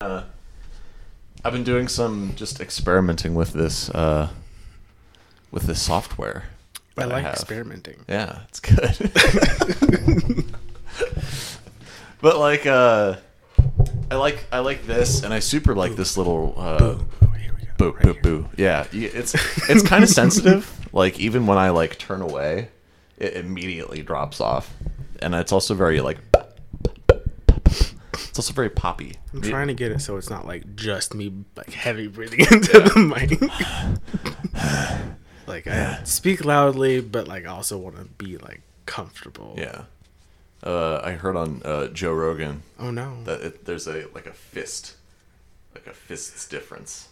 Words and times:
Uh, 0.00 0.22
I've 1.44 1.52
been 1.52 1.64
doing 1.64 1.88
some 1.88 2.34
just 2.36 2.60
experimenting 2.60 3.34
with 3.34 3.52
this 3.52 3.90
uh, 3.90 4.28
with 5.50 5.64
this 5.64 5.82
software. 5.82 6.44
I 6.96 7.06
like 7.06 7.24
have. 7.24 7.34
experimenting. 7.34 8.04
Yeah, 8.08 8.42
it's 8.48 8.60
good. 8.60 8.96
but 12.20 12.38
like, 12.38 12.64
uh, 12.64 13.16
I 14.08 14.14
like 14.14 14.46
I 14.52 14.60
like 14.60 14.86
this, 14.86 15.24
and 15.24 15.34
I 15.34 15.40
super 15.40 15.74
like 15.74 15.96
this 15.96 16.16
little. 16.16 16.54
Uh, 16.56 16.78
Oh, 17.20 17.26
here 17.32 17.52
we 17.58 17.66
go. 17.66 17.72
boo 17.76 17.90
Right 17.90 18.02
boo 18.04 18.12
here. 18.12 18.22
boo. 18.22 18.48
Yeah, 18.56 18.86
it's 18.92 19.34
it's 19.68 19.82
kind 19.82 20.04
of 20.04 20.10
sensitive. 20.20 20.88
Like 20.92 21.18
even 21.18 21.48
when 21.48 21.58
I 21.58 21.70
like 21.70 21.98
turn 21.98 22.22
away, 22.22 22.68
it 23.16 23.32
immediately 23.34 24.02
drops 24.04 24.40
off, 24.40 24.72
and 25.20 25.34
it's 25.34 25.50
also 25.50 25.74
very 25.74 26.00
like. 26.00 26.18
It's 28.38 28.46
also 28.46 28.54
very 28.54 28.70
poppy. 28.70 29.16
I'm 29.34 29.42
trying 29.42 29.66
to 29.66 29.74
get 29.74 29.90
it 29.90 30.00
so 30.00 30.16
it's 30.16 30.30
not 30.30 30.46
like 30.46 30.76
just 30.76 31.12
me 31.12 31.32
like 31.56 31.72
heavy 31.72 32.06
breathing 32.06 32.38
into 32.52 32.78
the 32.78 32.96
mic. 33.00 33.32
like 35.48 35.66
I 35.66 36.04
speak 36.04 36.44
loudly, 36.44 37.00
but 37.00 37.26
like 37.26 37.46
I 37.46 37.48
also 37.48 37.76
want 37.76 37.96
to 37.96 38.04
be 38.04 38.38
like 38.38 38.60
comfortable. 38.86 39.56
Yeah. 39.58 39.86
Uh, 40.62 41.00
I 41.02 41.14
heard 41.14 41.34
on 41.34 41.62
uh, 41.64 41.88
Joe 41.88 42.12
Rogan 42.12 42.62
Oh 42.78 42.92
no. 42.92 43.24
that 43.24 43.40
it, 43.40 43.64
there's 43.64 43.88
a 43.88 44.06
like 44.14 44.26
a 44.26 44.32
fist, 44.32 44.94
like 45.74 45.88
a 45.88 45.92
fist's 45.92 46.46
difference. 46.46 47.08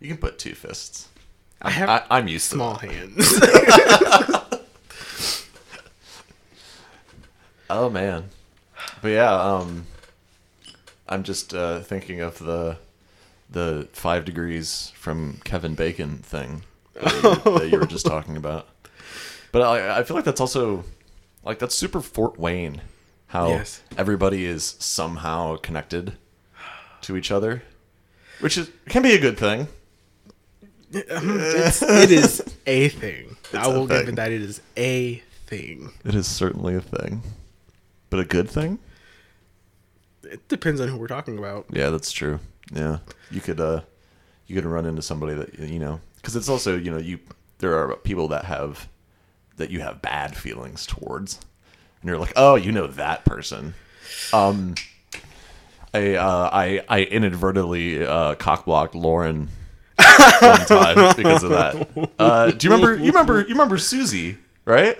You 0.00 0.08
can 0.08 0.16
put 0.16 0.38
two 0.38 0.54
fists. 0.54 1.08
I 1.60 1.72
have 1.72 1.90
I, 1.90 2.04
I'm 2.08 2.26
used 2.26 2.46
small 2.46 2.76
to 2.76 2.86
small 2.86 2.94
hands. 2.94 3.40
Oh 7.68 7.88
man, 7.90 8.30
but 9.00 9.08
yeah, 9.10 9.32
um, 9.32 9.86
I'm 11.10 11.22
just 11.24 11.52
uh, 11.54 11.80
thinking 11.80 12.20
of 12.20 12.38
the 12.38 12.78
the 13.50 13.88
five 13.92 14.24
degrees 14.24 14.92
from 14.94 15.40
Kevin 15.44 15.74
Bacon 15.74 16.18
thing 16.18 16.62
that 16.94 17.12
you, 17.44 17.52
that 17.58 17.68
you 17.70 17.78
were 17.80 17.86
just 17.86 18.06
talking 18.14 18.36
about. 18.36 18.68
But 19.50 19.62
I, 19.62 19.98
I 19.98 20.02
feel 20.04 20.14
like 20.14 20.24
that's 20.24 20.40
also 20.40 20.84
like 21.44 21.58
that's 21.58 21.74
super 21.74 22.00
Fort 22.00 22.38
Wayne, 22.38 22.80
how 23.28 23.48
Yes. 23.48 23.82
everybody 23.98 24.44
is 24.44 24.76
somehow 24.78 25.56
connected 25.56 26.12
to 27.02 27.16
each 27.16 27.32
other, 27.32 27.62
which 28.38 28.56
is 28.56 28.70
can 28.88 29.02
be 29.02 29.12
a 29.14 29.18
good 29.20 29.36
thing. 29.36 29.66
it's, 30.92 31.82
it 31.82 32.10
is 32.10 32.42
a 32.66 32.88
thing. 32.88 33.36
I 33.54 33.66
will 33.68 33.86
give 33.86 34.08
it 34.08 34.16
that 34.16 34.30
it 34.32 34.42
is 34.42 34.60
a 34.76 35.22
thing. 35.46 35.92
It 36.04 36.14
is 36.14 36.26
certainly 36.28 36.74
a 36.76 36.80
thing, 36.80 37.22
but 38.10 38.20
a 38.20 38.24
good 38.24 38.48
thing. 38.48 38.78
It 40.30 40.48
depends 40.48 40.80
on 40.80 40.88
who 40.88 40.96
we're 40.96 41.08
talking 41.08 41.38
about. 41.38 41.66
Yeah, 41.70 41.90
that's 41.90 42.12
true. 42.12 42.38
Yeah, 42.72 42.98
you 43.30 43.40
could 43.40 43.60
uh, 43.60 43.80
you 44.46 44.54
could 44.54 44.64
run 44.64 44.86
into 44.86 45.02
somebody 45.02 45.34
that 45.34 45.58
you 45.58 45.78
know, 45.78 46.00
because 46.16 46.36
it's 46.36 46.48
also 46.48 46.76
you 46.76 46.90
know 46.90 46.98
you 46.98 47.18
there 47.58 47.76
are 47.76 47.96
people 47.96 48.28
that 48.28 48.44
have 48.44 48.88
that 49.56 49.70
you 49.70 49.80
have 49.80 50.00
bad 50.02 50.36
feelings 50.36 50.86
towards, 50.86 51.40
and 52.00 52.08
you're 52.08 52.18
like, 52.18 52.32
oh, 52.36 52.54
you 52.54 52.72
know 52.72 52.86
that 52.86 53.24
person. 53.24 53.74
Um, 54.32 54.74
I 55.92 56.14
uh, 56.14 56.50
I 56.52 56.84
I 56.88 57.02
inadvertently 57.02 58.04
uh, 58.04 58.36
cockblocked 58.36 58.94
Lauren 58.94 59.48
one 60.40 60.66
time 60.66 61.14
because 61.16 61.42
of 61.42 61.50
that. 61.50 62.10
Uh, 62.18 62.50
do 62.52 62.66
you 62.66 62.72
remember? 62.72 62.96
You 62.96 63.08
remember? 63.08 63.40
You 63.40 63.48
remember 63.48 63.78
Susie, 63.78 64.38
right? 64.64 64.98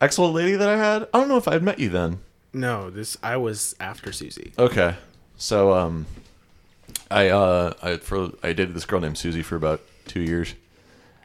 Ex 0.00 0.18
old 0.18 0.34
lady 0.34 0.56
that 0.56 0.68
I 0.68 0.76
had. 0.76 1.08
I 1.14 1.18
don't 1.18 1.28
know 1.28 1.36
if 1.36 1.48
I 1.48 1.52
had 1.52 1.62
met 1.62 1.78
you 1.78 1.88
then. 1.88 2.18
No, 2.54 2.88
this 2.88 3.16
I 3.22 3.36
was 3.36 3.74
after 3.80 4.12
Susie. 4.12 4.52
Okay. 4.58 4.96
So 5.36 5.74
um 5.74 6.06
I 7.10 7.28
uh 7.28 7.74
I 7.82 7.96
for 7.96 8.30
I 8.42 8.52
dated 8.52 8.74
this 8.74 8.84
girl 8.84 9.00
named 9.00 9.18
Susie 9.18 9.42
for 9.42 9.56
about 9.56 9.80
2 10.06 10.20
years. 10.20 10.54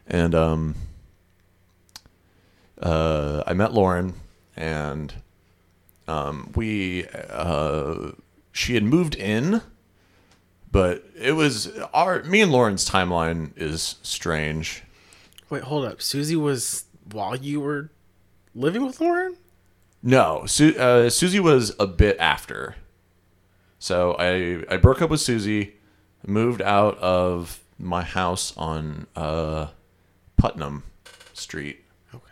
And 0.07 0.33
um 0.33 0.75
uh 2.81 3.43
I 3.45 3.53
met 3.53 3.73
Lauren 3.73 4.15
and 4.55 5.13
um 6.07 6.51
we 6.55 7.05
uh 7.29 8.11
she 8.51 8.73
had 8.73 8.83
moved 8.83 9.15
in 9.15 9.61
but 10.71 11.03
it 11.15 11.33
was 11.33 11.67
our 11.93 12.23
me 12.23 12.41
and 12.41 12.51
Lauren's 12.51 12.89
timeline 12.89 13.51
is 13.55 13.95
strange. 14.01 14.83
Wait, 15.49 15.63
hold 15.63 15.85
up. 15.85 16.01
Susie 16.01 16.35
was 16.35 16.85
while 17.11 17.35
you 17.35 17.59
were 17.59 17.89
living 18.55 18.85
with 18.85 18.99
Lauren? 18.99 19.37
No, 20.01 20.45
Su- 20.45 20.75
uh, 20.77 21.09
Susie 21.09 21.39
was 21.39 21.75
a 21.79 21.87
bit 21.87 22.17
after. 22.19 22.75
So 23.79 24.15
I 24.19 24.63
I 24.73 24.77
broke 24.77 25.01
up 25.01 25.09
with 25.09 25.21
Susie, 25.21 25.75
moved 26.25 26.61
out 26.61 26.97
of 26.99 27.59
my 27.77 28.03
house 28.03 28.53
on 28.57 29.07
uh, 29.15 29.67
Putnam 30.37 30.83
Street, 31.33 31.83
Okay. 32.13 32.23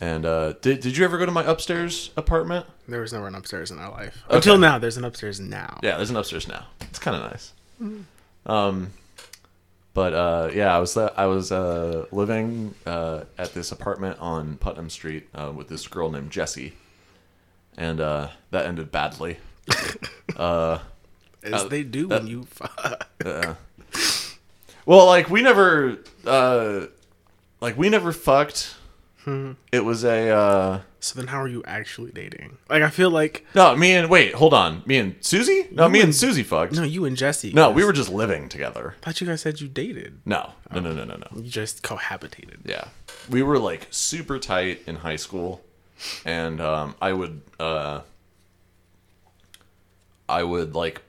and 0.00 0.24
uh, 0.24 0.52
did 0.62 0.80
did 0.80 0.96
you 0.96 1.04
ever 1.04 1.18
go 1.18 1.26
to 1.26 1.32
my 1.32 1.44
upstairs 1.44 2.10
apartment? 2.16 2.66
There 2.88 3.00
was 3.00 3.12
never 3.12 3.26
an 3.26 3.34
upstairs 3.34 3.70
in 3.70 3.78
our 3.78 3.90
life. 3.90 4.22
Until 4.30 4.56
now, 4.58 4.78
there's 4.78 4.96
an 4.96 5.04
upstairs 5.04 5.38
now. 5.40 5.80
Yeah, 5.82 5.96
there's 5.96 6.10
an 6.10 6.16
upstairs 6.16 6.48
now. 6.48 6.66
It's 6.82 6.98
kind 6.98 7.16
of 7.22 7.30
nice. 7.30 7.52
Um, 8.46 8.92
but 9.92 10.12
uh, 10.14 10.50
yeah, 10.54 10.74
I 10.74 10.78
was 10.80 10.96
I 10.96 11.26
was 11.26 11.50
uh, 11.52 12.06
living 12.12 12.74
uh, 12.86 13.24
at 13.36 13.52
this 13.54 13.72
apartment 13.72 14.18
on 14.20 14.56
Putnam 14.56 14.88
Street 14.90 15.28
uh, 15.34 15.52
with 15.54 15.68
this 15.68 15.86
girl 15.88 16.10
named 16.10 16.30
Jessie, 16.30 16.72
and 17.76 18.00
uh, 18.00 18.28
that 18.50 18.66
ended 18.66 18.90
badly. 18.92 19.38
As 20.36 20.38
Uh, 20.38 21.68
they 21.68 21.82
do 21.84 22.06
that- 22.08 22.22
when 22.22 22.30
you. 22.30 22.44
fuck. 22.44 23.08
Well, 24.84 25.06
like 25.06 25.28
we 25.28 25.42
never, 25.42 25.98
uh, 26.24 26.86
like 27.60 27.76
we 27.76 27.88
never 27.88 28.12
fucked. 28.12 28.74
It 29.72 29.84
was 29.84 30.04
a 30.04 30.28
uh, 30.30 30.80
so 31.00 31.18
then, 31.18 31.26
how 31.26 31.40
are 31.42 31.48
you 31.48 31.64
actually 31.66 32.12
dating? 32.12 32.58
Like, 32.70 32.84
I 32.84 32.90
feel 32.90 33.10
like 33.10 33.44
no. 33.56 33.74
Me 33.74 33.92
and 33.94 34.08
wait, 34.08 34.34
hold 34.34 34.54
on. 34.54 34.84
Me 34.86 34.98
and 34.98 35.16
Susie? 35.20 35.66
No, 35.72 35.88
me 35.88 36.00
and 36.00 36.14
Susie 36.14 36.44
fucked. 36.44 36.74
no, 36.74 36.84
you 36.84 37.04
and 37.04 37.16
Jesse. 37.16 37.52
No, 37.52 37.72
we 37.72 37.84
were 37.84 37.92
just 37.92 38.08
living 38.08 38.48
together. 38.48 38.94
I 39.02 39.04
thought 39.04 39.20
you 39.20 39.26
guys 39.26 39.40
said 39.40 39.60
you 39.60 39.66
dated. 39.66 40.20
No, 40.24 40.52
no, 40.72 40.78
no, 40.78 40.92
no, 40.92 41.02
no, 41.02 41.16
no. 41.16 41.26
You 41.42 41.50
just 41.50 41.82
cohabitated. 41.82 42.58
Yeah, 42.66 42.84
we 43.28 43.42
were 43.42 43.58
like 43.58 43.88
super 43.90 44.38
tight 44.38 44.82
in 44.86 44.94
high 44.96 45.16
school, 45.16 45.64
and 46.24 46.60
um, 46.60 46.94
I 47.00 47.12
would, 47.12 47.40
uh, 47.60 48.00
I 50.28 50.42
would 50.42 50.74
like, 50.74 51.02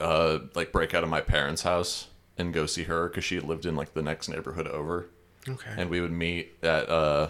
uh, 0.00 0.38
like 0.54 0.72
break 0.72 0.94
out 0.94 1.02
of 1.04 1.10
my 1.10 1.20
parents' 1.20 1.62
house 1.62 2.08
and 2.38 2.52
go 2.52 2.66
see 2.66 2.84
her 2.84 3.08
because 3.08 3.24
she 3.24 3.38
lived 3.40 3.66
in 3.66 3.76
like 3.76 3.94
the 3.94 4.02
next 4.02 4.28
neighborhood 4.28 4.66
over. 4.66 5.06
Okay. 5.48 5.70
and 5.76 5.90
we 5.90 6.00
would 6.00 6.12
meet 6.12 6.52
at 6.62 6.88
uh, 6.88 7.28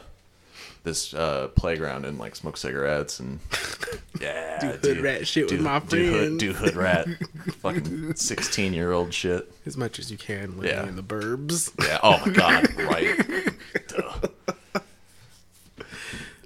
this 0.85 1.15
uh, 1.15 1.49
playground 1.57 2.05
and 2.05 2.19
like 2.19 2.37
smoke 2.37 2.59
cigarettes 2.59 3.19
and 3.21 3.41
yeah, 4.21 4.59
Do 4.61 4.89
hood 4.89 5.01
rat 5.01 5.27
shit 5.27 5.51
with 5.51 5.63
my 5.63 5.79
do 5.79 5.97
hood, 6.11 6.19
friends. 6.19 6.39
do 6.39 6.53
hood 6.53 6.77
rat, 6.77 7.07
fucking 7.63 8.15
sixteen 8.17 8.75
year 8.75 8.93
old 8.93 9.15
shit. 9.15 9.51
as 9.65 9.79
much 9.79 9.99
as 9.99 10.11
you 10.11 10.19
can 10.19 10.59
living 10.59 10.77
Yeah. 10.77 10.87
in 10.87 10.97
the 10.97 11.03
burbs. 11.03 11.73
Yeah. 11.83 12.01
Oh 12.03 12.21
my 12.27 12.33
god. 12.33 12.75
Right. 12.77 13.19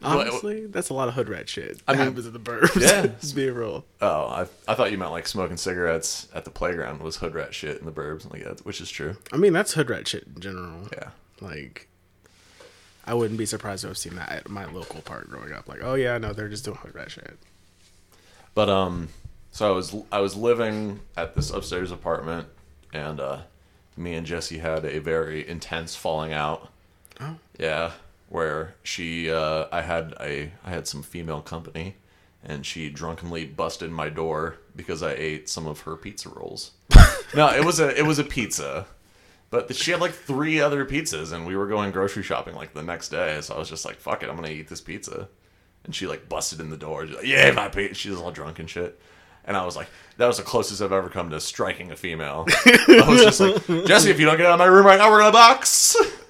Honestly, 0.06 0.66
that's 0.66 0.88
a 0.88 0.94
lot 0.94 1.08
of 1.08 1.14
hood 1.14 1.28
rat 1.28 1.48
shit. 1.48 1.80
I 1.86 1.92
mean, 1.92 2.02
happens 2.02 2.26
in 2.26 2.32
the 2.32 2.38
burbs. 2.38 2.80
yeah. 2.80 3.06
Just 3.20 3.34
be 3.34 3.48
real. 3.50 3.84
Oh, 4.00 4.26
I 4.26 4.46
I 4.68 4.74
thought 4.74 4.90
you 4.92 4.98
meant 4.98 5.10
like 5.10 5.26
smoking 5.26 5.56
cigarettes 5.56 6.28
at 6.34 6.44
the 6.44 6.50
playground 6.50 7.00
was 7.00 7.16
hood 7.16 7.34
rat 7.34 7.54
shit 7.54 7.78
in 7.78 7.86
the 7.86 7.92
burbs, 7.92 8.30
like 8.30 8.44
that, 8.44 8.64
which 8.64 8.80
is 8.80 8.90
true. 8.90 9.16
I 9.32 9.36
mean, 9.36 9.52
that's 9.52 9.74
hood 9.74 9.90
rat 9.90 10.06
shit 10.08 10.24
in 10.34 10.40
general. 10.40 10.88
Yeah. 10.92 11.10
Like, 11.40 11.88
I 13.04 13.14
wouldn't 13.14 13.38
be 13.38 13.46
surprised 13.46 13.82
to 13.82 13.88
have 13.88 13.98
seen 13.98 14.16
that 14.16 14.30
at 14.30 14.48
my 14.48 14.64
local 14.66 15.00
park 15.02 15.28
growing 15.28 15.52
up. 15.52 15.68
Like, 15.68 15.80
oh 15.82 15.94
yeah, 15.94 16.18
no, 16.18 16.32
they're 16.32 16.48
just 16.48 16.64
doing 16.64 16.76
hood 16.76 16.94
rat 16.94 17.10
shit. 17.10 17.36
But 18.54 18.68
um, 18.70 19.08
so 19.52 19.68
I 19.68 19.74
was 19.74 19.94
I 20.12 20.20
was 20.20 20.34
living 20.36 21.00
at 21.16 21.34
this 21.34 21.50
upstairs 21.50 21.90
apartment, 21.90 22.48
and 22.92 23.20
uh, 23.20 23.38
me 23.96 24.14
and 24.14 24.26
Jesse 24.26 24.58
had 24.58 24.84
a 24.84 24.98
very 24.98 25.46
intense 25.46 25.94
falling 25.94 26.32
out. 26.32 26.68
Oh. 27.20 27.36
Yeah, 27.58 27.92
where 28.28 28.74
she 28.82 29.30
uh, 29.30 29.66
I 29.72 29.82
had 29.82 30.14
a 30.20 30.52
I 30.64 30.70
had 30.70 30.86
some 30.86 31.02
female 31.02 31.40
company, 31.40 31.96
and 32.44 32.64
she 32.64 32.88
drunkenly 32.90 33.46
busted 33.46 33.90
my 33.90 34.08
door 34.08 34.56
because 34.74 35.02
I 35.02 35.12
ate 35.12 35.48
some 35.48 35.66
of 35.66 35.80
her 35.80 35.96
pizza 35.96 36.28
rolls. 36.28 36.72
no, 37.34 37.48
it 37.48 37.64
was 37.64 37.80
a 37.80 37.96
it 37.96 38.06
was 38.06 38.18
a 38.18 38.24
pizza. 38.24 38.86
But 39.48 39.74
she 39.76 39.92
had 39.92 40.00
like 40.00 40.12
three 40.12 40.60
other 40.60 40.84
pizzas, 40.84 41.32
and 41.32 41.46
we 41.46 41.56
were 41.56 41.68
going 41.68 41.92
grocery 41.92 42.24
shopping 42.24 42.56
like 42.56 42.74
the 42.74 42.82
next 42.82 43.10
day. 43.10 43.40
So 43.40 43.54
I 43.54 43.58
was 43.58 43.68
just 43.68 43.84
like, 43.84 43.96
"Fuck 43.96 44.22
it, 44.22 44.28
I'm 44.28 44.34
gonna 44.36 44.48
eat 44.48 44.68
this 44.68 44.80
pizza." 44.80 45.28
And 45.84 45.94
she 45.94 46.08
like 46.08 46.28
busted 46.28 46.60
in 46.60 46.68
the 46.68 46.76
door. 46.76 47.06
She's 47.06 47.16
like, 47.16 47.26
"Yeah, 47.26 47.52
my 47.52 47.68
pizza." 47.68 47.94
She's 47.94 48.16
all 48.16 48.32
drunk 48.32 48.58
and 48.58 48.68
shit. 48.68 49.00
And 49.44 49.56
I 49.56 49.64
was 49.64 49.76
like, 49.76 49.86
"That 50.16 50.26
was 50.26 50.38
the 50.38 50.42
closest 50.42 50.82
I've 50.82 50.90
ever 50.90 51.08
come 51.08 51.30
to 51.30 51.40
striking 51.40 51.92
a 51.92 51.96
female." 51.96 52.44
I 52.66 53.04
was 53.08 53.22
just 53.22 53.38
like, 53.38 53.86
"Jesse, 53.86 54.10
if 54.10 54.18
you 54.18 54.26
don't 54.26 54.36
get 54.36 54.46
out 54.46 54.54
of 54.54 54.58
my 54.58 54.64
room 54.66 54.84
right 54.84 54.98
now, 54.98 55.10
we're 55.10 55.20
gonna 55.20 55.32
box." 55.32 55.96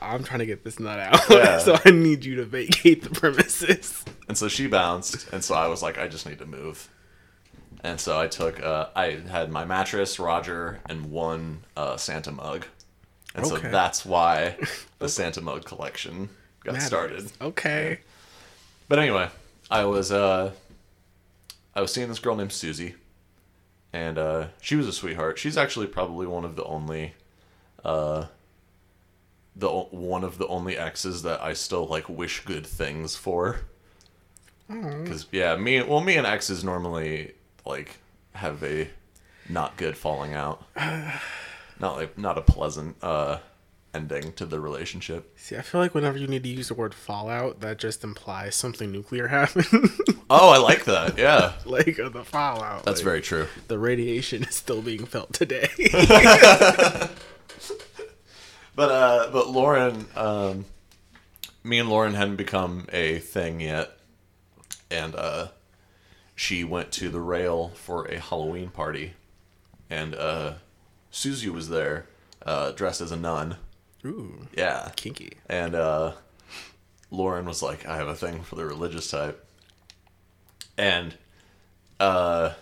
I'm 0.00 0.24
trying 0.24 0.40
to 0.40 0.46
get 0.46 0.64
this 0.64 0.78
nut 0.80 0.98
out, 0.98 1.20
Yeah. 1.30 1.58
so 1.58 1.76
I 1.84 1.90
need 1.90 2.24
you 2.24 2.36
to 2.36 2.44
vacate 2.44 3.02
the 3.02 3.10
premises. 3.10 4.04
And 4.28 4.36
so 4.36 4.48
she 4.48 4.66
bounced, 4.66 5.30
and 5.32 5.42
so 5.42 5.54
I 5.54 5.68
was 5.68 5.82
like, 5.82 5.98
"I 5.98 6.08
just 6.08 6.26
need 6.26 6.38
to 6.38 6.46
move." 6.46 6.88
And 7.84 8.00
so 8.00 8.18
I 8.18 8.26
took, 8.26 8.60
uh, 8.60 8.88
I 8.96 9.20
had 9.30 9.50
my 9.52 9.64
mattress, 9.64 10.18
Roger, 10.18 10.80
and 10.88 11.10
one 11.12 11.60
uh, 11.76 11.96
Santa 11.96 12.32
mug. 12.32 12.66
And 13.34 13.46
so 13.46 13.56
that's 13.58 14.04
why 14.04 14.56
the 14.98 15.08
Santa 15.08 15.40
mug 15.40 15.64
collection 15.64 16.28
got 16.64 16.82
started. 16.82 17.30
Okay. 17.40 18.00
But 18.88 18.98
anyway, 18.98 19.28
I 19.70 19.84
was 19.84 20.10
uh 20.10 20.52
I 21.74 21.80
was 21.80 21.92
seeing 21.92 22.08
this 22.08 22.18
girl 22.18 22.34
named 22.36 22.52
Susie 22.52 22.94
and 23.92 24.18
uh 24.18 24.46
she 24.60 24.74
was 24.76 24.88
a 24.88 24.92
sweetheart. 24.92 25.38
She's 25.38 25.56
actually 25.56 25.86
probably 25.86 26.26
one 26.26 26.44
of 26.44 26.56
the 26.56 26.64
only 26.64 27.12
uh 27.84 28.24
the 29.58 29.68
one 29.68 30.24
of 30.24 30.38
the 30.38 30.46
only 30.46 30.78
exes 30.78 31.22
that 31.22 31.42
I 31.42 31.52
still 31.52 31.86
like 31.86 32.08
wish 32.08 32.44
good 32.44 32.66
things 32.66 33.16
for. 33.16 33.60
Cuz 34.68 35.26
yeah, 35.32 35.56
me 35.56 35.82
well 35.82 36.00
me 36.00 36.16
and 36.16 36.26
exes 36.26 36.62
normally 36.62 37.34
like 37.66 37.98
have 38.32 38.62
a 38.62 38.90
not 39.48 39.76
good 39.76 39.96
falling 39.96 40.34
out. 40.34 40.64
not 41.80 41.96
like 41.96 42.16
not 42.16 42.38
a 42.38 42.42
pleasant 42.42 42.96
uh 43.02 43.38
ending 43.94 44.32
to 44.34 44.46
the 44.46 44.60
relationship. 44.60 45.32
See, 45.36 45.56
I 45.56 45.62
feel 45.62 45.80
like 45.80 45.94
whenever 45.94 46.18
you 46.18 46.26
need 46.26 46.42
to 46.44 46.48
use 46.48 46.68
the 46.68 46.74
word 46.74 46.94
fallout, 46.94 47.60
that 47.60 47.78
just 47.78 48.04
implies 48.04 48.54
something 48.54 48.92
nuclear 48.92 49.28
happened. 49.38 49.90
Oh, 50.30 50.50
I 50.50 50.58
like 50.58 50.84
that. 50.84 51.18
Yeah. 51.18 51.54
like 51.64 51.98
uh, 51.98 52.08
the 52.08 52.24
fallout. 52.24 52.84
That's 52.84 53.00
like, 53.00 53.04
very 53.04 53.20
true. 53.20 53.46
The 53.68 53.78
radiation 53.78 54.44
is 54.44 54.54
still 54.54 54.82
being 54.82 55.06
felt 55.06 55.32
today. 55.32 55.68
But 58.78 58.92
uh, 58.92 59.30
but 59.32 59.48
Lauren, 59.48 60.06
um, 60.14 60.64
me 61.64 61.80
and 61.80 61.88
Lauren 61.88 62.14
hadn't 62.14 62.36
become 62.36 62.86
a 62.92 63.18
thing 63.18 63.58
yet, 63.60 63.90
and 64.88 65.16
uh, 65.16 65.48
she 66.36 66.62
went 66.62 66.92
to 66.92 67.08
the 67.08 67.18
rail 67.18 67.70
for 67.74 68.04
a 68.04 68.20
Halloween 68.20 68.70
party, 68.70 69.14
and 69.90 70.14
uh, 70.14 70.52
Susie 71.10 71.48
was 71.50 71.70
there, 71.70 72.06
uh, 72.46 72.70
dressed 72.70 73.00
as 73.00 73.10
a 73.10 73.16
nun. 73.16 73.56
Ooh, 74.06 74.46
Yeah, 74.56 74.92
kinky. 74.94 75.32
and 75.50 75.74
uh, 75.74 76.12
Lauren 77.10 77.46
was 77.46 77.60
like, 77.64 77.84
"I 77.84 77.96
have 77.96 78.06
a 78.06 78.14
thing 78.14 78.44
for 78.44 78.54
the 78.54 78.64
religious 78.64 79.10
type," 79.10 79.44
and 80.76 81.16
uh, 81.98 82.52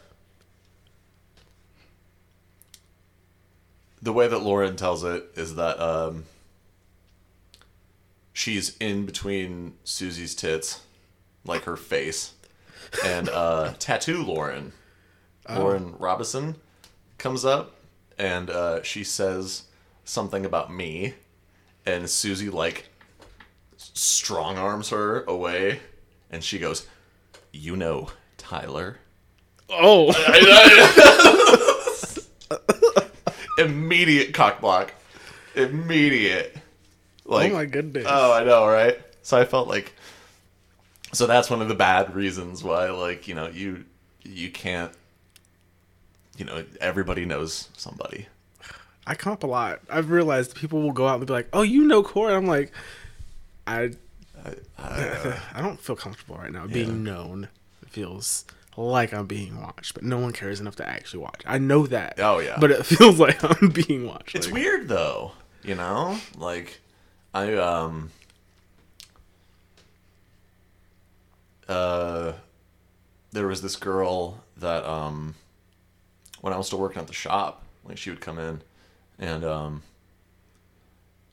the 4.06 4.12
way 4.12 4.28
that 4.28 4.38
Lauren 4.38 4.76
tells 4.76 5.02
it 5.02 5.24
is 5.34 5.56
that 5.56 5.80
um, 5.80 6.26
she's 8.32 8.76
in 8.76 9.04
between 9.04 9.74
Susie's 9.82 10.32
tits, 10.32 10.82
like 11.44 11.64
her 11.64 11.76
face, 11.76 12.32
and 13.04 13.28
uh, 13.28 13.74
tattoo 13.80 14.22
Lauren, 14.22 14.72
Lauren 15.50 15.96
Robinson, 15.98 16.54
comes 17.18 17.44
up 17.44 17.74
and 18.16 18.48
uh, 18.48 18.80
she 18.84 19.02
says 19.02 19.64
something 20.04 20.46
about 20.46 20.72
me, 20.72 21.14
and 21.84 22.08
Susie 22.08 22.48
like 22.48 22.88
strong 23.76 24.56
arms 24.56 24.90
her 24.90 25.24
away, 25.24 25.80
and 26.30 26.44
she 26.44 26.60
goes, 26.60 26.86
"You 27.52 27.74
know, 27.74 28.10
Tyler." 28.38 28.98
Oh, 29.68 30.12
Immediate 33.58 34.34
cock 34.34 34.60
block. 34.60 34.92
Immediate. 35.54 36.56
Like, 37.24 37.50
oh 37.50 37.54
my 37.54 37.64
goodness. 37.64 38.06
Oh, 38.08 38.32
I 38.32 38.44
know, 38.44 38.66
right? 38.66 38.98
So 39.22 39.38
I 39.38 39.44
felt 39.44 39.68
like 39.68 39.92
so 41.12 41.26
that's 41.26 41.48
one 41.48 41.62
of 41.62 41.68
the 41.68 41.74
bad 41.74 42.14
reasons 42.14 42.62
why 42.62 42.90
like, 42.90 43.26
you 43.26 43.34
know, 43.34 43.48
you 43.48 43.84
you 44.22 44.50
can't 44.50 44.92
you 46.36 46.44
know, 46.44 46.64
everybody 46.80 47.24
knows 47.24 47.68
somebody. 47.76 48.26
I 49.06 49.14
comp 49.14 49.42
a 49.42 49.46
lot. 49.46 49.80
I've 49.88 50.10
realized 50.10 50.54
people 50.54 50.82
will 50.82 50.92
go 50.92 51.06
out 51.06 51.18
and 51.18 51.26
be 51.26 51.32
like, 51.32 51.48
"Oh, 51.52 51.62
you 51.62 51.84
know 51.84 52.02
Corey." 52.02 52.34
I'm 52.34 52.46
like, 52.46 52.72
I, 53.66 53.92
I 54.44 54.52
uh, 54.78 55.38
don't 55.62 55.80
feel 55.80 55.96
comfortable 55.96 56.36
right 56.36 56.52
now 56.52 56.66
being 56.66 57.04
known. 57.04 57.48
It 57.82 57.88
feels 57.88 58.44
like 58.76 59.12
I'm 59.14 59.26
being 59.26 59.60
watched, 59.60 59.94
but 59.94 60.02
no 60.02 60.18
one 60.18 60.32
cares 60.32 60.60
enough 60.60 60.76
to 60.76 60.88
actually 60.88 61.20
watch. 61.20 61.42
I 61.46 61.58
know 61.58 61.86
that. 61.86 62.14
Oh, 62.18 62.38
yeah. 62.40 62.56
But 62.60 62.70
it 62.70 62.84
feels 62.86 63.18
like 63.18 63.42
I'm 63.42 63.70
being 63.70 64.06
watched. 64.06 64.34
It's 64.34 64.46
Like, 64.46 64.54
weird 64.54 64.88
though, 64.88 65.32
you 65.62 65.74
know? 65.74 66.18
Like 66.36 66.80
I 67.32 67.54
um 67.54 68.10
uh 71.68 72.32
there 73.32 73.46
was 73.46 73.60
this 73.62 73.76
girl 73.76 74.44
that 74.56 74.84
um 74.84 75.34
when 76.40 76.52
I 76.52 76.56
was 76.56 76.66
still 76.68 76.78
working 76.78 77.00
at 77.00 77.08
the 77.08 77.12
shop, 77.14 77.62
like 77.84 77.98
she 77.98 78.10
would 78.10 78.20
come 78.20 78.38
in 78.38 78.62
and 79.18 79.44
um 79.44 79.82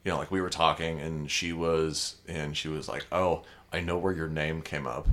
you 0.03 0.11
know, 0.11 0.17
like 0.17 0.31
we 0.31 0.41
were 0.41 0.49
talking 0.49 0.99
and 0.99 1.29
she 1.31 1.53
was 1.53 2.15
and 2.27 2.57
she 2.57 2.67
was 2.67 2.89
like, 2.89 3.05
"Oh, 3.11 3.43
I 3.71 3.79
know 3.79 3.97
where 3.97 4.11
your 4.11 4.27
name 4.27 4.61
came 4.61 4.85
up." 4.85 5.07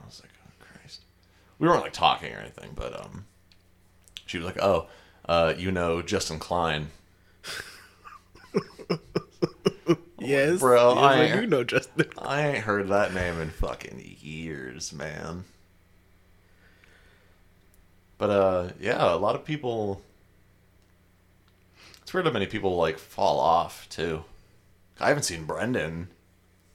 I 0.00 0.06
was 0.06 0.20
like, 0.22 0.30
"Oh 0.46 0.50
Christ." 0.60 1.00
We 1.60 1.68
weren't 1.68 1.82
like 1.82 1.92
talking 1.92 2.32
or 2.34 2.38
anything, 2.38 2.70
but 2.74 2.98
um 2.98 3.26
she 4.26 4.38
was 4.38 4.46
like, 4.46 4.58
"Oh, 4.62 4.88
uh, 5.28 5.54
you 5.56 5.70
know 5.70 6.02
Justin 6.02 6.38
Klein." 6.40 6.88
Yes, 10.22 10.60
Bro, 10.60 10.92
I- 10.98 11.22
I 11.22 11.40
do 11.40 11.46
know 11.46 11.64
Justin. 11.64 12.06
I 12.18 12.46
ain't 12.46 12.64
heard 12.64 12.88
that 12.88 13.14
name 13.14 13.40
in 13.40 13.48
fucking 13.50 14.16
years, 14.20 14.92
man. 14.92 15.44
But 18.18 18.30
uh 18.30 18.68
yeah, 18.78 19.12
a 19.12 19.16
lot 19.16 19.34
of 19.34 19.44
people 19.46 20.02
It's 22.02 22.12
weird 22.12 22.26
how 22.26 22.32
many 22.32 22.46
people 22.46 22.76
like 22.76 22.98
fall 22.98 23.40
off 23.40 23.88
too. 23.88 24.24
I 25.00 25.08
haven't 25.08 25.22
seen 25.22 25.44
Brendan 25.46 26.08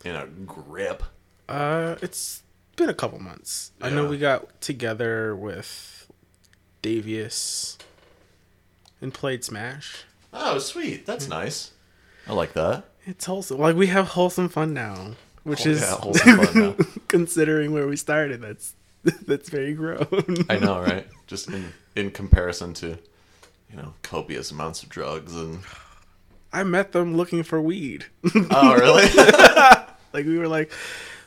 in 0.03 0.15
a 0.15 0.25
grip. 0.25 1.03
Uh, 1.47 1.95
it's 2.01 2.41
been 2.75 2.89
a 2.89 2.93
couple 2.93 3.19
months. 3.19 3.71
I 3.81 3.89
know 3.89 4.05
we 4.07 4.17
got 4.17 4.61
together 4.61 5.35
with 5.35 6.09
Davius 6.83 7.77
and 9.01 9.13
played 9.13 9.43
Smash. 9.43 10.03
Oh, 10.33 10.59
sweet. 10.59 11.05
That's 11.05 11.27
nice. 11.27 11.71
I 12.27 12.33
like 12.33 12.53
that. 12.53 12.85
It's 13.05 13.25
wholesome. 13.25 13.59
Like 13.59 13.75
we 13.75 13.87
have 13.87 14.09
wholesome 14.09 14.49
fun 14.49 14.73
now, 14.73 15.11
which 15.43 15.65
Oh, 15.65 15.69
is 15.69 15.81
yeah, 15.81 15.95
wholesome 15.95 16.37
fun 16.45 16.59
now. 16.59 16.75
considering 17.07 17.71
where 17.71 17.87
we 17.87 17.95
started. 17.95 18.41
That's 18.41 18.73
that's 19.27 19.49
very 19.49 19.73
grown. 19.73 20.07
I 20.49 20.57
know, 20.57 20.79
right? 20.81 21.07
Just 21.27 21.49
in 21.49 21.71
in 21.95 22.11
comparison 22.11 22.73
to 22.75 22.97
you 23.69 23.77
know, 23.77 23.93
copious 24.03 24.51
amounts 24.51 24.83
of 24.83 24.89
drugs 24.89 25.35
and 25.35 25.59
I 26.53 26.63
met 26.63 26.91
them 26.93 27.17
looking 27.17 27.43
for 27.43 27.59
weed. 27.61 28.05
Oh, 28.51 28.75
really? 28.75 29.03
like 30.13 30.25
we 30.25 30.37
were 30.37 30.47
like, 30.47 30.71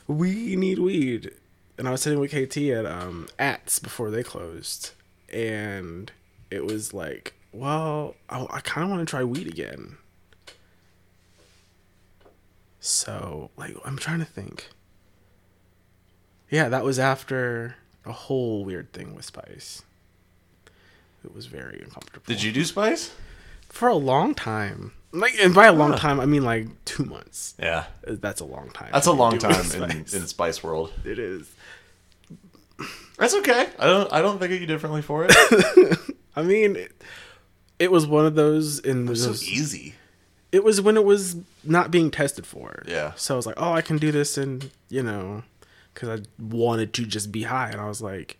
we 0.07 0.55
need 0.55 0.79
weed, 0.79 1.31
and 1.79 1.87
I 1.87 1.91
was 1.91 2.01
sitting 2.01 2.19
with 2.19 2.31
KT 2.31 2.57
at 2.57 2.85
um 2.85 3.27
Ats 3.39 3.79
before 3.79 4.11
they 4.11 4.21
closed, 4.21 4.91
and 5.31 6.11
it 6.51 6.65
was 6.65 6.93
like, 6.93 7.33
well, 7.51 8.15
I, 8.29 8.45
I 8.51 8.59
kind 8.59 8.83
of 8.83 8.91
want 8.91 9.07
to 9.07 9.09
try 9.09 9.23
weed 9.23 9.47
again. 9.47 9.97
So 12.79 13.49
like, 13.57 13.75
I'm 13.83 13.97
trying 13.97 14.19
to 14.19 14.25
think. 14.25 14.69
Yeah, 16.49 16.69
that 16.69 16.83
was 16.83 16.99
after 16.99 17.75
a 18.05 18.11
whole 18.11 18.65
weird 18.65 18.91
thing 18.91 19.15
with 19.15 19.25
Spice. 19.25 19.83
It 21.23 21.33
was 21.33 21.45
very 21.45 21.81
uncomfortable. 21.81 22.23
Did 22.25 22.43
you 22.43 22.51
do 22.51 22.63
Spice? 22.65 23.11
for 23.69 23.87
a 23.87 23.95
long 23.95 24.33
time? 24.35 24.91
Like, 25.11 25.35
and 25.39 25.55
by 25.55 25.67
a 25.67 25.73
long 25.73 25.95
time, 25.95 26.19
I 26.19 26.25
mean 26.25 26.43
like 26.43 26.67
two 26.85 27.05
months. 27.05 27.55
Yeah. 27.57 27.85
That's 28.03 28.41
a 28.41 28.45
long 28.45 28.69
time. 28.71 28.89
That's 28.91 29.07
a 29.07 29.11
long 29.11 29.37
time 29.39 29.65
in, 29.75 29.91
in 29.91 30.05
Spice 30.05 30.63
World. 30.63 30.91
It 31.03 31.17
is. 31.17 31.51
That's 33.17 33.33
okay. 33.35 33.69
I 33.77 33.85
don't 33.85 34.13
I 34.13 34.21
don't 34.21 34.39
think 34.39 34.53
of 34.53 34.61
you 34.61 34.67
differently 34.67 35.01
for 35.01 35.25
it. 35.29 35.35
I 36.35 36.41
mean, 36.41 36.75
it, 36.75 36.91
it 37.79 37.91
was 37.91 38.07
one 38.07 38.25
of 38.25 38.35
those 38.35 38.79
in 38.79 39.07
so 39.15 39.29
those. 39.29 39.47
easy. 39.47 39.95
It 40.51 40.63
was 40.63 40.81
when 40.81 40.97
it 40.97 41.05
was 41.05 41.37
not 41.63 41.91
being 41.91 42.09
tested 42.11 42.45
for. 42.45 42.83
Yeah. 42.87 43.13
So 43.15 43.35
I 43.35 43.37
was 43.37 43.45
like, 43.45 43.55
oh, 43.57 43.73
I 43.73 43.81
can 43.81 43.97
do 43.97 44.11
this, 44.11 44.37
and 44.37 44.71
you 44.89 45.03
know, 45.03 45.43
because 45.93 46.09
I 46.19 46.23
wanted 46.41 46.93
to 46.93 47.05
just 47.05 47.31
be 47.31 47.43
high, 47.43 47.69
and 47.69 47.79
I 47.79 47.87
was 47.87 48.01
like, 48.01 48.37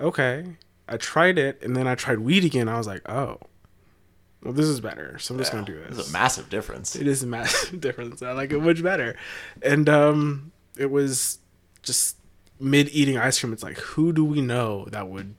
okay. 0.00 0.56
I 0.88 0.96
tried 0.96 1.38
it, 1.38 1.62
and 1.62 1.76
then 1.76 1.86
I 1.86 1.94
tried 1.94 2.18
weed 2.18 2.44
again. 2.44 2.68
I 2.68 2.76
was 2.76 2.86
like, 2.88 3.08
oh, 3.08 3.38
well, 4.42 4.52
this 4.52 4.66
is 4.66 4.80
better. 4.80 5.18
So 5.18 5.34
I'm 5.34 5.38
just 5.38 5.52
gonna 5.52 5.64
do 5.64 5.80
this. 5.88 6.08
a 6.08 6.12
massive 6.12 6.48
difference. 6.48 6.96
it 6.96 7.06
is 7.06 7.22
a 7.22 7.26
massive 7.26 7.80
difference. 7.82 8.22
I 8.22 8.32
like 8.32 8.52
it 8.52 8.60
much 8.60 8.82
better. 8.82 9.16
And 9.62 9.88
um 9.88 10.52
it 10.76 10.90
was 10.90 11.38
just 11.82 12.16
mid 12.60 12.88
eating 12.90 13.16
ice 13.18 13.40
cream. 13.40 13.52
It's 13.52 13.62
like, 13.62 13.78
who 13.78 14.12
do 14.12 14.24
we 14.24 14.40
know 14.42 14.86
that 14.90 15.08
would 15.08 15.34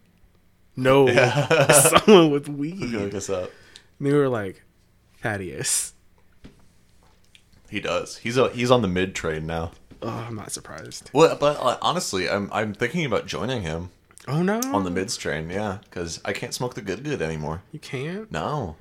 know 0.75 1.07
someone 1.69 2.31
with 2.31 2.49
weed? 2.49 2.79
Look 2.79 3.01
And 3.03 3.11
this 3.11 3.29
up. 3.29 3.51
they 3.99 4.11
were 4.13 4.27
like, 4.29 4.63
Thaddeus. 5.21 5.93
He 7.69 7.79
does. 7.79 8.17
He's 8.17 8.37
a, 8.37 8.49
he's 8.49 8.71
on 8.71 8.81
the 8.81 8.87
mid 8.87 9.15
train 9.15 9.45
now. 9.45 9.71
Oh, 10.01 10.09
I'm 10.27 10.35
not 10.35 10.51
surprised. 10.51 11.09
Well, 11.13 11.35
but 11.39 11.57
uh, 11.59 11.77
honestly, 11.81 12.27
I'm 12.29 12.49
I'm 12.51 12.73
thinking 12.73 13.05
about 13.05 13.27
joining 13.27 13.61
him. 13.61 13.91
Oh 14.27 14.41
no. 14.43 14.59
on 14.73 14.83
the 14.83 14.91
mids 14.91 15.15
train. 15.15 15.49
Yeah, 15.49 15.77
because 15.83 16.19
I 16.25 16.33
can't 16.33 16.53
smoke 16.53 16.73
the 16.75 16.81
good 16.81 17.03
good 17.03 17.21
anymore. 17.21 17.61
You 17.71 17.79
can't. 17.79 18.31
No, 18.31 18.75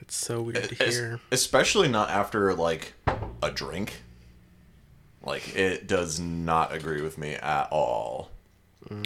It's 0.00 0.16
so 0.16 0.42
weird 0.42 0.68
to 0.68 0.74
hear. 0.84 1.20
especially 1.30 1.88
not 1.88 2.10
after 2.10 2.52
like 2.54 2.94
a 3.42 3.50
drink. 3.50 4.02
Like 5.24 5.56
it 5.56 5.86
does 5.86 6.18
not 6.18 6.72
agree 6.72 7.02
with 7.02 7.18
me 7.18 7.34
at 7.34 7.68
all. 7.70 8.30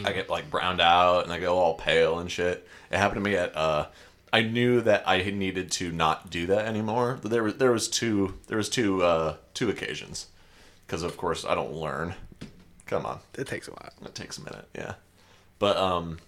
I 0.04 0.12
get 0.12 0.30
like 0.30 0.50
browned 0.50 0.80
out 0.80 1.25
and 1.25 1.32
I 1.32 1.38
go 1.38 1.58
all 1.58 1.75
pale 1.75 2.18
and 2.18 2.30
shit. 2.30 2.66
It 2.90 2.99
happened 2.99 3.23
to 3.23 3.30
me 3.30 3.37
at 3.37 3.56
uh 3.56 3.87
I 4.32 4.42
knew 4.42 4.80
that 4.80 5.04
I 5.06 5.18
needed 5.30 5.70
to 5.73 5.92
not 5.92 6.30
do 6.30 6.46
that 6.46 6.66
anymore. 6.66 7.18
There 7.23 7.42
was 7.42 7.56
there 7.56 7.73
was 7.73 7.88
two 7.88 8.35
there 8.49 8.56
was 8.56 8.68
two 8.68 9.02
uh 9.02 9.37
two 9.54 9.68
occasions. 9.68 10.26
Cuz 10.88 11.02
of 11.02 11.16
course 11.16 11.44
I 11.44 11.54
don't 11.54 11.75
learn. 11.75 12.14
Come 12.87 13.04
on. 13.04 13.20
It 13.35 13.46
takes 13.46 13.68
a 13.68 13.73
while. 13.73 13.92
It 14.04 14.14
takes 14.14 14.38
a 14.38 14.44
minute, 14.44 14.68
yeah. 14.75 14.94
But 15.58 15.76
um, 15.76 16.18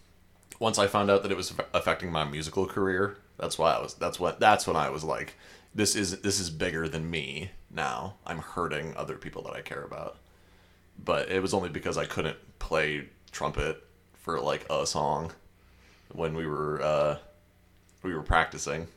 once 0.59 0.79
I 0.79 0.87
found 0.87 1.11
out 1.11 1.23
that 1.23 1.31
it 1.31 1.37
was 1.37 1.53
affecting 1.73 2.11
my 2.11 2.25
musical 2.25 2.67
career, 2.67 3.17
that's 3.39 3.59
why 3.59 3.75
I 3.75 3.81
was. 3.81 3.95
That's 3.95 4.19
what. 4.19 4.41
That's 4.41 4.67
when 4.67 4.75
I 4.75 4.91
was 4.91 5.05
like, 5.05 5.35
this 5.75 5.95
is 5.95 6.21
this 6.23 6.41
is 6.41 6.51
bigger 6.51 6.89
than 6.89 7.11
me 7.11 7.51
now. 7.71 8.15
I'm 8.27 8.39
hurting 8.39 8.97
other 8.97 9.17
people 9.17 9.43
that 9.43 9.53
I 9.53 9.61
care 9.61 9.83
about. 9.83 10.17
But 11.03 11.31
it 11.31 11.41
was 11.41 11.55
only 11.55 11.69
because 11.69 11.97
I 11.97 12.07
couldn't 12.07 12.37
play 12.59 13.09
trumpet 13.31 13.85
for 14.15 14.41
like 14.41 14.67
a 14.71 14.87
song 14.87 15.33
when 16.13 16.35
we 16.35 16.47
were 16.47 16.83
uh, 16.83 17.19
we 18.03 18.15
were 18.15 18.23
practicing. 18.23 18.89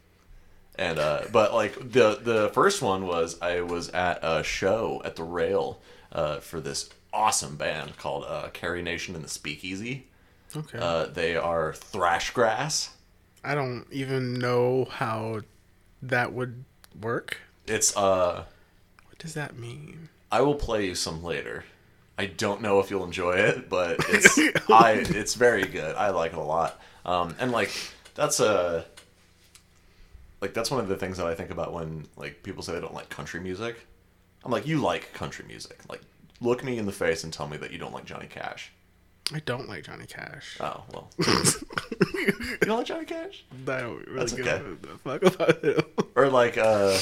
And 0.75 0.99
uh, 0.99 1.23
but 1.31 1.53
like 1.53 1.75
the 1.75 2.19
the 2.21 2.49
first 2.53 2.81
one 2.81 3.05
was 3.05 3.39
I 3.41 3.61
was 3.61 3.89
at 3.89 4.19
a 4.23 4.43
show 4.43 5.01
at 5.05 5.15
the 5.15 5.23
Rail 5.23 5.81
uh, 6.11 6.37
for 6.37 6.59
this 6.59 6.89
awesome 7.13 7.55
band 7.55 7.97
called 7.97 8.25
uh, 8.27 8.49
Carrie 8.53 8.81
Nation 8.81 9.15
and 9.15 9.23
the 9.23 9.29
Speakeasy. 9.29 10.07
Okay. 10.55 10.79
Uh, 10.79 11.05
they 11.05 11.35
are 11.35 11.73
thrash 11.73 12.31
grass. 12.31 12.95
I 13.43 13.55
don't 13.55 13.85
even 13.91 14.35
know 14.35 14.85
how 14.89 15.41
that 16.01 16.33
would 16.33 16.63
work. 16.99 17.37
It's 17.67 17.95
uh, 17.95 18.45
does 19.21 19.35
that 19.35 19.57
mean? 19.57 20.09
I 20.31 20.41
will 20.41 20.55
play 20.55 20.87
you 20.87 20.95
some 20.95 21.23
later. 21.23 21.63
I 22.17 22.25
don't 22.25 22.61
know 22.61 22.79
if 22.79 22.89
you'll 22.89 23.03
enjoy 23.03 23.33
it, 23.33 23.69
but 23.69 23.97
it's 24.09 24.37
I 24.69 24.93
it's 25.07 25.35
very 25.35 25.65
good. 25.65 25.95
I 25.95 26.09
like 26.09 26.33
it 26.33 26.37
a 26.37 26.41
lot. 26.41 26.81
Um, 27.05 27.35
and 27.39 27.51
like 27.51 27.71
that's 28.15 28.39
a 28.39 28.85
like 30.41 30.53
that's 30.53 30.71
one 30.71 30.79
of 30.79 30.87
the 30.87 30.97
things 30.97 31.17
that 31.17 31.27
I 31.27 31.35
think 31.35 31.51
about 31.51 31.71
when 31.73 32.07
like 32.17 32.41
people 32.43 32.63
say 32.63 32.73
they 32.73 32.81
don't 32.81 32.93
like 32.93 33.09
country 33.09 33.39
music. 33.39 33.75
I'm 34.43 34.51
like, 34.51 34.65
you 34.65 34.79
like 34.81 35.13
country 35.13 35.45
music. 35.47 35.79
Like, 35.87 36.01
look 36.39 36.63
me 36.63 36.79
in 36.79 36.87
the 36.87 36.91
face 36.91 37.23
and 37.23 37.31
tell 37.31 37.47
me 37.47 37.57
that 37.57 37.71
you 37.71 37.77
don't 37.77 37.93
like 37.93 38.05
Johnny 38.05 38.25
Cash. 38.27 38.71
I 39.33 39.39
don't 39.39 39.69
like 39.69 39.83
Johnny 39.83 40.07
Cash. 40.07 40.57
Oh 40.59 40.83
well, 40.91 41.09
you 41.19 42.33
don't 42.61 42.77
like 42.79 42.87
Johnny 42.87 43.05
Cash, 43.05 43.45
I 43.67 43.81
don't 43.81 44.05
really 44.07 44.19
That's 44.19 44.33
give 44.33 44.47
okay. 44.47 44.65
a 44.93 44.97
fuck 44.97 45.23
about 45.23 45.63
him. 45.63 45.81
or 46.15 46.27
like 46.29 46.57
uh, 46.57 46.97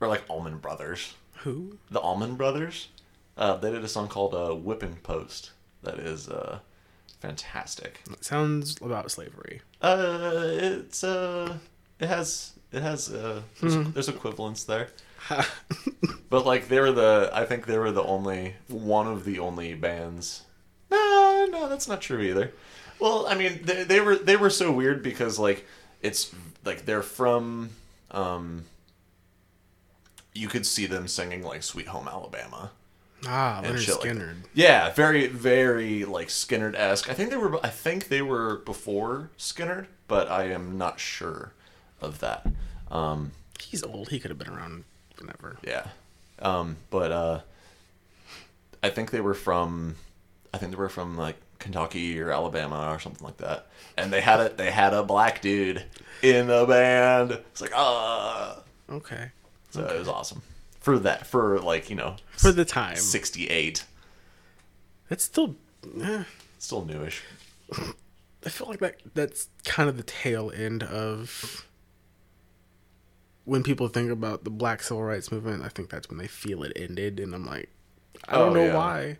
or 0.00 0.08
like 0.08 0.22
Allman 0.28 0.58
Brothers. 0.58 1.14
Who? 1.46 1.78
the 1.92 2.00
Allman 2.00 2.34
Brothers. 2.34 2.88
Uh, 3.36 3.56
they 3.56 3.70
did 3.70 3.84
a 3.84 3.88
song 3.88 4.08
called 4.08 4.34
uh, 4.34 4.52
"Whipping 4.52 4.96
Post" 5.04 5.52
that 5.84 6.00
is 6.00 6.28
uh, 6.28 6.58
fantastic. 7.20 8.00
It 8.10 8.24
sounds 8.24 8.76
about 8.82 9.12
slavery. 9.12 9.60
Uh, 9.80 10.42
it's 10.42 11.04
uh, 11.04 11.58
it 12.00 12.08
has 12.08 12.54
it 12.72 12.82
has 12.82 13.12
uh, 13.12 13.42
there's, 13.60 13.88
there's 13.92 14.08
equivalence 14.08 14.64
there. 14.64 14.88
But 16.28 16.44
like 16.44 16.66
they 16.68 16.80
were 16.80 16.90
the, 16.92 17.30
I 17.32 17.44
think 17.44 17.66
they 17.66 17.78
were 17.78 17.92
the 17.92 18.02
only 18.02 18.56
one 18.68 19.06
of 19.06 19.24
the 19.24 19.38
only 19.38 19.74
bands. 19.74 20.42
No, 20.90 21.46
no, 21.50 21.68
that's 21.68 21.86
not 21.86 22.00
true 22.00 22.20
either. 22.20 22.52
Well, 22.98 23.26
I 23.28 23.36
mean, 23.36 23.60
they, 23.62 23.84
they 23.84 24.00
were 24.00 24.16
they 24.16 24.36
were 24.36 24.50
so 24.50 24.72
weird 24.72 25.02
because 25.02 25.38
like 25.38 25.64
it's 26.02 26.34
like 26.64 26.84
they're 26.84 27.02
from, 27.02 27.70
um, 28.10 28.64
you 30.36 30.48
could 30.48 30.66
see 30.66 30.86
them 30.86 31.08
singing 31.08 31.42
like 31.42 31.62
"Sweet 31.62 31.88
Home 31.88 32.08
Alabama." 32.08 32.70
Ah, 33.26 33.60
Lynyrd 33.64 33.88
like 33.88 34.00
Skynyrd. 34.00 34.36
Yeah, 34.54 34.92
very, 34.92 35.26
very 35.26 36.04
like 36.04 36.28
Skynyrd 36.28 36.74
esque. 36.76 37.08
I 37.08 37.14
think 37.14 37.30
they 37.30 37.36
were. 37.36 37.64
I 37.64 37.70
think 37.70 38.08
they 38.08 38.22
were 38.22 38.56
before 38.58 39.30
Skynyrd, 39.38 39.86
but 40.06 40.30
I 40.30 40.44
am 40.50 40.76
not 40.78 41.00
sure 41.00 41.52
of 42.00 42.20
that. 42.20 42.46
Um, 42.90 43.32
He's 43.60 43.82
old. 43.82 44.10
He 44.10 44.20
could 44.20 44.30
have 44.30 44.38
been 44.38 44.50
around 44.50 44.84
whenever. 45.18 45.56
yeah, 45.62 45.86
um, 46.40 46.76
but 46.90 47.10
uh, 47.10 47.40
I 48.82 48.90
think 48.90 49.10
they 49.10 49.20
were 49.20 49.34
from. 49.34 49.96
I 50.52 50.58
think 50.58 50.72
they 50.72 50.78
were 50.78 50.88
from 50.88 51.16
like 51.16 51.36
Kentucky 51.58 52.20
or 52.20 52.30
Alabama 52.30 52.90
or 52.92 53.00
something 53.00 53.24
like 53.24 53.38
that. 53.38 53.66
And 53.96 54.12
they 54.12 54.20
had 54.20 54.40
a 54.40 54.48
they 54.50 54.70
had 54.70 54.92
a 54.92 55.02
black 55.02 55.40
dude 55.40 55.84
in 56.22 56.46
the 56.46 56.64
band. 56.66 57.32
It's 57.32 57.60
like 57.60 57.72
ah, 57.74 58.60
Okay. 58.90 59.30
So 59.70 59.84
it 59.86 59.98
was 59.98 60.08
awesome 60.08 60.42
for 60.80 60.98
that 61.00 61.26
for 61.26 61.58
like 61.60 61.88
you 61.90 61.96
know 61.96 62.16
For 62.36 62.52
the 62.52 62.64
time. 62.64 62.96
sixty 62.96 63.48
eight. 63.48 63.84
It's 65.10 65.24
still. 65.24 65.54
Eh, 66.02 66.24
Still 66.58 66.84
newish. 66.84 67.22
I 68.44 68.48
feel 68.48 68.66
like 68.68 68.80
that 68.80 68.96
that's 69.14 69.48
kind 69.64 69.88
of 69.88 69.96
the 69.96 70.02
tail 70.02 70.50
end 70.54 70.82
of 70.82 71.66
when 73.44 73.62
people 73.62 73.88
think 73.88 74.10
about 74.10 74.44
the 74.44 74.50
Black 74.50 74.82
Civil 74.82 75.04
Rights 75.04 75.30
Movement. 75.30 75.62
I 75.64 75.68
think 75.68 75.90
that's 75.90 76.08
when 76.08 76.18
they 76.18 76.26
feel 76.26 76.62
it 76.62 76.72
ended, 76.74 77.20
and 77.20 77.34
I'm 77.34 77.46
like, 77.46 77.68
I 78.28 78.34
don't 78.36 78.50
Oh, 78.50 78.54
know 78.54 78.64
yeah. 78.66 78.74
why. 78.74 79.18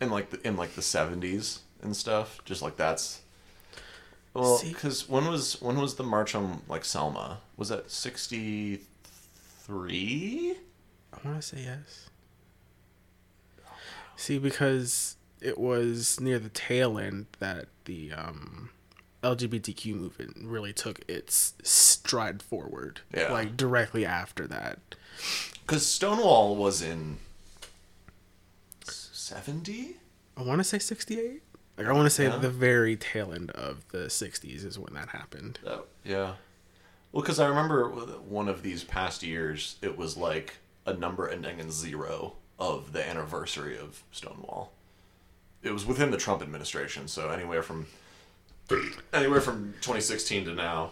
in 0.00 0.10
like 0.10 0.30
the 0.30 0.46
in 0.46 0.56
like 0.56 0.74
the 0.74 0.82
seventies 0.82 1.60
and 1.82 1.96
stuff. 1.96 2.40
Just 2.44 2.62
like 2.62 2.76
that's. 2.76 3.20
Well, 4.34 4.60
because 4.64 5.08
when 5.08 5.26
was 5.26 5.60
when 5.60 5.78
was 5.78 5.94
the 5.96 6.04
march 6.04 6.34
on 6.34 6.62
like 6.68 6.84
Selma? 6.84 7.38
Was 7.56 7.68
that 7.70 7.90
sixty 7.90 8.82
three? 9.68 10.56
I 11.12 11.28
want 11.28 11.40
to 11.40 11.46
say 11.46 11.62
yes. 11.62 12.08
See, 14.16 14.38
because 14.38 15.16
it 15.40 15.58
was 15.58 16.18
near 16.18 16.38
the 16.40 16.48
tail 16.48 16.98
end 16.98 17.26
that 17.38 17.66
the 17.84 18.12
um, 18.12 18.70
LGBTQ 19.22 19.94
movement 19.94 20.36
really 20.42 20.72
took 20.72 21.00
its 21.08 21.52
stride 21.62 22.42
forward. 22.42 23.00
Yeah. 23.14 23.30
Like 23.32 23.56
directly 23.56 24.04
after 24.04 24.46
that. 24.48 24.78
Because 25.66 25.86
Stonewall 25.86 26.56
was 26.56 26.82
in 26.82 27.18
seventy. 28.84 29.96
I 30.36 30.42
want 30.42 30.58
to 30.60 30.64
say 30.64 30.78
68. 30.78 31.42
Like 31.76 31.86
I 31.86 31.92
want 31.92 32.06
to 32.06 32.10
say 32.10 32.24
Yeah. 32.24 32.38
the 32.38 32.50
very 32.50 32.96
tail 32.96 33.32
end 33.32 33.50
of 33.52 33.86
the 33.88 34.06
60s 34.06 34.64
is 34.64 34.78
when 34.78 34.94
that 34.94 35.10
happened. 35.10 35.58
Oh, 35.66 35.84
yeah. 36.04 36.34
Well, 37.12 37.22
because 37.22 37.40
I 37.40 37.46
remember 37.46 37.88
one 37.88 38.48
of 38.48 38.62
these 38.62 38.84
past 38.84 39.22
years, 39.22 39.76
it 39.82 39.96
was 39.96 40.16
like 40.16 40.56
a 40.86 40.92
number 40.92 41.28
ending 41.28 41.58
in 41.58 41.70
zero 41.70 42.34
of 42.58 42.92
the 42.92 43.06
anniversary 43.06 43.78
of 43.78 44.02
Stonewall. 44.12 44.72
It 45.62 45.72
was 45.72 45.86
within 45.86 46.10
the 46.10 46.16
Trump 46.16 46.42
administration, 46.42 47.08
so 47.08 47.30
anywhere 47.30 47.62
from 47.62 47.86
anywhere 49.12 49.40
from 49.40 49.72
2016 49.80 50.44
to 50.44 50.54
now 50.54 50.90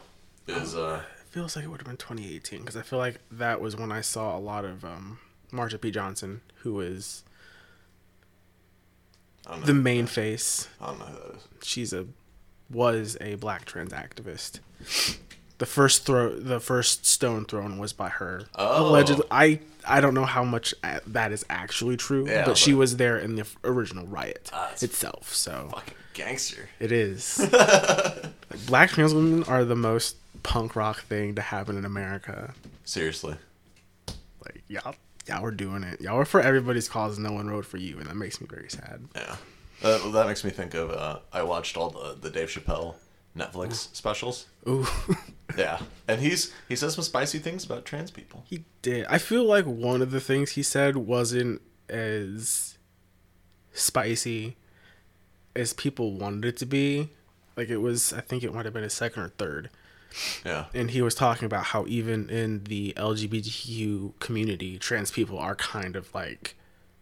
is 0.49 0.75
uh 0.75 1.03
It 1.21 1.27
feels 1.29 1.55
like 1.57 1.65
it 1.65 1.69
would 1.69 1.81
have 1.81 1.87
been 1.87 1.97
2018 1.99 2.61
because 2.61 2.77
I 2.77 2.83
feel 2.83 2.99
like 2.99 3.21
that 3.31 3.61
was 3.61 3.77
when 3.77 3.93
I 3.93 4.01
saw 4.01 4.37
a 4.37 4.41
lot 4.41 4.65
of 4.65 4.85
um, 4.85 5.19
Marsha 5.53 5.81
P. 5.81 5.91
Johnson, 5.91 6.41
who 6.63 6.81
is 6.81 7.23
the 9.65 9.75
main 9.75 10.07
face. 10.07 10.69
I 10.81 10.87
don't 10.87 10.99
know 10.99 11.05
who 11.07 11.29
that 11.29 11.37
is. 11.37 11.43
She's 11.63 11.93
a 11.93 12.07
was 12.71 13.17
a 13.21 13.37
black 13.37 13.65
trans 13.65 13.93
activist. 13.93 14.61
The 15.59 15.67
first 15.67 16.05
throw, 16.05 16.39
the 16.39 16.61
first 16.61 17.07
stone 17.07 17.47
thrown 17.47 17.79
was 17.79 17.93
by 17.93 18.09
her. 18.11 18.43
Oh. 18.55 18.91
Allegedly, 18.91 19.27
I 19.31 19.61
I 19.87 20.01
don't 20.01 20.15
know 20.15 20.25
how 20.27 20.45
much 20.45 20.75
that 21.07 21.33
is 21.33 21.47
actually 21.49 21.97
true, 21.97 22.29
Yeah, 22.29 22.45
but 22.45 22.59
she 22.59 22.75
was 22.75 22.97
there 22.97 23.19
in 23.19 23.37
the 23.37 23.47
original 23.65 24.07
riot 24.07 24.51
that's 24.53 24.83
itself. 24.83 25.33
So 25.35 25.69
Fucking 25.73 25.95
gangster. 26.13 26.69
It 26.81 26.93
is. 26.93 27.39
Black 28.67 28.91
trans 28.91 29.15
women 29.15 29.45
are 29.45 29.65
the 29.65 29.77
most 29.77 30.17
punk 30.43 30.77
rock 30.77 31.03
thing 31.03 31.35
to 31.37 31.43
happen 31.43 31.77
in 31.79 31.85
America. 31.85 32.55
Seriously. 32.85 33.37
Like 34.45 34.63
y'all, 34.69 34.95
y'all 35.27 35.43
were 35.43 35.51
doing 35.51 35.83
it. 35.85 36.01
Y'all 36.01 36.17
were 36.17 36.25
for 36.25 36.41
everybody's 36.41 36.89
cause. 36.89 37.19
No 37.19 37.33
one 37.33 37.49
rode 37.49 37.67
for 37.67 37.79
you, 37.79 37.99
and 37.99 38.07
that 38.07 38.17
makes 38.17 38.41
me 38.41 38.47
very 38.49 38.69
sad. 38.69 39.01
Yeah. 39.15 39.37
Uh, 39.83 40.11
that 40.11 40.27
makes 40.27 40.43
me 40.45 40.51
think 40.51 40.75
of 40.75 40.91
uh, 40.91 41.19
I 41.33 41.43
watched 41.43 41.77
all 41.77 41.91
the 41.91 42.17
the 42.21 42.31
Dave 42.31 42.49
Chappelle 42.49 42.95
Netflix 43.37 43.95
specials. 43.95 44.47
Ooh, 44.69 44.87
Yeah, 45.57 45.79
and 46.09 46.21
he's 46.21 46.53
he 46.69 46.75
says 46.77 46.95
some 46.95 47.05
spicy 47.05 47.39
things 47.39 47.65
about 47.65 47.85
trans 47.85 48.11
people. 48.11 48.45
he 48.49 48.65
did. 48.83 49.07
I 49.09 49.19
feel 49.19 49.45
like 49.45 49.65
one 49.65 50.03
of 50.03 50.11
the 50.11 50.21
things 50.21 50.53
he 50.53 50.63
said 50.63 50.97
wasn't 50.97 51.61
as 51.89 52.77
spicy 53.73 54.57
as 55.55 55.73
people 55.73 56.13
wanted 56.13 56.45
it 56.47 56.57
to 56.59 56.67
be. 56.67 57.11
Like 57.57 57.69
it 57.69 57.79
was. 57.79 58.13
I 58.13 58.21
think 58.21 58.43
it 58.43 58.53
might 58.53 58.65
have 58.65 58.75
been 58.75 58.83
his 58.83 58.93
second 58.93 59.23
or 59.23 59.29
third. 59.31 59.71
Yeah. 60.47 60.67
and 60.73 60.91
he 60.93 61.03
was 61.03 61.15
talking 61.15 61.45
about 61.45 61.65
how 61.65 61.85
even 61.89 62.31
in 62.31 62.65
the 62.65 62.95
LGBTQ 62.97 64.19
community, 64.19 64.79
trans 64.79 65.11
people 65.11 65.39
are 65.39 65.55
kind 65.55 65.95
of 65.95 66.15
like 66.15 66.55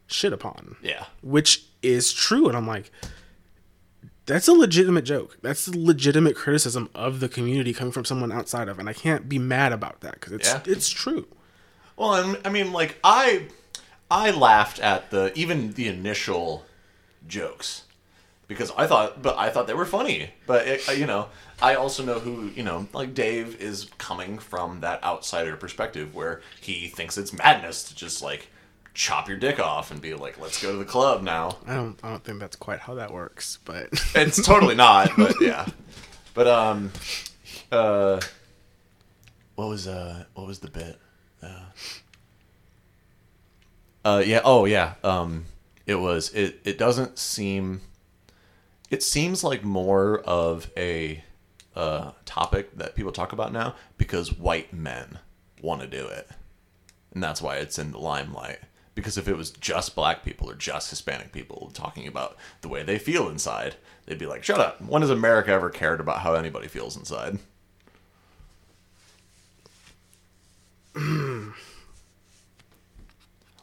shit 0.08 0.32
upon, 0.32 0.74
Yeah. 0.82 1.04
which 1.22 1.64
is 1.80 2.12
true. 2.12 2.48
And 2.48 2.56
I'm 2.56 2.66
like, 2.66 2.90
That's 4.26 4.48
a 4.48 4.52
legitimate 4.52 5.04
joke. 5.04 5.36
That's 5.42 5.68
a 5.68 5.78
legitimate 5.78 6.34
criticism 6.34 6.88
of 6.94 7.20
the 7.20 7.28
community 7.28 7.74
coming 7.74 7.92
from 7.92 8.04
someone 8.04 8.32
outside 8.32 8.68
of, 8.68 8.78
and 8.78 8.88
I 8.88 8.92
can't 8.94 9.28
be 9.28 9.38
mad 9.38 9.72
about 9.72 10.00
that 10.00 10.14
because 10.14 10.32
it's 10.32 10.48
Yeah. 10.48 10.60
it's 10.66 10.88
true. 10.88 11.26
Well, 11.96 12.14
and, 12.14 12.38
I 12.44 12.48
mean, 12.48 12.72
like 12.72 12.98
I, 13.04 13.48
I 14.10 14.30
laughed 14.30 14.80
at 14.80 15.10
the 15.10 15.32
even 15.34 15.72
the 15.72 15.88
initial 15.88 16.64
jokes 17.28 17.84
because 18.48 18.72
I 18.76 18.86
thought, 18.86 19.22
but 19.22 19.36
I 19.38 19.50
thought 19.50 19.66
they 19.66 19.74
were 19.74 19.84
funny. 19.84 20.30
But 20.46 20.66
it, 20.66 20.88
uh, 20.88 20.92
you 20.92 21.06
know, 21.06 21.28
I 21.62 21.74
also 21.74 22.02
know 22.04 22.18
who 22.18 22.50
you 22.54 22.62
know, 22.62 22.88
like 22.92 23.14
Dave 23.14 23.60
is 23.60 23.88
coming 23.98 24.38
from 24.38 24.80
that 24.80 25.04
outsider 25.04 25.56
perspective 25.56 26.14
where 26.14 26.40
he 26.60 26.88
thinks 26.88 27.18
it's 27.18 27.32
madness 27.32 27.84
to 27.84 27.94
just 27.94 28.22
like 28.22 28.48
chop 28.94 29.28
your 29.28 29.36
dick 29.36 29.58
off 29.58 29.90
and 29.90 30.00
be 30.00 30.14
like, 30.14 30.40
let's 30.40 30.62
go 30.62 30.72
to 30.72 30.78
the 30.78 30.84
club 30.84 31.22
now. 31.22 31.58
I 31.66 31.74
don't 31.74 31.98
I 32.02 32.10
don't 32.10 32.24
think 32.24 32.38
that's 32.38 32.56
quite 32.56 32.80
how 32.80 32.94
that 32.94 33.12
works, 33.12 33.58
but 33.64 33.88
It's 34.14 34.40
totally 34.44 34.76
not, 34.76 35.10
but 35.16 35.34
yeah. 35.40 35.66
But 36.32 36.46
um, 36.46 36.92
uh, 37.70 38.20
what 39.56 39.68
was 39.68 39.86
uh, 39.86 40.24
what 40.34 40.46
was 40.46 40.60
the 40.60 40.70
bit? 40.70 40.98
Uh, 41.42 41.64
uh 44.04 44.22
yeah. 44.24 44.40
Oh 44.44 44.64
yeah. 44.64 44.94
Um, 45.02 45.44
it 45.86 45.96
was. 45.96 46.30
It 46.32 46.60
it 46.64 46.78
doesn't 46.78 47.18
seem. 47.18 47.82
It 48.90 49.02
seems 49.02 49.44
like 49.44 49.64
more 49.64 50.20
of 50.20 50.70
a 50.76 51.22
uh 51.76 52.12
topic 52.24 52.76
that 52.78 52.94
people 52.94 53.10
talk 53.10 53.32
about 53.32 53.52
now 53.52 53.74
because 53.98 54.32
white 54.32 54.72
men 54.72 55.18
want 55.60 55.80
to 55.80 55.86
do 55.86 56.06
it, 56.06 56.28
and 57.12 57.22
that's 57.22 57.40
why 57.42 57.56
it's 57.56 57.78
in 57.78 57.92
the 57.92 57.98
limelight. 57.98 58.58
Because 58.94 59.18
if 59.18 59.26
it 59.26 59.36
was 59.36 59.50
just 59.50 59.96
black 59.96 60.24
people 60.24 60.48
or 60.48 60.54
just 60.54 60.90
Hispanic 60.90 61.32
people 61.32 61.70
talking 61.74 62.06
about 62.06 62.36
the 62.60 62.68
way 62.68 62.82
they 62.82 62.98
feel 62.98 63.28
inside, 63.28 63.76
they'd 64.06 64.18
be 64.18 64.26
like, 64.26 64.44
"Shut 64.44 64.60
up! 64.60 64.80
When 64.80 65.02
has 65.02 65.10
America 65.10 65.50
ever 65.50 65.70
cared 65.70 66.00
about 66.00 66.20
how 66.20 66.34
anybody 66.34 66.68
feels 66.68 66.96
inside?" 66.96 67.38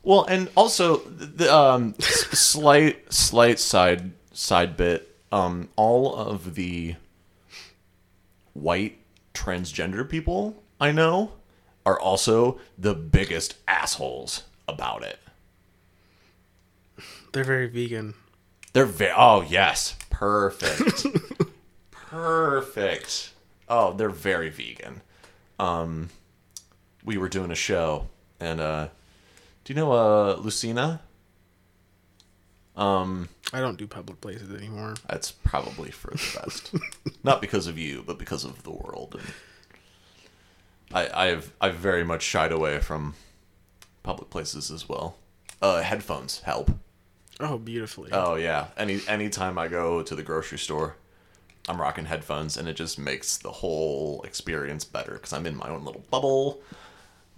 well, 0.04 0.26
and 0.26 0.50
also 0.56 0.98
the 0.98 1.54
um, 1.54 1.96
slight 2.00 3.14
slight 3.14 3.60
side 3.60 4.12
side 4.34 4.76
bit. 4.76 5.08
Um, 5.32 5.70
all 5.78 6.14
of 6.14 6.56
the 6.56 6.96
white 8.52 8.98
transgender 9.34 10.08
people 10.08 10.62
I 10.78 10.92
know 10.92 11.32
are 11.86 11.98
also 11.98 12.60
the 12.78 12.94
biggest 12.94 13.56
assholes 13.66 14.44
about 14.72 15.04
it. 15.04 15.20
they're 17.34 17.44
very 17.44 17.68
vegan. 17.68 18.14
They're 18.74 18.86
very 18.86 19.14
oh 19.16 19.42
yes, 19.42 19.96
perfect, 20.10 21.06
perfect. 21.92 23.34
Oh, 23.68 23.94
they're 23.94 24.10
very 24.10 24.50
vegan. 24.50 25.02
Um, 25.60 26.10
we 27.04 27.18
were 27.18 27.30
doing 27.30 27.52
a 27.52 27.56
show, 27.56 28.08
and 28.40 28.60
uh, 28.60 28.88
do 29.64 29.74
you 29.74 29.80
know 29.80 29.92
uh 29.92 30.36
Lucina? 30.40 31.02
Um, 32.76 33.28
I 33.52 33.60
don't 33.60 33.78
do 33.78 33.86
public 33.86 34.22
places 34.22 34.50
anymore. 34.56 34.96
that's 35.08 35.32
probably 35.32 35.92
for 35.92 36.12
the 36.12 36.40
best. 36.42 36.74
Not 37.24 37.42
because 37.42 37.68
of 37.68 37.78
you, 37.78 38.04
but 38.08 38.18
because 38.18 38.46
of 38.46 38.64
the 38.64 38.72
world. 38.72 39.18
And 39.20 39.34
I, 40.94 41.28
I've 41.28 41.52
I've 41.60 41.76
very 41.76 42.04
much 42.06 42.24
shied 42.24 42.52
away 42.54 42.80
from 42.80 43.14
public 44.04 44.30
places 44.30 44.72
as 44.72 44.88
well. 44.88 45.18
Uh, 45.62 45.82
headphones 45.82 46.42
help. 46.42 46.72
Oh, 47.40 47.58
beautifully. 47.58 48.12
Oh 48.12 48.36
yeah. 48.36 48.68
Any 48.78 49.02
anytime 49.08 49.58
I 49.58 49.68
go 49.68 50.04
to 50.04 50.16
the 50.16 50.24
grocery 50.24 50.60
store, 50.60 50.96
I'm 51.68 51.80
rocking 51.80 52.06
headphones, 52.06 52.58
and 52.58 52.68
it 52.68 52.76
just 52.76 53.00
makes 53.00 53.38
the 53.38 53.52
whole 53.52 54.22
experience 54.24 54.86
better 54.86 55.14
because 55.14 55.34
I'm 55.34 55.46
in 55.46 55.56
my 55.56 55.70
own 55.70 55.84
little 55.84 56.04
bubble. 56.10 56.62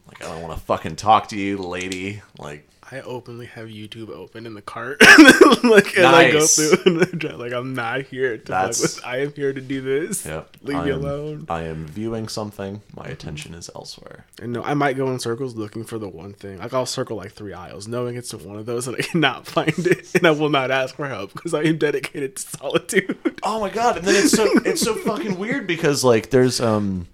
Like 0.08 0.24
I 0.24 0.28
don't 0.28 0.42
want 0.42 0.54
to 0.54 0.66
fucking 0.66 0.98
talk 0.98 1.30
to 1.30 1.38
you, 1.38 1.58
lady. 1.58 2.22
Like 2.38 2.68
I 2.94 3.02
openly 3.02 3.48
have 3.48 3.70
YouTube 3.70 4.10
open 4.10 4.46
in 4.46 4.54
the 4.54 4.62
cart, 4.62 5.02
like 5.64 5.98
as 5.98 6.06
I 6.06 6.32
go 6.32 6.46
through. 6.46 6.78
And 6.86 7.24
like 7.40 7.52
I'm 7.52 7.74
not 7.74 8.04
here 8.04 8.38
to. 8.38 8.44
That's- 8.44 8.82
with, 8.82 9.04
I 9.04 9.22
am 9.22 9.34
here 9.34 9.52
to 9.52 9.60
do 9.60 9.82
this. 9.82 10.24
Leave 10.62 10.78
I 10.78 10.86
me 10.86 10.92
am- 10.92 11.00
alone. 11.00 11.46
I 11.50 11.64
am 11.64 11.88
viewing 11.88 12.28
something. 12.28 12.82
My 12.96 13.06
attention 13.06 13.56
is 13.56 13.68
elsewhere. 13.74 14.26
And 14.40 14.54
no, 14.54 14.62
I 14.62 14.76
might 14.76 14.96
go 14.96 15.10
in 15.12 15.18
circles 15.18 15.56
looking 15.56 15.84
for 15.84 15.98
the 15.98 16.08
one 16.08 16.34
thing. 16.34 16.60
Like 16.60 16.72
I'll 16.76 16.86
circle 16.86 17.18
like 17.18 17.32
three 17.32 17.54
aisles, 17.54 17.88
knowing 17.88 18.16
it's 18.16 18.32
one 18.32 18.58
of 18.58 18.68
those, 18.68 18.88
and 18.88 18.96
I 18.96 19.02
cannot 19.02 19.48
find 19.48 19.74
it, 19.88 20.14
and 20.14 20.28
I 20.28 20.32
will 20.32 20.50
not 20.50 20.70
ask 20.70 20.96
for 20.96 21.08
help 21.08 21.34
because 21.34 21.56
I 21.56 21.64
am 21.64 21.80
dedicated 21.80 22.36
to 22.36 22.42
solitude. 22.44 23.18
Oh 23.42 23.60
my 23.60 23.72
god! 23.72 23.98
And 23.98 24.06
then 24.06 24.24
it's 24.24 24.34
so 24.34 24.48
it's 24.66 24.82
so 24.82 24.94
fucking 24.94 25.40
weird 25.40 25.66
because 25.66 26.04
like 26.04 26.30
there's 26.30 26.62
um 26.62 27.08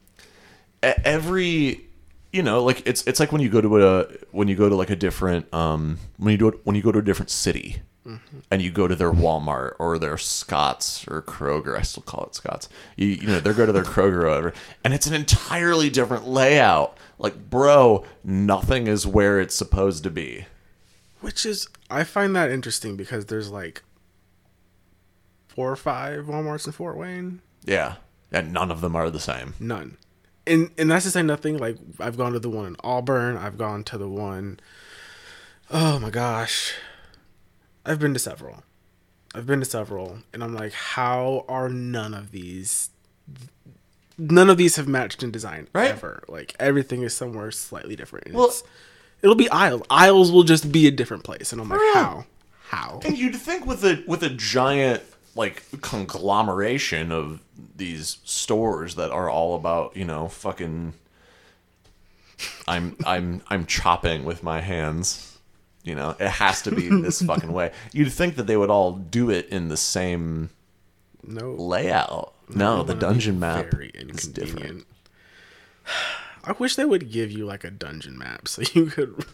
every 0.83 1.85
you 2.31 2.43
know 2.43 2.63
like 2.63 2.85
it's 2.85 3.05
it's 3.07 3.19
like 3.19 3.31
when 3.31 3.41
you 3.41 3.49
go 3.49 3.61
to 3.61 3.83
a 3.83 4.07
when 4.31 4.47
you 4.47 4.55
go 4.55 4.69
to 4.69 4.75
like 4.75 4.89
a 4.89 4.95
different 4.95 5.51
um 5.53 5.97
when 6.17 6.31
you 6.31 6.37
do 6.37 6.47
it 6.49 6.59
when 6.63 6.75
you 6.75 6.81
go 6.81 6.91
to 6.91 6.99
a 6.99 7.03
different 7.03 7.29
city 7.29 7.81
and 8.49 8.61
you 8.61 8.71
go 8.71 8.87
to 8.87 8.95
their 8.95 9.11
Walmart 9.11 9.75
or 9.77 9.99
their 9.99 10.17
Scott's 10.17 11.07
or 11.07 11.21
Kroger 11.21 11.77
I 11.77 11.83
still 11.83 12.01
call 12.01 12.23
it 12.25 12.33
Scott's. 12.33 12.67
You 12.95 13.07
you 13.07 13.27
know 13.27 13.39
they 13.39 13.53
go 13.53 13.65
to 13.67 13.71
their 13.71 13.83
Kroger 13.95 14.23
or 14.23 14.29
whatever 14.29 14.53
and 14.83 14.93
it's 14.93 15.05
an 15.05 15.13
entirely 15.13 15.89
different 15.89 16.27
layout. 16.27 16.97
Like 17.19 17.49
bro 17.49 18.05
nothing 18.23 18.87
is 18.87 19.05
where 19.05 19.39
it's 19.39 19.53
supposed 19.53 20.03
to 20.03 20.09
be. 20.09 20.45
Which 21.21 21.45
is, 21.45 21.67
I 21.89 22.05
find 22.05 22.33
that 22.37 22.49
interesting 22.49 22.95
because 22.95 23.25
there's 23.25 23.51
like 23.51 23.83
four 25.47 25.69
or 25.69 25.75
five 25.75 26.25
WalMarts 26.25 26.65
in 26.65 26.71
Fort 26.71 26.97
Wayne. 26.97 27.41
yeah 27.65 27.95
and 28.31 28.53
none 28.53 28.71
of 28.71 28.81
them 28.81 28.95
are 28.95 29.09
the 29.09 29.19
same. 29.19 29.53
None. 29.59 29.97
And 30.49 30.71
and 30.77 30.89
that's 30.91 31.05
to 31.05 31.11
say 31.11 31.21
nothing. 31.23 31.57
Like 31.57 31.77
I've 31.99 32.17
gone 32.17 32.33
to 32.33 32.39
the 32.39 32.49
one 32.49 32.65
in 32.65 32.75
Auburn. 32.83 33.37
I've 33.37 33.57
gone 33.57 33.83
to 33.85 33.97
the 33.97 34.09
one 34.09 34.59
oh 35.71 35.99
my 35.99 36.09
gosh. 36.09 36.73
I've 37.85 37.99
been 37.99 38.13
to 38.13 38.19
several. 38.19 38.63
I've 39.35 39.45
been 39.45 39.59
to 39.59 39.65
several. 39.65 40.19
And 40.33 40.43
I'm 40.43 40.55
like, 40.55 40.73
how 40.73 41.45
are 41.47 41.69
none 41.69 42.13
of 42.13 42.31
these 42.31 42.89
none 44.17 44.49
of 44.49 44.57
these 44.57 44.75
have 44.75 44.87
matched 44.87 45.23
in 45.23 45.31
design 45.31 45.67
Right. 45.73 45.91
ever. 45.91 46.23
Like 46.27 46.55
everything 46.59 47.03
is 47.03 47.13
somewhere 47.15 47.51
slightly 47.51 47.95
different. 47.95 48.33
Well- 48.33 48.45
it's- 48.47 48.63
it'll 49.21 49.35
be 49.35 49.49
aisles. 49.49 49.83
Aisles 49.89 50.31
will 50.31 50.43
just 50.43 50.71
be 50.71 50.87
a 50.87 50.91
different 50.91 51.23
place. 51.23 51.51
And 51.51 51.61
I'm 51.61 51.69
like, 51.69 51.79
how? 51.93 52.25
How? 52.69 52.99
And 53.05 53.17
you'd 53.17 53.35
think 53.35 53.65
with 53.65 53.83
a 53.83 54.03
with 54.07 54.23
a 54.23 54.29
giant 54.29 55.01
like 55.35 55.63
conglomeration 55.81 57.11
of 57.11 57.41
these 57.75 58.17
stores 58.25 58.95
that 58.95 59.11
are 59.11 59.29
all 59.29 59.55
about 59.55 59.95
you 59.95 60.05
know 60.05 60.27
fucking 60.27 60.93
I'm 62.67 62.95
I'm 63.05 63.41
I'm 63.49 63.65
chopping 63.65 64.23
with 64.25 64.43
my 64.43 64.61
hands. 64.61 65.37
You 65.83 65.95
know, 65.95 66.15
it 66.19 66.27
has 66.29 66.61
to 66.63 66.71
be 66.75 66.89
this 66.89 67.21
fucking 67.25 67.51
way. 67.53 67.71
You'd 67.93 68.11
think 68.11 68.35
that 68.35 68.47
they 68.47 68.57
would 68.57 68.69
all 68.69 68.91
do 68.93 69.29
it 69.29 69.47
in 69.49 69.69
the 69.69 69.77
same 69.77 70.49
No. 71.25 71.53
layout. 71.53 72.33
No, 72.49 72.83
the 72.83 72.95
dungeon 72.95 73.39
map 73.39 73.71
very 73.71 73.89
is 73.89 74.27
different. 74.27 74.49
inconvenient. 74.59 74.87
I 76.43 76.51
wish 76.53 76.75
they 76.75 76.85
would 76.85 77.11
give 77.11 77.31
you 77.31 77.45
like 77.45 77.63
a 77.63 77.71
dungeon 77.71 78.17
map 78.17 78.47
so 78.47 78.61
you 78.73 78.87
could. 78.87 79.25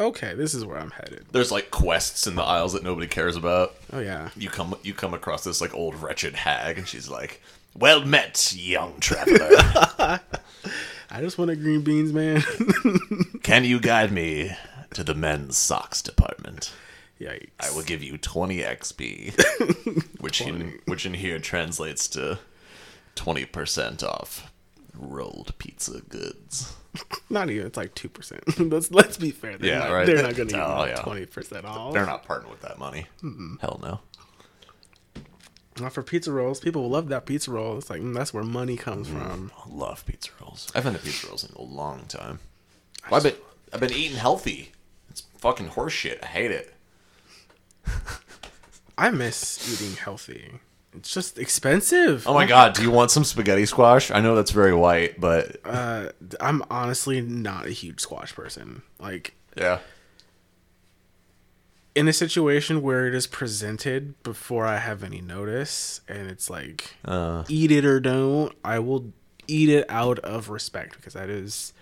Okay, 0.00 0.34
this 0.34 0.54
is 0.54 0.64
where 0.64 0.78
I'm 0.78 0.90
headed. 0.90 1.26
There's 1.32 1.52
like 1.52 1.70
quests 1.70 2.26
in 2.26 2.34
the 2.34 2.42
aisles 2.42 2.72
that 2.72 2.82
nobody 2.82 3.06
cares 3.06 3.36
about. 3.36 3.74
Oh 3.92 4.00
yeah, 4.00 4.30
You 4.36 4.48
come 4.48 4.74
you 4.82 4.94
come 4.94 5.14
across 5.14 5.44
this 5.44 5.60
like 5.60 5.74
old 5.74 5.94
wretched 5.96 6.34
hag, 6.34 6.78
and 6.78 6.88
she's 6.88 7.08
like, 7.08 7.42
"Well 7.76 8.04
met, 8.04 8.54
young 8.56 8.98
traveler." 9.00 9.48
I 11.10 11.20
just 11.20 11.36
wanted 11.38 11.60
green 11.60 11.82
beans, 11.82 12.12
man. 12.12 12.42
Can 13.42 13.64
you 13.64 13.78
guide 13.80 14.10
me 14.12 14.56
to 14.94 15.04
the 15.04 15.14
men's 15.14 15.58
socks 15.58 16.00
department? 16.00 16.72
Yikes! 17.20 17.50
I 17.60 17.70
will 17.70 17.82
give 17.82 18.02
you 18.02 18.16
20 18.16 18.58
XP, 18.58 20.10
which 20.20 20.40
in 20.40 20.78
which 20.86 21.04
in 21.06 21.14
here 21.14 21.38
translates 21.38 22.08
to 22.08 22.38
20% 23.16 24.02
off 24.02 24.50
rolled 24.94 25.56
pizza 25.58 26.00
goods. 26.00 26.74
Not 27.30 27.48
even. 27.50 27.66
It's 27.66 27.76
like 27.76 27.94
two 27.94 28.08
percent. 28.08 28.42
let's 28.70 28.90
let's 28.90 29.16
be 29.16 29.30
fair. 29.30 29.56
They're 29.56 29.70
Yeah, 29.70 29.78
not, 29.78 29.90
right. 29.92 30.06
They're 30.06 30.22
not 30.22 30.34
going 30.36 30.48
to 30.48 30.56
yeah. 30.56 30.96
twenty 31.02 31.26
percent 31.26 31.64
off. 31.64 31.92
They're 31.94 32.04
not 32.06 32.24
parting 32.24 32.50
with 32.50 32.60
that 32.62 32.78
money. 32.78 33.06
Hell 33.60 33.80
no. 33.82 34.00
Not 35.80 35.94
for 35.94 36.02
pizza 36.02 36.30
rolls. 36.30 36.60
People 36.60 36.86
love 36.90 37.08
that 37.08 37.24
pizza 37.24 37.50
roll. 37.50 37.78
It's 37.78 37.88
like 37.88 38.02
mm, 38.02 38.14
that's 38.14 38.34
where 38.34 38.44
money 38.44 38.76
comes 38.76 39.08
from. 39.08 39.50
I 39.56 39.68
love 39.70 40.04
pizza 40.04 40.30
rolls. 40.40 40.70
I 40.74 40.78
haven't 40.78 40.94
had 40.94 41.02
pizza 41.02 41.26
rolls 41.28 41.44
in 41.48 41.54
a 41.56 41.62
long 41.62 42.04
time. 42.08 42.40
Well, 43.10 43.16
I've 43.16 43.22
been 43.22 43.36
I've 43.72 43.80
been 43.80 43.92
eating 43.92 44.18
healthy. 44.18 44.72
It's 45.08 45.22
fucking 45.38 45.70
horseshit. 45.70 46.22
I 46.22 46.26
hate 46.26 46.50
it. 46.50 46.74
I 48.98 49.10
miss 49.10 49.72
eating 49.82 49.96
healthy. 49.96 50.60
It's 50.94 51.12
just 51.12 51.38
expensive. 51.38 52.26
Oh 52.28 52.34
my 52.34 52.46
god, 52.46 52.74
do 52.74 52.82
you 52.82 52.90
want 52.90 53.10
some 53.10 53.24
spaghetti 53.24 53.64
squash? 53.66 54.10
I 54.10 54.20
know 54.20 54.34
that's 54.36 54.50
very 54.50 54.74
white, 54.74 55.18
but 55.20 55.56
Uh, 55.64 56.10
I'm 56.40 56.62
honestly 56.70 57.20
not 57.20 57.66
a 57.66 57.70
huge 57.70 58.00
squash 58.00 58.34
person. 58.34 58.82
Like 58.98 59.34
yeah. 59.56 59.78
in 61.94 62.08
a 62.08 62.12
situation 62.12 62.82
where 62.82 63.06
it 63.06 63.14
is 63.14 63.26
presented 63.26 64.22
before 64.22 64.66
I 64.66 64.78
have 64.78 65.02
any 65.02 65.20
notice, 65.20 66.00
and 66.08 66.28
it's 66.30 66.48
like 66.50 66.94
Uh, 67.04 67.44
eat 67.48 67.70
it 67.70 67.84
or 67.84 68.00
don't, 68.00 68.54
I 68.64 68.78
will 68.78 69.12
eat 69.48 69.68
it 69.68 69.84
out 69.88 70.18
of 70.20 70.48
respect 70.48 70.96
because 70.96 71.14
that 71.14 71.28
is 71.30 71.72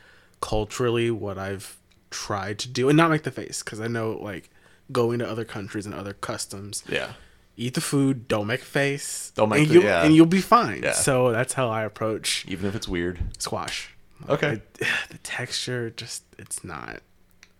culturally 0.41 1.11
what 1.11 1.37
I've 1.37 1.79
tried 2.11 2.59
to 2.61 2.69
do, 2.69 2.89
and 2.89 2.97
not 2.97 3.11
make 3.11 3.23
the 3.25 3.31
face 3.31 3.63
because 3.63 3.81
I 3.81 3.87
know 3.89 4.13
like 4.13 4.51
going 4.93 5.19
to 5.21 5.29
other 5.29 5.45
countries 5.45 5.87
and 5.87 5.95
other 5.95 6.13
customs. 6.13 6.83
yeah. 6.89 7.13
Eat 7.61 7.75
the 7.75 7.81
food, 7.83 8.27
don't 8.27 8.47
make 8.47 8.63
a 8.63 8.65
face, 8.83 9.33
Don't 9.35 9.51
make 9.51 9.61
and 9.61 9.69
the- 9.69 9.75
you'll, 9.75 9.85
yeah. 9.85 10.03
and 10.05 10.15
you'll 10.17 10.25
be 10.27 10.41
fine. 10.41 10.83
Yeah. 10.83 10.93
So 10.93 11.31
that's 11.31 11.53
how 11.53 11.69
I 11.69 11.83
approach 11.85 12.45
Even 12.49 12.67
if 12.69 12.75
it's 12.75 12.89
weird. 12.89 13.19
squash. 13.39 13.91
Okay. 14.29 14.63
The 15.11 15.19
texture 15.23 15.91
just 15.91 16.23
it's 16.39 16.65
not. 16.65 17.01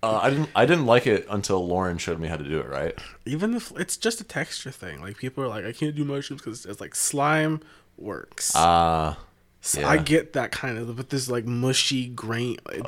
Uh, 0.03 0.19
I 0.23 0.31
didn't. 0.31 0.49
I 0.57 0.65
didn't 0.65 0.87
like 0.87 1.07
it 1.07 1.27
until 1.29 1.67
Lauren 1.67 1.99
showed 1.99 2.19
me 2.19 2.29
how 2.29 2.37
to 2.37 2.45
do 2.45 2.59
it. 2.61 2.67
Right. 2.69 2.95
even 3.27 3.53
if 3.55 3.71
it's 3.77 3.99
just 3.99 4.19
a 4.23 4.25
texture 4.25 4.71
thing 4.71 5.03
like 5.03 5.19
people 5.19 5.45
are 5.45 5.49
like 5.49 5.67
i 5.67 5.73
can't 5.73 5.95
do 5.95 6.05
mushrooms 6.07 6.41
because 6.41 6.65
it's 6.65 6.81
like 6.81 6.95
slime 6.95 7.61
works 7.99 8.57
Uh 8.57 9.15
So 9.61 9.85
I 9.85 9.99
get 9.99 10.33
that 10.33 10.51
kind 10.53 10.79
of 10.79 10.97
but 10.97 11.11
this 11.11 11.29
like 11.29 11.45
mushy 11.45 12.07
grain 12.09 12.57
it- 12.73 12.83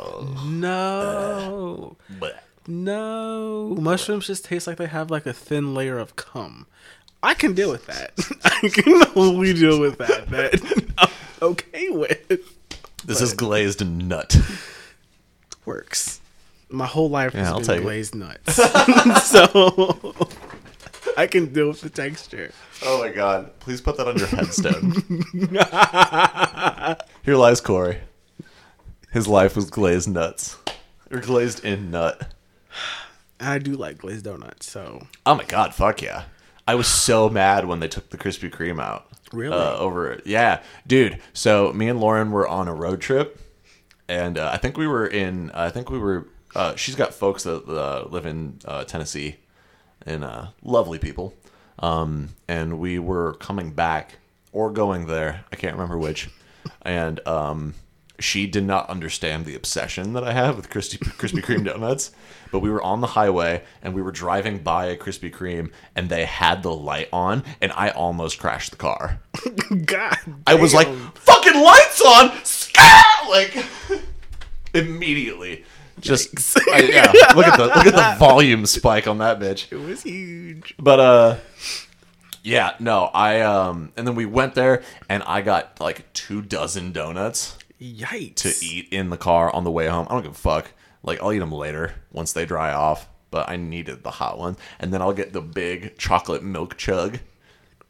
no 0.83 1.96
but 2.18 2.42
no 2.66 3.77
mushrooms 3.79 4.27
just 4.27 4.44
taste 4.46 4.66
like 4.66 4.79
they 4.79 4.87
have 4.87 5.11
like 5.11 5.27
a 5.27 5.33
thin 5.35 5.75
layer 5.75 5.98
of 5.98 6.16
cum 6.16 6.66
i 7.23 7.35
can 7.35 7.55
deal 7.55 7.71
with 7.71 7.87
that 7.87 8.13
i 8.45 8.69
can 8.69 9.01
totally 9.07 9.53
deal 9.55 9.81
with 9.81 9.99
that 9.99 10.29
that 10.31 10.85
i'm 10.99 11.09
okay 11.41 11.89
with 11.91 12.29
this 13.05 13.21
is 13.21 13.33
glazed 13.35 13.85
nut. 13.87 14.37
works 15.65 16.21
my 16.71 16.87
whole 16.87 17.11
life 17.11 17.35
Yeah, 17.35 17.51
I'll 17.51 17.59
has 17.59 17.67
take 17.67 17.77
been 17.77 17.83
it. 17.83 17.87
glazed 17.87 18.15
nuts 18.15 18.55
so 19.31 20.15
i 21.17 21.27
can 21.27 21.53
deal 21.53 21.69
with 21.69 21.81
the 21.81 21.91
texture 21.91 22.51
Oh 22.85 22.99
my 22.99 23.11
god! 23.11 23.57
Please 23.61 23.81
put 23.81 23.97
that 23.99 24.09
on 24.09 24.19
your 24.19 24.27
headstone. 24.27 24.91
Here 27.23 27.37
lies 27.37 27.61
Corey. 27.61 27.99
His 29.13 29.29
life 29.29 29.55
was 29.55 29.71
glazed 29.71 30.09
nuts, 30.09 30.57
or 31.09 31.21
glazed 31.21 31.65
in 31.65 31.93
nut. 31.93 32.33
I 33.39 33.59
do 33.59 33.75
like 33.75 33.99
glazed 33.99 34.25
donuts, 34.25 34.69
so 34.69 35.07
Oh 35.25 35.37
my 35.37 35.45
god! 35.45 35.75
Fuck 35.77 36.03
yeah! 36.03 36.25
I 36.66 36.75
was 36.75 36.87
so 36.87 37.29
mad 37.29 37.66
when 37.66 37.81
they 37.81 37.88
took 37.88 38.11
the 38.11 38.18
Krispy 38.18 38.51
Kreme 38.51 38.81
out. 38.81 39.09
Really? 39.33 39.57
Uh, 39.57 39.77
over 39.79 40.12
it. 40.12 40.27
Yeah, 40.27 40.62
dude. 40.87 41.18
So 41.33 41.72
me 41.72 41.88
and 41.88 42.01
Lauren 42.01 42.31
were 42.31 42.46
on 42.46 42.68
a 42.68 42.75
road 42.75 43.01
trip, 43.01 43.40
and 44.09 44.38
uh, 44.38 44.51
I 44.53 44.59
think 44.59 44.77
we 44.77 44.87
were 44.87 45.07
in. 45.07 45.51
I 45.53 45.70
think 45.70 45.90
we 45.90 45.98
were. 45.98 46.29
Uh, 46.55 46.77
she's 46.77 46.94
got 46.94 47.14
folks 47.14 47.44
that 47.44 47.66
uh, 47.66 48.07
live 48.11 48.27
in 48.27 48.59
uh, 48.66 48.85
Tennessee, 48.85 49.37
and 50.05 50.22
uh, 50.22 50.48
lovely 50.62 50.98
people. 50.98 51.35
Um, 51.79 52.29
and 52.46 52.79
we 52.79 52.98
were 52.98 53.35
coming 53.35 53.72
back 53.72 54.18
or 54.53 54.70
going 54.70 55.07
there. 55.07 55.44
I 55.51 55.57
can't 55.57 55.75
remember 55.75 55.98
which. 55.98 56.29
And 56.83 57.27
um, 57.27 57.75
she 58.18 58.46
did 58.46 58.64
not 58.64 58.88
understand 58.88 59.44
the 59.44 59.55
obsession 59.55 60.12
that 60.12 60.25
I 60.25 60.33
have 60.33 60.57
with 60.57 60.70
Krispy, 60.70 60.98
Krispy 60.98 61.42
Kreme 61.42 61.64
donuts. 61.64 62.12
But 62.51 62.61
we 62.61 62.70
were 62.70 62.83
on 62.83 63.01
the 63.01 63.07
highway 63.09 63.64
and 63.83 63.94
we 63.94 64.03
were 64.03 64.12
driving 64.12 64.59
by 64.59 64.87
a 64.87 64.96
Krispy 64.96 65.33
Kreme 65.33 65.72
and 65.96 66.09
they 66.09 66.27
had 66.27 66.62
the 66.62 66.75
light 66.75 67.09
on 67.12 67.44
and 67.61 67.72
I 67.72 67.88
almost 67.90 68.38
crashed 68.38 68.70
the 68.72 68.77
car. 68.77 69.20
God, 69.87 70.16
I 70.46 70.55
was 70.55 70.75
like, 70.75 70.88
fucking 71.14 71.61
lights 71.61 72.03
on! 72.03 72.44
Scat! 72.44 73.05
Like, 73.29 73.64
immediately. 74.75 75.64
Just, 76.01 76.59
I, 76.68 76.81
yeah, 76.81 77.12
look 77.37 77.46
at 77.46 77.57
the 77.57 77.66
look 77.66 77.87
at 77.87 77.94
the 77.94 78.16
volume 78.18 78.66
spike 78.66 79.07
on 79.07 79.18
that 79.18 79.38
bitch. 79.38 79.70
it 79.70 79.77
was 79.77 80.03
huge. 80.03 80.75
But 80.79 81.01
uh 81.01 81.37
yeah, 82.42 82.75
no, 82.81 83.05
I 83.14 83.40
um 83.42 83.92
and 83.96 84.07
then 84.07 84.14
we 84.16 84.27
went 84.27 84.55
there 84.55 84.83
and 85.09 85.22
I 85.25 85.42
got 85.42 85.81
like 85.81 86.12
two 86.12 86.42
dozen 86.42 86.92
donuts 86.92 87.57
Yikes! 87.83 88.37
to 88.37 88.64
eat 88.64 88.88
in 88.92 89.11
the 89.11 89.16
car 89.16 89.55
on 89.55 89.64
the 89.64 89.71
way 89.71 89.88
home. 89.88 90.07
I 90.09 90.14
don't 90.14 90.23
give 90.23 90.33
a 90.33 90.35
fuck. 90.35 90.73
Like 91.03 91.21
I'll 91.21 91.33
eat 91.33 91.40
them 91.40 91.53
later 91.53 91.95
once 92.12 92.33
they 92.33 92.45
dry 92.45 92.73
off, 92.73 93.09
but 93.31 93.49
I 93.49 93.57
needed 93.57 94.05
the 94.05 94.11
hot 94.11 94.38
one. 94.38 94.57
And 94.79 94.92
then 94.92 95.03
I'll 95.03 95.12
get 95.12 95.33
the 95.33 95.40
big 95.40 95.99
chocolate 95.99 96.42
milk 96.42 96.77
chug. 96.77 97.18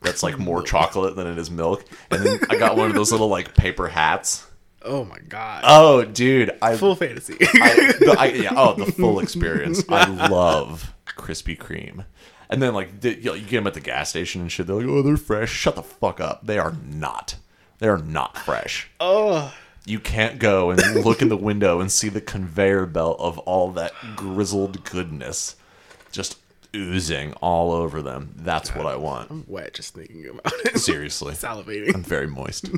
That's 0.01 0.23
like 0.23 0.39
more 0.39 0.63
chocolate 0.63 1.15
than 1.17 1.27
it 1.27 1.39
is 1.39 1.51
milk. 1.51 1.85
And 2.11 2.25
then 2.25 2.41
I 2.51 2.57
got 2.57 2.77
one 2.77 2.89
of 2.89 2.95
those 2.95 3.13
little 3.13 3.29
like 3.29 3.55
paper 3.55 3.89
hats. 3.89 4.47
Oh 4.85 5.05
my 5.05 5.19
god! 5.29 5.63
Oh, 5.65 6.05
dude, 6.05 6.51
I 6.61 6.77
Full 6.77 6.97
fantasy. 6.97 7.37
I, 7.41 7.93
the, 8.01 8.17
I, 8.19 8.27
yeah, 8.35 8.53
oh, 8.57 8.75
the 8.75 8.91
full 8.91 9.21
experience. 9.21 9.85
I 9.89 10.29
love 10.29 10.93
Krispy 11.07 11.57
Kreme. 11.57 12.05
And 12.51 12.61
then 12.61 12.75
like 12.75 13.01
the, 13.01 13.17
you, 13.17 13.25
know, 13.25 13.35
you 13.35 13.47
get 13.47 13.59
them 13.59 13.67
at 13.69 13.75
the 13.75 13.81
gas 13.81 14.11
station 14.11 14.41
and 14.41 14.51
shit. 14.51 14.67
They're 14.67 14.77
like, 14.77 14.87
oh, 14.87 15.03
they're 15.03 15.17
fresh. 15.17 15.51
Shut 15.51 15.77
the 15.77 15.83
fuck 15.83 16.21
up. 16.21 16.47
They 16.47 16.59
are 16.59 16.77
not. 16.85 17.37
They 17.79 17.89
are 17.89 17.99
not 17.99 18.37
fresh. 18.39 18.91
oh, 19.01 19.55
You 19.85 19.99
can't 19.99 20.39
go 20.39 20.71
and 20.71 21.05
look 21.05 21.23
in 21.23 21.29
the 21.29 21.37
window 21.37 21.81
and 21.81 21.91
see 21.91 22.09
the 22.09 22.21
conveyor 22.21 22.87
belt 22.87 23.19
of 23.19 23.39
all 23.41 23.73
that 23.73 23.93
grizzled 24.15 24.85
goodness 24.85 25.57
just 26.13 26.39
oozing 26.75 27.33
all 27.35 27.73
over 27.73 28.01
them. 28.01 28.35
That's 28.37 28.75
what 28.75 28.87
I 28.87 28.97
want. 28.97 29.31
I'm 29.31 29.45
wet 29.47 29.75
just 29.75 29.95
thinking 29.95 30.29
about 30.29 30.53
it. 30.65 30.79
Seriously. 30.79 31.35
Salivating. 31.35 31.95
I'm 31.95 32.03
very 32.05 32.27
moist. 32.27 32.69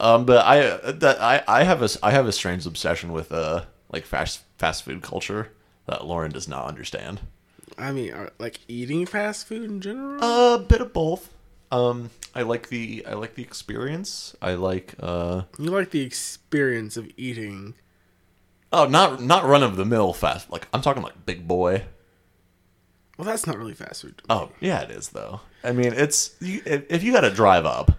um, 0.00 0.24
but 0.24 0.44
I 0.44 0.60
uh, 0.66 0.92
that 0.92 1.20
I 1.20 1.42
I 1.46 1.62
have 1.64 1.82
a 1.82 1.88
I 2.02 2.10
have 2.10 2.26
a 2.26 2.32
strange 2.32 2.66
obsession 2.66 3.12
with 3.12 3.32
uh 3.32 3.64
like 3.90 4.04
fast 4.04 4.42
fast 4.58 4.82
food 4.84 5.02
culture 5.02 5.52
that 5.86 6.04
Lauren 6.04 6.32
does 6.32 6.48
not 6.48 6.66
understand. 6.66 7.20
I 7.78 7.92
mean, 7.92 8.14
like 8.38 8.60
eating 8.68 9.06
fast 9.06 9.46
food 9.46 9.70
in 9.70 9.80
general. 9.80 10.22
A 10.22 10.58
bit 10.58 10.80
of 10.80 10.92
both. 10.92 11.30
Um, 11.70 12.10
I 12.34 12.42
like 12.42 12.68
the 12.68 13.04
I 13.06 13.14
like 13.14 13.34
the 13.34 13.42
experience. 13.42 14.36
I 14.40 14.54
like 14.54 14.94
uh 15.00 15.42
you 15.58 15.70
like 15.70 15.90
the 15.90 16.02
experience 16.02 16.96
of 16.96 17.10
eating. 17.16 17.74
oh 18.72 18.86
not 18.86 19.22
not 19.22 19.44
run 19.44 19.62
of 19.62 19.76
the 19.76 19.84
mill 19.84 20.12
fast 20.12 20.50
like 20.50 20.68
I'm 20.72 20.82
talking 20.82 21.02
like 21.02 21.26
big 21.26 21.48
boy. 21.48 21.84
Well, 23.16 23.26
that's 23.26 23.46
not 23.46 23.56
really 23.56 23.74
fast 23.74 24.02
food. 24.02 24.20
Oh 24.28 24.50
yeah, 24.60 24.82
it 24.82 24.90
is 24.90 25.08
though. 25.08 25.40
I 25.64 25.72
mean, 25.72 25.92
it's 25.94 26.36
you, 26.40 26.60
if, 26.66 27.02
you 27.02 27.12
got 27.12 27.22
to 27.22 27.30
drive 27.30 27.64
up, 27.64 27.90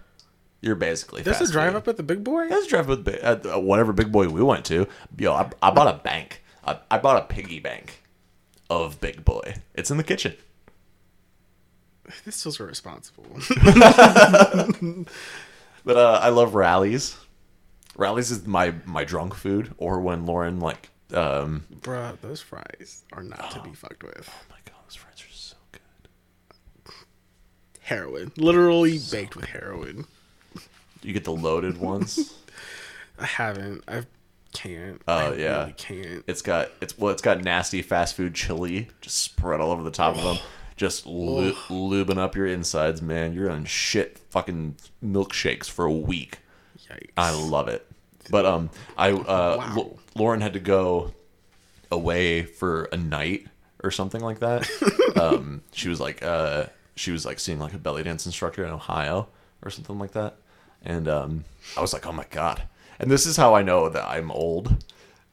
you're 0.62 0.76
basically 0.76 1.22
There's 1.22 1.38
fast 1.38 1.50
a 1.50 1.52
drive 1.52 1.72
food. 1.72 1.78
up 1.78 1.88
at 1.88 1.96
the 1.96 2.02
Big 2.02 2.22
Boy. 2.24 2.46
Let's 2.48 2.68
drive 2.68 2.88
with 2.88 3.06
at 3.08 3.44
uh, 3.44 3.58
whatever 3.58 3.92
big 3.92 4.12
boy 4.12 4.28
we 4.28 4.42
went 4.42 4.64
to. 4.66 4.86
Yo, 5.18 5.32
I, 5.32 5.50
I 5.60 5.70
bought 5.70 5.92
a 5.92 5.98
bank. 5.98 6.42
I, 6.64 6.78
I 6.90 6.98
bought 6.98 7.22
a 7.22 7.26
piggy 7.26 7.58
bank 7.58 8.02
of 8.70 9.00
big 9.00 9.24
boy. 9.24 9.56
It's 9.74 9.90
in 9.90 9.96
the 9.96 10.04
kitchen. 10.04 10.34
This 12.24 12.42
feels 12.42 12.58
irresponsible. 12.60 13.26
But 15.84 15.96
uh, 15.96 16.20
I 16.22 16.28
love 16.28 16.54
Rally's. 16.54 17.16
Rally's 17.96 18.30
is 18.30 18.46
my 18.46 18.74
my 18.84 19.04
drunk 19.04 19.34
food, 19.34 19.72
or 19.78 20.00
when 20.00 20.26
Lauren 20.26 20.60
like, 20.60 20.90
um, 21.14 21.64
Bruh, 21.80 22.20
those 22.20 22.42
fries 22.42 23.04
are 23.12 23.22
not 23.22 23.50
to 23.52 23.60
be 23.60 23.72
fucked 23.72 24.02
with. 24.02 24.28
oh 24.28 24.44
my 24.50 24.56
god, 24.66 24.74
those 24.86 24.96
fries 24.96 25.14
are 25.20 25.32
so 25.32 25.56
good. 25.72 26.94
Heroin, 27.80 28.32
literally 28.36 28.98
baked 29.10 29.34
with 29.34 29.46
heroin. 29.46 30.04
You 31.02 31.12
get 31.14 31.24
the 31.24 31.32
loaded 31.32 31.78
ones. 31.78 32.34
I 33.18 33.24
haven't. 33.24 33.82
I 33.88 34.02
can't. 34.52 35.00
Oh, 35.08 35.32
I 35.32 35.34
yeah. 35.36 35.60
really 35.60 35.72
can't. 35.72 36.24
It's 36.26 36.42
got 36.42 36.70
it's 36.82 36.98
well, 36.98 37.12
it's 37.12 37.22
got 37.22 37.42
nasty 37.42 37.80
fast 37.80 38.14
food 38.14 38.34
chili 38.34 38.88
just 39.00 39.16
spread 39.18 39.60
all 39.60 39.70
over 39.70 39.82
the 39.82 39.90
top 39.90 40.16
of 40.16 40.22
them. 40.22 40.36
Just 40.78 41.06
lu- 41.06 41.52
lubing 41.68 42.18
up 42.18 42.34
your 42.36 42.46
insides, 42.46 43.02
man. 43.02 43.34
You're 43.34 43.50
on 43.50 43.64
shit 43.66 44.18
fucking 44.30 44.76
milkshakes 45.04 45.68
for 45.68 45.84
a 45.84 45.92
week. 45.92 46.38
Yikes. 46.88 47.10
I 47.16 47.32
love 47.34 47.68
it. 47.68 47.86
But 48.30 48.46
um, 48.46 48.70
I 48.96 49.10
uh, 49.10 49.56
Wow. 49.58 49.74
L- 49.76 49.98
Lauren 50.14 50.40
had 50.40 50.52
to 50.54 50.60
go 50.60 51.12
away 51.90 52.44
for 52.44 52.84
a 52.92 52.96
night 52.96 53.46
or 53.82 53.90
something 53.90 54.20
like 54.20 54.38
that. 54.38 54.68
um, 55.20 55.62
she 55.72 55.88
was 55.88 56.00
like 56.00 56.22
uh, 56.22 56.66
she 56.94 57.10
was 57.10 57.26
like 57.26 57.40
seeing 57.40 57.58
like 57.58 57.74
a 57.74 57.78
belly 57.78 58.02
dance 58.04 58.24
instructor 58.26 58.64
in 58.64 58.70
Ohio 58.70 59.28
or 59.62 59.70
something 59.70 59.98
like 59.98 60.12
that, 60.12 60.36
and 60.84 61.08
um, 61.08 61.44
I 61.76 61.80
was 61.80 61.92
like, 61.92 62.06
oh 62.06 62.12
my 62.12 62.24
god. 62.30 62.62
And 63.00 63.10
this 63.10 63.26
is 63.26 63.36
how 63.36 63.54
I 63.54 63.62
know 63.62 63.88
that 63.88 64.04
I'm 64.08 64.30
old, 64.30 64.84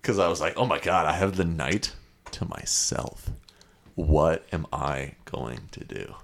because 0.01 0.17
I 0.19 0.27
was 0.27 0.41
like, 0.41 0.53
oh 0.57 0.65
my 0.65 0.79
god, 0.79 1.05
I 1.05 1.13
have 1.13 1.35
the 1.35 1.45
night 1.45 1.93
to 2.31 2.45
myself. 2.45 3.29
What 3.95 4.45
am 4.51 4.67
I 4.71 5.13
going 5.25 5.69
to 5.71 5.83
do? 5.83 6.15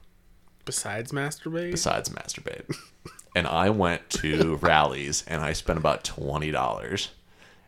Besides 0.65 1.12
masturbate, 1.12 1.71
besides 1.71 2.10
masturbate. 2.10 2.75
and 3.36 3.47
I 3.47 3.69
went 3.69 4.10
to 4.12 4.55
Rally's 4.62 5.23
and 5.27 5.41
I 5.41 5.53
spent 5.53 5.79
about 5.79 6.03
twenty 6.03 6.51
dollars. 6.51 7.10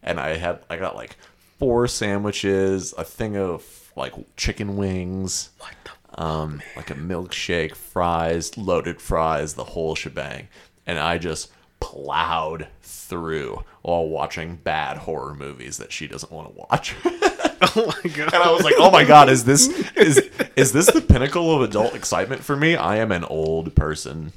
And 0.02 0.20
I 0.20 0.36
had 0.36 0.60
I 0.70 0.76
got 0.78 0.96
like 0.96 1.16
four 1.60 1.88
sandwiches, 1.88 2.94
a 2.98 3.04
thing 3.06 3.38
of 3.38 3.92
like 3.96 4.14
chicken 4.36 4.76
wings, 4.76 5.50
what 5.60 5.74
the? 5.86 6.22
um, 6.22 6.62
like 6.76 6.90
a 6.90 6.96
milkshake, 6.96 7.76
fries, 7.76 8.58
loaded 8.58 9.02
fries, 9.02 9.54
the 9.54 9.64
whole 9.64 9.96
shebang. 9.96 10.50
And 10.86 11.00
I 11.00 11.18
just 11.18 11.52
plowed 11.80 12.68
through 12.82 13.64
while 13.82 14.08
watching 14.08 14.56
bad 14.56 14.98
horror 14.98 15.34
movies 15.34 15.78
that 15.78 15.92
she 15.92 16.08
doesn't 16.08 16.32
want 16.32 16.50
to 16.54 16.66
watch. 16.70 16.96
Oh 17.76 17.86
my 18.04 18.10
god! 18.12 18.34
And 18.34 18.44
I 18.44 18.52
was 18.52 18.64
like, 18.64 18.76
"Oh 18.78 18.92
my 18.92 19.04
god, 19.04 19.30
is 19.30 19.46
this 19.46 19.68
is 19.96 20.18
is 20.56 20.72
this 20.74 20.88
the 20.92 21.02
pinnacle 21.02 21.56
of 21.56 21.62
adult 21.62 21.96
excitement 21.96 22.44
for 22.44 22.56
me? 22.56 22.76
I 22.76 22.98
am 22.98 23.12
an 23.12 23.24
old 23.26 23.76
person." 23.76 24.34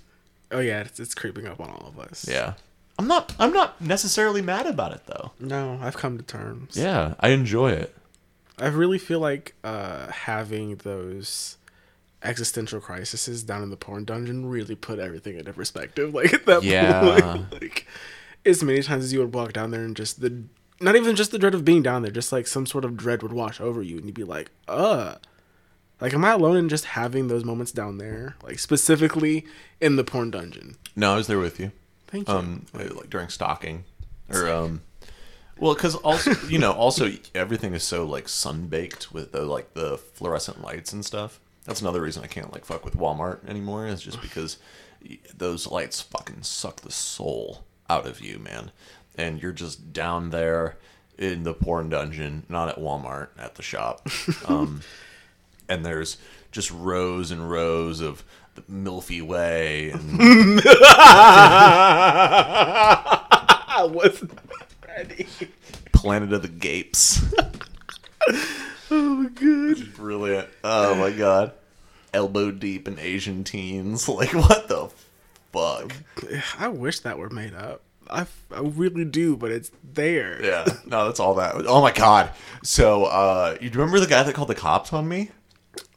Oh 0.53 0.61
yeah, 0.61 0.81
it's, 0.81 1.01
it's 1.01 1.15
creeping 1.15 1.47
up 1.47 1.61
on 1.61 1.69
all 1.71 1.89
of 1.89 1.99
us. 1.99 2.27
Yeah. 2.29 2.55
I'm 2.99 3.07
not 3.09 3.35
I'm 3.39 3.53
not 3.53 3.81
necessarily 3.81 4.41
mad 4.43 4.67
about 4.67 4.93
it 4.93 5.03
though. 5.07 5.33
No, 5.41 5.79
I've 5.83 5.97
come 5.97 6.17
to 6.19 6.25
terms. 6.25 6.77
Yeah, 6.77 7.15
I 7.21 7.29
enjoy 7.31 7.73
it. 7.73 7.95
I 8.59 8.69
really 8.69 8.99
feel 8.99 9.21
like 9.21 9.55
uh, 9.65 10.11
having 10.11 10.77
those 10.77 11.59
existential 12.23 12.81
crises 12.81 13.43
down 13.43 13.63
in 13.63 13.69
the 13.71 13.77
porn 13.77 14.05
dungeon 14.05 14.47
really 14.47 14.75
put 14.75 14.99
everything 14.99 15.37
into 15.39 15.53
perspective. 15.53 16.15
Like 16.15 16.33
at 16.33 16.47
that 16.47 16.63
Yeah. 16.63 17.21
point, 17.21 17.53
like 17.61 17.87
as 18.47 18.63
many 18.63 18.83
times 18.83 19.05
as 19.05 19.13
you 19.13 19.19
would 19.21 19.35
walk 19.35 19.53
down 19.53 19.73
there 19.73 19.83
and 19.85 19.95
just 19.97 20.21
the 20.21 20.45
not 20.81 20.97
even 20.97 21.17
just 21.17 21.31
the 21.31 21.39
dread 21.39 21.55
of 21.55 21.65
being 21.65 21.83
down 21.83 22.03
there, 22.03 22.11
just 22.11 22.33
like 22.33 22.47
some 22.47 22.67
sort 22.67 22.85
of 22.85 22.97
dread 22.97 23.23
would 23.23 23.33
wash 23.33 23.61
over 23.61 23.83
you, 23.83 23.97
and 23.97 24.07
you'd 24.07 24.15
be 24.15 24.25
like, 24.25 24.51
uh. 24.69 25.17
Like, 25.99 26.13
am 26.13 26.27
I 26.27 26.33
alone 26.33 26.59
in 26.59 26.69
just 26.69 26.85
having 26.85 27.29
those 27.29 27.43
moments 27.43 27.73
down 27.73 27.97
there? 27.97 28.37
Like, 28.43 28.59
specifically 28.59 29.47
in 29.81 29.97
the 29.97 30.05
porn 30.05 30.31
dungeon. 30.31 30.77
No, 30.95 31.15
I 31.15 31.17
was 31.17 31.27
there 31.27 31.39
with 31.39 31.59
you. 31.59 31.73
Thank 32.07 32.29
you. 32.29 32.35
Um 32.35 32.67
like 32.73 33.11
during 33.11 33.29
stalking 33.29 33.85
or 34.31 34.49
um 34.49 34.83
well, 35.59 35.75
because 35.75 35.95
also 35.97 36.33
you 36.49 36.59
know 36.59 36.73
also 36.73 37.11
everything 37.35 37.75
is 37.75 37.83
so 37.83 38.05
like 38.05 38.29
sun 38.29 38.67
baked 38.67 39.13
with 39.13 39.33
the 39.33 39.43
like 39.45 39.75
the 39.75 39.99
fluorescent 39.99 40.63
lights 40.63 40.93
and 40.93 41.05
stuff. 41.05 41.41
That's 41.65 41.81
another 41.81 42.01
reason 42.01 42.23
I 42.23 42.29
can't 42.29 42.53
like 42.53 42.65
fuck 42.65 42.85
with 42.85 42.97
Walmart 42.97 43.49
anymore. 43.49 43.87
Is 43.87 44.03
just 44.03 44.21
because 44.23 44.59
those 45.37 45.67
lights 45.67 46.01
fucking 46.01 46.43
suck 46.43 46.83
the 46.83 46.93
soul 46.93 47.65
out 47.89 48.07
of 48.07 48.21
you, 48.21 48.39
man. 48.39 48.71
And 49.19 49.43
you're 49.43 49.53
just 49.53 49.93
down 49.93 50.31
there 50.31 50.77
in 51.19 51.43
the 51.45 51.55
porn 51.55 51.89
dungeon, 51.89 52.45
not 52.49 52.69
at 52.69 52.77
Walmart, 52.77 53.29
at 53.39 53.55
the 53.57 53.63
shop. 53.63 54.07
Um, 54.49 54.83
and 55.69 55.85
there's 55.85 56.19
just 56.53 56.71
rows 56.71 57.31
and 57.33 57.51
rows 57.51 58.01
of 58.01 58.23
the 58.55 58.63
Milky 58.69 59.21
Way 59.21 59.91
and 59.91 60.61
I 62.59 63.89
wasn't 63.91 64.39
ready. 64.87 65.27
Planet 65.93 66.33
of 66.33 66.43
the 66.43 66.49
Gapes. 66.49 67.23
Oh, 68.89 69.29
good. 69.35 69.95
Brilliant. 69.95 70.49
Oh 70.63 70.95
my 70.95 71.11
god. 71.11 71.51
Elbow 72.15 72.53
deep 72.53 72.87
in 72.87 72.99
Asian 73.01 73.43
teens. 73.43 74.09
Like 74.17 74.33
what 74.33 74.69
the 74.69 74.91
fuck? 75.53 75.93
I 76.59 76.69
wish 76.69 77.01
that 77.01 77.19
were 77.19 77.29
made 77.31 77.53
up. 77.55 77.83
I, 78.11 78.27
I 78.55 78.61
really 78.61 79.05
do, 79.05 79.37
but 79.37 79.51
it's 79.51 79.71
there. 79.85 80.45
Yeah. 80.45 80.65
No, 80.87 81.07
that's 81.07 81.21
all 81.21 81.35
that. 81.37 81.55
Oh 81.67 81.81
my 81.83 81.93
god. 81.93 82.31
So, 82.63 83.05
uh, 83.07 83.57
you 83.61 83.71
remember 83.71 84.01
the 84.01 84.07
guy 84.07 84.23
that 84.23 84.35
called 84.35 84.49
the 84.49 84.55
cops 84.55 84.93
on 84.93 85.09
me 85.09 85.31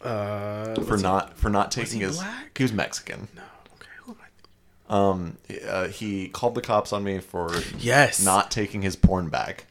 Uh, 0.02 0.76
for 0.82 0.98
not 0.98 1.38
for 1.38 1.50
not 1.50 1.72
taking 1.72 2.00
he 2.00 2.06
his? 2.06 2.18
black? 2.18 2.58
He 2.58 2.64
was 2.64 2.74
Mexican. 2.74 3.28
no. 3.36 3.42
Okay. 3.76 3.88
Who 4.06 4.12
am 4.12 4.18
I? 4.90 5.10
Um, 5.10 5.38
uh, 5.68 5.88
he 5.88 6.30
called 6.30 6.56
the 6.56 6.62
cops 6.62 6.92
on 6.94 7.04
me 7.04 7.20
for 7.20 7.52
Yes. 7.78 8.24
not 8.24 8.50
taking 8.52 8.82
his 8.82 8.96
porn 8.96 9.30
bag. 9.30 9.64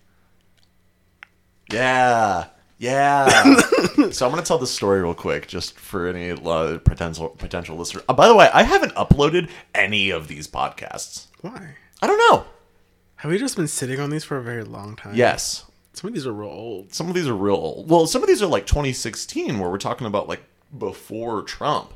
Yeah. 1.70 2.46
Yeah. 2.78 3.28
so 4.12 4.24
I'm 4.26 4.30
gonna 4.32 4.42
tell 4.42 4.58
this 4.58 4.70
story 4.70 5.02
real 5.02 5.14
quick, 5.14 5.48
just 5.48 5.78
for 5.78 6.06
any 6.06 6.30
uh, 6.30 6.78
potential 6.78 7.30
potential 7.30 7.76
listener. 7.76 8.02
Uh, 8.08 8.14
by 8.14 8.28
the 8.28 8.34
way, 8.36 8.48
I 8.54 8.62
haven't 8.62 8.94
uploaded 8.94 9.50
any 9.74 10.10
of 10.10 10.28
these 10.28 10.46
podcasts. 10.46 11.26
Why? 11.40 11.74
I 12.02 12.06
don't 12.06 12.18
know. 12.30 12.44
Have 13.16 13.30
we 13.30 13.38
just 13.38 13.56
been 13.56 13.66
sitting 13.68 13.98
on 13.98 14.10
these 14.10 14.24
for 14.24 14.36
a 14.36 14.42
very 14.42 14.62
long 14.64 14.94
time? 14.96 15.14
Yes, 15.16 15.64
Some 15.92 16.08
of 16.08 16.14
these 16.14 16.26
are 16.26 16.32
real 16.32 16.48
old. 16.50 16.94
some 16.94 17.08
of 17.08 17.14
these 17.14 17.26
are 17.26 17.34
real 17.34 17.56
old. 17.56 17.90
Well, 17.90 18.06
some 18.06 18.22
of 18.22 18.28
these 18.28 18.40
are 18.42 18.46
like 18.46 18.66
2016, 18.66 19.58
where 19.58 19.68
we're 19.68 19.78
talking 19.78 20.06
about 20.06 20.28
like 20.28 20.42
before 20.76 21.42
Trump. 21.42 21.92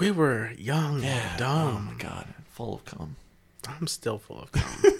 We 0.00 0.10
were 0.10 0.52
young 0.56 1.04
Oh 1.04 1.08
and 1.08 1.38
dumb. 1.38 1.86
my 1.86 1.94
god, 2.02 2.26
full 2.50 2.74
of 2.74 2.84
cum. 2.84 3.16
I'm 3.66 3.86
still 3.86 4.18
full 4.18 4.40
of 4.40 4.52
cum. 4.52 4.66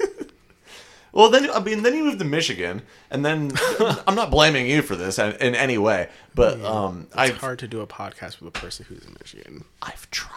Well, 1.11 1.31
then 1.31 1.50
I 1.50 1.59
mean, 1.61 1.83
then 1.83 1.94
you 1.94 2.04
moved 2.04 2.18
to 2.18 2.24
Michigan, 2.26 2.83
and 3.11 3.24
then 3.24 3.50
I'm 4.07 4.14
not 4.14 4.31
blaming 4.31 4.66
you 4.66 4.83
for 4.83 4.94
this 4.94 5.18
in, 5.18 5.33
in 5.37 5.54
any 5.54 5.78
way, 5.78 6.11
but 6.35 6.62
um, 6.62 7.07
it's 7.09 7.16
I've 7.16 7.37
hard 7.38 7.59
to 7.61 7.66
do 7.66 7.81
a 7.81 7.87
podcast 7.87 8.38
with 8.40 8.54
a 8.54 8.59
person 8.61 8.85
who's 8.88 9.04
in 9.07 9.16
Michigan. 9.18 9.64
I've 9.81 10.09
tried 10.11 10.35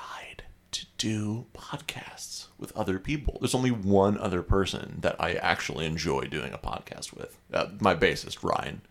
do 1.02 1.48
podcasts 1.56 2.46
with 2.60 2.76
other 2.78 3.00
people. 3.00 3.40
There's 3.42 3.56
only 3.56 3.72
one 3.72 4.20
other 4.20 4.44
person 4.44 4.98
that 5.02 5.16
I 5.20 5.34
actually 5.34 5.88
enjoy 5.88 6.26
doing 6.26 6.54
a 6.54 6.60
podcast 6.60 7.12
with. 7.12 7.40
Uh, 7.52 7.70
my 7.80 7.96
bassist 7.96 8.44
Ryan. 8.44 8.82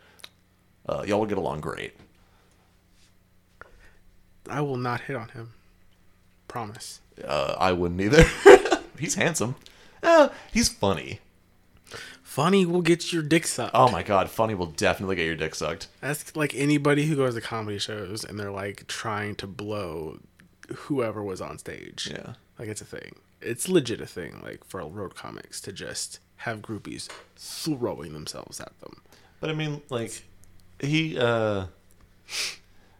Uh, 0.88 1.04
y'all 1.06 1.20
will 1.20 1.26
get 1.26 1.38
along 1.38 1.60
great. 1.60 1.94
I 4.48 4.60
will 4.60 4.76
not 4.76 5.02
hit 5.02 5.14
on 5.14 5.28
him. 5.28 5.52
Promise. 6.48 7.00
Uh, 7.24 7.54
I 7.56 7.70
wouldn't 7.70 8.00
either. 8.00 8.24
he's 8.98 9.14
handsome. 9.14 9.54
Uh, 10.02 10.30
he's 10.52 10.68
funny. 10.68 11.20
Funny 12.24 12.66
will 12.66 12.82
get 12.82 13.12
your 13.12 13.22
dick 13.22 13.46
sucked. 13.46 13.74
Oh 13.74 13.88
my 13.88 14.02
god, 14.02 14.30
funny 14.30 14.54
will 14.54 14.66
definitely 14.66 15.14
get 15.14 15.26
your 15.26 15.36
dick 15.36 15.54
sucked. 15.54 15.86
That's 16.00 16.34
like 16.34 16.56
anybody 16.56 17.06
who 17.06 17.14
goes 17.14 17.36
to 17.36 17.40
comedy 17.40 17.78
shows 17.78 18.24
and 18.24 18.38
they're 18.38 18.50
like 18.50 18.88
trying 18.88 19.36
to 19.36 19.46
blow 19.46 20.18
whoever 20.74 21.22
was 21.22 21.40
on 21.40 21.58
stage. 21.58 22.08
Yeah. 22.10 22.34
Like 22.58 22.68
it's 22.68 22.80
a 22.80 22.84
thing. 22.86 23.16
It's 23.40 23.68
legit 23.68 24.00
a 24.00 24.06
thing, 24.06 24.40
like 24.42 24.64
for 24.64 24.80
road 24.86 25.14
comics 25.14 25.60
to 25.62 25.72
just 25.72 26.20
have 26.36 26.60
groupies 26.60 27.08
throwing 27.36 28.12
themselves 28.12 28.60
at 28.60 28.78
them. 28.80 29.00
But 29.40 29.50
I 29.50 29.54
mean, 29.54 29.82
like, 29.88 30.24
he, 30.78 31.18
uh, 31.18 31.66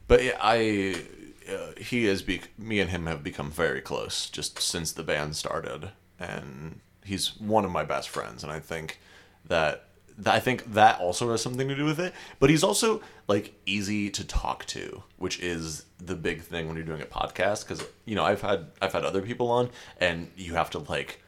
but 0.09 0.24
yeah, 0.24 0.38
I, 0.40 1.02
uh, 1.50 1.72
he 1.78 2.06
has, 2.06 2.22
be- 2.22 2.42
me 2.56 2.80
and 2.80 2.90
him 2.90 3.06
have 3.06 3.22
become 3.22 3.50
very 3.50 3.80
close 3.80 4.30
just 4.30 4.59
since 4.59 4.92
the 4.92 5.02
band 5.02 5.37
started. 5.37 5.90
And 6.18 6.80
he's 7.04 7.38
one 7.38 7.64
of 7.64 7.70
my 7.70 7.85
best 7.85 8.09
friends. 8.09 8.42
And 8.42 8.52
I 8.52 8.61
think 8.61 8.98
that, 9.46 9.85
I 10.26 10.40
think 10.40 10.72
that 10.74 11.00
also 11.00 11.30
has 11.30 11.42
something 11.42 11.68
to 11.68 11.74
do 11.74 11.85
with 11.85 11.98
it. 12.00 12.12
But 12.38 12.50
he's 12.50 12.62
also, 12.64 13.00
like, 13.28 13.54
easy 13.66 14.11
to 14.11 14.24
talk 14.26 14.64
to, 14.66 15.02
which 15.16 15.38
is 15.40 15.85
the 15.98 16.14
big 16.14 16.42
thing 16.42 16.66
when 16.66 16.76
you're 16.76 16.85
doing 16.87 17.02
a 17.02 17.06
podcast. 17.06 17.66
Cause, 17.66 17.85
you 18.04 18.14
know, 18.14 18.24
I've 18.24 18.40
had, 18.42 18.66
I've 18.83 18.92
had 18.92 19.04
other 19.04 19.22
people 19.22 19.50
on 19.50 19.70
and 19.98 20.30
you 20.37 20.54
have 20.54 20.70
to, 20.70 20.78
like, 20.80 21.22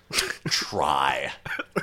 try 0.46 1.33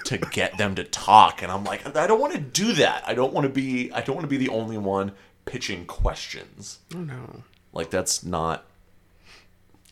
to 0.03 0.17
get 0.19 0.55
them 0.59 0.75
to 0.75 0.83
talk 0.83 1.41
and 1.41 1.51
i'm 1.51 1.63
like 1.63 1.95
i 1.97 2.05
don't 2.05 2.19
want 2.21 2.31
to 2.31 2.39
do 2.39 2.73
that 2.73 3.03
i 3.07 3.13
don't 3.15 3.33
want 3.33 3.43
to 3.43 3.49
be 3.51 3.91
i 3.93 4.01
don't 4.01 4.15
want 4.15 4.23
to 4.23 4.29
be 4.29 4.37
the 4.37 4.49
only 4.49 4.77
one 4.77 5.11
pitching 5.45 5.83
questions 5.87 6.77
Oh 6.93 6.99
no. 6.99 7.41
like 7.73 7.89
that's 7.89 8.23
not 8.23 8.65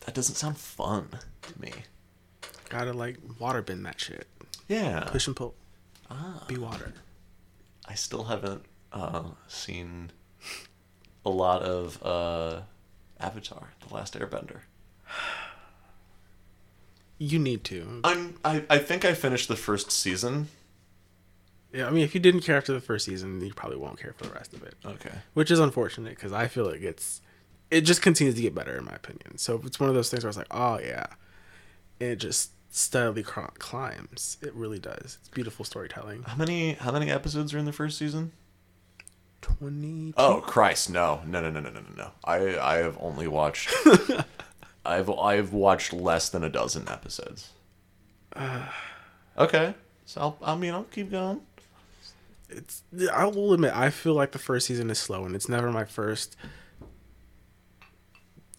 that 0.06 0.14
doesn't 0.14 0.36
sound 0.36 0.56
fun 0.56 1.08
to 1.42 1.60
me 1.60 1.72
Gotta 2.68 2.92
like 2.92 3.16
water 3.40 3.60
bend 3.62 3.84
that 3.86 3.98
shit. 4.00 4.28
yeah 4.68 5.08
Push 5.10 5.26
and 5.26 5.34
pull. 5.34 5.54
Ah. 6.08 6.44
Be 6.46 6.56
water. 6.58 6.92
I 7.88 7.94
still 7.94 8.24
haven't 8.24 8.62
uh 8.92 9.22
seen 9.48 10.10
a 11.24 11.30
lot 11.30 11.62
of 11.62 12.02
uh 12.04 12.60
avatar 13.20 13.70
the 13.86 13.94
last 13.94 14.14
airbender 14.14 14.60
You 17.18 17.38
need 17.38 17.64
to. 17.64 18.00
i'm 18.04 18.36
i, 18.44 18.64
I 18.70 18.78
think 18.78 19.04
i 19.04 19.12
finished 19.14 19.48
the 19.48 19.56
first 19.56 19.90
season 19.90 20.48
Yeah, 21.72 21.86
I 21.86 21.90
mean, 21.90 22.02
if 22.04 22.14
you 22.14 22.20
didn't 22.20 22.40
care 22.42 22.56
after 22.56 22.72
the 22.72 22.80
first 22.80 23.04
season, 23.04 23.40
you 23.44 23.52
probably 23.52 23.76
won't 23.76 23.98
care 24.00 24.14
for 24.16 24.24
the 24.24 24.32
rest 24.32 24.54
of 24.54 24.62
it. 24.62 24.74
okay 24.86 25.12
Which 25.34 25.50
is 25.50 25.58
unfortunate 25.58 26.14
because 26.14 26.32
I 26.32 26.46
feel 26.48 26.68
it 26.68 26.78
gets, 26.80 27.20
it 27.70 27.82
just 27.82 28.00
continues 28.02 28.36
to 28.36 28.40
get 28.42 28.54
better 28.54 28.76
in 28.78 28.84
my 28.86 28.94
opinion. 28.94 29.36
So 29.36 29.60
it's 29.66 29.78
one 29.78 29.88
of 29.90 29.94
those 29.94 30.08
things 30.10 30.24
where 30.24 30.28
it's 30.30 30.38
like, 30.38 30.46
oh 30.50 30.78
yeah, 30.80 31.06
and 32.00 32.10
it 32.10 32.16
just 32.16 32.52
steadily 32.70 33.22
climbs. 33.22 34.38
It 34.42 34.54
really 34.54 34.78
does. 34.78 35.18
It's 35.20 35.28
beautiful 35.28 35.64
storytelling. 35.64 36.22
How 36.24 36.36
many 36.36 36.74
how 36.74 36.92
many 36.92 37.10
episodes 37.10 37.54
are 37.54 37.58
in 37.58 37.64
the 37.64 37.72
first 37.72 37.98
season? 37.98 38.32
Twenty. 39.40 40.12
Oh 40.16 40.42
Christ! 40.44 40.90
No, 40.90 41.20
no, 41.26 41.40
no, 41.40 41.50
no, 41.50 41.60
no, 41.60 41.70
no, 41.70 41.80
no. 41.96 42.10
I 42.24 42.58
I 42.58 42.76
have 42.78 42.96
only 43.00 43.28
watched. 43.28 43.72
I've 44.84 45.10
I've 45.10 45.52
watched 45.52 45.92
less 45.92 46.28
than 46.28 46.42
a 46.44 46.48
dozen 46.48 46.88
episodes. 46.88 47.50
Okay, 49.36 49.72
so 50.04 50.20
I'll, 50.20 50.38
I 50.42 50.56
mean 50.56 50.74
I'll 50.74 50.82
keep 50.82 51.12
going. 51.12 51.42
It's 52.48 52.82
I 53.14 53.24
will 53.26 53.52
admit 53.52 53.72
I 53.72 53.90
feel 53.90 54.14
like 54.14 54.32
the 54.32 54.38
first 54.40 54.66
season 54.66 54.90
is 54.90 54.98
slow 54.98 55.24
and 55.24 55.36
it's 55.36 55.48
never 55.48 55.70
my 55.70 55.84
first 55.84 56.34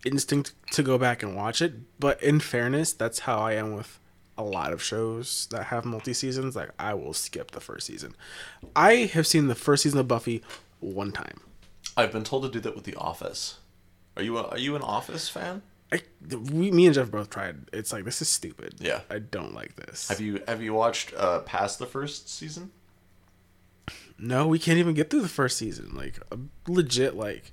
instinct 0.06 0.54
to 0.72 0.84
go 0.84 0.98
back 0.98 1.24
and 1.24 1.36
watch 1.36 1.62
it. 1.62 1.74
But 2.00 2.22
in 2.22 2.40
fairness, 2.40 2.94
that's 2.94 3.20
how 3.20 3.40
I 3.40 3.54
am 3.54 3.74
with 3.74 4.00
a 4.38 4.44
lot 4.44 4.72
of 4.72 4.82
shows 4.82 5.48
that 5.52 5.66
have 5.66 5.86
multi 5.86 6.14
seasons. 6.14 6.56
Like 6.56 6.70
I 6.80 6.94
will 6.94 7.14
skip 7.14 7.52
the 7.52 7.60
first 7.60 7.88
season. 7.88 8.16
I 8.76 9.10
have 9.14 9.28
seen 9.28 9.48
the 9.48 9.56
first 9.56 9.84
season 9.84 10.00
of 10.00 10.08
Buffy 10.08 10.42
one 10.80 11.12
time. 11.12 11.42
I've 11.98 12.12
been 12.12 12.24
told 12.24 12.44
to 12.44 12.50
do 12.50 12.60
that 12.62 12.76
with 12.76 12.86
The 12.86 12.96
Office. 12.96 13.60
Are 14.16 14.24
you 14.24 14.38
a, 14.38 14.44
are 14.50 14.58
you 14.58 14.76
an 14.76 14.82
Office 14.82 15.28
fan? 15.28 15.62
I, 15.92 16.02
we, 16.52 16.72
me 16.72 16.86
and 16.86 16.94
Jeff 16.94 17.10
both 17.10 17.30
tried. 17.30 17.58
It's 17.74 17.92
like 17.92 18.06
this 18.06 18.22
is 18.22 18.30
stupid. 18.30 18.76
Yeah. 18.80 19.02
I 19.10 19.20
don't 19.20 19.54
like 19.54 19.76
this. 19.76 20.08
Have 20.08 20.22
you 20.22 20.42
have 20.48 20.62
you 20.62 20.74
watched 20.74 21.14
uh, 21.18 21.40
past 21.40 21.80
the 21.80 21.86
first 21.86 22.30
season? 22.30 22.72
no, 24.20 24.48
we 24.48 24.60
can't 24.60 24.78
even 24.78 24.94
get 24.94 25.10
through 25.10 25.22
the 25.22 25.30
first 25.30 25.58
season. 25.58 25.92
Like 25.94 26.20
legit, 26.68 27.16
like, 27.16 27.52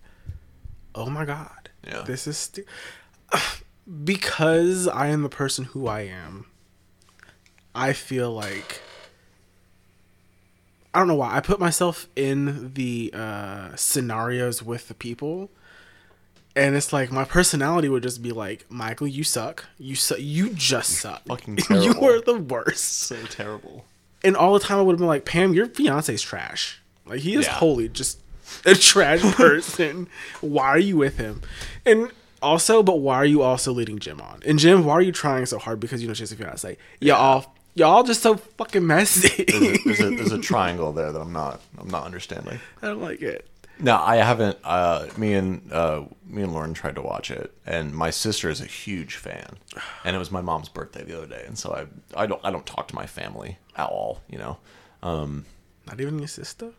oh 0.95 1.09
my 1.09 1.25
god, 1.25 1.66
Yeah. 1.87 2.03
this 2.03 2.27
is 2.27 2.37
stu- 2.37 2.65
because 4.05 4.89
I 4.89 5.09
am 5.09 5.23
the 5.23 5.29
person 5.29 5.67
who 5.67 5.87
I 5.87 6.01
am. 6.03 6.47
I 7.75 7.93
feel 7.93 8.33
like 8.33 8.81
I 10.95 10.99
don't 10.99 11.09
know 11.09 11.15
why 11.17 11.37
I 11.37 11.41
put 11.41 11.61
myself 11.61 12.09
in 12.17 12.73
the 12.75 13.11
uh, 13.15 13.77
scenarios 13.77 14.63
with 14.63 14.89
the 14.89 14.95
people, 14.95 15.51
and 16.55 16.75
it's 16.75 16.91
like 16.93 17.13
my 17.13 17.25
personality 17.25 17.89
would 17.91 18.03
just 18.03 18.23
be 18.23 18.33
like, 18.33 18.65
Michael, 18.71 19.07
you 19.07 19.23
suck. 19.23 19.67
You 19.79 19.95
suck. 19.95 20.19
You 20.21 20.51
just 20.55 20.91
suck. 20.91 21.23
fucking 21.27 21.59
you 21.71 21.93
terrible. 21.93 22.09
are 22.09 22.21
the 22.23 22.39
worst 22.39 22.85
So 23.03 23.17
terrible. 23.27 23.85
and 24.25 24.37
all 24.37 24.55
the 24.55 24.61
time 24.61 24.79
I 24.79 24.83
would 24.83 24.93
have 24.95 24.99
been 24.99 25.07
like, 25.07 25.27
Pam, 25.27 25.53
your 25.53 25.67
fiance's 25.67 26.23
trash. 26.23 26.81
Like 27.05 27.21
he 27.21 27.35
is 27.37 27.45
Yeah. 27.47 27.59
totally 27.59 27.89
just 27.91 28.19
a 28.65 28.75
trash 28.75 29.21
person. 29.35 30.09
why 30.41 30.67
are 30.69 30.79
you 30.79 30.97
with 30.97 31.19
him? 31.19 31.43
And 31.85 32.11
also, 32.43 32.83
but 32.83 33.01
why 33.01 33.17
are 33.17 33.25
you 33.25 33.43
also 33.43 33.73
leading 33.73 33.99
Jim 33.99 34.21
on? 34.21 34.43
And 34.47 34.59
Jim, 34.59 34.85
why 34.85 34.95
are 34.95 35.03
you 35.03 35.13
trying 35.13 35.47
so 35.47 35.59
hard 35.59 35.81
because 35.81 36.03
you 36.03 36.09
know 36.09 36.15
she's 36.15 36.33
a 36.33 36.37
fiance? 36.37 36.77
Y'all, 37.01 37.55
y'all 37.75 38.03
just 38.03 38.23
so 38.23 38.37
fucking 38.37 38.87
messy. 38.87 39.45
There's 39.45 39.63
a, 39.63 39.79
there's 39.85 40.01
a 40.01 40.11
there's 40.17 40.33
a 40.33 40.39
triangle 40.53 40.93
there 40.93 41.13
that 41.13 41.21
I'm 41.21 41.33
not 41.33 41.61
I'm 41.79 41.89
not 41.89 42.05
understanding. 42.05 42.61
I 42.83 42.87
don't 42.89 43.01
like 43.01 43.23
it. 43.23 43.49
No, 43.79 43.97
I 43.97 44.17
haven't. 44.17 44.57
Uh, 44.65 45.07
me 45.19 45.35
and 45.35 45.71
uh, 45.73 46.05
me 46.27 46.43
and 46.43 46.53
Lauren 46.53 46.73
tried 46.73 46.95
to 46.95 47.03
watch 47.03 47.31
it, 47.31 47.53
and 47.67 47.95
my 47.95 48.09
sister 48.11 48.49
is 48.49 48.61
a 48.61 48.65
huge 48.65 49.17
fan, 49.17 49.57
and 50.03 50.17
it 50.17 50.19
was 50.19 50.31
my 50.31 50.41
mom's 50.41 50.71
birthday 50.71 51.05
the 51.05 51.17
other 51.17 51.27
day, 51.27 51.45
and 51.47 51.59
so 51.59 51.75
I 51.75 52.23
I 52.23 52.27
don't 52.27 52.41
I 52.43 52.51
don't 52.51 52.65
talk 52.65 52.89
to 52.89 52.95
my 52.95 53.05
family 53.07 53.59
at 53.77 53.89
all. 53.89 54.23
You 54.31 54.39
know, 54.39 54.57
um, 55.03 55.45
Not 55.87 56.01
even 56.01 56.19
your 56.19 56.29
sister. 56.29 56.73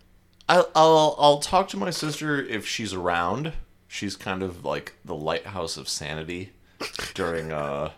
I, 0.49 0.63
I'll 0.75 1.15
I'll 1.19 1.39
talk 1.39 1.67
to 1.69 1.77
my 1.77 1.89
sister 1.89 2.41
if 2.41 2.65
she's 2.65 2.93
around. 2.93 3.53
She's 3.87 4.15
kind 4.15 4.43
of 4.43 4.63
like 4.65 4.93
the 5.03 5.15
lighthouse 5.15 5.77
of 5.77 5.89
sanity 5.89 6.51
during 7.13 7.51
uh 7.51 7.91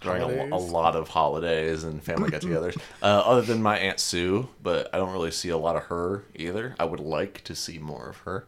during 0.00 0.22
a, 0.22 0.54
a 0.54 0.58
lot 0.58 0.94
of 0.96 1.08
holidays 1.08 1.82
and 1.82 2.02
family 2.02 2.30
get-togethers. 2.30 2.76
uh, 3.02 3.06
other 3.06 3.40
than 3.40 3.62
my 3.62 3.78
aunt 3.78 3.98
Sue, 3.98 4.48
but 4.62 4.90
I 4.92 4.98
don't 4.98 5.12
really 5.12 5.30
see 5.30 5.48
a 5.48 5.56
lot 5.56 5.76
of 5.76 5.84
her 5.84 6.24
either. 6.34 6.74
I 6.78 6.84
would 6.84 7.00
like 7.00 7.42
to 7.44 7.54
see 7.54 7.78
more 7.78 8.10
of 8.10 8.18
her. 8.18 8.46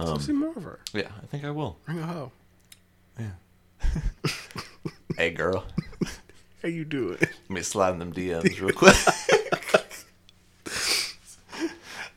so 0.00 0.18
see 0.18 0.32
more 0.32 0.52
of 0.56 0.64
her. 0.64 0.80
Yeah, 0.92 1.08
I 1.22 1.26
think 1.26 1.44
I 1.44 1.52
will. 1.52 1.78
Bring 1.84 2.00
a 2.00 2.06
hoe. 2.06 2.32
Yeah. 3.18 3.30
hey, 5.16 5.30
girl, 5.30 5.64
How 6.62 6.68
you 6.68 6.84
doing? 6.84 7.18
let 7.20 7.50
me 7.50 7.62
slide 7.62 7.92
in 7.92 8.00
them 8.00 8.12
DMs 8.12 8.60
real 8.60 8.72
quick. 8.72 8.96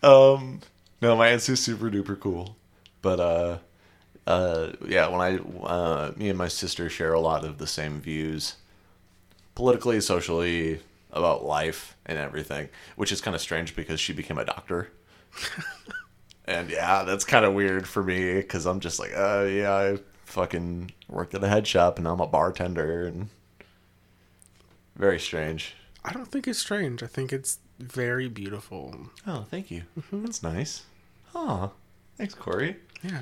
um, 0.04 0.62
no, 1.02 1.16
my 1.16 1.30
aunt 1.30 1.42
Sue's 1.42 1.60
super 1.60 1.90
duper 1.90 2.20
cool, 2.20 2.56
but 3.02 3.20
uh, 3.20 3.58
uh, 4.28 4.72
yeah, 4.88 5.08
when 5.08 5.22
I 5.22 5.38
uh, 5.66 6.12
me 6.16 6.30
and 6.30 6.38
my 6.38 6.48
sister 6.48 6.90
share 6.90 7.14
a 7.14 7.20
lot 7.20 7.44
of 7.44 7.58
the 7.58 7.68
same 7.68 8.00
views, 8.02 8.56
politically, 9.56 10.00
socially, 10.02 10.80
about 11.12 11.44
life 11.44 11.96
and 12.06 12.18
everything, 12.18 12.70
which 12.96 13.12
is 13.12 13.22
kind 13.22 13.36
of 13.36 13.42
strange 13.42 13.76
because 13.76 14.00
she 14.00 14.14
became 14.14 14.38
a 14.38 14.46
doctor. 14.46 14.92
and 16.46 16.70
yeah, 16.70 17.04
that's 17.04 17.26
kind 17.26 17.46
of 17.46 17.54
weird 17.54 17.88
for 17.88 18.04
me 18.04 18.36
because 18.36 18.66
I'm 18.66 18.80
just 18.80 19.00
like, 19.00 19.12
uh, 19.16 19.46
yeah, 19.50 19.74
I 19.74 19.98
fucking 20.26 20.92
worked 21.10 21.34
at 21.36 21.44
a 21.44 21.50
head 21.50 21.68
shop 21.68 21.98
and 21.98 22.08
I'm 22.08 22.20
a 22.20 22.28
bartender 22.28 23.06
and 23.06 23.30
very 24.96 25.20
strange. 25.20 25.76
I 26.04 26.14
don't 26.14 26.32
think 26.32 26.48
it's 26.48 26.60
strange. 26.60 27.04
I 27.04 27.08
think 27.08 27.32
it's 27.32 27.60
very 27.82 28.28
beautiful. 28.28 28.96
Oh, 29.28 29.46
thank 29.50 29.72
you. 29.72 29.84
That's 30.12 30.44
nice. 30.44 30.84
Oh, 31.36 31.72
thanks, 32.18 32.34
Corey. 32.34 32.76
Yeah. 33.04 33.22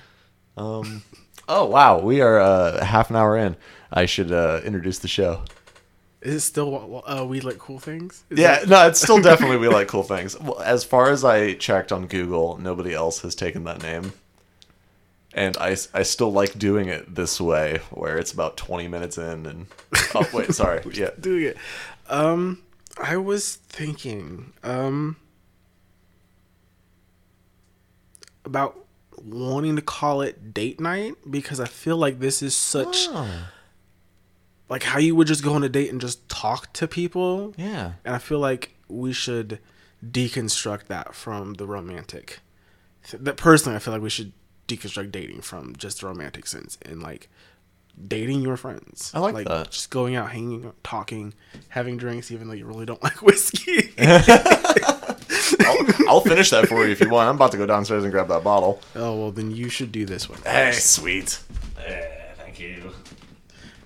Um, 0.58 1.04
oh 1.50 1.66
wow, 1.66 2.00
we 2.00 2.22
are 2.22 2.40
uh, 2.40 2.84
half 2.84 3.10
an 3.10 3.16
hour 3.16 3.38
in. 3.38 3.56
I 3.92 4.06
should 4.06 4.32
uh, 4.32 4.62
introduce 4.64 5.00
the 5.00 5.08
show. 5.08 5.44
Is 6.22 6.36
it 6.36 6.40
still 6.42 7.04
uh, 7.08 7.24
we 7.26 7.40
like 7.40 7.60
cool 7.60 7.80
things? 7.80 8.24
Is 8.30 8.40
Yeah, 8.40 8.60
that- 8.60 8.68
no, 8.68 8.88
it's 8.88 9.00
still 9.02 9.22
definitely 9.22 9.58
we 9.58 9.70
like 9.70 9.88
cool 9.88 10.04
things. 10.04 10.38
Well, 10.40 10.60
as 10.60 10.84
far 10.84 11.10
as 11.12 11.24
I 11.24 11.54
checked 11.54 11.92
on 11.94 12.08
Google, 12.08 12.58
nobody 12.58 12.94
else 12.94 13.22
has 13.22 13.36
taken 13.36 13.64
that 13.66 13.82
name. 13.82 14.12
And 15.34 15.56
I, 15.58 15.78
I 15.94 16.02
still 16.04 16.32
like 16.32 16.58
doing 16.58 16.90
it 16.90 17.14
this 17.16 17.40
way, 17.40 17.80
where 17.92 18.18
it's 18.18 18.32
about 18.34 18.58
20 18.58 18.88
minutes 18.88 19.18
in 19.20 19.46
and... 19.46 19.68
Oh, 20.16 20.28
wait, 20.34 20.54
sorry. 20.56 20.82
Yeah. 20.94 21.12
doing 21.20 21.44
it. 21.44 21.58
Um, 22.10 22.64
I 23.02 23.18
was 23.18 23.56
thinking 23.56 24.54
um 24.64 25.16
about 28.46 28.86
wanting 29.24 29.76
to 29.76 29.82
call 29.82 30.22
it 30.22 30.54
date 30.54 30.80
night 30.80 31.16
because 31.30 31.60
I 31.60 31.66
feel 31.66 31.98
like 31.98 32.20
this 32.20 32.42
is 32.42 32.56
such 32.56 33.08
Oh, 33.10 33.48
like 34.70 34.84
how 34.84 35.00
you 35.00 35.16
would 35.16 35.28
just 35.28 35.44
go 35.44 35.54
on 35.54 35.64
a 35.64 35.70
date 35.70 35.92
and 35.92 36.00
just 36.00 36.28
talk 36.30 36.72
to 36.74 36.88
people, 36.88 37.54
yeah. 37.58 37.94
and 38.06 38.16
I 38.16 38.20
feel 38.20 38.40
like 38.40 38.76
we 38.88 39.14
should 39.14 39.60
deconstruct 40.06 40.86
that 40.88 41.16
from 41.16 41.56
the 41.56 41.66
romantic. 41.66 42.40
That 43.12 43.38
personally, 43.38 43.76
I 43.76 43.80
feel 43.80 43.94
like 43.94 44.04
we 44.04 44.10
should 44.12 44.32
deconstruct 44.68 45.12
dating 45.12 45.42
from 45.42 45.76
just 45.76 46.02
the 46.02 46.08
romantic 46.08 46.46
sense 46.46 46.78
and 46.84 47.02
like 47.02 47.30
dating 48.08 48.42
your 48.42 48.58
friends. 48.58 49.12
I 49.14 49.20
like 49.20 49.48
that. 49.48 49.72
Just 49.72 49.90
going 49.90 50.16
out, 50.16 50.32
hanging, 50.32 50.66
out, 50.66 50.76
talking, 50.84 51.34
having 51.70 51.98
drinks, 51.98 52.32
even 52.32 52.48
though 52.48 52.54
you 52.54 52.66
really 52.66 52.86
don't 52.86 53.02
like 53.08 53.22
whiskey. 53.22 53.92
I'll, 55.62 56.08
I'll 56.10 56.22
finish 56.22 56.50
that 56.52 56.68
for 56.68 56.86
you 56.86 56.92
if 56.92 57.00
you 57.02 57.10
want. 57.10 57.30
I'm 57.30 57.36
about 57.36 57.52
to 57.52 57.58
go 57.58 57.66
downstairs 57.66 58.04
and 58.04 58.12
grab 58.12 58.28
that 58.30 58.44
bottle. 58.44 58.82
oh 58.96 59.16
well, 59.20 59.32
then 59.32 59.52
you 59.52 59.70
should 59.70 59.92
do 59.92 60.06
this 60.06 60.30
one. 60.30 60.40
Hey, 60.44 60.72
sweet. 60.74 61.40
Eh, 61.86 62.06
thank 62.38 62.60
you. 62.60 62.92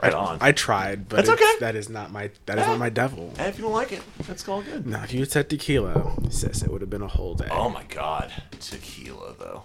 Right 0.02 0.14
on. 0.14 0.38
I 0.42 0.52
tried, 0.52 1.08
but 1.08 1.18
That's 1.18 1.30
it's- 1.30 1.42
okay. 1.52 1.60
that 1.62 1.76
is 1.76 1.90
not 1.90 2.12
my 2.12 2.30
that 2.46 2.58
is 2.60 2.68
not 2.68 2.78
my 2.78 2.88
eh. 2.88 2.90
devil. 2.90 3.34
Hey, 3.38 3.48
if 3.48 3.58
you 3.58 3.64
don't 3.64 3.74
like 3.74 3.92
it, 3.94 4.02
that's 4.28 4.48
all 4.50 4.62
good. 4.62 4.86
Now, 4.86 5.04
if 5.04 5.14
you 5.14 5.20
had 5.22 5.32
said 5.32 5.50
tequila, 5.50 6.14
sis, 6.30 6.62
it 6.62 6.70
would 6.70 6.82
have 6.82 6.90
been 6.90 7.02
a 7.02 7.08
whole 7.08 7.36
day. 7.36 7.48
Oh 7.50 7.70
my 7.70 7.84
god, 7.86 8.32
tequila 8.60 9.34
though. 9.40 9.64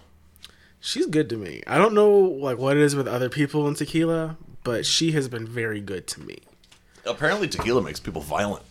She's 0.80 1.06
good 1.06 1.28
to 1.30 1.36
me. 1.36 1.62
I 1.66 1.76
don't 1.78 1.94
know 1.94 2.10
like 2.10 2.58
what 2.58 2.76
it 2.76 2.82
is 2.82 2.94
with 2.94 3.08
other 3.08 3.28
people 3.28 3.66
in 3.68 3.74
tequila, 3.74 4.36
but 4.64 4.86
she 4.86 5.12
has 5.12 5.28
been 5.28 5.46
very 5.46 5.80
good 5.80 6.06
to 6.08 6.20
me. 6.20 6.38
Apparently, 7.04 7.48
tequila 7.48 7.82
makes 7.82 8.00
people 8.00 8.22
violent. 8.22 8.62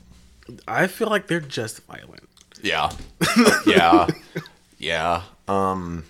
I 0.68 0.88
feel 0.88 1.10
like 1.10 1.28
they're 1.28 1.40
just 1.40 1.82
violent. 1.84 2.24
Yeah, 2.62 2.92
yeah, 3.66 4.08
yeah. 4.78 5.24
Um, 5.48 6.06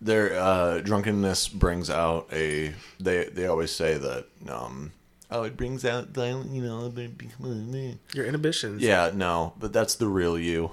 their 0.00 0.38
uh, 0.38 0.80
drunkenness 0.80 1.48
brings 1.48 1.90
out 1.90 2.28
a. 2.32 2.74
They 2.98 3.24
they 3.24 3.46
always 3.46 3.70
say 3.70 3.98
that. 3.98 4.26
Um, 4.48 4.92
oh, 5.30 5.42
it 5.42 5.56
brings 5.56 5.84
out 5.84 6.08
violent. 6.08 6.50
You 6.52 6.62
know, 6.62 6.92
Your 8.14 8.24
inhibitions. 8.24 8.82
yeah, 8.82 9.10
no, 9.14 9.52
but 9.58 9.72
that's 9.72 9.94
the 9.94 10.08
real 10.08 10.38
you. 10.38 10.70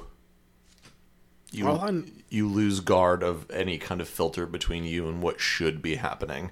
You 1.57 1.65
Well, 1.65 2.03
you 2.29 2.47
lose 2.49 2.79
guard 2.79 3.23
of 3.23 3.49
any 3.51 3.77
kind 3.77 4.01
of 4.01 4.09
filter 4.09 4.45
between 4.45 4.83
you 4.83 5.07
and 5.07 5.21
what 5.21 5.39
should 5.39 5.81
be 5.81 5.95
happening. 5.95 6.51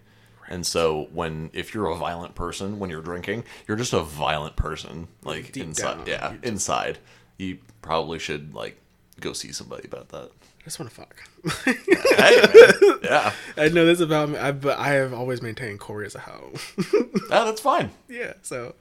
And 0.50 0.66
so 0.68 1.08
when 1.12 1.50
if 1.54 1.74
you're 1.74 1.88
a 1.88 1.96
violent 1.96 2.36
person 2.36 2.78
when 2.80 2.90
you're 2.90 3.02
drinking, 3.02 3.44
you're 3.68 3.78
just 3.78 3.94
a 3.94 4.02
violent 4.04 4.56
person 4.56 5.08
like 5.24 5.52
Deep 5.52 5.64
inside. 5.66 5.98
down, 5.98 6.08
yeah, 6.08 6.34
inside. 6.44 7.00
You 7.38 7.58
probably 7.82 8.20
should 8.20 8.54
like 8.54 8.78
go 9.20 9.34
see 9.34 9.52
somebody 9.52 9.88
about 9.88 10.10
that. 10.10 10.30
I 10.60 10.64
just 10.64 10.80
want 10.80 10.92
to 10.92 10.96
fuck. 10.96 11.24
hey, 11.66 12.42
man. 12.54 13.00
Yeah. 13.04 13.34
I 13.58 13.68
know 13.70 13.86
this 13.86 14.00
about 14.00 14.30
me, 14.30 14.38
I, 14.38 14.52
but 14.54 14.78
I 14.80 14.90
have 14.94 15.14
always 15.14 15.42
maintained 15.42 15.80
Corey 15.82 16.06
as 16.06 16.16
a 16.16 16.20
hoe. 16.20 16.54
Ah, 17.32 17.46
that's 17.46 17.62
fine. 17.62 17.90
yeah, 18.08 18.34
so 18.44 18.76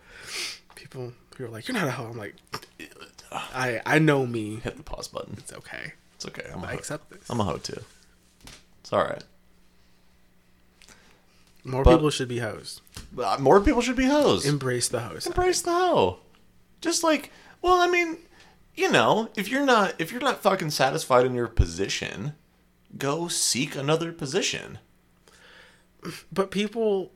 people 0.74 1.12
who 1.37 1.44
are 1.46 1.48
like, 1.48 1.66
"You're 1.68 1.76
not 1.76 1.88
a 1.88 1.90
hoe," 1.92 2.06
I'm 2.11 2.18
like, 2.18 2.35
I 3.32 3.80
I 3.87 3.98
know 3.98 4.26
me. 4.26 4.56
Hit 4.56 4.76
the 4.76 4.82
pause 4.82 5.08
button. 5.08 5.37
It's 5.38 5.52
okay. 5.54 5.92
It's 6.24 6.38
okay. 6.38 6.48
I'm 6.52 6.62
a 6.62 6.68
I 6.68 6.72
accept 6.74 7.11
this. 7.11 7.28
I'm 7.28 7.40
a 7.40 7.44
hoe 7.44 7.56
too. 7.56 7.80
It's 8.80 8.92
all 8.92 9.02
right. 9.02 9.25
More 11.64 11.83
but- 11.85 11.96
people 11.96 12.10
should 12.10 12.29
be 12.29 12.38
hoes. 12.38 12.81
Uh, 13.18 13.37
more 13.40 13.60
people 13.60 13.83
should 13.83 13.96
be 13.96 14.06
hoes. 14.06 14.46
Embrace 14.46 14.88
the 14.88 15.00
hoes. 15.00 15.27
Embrace 15.27 15.62
the 15.62 15.73
hoe. 15.73 16.20
Just 16.81 17.02
like, 17.02 17.31
well, 17.60 17.81
I 17.81 17.88
mean, 17.88 18.18
you 18.75 18.90
know, 18.90 19.29
if 19.37 19.48
you're 19.48 19.64
not 19.66 19.94
if 19.98 20.12
you're 20.12 20.20
not 20.20 20.42
fucking 20.42 20.70
satisfied 20.70 21.27
in 21.27 21.35
your 21.35 21.48
position, 21.48 22.35
go 22.96 23.29
seek 23.29 23.75
another 23.77 24.12
position. 24.12 24.79
But 26.33 26.50
people, 26.50 27.12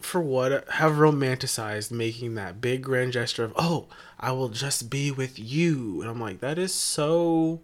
for 0.00 0.20
what, 0.20 0.68
have 0.70 0.92
romanticized 0.92 1.90
making 1.90 2.34
that 2.36 2.60
big 2.60 2.82
grand 2.82 3.12
gesture 3.12 3.44
of, 3.44 3.52
oh, 3.56 3.88
I 4.18 4.32
will 4.32 4.48
just 4.48 4.88
be 4.88 5.10
with 5.10 5.38
you. 5.38 6.00
And 6.00 6.10
I'm 6.10 6.20
like, 6.20 6.40
that 6.40 6.58
is 6.58 6.72
so 6.72 7.60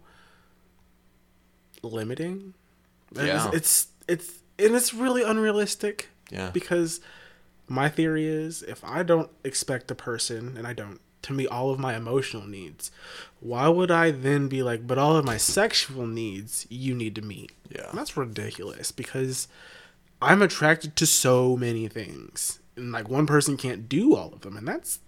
limiting. 1.83 2.53
Yeah. 3.15 3.51
it's, 3.53 3.87
it's, 4.07 4.39
and 4.59 4.75
it's 4.75 4.93
really 4.93 5.23
unrealistic. 5.23 6.09
Yeah. 6.29 6.49
Because 6.51 6.99
my 7.67 7.89
theory 7.89 8.25
is 8.25 8.63
if 8.63 8.83
I 8.83 9.03
don't 9.03 9.29
expect 9.43 9.91
a 9.91 9.95
person, 9.95 10.57
and 10.57 10.67
I 10.67 10.73
don't, 10.73 10.99
to 11.23 11.33
meet 11.33 11.47
all 11.47 11.71
of 11.71 11.79
my 11.79 11.95
emotional 11.95 12.47
needs. 12.47 12.91
Why 13.39 13.67
would 13.67 13.91
I 13.91 14.11
then 14.11 14.47
be 14.47 14.63
like, 14.63 14.87
but 14.87 14.97
all 14.97 15.17
of 15.17 15.25
my 15.25 15.37
sexual 15.37 16.07
needs 16.07 16.65
you 16.69 16.95
need 16.95 17.15
to 17.15 17.21
meet? 17.21 17.51
Yeah. 17.69 17.89
And 17.89 17.97
that's 17.97 18.15
ridiculous 18.15 18.91
because 18.91 19.47
I'm 20.21 20.41
attracted 20.41 20.95
to 20.95 21.05
so 21.05 21.57
many 21.57 21.87
things. 21.87 22.59
And 22.75 22.91
like 22.91 23.09
one 23.09 23.27
person 23.27 23.57
can't 23.57 23.89
do 23.89 24.15
all 24.15 24.31
of 24.33 24.41
them, 24.41 24.55
and 24.55 24.67
that's 24.67 24.99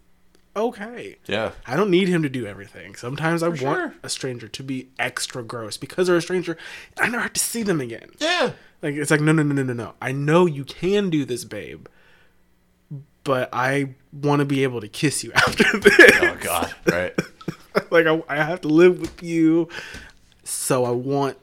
okay. 0.56 1.18
Yeah. 1.28 1.52
I 1.66 1.76
don't 1.76 1.89
need 1.89 2.08
him 2.08 2.24
to 2.24 2.30
do 2.30 2.45
everything. 2.45 2.95
Sometimes 2.95 3.43
I 3.43 3.50
want 3.50 3.60
sure. 3.60 3.93
a 4.04 4.10
stranger 4.10 4.47
to 4.47 4.64
be 4.64 4.89
extra 4.97 5.43
gross 5.43 5.78
because 5.78 6.08
they're 6.08 6.18
a 6.18 6.22
stranger. 6.22 6.58
I 6.97 7.10
never 7.10 7.24
have 7.24 7.34
to 7.34 7.39
see 7.39 7.64
them 7.64 7.82
again. 7.82 8.12
Yeah. 8.20 8.52
Like 8.82 8.95
it's 8.95 9.12
like 9.12 9.22
no 9.22 9.32
no 9.32 9.43
no 9.43 9.54
no 9.54 9.64
no 9.64 9.74
no. 9.74 9.93
I 10.02 10.12
know 10.12 10.45
you 10.45 10.64
can 10.64 11.10
do 11.10 11.26
this, 11.26 11.43
babe. 11.43 11.88
But 13.24 13.50
I 13.52 13.95
want 14.14 14.39
to 14.39 14.45
be 14.45 14.64
able 14.64 14.82
to 14.82 14.88
kiss 14.88 15.24
you 15.24 15.32
after 15.36 15.66
oh, 15.74 15.80
this. 15.80 16.12
Oh 16.22 16.38
God. 16.39 16.74
Right. 16.86 17.14
like 17.91 18.06
I, 18.08 18.22
I 18.28 18.38
have 18.38 18.62
to 18.62 18.68
live 18.68 19.00
with 19.00 19.22
you. 19.22 19.68
So 20.43 20.86
I 20.86 20.91
want 20.91 21.38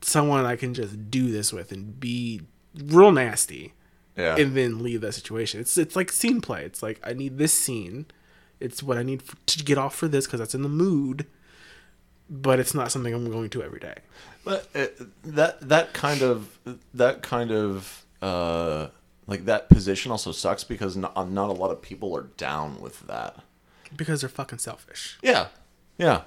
someone 0.00 0.46
I 0.46 0.56
can 0.56 0.72
just 0.72 1.10
do 1.10 1.30
this 1.30 1.52
with 1.52 1.72
and 1.72 1.98
be 1.98 2.42
real 2.84 3.10
nasty 3.10 3.74
Yeah. 4.16 4.36
and 4.36 4.56
then 4.56 4.82
leave 4.82 5.00
that 5.00 5.12
situation. 5.12 5.60
It's 5.60 5.76
it's 5.76 5.96
like 5.96 6.12
scene 6.12 6.40
play. 6.40 6.64
It's 6.64 6.82
like 6.82 7.00
I 7.04 7.12
need 7.12 7.38
this 7.38 7.52
scene. 7.52 8.06
It's 8.60 8.82
what 8.82 8.96
I 8.98 9.02
need 9.02 9.22
f- 9.26 9.36
to 9.46 9.64
get 9.64 9.78
off 9.78 9.94
for 9.94 10.08
this 10.08 10.26
because 10.26 10.40
that's 10.40 10.54
in 10.54 10.62
the 10.62 10.68
mood. 10.68 11.26
But 12.28 12.58
it's 12.58 12.74
not 12.74 12.90
something 12.90 13.14
I'm 13.14 13.30
going 13.30 13.50
to 13.50 13.62
every 13.62 13.78
day. 13.78 13.94
But 14.44 14.68
it, 14.74 14.98
that 15.24 15.60
that 15.68 15.92
kind 15.92 16.22
of 16.22 16.58
that 16.94 17.22
kind 17.22 17.52
of 17.52 18.04
uh, 18.20 18.88
like 19.26 19.44
that 19.44 19.68
position 19.68 20.10
also 20.10 20.32
sucks 20.32 20.64
because 20.64 20.96
not, 20.96 21.14
not 21.30 21.50
a 21.50 21.52
lot 21.52 21.70
of 21.70 21.80
people 21.82 22.16
are 22.16 22.28
down 22.36 22.80
with 22.80 23.06
that. 23.06 23.36
because 23.96 24.22
they're 24.22 24.28
fucking 24.30 24.58
selfish. 24.58 25.18
Yeah, 25.22 25.48
yeah. 25.98 26.22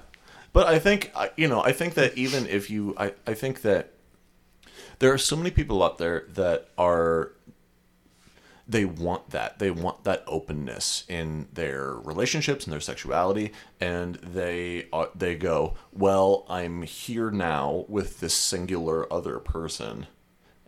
But 0.52 0.66
I 0.68 0.78
think 0.78 1.12
you 1.36 1.48
know 1.48 1.62
I 1.62 1.72
think 1.72 1.94
that 1.94 2.16
even 2.16 2.46
if 2.46 2.70
you 2.70 2.94
I, 2.96 3.12
I 3.26 3.34
think 3.34 3.60
that 3.62 3.92
there 5.00 5.12
are 5.12 5.18
so 5.18 5.36
many 5.36 5.50
people 5.50 5.82
out 5.82 5.98
there 5.98 6.24
that 6.34 6.68
are 6.78 7.32
they 8.70 8.84
want 8.84 9.30
that. 9.30 9.58
They 9.58 9.70
want 9.70 10.04
that 10.04 10.22
openness 10.28 11.04
in 11.08 11.48
their 11.52 11.94
relationships 11.94 12.64
and 12.64 12.72
their 12.72 12.80
sexuality. 12.80 13.52
And 13.80 14.14
they 14.16 14.86
uh, 14.92 15.06
they 15.14 15.34
go 15.34 15.74
well 15.92 16.46
i'm 16.48 16.82
here 16.82 17.30
now 17.30 17.84
with 17.88 18.20
this 18.20 18.34
singular 18.34 19.12
other 19.12 19.38
person 19.38 20.06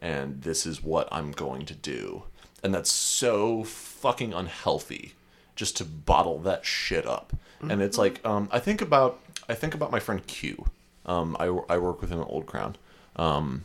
and 0.00 0.42
this 0.42 0.66
is 0.66 0.82
what 0.82 1.08
i'm 1.12 1.30
going 1.30 1.64
to 1.66 1.74
do. 1.74 2.24
And 2.62 2.74
that's 2.74 2.90
so 2.90 3.64
fucking 3.64 4.32
unhealthy 4.32 5.14
just 5.54 5.76
to 5.76 5.84
bottle 5.84 6.38
that 6.40 6.64
shit 6.64 7.06
up. 7.06 7.32
And 7.60 7.80
it's 7.80 7.98
like 7.98 8.24
um, 8.26 8.48
i 8.50 8.58
think 8.58 8.80
about 8.80 9.20
i 9.48 9.54
think 9.54 9.74
about 9.74 9.92
my 9.92 10.00
friend 10.00 10.26
q. 10.26 10.66
Um, 11.06 11.36
I, 11.38 11.46
I 11.68 11.78
work 11.78 12.00
with 12.00 12.10
him 12.10 12.20
at 12.20 12.26
old 12.28 12.46
crown. 12.46 12.76
Um, 13.16 13.64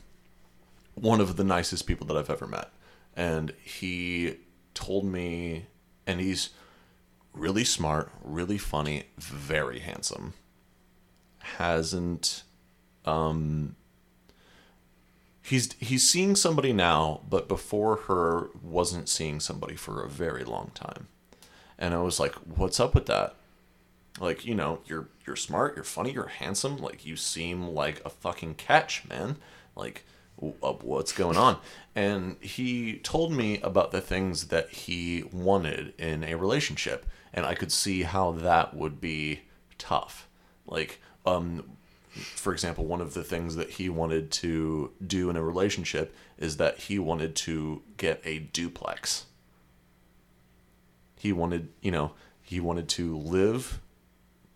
one 0.95 1.21
of 1.21 1.37
the 1.37 1.43
nicest 1.43 1.85
people 1.85 2.07
that 2.07 2.17
I've 2.17 2.29
ever 2.31 2.47
met. 2.47 2.69
And 3.17 3.53
he 3.63 4.35
told 4.75 5.03
me, 5.03 5.65
and 6.05 6.21
he's 6.21 6.51
really 7.33 7.63
smart, 7.63 8.11
really 8.23 8.59
funny, 8.59 9.05
very 9.17 9.79
handsome. 9.79 10.33
Hasn't, 11.39 12.43
um, 13.05 13.75
he's 15.41 15.73
he's 15.79 16.07
seeing 16.07 16.35
somebody 16.35 16.73
now, 16.73 17.21
but 17.27 17.47
before 17.47 17.95
her 18.07 18.49
wasn't 18.61 19.09
seeing 19.09 19.39
somebody 19.39 19.75
for 19.75 20.03
a 20.03 20.09
very 20.09 20.43
long 20.43 20.71
time. 20.75 21.07
And 21.79 21.95
I 21.95 21.99
was 21.99 22.19
like, 22.19 22.35
"What's 22.35 22.79
up 22.79 22.93
with 22.93 23.07
that?" 23.07 23.35
Like, 24.19 24.45
you 24.45 24.53
know, 24.55 24.79
you're 24.85 25.09
you're 25.25 25.35
smart, 25.35 25.75
you're 25.75 25.83
funny, 25.83 26.11
you're 26.11 26.27
handsome. 26.27 26.77
Like, 26.77 27.05
you 27.05 27.15
seem 27.15 27.67
like 27.67 28.01
a 28.05 28.09
fucking 28.09 28.55
catch, 28.55 29.07
man. 29.07 29.37
Like, 29.75 30.05
what's 30.37 31.11
going 31.11 31.37
on? 31.37 31.57
And 31.95 32.37
he 32.41 32.99
told 32.99 33.31
me 33.31 33.59
about 33.61 33.91
the 33.91 34.01
things 34.01 34.47
that 34.47 34.69
he 34.69 35.23
wanted 35.31 35.93
in 35.97 36.23
a 36.23 36.35
relationship, 36.35 37.05
and 37.33 37.45
I 37.45 37.55
could 37.55 37.71
see 37.71 38.03
how 38.03 38.31
that 38.31 38.75
would 38.75 39.01
be 39.01 39.41
tough. 39.77 40.27
Like, 40.65 41.01
um, 41.25 41.63
for 42.11 42.53
example, 42.53 42.85
one 42.85 43.01
of 43.01 43.13
the 43.13 43.23
things 43.23 43.55
that 43.55 43.71
he 43.71 43.89
wanted 43.89 44.31
to 44.31 44.91
do 45.05 45.29
in 45.29 45.37
a 45.37 45.43
relationship 45.43 46.15
is 46.37 46.57
that 46.57 46.77
he 46.79 46.99
wanted 46.99 47.35
to 47.35 47.81
get 47.97 48.21
a 48.23 48.39
duplex. 48.39 49.25
He 51.15 51.33
wanted, 51.33 51.69
you 51.81 51.91
know, 51.91 52.11
he 52.41 52.59
wanted 52.59 52.87
to 52.89 53.17
live 53.17 53.81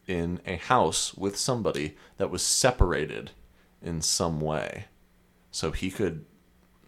in 0.08 0.40
a 0.46 0.56
house 0.58 1.14
with 1.16 1.38
somebody 1.38 1.98
that 2.18 2.30
was 2.30 2.44
separated 2.44 3.32
in 3.82 4.02
some 4.02 4.40
way 4.40 4.86
so 5.52 5.72
he 5.72 5.92
could 5.92 6.26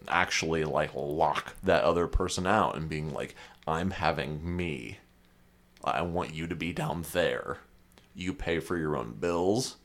actually 0.08 0.64
like 0.64 0.90
lock 0.94 1.54
that 1.62 1.84
other 1.84 2.06
person 2.06 2.46
out 2.46 2.76
and 2.76 2.88
being 2.88 3.12
like 3.12 3.34
i'm 3.66 3.90
having 3.90 4.56
me. 4.56 4.98
I 5.82 6.02
want 6.02 6.34
you 6.34 6.46
to 6.46 6.54
be 6.54 6.72
down 6.72 7.04
there. 7.12 7.58
You 8.14 8.32
pay 8.32 8.58
for 8.58 8.78
your 8.78 8.96
own 8.96 9.12
bills. 9.12 9.76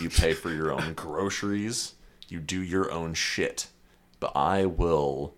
You 0.00 0.10
pay 0.10 0.32
for 0.34 0.50
your 0.50 0.72
own 0.72 0.94
groceries. 0.96 1.94
You 2.28 2.40
do 2.40 2.60
your 2.60 2.90
own 2.90 3.14
shit. 3.14 3.68
But 4.18 4.32
i 4.34 4.66
will 4.66 5.34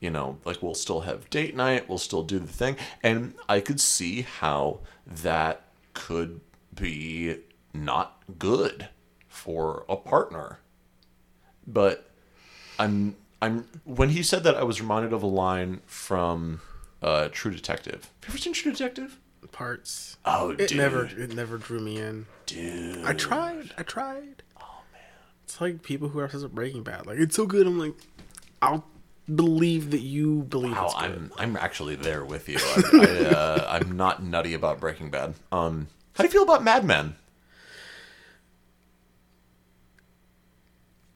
you 0.00 0.08
know, 0.10 0.38
like 0.46 0.62
we'll 0.62 0.74
still 0.74 1.00
have 1.00 1.28
date 1.28 1.54
night, 1.54 1.88
we'll 1.88 1.98
still 1.98 2.22
do 2.22 2.38
the 2.38 2.48
thing. 2.48 2.76
And 3.02 3.34
I 3.48 3.60
could 3.60 3.80
see 3.80 4.22
how 4.22 4.80
that 5.06 5.64
could 5.92 6.40
be 6.74 7.36
not 7.74 8.22
good 8.38 8.88
for 9.28 9.84
a 9.88 9.96
partner. 9.96 10.60
But 11.66 12.09
I'm 12.80 13.16
I'm 13.42 13.64
when 13.84 14.10
he 14.10 14.22
said 14.22 14.42
that 14.44 14.56
I 14.56 14.62
was 14.64 14.80
reminded 14.80 15.12
of 15.12 15.22
a 15.22 15.26
line 15.26 15.80
from 15.86 16.60
uh 17.02 17.28
True 17.32 17.52
Detective. 17.52 18.10
Have 18.24 18.24
you 18.24 18.28
ever 18.30 18.38
seen 18.38 18.52
True 18.52 18.72
Detective? 18.72 19.18
Parts. 19.52 20.16
Oh 20.24 20.50
It 20.50 20.68
dude. 20.68 20.76
never 20.78 21.04
it 21.06 21.34
never 21.34 21.58
drew 21.58 21.80
me 21.80 21.98
in. 21.98 22.26
dude. 22.46 23.04
I 23.04 23.12
tried. 23.14 23.70
I 23.78 23.82
tried. 23.82 24.42
Oh 24.60 24.82
man. 24.92 25.02
It's 25.44 25.60
like 25.60 25.82
people 25.82 26.08
who 26.08 26.18
are 26.20 26.24
obsessed 26.24 26.44
with 26.44 26.54
Breaking 26.54 26.82
Bad. 26.82 27.06
Like 27.06 27.18
it's 27.18 27.34
so 27.36 27.46
good. 27.46 27.66
I'm 27.66 27.78
like, 27.78 27.94
I'll 28.62 28.84
believe 29.32 29.90
that 29.92 30.00
you 30.00 30.42
believe 30.42 30.72
Wow. 30.72 30.92
I'm 30.96 31.32
I'm 31.38 31.56
actually 31.56 31.96
there 31.96 32.24
with 32.24 32.48
you. 32.48 32.58
I, 32.60 32.82
I, 32.92 33.26
uh, 33.34 33.78
I'm 33.80 33.96
not 33.96 34.22
nutty 34.22 34.54
about 34.54 34.78
Breaking 34.80 35.10
Bad. 35.10 35.34
Um, 35.52 35.88
how 36.14 36.22
do 36.22 36.28
you 36.28 36.32
feel 36.32 36.42
about 36.44 36.62
Mad 36.64 36.84
Men? 36.84 37.16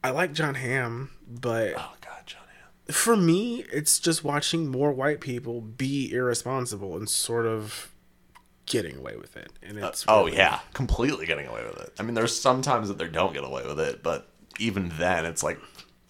I 0.04 0.10
like 0.10 0.32
John 0.34 0.54
Hamm, 0.54 1.10
but 1.26 1.72
Oh 1.76 1.94
God, 2.00 2.22
John 2.26 2.42
Hamm. 2.46 2.94
for 2.94 3.16
me, 3.16 3.64
it's 3.72 3.98
just 3.98 4.22
watching 4.22 4.68
more 4.68 4.92
white 4.92 5.20
people 5.20 5.60
be 5.62 6.12
irresponsible 6.12 6.96
and 6.96 7.08
sort 7.08 7.46
of 7.46 7.90
getting 8.66 8.98
away 8.98 9.16
with 9.16 9.36
it. 9.36 9.50
And 9.62 9.78
it's 9.78 10.06
uh, 10.06 10.12
Oh 10.14 10.24
really- 10.26 10.36
yeah, 10.36 10.60
completely 10.74 11.26
getting 11.26 11.46
away 11.46 11.64
with 11.64 11.78
it. 11.80 11.92
I 11.98 12.02
mean, 12.02 12.14
there's 12.14 12.38
some 12.38 12.60
times 12.62 12.88
that 12.88 12.98
they 12.98 13.08
don't 13.08 13.32
get 13.32 13.44
away 13.44 13.66
with 13.66 13.80
it, 13.80 14.02
but 14.02 14.28
even 14.60 14.92
then, 14.98 15.24
it's 15.24 15.42
like 15.42 15.58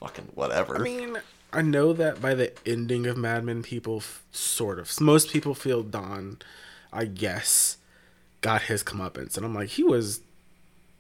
fucking 0.00 0.32
whatever. 0.34 0.76
I 0.76 0.80
mean, 0.80 1.16
I 1.52 1.62
know 1.62 1.92
that 1.92 2.20
by 2.20 2.34
the 2.34 2.52
ending 2.66 3.06
of 3.06 3.16
Mad 3.16 3.44
Men, 3.44 3.62
people 3.62 3.98
f- 3.98 4.24
sort 4.32 4.78
of 4.80 5.00
most 5.00 5.30
people 5.30 5.54
feel 5.54 5.82
Don, 5.84 6.38
I 6.92 7.04
guess, 7.06 7.76
got 8.40 8.62
his 8.62 8.82
comeuppance, 8.82 9.36
and 9.36 9.46
I'm 9.46 9.54
like, 9.54 9.68
he 9.70 9.84
was 9.84 10.20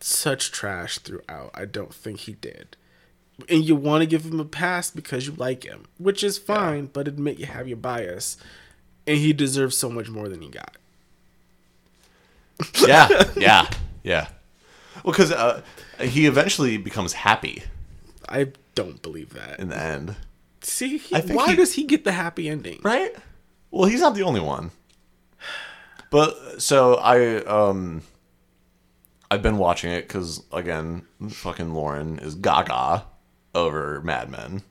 such 0.00 0.52
trash 0.52 0.98
throughout. 0.98 1.50
I 1.54 1.64
don't 1.64 1.92
think 1.92 2.20
he 2.20 2.32
did. 2.34 2.76
And 3.48 3.64
you 3.64 3.74
want 3.74 4.02
to 4.02 4.06
give 4.06 4.24
him 4.24 4.38
a 4.38 4.44
pass 4.44 4.90
because 4.90 5.26
you 5.26 5.32
like 5.32 5.64
him, 5.64 5.84
which 5.98 6.22
is 6.22 6.38
fine, 6.38 6.86
but 6.92 7.08
admit 7.08 7.38
you 7.38 7.46
have 7.46 7.66
your 7.66 7.76
bias, 7.76 8.36
and 9.08 9.18
he 9.18 9.32
deserves 9.32 9.76
so 9.76 9.90
much 9.90 10.08
more 10.08 10.28
than 10.28 10.40
he 10.40 10.48
got. 10.48 10.76
yeah, 12.86 13.08
yeah, 13.36 13.68
yeah. 14.02 14.28
Well, 15.02 15.12
because 15.12 15.32
uh, 15.32 15.62
he 16.00 16.26
eventually 16.26 16.76
becomes 16.76 17.12
happy 17.12 17.64
I 18.28 18.52
don't 18.74 19.02
believe 19.02 19.30
that. 19.34 19.58
in 19.58 19.68
the 19.68 19.76
end, 19.78 20.16
See, 20.62 20.96
he, 20.98 21.14
why 21.32 21.50
he- 21.50 21.56
does 21.56 21.74
he 21.74 21.84
get 21.84 22.04
the 22.04 22.12
happy 22.12 22.48
ending? 22.48 22.80
right? 22.82 23.14
Well, 23.70 23.88
he's 23.88 24.00
not 24.00 24.14
the 24.14 24.22
only 24.22 24.40
one. 24.40 24.70
But 26.10 26.62
so 26.62 26.94
I 26.94 27.42
um 27.44 28.02
I've 29.30 29.42
been 29.42 29.58
watching 29.58 29.90
it 29.90 30.02
because 30.06 30.44
again, 30.52 31.02
fucking 31.28 31.74
Lauren 31.74 32.20
is 32.20 32.36
gaga 32.36 33.04
over 33.54 34.00
Mad 34.02 34.30
Men 34.30 34.62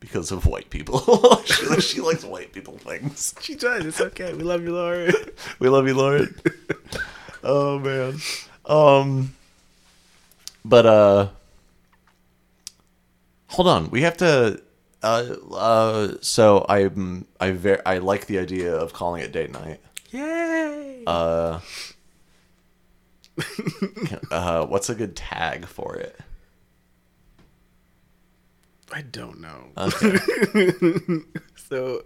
because 0.00 0.30
of 0.30 0.46
white 0.46 0.70
people. 0.70 1.00
she, 1.44 1.80
she 1.80 2.00
likes 2.00 2.24
white 2.24 2.52
people 2.52 2.78
things. 2.78 3.34
She 3.40 3.54
does. 3.54 3.84
It's 3.84 4.00
okay. 4.00 4.32
We 4.34 4.42
love 4.42 4.62
you, 4.62 4.74
Lauren. 4.74 5.12
We 5.58 5.68
love 5.68 5.86
you, 5.86 5.94
Lauren. 5.94 6.34
oh 7.42 7.78
man. 7.78 8.18
Um 8.66 9.34
but 10.64 10.86
uh 10.86 11.28
hold 13.48 13.68
on. 13.68 13.90
We 13.90 14.02
have 14.02 14.16
to 14.18 14.60
uh 15.02 15.34
uh 15.52 16.08
so 16.20 16.66
I'm 16.68 17.26
I 17.40 17.52
ver- 17.52 17.82
I 17.86 17.98
like 17.98 18.26
the 18.26 18.38
idea 18.38 18.74
of 18.74 18.92
calling 18.92 19.22
it 19.22 19.32
date 19.32 19.52
night. 19.52 19.80
Yay! 20.10 21.02
Uh, 21.06 21.60
uh, 24.30 24.66
what's 24.66 24.88
a 24.88 24.94
good 24.94 25.14
tag 25.16 25.66
for 25.66 25.96
it? 25.96 26.18
I 28.92 29.02
don't 29.02 29.40
know. 29.40 29.68
Okay. 29.76 30.16
so 31.56 32.02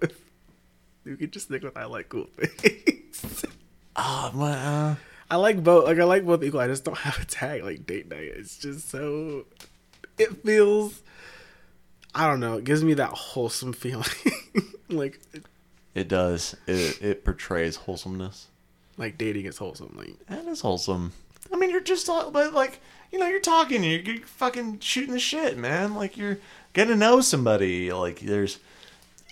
you 1.05 1.17
could 1.17 1.33
just 1.33 1.47
stick 1.47 1.63
with 1.63 1.77
I 1.77 1.85
like 1.85 2.09
cool 2.09 2.29
things. 2.37 3.45
Oh, 4.03 4.31
well, 4.35 4.93
uh, 4.93 4.95
I 5.31 5.37
like 5.37 5.63
both. 5.63 5.85
Like 5.85 5.99
I 5.99 6.05
like 6.05 6.25
both 6.25 6.43
equal. 6.43 6.61
I 6.61 6.69
just 6.69 6.85
don't 6.85 6.97
have 6.97 7.19
a 7.21 7.25
tag 7.25 7.65
like 7.65 7.87
date 7.87 8.09
night. 8.09 8.31
It's 8.35 8.57
just 8.57 8.89
so. 8.89 9.45
It 10.17 10.43
feels. 10.43 11.03
I 12.15 12.27
don't 12.27 12.41
know. 12.41 12.57
It 12.57 12.65
gives 12.65 12.83
me 12.83 12.95
that 12.95 13.11
wholesome 13.11 13.73
feeling. 13.73 14.07
like 14.89 15.21
it 15.95 16.09
does. 16.09 16.57
It 16.67 17.03
it 17.03 17.25
portrays 17.25 17.77
wholesomeness. 17.77 18.47
like 18.97 19.19
dating 19.19 19.47
is 19.47 19.59
wholesome. 19.59 19.95
Like 19.99 20.25
That 20.29 20.47
is 20.47 20.61
wholesome. 20.61 21.13
I 21.53 21.57
mean, 21.57 21.71
you're 21.71 21.81
just 21.81 22.09
like 22.09 22.81
you 23.13 23.19
know, 23.19 23.27
you're 23.27 23.41
talking, 23.41 23.83
you're, 23.83 24.01
you're 24.01 24.25
fucking 24.25 24.79
shooting 24.79 25.13
the 25.13 25.21
shit, 25.21 25.59
man. 25.59 25.95
Like 25.95 26.17
you're 26.17 26.39
getting 26.73 26.95
to 26.95 26.99
know 26.99 27.21
somebody. 27.21 27.93
Like 27.93 28.21
there's 28.21 28.59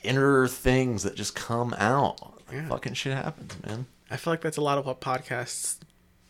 inner 0.02 0.46
things 0.48 1.02
that 1.02 1.14
just 1.14 1.34
come 1.34 1.74
out. 1.78 2.18
Yeah. 2.52 2.68
Fucking 2.68 2.94
shit 2.94 3.14
happens, 3.14 3.54
man. 3.66 3.86
I 4.10 4.16
feel 4.16 4.32
like 4.32 4.40
that's 4.40 4.56
a 4.56 4.62
lot 4.62 4.78
of 4.78 4.86
what 4.86 5.00
podcasts 5.00 5.76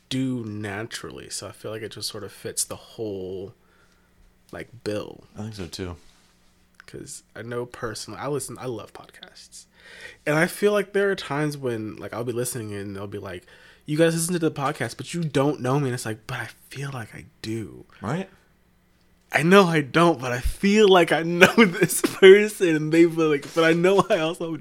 do 0.09 0.45
naturally. 0.45 1.31
So 1.31 1.47
I 1.47 1.53
feel 1.53 1.71
like 1.71 1.83
it 1.83 1.93
just 1.93 2.09
sort 2.09 2.25
of 2.25 2.33
fits 2.33 2.65
the 2.65 2.77
whole 2.77 3.55
like 4.53 4.69
bill. 4.85 5.25
I 5.37 5.43
think 5.43 5.55
so 5.55 5.67
too. 5.67 5.97
because 6.79 7.23
I 7.37 7.43
know 7.43 7.67
personally, 7.67 8.19
I 8.19 8.29
listen, 8.29 8.57
I 8.59 8.67
love 8.67 8.93
podcasts, 8.93 9.67
and 10.27 10.37
I 10.37 10.47
feel 10.47 10.73
like 10.73 10.93
there 10.93 11.11
are 11.11 11.15
times 11.15 11.57
when 11.57 11.97
like 11.97 12.13
I'll 12.15 12.25
be 12.25 12.33
listening 12.33 12.73
and 12.75 12.97
they'll 12.97 13.07
be 13.07 13.19
like, 13.19 13.45
"You 13.87 13.97
guys 13.99 14.15
listen 14.15 14.33
to 14.33 14.39
the 14.39 14.51
podcast, 14.51 14.97
but 14.97 15.13
you 15.15 15.23
don't 15.23 15.61
know 15.61 15.79
me," 15.79 15.87
and 15.89 15.95
it's 15.95 16.07
like, 16.07 16.27
but 16.27 16.39
I 16.39 16.49
feel 16.71 16.91
like 16.93 17.15
I 17.15 17.27
do. 17.43 17.85
Right? 18.01 18.29
I 19.31 19.43
know 19.43 19.65
I 19.65 19.83
don't, 19.83 20.21
but 20.21 20.33
I 20.33 20.41
feel 20.41 20.89
like 20.89 21.13
I 21.13 21.23
know 21.23 21.53
this 21.57 22.01
person, 22.01 22.77
and 22.77 22.93
they 22.93 23.05
feel 23.05 23.29
like, 23.29 23.53
but 23.55 23.65
I 23.65 23.73
know 23.73 24.05
I 24.09 24.19
also 24.19 24.59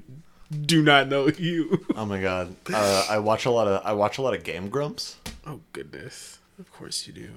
do 0.50 0.82
not 0.82 1.08
know 1.08 1.28
you. 1.28 1.84
Oh 1.96 2.04
my 2.06 2.20
god. 2.20 2.54
Uh, 2.72 3.06
I 3.08 3.18
watch 3.18 3.46
a 3.46 3.50
lot 3.50 3.66
of 3.66 3.82
I 3.84 3.92
watch 3.92 4.18
a 4.18 4.22
lot 4.22 4.34
of 4.34 4.44
Game 4.44 4.68
Grumps. 4.68 5.16
oh 5.46 5.60
goodness, 5.72 6.38
of 6.58 6.70
course 6.72 7.06
you 7.06 7.12
do, 7.12 7.30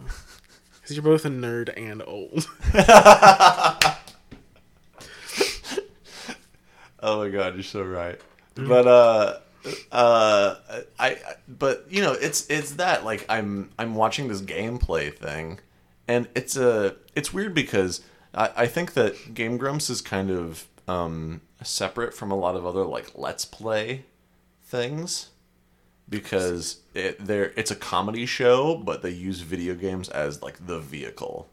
because 0.81 0.95
you're 0.95 1.03
both 1.03 1.25
a 1.25 1.29
nerd 1.29 1.71
and 1.77 2.03
old. 2.05 2.47
Oh 7.03 7.17
my 7.23 7.29
god, 7.29 7.55
you're 7.55 7.63
so 7.63 7.83
right. 7.83 8.19
But 8.55 8.87
uh 8.87 9.39
uh 9.91 10.55
I, 10.99 11.09
I 11.09 11.17
but 11.47 11.85
you 11.89 12.01
know, 12.01 12.13
it's 12.13 12.47
it's 12.49 12.73
that 12.73 13.03
like 13.03 13.25
I'm 13.29 13.71
I'm 13.79 13.95
watching 13.95 14.27
this 14.27 14.41
gameplay 14.41 15.13
thing 15.13 15.59
and 16.11 16.27
it's 16.35 16.57
a 16.57 16.95
it's 17.15 17.33
weird 17.33 17.53
because 17.53 18.01
I, 18.35 18.49
I 18.57 18.67
think 18.67 18.93
that 18.93 19.33
Game 19.33 19.57
Grumps 19.57 19.89
is 19.89 20.01
kind 20.01 20.29
of 20.29 20.67
um 20.87 21.41
separate 21.63 22.13
from 22.13 22.31
a 22.31 22.35
lot 22.35 22.55
of 22.55 22.65
other 22.65 22.83
like 22.83 23.11
let's 23.15 23.45
play 23.45 24.05
things 24.63 25.29
because 26.09 26.81
it 26.93 27.25
they're 27.25 27.53
it's 27.55 27.71
a 27.71 27.75
comedy 27.75 28.25
show 28.25 28.75
but 28.75 29.01
they 29.01 29.09
use 29.09 29.39
video 29.39 29.73
games 29.73 30.09
as 30.09 30.41
like 30.41 30.67
the 30.67 30.79
vehicle. 30.79 31.47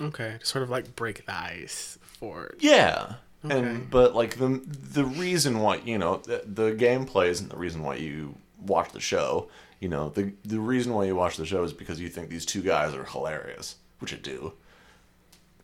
okay, 0.00 0.36
to 0.38 0.46
sort 0.46 0.62
of 0.62 0.70
like 0.70 0.94
break 0.94 1.26
the 1.26 1.34
ice 1.34 1.98
for 2.02 2.54
Yeah. 2.60 3.14
Okay. 3.44 3.58
And 3.58 3.90
but 3.90 4.14
like 4.14 4.38
the 4.38 4.62
the 4.68 5.04
reason 5.04 5.58
why 5.58 5.76
you 5.84 5.98
know 5.98 6.18
the, 6.18 6.42
the 6.46 6.70
gameplay 6.72 7.26
isn't 7.26 7.50
the 7.50 7.56
reason 7.56 7.82
why 7.82 7.96
you 7.96 8.36
watch 8.60 8.92
the 8.92 9.00
show. 9.00 9.48
You 9.82 9.88
know 9.88 10.10
the 10.10 10.32
the 10.44 10.60
reason 10.60 10.94
why 10.94 11.06
you 11.06 11.16
watch 11.16 11.36
the 11.36 11.44
show 11.44 11.64
is 11.64 11.72
because 11.72 11.98
you 11.98 12.08
think 12.08 12.28
these 12.28 12.46
two 12.46 12.62
guys 12.62 12.94
are 12.94 13.02
hilarious, 13.02 13.74
which 13.98 14.14
I 14.14 14.16
do. 14.16 14.52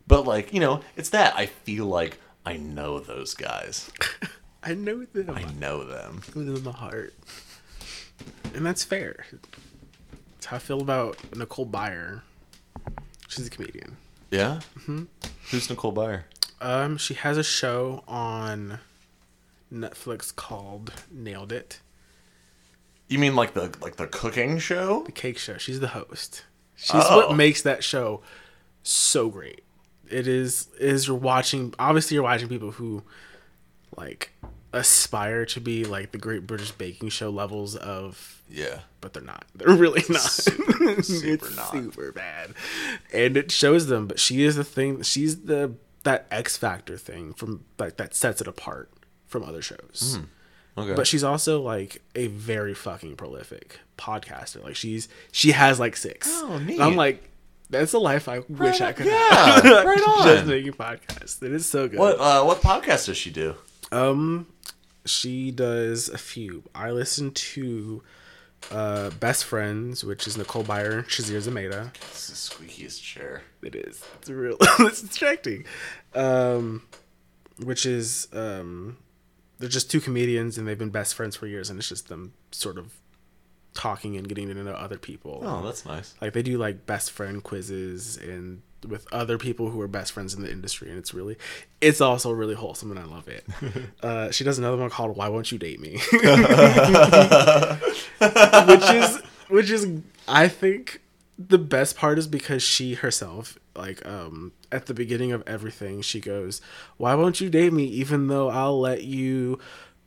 But 0.09 0.27
like 0.27 0.53
you 0.53 0.59
know, 0.59 0.81
it's 0.97 1.11
that 1.11 1.37
I 1.37 1.47
feel 1.47 1.87
like 1.87 2.19
I 2.45 2.57
know 2.57 2.99
those 2.99 3.35
guys. 3.35 3.93
I 4.65 4.75
know 4.75 5.05
them. 5.05 5.31
I 5.31 5.45
know 5.61 5.85
them. 5.85 6.23
within 6.35 6.65
the 6.65 6.73
heart. 6.73 7.15
And 8.55 8.67
that's 8.67 8.83
fair. 8.83 9.25
That's 10.33 10.47
how 10.47 10.57
I 10.57 10.59
feel 10.59 10.81
about 10.81 11.17
Nicole 11.37 11.67
Byer. 11.67 12.23
She's 13.29 13.47
a 13.47 13.51
comedian. 13.51 13.97
Yeah. 14.33 14.63
Mm-hmm. 14.81 15.05
Who's 15.53 15.71
Nicole 15.71 15.93
Byer? 15.93 16.25
Um, 16.61 16.97
she 16.97 17.15
has 17.15 17.39
a 17.39 17.45
show 17.45 18.03
on 18.09 18.81
Netflix 19.73 20.35
called 20.35 20.93
Nailed 21.09 21.53
It, 21.53 21.79
You 23.09 23.19
mean 23.19 23.35
like 23.37 23.55
the 23.55 23.75
like 23.81 23.97
the 23.97 24.07
cooking 24.07 24.59
show? 24.59 25.03
the 25.05 25.13
cake 25.13 25.39
show. 25.39 25.57
She's 25.59 25.81
the 25.81 25.89
host. 25.89 26.45
She's 26.77 26.91
Oh. 26.95 27.27
what 27.29 27.37
makes 27.37 27.63
that 27.63 27.83
show 27.83 28.23
so 28.83 29.29
great. 29.31 29.63
It 30.11 30.27
is 30.29 30.69
is 30.79 31.07
you're 31.09 31.17
watching 31.17 31.75
obviously 31.79 32.15
you're 32.15 32.23
watching 32.25 32.49
people 32.49 32.73
who 32.73 33.03
like 33.97 34.33
aspire 34.73 35.45
to 35.47 35.61
be 35.61 35.85
like 35.85 36.13
the 36.13 36.19
Great 36.19 36.47
British 36.47 36.71
Baking 36.73 37.09
Show 37.09 37.31
levels 37.31 37.75
of 37.77 38.43
Yeah. 38.49 38.81
but 39.01 39.13
they're 39.15 39.23
not. 39.23 39.45
They're 39.55 39.75
really 39.75 40.05
not. 40.09 40.21
Super, 40.21 40.73
super 41.03 41.29
it's 41.29 41.57
not. 41.57 41.73
super 41.73 42.13
bad, 42.13 42.53
and 43.13 43.37
it 43.37 43.51
shows 43.51 43.87
them. 43.87 44.07
But 44.07 44.21
she 44.21 44.43
is 44.45 44.57
the 44.57 44.65
thing. 44.65 45.03
She's 45.03 45.43
the 45.45 45.73
that 46.05 46.27
X 46.31 46.57
Factor 46.57 46.97
thing 46.99 47.33
from 47.33 47.65
like 47.79 47.97
that 47.97 48.15
sets 48.15 48.41
it 48.41 48.47
apart 48.47 48.91
from 49.27 49.43
other 49.43 49.63
shows. 49.63 50.19
Hmm. 50.19 50.25
Okay. 50.79 50.95
But 50.95 51.07
she's 51.07 51.25
also 51.25 51.61
like 51.61 52.03
a 52.15 52.27
very 52.29 52.75
fucking 52.75 53.17
prolific 53.17 53.79
podcaster. 53.97 54.63
Like 54.63 54.77
she's 54.77 55.09
she 55.33 55.53
has 55.53 55.79
like 55.81 55.97
six. 55.97 56.29
Oh, 56.31 56.53
And 56.55 56.67
neat. 56.67 56.81
I'm 56.81 56.97
like, 56.97 57.23
that's 57.71 57.93
a 57.93 57.99
life 57.99 58.29
I 58.29 58.41
wish 58.49 58.81
I 58.81 58.93
could 58.93 59.07
yeah, 59.07 59.61
have. 59.61 59.65
right 59.85 59.99
Just 60.25 60.43
on. 60.45 60.49
making 60.49 60.73
podcasts. 60.73 61.43
It 61.43 61.53
is 61.53 61.67
so 61.69 61.89
good. 61.89 61.99
what 61.99 62.19
uh, 62.19 62.43
what 62.45 62.61
podcast 62.63 63.07
does 63.07 63.17
she 63.17 63.31
do? 63.31 63.55
Um, 63.93 64.47
she 65.05 65.51
does 65.51 66.09
a 66.09 66.19
few. 66.19 66.63
I 66.75 66.91
listen 66.91 67.31
to 67.33 68.03
uh 68.73 69.11
Best 69.11 69.45
Friends, 69.45 70.03
which 70.05 70.27
is 70.27 70.37
Nicole 70.37 70.65
Byer, 70.65 71.05
Sasheer 71.07 71.41
Zamata. 71.41 71.93
This 72.11 72.31
is 72.31 72.49
the 72.49 72.55
squeakiest 72.65 73.03
chair. 73.03 73.43
It 73.63 73.75
is. 73.75 74.05
It's 74.21 74.31
real. 74.31 74.57
it's 74.61 75.01
distracting. 75.03 75.65
Um, 76.15 76.83
which 77.63 77.87
is 77.87 78.29
um, 78.33 78.97
they're 79.59 79.69
just 79.69 79.91
two 79.91 80.01
comedians 80.01 80.57
and 80.59 80.67
they've 80.67 80.79
been 80.79 80.91
best 80.91 81.15
friends 81.15 81.37
for 81.37 81.47
years, 81.47 81.71
and 81.71 81.79
it's 81.79 81.89
just 81.89 82.09
them 82.09 82.33
sort 82.51 82.79
of 82.79 82.95
talking 83.75 84.17
and 84.17 84.29
getting 84.29 84.49
to 84.49 84.55
know 84.55 84.73
other 84.73 84.99
people. 84.99 85.41
Oh, 85.45 85.63
that's 85.63 85.85
nice. 85.85 86.15
Like 86.21 86.33
they 86.33 86.43
do 86.43 86.59
like 86.59 86.87
best 86.87 87.11
friend 87.11 87.43
quizzes 87.43 88.17
and 88.17 88.63
with 88.87 89.07
other 89.13 89.39
people 89.39 89.71
who 89.71 89.81
are 89.81 89.89
best 89.89 90.13
friends 90.13 90.35
in 90.35 90.43
the 90.43 90.51
industry, 90.51 90.89
and 90.89 90.99
it's 90.99 91.13
really, 91.13 91.37
it's 91.81 92.01
also 92.01 92.31
really 92.31 92.55
wholesome, 92.55 92.91
and 92.91 93.01
I 93.01 93.05
love 93.05 93.29
it. 93.29 93.45
uh, 94.03 94.31
she 94.31 94.45
does 94.45 94.59
another 94.59 94.77
one 94.77 94.91
called 94.91 95.17
"Why 95.17 95.29
Won't 95.29 95.51
You 95.51 95.59
Date 95.59 95.81
Me," 95.81 95.99
which 98.69 98.91
is 98.91 99.21
which 99.49 99.71
is 99.71 99.87
I 100.27 100.49
think 100.49 101.01
the 101.39 101.59
best 101.59 101.97
part 101.97 102.19
is 102.19 102.27
because 102.27 102.63
she 102.63 102.95
herself 102.95 103.59
like 103.77 104.05
um 104.05 104.51
at 104.73 104.87
the 104.87 104.95
beginning 104.95 105.31
of 105.31 105.43
everything 105.47 106.03
she 106.03 106.19
goes 106.21 106.61
why 106.97 107.15
won't 107.15 107.41
you 107.41 107.49
date 107.49 107.73
me 107.73 107.85
even 107.85 108.27
though 108.27 108.49
i'll 108.51 108.81
let 108.81 109.05
you 109.05 109.59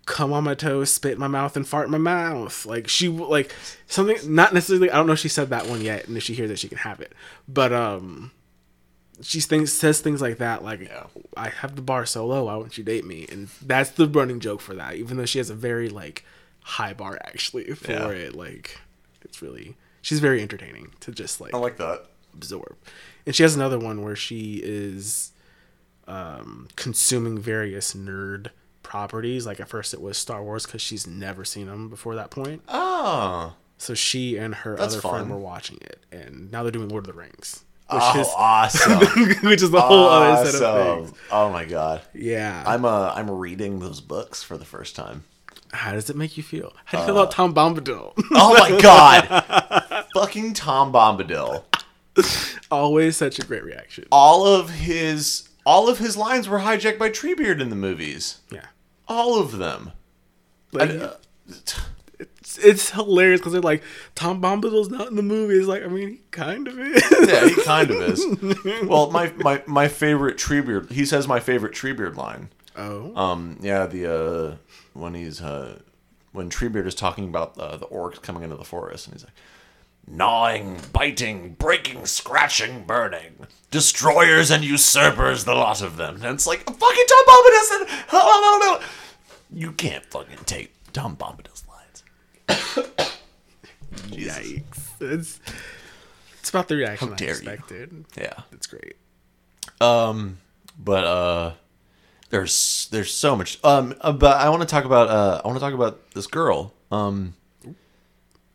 come 0.06 0.34
on 0.34 0.44
my 0.44 0.54
toes 0.54 0.92
spit 0.92 1.14
in 1.14 1.20
my 1.20 1.28
mouth 1.30 1.56
and 1.56 1.66
fart 1.68 1.86
in 1.86 1.92
my 1.92 1.98
mouth 1.98 2.66
like 2.66 2.88
she 2.90 3.08
like 3.08 3.56
something 3.88 4.18
not 4.36 4.54
necessarily 4.54 4.92
i 4.92 4.96
don't 4.96 5.08
know 5.08 5.14
if 5.14 5.20
she 5.20 5.30
said 5.30 5.50
that 5.50 5.68
one 5.68 5.80
yet 5.82 6.06
and 6.08 6.18
if 6.18 6.24
she 6.24 6.34
hears 6.34 6.52
it 6.52 6.60
she 6.60 6.68
can 6.68 6.80
have 6.80 7.00
it 7.00 7.14
but 7.48 7.72
um 7.72 8.32
she 9.22 9.40
thinks 9.40 9.72
says 9.72 10.02
things 10.02 10.22
like 10.22 10.38
that 10.40 10.64
like 10.66 10.82
Yeah. 10.82 11.06
i 11.38 11.48
have 11.48 11.76
the 11.78 11.82
bar 11.82 12.06
so 12.06 12.26
low 12.26 12.46
why 12.46 12.56
won't 12.56 12.78
you 12.78 12.84
date 12.84 13.06
me 13.06 13.26
and 13.32 13.48
that's 13.62 13.92
the 13.92 14.08
running 14.08 14.42
joke 14.42 14.60
for 14.60 14.74
that 14.74 14.96
even 14.96 15.16
though 15.16 15.26
she 15.26 15.38
has 15.38 15.50
a 15.50 15.56
very 15.56 15.88
like 15.88 16.26
high 16.64 16.94
bar 16.94 17.18
actually 17.24 17.72
for 17.76 17.92
Yeah. 17.92 18.10
it 18.10 18.36
like 18.36 18.80
it's 19.24 19.42
really 19.42 19.78
she's 20.02 20.20
very 20.20 20.42
entertaining 20.42 20.92
to 21.02 21.12
just 21.12 21.40
like 21.42 21.54
I 21.54 21.58
like 21.58 21.78
that. 21.78 22.06
absorb. 22.34 22.76
And 23.26 23.36
she 23.36 23.44
has 23.44 23.56
another 23.56 23.78
one 23.80 24.04
where 24.04 24.16
she 24.16 24.60
is 24.64 25.32
um, 26.08 26.68
consuming 26.76 27.38
various 27.38 27.94
nerd 27.94 28.48
properties. 28.84 29.46
Like 29.46 29.60
at 29.60 29.70
first 29.70 29.94
it 29.94 30.02
was 30.02 30.18
Star 30.18 30.44
Wars 30.44 30.66
because 30.66 30.82
she's 30.82 31.06
never 31.08 31.46
seen 31.46 31.68
them 31.68 31.90
before 31.90 32.16
that 32.16 32.32
point. 32.32 32.64
Oh. 32.68 33.54
So 33.78 33.94
she 33.94 34.38
and 34.38 34.54
her 34.56 34.76
That's 34.76 34.94
other 34.94 35.02
fun. 35.02 35.12
friend 35.12 35.30
were 35.32 35.40
watching 35.40 35.78
it, 35.82 36.04
and 36.12 36.52
now 36.52 36.62
they're 36.64 36.72
doing 36.72 36.90
Lord 36.90 37.08
of 37.08 37.08
the 37.16 37.20
Rings, 37.20 37.64
which 37.90 38.00
Oh, 38.04 38.20
is 38.22 38.28
awesome. 38.38 39.00
which 39.50 39.62
is 39.64 39.72
the 39.72 39.82
whole 39.82 40.08
other 40.08 40.52
set 40.52 40.62
of 40.62 41.08
things. 41.08 41.20
Oh 41.32 41.50
my 41.52 41.66
god. 41.66 42.02
Yeah. 42.14 42.64
I'm 42.68 42.86
uh 42.86 43.12
I'm 43.16 43.30
reading 43.32 43.80
those 43.80 44.00
books 44.02 44.44
for 44.44 44.58
the 44.58 44.66
first 44.66 44.96
time. 44.96 45.24
How 45.74 45.94
does 45.94 46.10
it 46.10 46.16
make 46.18 46.36
you 46.38 46.44
feel? 46.44 46.74
How 46.86 46.98
do 46.98 47.02
you 47.02 47.08
feel 47.08 47.18
about 47.22 47.32
Tom 47.32 47.54
Bombadil? 47.56 48.14
Oh 48.34 48.54
my 48.60 48.80
god. 48.82 49.81
Fucking 50.22 50.54
Tom 50.54 50.92
Bombadil. 50.94 51.64
Always 52.70 53.18
such 53.18 53.40
a 53.40 53.44
great 53.46 53.64
reaction. 53.64 54.06
All 54.12 54.46
of 54.46 54.70
his 54.70 55.50
all 55.66 55.90
of 55.90 55.98
his 56.00 56.16
lines 56.18 56.48
were 56.48 56.60
hijacked 56.60 57.00
by 57.00 57.10
Treebeard 57.10 57.60
in 57.60 57.70
the 57.70 57.76
movies. 57.76 58.40
Yeah. 58.52 58.66
All 59.08 59.40
of 59.40 59.58
them. 59.58 59.92
Like, 60.72 60.90
And, 60.92 61.02
uh, 61.04 61.14
It's, 62.20 62.58
it's 62.60 62.90
hilarious 62.92 63.40
because 63.40 63.54
they're 63.54 63.62
like 63.62 63.82
Tom 64.14 64.42
Bombadil's 64.42 64.90
not 64.90 65.08
in 65.08 65.16
the 65.16 65.24
movie. 65.24 65.56
It's 65.56 65.68
like 65.68 65.84
I 65.84 65.88
mean, 65.88 66.10
he 66.10 66.20
kind 66.32 66.68
of 66.68 66.78
is. 66.80 67.04
yeah, 67.28 67.48
he 67.48 67.64
kind 67.64 67.90
of 67.90 68.02
is. 68.02 68.24
Well, 68.88 69.10
my 69.10 69.32
my 69.38 69.64
my 69.66 69.88
favorite 69.88 70.38
Treebeard. 70.38 70.92
He 70.92 71.06
says 71.06 71.28
my 71.28 71.40
favorite 71.40 71.74
Treebeard 71.74 72.16
line. 72.16 72.50
Oh, 72.78 73.16
Um, 73.16 73.58
yeah, 73.62 73.86
the 73.88 74.06
uh, 74.14 74.56
when 74.94 75.14
he's 75.16 75.42
uh, 75.42 75.80
when 76.32 76.50
Treebeard 76.50 76.86
is 76.86 76.96
talking 76.96 77.28
about 77.28 77.58
uh, 77.58 77.78
the 77.78 77.88
orcs 77.88 78.22
coming 78.22 78.44
into 78.44 78.56
the 78.56 78.64
forest, 78.66 79.08
and 79.08 79.16
he's 79.16 79.24
like, 79.24 79.34
gnawing, 80.12 80.78
biting, 80.92 81.54
breaking, 81.54 82.06
scratching, 82.06 82.84
burning, 82.84 83.48
destroyers 83.72 84.52
and 84.52 84.64
usurpers, 84.64 85.46
the 85.46 85.56
lot 85.56 85.82
of 85.82 85.98
them. 85.98 86.16
And 86.16 86.36
it's 86.36 86.46
like 86.46 86.66
fucking 86.66 87.06
Tom 87.08 87.26
Bombadil 87.28 87.64
said, 87.64 88.88
you 89.54 89.72
can't 89.72 90.06
fucking 90.06 90.40
take 90.46 90.74
Tom 90.94 91.16
Bombadil's 91.16 91.64
lines. 91.68 92.04
yikes! 94.10 95.02
It's 95.02 95.40
it's 96.40 96.50
about 96.50 96.68
the 96.68 96.76
reaction 96.76 97.14
I 97.14 97.16
dare 97.16 97.28
you. 97.28 97.34
expected. 97.34 98.06
Yeah. 98.18 98.34
It's 98.52 98.68
great. 98.68 98.96
Um, 99.80 100.40
but 100.78 101.04
uh, 101.04 101.54
there's 102.30 102.88
there's 102.92 103.14
so 103.14 103.36
much. 103.36 103.60
Um, 103.64 103.96
uh, 104.02 104.12
but 104.12 104.38
I 104.38 104.50
want 104.50 104.62
to 104.62 104.68
talk 104.68 104.86
about 104.86 105.10
uh, 105.10 105.42
I 105.44 105.48
want 105.48 105.58
to 105.60 105.64
talk 105.64 105.74
about 105.74 106.12
this 106.12 106.28
girl. 106.28 106.74
Um, 106.92 107.36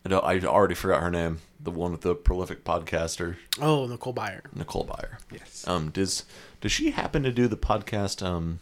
I 0.04 0.08
don't, 0.08 0.24
I 0.24 0.38
already 0.40 0.74
forgot 0.74 1.02
her 1.02 1.10
name. 1.10 1.38
The 1.58 1.70
one 1.70 1.90
with 1.92 2.02
the 2.02 2.14
prolific 2.14 2.64
podcaster, 2.64 3.36
Oh, 3.60 3.86
Nicole 3.86 4.12
Byer. 4.14 4.42
Nicole 4.54 4.84
Byer. 4.86 5.18
Yes. 5.32 5.64
Um, 5.66 5.90
does 5.90 6.24
does 6.60 6.70
she 6.72 6.90
happen 6.90 7.22
to 7.22 7.32
do 7.32 7.48
the 7.48 7.56
podcast? 7.56 8.24
Um, 8.24 8.60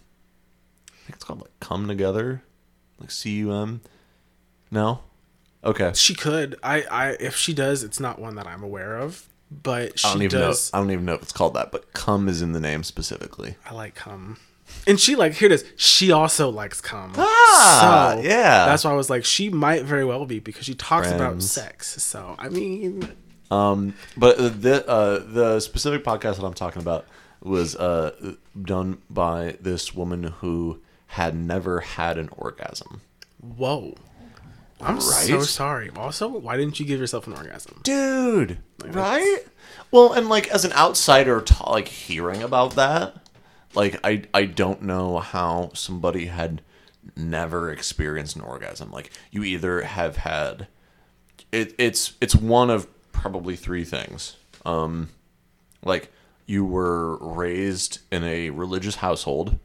I 0.90 0.96
think 1.06 1.16
it's 1.16 1.24
called 1.24 1.40
like 1.40 1.58
Come 1.60 1.88
Together, 1.88 2.42
like 3.00 3.10
C 3.10 3.32
U 3.38 3.52
M. 3.52 3.80
No. 4.70 5.00
Okay. 5.64 5.92
She 5.94 6.14
could. 6.14 6.56
I, 6.62 6.82
I 6.82 7.08
if 7.20 7.36
she 7.36 7.52
does, 7.52 7.82
it's 7.82 7.98
not 8.00 8.18
one 8.18 8.36
that 8.36 8.46
I'm 8.46 8.62
aware 8.62 8.96
of. 8.98 9.28
But 9.50 9.98
she 9.98 10.08
I 10.08 10.12
don't 10.12 10.22
even 10.22 10.40
does. 10.40 10.72
know. 10.72 10.78
I 10.78 10.82
don't 10.82 10.90
even 10.90 11.04
know 11.04 11.14
if 11.14 11.22
it's 11.22 11.32
called 11.32 11.54
that, 11.54 11.70
but 11.72 11.92
"come" 11.92 12.28
is 12.28 12.42
in 12.42 12.52
the 12.52 12.60
name 12.60 12.82
specifically. 12.84 13.56
I 13.66 13.74
like 13.74 13.94
cum. 13.94 14.38
And 14.86 15.00
she 15.00 15.16
like 15.16 15.34
here 15.34 15.46
it 15.46 15.52
is. 15.52 15.64
She 15.76 16.12
also 16.12 16.50
likes 16.50 16.80
cum. 16.80 17.12
Ah, 17.16 18.18
yeah. 18.20 18.66
That's 18.66 18.84
why 18.84 18.90
I 18.90 18.94
was 18.94 19.08
like, 19.08 19.24
she 19.24 19.48
might 19.48 19.84
very 19.84 20.04
well 20.04 20.26
be 20.26 20.40
because 20.40 20.64
she 20.64 20.74
talks 20.74 21.10
about 21.10 21.42
sex. 21.42 22.02
So 22.02 22.34
I 22.38 22.48
mean, 22.48 23.08
Um, 23.50 23.94
but 24.16 24.36
the 24.62 24.86
uh, 24.86 25.18
the 25.26 25.60
specific 25.60 26.04
podcast 26.04 26.36
that 26.36 26.44
I'm 26.44 26.54
talking 26.54 26.82
about 26.82 27.06
was 27.42 27.76
uh, 27.76 28.34
done 28.60 28.98
by 29.10 29.56
this 29.60 29.94
woman 29.94 30.24
who 30.24 30.80
had 31.08 31.34
never 31.34 31.80
had 31.80 32.18
an 32.18 32.28
orgasm. 32.36 33.00
whoa. 33.40 33.94
I'm 34.80 35.00
so 35.00 35.40
sorry. 35.42 35.90
Also, 35.96 36.28
why 36.28 36.56
didn't 36.58 36.78
you 36.78 36.84
give 36.84 37.00
yourself 37.00 37.26
an 37.26 37.32
orgasm? 37.32 37.80
Dude, 37.84 38.58
right? 38.84 39.38
Well, 39.90 40.12
and 40.12 40.28
like 40.28 40.48
as 40.48 40.64
an 40.66 40.72
outsider, 40.74 41.40
ta 41.40 41.70
like 41.70 41.88
hearing 41.88 42.42
about 42.42 42.74
that, 42.74 43.14
like 43.74 43.98
I 44.04 44.22
I 44.32 44.44
don't 44.44 44.82
know 44.82 45.18
how 45.18 45.70
somebody 45.74 46.26
had 46.26 46.62
never 47.16 47.70
experienced 47.70 48.36
an 48.36 48.42
orgasm. 48.42 48.90
Like 48.90 49.10
you 49.30 49.42
either 49.44 49.82
have 49.82 50.16
had 50.16 50.68
it, 51.52 51.74
it's 51.78 52.14
it's 52.20 52.34
one 52.34 52.70
of 52.70 52.86
probably 53.12 53.56
three 53.56 53.84
things. 53.84 54.36
Um, 54.66 55.10
like 55.84 56.10
you 56.46 56.64
were 56.64 57.16
raised 57.18 58.00
in 58.10 58.24
a 58.24 58.50
religious 58.50 58.96
household 58.96 59.58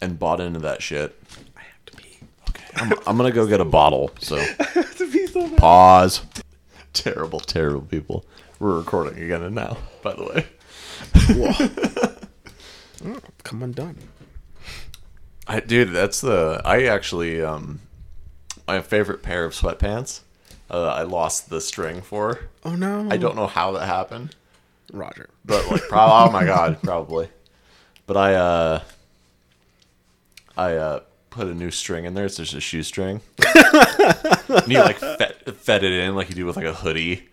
and 0.00 0.18
bought 0.18 0.40
into 0.40 0.60
that 0.60 0.82
shit. 0.82 1.20
I 1.56 1.60
have 1.60 1.84
to 1.86 1.96
pee. 1.96 2.18
Okay, 2.50 2.64
I'm, 2.76 2.92
I'm 3.06 3.16
gonna 3.16 3.32
go 3.32 3.46
get 3.46 3.60
a 3.60 3.64
bottle. 3.64 4.10
So 4.20 4.36
I 4.60 4.64
have 4.74 4.96
to 4.98 5.10
pee 5.10 5.26
so 5.26 5.48
pause. 5.50 6.22
Terrible, 6.92 7.40
terrible 7.40 7.82
people. 7.82 8.24
We're 8.58 8.78
recording 8.78 9.22
again 9.22 9.42
and 9.42 9.54
now. 9.54 9.76
By 10.02 10.14
the 10.14 10.24
way, 10.24 10.46
Come 13.42 13.62
undone. 13.62 13.96
I 15.46 15.60
dude, 15.60 15.90
that's 15.90 16.20
the 16.20 16.60
I 16.64 16.84
actually 16.84 17.42
um 17.42 17.80
my 18.66 18.80
favorite 18.80 19.22
pair 19.22 19.44
of 19.44 19.52
sweatpants. 19.52 20.20
Uh, 20.70 20.86
I 20.86 21.02
lost 21.02 21.50
the 21.50 21.60
string 21.60 22.00
for. 22.00 22.48
Oh 22.64 22.74
no. 22.74 23.06
I 23.10 23.16
don't 23.18 23.36
know 23.36 23.46
how 23.46 23.72
that 23.72 23.86
happened. 23.86 24.34
Roger. 24.92 25.28
but 25.44 25.68
like 25.70 25.82
pro- 25.88 25.98
oh 26.00 26.30
my 26.30 26.44
god 26.54 26.80
probably 26.82 27.28
but 28.06 28.16
i 28.16 28.34
uh 28.34 28.80
i 30.56 30.74
uh 30.74 31.00
put 31.30 31.48
a 31.48 31.54
new 31.54 31.70
string 31.70 32.04
in 32.04 32.14
there 32.14 32.26
it's 32.26 32.36
just 32.36 32.54
a 32.54 32.60
shoestring 32.60 33.20
and 33.56 34.68
you 34.68 34.78
like 34.78 34.98
fed, 35.18 35.34
fed 35.56 35.82
it 35.82 35.92
in 35.92 36.14
like 36.14 36.28
you 36.28 36.34
do 36.36 36.46
with 36.46 36.56
like 36.56 36.66
a 36.66 36.74
hoodie 36.74 37.26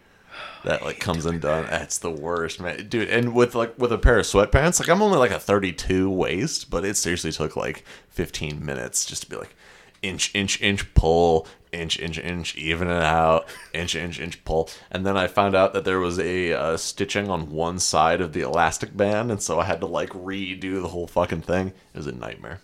that 0.63 0.83
like 0.83 0.99
comes 0.99 1.25
undone. 1.25 1.65
that's 1.69 1.97
the 1.97 2.09
worst 2.09 2.59
man. 2.59 2.87
Dude 2.87 3.09
and 3.09 3.33
with 3.33 3.55
like 3.55 3.77
with 3.77 3.91
a 3.91 3.97
pair 3.97 4.19
of 4.19 4.25
sweatpants 4.25 4.79
like 4.79 4.89
i'm 4.89 5.01
only 5.01 5.17
like 5.17 5.31
a 5.31 5.39
32 5.39 6.09
waist 6.09 6.69
but 6.69 6.85
it 6.85 6.97
seriously 6.97 7.31
took 7.31 7.55
like 7.55 7.83
15 8.09 8.63
minutes 8.63 9.05
just 9.05 9.23
to 9.23 9.29
be 9.29 9.35
like 9.35 9.55
inch 10.01 10.33
inch 10.33 10.61
inch 10.61 10.93
pull 10.93 11.47
inch 11.71 11.99
inch 11.99 12.17
inch 12.19 12.55
even 12.55 12.87
it 12.87 13.03
out 13.03 13.45
inch 13.73 13.95
inch 13.95 14.19
inch 14.19 14.43
pull. 14.43 14.69
And 14.91 15.05
then 15.05 15.15
i 15.15 15.27
found 15.27 15.55
out 15.55 15.73
that 15.73 15.85
there 15.85 15.99
was 15.99 16.19
a 16.19 16.53
uh, 16.53 16.77
stitching 16.77 17.29
on 17.29 17.51
one 17.51 17.79
side 17.79 18.19
of 18.21 18.33
the 18.33 18.41
elastic 18.41 18.95
band 18.95 19.31
and 19.31 19.41
so 19.41 19.59
i 19.59 19.63
had 19.63 19.79
to 19.81 19.85
like 19.85 20.09
redo 20.09 20.81
the 20.81 20.89
whole 20.89 21.07
fucking 21.07 21.41
thing. 21.43 21.67
It 21.67 21.97
was 21.97 22.07
a 22.07 22.11
nightmare. 22.11 22.59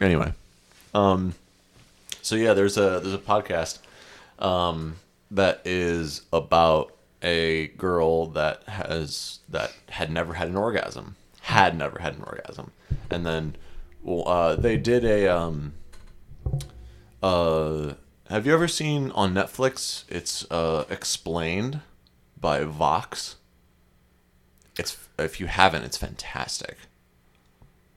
Anyway 0.00 0.32
um 0.94 1.34
so 2.20 2.36
yeah 2.36 2.52
there's 2.54 2.76
a 2.76 3.00
there's 3.00 3.14
a 3.14 3.18
podcast 3.18 3.78
um 4.38 4.96
that 5.32 5.60
is 5.64 6.22
about 6.32 6.94
a 7.22 7.68
girl 7.68 8.26
that 8.26 8.62
has 8.64 9.40
that 9.48 9.72
had 9.90 10.10
never 10.10 10.34
had 10.34 10.48
an 10.48 10.56
orgasm 10.56 11.16
had 11.42 11.76
never 11.76 11.98
had 12.00 12.14
an 12.14 12.22
orgasm 12.22 12.70
and 13.10 13.24
then 13.26 13.56
well, 14.02 14.28
uh, 14.28 14.56
they 14.56 14.76
did 14.76 15.04
a 15.04 15.26
um 15.28 15.72
uh 17.22 17.94
have 18.28 18.46
you 18.46 18.52
ever 18.52 18.68
seen 18.68 19.10
on 19.12 19.32
netflix 19.34 20.04
it's 20.08 20.50
uh 20.50 20.84
explained 20.90 21.80
by 22.40 22.64
vox 22.64 23.36
it's 24.76 24.96
if 25.18 25.38
you 25.38 25.46
haven't 25.46 25.84
it's 25.84 25.96
fantastic 25.96 26.76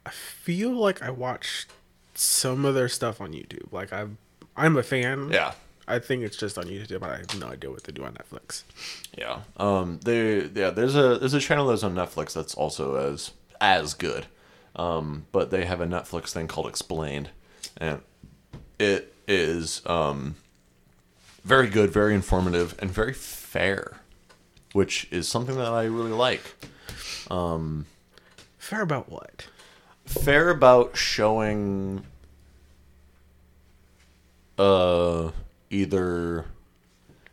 I 0.05 0.11
feel 0.11 0.71
like 0.71 1.01
I 1.01 1.09
watched 1.09 1.71
some 2.13 2.63
of 2.63 2.75
their 2.75 2.87
stuff 2.87 3.19
on 3.19 3.33
YouTube. 3.33 3.71
Like 3.71 3.91
I'm, 3.91 4.19
I'm 4.55 4.77
a 4.77 4.83
fan. 4.83 5.31
yeah 5.31 5.53
I 5.87 5.99
think 5.99 6.23
it's 6.23 6.37
just 6.37 6.57
on 6.57 6.65
YouTube, 6.65 6.99
but 7.01 7.11
I 7.11 7.17
have 7.17 7.39
no 7.39 7.47
idea 7.47 7.69
what 7.69 7.83
they 7.83 7.91
do 7.91 8.03
on 8.03 8.13
Netflix. 8.13 8.63
Yeah. 9.17 9.41
Um. 9.57 9.99
They. 10.03 10.45
Yeah. 10.45 10.71
There's 10.71 10.95
a 10.95 11.17
there's 11.17 11.33
a 11.33 11.39
channel 11.39 11.67
that's 11.67 11.83
on 11.83 11.93
Netflix 11.93 12.33
that's 12.33 12.55
also 12.55 12.95
as 12.95 13.31
as 13.61 13.93
good. 13.93 14.25
Um. 14.75 15.25
But 15.31 15.51
they 15.51 15.65
have 15.65 15.81
a 15.81 15.85
Netflix 15.85 16.29
thing 16.31 16.47
called 16.47 16.67
Explained, 16.67 17.29
and 17.77 18.01
it 18.79 19.13
is 19.27 19.81
um 19.85 20.35
very 21.43 21.69
good, 21.69 21.91
very 21.91 22.15
informative, 22.15 22.75
and 22.79 22.89
very 22.89 23.13
fair, 23.13 23.97
which 24.73 25.07
is 25.11 25.27
something 25.27 25.55
that 25.55 25.71
I 25.71 25.83
really 25.83 26.11
like. 26.11 26.41
Um. 27.29 27.85
Fair 28.57 28.81
about 28.81 29.11
what? 29.11 29.47
Fair 30.05 30.49
about 30.49 30.97
showing 30.97 32.05
uh 34.57 35.31
either 35.69 36.45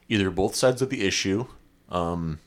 either 0.09 0.31
both 0.31 0.55
sides 0.55 0.83
of 0.83 0.91
the 0.91 1.07
issue 1.07 1.47
um 1.89 2.39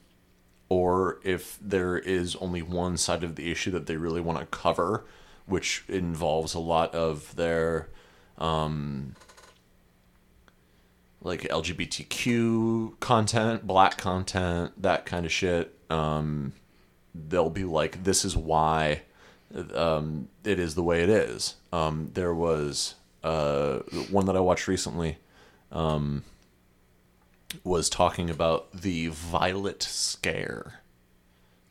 or 0.67 1.19
if 1.23 1.57
there 1.61 1.97
is 1.97 2.36
only 2.38 2.61
one 2.61 2.97
side 2.97 3.23
of 3.23 3.36
the 3.36 3.51
issue 3.51 3.71
that 3.71 3.86
they 3.86 3.95
really 3.95 4.21
want 4.21 4.39
to 4.39 4.45
cover 4.45 5.05
which 5.45 5.83
involves 5.88 6.53
a 6.53 6.59
lot 6.59 6.93
of 6.95 7.36
their 7.36 7.89
um 8.38 9.15
like 11.21 11.41
LGBTQ 11.41 12.99
content, 12.99 13.65
black 13.65 13.97
content, 13.97 14.79
that 14.79 15.07
kind 15.07 15.25
of 15.25 15.31
shit. 15.31 15.75
Um 15.89 16.53
they'll 17.15 17.49
be 17.49 17.63
like 17.63 18.03
this 18.03 18.25
is 18.25 18.36
why 18.36 19.01
um, 19.73 20.27
it 20.43 20.59
is 20.59 20.75
the 20.75 20.83
way 20.83 21.01
it 21.01 21.09
is. 21.09 21.55
Um, 21.71 22.11
there 22.13 22.33
was 22.33 22.95
uh, 23.23 23.79
one 24.09 24.25
that 24.25 24.36
I 24.36 24.39
watched 24.39 24.67
recently 24.67 25.17
um, 25.76 26.23
was 27.63 27.89
talking 27.89 28.30
about 28.30 28.71
the 28.71 29.07
violet 29.07 29.84
scare, 29.84 30.80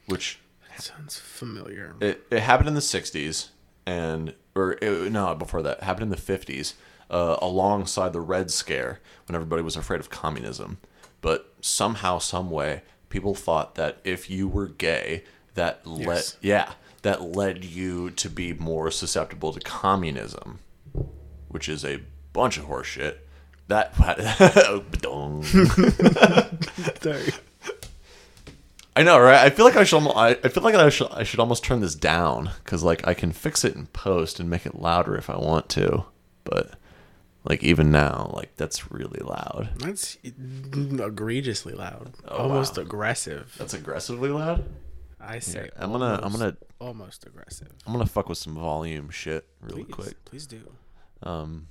which 0.06 0.38
That 0.70 0.82
sounds 0.82 1.18
familiar. 1.18 1.94
it, 2.00 2.22
it 2.30 2.40
happened 2.40 2.68
in 2.68 2.74
the 2.74 2.80
60s 2.80 3.48
and 3.86 4.34
or 4.54 4.72
it, 4.80 5.10
no 5.12 5.34
before 5.34 5.62
that 5.62 5.78
it 5.78 5.84
happened 5.84 6.04
in 6.04 6.08
the 6.10 6.16
50s 6.16 6.74
uh, 7.10 7.36
alongside 7.42 8.12
the 8.12 8.20
red 8.20 8.50
scare 8.50 9.00
when 9.26 9.34
everybody 9.34 9.62
was 9.62 9.76
afraid 9.76 10.00
of 10.00 10.08
communism 10.10 10.78
but 11.20 11.52
somehow 11.60 12.18
some 12.18 12.50
way 12.50 12.80
people 13.10 13.34
thought 13.34 13.74
that 13.74 13.98
if 14.04 14.30
you 14.30 14.48
were 14.48 14.68
gay 14.68 15.22
that 15.54 15.86
led 15.86 16.06
Yes. 16.16 16.36
yeah 16.40 16.72
that 17.02 17.20
led 17.20 17.62
you 17.64 18.08
to 18.12 18.30
be 18.30 18.54
more 18.54 18.90
susceptible 18.90 19.52
to 19.52 19.60
communism 19.60 20.60
which 21.48 21.68
is 21.68 21.84
a 21.84 22.00
bunch 22.32 22.56
of 22.58 22.64
horse 22.64 22.86
shit. 22.86 23.23
That 23.68 23.96
Ba-dong. 24.90 25.42
Sorry. 27.02 27.32
I 28.96 29.02
know, 29.02 29.18
right? 29.18 29.40
I 29.40 29.50
feel 29.50 29.64
like 29.64 29.76
I 29.76 29.84
should. 29.84 29.96
almo- 29.96 30.12
I, 30.12 30.30
I 30.30 30.48
feel 30.48 30.62
like 30.62 30.74
I 30.74 30.88
should. 30.88 31.10
I 31.10 31.24
should 31.24 31.40
almost 31.40 31.64
turn 31.64 31.80
this 31.80 31.94
down 31.94 32.50
because, 32.62 32.84
like, 32.84 33.06
I 33.08 33.14
can 33.14 33.32
fix 33.32 33.64
it 33.64 33.74
in 33.74 33.86
post 33.86 34.38
and 34.38 34.48
make 34.48 34.66
it 34.66 34.76
louder 34.76 35.16
if 35.16 35.28
I 35.28 35.36
want 35.36 35.68
to. 35.70 36.04
But, 36.44 36.74
like, 37.42 37.64
even 37.64 37.90
now, 37.90 38.30
like, 38.34 38.54
that's 38.56 38.92
really 38.92 39.20
loud. 39.20 39.70
That's 39.78 40.16
egregiously 40.22 41.72
loud. 41.72 42.12
Oh, 42.28 42.36
almost 42.36 42.76
wow. 42.76 42.82
aggressive. 42.84 43.54
That's 43.58 43.74
aggressively 43.74 44.28
loud. 44.28 44.64
I 45.20 45.38
say. 45.40 45.70
I'm 45.76 45.90
gonna. 45.90 46.20
I'm 46.22 46.32
gonna. 46.32 46.56
Almost 46.78 47.26
aggressive. 47.26 47.72
I'm 47.86 47.92
gonna 47.94 48.06
fuck 48.06 48.28
with 48.28 48.38
some 48.38 48.54
volume 48.54 49.10
shit 49.10 49.48
really 49.60 49.84
Please, 49.84 49.94
quick. 49.94 50.24
please 50.26 50.46
do. 50.46 50.60
Um, 51.22 51.66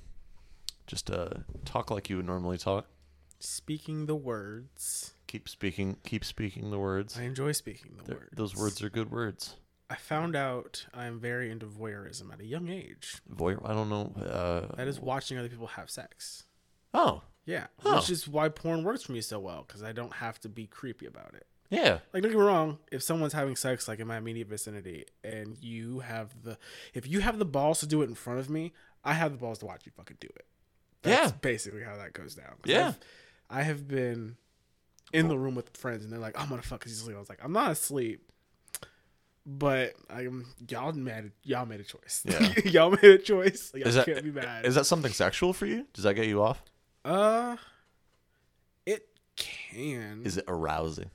just 0.86 1.10
uh, 1.10 1.28
talk 1.64 1.90
like 1.90 2.08
you 2.10 2.16
would 2.16 2.26
normally 2.26 2.58
talk. 2.58 2.86
Speaking 3.40 4.06
the 4.06 4.14
words. 4.16 5.14
Keep 5.26 5.48
speaking. 5.48 5.96
Keep 6.04 6.24
speaking 6.24 6.70
the 6.70 6.78
words. 6.78 7.18
I 7.18 7.22
enjoy 7.24 7.52
speaking 7.52 7.92
the 7.98 8.04
They're- 8.04 8.16
words. 8.16 8.30
Those 8.36 8.56
words 8.56 8.82
are 8.82 8.88
good 8.90 9.10
words. 9.10 9.56
I 9.90 9.96
found 9.96 10.34
out 10.34 10.86
I'm 10.94 11.20
very 11.20 11.50
into 11.50 11.66
voyeurism 11.66 12.32
at 12.32 12.40
a 12.40 12.44
young 12.46 12.68
age. 12.68 13.16
Voyeur. 13.30 13.60
I 13.68 13.74
don't 13.74 13.90
know. 13.90 14.12
Uh, 14.18 14.74
That 14.76 14.88
is 14.88 14.98
watching 14.98 15.36
other 15.38 15.48
people 15.50 15.66
have 15.68 15.90
sex. 15.90 16.44
oh, 16.94 17.22
Yeah, 17.44 17.66
Oh. 17.84 17.96
which 17.96 18.08
is 18.08 18.26
why 18.26 18.48
porn 18.48 18.82
works 18.82 19.02
for 19.02 19.12
me 19.12 19.20
so 19.20 19.38
well 19.38 19.64
because 19.66 19.82
I 19.82 19.92
don't 19.92 20.14
have 20.14 20.40
to 20.40 20.48
be 20.48 20.66
creepy 20.66 21.04
about 21.04 21.34
it. 21.34 21.46
yeah. 21.68 21.98
Like, 22.14 22.22
don't 22.22 22.32
get 22.32 22.38
me 22.38 22.44
wrong. 22.44 22.78
If 22.90 23.02
someone's 23.02 23.34
having 23.34 23.56
sex, 23.56 23.86
like 23.86 23.98
in 24.00 24.06
my 24.06 24.16
immediate 24.16 24.48
vicinity, 24.48 25.04
and 25.22 25.58
you 25.60 26.00
have 26.00 26.42
the, 26.42 26.56
if 26.94 27.06
you 27.06 27.20
have 27.20 27.38
the 27.38 27.44
balls 27.44 27.80
to 27.80 27.86
do 27.86 28.00
it 28.00 28.08
in 28.08 28.14
front 28.14 28.38
of 28.40 28.48
me, 28.48 28.72
I 29.04 29.12
have 29.12 29.32
the 29.32 29.38
balls 29.38 29.58
to 29.58 29.66
watch 29.66 29.84
you 29.84 29.92
fucking 29.94 30.16
do 30.20 30.28
it. 30.34 30.46
That's 31.04 31.30
Yeah. 31.30 31.36
basically 31.40 31.82
how 31.84 31.96
that 31.96 32.12
goes 32.12 32.34
down. 32.34 32.54
Yeah. 32.64 32.88
I've- 32.88 32.98
I 33.50 33.62
have 33.62 33.86
been 33.86 34.36
in 35.12 35.28
the 35.28 35.38
room 35.38 35.54
with 35.54 35.76
friends, 35.76 36.02
and 36.02 36.12
they're 36.12 36.18
like, 36.18 36.38
"I'm 36.40 36.48
gonna 36.48 36.62
fuck," 36.62 36.82
he's 36.84 36.98
asleep. 37.00 37.14
I 37.16 37.20
was 37.20 37.28
like, 37.28 37.38
"I'm 37.44 37.52
not 37.52 37.70
asleep." 37.70 38.28
But 39.46 39.92
I'm 40.08 40.46
y'all 40.68 40.92
made 40.92 41.30
y'all 41.42 41.66
made 41.66 41.80
a 41.80 41.84
choice. 41.84 42.22
Yeah. 42.24 42.52
y'all 42.64 42.90
made 42.90 43.04
a 43.04 43.18
choice. 43.18 43.70
Y'all 43.74 43.86
Is 43.86 43.94
that 43.96 44.06
can't 44.06 44.24
be 44.24 44.32
mad. 44.32 44.64
is 44.64 44.74
that 44.74 44.86
something 44.86 45.12
sexual 45.12 45.52
for 45.52 45.66
you? 45.66 45.86
Does 45.92 46.04
that 46.04 46.14
get 46.14 46.26
you 46.26 46.42
off? 46.42 46.62
uh, 47.04 47.56
it 48.86 49.06
can. 49.36 50.22
Is 50.24 50.38
it 50.38 50.44
arousing? 50.48 51.10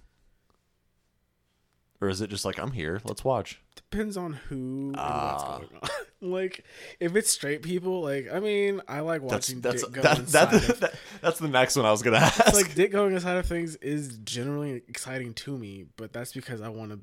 Or 2.01 2.07
is 2.09 2.21
it 2.21 2.29
just 2.29 2.45
like 2.45 2.59
I'm 2.59 2.71
here, 2.71 3.01
let's 3.03 3.23
watch? 3.25 3.59
depends 3.75 4.15
on 4.17 4.33
who 4.33 4.93
and 4.95 5.65
What's 6.19 6.31
going 6.31 6.33
on. 6.33 6.39
like 6.39 6.65
if 6.99 7.15
it's 7.15 7.29
straight 7.29 7.61
people, 7.61 8.01
like 8.01 8.27
I 8.31 8.39
mean, 8.39 8.81
I 8.87 9.01
like 9.01 9.21
watching 9.21 9.61
that's 9.61 9.83
dick 9.83 9.91
go 9.91 10.01
that, 10.01 10.19
inside. 10.19 10.51
that, 10.51 10.69
of, 10.69 10.79
that, 10.79 10.93
that's 11.21 11.39
the 11.39 11.47
next 11.47 11.75
one 11.75 11.85
I 11.85 11.91
was 11.91 12.01
gonna 12.01 12.17
ask. 12.17 12.53
like 12.53 12.75
dick 12.75 12.91
going 12.91 13.13
inside 13.13 13.37
of 13.37 13.45
things 13.45 13.75
is 13.77 14.17
generally 14.19 14.83
exciting 14.87 15.33
to 15.35 15.57
me, 15.57 15.85
but 15.97 16.13
that's 16.13 16.33
because 16.33 16.61
I 16.61 16.69
want 16.69 16.91
to 16.91 16.99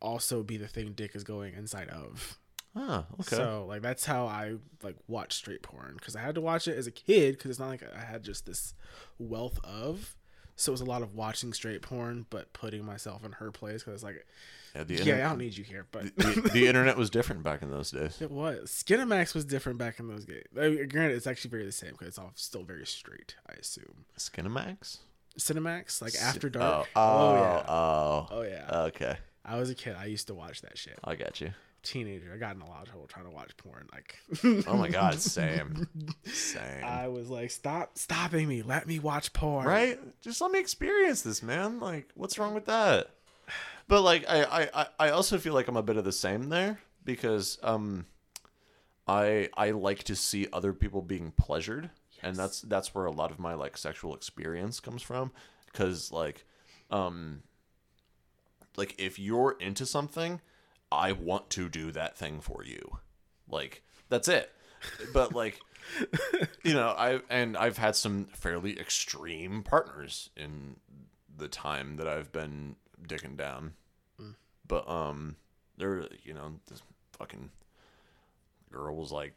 also 0.00 0.42
be 0.42 0.56
the 0.56 0.68
thing 0.68 0.92
dick 0.92 1.14
is 1.14 1.24
going 1.24 1.54
inside 1.54 1.88
of. 1.88 2.38
ah, 2.76 3.06
okay. 3.20 3.36
So 3.36 3.66
like 3.68 3.82
that's 3.82 4.04
how 4.04 4.26
I 4.26 4.54
like 4.82 4.96
watch 5.06 5.32
straight 5.34 5.62
porn 5.62 5.94
because 5.98 6.16
I 6.16 6.20
had 6.20 6.34
to 6.36 6.40
watch 6.40 6.68
it 6.68 6.76
as 6.76 6.86
a 6.86 6.92
kid 6.92 7.36
because 7.36 7.50
it's 7.50 7.60
not 7.60 7.68
like 7.68 7.82
I 7.94 8.04
had 8.04 8.22
just 8.22 8.46
this 8.46 8.74
wealth 9.18 9.58
of. 9.64 10.14
So 10.56 10.70
it 10.70 10.74
was 10.74 10.80
a 10.80 10.86
lot 10.86 11.02
of 11.02 11.14
watching 11.14 11.52
straight 11.52 11.82
porn, 11.82 12.26
but 12.30 12.52
putting 12.52 12.84
myself 12.84 13.24
in 13.24 13.30
her 13.32 13.52
place 13.52 13.84
because 13.84 13.94
it's 13.94 14.02
like, 14.02 14.26
yeah, 14.74 14.84
the, 14.84 14.94
yeah, 14.94 15.00
internet, 15.00 15.24
I 15.24 15.28
don't 15.30 15.38
need 15.38 15.56
you 15.56 15.64
here, 15.64 15.86
but 15.90 16.14
the, 16.16 16.50
the 16.52 16.66
internet 16.66 16.96
was 16.96 17.10
different 17.10 17.42
back 17.42 17.62
in 17.62 17.70
those 17.70 17.90
days. 17.90 18.18
It 18.20 18.30
was. 18.30 18.70
Skinamax 18.86 19.34
was 19.34 19.44
different 19.44 19.78
back 19.78 19.98
in 20.00 20.08
those 20.08 20.24
days. 20.24 20.44
I 20.58 20.68
mean, 20.68 20.88
granted, 20.88 21.16
it's 21.16 21.26
actually 21.26 21.50
very 21.50 21.64
the 21.64 21.72
same 21.72 21.92
because 21.92 22.08
it's 22.08 22.18
all 22.18 22.32
still 22.34 22.62
very 22.64 22.86
straight. 22.86 23.34
I 23.48 23.54
assume. 23.54 24.04
Skinamax? 24.18 24.98
Cinemax, 25.38 26.02
like 26.02 26.14
After 26.20 26.48
Oh, 26.48 26.50
Dark. 26.50 26.86
Oh, 26.96 27.00
oh, 27.02 27.34
yeah. 27.34 27.64
oh, 27.68 28.28
Oh 28.30 28.42
yeah. 28.42 28.82
okay. 28.86 29.16
I 29.44 29.58
was 29.58 29.70
a 29.70 29.74
kid. 29.74 29.94
I 29.98 30.06
used 30.06 30.26
to 30.26 30.34
watch 30.34 30.62
that 30.62 30.76
shit. 30.76 30.98
I 31.04 31.14
got 31.14 31.40
you. 31.40 31.52
Teenager. 31.84 32.32
I 32.34 32.38
got 32.38 32.56
in 32.56 32.60
a 32.60 32.68
lot 32.68 32.82
of 32.82 32.88
trouble 32.88 33.06
trying 33.06 33.24
to 33.26 33.30
watch 33.30 33.56
porn. 33.56 33.86
Like. 33.92 34.18
Oh 34.66 34.76
my 34.76 34.88
god, 34.88 35.14
same, 35.20 35.86
same. 36.24 36.84
I 36.84 37.06
was 37.08 37.30
like, 37.30 37.50
stop 37.52 37.96
stopping 37.96 38.48
me. 38.48 38.62
Let 38.62 38.86
me 38.88 38.98
watch 38.98 39.32
porn. 39.32 39.64
right? 39.64 39.98
Just 40.20 40.40
let 40.40 40.50
me 40.50 40.58
experience 40.58 41.22
this, 41.22 41.40
man. 41.42 41.78
Like, 41.78 42.10
what's 42.14 42.36
wrong 42.38 42.52
with 42.52 42.66
that? 42.66 43.10
But 43.86 44.02
like, 44.02 44.24
I, 44.28 44.68
I, 44.74 44.86
I- 44.98 45.10
also 45.10 45.38
feel 45.38 45.54
like 45.54 45.68
I'm 45.68 45.76
a 45.76 45.82
bit 45.82 45.96
of 45.96 46.04
the 46.04 46.12
same 46.12 46.48
there 46.50 46.78
because 47.04 47.58
um, 47.62 48.06
I 49.06 49.48
I 49.56 49.70
like 49.70 50.02
to 50.04 50.16
see 50.16 50.46
other 50.52 50.72
people 50.72 51.00
being 51.02 51.32
pleasured, 51.32 51.90
and 52.22 52.36
that's 52.36 52.60
that's 52.62 52.94
where 52.94 53.06
a 53.06 53.10
lot 53.10 53.30
of 53.30 53.38
my 53.38 53.54
like 53.54 53.78
sexual 53.78 54.14
experience 54.14 54.80
comes 54.80 55.02
from. 55.02 55.32
Because 55.66 56.12
like, 56.12 56.44
um, 56.90 57.42
like 58.76 58.94
if 58.98 59.18
you're 59.18 59.56
into 59.60 59.86
something, 59.86 60.40
I 60.92 61.12
want 61.12 61.50
to 61.50 61.68
do 61.68 61.90
that 61.92 62.16
thing 62.16 62.40
for 62.40 62.62
you. 62.64 62.98
Like 63.48 63.82
that's 64.08 64.28
it. 64.28 64.52
But 65.12 65.34
like 65.34 65.60
you 66.62 66.74
know, 66.74 66.88
I 66.96 67.20
and 67.30 67.56
I've 67.56 67.78
had 67.78 67.96
some 67.96 68.26
fairly 68.26 68.78
extreme 68.78 69.62
partners 69.62 70.30
in 70.36 70.76
the 71.36 71.48
time 71.48 71.96
that 71.96 72.08
I've 72.08 72.32
been 72.32 72.76
dicking 73.06 73.36
down. 73.36 73.72
But 74.66 74.88
um 74.88 75.36
there 75.78 76.06
you 76.24 76.34
know, 76.34 76.52
this 76.68 76.82
fucking 77.18 77.50
girl 78.72 78.96
was 78.96 79.10
like 79.12 79.32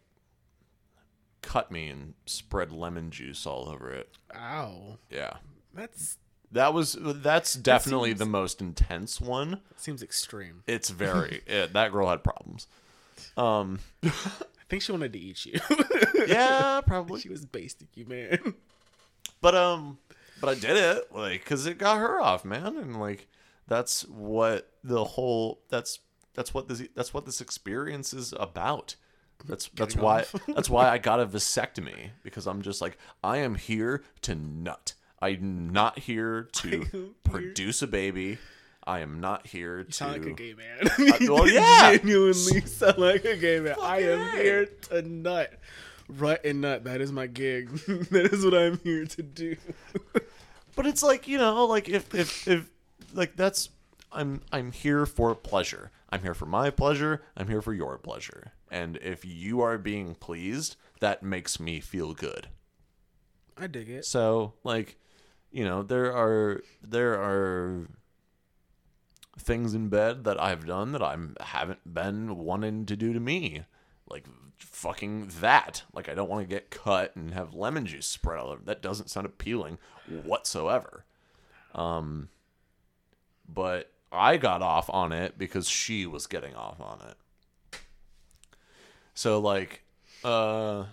cut 1.41 1.71
me 1.71 1.87
and 1.87 2.13
spread 2.25 2.71
lemon 2.71 3.09
juice 3.11 3.45
all 3.45 3.69
over 3.69 3.91
it. 3.91 4.09
Ow. 4.35 4.97
Yeah. 5.09 5.33
That's 5.73 6.17
That 6.51 6.73
was 6.73 6.97
that's 6.99 7.53
definitely 7.53 8.09
seems- 8.11 8.19
the 8.19 8.25
most 8.25 8.61
intense 8.61 9.19
one. 9.21 9.61
seems 9.77 10.03
extreme. 10.03 10.63
It's 10.67 10.89
very 11.05 11.41
it, 11.47 11.73
that 11.73 11.91
girl 11.91 12.09
had 12.09 12.23
problems. 12.23 12.67
Um 13.37 13.79
I 14.03 14.09
think 14.69 14.83
she 14.83 14.91
wanted 14.91 15.13
to 15.13 15.19
eat 15.19 15.45
you. 15.45 15.59
yeah, 16.27 16.81
probably. 16.85 17.19
she 17.21 17.29
was 17.29 17.45
basting 17.45 17.87
you, 17.93 18.05
man. 18.05 18.53
But 19.41 19.55
um, 19.55 19.97
but 20.39 20.49
I 20.49 20.53
did 20.59 20.77
it 20.77 21.13
like 21.13 21.43
because 21.43 21.65
it 21.65 21.77
got 21.77 21.97
her 21.97 22.21
off, 22.21 22.45
man, 22.45 22.77
and 22.77 22.99
like 22.99 23.27
that's 23.71 24.01
what 24.09 24.69
the 24.83 25.01
whole 25.01 25.61
that's 25.69 25.99
that's 26.33 26.53
what 26.53 26.67
this 26.67 26.83
that's 26.93 27.13
what 27.13 27.25
this 27.25 27.39
experience 27.39 28.13
is 28.13 28.33
about. 28.37 28.97
That's 29.45 29.69
that's 29.69 29.95
Getting 29.95 30.03
why 30.03 30.25
that's 30.49 30.69
why 30.69 30.89
I 30.89 30.97
got 31.09 31.21
a 31.21 31.25
vasectomy 31.25 32.09
because 32.21 32.47
I'm 32.47 32.61
just 32.63 32.81
like 32.81 32.97
I 33.23 33.37
am 33.37 33.55
here 33.55 34.03
to 34.23 34.35
nut. 34.35 34.93
I'm 35.21 35.69
not 35.71 35.99
here 35.99 36.49
to 36.51 36.73
am 36.73 36.85
here- 36.91 37.05
produce 37.23 37.81
a 37.81 37.87
baby. 37.87 38.39
I 38.83 38.99
am 38.99 39.21
not 39.21 39.47
here 39.47 39.85
to. 39.85 39.91
sound 39.93 40.13
like 40.13 40.25
a 40.25 40.33
gay 40.33 40.53
man. 40.53 40.87
Uh, 40.87 41.17
you 41.21 41.33
well, 41.33 41.47
yeah. 41.47 41.95
genuinely 41.95 42.61
sound 42.61 42.97
like 42.97 43.23
a 43.23 43.37
gay 43.37 43.61
man. 43.61 43.75
I 43.81 44.01
am 44.01 44.37
here 44.37 44.65
to 44.65 45.01
nut. 45.03 45.53
Rut 46.09 46.43
and 46.43 46.59
nut. 46.59 46.83
That 46.83 46.99
is 46.99 47.13
my 47.13 47.27
gig. 47.27 47.69
that 47.87 48.29
is 48.33 48.43
what 48.43 48.53
I'm 48.53 48.79
here 48.79 49.05
to 49.05 49.23
do. 49.23 49.55
But 50.75 50.87
it's 50.87 51.03
like 51.03 51.27
you 51.27 51.37
know, 51.37 51.65
like 51.65 51.87
if 51.89 52.13
if 52.15 52.47
if 52.47 52.70
like 53.13 53.35
that's 53.35 53.69
I'm 54.11 54.41
I'm 54.51 54.71
here 54.71 55.05
for 55.05 55.33
pleasure. 55.35 55.91
I'm 56.09 56.21
here 56.21 56.33
for 56.33 56.45
my 56.45 56.69
pleasure. 56.69 57.23
I'm 57.37 57.47
here 57.47 57.61
for 57.61 57.73
your 57.73 57.97
pleasure. 57.97 58.53
And 58.69 58.97
if 58.97 59.23
you 59.25 59.61
are 59.61 59.77
being 59.77 60.15
pleased, 60.15 60.75
that 60.99 61.23
makes 61.23 61.59
me 61.59 61.79
feel 61.79 62.13
good. 62.13 62.47
I 63.57 63.67
dig 63.67 63.89
it. 63.89 64.05
So 64.05 64.53
like, 64.63 64.97
you 65.51 65.63
know, 65.63 65.83
there 65.83 66.15
are 66.15 66.61
there 66.81 67.13
are 67.13 67.87
things 69.39 69.73
in 69.73 69.89
bed 69.89 70.23
that 70.25 70.41
I've 70.41 70.65
done 70.65 70.91
that 70.91 71.01
I 71.01 71.17
haven't 71.39 71.93
been 71.93 72.37
wanting 72.37 72.85
to 72.87 72.95
do 72.95 73.13
to 73.13 73.19
me. 73.19 73.63
Like 74.09 74.25
fucking 74.57 75.31
that. 75.39 75.83
Like 75.93 76.09
I 76.09 76.13
don't 76.13 76.29
want 76.29 76.47
to 76.47 76.53
get 76.53 76.69
cut 76.69 77.15
and 77.15 77.33
have 77.33 77.53
lemon 77.53 77.85
juice 77.85 78.07
spread 78.07 78.39
all 78.39 78.49
over. 78.49 78.61
That 78.65 78.81
doesn't 78.81 79.09
sound 79.09 79.25
appealing 79.25 79.77
whatsoever. 80.07 81.05
Um 81.73 82.29
but 83.53 83.91
I 84.11 84.37
got 84.37 84.61
off 84.61 84.89
on 84.89 85.11
it 85.11 85.37
because 85.37 85.67
she 85.69 86.05
was 86.05 86.27
getting 86.27 86.55
off 86.55 86.79
on 86.79 86.99
it. 87.09 87.79
So 89.13 89.39
like 89.39 89.83
uh 90.23 90.85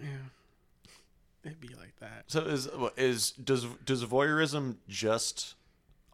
Yeah. 0.00 0.08
It'd 1.44 1.60
be 1.60 1.74
like 1.74 1.96
that. 1.98 2.24
so 2.28 2.40
is 2.42 2.68
is 2.96 3.32
does 3.32 3.64
does 3.84 4.04
voyeurism 4.04 4.76
just? 4.88 5.54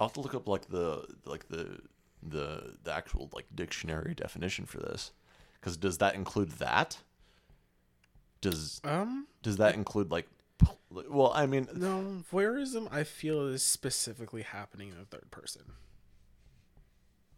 I'll 0.00 0.08
have 0.08 0.14
to 0.14 0.20
look 0.20 0.34
up 0.34 0.48
like 0.48 0.68
the 0.68 1.04
like 1.24 1.48
the 1.48 1.80
the 2.22 2.76
the 2.82 2.92
actual 2.92 3.28
like 3.34 3.46
dictionary 3.54 4.14
definition 4.14 4.64
for 4.64 4.78
this, 4.78 5.12
because 5.60 5.76
does 5.76 5.98
that 5.98 6.14
include 6.14 6.52
that? 6.52 6.98
Does 8.40 8.80
Um, 8.84 9.26
does 9.42 9.56
that 9.58 9.74
include 9.74 10.10
like? 10.10 10.28
Well, 10.90 11.32
I 11.34 11.46
mean, 11.46 11.68
no, 11.74 12.22
voyeurism 12.32 12.88
I 12.92 13.04
feel 13.04 13.46
is 13.46 13.62
specifically 13.62 14.42
happening 14.42 14.88
in 14.88 14.94
a 15.00 15.04
third 15.04 15.30
person. 15.30 15.62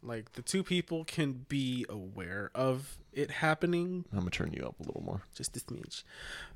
Like 0.03 0.33
the 0.33 0.43
two 0.43 0.63
people 0.63 1.05
can 1.05 1.45
be 1.49 1.85
aware 1.89 2.51
of 2.55 2.97
it 3.13 3.31
happening, 3.31 4.07
I'm 4.13 4.21
gonna 4.21 4.31
turn 4.31 4.53
you 4.53 4.65
up 4.65 4.77
a 4.81 4.85
little 4.85 5.03
more. 5.03 5.23
just 5.35 5.53
this 5.53 5.65
smidge. 5.65 6.05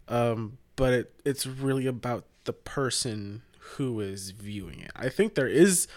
Um, 0.09 0.59
but 0.77 0.93
it, 0.95 1.15
it's 1.25 1.47
really 1.47 1.87
about 1.87 2.25
the 2.45 2.53
person 2.55 3.43
who 3.77 4.01
is 4.01 4.31
viewing 4.31 4.81
it. 4.81 4.93
I 4.97 5.09
think 5.11 5.35
there 5.35 5.49
is 5.49 5.89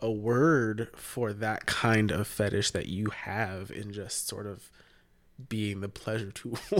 a 0.00 0.10
word 0.10 0.90
for 0.94 1.32
that 1.32 1.66
kind 1.66 2.10
of 2.12 2.26
fetish 2.26 2.70
that 2.72 2.86
you 2.86 3.06
have 3.10 3.70
in 3.70 3.92
just 3.92 4.28
sort 4.28 4.46
of 4.46 4.70
being 5.48 5.80
the 5.80 5.88
pleasure 5.88 6.30
tool. 6.30 6.58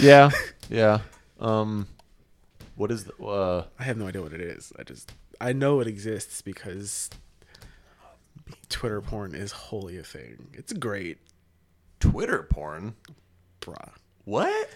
Yeah, 0.00 0.30
yeah. 0.68 1.00
Um, 1.40 1.86
what 2.76 2.90
is 2.90 3.04
the 3.04 3.14
uh? 3.24 3.64
I 3.78 3.82
have 3.84 3.96
no 3.96 4.06
idea 4.08 4.22
what 4.22 4.32
it 4.32 4.40
is. 4.40 4.72
I 4.78 4.82
just 4.82 5.12
I 5.40 5.52
know 5.52 5.80
it 5.80 5.86
exists 5.86 6.42
because 6.42 7.10
Twitter 8.68 9.00
porn 9.00 9.34
is 9.34 9.52
wholly 9.52 9.96
a 9.98 10.02
thing. 10.02 10.48
It's 10.52 10.72
great, 10.72 11.18
Twitter 12.00 12.42
porn? 12.42 12.94
bruh. 13.60 13.92
What? 14.24 14.70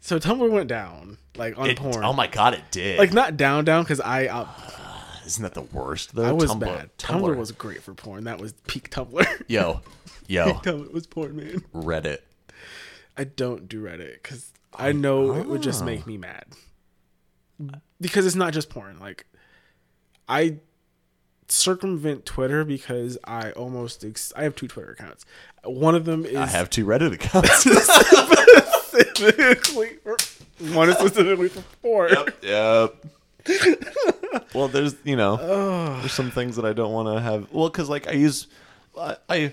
So 0.00 0.18
Tumblr 0.18 0.50
went 0.50 0.68
down 0.68 1.18
like 1.36 1.58
on 1.58 1.70
It- 1.70 1.78
porn. 1.78 2.04
Oh 2.04 2.12
my 2.12 2.26
god, 2.26 2.54
it 2.54 2.62
did. 2.70 2.98
like 2.98 3.12
not 3.12 3.36
down 3.36 3.64
down 3.64 3.82
because 3.84 4.00
I 4.00 4.26
uh, 4.26 4.46
isn't 5.26 5.42
that 5.42 5.54
the 5.54 5.62
worst 5.62 6.14
though? 6.14 6.24
I 6.24 6.32
was 6.32 6.50
Tumblr, 6.50 6.60
bad. 6.60 6.90
Tumblr. 6.98 7.36
was 7.36 7.52
great 7.52 7.82
for 7.82 7.94
porn. 7.94 8.24
That 8.24 8.40
was 8.40 8.52
peak 8.66 8.90
Tumblr. 8.90 9.42
yo, 9.48 9.80
yo, 10.26 10.54
Tumblr 10.54 10.92
was 10.92 11.06
porn, 11.06 11.36
man. 11.36 11.64
Reddit. 11.74 12.18
I 13.16 13.24
don't 13.24 13.68
do 13.68 13.82
Reddit 13.82 14.14
because 14.22 14.52
I 14.76 14.92
know 14.92 15.34
it 15.34 15.46
would 15.46 15.62
just 15.62 15.84
make 15.84 16.02
oh. 16.04 16.08
me 16.08 16.18
mad. 16.18 16.44
Because 18.00 18.26
it's 18.26 18.34
not 18.34 18.52
just 18.52 18.70
porn. 18.70 18.98
Like 18.98 19.26
I 20.28 20.58
circumvent 21.48 22.24
Twitter 22.26 22.64
because 22.64 23.18
I 23.24 23.52
almost 23.52 24.04
ex- 24.04 24.32
I 24.36 24.42
have 24.42 24.56
two 24.56 24.68
Twitter 24.68 24.92
accounts. 24.92 25.24
One 25.62 25.94
of 25.94 26.04
them 26.04 26.24
is 26.24 26.36
I 26.36 26.46
have 26.46 26.70
two 26.70 26.84
Reddit 26.86 27.14
accounts. 27.14 27.62
specifically 28.94 29.98
for, 30.02 30.16
one 30.74 30.88
is 30.88 30.96
specifically 30.96 31.48
for 31.48 31.62
porn. 31.82 32.10
yep. 32.12 32.36
yep. 32.42 32.94
well, 34.54 34.68
there's 34.68 34.96
you 35.04 35.16
know, 35.16 35.36
there's 36.00 36.12
some 36.12 36.30
things 36.30 36.56
that 36.56 36.64
I 36.64 36.72
don't 36.72 36.92
want 36.92 37.08
to 37.14 37.20
have. 37.20 37.52
Well, 37.52 37.68
because 37.68 37.88
like 37.88 38.08
I 38.08 38.12
use, 38.12 38.46
I, 38.98 39.16
I 39.28 39.52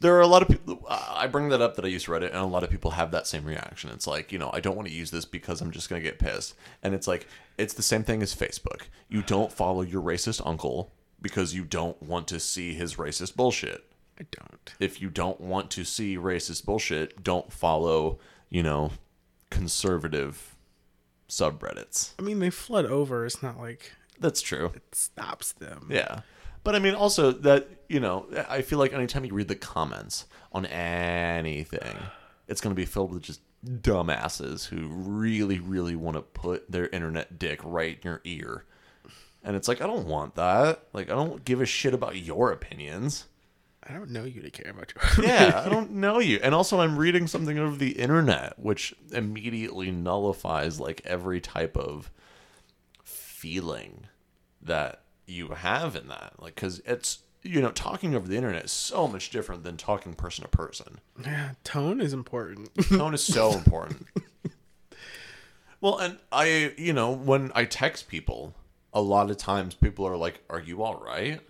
there 0.00 0.16
are 0.16 0.20
a 0.20 0.26
lot 0.26 0.42
of 0.42 0.48
people. 0.48 0.84
I 0.88 1.26
bring 1.26 1.50
that 1.50 1.60
up 1.60 1.76
that 1.76 1.84
I 1.84 1.88
use 1.88 2.06
Reddit, 2.06 2.28
and 2.28 2.36
a 2.36 2.44
lot 2.44 2.62
of 2.64 2.70
people 2.70 2.92
have 2.92 3.10
that 3.12 3.26
same 3.26 3.44
reaction. 3.44 3.90
It's 3.90 4.06
like 4.06 4.32
you 4.32 4.38
know, 4.38 4.50
I 4.52 4.60
don't 4.60 4.76
want 4.76 4.88
to 4.88 4.94
use 4.94 5.10
this 5.10 5.24
because 5.24 5.60
I'm 5.60 5.70
just 5.70 5.88
gonna 5.88 6.00
get 6.02 6.18
pissed. 6.18 6.54
And 6.82 6.94
it's 6.94 7.06
like 7.06 7.26
it's 7.58 7.74
the 7.74 7.82
same 7.82 8.02
thing 8.02 8.22
as 8.22 8.34
Facebook. 8.34 8.82
You 9.08 9.22
don't 9.22 9.52
follow 9.52 9.82
your 9.82 10.02
racist 10.02 10.40
uncle 10.44 10.92
because 11.22 11.54
you 11.54 11.64
don't 11.64 12.02
want 12.02 12.26
to 12.28 12.40
see 12.40 12.72
his 12.74 12.94
racist 12.96 13.36
bullshit. 13.36 13.84
I 14.18 14.24
don't. 14.30 14.74
If 14.78 15.00
you 15.00 15.08
don't 15.10 15.40
want 15.40 15.70
to 15.72 15.84
see 15.84 16.16
racist 16.16 16.64
bullshit, 16.64 17.22
don't 17.22 17.52
follow, 17.52 18.18
you 18.50 18.62
know, 18.62 18.92
conservative 19.50 20.56
subreddits. 21.28 22.12
I 22.18 22.22
mean, 22.22 22.38
they 22.38 22.50
flood 22.50 22.86
over. 22.86 23.24
It's 23.24 23.42
not 23.42 23.58
like 23.58 23.92
That's 24.18 24.40
true. 24.40 24.72
it 24.74 24.94
stops 24.94 25.52
them. 25.52 25.88
Yeah. 25.90 26.20
But 26.64 26.74
I 26.74 26.78
mean, 26.78 26.94
also 26.94 27.30
that, 27.32 27.68
you 27.90 27.98
know, 27.98 28.26
I 28.48 28.62
feel 28.62 28.78
like 28.78 28.92
anytime 28.92 29.24
you 29.24 29.34
read 29.34 29.48
the 29.48 29.56
comments 29.56 30.26
on 30.52 30.64
anything, 30.64 31.96
it's 32.46 32.60
going 32.60 32.74
to 32.74 32.80
be 32.80 32.86
filled 32.86 33.12
with 33.12 33.24
just 33.24 33.40
dumbasses 33.66 34.66
who 34.66 34.86
really, 34.86 35.58
really 35.58 35.96
want 35.96 36.16
to 36.16 36.22
put 36.22 36.70
their 36.70 36.86
internet 36.88 37.36
dick 37.36 37.60
right 37.64 37.98
in 38.00 38.08
your 38.08 38.20
ear. 38.22 38.64
And 39.42 39.56
it's 39.56 39.66
like, 39.66 39.80
I 39.80 39.88
don't 39.88 40.06
want 40.06 40.36
that. 40.36 40.84
Like, 40.92 41.10
I 41.10 41.14
don't 41.14 41.44
give 41.44 41.60
a 41.60 41.66
shit 41.66 41.92
about 41.92 42.14
your 42.14 42.52
opinions. 42.52 43.26
I 43.82 43.92
don't 43.92 44.10
know 44.10 44.22
you 44.22 44.40
to 44.42 44.50
care 44.50 44.70
about 44.70 44.92
your. 44.94 45.26
Yeah, 45.26 45.64
I 45.66 45.68
don't 45.68 45.90
know 45.90 46.20
you. 46.20 46.38
And 46.44 46.54
also, 46.54 46.78
I'm 46.78 46.96
reading 46.96 47.26
something 47.26 47.58
over 47.58 47.74
the 47.74 47.98
internet, 47.98 48.56
which 48.56 48.94
immediately 49.10 49.90
nullifies 49.90 50.78
like 50.78 51.02
every 51.04 51.40
type 51.40 51.76
of 51.76 52.12
feeling 53.02 54.06
that 54.62 55.02
you 55.26 55.48
have 55.48 55.96
in 55.96 56.06
that. 56.06 56.34
Like, 56.38 56.54
because 56.54 56.80
it's, 56.86 57.20
you 57.42 57.60
know, 57.60 57.70
talking 57.70 58.14
over 58.14 58.28
the 58.28 58.36
internet 58.36 58.64
is 58.64 58.72
so 58.72 59.06
much 59.08 59.30
different 59.30 59.64
than 59.64 59.76
talking 59.76 60.14
person 60.14 60.42
to 60.42 60.48
person. 60.48 61.00
yeah, 61.24 61.50
tone 61.64 62.00
is 62.00 62.12
important. 62.12 62.70
Tone 62.88 63.14
is 63.14 63.22
so 63.22 63.52
important. 63.52 64.06
Well, 65.80 65.98
and 65.98 66.18
I, 66.30 66.74
you 66.76 66.92
know, 66.92 67.10
when 67.10 67.52
I 67.54 67.64
text 67.64 68.08
people, 68.08 68.54
a 68.92 69.00
lot 69.00 69.30
of 69.30 69.38
times 69.38 69.74
people 69.74 70.06
are 70.06 70.16
like, 70.16 70.42
Are 70.50 70.60
you 70.60 70.82
all 70.82 71.02
right? 71.02 71.40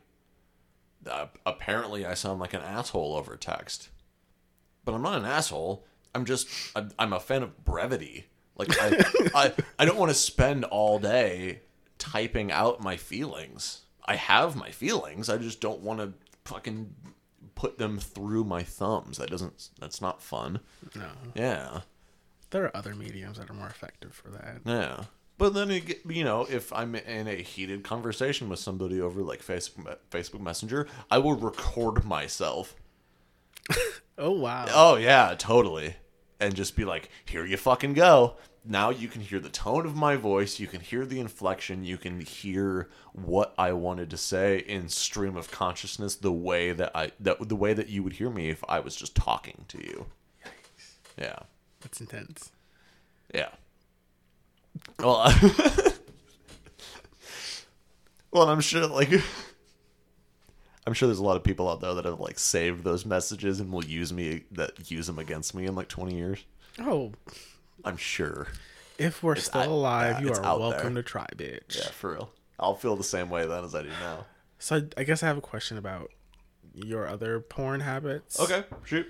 Uh, 1.05 1.27
apparently, 1.45 2.07
I 2.07 2.15
sound 2.15 2.41
like 2.41 2.55
an 2.55 2.63
asshole 2.63 3.17
over 3.17 3.37
text. 3.37 3.89
But 4.85 4.95
I'm 4.95 5.03
not 5.03 5.19
an 5.19 5.25
asshole. 5.25 5.85
I'm 6.15 6.25
just, 6.25 6.49
I'm, 6.77 6.91
I'm 6.99 7.13
a 7.13 7.21
fan 7.21 7.43
of 7.43 7.65
brevity. 7.65 8.27
Like, 8.57 8.69
I, 8.81 9.05
I, 9.35 9.53
I 9.79 9.85
don't 9.85 9.99
want 9.99 10.11
to 10.11 10.15
spend 10.15 10.65
all 10.65 10.99
day 10.99 11.63
typing 11.99 12.53
out 12.53 12.81
my 12.81 12.97
feelings. 12.97 13.81
I 14.11 14.17
have 14.17 14.57
my 14.57 14.71
feelings. 14.71 15.29
I 15.29 15.37
just 15.39 15.61
don't 15.61 15.81
want 15.81 16.01
to 16.01 16.13
fucking 16.45 16.95
put 17.55 17.79
them 17.79 17.99
through 17.99 18.45
my 18.45 18.63
thumbs. 18.63 19.19
That 19.19 19.31
doesn't, 19.31 19.71
that's 19.79 20.01
not 20.01 20.21
fun. 20.23 20.61
no, 20.97 21.11
Yeah. 21.35 21.81
there 22.51 22.65
are 22.65 22.77
other 22.77 22.95
mediums 22.95 23.39
that 23.39 23.49
are 23.51 23.55
more 23.55 23.69
effective 23.69 24.13
for 24.15 24.31
that. 24.31 24.59
Yeah. 24.65 25.05
But 25.39 25.55
then, 25.55 25.71
it, 25.71 26.05
you 26.07 26.25
know, 26.25 26.47
if 26.51 26.73
I'm 26.73 26.95
in 26.95 27.29
a 27.29 27.37
heated 27.37 27.83
conversation 27.85 28.49
with 28.49 28.59
somebody 28.59 29.01
over 29.01 29.23
like 29.23 29.43
Facebook, 29.43 29.97
Facebook 30.11 30.41
Messenger, 30.41 30.87
I 31.11 31.19
will 31.19 31.35
record 31.37 32.05
myself. 32.05 32.75
Oh 34.23 34.33
wow. 34.33 34.67
Oh, 34.75 34.97
yeah, 34.97 35.35
totally. 35.39 35.95
And 36.41 36.55
just 36.55 36.77
be 36.77 36.85
like, 36.85 37.09
here 37.25 37.47
you 37.47 37.57
fucking 37.57 37.95
go. 37.95 38.37
Now 38.65 38.91
you 38.91 39.09
can 39.09 39.23
hear 39.23 39.41
the 39.41 39.49
tone 39.49 39.87
of 39.87 39.97
my 39.97 40.17
voice. 40.17 40.61
You 40.61 40.67
can 40.67 40.81
hear 40.81 41.07
the 41.07 41.19
inflection. 41.19 41.85
You 41.85 41.97
can 41.97 42.21
hear 42.21 42.91
what 43.13 43.55
I 43.57 43.73
wanted 43.73 44.11
to 44.11 44.17
say 44.19 44.59
in 44.59 44.89
stream 44.89 45.37
of 45.37 45.51
consciousness, 45.51 46.15
the 46.15 46.33
way 46.33 46.73
that 46.73 46.91
I, 46.95 47.13
that 47.21 47.49
the 47.49 47.57
way 47.57 47.73
that 47.73 47.89
you 47.89 48.03
would 48.03 48.15
hear 48.15 48.29
me 48.29 48.51
if 48.51 48.63
I 48.69 48.81
was 48.81 48.95
just 48.95 49.15
talking 49.15 49.65
to 49.69 49.79
you. 49.79 50.07
Yeah. 51.19 51.39
That's 51.81 52.01
intense. 52.01 52.53
Yeah. 53.35 53.49
Well, 54.99 55.25
well, 58.31 58.43
and 58.43 58.51
I'm 58.51 58.61
sure 58.61 58.87
like 58.87 59.11
I'm 60.87 60.95
sure 60.95 61.07
there's 61.09 61.19
a 61.19 61.25
lot 61.25 61.37
of 61.37 61.45
people 61.45 61.69
out 61.71 61.81
there 61.81 61.95
that 61.95 62.05
have 62.05 62.21
like 62.21 62.39
saved 62.39 62.85
those 62.85 63.07
messages 63.07 63.61
and 63.61 63.73
will 63.73 63.85
use 63.85 64.13
me 64.13 64.45
that 64.53 64.91
use 64.91 65.07
them 65.07 65.19
against 65.19 65.55
me 65.55 65.67
in 65.67 65.75
like 65.75 65.89
20 65.89 66.15
years. 66.15 66.45
Oh, 66.79 67.13
I'm 67.85 67.97
sure. 67.97 68.49
if 68.99 69.23
we're 69.23 69.37
still 69.37 69.61
out- 69.63 69.69
alive, 69.69 70.17
yeah, 70.21 70.27
you 70.27 70.33
are 70.35 70.59
welcome 70.59 70.95
there. 70.95 71.03
to 71.03 71.09
try, 71.09 71.27
bitch. 71.37 71.77
Yeah, 71.79 71.91
for 71.91 72.13
real. 72.13 72.31
I'll 72.59 72.75
feel 72.75 72.97
the 72.97 73.05
same 73.05 73.31
way 73.31 73.47
then 73.47 73.65
as 73.65 73.75
I 73.75 73.83
do 73.83 73.89
now. 74.01 74.27
So 74.59 74.77
I, 74.77 74.83
I 75.01 75.05
guess 75.05 75.23
I 75.23 75.27
have 75.27 75.39
a 75.39 75.43
question 75.43 75.79
about 75.79 76.11
your 76.75 77.07
other 77.09 77.41
porn 77.41 77.81
habits. 77.81 78.39
Okay, 78.39 78.65
shoot. 78.85 79.07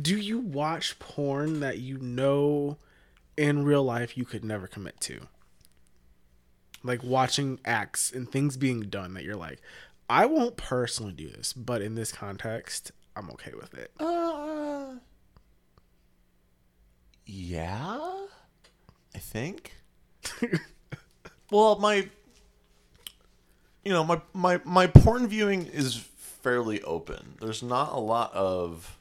Do 0.00 0.16
you 0.16 0.38
watch 0.38 0.98
porn 0.98 1.60
that 1.60 1.78
you 1.78 1.98
know 1.98 2.78
in 3.36 3.64
real 3.64 3.84
life 3.84 4.16
you 4.16 4.24
could 4.24 4.44
never 4.44 4.66
commit 4.66 5.00
to? 5.02 5.20
Like 6.82 7.02
watching 7.04 7.60
acts 7.64 8.10
and 8.10 8.30
things 8.30 8.56
being 8.56 8.80
done 8.82 9.14
that 9.14 9.22
you're 9.24 9.36
like, 9.36 9.60
I 10.10 10.26
won't 10.26 10.56
personally 10.56 11.12
do 11.12 11.28
this, 11.30 11.52
but 11.52 11.80
in 11.80 11.94
this 11.94 12.10
context, 12.10 12.90
I'm 13.14 13.30
okay 13.30 13.52
with 13.54 13.74
it. 13.74 13.92
Uh, 14.00 14.04
yeah, 17.26 17.98
I 19.14 19.18
think. 19.18 19.72
well, 21.50 21.78
my, 21.78 22.08
you 23.84 23.92
know, 23.92 24.04
my 24.04 24.20
my 24.32 24.60
my 24.64 24.86
porn 24.86 25.26
viewing 25.26 25.66
is 25.66 25.96
fairly 25.96 26.82
open. 26.82 27.34
There's 27.40 27.62
not 27.62 27.92
a 27.92 27.98
lot 28.00 28.32
of. 28.34 28.98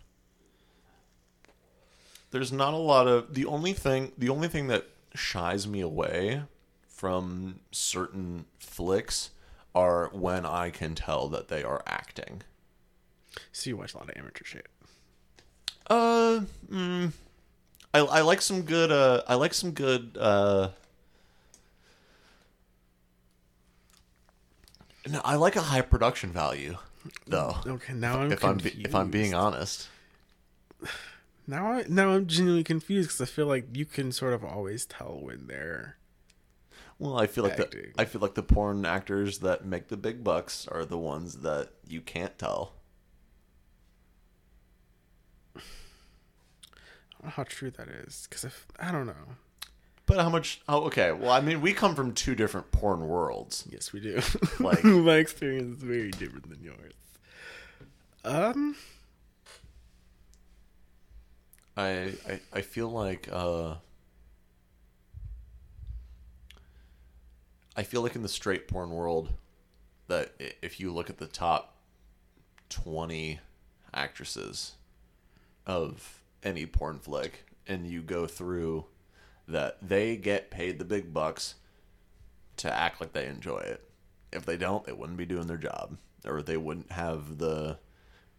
There's 2.31 2.51
not 2.51 2.73
a 2.73 2.77
lot 2.77 3.07
of 3.07 3.33
the 3.33 3.45
only 3.45 3.73
thing 3.73 4.13
the 4.17 4.29
only 4.29 4.47
thing 4.47 4.67
that 4.67 4.87
shies 5.13 5.67
me 5.67 5.81
away 5.81 6.43
from 6.87 7.59
certain 7.71 8.45
flicks 8.59 9.31
are 9.73 10.09
when 10.13 10.45
I 10.45 10.69
can 10.69 10.95
tell 10.95 11.27
that 11.29 11.47
they 11.47 11.63
are 11.63 11.83
acting. 11.87 12.43
So 13.51 13.69
you 13.69 13.77
watch 13.77 13.93
a 13.93 13.97
lot 13.97 14.09
of 14.09 14.17
amateur 14.17 14.43
shit. 14.43 14.67
Uh, 15.87 16.41
mm, 16.69 17.11
I 17.93 17.99
I 17.99 18.21
like 18.21 18.41
some 18.41 18.61
good. 18.63 18.91
Uh, 18.91 19.21
I 19.27 19.35
like 19.35 19.53
some 19.53 19.71
good. 19.71 20.17
Uh, 20.19 20.69
no, 25.07 25.21
I 25.23 25.35
like 25.35 25.55
a 25.55 25.61
high 25.61 25.81
production 25.81 26.31
value, 26.31 26.77
though. 27.27 27.57
Okay, 27.65 27.93
now 27.93 28.21
I'm 28.21 28.31
if 28.31 28.43
I'm 28.43 28.59
if 28.63 28.93
I'm 28.95 29.09
being 29.09 29.33
honest, 29.33 29.89
now 31.47 31.71
I, 31.71 31.85
now 31.87 32.11
I'm 32.11 32.27
genuinely 32.27 32.63
confused 32.63 33.09
because 33.09 33.21
I 33.21 33.25
feel 33.25 33.47
like 33.47 33.75
you 33.75 33.85
can 33.85 34.11
sort 34.11 34.33
of 34.33 34.43
always 34.43 34.85
tell 34.85 35.19
when 35.19 35.47
they're 35.47 35.97
Well, 36.99 37.17
I 37.19 37.27
feel 37.27 37.43
like 37.43 37.57
the 37.57 37.91
I 37.97 38.05
feel 38.05 38.21
like 38.21 38.35
the 38.35 38.43
porn 38.43 38.85
actors 38.85 39.39
that 39.39 39.65
make 39.65 39.87
the 39.87 39.97
big 39.97 40.23
bucks 40.23 40.67
are 40.67 40.85
the 40.85 40.97
ones 40.97 41.37
that 41.39 41.69
you 41.87 42.01
can't 42.01 42.37
tell. 42.37 42.73
Don't 47.21 47.27
know 47.29 47.33
how 47.35 47.43
true 47.43 47.71
that 47.71 47.87
is 47.87 48.27
because 48.29 48.43
if 48.43 48.65
I 48.79 48.91
don't 48.91 49.05
know. 49.07 49.13
But 50.07 50.19
how 50.19 50.29
much? 50.29 50.61
Oh, 50.67 50.85
okay. 50.85 51.11
Well, 51.11 51.31
I 51.31 51.39
mean, 51.39 51.61
we 51.61 51.71
come 51.73 51.95
from 51.95 52.13
two 52.13 52.35
different 52.35 52.71
porn 52.71 53.07
worlds. 53.07 53.65
Yes, 53.69 53.93
we 53.93 53.99
do. 53.99 54.21
Like- 54.59 54.83
my 54.83 55.15
experience 55.15 55.77
is 55.77 55.83
very 55.83 56.11
different 56.11 56.49
than 56.49 56.61
yours. 56.63 56.93
Um, 58.23 58.75
I 61.77 62.13
I, 62.27 62.39
I 62.53 62.61
feel 62.61 62.89
like 62.89 63.29
uh, 63.31 63.75
I 67.75 67.83
feel 67.83 68.01
like 68.01 68.15
in 68.15 68.21
the 68.21 68.29
straight 68.29 68.67
porn 68.67 68.91
world 68.91 69.29
that 70.07 70.33
if 70.61 70.79
you 70.79 70.91
look 70.93 71.09
at 71.09 71.17
the 71.17 71.27
top 71.27 71.75
twenty 72.69 73.39
actresses 73.93 74.73
of 75.65 76.20
any 76.43 76.65
porn 76.65 76.99
flick 76.99 77.45
and 77.67 77.87
you 77.87 78.01
go 78.01 78.27
through 78.27 78.85
that 79.47 79.77
they 79.81 80.15
get 80.15 80.51
paid 80.51 80.79
the 80.79 80.85
big 80.85 81.13
bucks 81.13 81.55
to 82.57 82.71
act 82.71 83.01
like 83.01 83.13
they 83.13 83.27
enjoy 83.27 83.59
it. 83.59 83.89
If 84.31 84.45
they 84.45 84.57
don't, 84.57 84.85
they 84.85 84.93
wouldn't 84.93 85.17
be 85.17 85.25
doing 85.25 85.47
their 85.47 85.57
job 85.57 85.97
or 86.25 86.41
they 86.41 86.57
wouldn't 86.57 86.91
have 86.91 87.37
the 87.37 87.77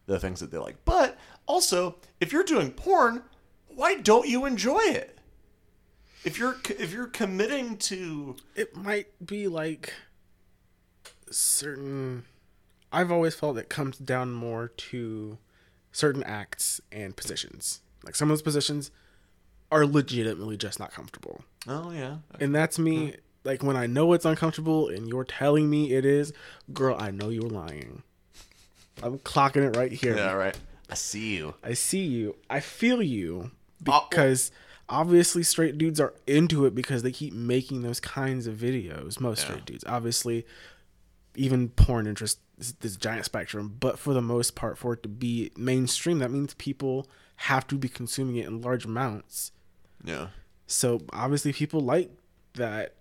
the 0.07 0.19
things 0.19 0.41
that 0.41 0.51
they 0.51 0.59
like. 0.59 0.85
But 0.85 1.17
also, 1.47 1.97
if 2.21 2.33
you're 2.33 2.43
doing 2.43 2.73
porn, 2.73 3.23
why 3.69 3.97
don't 3.97 4.29
you 4.29 4.45
enjoy 4.45 4.81
it? 4.81 5.19
If 6.25 6.39
you're 6.39 6.57
if 6.79 6.93
you're 6.93 7.07
committing 7.07 7.77
to 7.79 8.37
it 8.55 8.77
might 8.77 9.09
be 9.25 9.49
like 9.49 9.93
certain. 11.31 12.25
I've 12.93 13.11
always 13.11 13.35
felt 13.35 13.57
it 13.57 13.69
comes 13.69 13.97
down 13.97 14.33
more 14.33 14.69
to 14.69 15.39
certain 15.93 16.23
acts 16.25 16.81
and 16.91 17.17
positions. 17.17 17.81
Like 18.05 18.15
some 18.15 18.31
of 18.31 18.37
those 18.37 18.43
positions 18.43 18.91
are 19.71 19.87
legitimately 19.87 20.57
just 20.57 20.79
not 20.79 20.93
comfortable. 20.93 21.43
oh 21.67 21.91
yeah, 21.93 22.17
And 22.41 22.55
that's 22.55 22.79
me. 22.79 23.15
Like 23.45 23.63
when 23.63 23.77
I 23.77 23.87
know 23.87 24.13
it's 24.13 24.25
uncomfortable 24.25 24.89
and 24.89 25.09
you're 25.09 25.25
telling 25.25 25.69
me 25.69 25.93
it 25.93 26.05
is, 26.05 26.33
girl, 26.73 26.97
I 26.99 27.11
know 27.11 27.29
you're 27.29 27.43
lying. 27.49 28.03
I'm 29.03 29.19
clocking 29.19 29.67
it 29.67 29.77
right 29.77 29.91
here. 29.93 30.17
yeah, 30.17 30.33
right. 30.33 30.57
I 30.91 30.95
see 30.95 31.37
you. 31.37 31.55
I 31.65 31.73
see 31.75 32.05
you. 32.05 32.37
I 32.51 32.61
feel 32.61 33.03
you 33.03 33.51
Oh, 33.89 33.93
oh. 33.93 34.07
because 34.11 34.53
obviously 34.89 35.43
straight 35.43 35.79
dudes 35.79 35.99
are 35.99 36.13
into 36.27 36.67
it 36.67 36.75
because 36.75 37.03
they 37.03 37.11
keep 37.11 37.33
making 37.33 37.83
those 37.83 37.99
kinds 37.99 38.47
of 38.47 38.55
videos. 38.57 39.19
Most 39.19 39.41
Yeah. 39.41 39.45
straight 39.47 39.65
dudes, 39.65 39.85
obviously, 39.89 40.47
even 41.35 41.71
porn 41.71 42.07
interest 42.07 42.39
is 42.59 42.75
this 42.75 42.95
giant 42.97 43.25
spectrum. 43.25 43.75
But 43.81 43.99
for 43.99 44.13
the 44.13 44.23
most 44.23 44.55
part, 44.55 44.77
for 44.79 44.93
it 44.93 45.03
to 45.05 45.09
be 45.09 45.51
mainstream, 45.57 46.19
that 46.19 46.31
means 46.31 46.55
people 46.55 47.09
have 47.43 47.67
to 47.67 47.77
be 47.77 47.89
consuming 47.89 48.37
it 48.37 48.47
in 48.47 48.61
large 48.63 48.85
amounts. 48.85 49.51
Yeah, 50.05 50.29
So 50.67 51.01
obviously, 51.13 51.53
people 51.53 51.81
like 51.81 52.11
that 52.55 52.95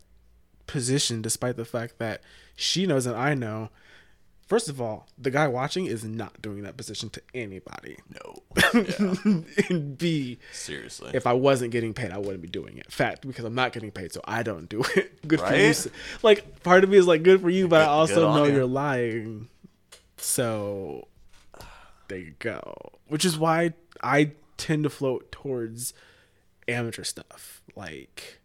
position, 0.67 1.21
despite 1.21 1.57
the 1.57 1.65
fact 1.65 1.99
that 1.99 2.21
she 2.55 2.85
knows 2.85 3.05
and 3.05 3.15
I 3.15 3.33
know. 3.33 3.69
First 4.47 4.67
of 4.67 4.81
all, 4.81 5.07
the 5.17 5.31
guy 5.31 5.47
watching 5.47 5.85
is 5.85 6.03
not 6.03 6.41
doing 6.41 6.63
that 6.63 6.75
position 6.75 7.09
to 7.11 7.21
anybody. 7.33 7.97
no, 8.13 8.43
yeah, 8.73 9.65
and 9.69 9.97
B, 9.97 10.39
seriously. 10.51 11.11
if 11.13 11.25
I 11.25 11.33
wasn't 11.33 11.71
getting 11.71 11.93
paid, 11.93 12.11
I 12.11 12.17
wouldn't 12.17 12.41
be 12.41 12.49
doing 12.49 12.77
it. 12.77 12.91
Fact, 12.91 13.25
because 13.25 13.45
I'm 13.45 13.55
not 13.55 13.71
getting 13.73 13.91
paid, 13.91 14.11
so 14.11 14.21
I 14.25 14.43
don't 14.43 14.67
do 14.67 14.83
it. 14.95 15.21
Good 15.27 15.39
for 15.39 15.55
you. 15.55 15.73
Like 16.21 16.63
part 16.63 16.83
of 16.83 16.89
me 16.89 16.97
is 16.97 17.07
like 17.07 17.23
good 17.23 17.41
for 17.41 17.49
you, 17.49 17.67
but 17.67 17.81
I 17.81 17.85
also 17.85 18.33
know 18.33 18.45
you. 18.45 18.53
you're 18.53 18.65
lying. 18.65 19.47
So 20.17 21.07
there 22.09 22.17
you 22.17 22.33
go. 22.39 22.75
Which 23.07 23.23
is 23.23 23.37
why 23.37 23.73
I 24.01 24.31
tend 24.57 24.83
to 24.83 24.89
float 24.89 25.31
towards 25.31 25.93
amateur 26.67 27.03
stuff. 27.03 27.61
Like 27.75 28.39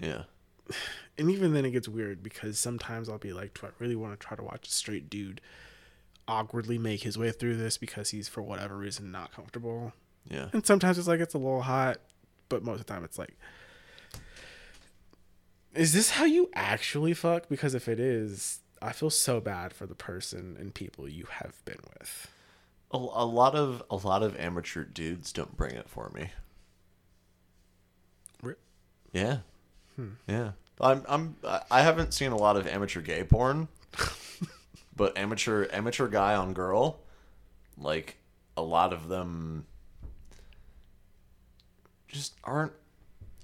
yeah, 0.00 0.24
and 1.18 1.30
even 1.30 1.52
then 1.52 1.64
it 1.64 1.70
gets 1.70 1.88
weird 1.88 2.22
because 2.22 2.58
sometimes 2.58 3.08
I'll 3.08 3.18
be 3.18 3.32
like, 3.32 3.58
do 3.58 3.66
I 3.66 3.70
really 3.78 3.96
want 3.96 4.18
to 4.18 4.26
try 4.26 4.36
to 4.36 4.42
watch 4.42 4.68
a 4.68 4.70
straight 4.70 5.10
dude 5.10 5.40
awkwardly 6.28 6.76
make 6.76 7.02
his 7.02 7.16
way 7.16 7.30
through 7.30 7.56
this 7.56 7.78
because 7.78 8.10
he's 8.10 8.28
for 8.28 8.42
whatever 8.42 8.76
reason 8.76 9.10
not 9.10 9.32
comfortable? 9.32 9.92
yeah. 10.30 10.48
And 10.52 10.66
sometimes 10.66 10.98
it's 10.98 11.08
like 11.08 11.20
it's 11.20 11.34
a 11.34 11.38
little 11.38 11.62
hot, 11.62 11.98
but 12.48 12.64
most 12.64 12.80
of 12.80 12.86
the 12.86 12.92
time 12.92 13.04
it's 13.04 13.18
like, 13.18 13.36
is 15.74 15.92
this 15.92 16.10
how 16.10 16.24
you 16.24 16.50
actually 16.54 17.14
fuck? 17.14 17.48
Because 17.48 17.74
if 17.74 17.88
it 17.88 18.00
is, 18.00 18.60
I 18.82 18.92
feel 18.92 19.10
so 19.10 19.40
bad 19.40 19.72
for 19.72 19.86
the 19.86 19.94
person 19.94 20.56
and 20.58 20.74
people 20.74 21.08
you 21.08 21.26
have 21.30 21.64
been 21.64 21.80
with. 21.98 22.30
A, 22.92 22.96
a 22.96 23.24
lot 23.26 23.54
of 23.54 23.82
a 23.90 23.96
lot 23.96 24.22
of 24.22 24.36
amateur 24.36 24.84
dudes 24.84 25.32
don't 25.32 25.56
bring 25.56 25.74
it 25.74 25.88
for 25.88 26.10
me. 26.14 26.30
Re- 28.42 28.54
Yeah, 29.12 29.38
yeah. 30.28 30.52
I'm 30.80 31.02
I'm 31.08 31.36
I 31.70 31.80
haven't 31.82 32.12
seen 32.14 32.32
a 32.32 32.36
lot 32.36 32.56
of 32.56 32.66
amateur 32.66 33.00
gay 33.00 33.24
porn, 33.24 33.68
but 34.96 35.16
amateur 35.16 35.66
amateur 35.72 36.06
guy 36.08 36.34
on 36.34 36.52
girl, 36.52 37.00
like 37.78 38.18
a 38.56 38.62
lot 38.62 38.92
of 38.92 39.08
them, 39.08 39.66
just 42.08 42.34
aren't 42.44 42.72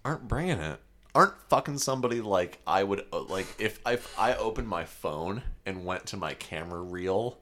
aren't 0.04 0.28
bringing 0.28 0.58
it. 0.58 0.78
Aren't 1.14 1.34
fucking 1.48 1.78
somebody 1.78 2.20
like 2.20 2.58
I 2.66 2.84
would 2.84 3.06
uh, 3.12 3.22
like 3.22 3.46
if 3.58 3.80
I 3.84 3.94
if 3.94 4.18
I 4.18 4.34
opened 4.34 4.68
my 4.68 4.84
phone 4.84 5.42
and 5.66 5.84
went 5.84 6.06
to 6.06 6.16
my 6.16 6.34
camera 6.34 6.80
reel 6.80 7.38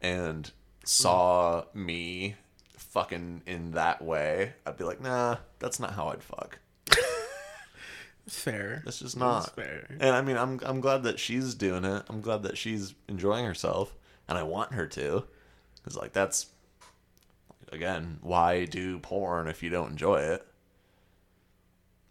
and 0.00 0.50
Mm-hmm. 0.86 1.02
saw 1.02 1.64
me 1.74 2.36
fucking 2.76 3.42
in 3.44 3.72
that 3.72 4.02
way, 4.02 4.52
I'd 4.64 4.76
be 4.76 4.84
like, 4.84 5.00
nah, 5.02 5.38
that's 5.58 5.80
not 5.80 5.92
how 5.94 6.08
I'd 6.08 6.22
fuck. 6.22 6.60
Fair. 8.28 8.82
That's 8.84 9.00
just 9.00 9.16
not. 9.16 9.40
That's 9.40 9.54
fair. 9.54 9.86
And 10.00 10.14
I 10.16 10.20
mean, 10.22 10.36
I'm 10.36 10.60
I'm 10.64 10.80
glad 10.80 11.04
that 11.04 11.20
she's 11.20 11.54
doing 11.54 11.84
it. 11.84 12.02
I'm 12.08 12.20
glad 12.20 12.42
that 12.42 12.58
she's 12.58 12.94
enjoying 13.08 13.44
herself, 13.44 13.94
and 14.28 14.36
I 14.36 14.42
want 14.42 14.72
her 14.72 14.86
to, 14.88 15.24
because 15.76 15.96
like 15.96 16.12
that's 16.12 16.46
again, 17.70 18.18
why 18.22 18.64
do 18.64 18.98
porn 18.98 19.46
if 19.46 19.62
you 19.62 19.70
don't 19.70 19.90
enjoy 19.90 20.22
it? 20.22 20.46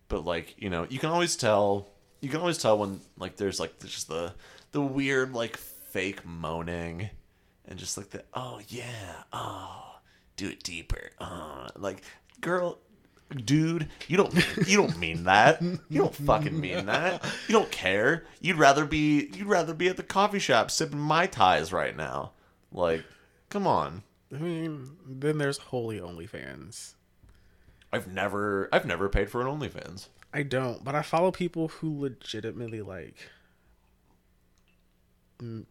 But 0.07 0.23
like 0.23 0.55
you 0.57 0.69
know, 0.69 0.88
you 0.89 0.99
can 0.99 1.09
always 1.09 1.36
tell. 1.36 1.89
You 2.21 2.30
can 2.30 2.39
always 2.39 2.57
tell 2.59 2.78
when 2.78 3.01
like 3.17 3.36
there's 3.36 3.59
like 3.59 3.78
just 3.80 4.07
the 4.07 4.34
the 4.71 4.82
weird 4.82 5.34
like 5.34 5.57
fake 5.57 6.26
moaning, 6.26 7.09
and 7.68 7.78
just 7.80 7.97
like 7.97 8.09
the 8.09 8.24
oh 8.34 8.59
yeah 8.68 9.24
oh 9.34 9.95
do 10.38 10.47
it 10.49 10.63
deeper 10.63 11.09
uh 11.20 11.68
like 11.78 12.03
girl 12.41 12.78
dude 13.43 13.88
you 14.07 14.18
don't 14.18 14.34
you 14.68 14.78
don't 14.78 14.97
mean 14.99 15.24
that. 15.24 15.61
You 15.61 15.80
don't 16.01 16.13
fucking 16.16 16.59
mean 16.59 16.86
that. 16.86 17.24
You 17.47 17.53
don't 17.53 17.72
care. 17.72 18.26
You'd 18.39 18.57
rather 18.57 18.86
be 18.86 19.30
you'd 19.34 19.47
rather 19.47 19.74
be 19.74 19.88
at 19.89 19.97
the 19.97 20.03
coffee 20.03 20.39
shop 20.39 20.70
sipping 20.70 20.99
mai 20.99 21.26
tais 21.28 21.72
right 21.72 21.95
now. 21.97 22.34
Like 22.72 23.03
come 23.49 23.66
on. 23.66 24.03
I 24.34 24.38
mean, 24.38 24.91
then 25.07 25.38
there's 25.38 25.57
Holy 25.57 25.99
OnlyFans. 25.99 26.93
i've 27.93 28.07
never 28.11 28.68
i've 28.74 28.86
never 28.86 29.09
paid 29.09 29.30
for 29.30 29.41
an 29.41 29.47
onlyfans. 29.47 30.07
I 30.34 30.43
don't, 30.43 30.84
but 30.84 30.95
I 30.95 31.01
follow 31.01 31.32
people 31.32 31.70
who 31.70 31.97
legitimately 32.01 32.82
like 32.82 33.16
m- 35.39 35.66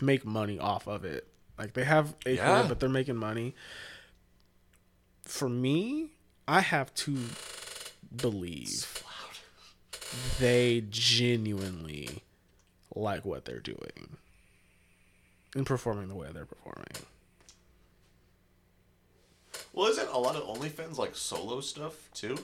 make 0.00 0.24
money 0.24 0.58
off 0.58 0.86
of 0.88 1.04
it. 1.04 1.28
Like 1.58 1.72
they 1.74 1.84
have 1.84 2.14
a 2.24 2.34
Yeah. 2.36 2.46
career, 2.46 2.64
but 2.68 2.80
they're 2.80 2.88
making 2.88 3.16
money. 3.16 3.54
For 5.24 5.48
me, 5.48 6.12
I 6.46 6.60
have 6.60 6.94
to 6.94 7.18
believe 8.14 9.02
they 10.38 10.84
genuinely 10.88 12.22
like 12.94 13.24
what 13.24 13.44
they're 13.44 13.60
doing 13.60 14.16
and 15.54 15.66
performing 15.66 16.08
the 16.08 16.14
way 16.14 16.28
they're 16.32 16.46
performing. 16.46 16.86
well 19.74 19.88
isn't 19.88 20.08
a 20.08 20.18
lot 20.18 20.34
of 20.36 20.42
onlyfans 20.44 20.96
like 20.96 21.14
solo 21.14 21.60
stuff 21.60 22.08
too 22.14 22.38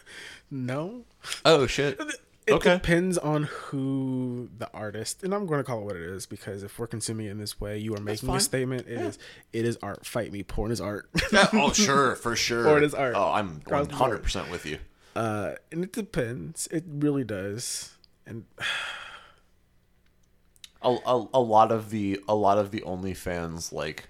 No, 0.50 1.04
oh 1.44 1.66
shit 1.66 1.98
It 2.46 2.52
Okay. 2.52 2.74
depends 2.74 3.18
on 3.18 3.44
who 3.44 4.48
the 4.56 4.70
artist, 4.72 5.24
and 5.24 5.34
I'm 5.34 5.46
going 5.46 5.58
to 5.58 5.64
call 5.64 5.80
it 5.80 5.84
what 5.84 5.96
it 5.96 6.02
is 6.02 6.26
because 6.26 6.62
if 6.62 6.78
we're 6.78 6.86
consuming 6.86 7.26
it 7.26 7.30
in 7.30 7.38
this 7.38 7.60
way, 7.60 7.76
you 7.78 7.92
are 7.96 8.00
making 8.00 8.30
a 8.30 8.38
statement. 8.38 8.86
It 8.86 9.00
is, 9.00 9.18
it 9.52 9.64
is 9.64 9.76
art. 9.82 10.06
Fight 10.06 10.30
me. 10.30 10.44
Porn 10.44 10.70
is 10.70 10.80
art. 10.80 11.08
Yeah, 11.32 11.48
oh 11.54 11.72
sure 11.72 12.14
for 12.14 12.36
sure 12.46 12.68
Or 12.68 12.78
it 12.78 12.84
is 12.84 12.94
art. 12.94 13.14
oh 13.16 13.32
i'm 13.32 13.62
Across 13.66 13.88
the 13.88 13.96
board. 13.96 14.22
100% 14.22 14.50
with 14.50 14.64
you 14.64 14.78
uh, 15.16 15.54
and 15.72 15.82
it 15.82 15.92
depends. 15.92 16.68
It 16.70 16.84
really 16.86 17.24
does. 17.24 17.96
And 18.26 18.44
a, 20.82 20.96
a, 21.06 21.26
a 21.34 21.40
lot 21.40 21.72
of 21.72 21.90
the 21.90 22.20
a 22.28 22.34
lot 22.34 22.58
of 22.58 22.70
the 22.70 22.80
OnlyFans 22.82 23.72
like 23.72 24.08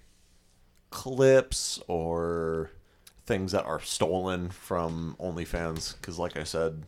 clips 0.91 1.81
or 1.89 2.71
things 3.25 3.53
that 3.53 3.65
are 3.65 3.81
stolen 3.81 4.51
from 4.51 5.17
OnlyFans 5.21 5.95
because 5.97 6.19
like 6.19 6.37
I 6.37 6.45
said 6.45 6.85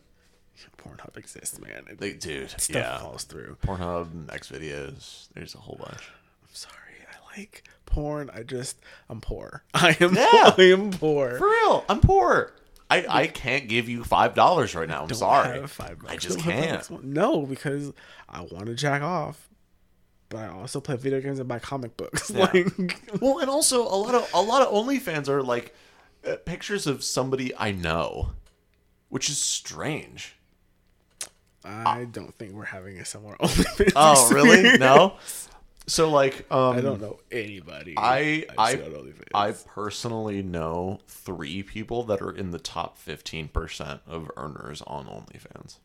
Pornhub 0.77 1.17
exists, 1.17 1.59
man. 1.59 1.85
It, 1.89 2.01
Like, 2.01 2.19
dude, 2.19 2.49
stuff 2.49 2.69
yeah. 2.69 2.97
falls 2.99 3.23
through. 3.23 3.57
Pornhub, 3.63 4.33
X 4.33 4.49
videos. 4.49 5.27
There's 5.33 5.55
a 5.55 5.59
whole 5.59 5.77
bunch. 5.77 6.09
I'm 6.43 6.53
sorry. 6.53 6.73
I 7.11 7.37
like 7.39 7.63
porn. 7.85 8.29
I 8.33 8.43
just 8.43 8.79
I'm 9.09 9.21
poor. 9.21 9.63
I 9.73 9.95
am 9.99 10.15
Yeah. 10.15 10.53
I 10.57 10.61
am 10.73 10.91
poor. 10.91 11.37
For 11.37 11.47
real, 11.49 11.85
I'm 11.89 12.01
poor. 12.01 12.53
I, 12.91 13.05
I 13.07 13.27
can't 13.27 13.67
give 13.67 13.87
you 13.87 14.03
five 14.03 14.33
dollars 14.33 14.73
right 14.73 14.89
now. 14.89 15.03
I'm 15.03 15.13
sorry. 15.13 15.59
I 16.07 16.15
just 16.17 16.39
Don't 16.39 16.53
have 16.53 16.85
five 16.87 16.89
can't. 16.89 17.03
No, 17.03 17.45
because 17.45 17.93
I 18.27 18.41
want 18.41 18.65
to 18.65 18.73
jack 18.73 19.03
off, 19.03 19.47
but 20.29 20.39
I 20.39 20.47
also 20.47 20.81
play 20.81 20.95
video 20.95 21.21
games 21.21 21.37
and 21.39 21.47
buy 21.47 21.59
comic 21.59 21.95
books. 21.97 22.31
Yeah. 22.35 22.49
Like, 22.51 23.21
Well, 23.21 23.39
and 23.39 23.49
also 23.49 23.83
a 23.83 23.93
lot 23.93 24.15
of 24.15 24.27
a 24.33 24.41
lot 24.41 24.63
of 24.63 24.73
OnlyFans 24.73 25.27
are 25.29 25.43
like 25.43 25.75
uh, 26.27 26.37
pictures 26.45 26.87
of 26.87 27.03
somebody 27.03 27.55
I 27.55 27.71
know, 27.71 28.31
which 29.09 29.29
is 29.29 29.37
strange. 29.37 30.35
I 31.65 32.05
don't 32.05 32.33
think 32.37 32.53
we're 32.53 32.63
having 32.65 32.97
a 32.99 33.05
similar 33.05 33.35
OnlyFans. 33.41 33.91
Oh, 33.95 34.29
really? 34.33 34.77
No. 34.77 35.17
So 35.87 36.09
like, 36.09 36.45
um, 36.51 36.77
I 36.77 36.81
don't 36.81 37.01
know 37.01 37.19
anybody. 37.31 37.95
I 37.97 38.45
I 38.57 38.75
seen 38.75 38.83
on 38.85 38.91
OnlyFans. 38.91 39.23
I 39.33 39.51
personally 39.51 40.43
know 40.43 40.99
three 41.07 41.63
people 41.63 42.03
that 42.03 42.21
are 42.21 42.31
in 42.31 42.51
the 42.51 42.59
top 42.59 42.97
fifteen 42.97 43.47
percent 43.47 44.01
of 44.07 44.29
earners 44.37 44.81
on 44.85 45.07
OnlyFans. 45.07 45.77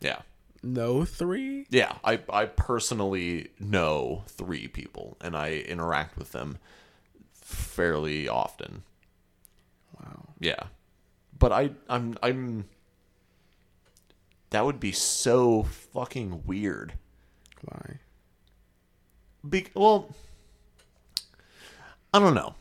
Yeah, 0.00 0.20
No 0.62 1.04
three. 1.04 1.66
yeah. 1.70 1.96
I 2.04 2.20
I 2.30 2.44
personally 2.46 3.48
know 3.58 4.22
three 4.28 4.68
people, 4.68 5.16
and 5.20 5.36
I 5.36 5.54
interact 5.54 6.16
with 6.16 6.30
them 6.32 6.58
fairly 7.34 8.28
often. 8.28 8.82
Wow. 9.98 10.28
Yeah, 10.38 10.62
but 11.38 11.50
I 11.52 11.70
I'm 11.88 12.16
I'm. 12.22 12.66
That 14.50 14.64
would 14.64 14.78
be 14.80 14.92
so 14.92 15.64
fucking 15.64 16.42
weird. 16.46 16.94
Why? 17.62 17.98
Be- 19.48 19.66
well, 19.74 20.14
I 22.12 22.18
don't 22.18 22.34
know. 22.34 22.54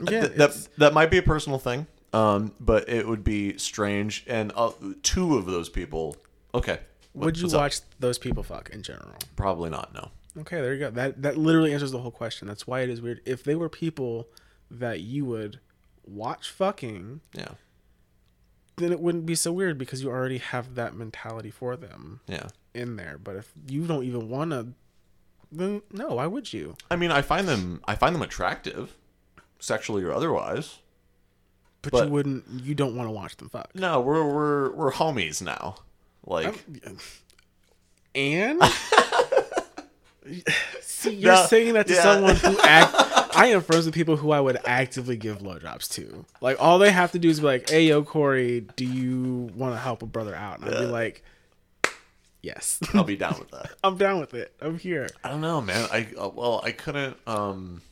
Yeah, 0.00 0.20
Th- 0.26 0.32
that 0.34 0.68
that 0.78 0.94
might 0.94 1.10
be 1.10 1.18
a 1.18 1.22
personal 1.22 1.58
thing, 1.58 1.86
um, 2.12 2.52
but 2.60 2.88
it 2.88 3.06
would 3.08 3.24
be 3.24 3.58
strange. 3.58 4.24
And 4.28 4.52
uh, 4.54 4.70
two 5.02 5.36
of 5.36 5.46
those 5.46 5.68
people, 5.68 6.16
okay, 6.54 6.80
what- 7.12 7.26
Would 7.26 7.36
you 7.38 7.44
what's 7.44 7.54
up? 7.54 7.60
watch 7.60 7.80
those 7.98 8.18
people 8.18 8.42
fuck 8.44 8.70
in 8.70 8.82
general? 8.82 9.16
Probably 9.34 9.70
not. 9.70 9.92
No. 9.94 10.10
Okay, 10.42 10.60
there 10.60 10.72
you 10.74 10.78
go. 10.80 10.90
That 10.90 11.22
that 11.22 11.36
literally 11.36 11.72
answers 11.72 11.90
the 11.90 11.98
whole 12.00 12.12
question. 12.12 12.46
That's 12.46 12.66
why 12.66 12.80
it 12.82 12.90
is 12.90 13.00
weird. 13.00 13.20
If 13.24 13.42
they 13.42 13.56
were 13.56 13.68
people 13.68 14.28
that 14.70 15.00
you 15.00 15.24
would 15.24 15.58
watch 16.06 16.50
fucking, 16.50 17.20
Yeah. 17.34 17.48
Then 18.78 18.92
it 18.92 19.00
wouldn't 19.00 19.26
be 19.26 19.34
so 19.34 19.52
weird 19.52 19.76
because 19.78 20.02
you 20.02 20.08
already 20.10 20.38
have 20.38 20.74
that 20.76 20.94
mentality 20.94 21.50
for 21.50 21.76
them 21.76 22.20
Yeah. 22.26 22.48
in 22.74 22.96
there. 22.96 23.18
But 23.22 23.36
if 23.36 23.52
you 23.68 23.86
don't 23.86 24.04
even 24.04 24.28
want 24.28 24.50
to, 24.52 24.68
then 25.52 25.82
no, 25.92 26.08
why 26.14 26.26
would 26.26 26.52
you? 26.52 26.76
I 26.90 26.96
mean, 26.96 27.10
I 27.10 27.22
find 27.22 27.46
them. 27.48 27.80
I 27.86 27.94
find 27.94 28.14
them 28.14 28.22
attractive, 28.22 28.94
sexually 29.58 30.02
or 30.04 30.12
otherwise. 30.12 30.78
But, 31.82 31.92
But- 31.92 32.06
you 32.06 32.12
wouldn't. 32.12 32.44
You 32.64 32.74
don't 32.74 32.96
want 32.96 33.06
to 33.08 33.12
watch 33.12 33.36
them 33.36 33.48
fuck. 33.48 33.74
No, 33.74 34.00
we're 34.00 34.24
we're 34.24 34.70
we're 34.72 34.92
homies 34.92 35.40
now. 35.42 35.76
Like, 36.26 36.64
And 38.14 38.60
see, 40.80 41.14
you're 41.14 41.32
No, 41.32 41.46
saying 41.46 41.74
that 41.74 41.86
to 41.86 41.94
yeah. 41.94 42.02
someone 42.02 42.36
who 42.36 42.58
act. 42.62 42.94
I 43.34 43.46
am 43.48 43.62
friends 43.62 43.86
with 43.86 43.94
people 43.94 44.16
who 44.16 44.30
I 44.30 44.40
would 44.40 44.58
actively 44.64 45.16
give 45.16 45.38
blowjobs 45.38 45.90
to. 45.94 46.24
Like 46.40 46.56
all 46.60 46.78
they 46.78 46.90
have 46.90 47.12
to 47.12 47.18
do 47.18 47.28
is 47.28 47.40
be 47.40 47.46
like, 47.46 47.68
"Hey, 47.70 47.86
yo, 47.86 48.02
Corey, 48.02 48.60
do 48.76 48.84
you 48.84 49.50
want 49.54 49.74
to 49.74 49.78
help 49.78 50.02
a 50.02 50.06
brother 50.06 50.34
out?" 50.34 50.60
And 50.60 50.68
I'd 50.74 50.80
be 50.80 50.86
like, 50.86 51.22
"Yes, 52.42 52.80
I'll 52.94 53.04
be 53.04 53.16
down 53.16 53.36
with 53.38 53.50
that. 53.50 53.70
I'm 53.82 53.96
down 53.96 54.20
with 54.20 54.34
it. 54.34 54.52
I'm 54.60 54.78
here." 54.78 55.08
I 55.24 55.30
don't 55.30 55.40
know, 55.40 55.60
man. 55.60 55.88
I 55.90 56.08
uh, 56.18 56.28
well, 56.28 56.60
I 56.64 56.72
couldn't. 56.72 57.16
Um, 57.26 57.82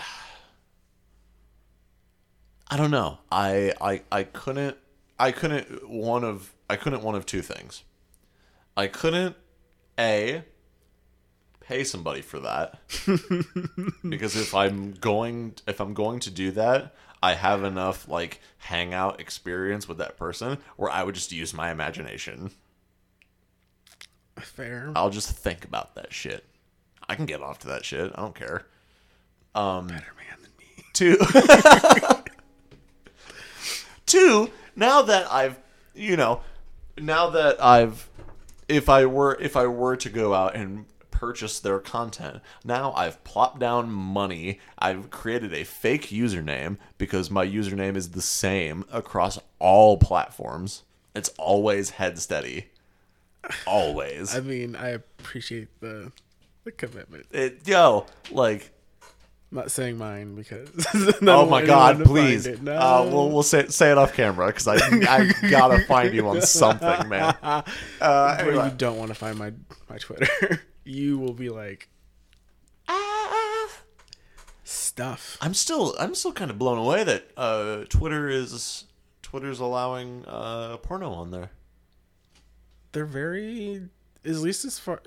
I 2.70 2.76
don't 2.76 2.90
know. 2.90 3.18
I 3.30 3.72
I 3.80 4.02
I 4.10 4.24
couldn't. 4.24 4.76
I 5.18 5.32
couldn't 5.32 5.88
one 5.88 6.24
of. 6.24 6.52
I 6.70 6.76
couldn't 6.76 7.02
one 7.02 7.14
of 7.14 7.24
two 7.26 7.42
things. 7.42 7.82
I 8.76 8.86
couldn't 8.86 9.34
a 9.98 10.44
pay 11.68 11.84
somebody 11.84 12.22
for 12.22 12.40
that 12.40 12.78
because 14.08 14.34
if 14.34 14.54
I'm 14.54 14.92
going 14.92 15.54
if 15.66 15.82
I'm 15.82 15.92
going 15.92 16.18
to 16.20 16.30
do 16.30 16.50
that, 16.52 16.94
I 17.22 17.34
have 17.34 17.62
enough 17.62 18.08
like 18.08 18.40
hangout 18.56 19.20
experience 19.20 19.86
with 19.86 19.98
that 19.98 20.16
person 20.16 20.56
where 20.76 20.90
I 20.90 21.02
would 21.02 21.14
just 21.14 21.30
use 21.30 21.52
my 21.52 21.70
imagination. 21.70 22.52
Fair, 24.38 24.92
I'll 24.96 25.10
just 25.10 25.30
think 25.30 25.66
about 25.66 25.94
that 25.96 26.10
shit. 26.10 26.46
I 27.06 27.14
can 27.14 27.26
get 27.26 27.42
off 27.42 27.58
to 27.60 27.68
that 27.68 27.84
shit. 27.84 28.12
I 28.14 28.22
don't 28.22 28.34
care. 28.34 28.64
Um, 29.54 29.88
better 29.88 30.14
man 30.16 30.38
than 30.40 30.50
me. 30.58 30.84
Two. 30.94 31.18
Two, 34.06 34.50
now 34.74 35.02
that 35.02 35.30
I've, 35.30 35.58
you 35.94 36.16
know, 36.16 36.40
now 36.96 37.28
that 37.28 37.62
I've 37.62 38.08
if 38.68 38.88
I 38.88 39.04
were 39.04 39.36
if 39.38 39.54
I 39.54 39.66
were 39.66 39.96
to 39.96 40.08
go 40.08 40.32
out 40.32 40.54
and 40.54 40.86
purchase 41.18 41.58
their 41.58 41.80
content, 41.80 42.40
now 42.64 42.92
I've 42.92 43.22
plopped 43.24 43.58
down 43.58 43.90
money. 43.90 44.60
I've 44.78 45.10
created 45.10 45.52
a 45.52 45.64
fake 45.64 46.06
username 46.08 46.76
because 46.96 47.28
my 47.28 47.44
username 47.44 47.96
is 47.96 48.10
the 48.10 48.22
same 48.22 48.84
across 48.92 49.36
all 49.58 49.96
platforms. 49.96 50.84
It's 51.16 51.30
always 51.30 51.90
head 51.90 52.18
steady. 52.20 52.66
Always. 53.66 54.36
I 54.36 54.40
mean, 54.40 54.76
I 54.76 54.90
appreciate 54.90 55.68
the 55.80 56.12
the 56.62 56.70
commitment. 56.70 57.26
it, 57.32 57.66
yo, 57.66 58.06
like, 58.30 58.70
I'm 59.50 59.56
not 59.58 59.70
saying 59.72 59.98
mine 59.98 60.36
because. 60.36 60.68
oh 61.22 61.46
my 61.46 61.64
god, 61.64 62.04
please. 62.04 62.46
No, 62.60 62.76
Uh, 62.76 63.08
we'll 63.10 63.30
we'll 63.30 63.42
say 63.42 63.66
say 63.68 63.90
it 63.90 63.98
off 63.98 64.14
camera 64.14 64.48
because 64.48 64.68
I 64.68 64.76
I 64.76 65.32
gotta 65.50 65.80
find 65.86 66.14
you 66.14 66.28
on 66.28 66.42
something, 66.42 67.08
man. 67.08 67.34
Uh, 68.00 68.36
anyway. 68.38 68.66
you 68.66 68.74
don't 68.76 68.98
want 68.98 69.08
to 69.08 69.14
find 69.16 69.36
my 69.36 69.52
my 69.90 69.98
Twitter. 69.98 70.62
You 70.88 71.18
will 71.18 71.34
be 71.34 71.48
like 71.48 71.88
ah, 72.88 73.68
stuff. 74.64 75.36
I'm 75.40 75.54
still 75.54 75.94
I'm 75.98 76.14
still 76.14 76.32
kind 76.32 76.50
of 76.50 76.58
blown 76.58 76.78
away 76.78 77.04
that 77.04 77.30
uh, 77.36 77.84
Twitter 77.88 78.28
is 78.28 78.84
Twitter's 79.22 79.60
allowing 79.60 80.24
uh, 80.26 80.78
porno 80.78 81.12
on 81.12 81.30
there. 81.30 81.50
They're 82.92 83.04
very, 83.04 83.88
at 84.24 84.34
least 84.36 84.64
as 84.64 84.78
far. 84.78 85.02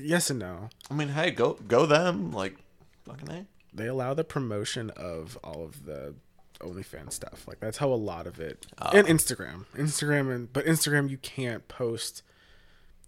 Yes 0.00 0.30
and 0.30 0.38
no. 0.38 0.70
I 0.90 0.94
mean, 0.94 1.08
hey, 1.10 1.30
go 1.30 1.58
go 1.68 1.86
them, 1.86 2.32
like 2.32 2.56
fucking 3.04 3.28
hey. 3.28 3.44
They 3.72 3.86
allow 3.86 4.14
the 4.14 4.24
promotion 4.24 4.90
of 4.90 5.38
all 5.44 5.62
of 5.62 5.84
the 5.84 6.14
OnlyFans 6.60 7.12
stuff. 7.12 7.46
Like 7.46 7.60
that's 7.60 7.76
how 7.78 7.92
a 7.92 7.94
lot 7.94 8.26
of 8.26 8.40
it. 8.40 8.66
and 8.78 9.06
Instagram, 9.06 9.66
Instagram, 9.76 10.34
and 10.34 10.52
but 10.52 10.64
Instagram 10.64 11.10
you 11.10 11.18
can't 11.18 11.68
post 11.68 12.22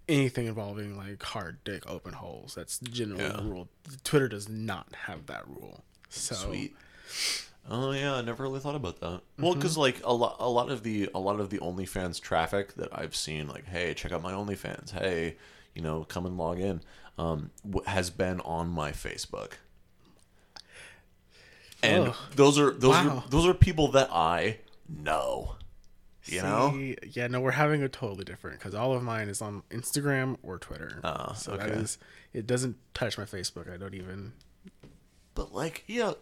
anything 0.08 0.46
involving 0.46 0.96
like 0.96 1.22
hard 1.22 1.62
dick 1.64 1.88
open 1.88 2.12
holes. 2.14 2.54
That's 2.54 2.78
generally 2.78 3.24
Yeah. 3.24 3.36
the 3.36 3.42
rule. 3.42 3.68
Twitter 4.04 4.28
does 4.28 4.48
not 4.48 4.88
have 5.06 5.26
that 5.26 5.46
rule. 5.48 5.84
So 6.08 6.34
Sweet. 6.34 6.74
Oh 7.68 7.92
yeah, 7.92 8.14
I 8.14 8.22
never 8.22 8.42
really 8.42 8.58
thought 8.60 8.74
about 8.74 9.00
that. 9.00 9.20
Well, 9.38 9.54
because 9.54 9.76
like 9.76 10.00
a 10.04 10.12
lot, 10.12 10.36
a 10.40 10.48
lot 10.48 10.70
of 10.70 10.82
the, 10.82 11.08
a 11.14 11.20
lot 11.20 11.38
of 11.40 11.50
the 11.50 11.58
OnlyFans 11.58 12.20
traffic 12.20 12.74
that 12.74 12.88
I've 12.92 13.14
seen, 13.14 13.46
like, 13.48 13.66
hey, 13.66 13.94
check 13.94 14.10
out 14.12 14.22
my 14.22 14.32
OnlyFans. 14.32 14.90
Hey, 14.90 15.36
you 15.74 15.82
know, 15.82 16.04
come 16.04 16.26
and 16.26 16.36
log 16.38 16.58
in. 16.58 16.80
Um, 17.18 17.50
w- 17.68 17.84
has 17.86 18.08
been 18.10 18.40
on 18.40 18.68
my 18.70 18.92
Facebook, 18.92 19.52
and 21.82 22.12
those 22.34 22.58
are 22.58 22.70
those 22.72 22.90
Wow. 22.94 23.18
are 23.26 23.30
those 23.30 23.46
are 23.46 23.54
people 23.54 23.88
that 23.92 24.08
I 24.12 24.58
know. 24.88 25.56
You 26.30 26.42
know, 26.42 26.94
yeah, 27.12 27.26
no, 27.26 27.40
we're 27.40 27.50
having 27.52 27.82
a 27.82 27.88
totally 27.88 28.24
different 28.24 28.58
because 28.58 28.74
all 28.74 28.92
of 28.92 29.02
mine 29.02 29.28
is 29.28 29.42
on 29.42 29.62
Instagram 29.70 30.36
or 30.42 30.58
Twitter. 30.58 31.00
Oh, 31.02 31.32
so 31.34 31.56
that 31.56 31.70
okay. 31.70 31.80
is 31.80 31.98
it 32.32 32.46
doesn't 32.46 32.76
touch 32.94 33.18
my 33.18 33.24
Facebook. 33.24 33.72
I 33.72 33.76
don't 33.76 33.94
even. 33.94 34.32
but 35.34 35.54
like, 35.54 35.84
yeah, 35.86 36.12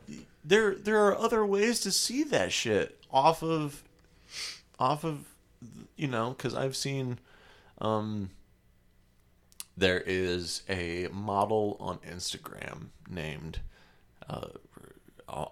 there 0.44 0.74
there 0.74 1.05
are 1.05 1.16
other 1.16 1.44
ways 1.44 1.80
to 1.80 1.90
see 1.90 2.22
that 2.24 2.52
shit 2.52 2.98
off 3.10 3.43
of, 3.43 3.82
off 4.78 5.05
of, 5.05 5.24
you 5.97 6.06
know, 6.06 6.30
because 6.30 6.55
I've 6.55 6.76
seen, 6.76 7.18
um, 7.80 8.30
there 9.76 10.01
is 10.06 10.62
a 10.68 11.09
model 11.12 11.76
on 11.80 11.98
Instagram 11.98 12.86
named 13.10 13.60
uh, 14.28 14.48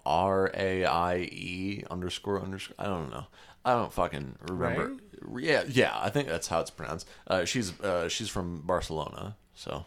R 0.05 0.51
A 0.53 0.85
I 0.85 1.17
E 1.17 1.83
underscore 1.89 2.41
underscore. 2.41 2.75
I 2.79 2.85
don't 2.85 3.11
know. 3.11 3.25
I 3.67 3.73
don't 3.73 3.91
fucking 3.91 4.35
remember. 4.47 4.93
Yeah, 5.37 5.63
yeah. 5.67 5.91
I 5.99 6.09
think 6.09 6.27
that's 6.29 6.47
how 6.47 6.61
it's 6.61 6.69
pronounced. 6.69 7.07
Uh, 7.27 7.43
she's 7.45 7.77
uh, 7.81 8.07
she's 8.07 8.29
from 8.29 8.61
Barcelona, 8.61 9.35
so 9.55 9.85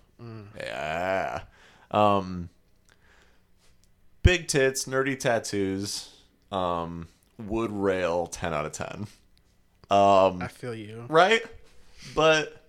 yeah. 0.56 1.42
Um, 1.90 2.50
big 4.22 4.48
tits, 4.48 4.84
nerdy 4.84 5.18
tattoos, 5.18 6.14
um, 6.52 7.08
would 7.38 7.72
rail 7.72 8.26
10 8.26 8.52
out 8.52 8.66
of 8.66 8.72
10. 8.72 9.06
Um, 9.90 10.42
I 10.42 10.48
feel 10.48 10.74
you. 10.74 11.06
right? 11.08 11.42
But 12.14 12.64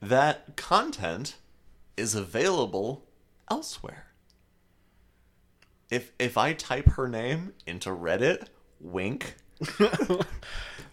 that 0.00 0.56
content 0.56 1.36
is 1.96 2.14
available 2.14 3.04
elsewhere. 3.50 4.06
If 5.90 6.12
if 6.18 6.36
I 6.36 6.52
type 6.52 6.88
her 6.92 7.08
name 7.08 7.52
into 7.66 7.90
Reddit, 7.90 8.46
wink, 8.80 9.36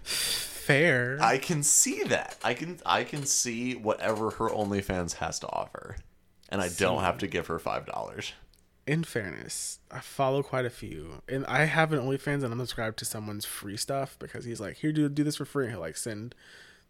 Fair. 0.04 1.18
I 1.22 1.38
can 1.38 1.64
see 1.64 2.04
that. 2.04 2.38
I 2.44 2.54
can 2.54 2.80
I 2.86 3.04
can 3.04 3.26
see 3.26 3.76
whatever 3.76 4.32
her 4.32 4.50
OnlyFans 4.50 5.16
has 5.16 5.40
to 5.40 5.48
offer. 5.48 5.98
And 6.50 6.62
I 6.62 6.70
don't 6.70 7.02
have 7.02 7.18
to 7.20 7.28
give 7.28 7.48
her 7.48 7.60
five 7.60 7.86
dollars. 7.86 8.34
in 8.88 9.04
fairness, 9.04 9.80
I 9.90 10.00
follow 10.00 10.44
quite 10.44 10.66
a 10.66 10.70
few, 10.70 11.22
and 11.28 11.44
I 11.48 11.66
have 11.66 11.92
an 11.92 12.00
OnlyFans, 12.00 12.44
and 12.44 12.54
I'm 12.54 12.60
subscribed 12.60 13.00
to 13.00 13.06
someone's 13.06 13.44
free 13.46 13.78
stuff 13.78 14.16
because 14.20 14.46
he's 14.46 14.60
like, 14.60 14.78
"Here, 14.78 14.92
do 14.92 15.10
do 15.10 15.24
this 15.24 15.36
for 15.38 15.46
free." 15.46 15.66
And 15.66 15.74
he'll 15.74 15.82
like 15.82 15.98
send 15.98 16.36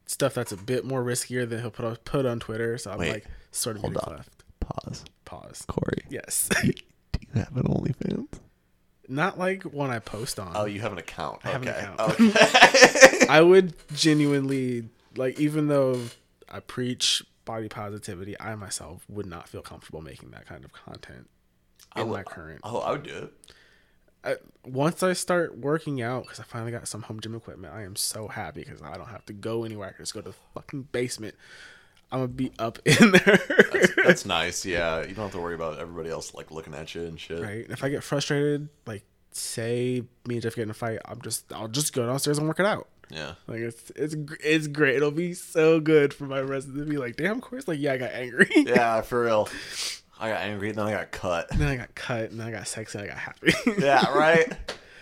stuff 0.06 0.34
that's 0.34 0.52
a 0.52 0.57
bit 0.57 0.84
more 0.85 1.03
riskier 1.03 1.47
than 1.47 1.61
he'll 1.61 1.72
put 1.72 1.85
on, 1.85 1.95
put 1.97 2.26
on 2.26 2.39
Twitter. 2.39 2.77
So 2.77 2.91
I'm 2.91 2.99
Wait, 2.99 3.11
like, 3.14 3.26
sort 3.52 3.77
of 3.77 3.81
hold 3.81 3.97
on. 3.97 4.18
left. 4.18 4.43
Pause. 4.60 5.06
Pause. 5.26 5.65
Corey. 5.68 6.06
Yes, 6.10 6.49
Do 6.61 6.68
you 7.22 7.39
have 7.41 7.56
an 7.56 7.64
OnlyFans? 7.64 8.39
Not 9.10 9.38
like 9.38 9.64
one 9.64 9.90
I 9.90 9.99
post 9.99 10.40
on. 10.40 10.52
Oh, 10.56 10.65
you 10.65 10.82
have 10.82 10.91
an 10.91 10.98
account. 10.98 11.41
I 11.44 11.49
have 11.49 11.61
an 11.61 11.68
account. 11.69 11.99
Okay. 11.99 12.34
Oh. 12.34 13.26
I 13.30 13.41
would 13.41 13.73
genuinely 13.94 14.90
like, 15.15 15.40
even 15.40 15.68
though 15.68 16.02
I 16.49 16.60
preach 16.60 17.23
body 17.45 17.69
positivity, 17.69 18.40
I 18.40 18.56
myself 18.56 19.06
would 19.10 19.26
not 19.26 19.48
feel 19.48 19.61
comfortable 19.61 20.02
making 20.02 20.32
that 20.32 20.45
kind 20.45 20.65
of 20.65 20.73
content 20.73 21.30
in 21.95 22.10
my 22.10 22.23
current. 22.23 22.61
oh, 22.64 22.80
I 22.80 22.91
would 22.91 23.03
do 23.03 23.15
it. 23.15 23.34
I, 24.23 24.36
once 24.65 25.03
I 25.03 25.14
start 25.14 25.57
working 25.57 26.02
out, 26.02 26.23
because 26.23 26.40
I 26.40 26.44
finally 26.44 26.72
got 26.72 26.88
some 26.88 27.03
home 27.03 27.19
gym 27.19 27.36
equipment, 27.36 27.73
I 27.73 27.84
am 27.84 27.95
so 27.95 28.27
happy 28.27 28.64
because 28.64 28.82
I 28.82 28.98
don't 28.98 29.10
have 29.10 29.26
to 29.27 29.34
go 29.34 29.64
anywhere. 29.64 29.90
I 29.90 29.91
can 29.91 30.02
just 30.02 30.15
go 30.15 30.22
to 30.22 30.30
the 30.30 30.36
fucking 30.56 30.88
basement. 30.91 31.36
I'm 32.11 32.19
gonna 32.19 32.27
be 32.30 32.52
up 32.60 32.80
in 32.86 33.11
there, 33.11 33.40
That's 34.06 34.26
nice. 34.38 34.65
Yeah, 34.65 35.02
you 35.02 35.14
don't 35.15 35.26
have 35.26 35.32
to 35.34 35.40
worry 35.40 35.56
about 35.56 35.80
everybody 35.80 36.10
else 36.10 36.34
like 36.34 36.52
looking 36.52 36.73
at 36.73 36.94
you 36.95 37.03
and 37.03 37.19
shit. 37.19 37.41
right? 37.41 37.64
And 37.64 37.72
if 37.72 37.84
I 37.84 37.90
get 37.90 38.03
frustrated, 38.03 38.69
like 38.86 39.03
say 39.32 40.03
me 40.27 40.36
and 40.36 40.41
Jeff 40.41 40.56
get 40.56 40.64
in 40.64 40.69
a 40.69 40.73
fight, 40.73 40.99
I'm 41.06 41.22
just 41.22 41.52
I'll 41.53 41.68
just 41.68 41.94
go 41.94 42.06
downstairs 42.06 42.38
and 42.38 42.48
work 42.48 42.60
it 42.60 42.65
out. 42.65 42.88
Yeah. 43.10 43.34
Like 43.48 43.60
it's 43.60 43.91
it's 43.95 44.15
it's 44.44 44.68
great. 44.68 44.95
It'll 44.95 45.11
be 45.11 45.34
so 45.34 45.80
good 45.80 46.14
for 46.14 46.26
my 46.26 46.40
residents 46.41 46.86
to 46.86 46.90
be 46.90 46.98
like, 46.98 47.15
damn, 47.18 47.38
of 47.38 47.41
course. 47.41 47.68
like, 47.68 47.80
yeah, 47.80 47.94
I 47.94 47.98
got 47.98 48.11
angry. 48.14 48.49
Yeah, 48.56 49.02
for 49.02 49.23
real. 49.23 49.49
I 50.19 50.30
got 50.30 50.41
angry, 50.41 50.72
then 50.72 50.86
I 50.88 50.91
got 50.91 51.11
cut. 51.11 51.49
then 51.49 51.68
I 51.68 51.76
got 51.76 51.94
cut, 51.94 52.32
and 52.32 52.40
then 52.40 52.48
I 52.48 52.52
got 52.52 52.68
sexy, 52.68 52.98
and 52.98 53.06
I 53.06 53.11
got 53.11 53.18
happy. 53.18 53.53
Yeah, 53.80 54.11
right. 54.18 54.52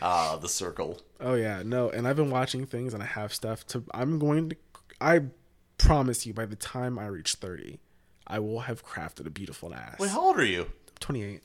Ah, 0.02 0.38
the 0.38 0.50
circle. 0.50 1.00
Oh 1.22 1.36
yeah, 1.36 1.62
no, 1.64 1.90
and 1.92 2.08
I've 2.08 2.16
been 2.16 2.32
watching 2.32 2.66
things, 2.66 2.94
and 2.96 3.04
I 3.04 3.06
have 3.06 3.34
stuff 3.34 3.66
to. 3.68 3.84
I'm 3.94 4.18
going 4.20 4.50
to. 4.50 4.56
I 5.00 5.22
promise 5.78 6.26
you, 6.26 6.34
by 6.34 6.46
the 6.46 6.56
time 6.56 6.98
I 7.00 7.08
reach 7.08 7.34
thirty, 7.34 7.80
I 8.28 8.40
will 8.40 8.62
have 8.62 8.86
crafted 8.86 9.28
a 9.28 9.30
beautiful 9.30 9.74
ass. 9.74 10.00
Wait, 10.00 10.12
how 10.12 10.22
old 10.22 10.40
are 10.40 10.46
you? 10.46 10.68
Twenty 11.00 11.24
eight. 11.24 11.42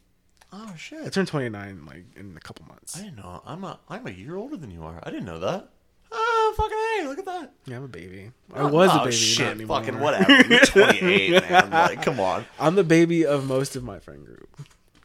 Oh 0.52 0.72
shit! 0.76 1.05
I 1.05 1.09
turned 1.09 1.28
twenty 1.28 1.48
nine 1.48 1.84
like 1.86 2.05
in 2.16 2.36
a 2.36 2.40
couple 2.40 2.66
months. 2.66 2.96
I 2.96 3.02
didn't 3.02 3.16
know. 3.16 3.42
I'm 3.44 3.64
a 3.64 3.78
I'm 3.88 4.06
a 4.06 4.10
year 4.10 4.36
older 4.36 4.56
than 4.56 4.70
you 4.70 4.84
are. 4.84 5.00
I 5.02 5.10
didn't 5.10 5.26
know 5.26 5.40
that. 5.40 5.70
Oh 6.10 6.55
fucking 6.56 6.78
hey! 6.78 7.09
Look 7.09 7.18
at 7.18 7.24
that. 7.26 7.52
Yeah, 7.66 7.76
I'm 7.76 7.84
a 7.84 7.88
baby. 7.88 8.30
I 8.55 8.60
oh, 8.60 8.68
was 8.68 8.90
a 8.90 9.00
oh, 9.00 9.05
baby. 9.05 9.16
Shit, 9.16 9.46
not 9.46 9.55
anymore. 9.56 9.80
fucking 9.80 10.00
whatever. 10.00 10.42
You're 10.48 10.60
28, 10.64 11.50
man. 11.50 11.70
Like, 11.70 12.02
come 12.02 12.18
on. 12.18 12.46
I'm 12.59 12.76
the 12.76 12.84
baby 12.84 13.26
of 13.26 13.46
most 13.46 13.76
of 13.76 13.84
my 13.84 13.98
friend 13.98 14.24
group. 14.24 14.48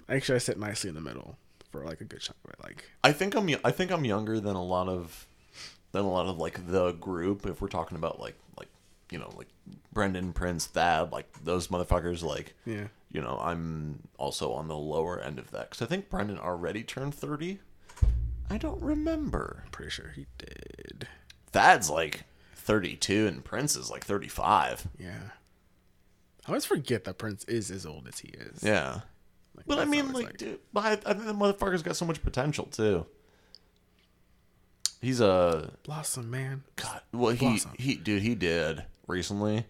Actually, 0.07 0.35
I 0.35 0.39
sit 0.39 0.57
nicely 0.57 0.87
in 0.89 0.95
the 0.95 1.01
middle 1.01 1.37
for 1.71 1.83
like 1.83 1.99
a 1.99 2.05
good 2.05 2.21
chunk 2.21 2.37
of 2.45 2.51
it. 2.51 2.63
Like, 2.63 2.85
I 3.03 3.11
think 3.11 3.35
I'm 3.35 3.49
I 3.65 3.71
think 3.71 3.91
I'm 3.91 4.05
younger 4.05 4.39
than 4.39 4.55
a 4.55 4.63
lot 4.63 4.87
of 4.87 5.27
than 5.91 6.05
a 6.05 6.09
lot 6.09 6.27
of 6.27 6.37
like 6.37 6.67
the 6.67 6.93
group. 6.93 7.45
If 7.45 7.61
we're 7.61 7.67
talking 7.67 7.97
about 7.97 8.19
like 8.19 8.35
like 8.57 8.69
you 9.13 9.19
know 9.19 9.29
like 9.37 9.47
Brendan 9.93 10.33
Prince 10.33 10.65
Thad 10.65 11.11
like 11.11 11.31
those 11.43 11.67
motherfuckers 11.67 12.23
like 12.23 12.55
yeah, 12.65 12.87
you 13.11 13.21
know 13.21 13.39
I'm 13.39 13.99
also 14.17 14.51
on 14.53 14.67
the 14.67 14.75
lower 14.75 15.19
end 15.19 15.37
of 15.37 15.51
that 15.51 15.69
because 15.69 15.83
I 15.83 15.85
think 15.85 16.09
Brendan 16.09 16.39
already 16.39 16.81
turned 16.81 17.13
thirty. 17.13 17.59
I 18.49 18.57
don't 18.57 18.81
remember. 18.81 19.65
pretty 19.71 19.91
sure 19.91 20.11
he 20.15 20.25
did. 20.39 21.07
Thad's 21.51 21.91
like 21.91 22.23
thirty 22.55 22.95
two 22.95 23.27
and 23.27 23.45
Prince 23.45 23.75
is 23.75 23.91
like 23.91 24.03
thirty 24.03 24.27
five. 24.27 24.87
Yeah. 24.97 25.29
I 26.45 26.49
always 26.49 26.65
forget 26.65 27.05
that 27.05 27.19
Prince 27.19 27.45
is 27.45 27.69
as 27.71 27.85
old 27.85 28.07
as 28.07 28.19
he 28.19 28.29
is. 28.29 28.63
Yeah. 28.63 29.01
Like, 29.55 29.67
But 29.67 29.77
I 29.77 29.85
mean, 29.85 30.07
always 30.07 30.25
like, 30.25 30.37
dude, 30.37 30.59
I, 30.75 30.93
I 30.93 30.95
think 30.95 31.25
the 31.25 31.33
motherfucker's 31.33 31.83
got 31.83 31.95
so 31.95 32.05
much 32.05 32.21
potential 32.21 32.65
too. 32.65 33.05
He's 34.99 35.21
a 35.21 35.71
Blossom, 35.83 36.31
man. 36.31 36.63
God, 36.75 37.01
well, 37.13 37.31
he 37.31 37.45
Blossom. 37.45 37.71
he 37.77 37.95
dude, 37.95 38.23
he 38.23 38.33
did 38.33 38.83
recently. 39.07 39.65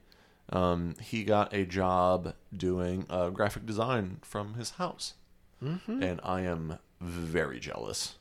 Um, 0.49 0.95
he 1.01 1.23
got 1.23 1.53
a 1.53 1.65
job 1.65 2.33
doing 2.55 3.05
uh, 3.09 3.29
graphic 3.29 3.65
design 3.65 4.17
from 4.21 4.53
his 4.55 4.71
house, 4.71 5.13
Mm-hmm. 5.63 6.03
and 6.03 6.19
I 6.23 6.41
am 6.41 6.77
very 6.99 7.57
jealous 7.59 8.15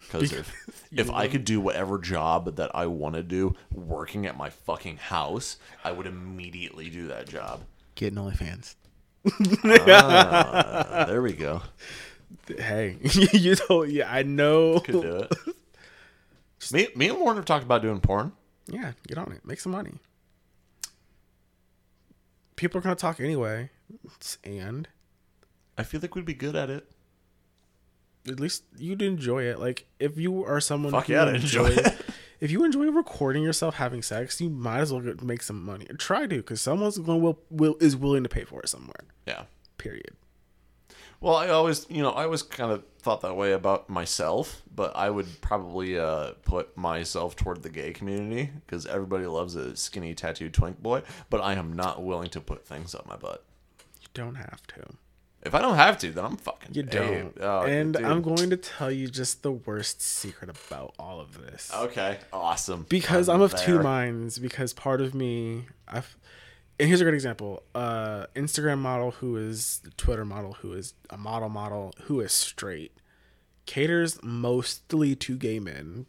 because 0.00 0.32
if 0.32 0.88
if 0.90 1.10
I 1.10 1.28
could 1.28 1.44
do 1.44 1.60
whatever 1.60 1.98
job 1.98 2.56
that 2.56 2.74
I 2.74 2.86
want 2.86 3.14
to 3.16 3.22
do 3.22 3.54
working 3.72 4.24
at 4.24 4.36
my 4.38 4.48
fucking 4.48 4.96
house, 4.96 5.58
I 5.84 5.92
would 5.92 6.06
immediately 6.06 6.88
do 6.88 7.06
that 7.08 7.28
job. 7.28 7.60
Getting 7.94 8.18
OnlyFans. 8.18 8.74
Ah, 9.64 11.04
there 11.08 11.20
we 11.22 11.32
go. 11.34 11.62
Hey, 12.56 12.96
you 13.32 13.54
told 13.54 13.90
yeah, 13.90 14.10
I 14.12 14.22
know. 14.22 14.80
Could 14.80 15.02
do 15.02 15.16
it. 15.16 15.32
me, 16.72 16.88
me 16.96 17.08
and 17.10 17.18
Warren 17.18 17.36
have 17.36 17.44
talked 17.44 17.64
about 17.64 17.82
doing 17.82 18.00
porn. 18.00 18.32
Yeah, 18.66 18.92
get 19.06 19.18
on 19.18 19.32
it. 19.32 19.44
Make 19.44 19.60
some 19.60 19.72
money. 19.72 19.94
People 22.58 22.78
are 22.78 22.82
gonna 22.82 22.96
talk 22.96 23.20
anyway, 23.20 23.70
and 24.42 24.88
I 25.78 25.84
feel 25.84 26.00
like 26.00 26.14
we'd 26.14 26.24
be 26.24 26.34
good 26.34 26.56
at 26.56 26.70
it. 26.70 26.90
at 28.26 28.40
least 28.40 28.64
you'd 28.76 29.00
enjoy 29.00 29.44
it. 29.44 29.60
Like 29.60 29.86
if 30.00 30.18
you 30.18 30.44
are 30.44 30.60
someone 30.60 30.92
Fuck 30.92 31.06
who 31.06 31.12
yeah, 31.12 31.28
enjoy 31.32 31.68
it. 31.68 32.00
if 32.40 32.50
you 32.50 32.64
enjoy 32.64 32.86
recording 32.90 33.44
yourself 33.44 33.76
having 33.76 34.02
sex, 34.02 34.40
you 34.40 34.50
might 34.50 34.80
as 34.80 34.92
well 34.92 35.02
make 35.22 35.42
some 35.42 35.64
money. 35.64 35.86
Try 35.98 36.26
to, 36.26 36.36
because 36.36 36.60
someone's 36.60 36.98
going 36.98 37.22
will 37.22 37.38
will 37.48 37.76
is 37.80 37.96
willing 37.96 38.24
to 38.24 38.28
pay 38.28 38.44
for 38.44 38.60
it 38.60 38.68
somewhere. 38.68 39.04
Yeah. 39.26 39.44
Period. 39.78 40.16
Well, 41.20 41.34
I 41.34 41.48
always, 41.48 41.86
you 41.90 42.02
know, 42.02 42.10
I 42.10 42.24
always 42.24 42.42
kind 42.42 42.70
of 42.70 42.84
thought 43.00 43.22
that 43.22 43.36
way 43.36 43.52
about 43.52 43.90
myself, 43.90 44.62
but 44.72 44.94
I 44.94 45.10
would 45.10 45.40
probably 45.40 45.98
uh, 45.98 46.32
put 46.44 46.76
myself 46.76 47.34
toward 47.34 47.62
the 47.62 47.70
gay 47.70 47.92
community 47.92 48.50
because 48.64 48.86
everybody 48.86 49.26
loves 49.26 49.56
a 49.56 49.76
skinny 49.76 50.14
tattooed 50.14 50.54
twink 50.54 50.80
boy, 50.80 51.02
but 51.28 51.40
I 51.40 51.54
am 51.54 51.72
not 51.72 52.04
willing 52.04 52.30
to 52.30 52.40
put 52.40 52.66
things 52.66 52.94
up 52.94 53.06
my 53.06 53.16
butt. 53.16 53.44
You 54.00 54.08
don't 54.14 54.36
have 54.36 54.64
to. 54.68 54.94
If 55.42 55.54
I 55.54 55.60
don't 55.60 55.76
have 55.76 55.98
to, 55.98 56.10
then 56.10 56.24
I'm 56.24 56.36
fucking. 56.36 56.74
You 56.74 56.82
don't. 56.82 57.36
oh, 57.40 57.62
and 57.62 57.94
dude. 57.94 58.04
I'm 58.04 58.22
going 58.22 58.50
to 58.50 58.56
tell 58.56 58.90
you 58.90 59.08
just 59.08 59.42
the 59.42 59.52
worst 59.52 60.02
secret 60.02 60.50
about 60.50 60.94
all 60.98 61.20
of 61.20 61.40
this. 61.40 61.70
Okay, 61.74 62.18
awesome. 62.32 62.86
because 62.88 63.28
I'm, 63.28 63.40
of 63.40 63.54
two 63.56 63.80
minds. 63.80 64.38
Because 64.38 64.72
part 64.72 65.00
of 65.00 65.14
me, 65.14 65.66
I've, 65.86 66.16
and 66.78 66.88
here's 66.88 67.00
a 67.00 67.04
great 67.04 67.14
example: 67.14 67.62
uh, 67.74 68.26
Instagram 68.36 68.78
model 68.78 69.12
who 69.12 69.36
is 69.36 69.80
Twitter 69.96 70.24
model 70.24 70.54
who 70.54 70.72
is 70.72 70.94
a 71.10 71.16
model 71.16 71.48
model 71.48 71.92
who 72.02 72.20
is 72.20 72.32
straight, 72.32 72.92
caters 73.66 74.18
mostly 74.22 75.14
to 75.16 75.36
gay 75.36 75.58
men. 75.60 76.06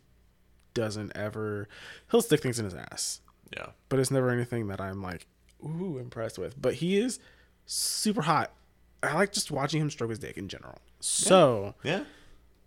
Doesn't 0.76 1.12
ever, 1.16 1.68
he'll 2.12 2.22
stick 2.22 2.42
things 2.42 2.60
in 2.60 2.64
his 2.66 2.76
ass, 2.76 3.22
Yeah. 3.56 3.70
but 3.90 4.00
it's 4.00 4.12
never 4.12 4.30
anything 4.30 4.68
that 4.68 4.80
I'm 4.80 5.02
like, 5.02 5.26
ooh, 5.66 5.98
impressed 5.98 6.38
with. 6.38 6.62
But 6.62 6.76
he 6.76 6.98
is 6.98 7.20
super 7.66 8.22
hot. 8.22 8.54
I 9.02 9.14
like 9.16 9.34
just 9.34 9.50
watching 9.52 9.82
him 9.82 9.90
stroke 9.90 10.12
his 10.12 10.20
dick 10.20 10.38
in 10.38 10.48
general. 10.48 10.78
So 11.00 11.74
Yeah. 11.84 12.04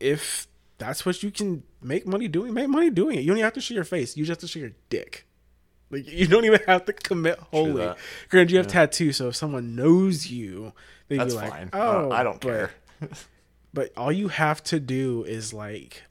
if 0.01 0.47
that's 0.79 1.07
what 1.07 1.23
you 1.23 1.31
can 1.31 1.63
make 1.81 2.07
money 2.07 2.27
doing, 2.27 2.53
make 2.53 2.69
money 2.69 2.91
doing 2.91 3.17
it. 3.19 3.23
You 3.23 3.29
don't 3.29 3.39
have 3.43 3.53
to 3.55 3.61
show 3.61 3.75
your 3.75 3.85
face. 3.85 4.17
You 4.17 4.25
just 4.25 4.41
have 4.41 4.49
to 4.49 4.53
show 4.53 4.59
your 4.61 4.73
dick. 4.91 5.27
Like 5.93 6.11
you 6.11 6.27
don't 6.27 6.45
even 6.45 6.61
have 6.67 6.87
to 6.87 6.93
commit 6.93 7.39
wholly. 7.39 7.95
Granted, 8.31 8.51
you 8.51 8.57
have 8.59 8.67
tattoos, 8.67 9.19
so 9.19 9.29
if 9.29 9.37
someone 9.37 9.77
knows 9.77 10.27
you, 10.29 10.73
they'd 11.09 11.19
That's 11.21 11.35
be 11.35 11.41
like, 11.41 11.51
fine. 11.53 11.71
"Oh, 11.73 12.11
I 12.11 12.23
don't 12.25 12.41
but- 12.41 12.49
care. 12.49 12.71
But 13.75 13.91
all 13.97 14.13
you 14.13 14.29
have 14.29 14.63
to 14.65 14.79
do 14.79 15.25
is 15.25 15.55
like 15.55 16.03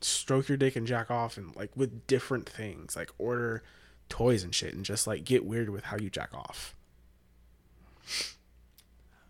stroke 0.00 0.48
your 0.48 0.56
dick 0.56 0.76
and 0.76 0.86
jack 0.86 1.10
off, 1.10 1.36
and 1.36 1.54
like 1.56 1.76
with 1.76 2.06
different 2.06 2.48
things, 2.48 2.94
like 2.94 3.10
order 3.18 3.62
toys 4.08 4.44
and 4.44 4.54
shit, 4.54 4.72
and 4.74 4.84
just 4.84 5.06
like 5.08 5.24
get 5.24 5.44
weird 5.44 5.70
with 5.70 5.84
how 5.84 5.96
you 5.96 6.08
jack 6.08 6.30
off. 6.32 6.76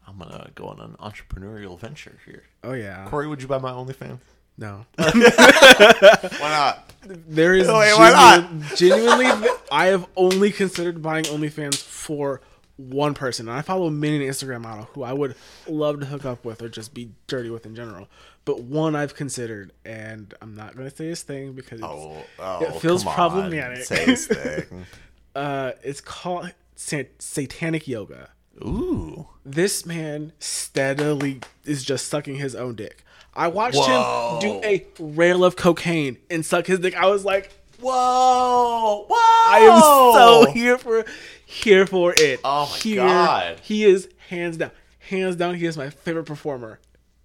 I'm 0.07 0.19
gonna 0.19 0.51
go 0.55 0.67
on 0.67 0.81
an 0.81 0.97
entrepreneurial 1.01 1.79
venture 1.79 2.19
here. 2.27 2.45
Oh 2.65 2.73
yeah, 2.73 3.07
Corey, 3.09 3.27
would 3.29 3.41
you 3.41 3.49
buy 3.49 3.59
my 3.59 3.71
OnlyFans? 3.71 4.19
No. 4.61 4.85
Why 4.97 5.11
not? 6.41 6.93
There 7.03 7.55
is 7.55 7.66
Wait, 7.66 7.74
why 7.95 8.11
not? 8.11 8.77
genuine- 8.77 9.09
genuinely, 9.09 9.49
I 9.73 9.87
have 9.87 10.07
only 10.16 10.53
considered 10.53 11.03
buying 11.03 11.24
OnlyFans 11.24 11.77
for 11.77 12.41
one 12.77 13.15
person, 13.15 13.49
and 13.49 13.57
I 13.59 13.62
follow 13.62 13.91
many 13.91 14.24
an 14.24 14.31
Instagram 14.31 14.61
model 14.62 14.85
who 14.93 15.03
I 15.03 15.12
would 15.12 15.35
love 15.66 16.01
to 16.01 16.07
hook 16.07 16.24
up 16.24 16.45
with 16.45 16.62
or 16.62 16.69
just 16.69 16.95
be 16.95 17.11
dirty 17.27 17.51
with 17.51 17.66
in 17.66 17.74
general. 17.74 18.09
But 18.45 18.62
one 18.62 18.95
I've 18.97 19.15
considered, 19.15 19.73
and 19.85 20.32
I'm 20.41 20.55
not 20.55 20.77
going 20.77 20.89
to 20.89 20.95
say 20.97 21.07
his 21.09 21.23
thing 21.23 21.53
because 21.53 21.81
Oh, 21.82 22.16
oh, 22.39 22.65
it 22.65 22.81
feels 22.81 23.03
come 23.03 23.09
on. 23.09 23.15
problematic. 23.15 23.85
Say 23.85 24.05
his 24.05 24.27
thing. 24.28 24.87
uh, 25.35 25.73
it's 25.82 26.01
called 26.01 26.53
sa- 26.77 27.03
Satanic 27.19 27.87
Yoga. 27.89 28.31
Ooh. 28.62 29.27
This 29.45 29.85
man 29.87 30.32
steadily 30.39 31.41
is 31.65 31.82
just 31.85 32.09
sucking 32.09 32.37
his 32.37 32.55
own 32.55 32.77
dick. 32.77 33.05
I 33.41 33.49
watched 33.49 33.79
Whoa. 33.79 34.39
him 34.39 34.61
do 34.61 34.69
a 34.69 34.87
rail 34.99 35.47
of 35.47 35.57
cocaine 35.57 36.19
and 36.29 36.45
suck 36.45 36.67
his 36.67 36.79
dick. 36.79 36.95
I 36.95 37.07
was 37.07 37.25
like, 37.25 37.51
Whoa! 37.81 39.07
Whoa! 39.09 39.17
I 39.17 39.61
am 39.61 39.81
so 39.81 40.53
here 40.53 40.77
for 40.77 41.07
here 41.47 41.87
for 41.87 42.12
it. 42.19 42.41
Oh 42.45 42.67
my 42.71 42.77
Here, 42.77 42.97
God. 42.97 43.61
He 43.62 43.87
is 43.87 44.11
hands 44.29 44.59
down, 44.59 44.73
hands 44.99 45.37
down. 45.37 45.55
He 45.55 45.65
is 45.65 45.79
my 45.79 45.89
favorite 45.89 46.27
performer. 46.27 46.81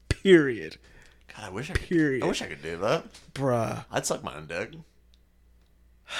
Period, 0.08 0.78
God, 1.36 1.48
I 1.48 1.50
wish 1.50 1.70
I 1.70 1.74
could. 1.74 1.90
Period. 1.90 2.24
I 2.24 2.28
wish 2.28 2.42
I 2.42 2.46
could 2.46 2.64
do 2.64 2.78
that. 2.78 3.04
bruh. 3.34 3.84
I'd 3.92 4.06
suck 4.06 4.24
my 4.24 4.36
own 4.38 4.48
dick. 4.48 4.72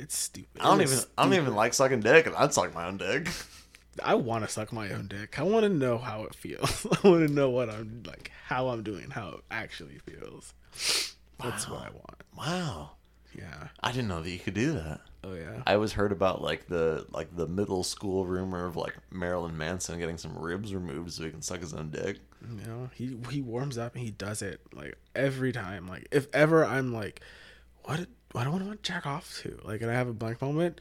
It's 0.00 0.16
stupid. 0.16 0.62
I 0.62 0.66
don't 0.66 0.80
even. 0.80 0.94
is 0.94 1.08
I 1.18 1.24
don't 1.24 1.34
even 1.34 1.56
like 1.56 1.74
sucking 1.74 1.98
dick, 1.98 2.28
and 2.28 2.36
I'd 2.36 2.54
suck 2.54 2.72
my 2.72 2.86
own 2.86 2.98
dick. 2.98 3.26
I 4.02 4.14
want 4.14 4.44
to 4.44 4.50
suck 4.50 4.72
my 4.72 4.90
own 4.90 5.08
dick. 5.08 5.38
I 5.38 5.42
want 5.42 5.64
to 5.64 5.68
know 5.68 5.98
how 5.98 6.24
it 6.24 6.34
feels. 6.34 6.86
I 7.04 7.08
want 7.08 7.26
to 7.26 7.32
know 7.32 7.50
what 7.50 7.70
I'm 7.70 8.02
like, 8.06 8.30
how 8.46 8.68
I'm 8.68 8.82
doing, 8.82 9.10
how 9.10 9.28
it 9.28 9.40
actually 9.50 9.98
feels. 9.98 10.54
That's 11.42 11.68
what 11.68 11.80
I 11.80 11.90
want. 11.90 12.22
Wow. 12.36 12.90
Yeah. 13.34 13.68
I 13.82 13.92
didn't 13.92 14.08
know 14.08 14.22
that 14.22 14.30
you 14.30 14.38
could 14.38 14.54
do 14.54 14.72
that. 14.72 15.00
Oh 15.24 15.34
yeah. 15.34 15.62
I 15.66 15.74
always 15.74 15.92
heard 15.92 16.12
about 16.12 16.42
like 16.42 16.66
the 16.68 17.06
like 17.10 17.34
the 17.36 17.46
middle 17.46 17.84
school 17.84 18.24
rumor 18.24 18.66
of 18.66 18.76
like 18.76 18.96
Marilyn 19.10 19.56
Manson 19.56 19.98
getting 19.98 20.16
some 20.16 20.36
ribs 20.36 20.74
removed 20.74 21.12
so 21.12 21.24
he 21.24 21.30
can 21.30 21.42
suck 21.42 21.60
his 21.60 21.74
own 21.74 21.90
dick. 21.90 22.18
You 22.48 22.66
know, 22.66 22.90
he 22.94 23.16
he 23.30 23.40
warms 23.40 23.78
up 23.78 23.94
and 23.94 24.04
he 24.04 24.10
does 24.10 24.42
it 24.42 24.60
like 24.72 24.96
every 25.14 25.52
time. 25.52 25.88
Like 25.88 26.08
if 26.10 26.28
ever 26.32 26.64
I'm 26.64 26.92
like, 26.92 27.20
what 27.82 28.06
what 28.32 28.44
do 28.44 28.50
I 28.50 28.52
want 28.52 28.70
to 28.70 28.76
jack 28.82 29.06
off 29.06 29.38
to? 29.42 29.58
Like, 29.64 29.80
and 29.82 29.90
I 29.90 29.94
have 29.94 30.08
a 30.08 30.12
blank 30.12 30.40
moment, 30.42 30.80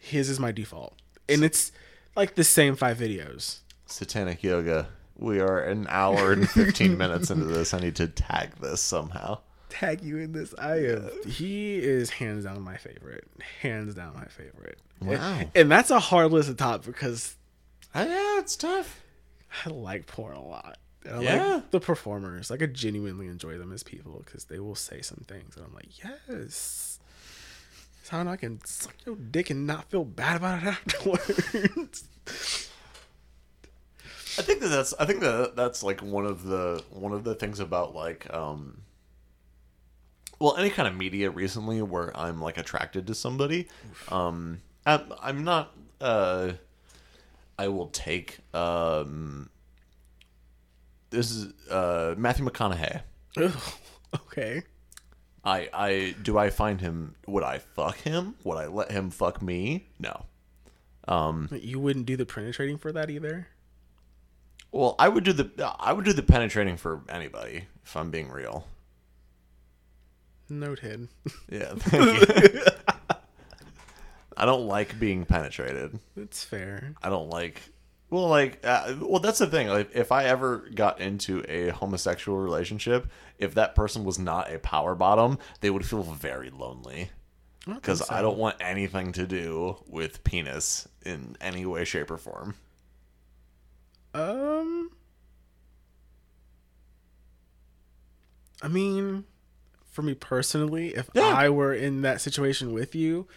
his 0.00 0.28
is 0.28 0.40
my 0.40 0.52
default, 0.52 0.94
and 1.28 1.44
it's 1.44 1.72
like 2.18 2.34
the 2.34 2.44
same 2.44 2.76
five 2.76 2.98
videos. 2.98 3.60
Satanic 3.86 4.42
yoga. 4.42 4.88
We 5.16 5.40
are 5.40 5.60
an 5.60 5.86
hour 5.88 6.32
and 6.32 6.48
fifteen 6.48 6.98
minutes 7.02 7.30
into 7.30 7.46
this. 7.46 7.72
I 7.72 7.80
need 7.80 7.96
to 7.96 8.06
tag 8.08 8.50
this 8.60 8.80
somehow. 8.82 9.38
Tag 9.70 10.02
you 10.02 10.18
in 10.18 10.32
this. 10.32 10.54
I 10.58 10.76
am. 10.76 11.10
He 11.26 11.76
is 11.78 12.10
hands 12.10 12.44
down 12.44 12.60
my 12.62 12.76
favorite. 12.76 13.26
Hands 13.62 13.94
down 13.94 14.14
my 14.14 14.24
favorite. 14.26 14.78
Wow. 15.00 15.14
And, 15.38 15.50
and 15.54 15.70
that's 15.70 15.90
a 15.90 15.98
hard 16.00 16.32
list 16.32 16.48
to 16.48 16.54
top 16.54 16.84
because 16.84 17.36
Uh, 17.94 18.04
yeah, 18.08 18.38
it's 18.40 18.56
tough. 18.56 19.02
I 19.64 19.70
like 19.70 20.06
porn 20.06 20.36
a 20.36 20.42
lot. 20.44 20.78
I 21.10 21.20
Yeah. 21.20 21.54
like 21.56 21.70
the 21.70 21.80
performers. 21.80 22.50
Like 22.50 22.62
I 22.62 22.66
genuinely 22.66 23.26
enjoy 23.26 23.58
them 23.58 23.72
as 23.72 23.82
people 23.82 24.22
because 24.24 24.44
they 24.44 24.58
will 24.58 24.74
say 24.74 25.00
some 25.02 25.24
things, 25.26 25.56
and 25.56 25.64
I'm 25.66 25.74
like, 25.74 25.88
yes. 26.28 26.97
How 28.08 28.26
I 28.26 28.36
can 28.36 28.64
suck 28.64 28.94
your 29.04 29.16
dick 29.16 29.50
and 29.50 29.66
not 29.66 29.90
feel 29.90 30.04
bad 30.04 30.36
about 30.36 30.62
it 30.62 30.66
afterwards. 30.68 32.04
I 34.38 34.42
think 34.42 34.60
that 34.60 34.68
that's 34.68 34.94
I 34.98 35.04
think 35.04 35.20
that 35.20 35.56
that's 35.56 35.82
like 35.82 36.00
one 36.00 36.24
of 36.24 36.44
the 36.44 36.82
one 36.90 37.12
of 37.12 37.24
the 37.24 37.34
things 37.34 37.58
about 37.60 37.94
like 37.94 38.32
um 38.32 38.82
well 40.38 40.56
any 40.56 40.70
kind 40.70 40.86
of 40.86 40.94
media 40.96 41.30
recently 41.30 41.82
where 41.82 42.16
I'm 42.16 42.40
like 42.40 42.56
attracted 42.56 43.06
to 43.08 43.14
somebody 43.14 43.68
um 44.10 44.60
I'm, 44.86 45.12
I'm 45.20 45.44
not 45.44 45.74
uh 46.00 46.52
I 47.58 47.68
will 47.68 47.88
take 47.88 48.38
um 48.54 49.50
this 51.10 51.32
is 51.32 51.52
uh 51.68 52.14
Matthew 52.16 52.44
McConaughey 52.46 53.00
Ugh, 53.38 53.52
okay. 54.14 54.62
I 55.44 55.68
I 55.72 56.14
do 56.22 56.36
I 56.38 56.50
find 56.50 56.80
him 56.80 57.14
would 57.26 57.42
I 57.44 57.58
fuck 57.58 57.96
him 57.98 58.34
would 58.44 58.56
I 58.58 58.66
let 58.66 58.90
him 58.90 59.10
fuck 59.10 59.40
me 59.40 59.86
no 59.98 60.24
Um 61.06 61.48
You 61.52 61.78
wouldn't 61.80 62.06
do 62.06 62.16
the 62.16 62.26
penetrating 62.26 62.76
for 62.78 62.92
that 62.92 63.08
either. 63.10 63.48
well 64.72 64.94
I 64.98 65.08
would 65.08 65.24
do 65.24 65.32
the 65.32 65.74
I 65.78 65.92
would 65.92 66.04
do 66.04 66.12
the 66.12 66.22
penetrating 66.22 66.76
for 66.76 67.02
anybody 67.08 67.66
if 67.84 67.96
I'm 67.96 68.10
being 68.10 68.30
real 68.30 68.66
Noted. 70.50 71.08
Yeah, 71.50 71.74
thank 71.76 72.28
you. 72.54 72.62
I 74.36 74.44
don't 74.46 74.66
like 74.66 74.98
being 74.98 75.24
penetrated. 75.26 75.98
It's 76.16 76.42
fair. 76.44 76.94
I 77.02 77.08
don't 77.10 77.28
like. 77.28 77.60
Well, 78.10 78.28
like, 78.28 78.60
uh, 78.64 78.94
well, 79.00 79.20
that's 79.20 79.38
the 79.38 79.46
thing. 79.46 79.68
Like, 79.68 79.90
if 79.94 80.12
I 80.12 80.24
ever 80.24 80.68
got 80.74 81.00
into 81.00 81.44
a 81.46 81.68
homosexual 81.68 82.38
relationship, 82.38 83.06
if 83.38 83.54
that 83.54 83.74
person 83.74 84.02
was 84.04 84.18
not 84.18 84.50
a 84.52 84.58
power 84.58 84.94
bottom, 84.94 85.38
they 85.60 85.68
would 85.68 85.84
feel 85.84 86.02
very 86.02 86.48
lonely. 86.50 87.10
Because 87.66 87.98
think 87.98 88.08
so. 88.08 88.14
I 88.14 88.22
don't 88.22 88.38
want 88.38 88.56
anything 88.60 89.12
to 89.12 89.26
do 89.26 89.76
with 89.86 90.24
penis 90.24 90.88
in 91.04 91.36
any 91.38 91.66
way, 91.66 91.84
shape, 91.84 92.10
or 92.10 92.16
form. 92.16 92.54
Um. 94.14 94.90
I 98.62 98.68
mean, 98.68 99.24
for 99.90 100.00
me 100.02 100.14
personally, 100.14 100.94
if 100.94 101.10
Yeah. 101.12 101.26
I 101.28 101.50
were 101.50 101.74
in 101.74 102.00
that 102.02 102.20
situation 102.22 102.72
with 102.72 102.94
you, 102.94 103.28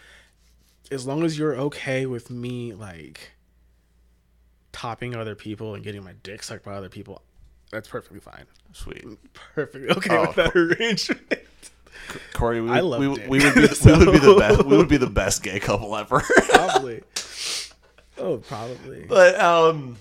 as 0.89 1.05
long 1.05 1.23
as 1.23 1.37
you're 1.37 1.55
okay 1.57 2.05
with 2.05 2.29
me, 2.29 2.73
like, 2.73 3.31
topping 4.71 5.15
other 5.15 5.35
people 5.35 5.75
and 5.75 5.83
getting 5.83 6.03
my 6.03 6.13
dick 6.23 6.43
sucked 6.43 6.65
by 6.65 6.73
other 6.73 6.89
people, 6.89 7.21
that's 7.71 7.87
perfectly 7.87 8.19
fine. 8.19 8.45
Sweet, 8.73 9.05
Perfectly 9.55 9.89
okay 9.89 10.17
Oh. 10.17 10.21
with 10.27 10.35
that 10.35 10.55
arrangement. 10.55 11.21
Corey. 12.33 12.61
We, 12.61 12.69
I 12.69 12.81
would- 12.81 12.83
loved 13.01 13.01
we, 13.27 13.39
we 13.39 13.45
would 13.45 13.55
be 13.55 13.61
the, 13.67 13.97
we 13.99 14.05
would 14.05 14.11
be 14.13 14.19
the 14.19 14.35
best. 14.39 14.65
We 14.65 14.77
would 14.77 14.87
be 14.89 14.97
the 14.97 15.07
best 15.09 15.43
gay 15.43 15.59
couple 15.59 15.95
ever. 15.95 16.21
probably. 16.49 17.01
Oh, 18.17 18.37
probably. 18.37 19.05
but 19.09 19.39
um 19.39 19.97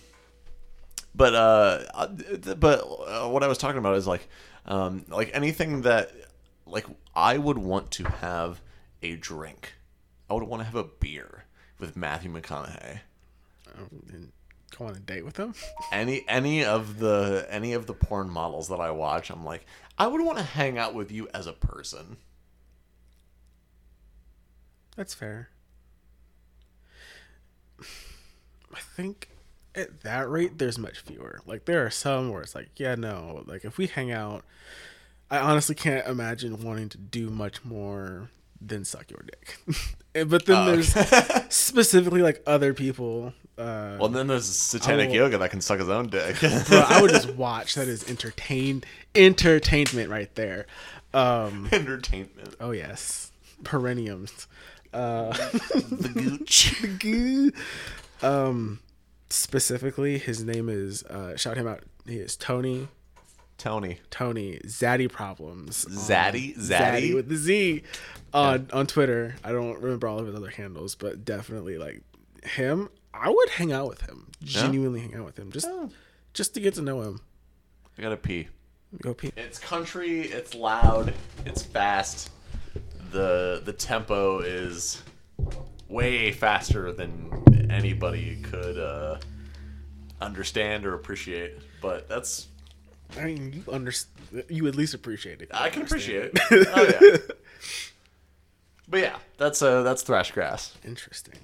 but 1.15 1.35
uh 1.35 2.07
but 2.59 2.81
uh, 2.81 3.29
what 3.29 3.43
i 3.43 3.47
was 3.47 3.57
talking 3.57 3.79
about 3.79 3.97
is 3.97 4.07
like 4.07 4.29
um 4.67 5.07
like 5.09 5.31
anything 5.33 5.83
that 5.83 6.11
like 6.67 6.85
i 7.15 7.39
would 7.39 7.57
want 7.57 7.91
to 7.93 8.05
have 8.05 8.61
a 9.03 9.15
drink 9.17 9.73
i 10.29 10.35
would 10.35 10.43
want 10.43 10.61
to 10.61 10.65
have 10.67 10.75
a 10.75 10.85
beer 10.85 11.45
with 11.79 11.97
matthew 11.97 12.31
mcconaughey 12.31 12.99
Um, 13.79 14.33
go 14.81 14.87
on 14.87 14.97
a 14.97 14.99
date 14.99 15.25
with 15.25 15.35
them. 15.35 15.55
any 15.93 16.25
any 16.29 16.65
of 16.65 16.99
the 16.99 17.47
any 17.51 17.73
of 17.75 17.87
the 17.87 17.95
porn 17.95 18.29
models 18.29 18.69
that 18.69 18.81
i 18.81 18.91
watch 18.91 19.31
i'm 19.31 19.45
like 19.45 19.65
i 19.99 20.07
would 20.07 20.21
want 20.23 20.39
to 20.39 20.45
hang 20.45 20.79
out 20.79 20.95
with 20.95 21.13
you 21.13 21.29
as 21.33 21.47
a 21.47 21.53
person 21.53 22.17
That's 24.97 25.15
fair. 25.15 25.49
I 27.81 28.81
think 28.97 29.29
at 29.75 30.03
that 30.03 30.29
rate, 30.29 30.59
there's 30.59 30.79
much 30.79 31.01
fewer. 31.01 31.41
Like 31.47 31.65
there 31.65 31.85
are 31.85 31.91
some 31.91 32.31
where 32.31 32.43
it's 32.43 32.55
like, 32.55 32.69
yeah, 32.77 32.95
no. 32.95 33.43
Like 33.47 33.65
if 33.65 33.79
we 33.79 33.87
hang 33.87 34.13
out, 34.13 34.45
I 35.31 35.39
honestly 35.39 35.75
can't 35.75 36.07
imagine 36.07 36.63
wanting 36.63 36.89
to 36.91 36.99
do 36.99 37.31
much 37.31 37.65
more 37.65 38.31
than 38.61 38.85
suck 38.85 39.11
your 39.11 39.25
dick. 39.25 39.59
Eh, 40.13 40.25
but 40.25 40.45
then 40.45 40.57
Oh, 40.57 40.67
there's 40.73 40.93
specifically 41.55 42.21
like 42.21 42.43
other 42.45 42.75
people. 42.75 43.33
Uh, 43.61 43.97
well 44.01 44.09
then 44.09 44.27
there's 44.27 44.47
satanic 44.47 45.09
will- 45.11 45.17
yoga 45.17 45.39
that 45.39 45.51
can 45.51 45.61
suck 45.61 45.79
his 45.79 45.89
own 45.89 46.09
dick 46.09 46.39
bro, 46.41 46.85
I 46.89 47.01
would 47.03 47.11
just 47.11 47.31
watch. 47.35 47.75
That 47.75 47.89
is 47.89 48.09
entertain 48.09 48.83
entertainment 49.15 50.09
right 50.11 50.35
there. 50.35 50.67
Um, 51.13 51.69
entertainment 51.73 52.57
oh 52.61 52.71
yes, 52.71 53.33
perineums. 53.63 54.47
Uh, 54.95 55.33
the 55.91 56.11
gooch 56.15 56.75
Goo. 56.99 57.53
um 58.23 58.81
specifically 59.29 60.19
his 60.19 60.43
name 60.43 60.69
is 60.69 61.05
uh 61.05 61.37
shout 61.37 61.57
him 61.57 61.69
out 61.69 61.85
he 62.07 62.17
is 62.17 62.35
tony 62.37 62.89
tony 63.57 63.99
tony 64.11 64.59
zaddy 64.65 65.09
problems 65.09 65.85
on- 65.85 65.93
Zaddy? 65.93 66.57
Zaddy? 66.59 67.15
with 67.15 67.29
the 67.29 67.37
z 67.37 67.83
on 68.35 68.67
on 68.73 68.89
twitter 68.89 69.37
i 69.45 69.53
don't 69.53 69.81
remember 69.81 70.09
all 70.09 70.19
of 70.19 70.27
his 70.27 70.35
other 70.35 70.51
handles 70.51 70.97
but 70.97 71.25
definitely 71.25 71.79
like 71.79 72.03
him 72.43 72.89
i 73.15 73.29
would 73.29 73.49
hang 73.51 73.73
out 73.73 73.89
with 73.89 74.03
him 74.03 74.31
genuinely 74.43 75.01
hang 75.01 75.15
out 75.15 75.25
with 75.25 75.39
him 75.39 75.51
just 75.53 75.67
Oh. 75.69 75.91
just 76.33 76.55
to 76.55 76.61
get 76.61 76.75
to 76.75 76.83
know 76.83 77.03
him 77.03 77.21
i 77.99 78.03
gotta 78.03 78.17
pee 78.17 78.49
go 79.03 79.15
pee 79.15 79.33
It's 79.37 79.59
country. 79.59 80.23
It's 80.23 80.55
loud. 80.55 81.15
It's 81.47 81.63
fast. 81.63 82.31
the 83.13 83.63
The 83.65 83.73
tempo 83.73 84.41
is 84.41 85.01
way 85.89 86.33
faster 86.33 86.93
than 86.93 87.69
anybody 87.71 88.37
could 88.43 88.79
uh, 88.79 89.19
understand 90.21 90.85
or 90.87 90.95
appreciate. 90.95 91.59
But 91.81 92.09
that's 92.09 92.49
i 93.19 93.25
mean 93.25 93.53
you 93.53 93.73
understand 93.73 94.45
you 94.49 94.67
at 94.69 94.75
least 94.77 94.95
appreciate 94.95 95.41
it 95.43 95.49
I 95.53 95.69
can 95.71 95.83
appreciate 95.83 96.31
it. 96.35 96.41
oh, 96.75 96.83
yeah. 97.01 97.35
But 98.89 99.01
yeah, 99.01 99.17
that's 99.39 99.63
uh 99.63 99.83
that's 99.83 100.03
thrash 100.03 100.33
grass. 100.33 100.75
interesting 100.85 101.39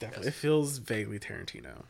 Definitely 0.00 0.28
it 0.28 0.34
feels 0.34 0.78
vaguely 0.78 1.18
Tarantino. 1.18 1.84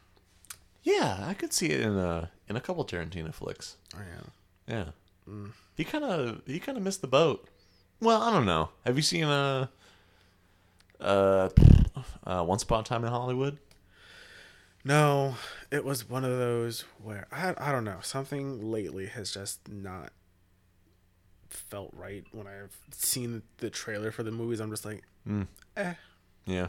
Yeah, 0.83 1.25
I 1.27 1.35
could 1.35 1.53
see 1.53 1.67
it 1.67 1.81
in 1.81 1.97
a 1.97 2.31
in 2.49 2.57
a 2.57 2.61
couple 2.61 2.85
Tarantino 2.85 3.33
flicks. 3.33 3.77
Oh 3.95 4.01
yeah. 4.69 4.85
Yeah. 5.27 5.45
He 5.77 5.85
kind 5.85 6.05
of 6.05 6.43
he 6.47 6.59
kind 6.59 6.77
of 6.77 6.85
missed 6.85 7.01
the 7.01 7.07
boat. 7.07 7.49
Well, 8.01 8.21
I 8.21 8.31
don't 8.33 8.47
know. 8.47 8.71
Have 8.85 8.97
you 8.97 9.03
seen 9.03 9.25
uh 9.25 9.69
uh, 11.01 11.49
uh 12.27 12.45
Once 12.47 12.63
Upon 12.63 12.81
a 12.81 12.85
Time 12.85 13.05
in 13.05 13.11
Hollywood? 13.11 13.59
No, 14.85 15.37
it 15.71 15.85
was 15.85 16.09
one 16.09 16.25
of 16.25 16.31
those 16.31 16.85
where 17.03 17.27
I 17.31 17.55
I 17.57 17.71
don't 17.73 17.85
know 17.85 17.99
something 18.03 18.71
lately 18.71 19.07
has 19.07 19.33
just 19.33 19.69
not 19.69 20.13
felt 21.49 21.91
right 21.93 22.25
when 22.33 22.47
I've 22.47 22.77
seen 22.93 23.43
the 23.59 23.71
trailer 23.71 24.11
for 24.11 24.23
the 24.23 24.31
movies. 24.31 24.61
I'm 24.61 24.71
just 24.71 24.85
like, 24.85 25.03
eh. 25.77 25.95
Yeah. 26.47 26.69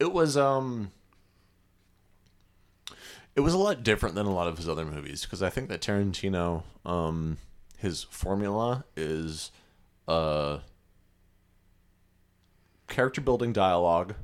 It 0.00 0.12
was 0.12 0.36
um 0.36 0.90
it 3.36 3.40
was 3.40 3.54
a 3.54 3.58
lot 3.58 3.84
different 3.84 4.16
than 4.16 4.26
a 4.26 4.34
lot 4.34 4.48
of 4.48 4.56
his 4.56 4.68
other 4.68 4.84
movies 4.84 5.22
because 5.22 5.42
I 5.42 5.50
think 5.50 5.68
that 5.68 5.80
Tarantino 5.80 6.64
um 6.84 7.36
his 7.78 8.04
formula 8.04 8.84
is 8.96 9.52
uh 10.08 10.58
character 12.88 13.20
building 13.20 13.52
dialogue 13.52 14.14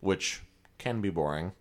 which 0.00 0.42
can 0.78 1.00
be 1.00 1.10
boring 1.10 1.52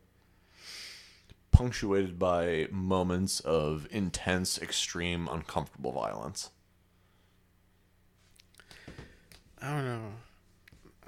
punctuated 1.54 2.18
by 2.18 2.68
moments 2.72 3.40
of 3.42 3.88
intense 3.92 4.60
extreme 4.60 5.30
uncomfortable 5.32 5.92
violence. 5.92 6.50
I 9.62 9.70
don't 9.70 9.86
know. 9.86 10.14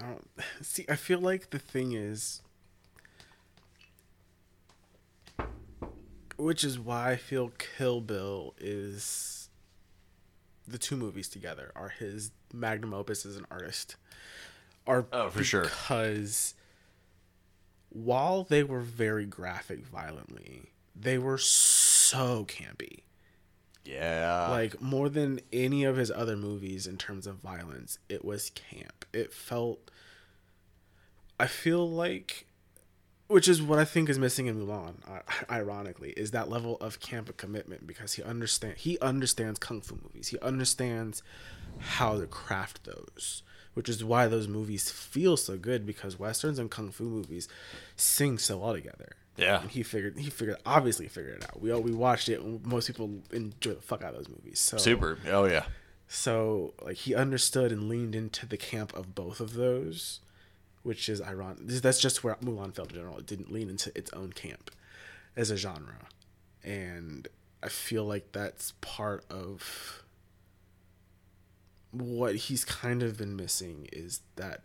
I 0.00 0.04
don't 0.06 0.28
see. 0.62 0.84
I 0.88 0.96
feel 0.96 1.20
like 1.20 1.50
the 1.50 1.58
thing 1.58 1.92
is, 1.92 2.42
which 6.36 6.64
is 6.64 6.78
why 6.78 7.12
I 7.12 7.16
feel 7.16 7.50
Kill 7.76 8.00
Bill 8.00 8.54
is 8.58 9.48
the 10.68 10.78
two 10.78 10.96
movies 10.96 11.28
together 11.28 11.72
are 11.76 11.88
his 11.90 12.32
magnum 12.52 12.92
opus 12.92 13.24
as 13.24 13.36
an 13.36 13.46
artist. 13.50 13.96
Are 14.86 15.06
Oh, 15.12 15.30
for 15.30 15.42
sure. 15.42 15.62
because 15.62 16.54
while 17.88 18.44
they 18.44 18.62
were 18.62 18.80
very 18.82 19.24
graphic 19.26 19.84
violently, 19.86 20.70
they 20.94 21.18
were 21.18 21.38
so 21.38 22.44
campy 22.44 23.00
Yeah. 23.86 24.48
like 24.50 24.80
more 24.82 25.08
than 25.08 25.40
any 25.52 25.84
of 25.84 25.96
his 25.96 26.10
other 26.10 26.36
movies 26.36 26.86
in 26.86 26.96
terms 26.96 27.26
of 27.26 27.36
violence 27.36 27.98
it 28.08 28.24
was 28.24 28.50
camp. 28.50 29.04
It 29.12 29.32
felt 29.32 29.90
i 31.38 31.46
feel 31.46 31.88
like 31.88 32.46
which 33.28 33.48
is 33.48 33.60
what 33.60 33.78
i 33.78 33.84
think 33.84 34.08
is 34.08 34.18
missing 34.18 34.46
in 34.46 34.56
mulan 34.58 34.94
ironically 35.50 36.10
is 36.16 36.30
that 36.30 36.48
level 36.48 36.76
of 36.80 37.00
camp 37.00 37.28
and 37.28 37.36
commitment 37.36 37.86
because 37.86 38.14
he 38.14 38.22
understand 38.22 38.76
he 38.78 38.98
understands 39.00 39.58
kung 39.58 39.80
fu 39.80 39.98
movies. 40.02 40.28
He 40.28 40.38
understands 40.40 41.22
how 41.78 42.18
to 42.18 42.26
craft 42.26 42.84
those 42.84 43.42
which 43.74 43.88
is 43.90 44.02
why 44.02 44.26
those 44.26 44.48
movies 44.48 44.90
feel 44.90 45.36
so 45.36 45.58
good 45.58 45.84
because 45.84 46.18
westerns 46.18 46.58
and 46.58 46.70
kung 46.70 46.90
fu 46.90 47.04
movies 47.04 47.48
sing 47.96 48.38
so 48.38 48.58
well 48.58 48.72
together 48.72 49.16
Yeah. 49.36 49.60
and 49.60 49.70
he 49.70 49.82
figured 49.82 50.18
he 50.18 50.30
figured 50.30 50.56
obviously 50.64 51.08
figured 51.08 51.42
it 51.42 51.44
out. 51.44 51.60
We 51.60 51.72
all 51.72 51.80
we 51.80 51.92
watched 51.92 52.28
it. 52.28 52.42
Most 52.64 52.86
people 52.86 53.10
enjoy 53.32 53.74
the 53.74 53.82
fuck 53.82 54.02
out 54.02 54.10
of 54.14 54.16
those 54.16 54.28
movies. 54.28 54.58
So 54.58 54.76
Super. 54.78 55.18
Oh 55.30 55.44
yeah. 55.44 55.64
So 56.08 56.74
like 56.82 56.96
he 56.96 57.14
understood 57.14 57.72
and 57.72 57.88
leaned 57.88 58.14
into 58.14 58.46
the 58.46 58.56
camp 58.56 58.94
of 58.94 59.14
both 59.14 59.40
of 59.40 59.54
those, 59.54 60.20
which 60.82 61.08
is 61.08 61.20
ironic. 61.20 61.58
That's 61.66 62.00
just 62.00 62.22
where 62.24 62.36
Mulan 62.36 62.74
felt 62.74 62.90
in 62.90 62.96
general. 62.96 63.18
It 63.18 63.26
didn't 63.26 63.52
lean 63.52 63.68
into 63.68 63.96
its 63.96 64.12
own 64.12 64.32
camp 64.32 64.70
as 65.36 65.50
a 65.50 65.56
genre, 65.56 66.08
and 66.64 67.28
I 67.62 67.68
feel 67.68 68.04
like 68.04 68.32
that's 68.32 68.72
part 68.80 69.24
of 69.28 70.02
what 71.90 72.36
he's 72.36 72.64
kind 72.64 73.02
of 73.02 73.16
been 73.16 73.36
missing 73.36 73.88
is 73.92 74.20
that 74.36 74.62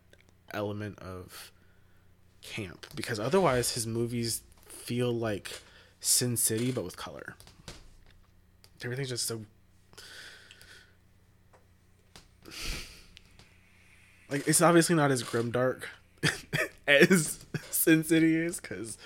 element 0.54 1.00
of 1.00 1.52
camp 2.42 2.88
because 2.96 3.20
otherwise 3.20 3.74
his 3.74 3.86
movies 3.88 4.42
feel 4.92 5.14
like 5.14 5.62
Sin 6.02 6.36
City 6.36 6.70
but 6.70 6.84
with 6.84 6.98
color. 6.98 7.36
Everything's 8.84 9.08
just 9.08 9.26
so 9.26 9.40
like 14.30 14.46
it's 14.50 14.62
obviously 14.62 14.96
not 14.98 15.10
as 15.10 15.24
grimdark 15.24 15.84
as 16.88 17.40
Sin 17.70 18.04
City 18.04 18.36
is 18.36 18.60
because 18.60 18.98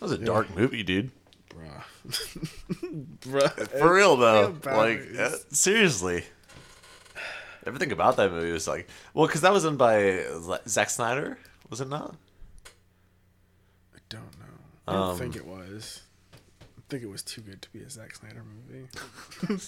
That 0.00 0.02
was 0.02 0.12
a 0.12 0.18
dark 0.18 0.54
movie, 0.54 0.82
dude. 0.82 1.10
bruh 1.48 1.82
bruh 3.20 3.68
For 3.78 3.94
real 3.94 4.16
though. 4.18 4.54
Like 4.66 5.00
uh, 5.18 5.30
seriously. 5.50 6.24
Everything 7.66 7.90
about 7.90 8.18
that 8.18 8.30
movie 8.30 8.52
was 8.52 8.68
like, 8.68 8.86
well, 9.14 9.26
because 9.26 9.40
that 9.40 9.52
was 9.54 9.62
done 9.62 9.78
by 9.78 10.26
Zack 10.68 10.90
Snyder, 10.90 11.38
was 11.70 11.80
it 11.80 11.88
not? 11.88 12.14
I 13.94 13.98
don't 14.10 14.38
know. 14.38 14.43
I 14.86 14.92
don't 14.92 15.02
Um, 15.10 15.18
think 15.18 15.36
it 15.36 15.46
was. 15.46 16.02
I 16.62 16.66
think 16.88 17.02
it 17.02 17.08
was 17.08 17.22
too 17.22 17.40
good 17.40 17.62
to 17.62 17.70
be 17.70 17.80
a 17.80 17.88
Zack 17.90 18.14
Snyder 18.14 18.42
movie. 18.44 18.88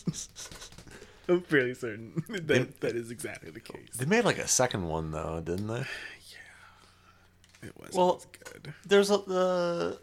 I'm 1.29 1.41
fairly 1.43 1.75
certain 1.75 2.23
that 2.29 2.81
that 2.81 2.95
is 2.95 3.11
exactly 3.11 3.51
the 3.51 3.61
case. 3.61 3.89
They 3.97 4.05
made 4.05 4.25
like 4.25 4.39
a 4.39 4.47
second 4.47 4.87
one 4.89 5.11
though, 5.11 5.41
didn't 5.45 5.67
they? 5.67 5.85
It 7.63 7.73
was 7.79 7.95
Well- 7.95 8.11
it 8.11 8.15
was 8.17 8.27
good. 8.53 8.75
There's 8.87 9.11
a 9.11 9.19
the 9.19 9.99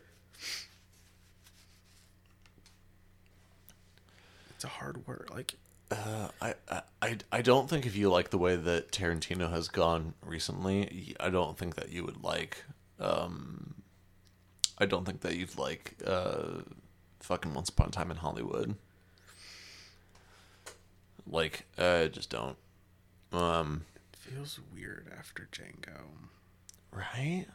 It's 4.55 4.63
a 4.65 4.67
hard 4.69 5.05
word. 5.07 5.29
Like 5.31 5.53
I, 5.91 6.55
I- 6.69 6.81
I 7.01 7.17
I 7.31 7.41
don't 7.41 7.69
think 7.69 7.85
if 7.85 7.95
you 7.95 8.09
like 8.09 8.31
the 8.31 8.37
way 8.37 8.55
that 8.55 8.91
Tarantino 8.91 9.49
has 9.51 9.67
gone 9.67 10.13
recently, 10.25 11.15
I 11.19 11.29
don't 11.29 11.57
think 11.57 11.75
that 11.75 11.89
you 11.89 12.03
would 12.03 12.23
like. 12.23 12.63
Um, 12.99 13.75
I 14.77 14.85
don't 14.85 15.05
think 15.05 15.21
that 15.21 15.35
you'd 15.35 15.57
like 15.57 15.95
uh, 16.05 16.61
fucking 17.19 17.53
Once 17.53 17.69
Upon 17.69 17.87
a 17.89 17.91
Time 17.91 18.11
in 18.11 18.17
Hollywood. 18.17 18.75
Like, 21.25 21.65
I 21.77 22.07
just 22.07 22.29
don't. 22.29 22.57
Um, 23.31 23.85
feels 24.17 24.59
weird 24.73 25.07
after 25.17 25.47
Django. 25.51 26.01
right? 26.91 27.45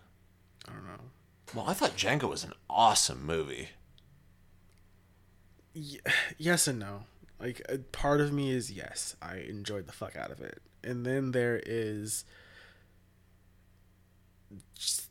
I 0.67 0.73
don't 0.73 0.87
know. 0.87 1.01
Well, 1.55 1.67
I 1.69 1.75
thought 1.75 1.97
Django 1.97 2.29
was 2.29 2.45
an 2.45 2.53
awesome 2.69 3.25
movie. 3.25 3.71
Ye- 5.75 6.01
yes 6.39 6.67
and 6.69 6.79
no. 6.79 7.05
Like 7.41 7.63
a 7.69 7.79
part 7.79 8.21
of 8.21 8.33
me 8.33 8.51
is 8.51 8.71
yes, 8.73 9.15
I 9.23 9.37
enjoyed 9.37 9.87
the 9.87 9.93
fuck 9.93 10.17
out 10.17 10.33
of 10.33 10.41
it, 10.41 10.61
and 10.83 11.07
then 11.07 11.31
there 11.31 11.63
is 11.65 12.25
just 14.75 15.08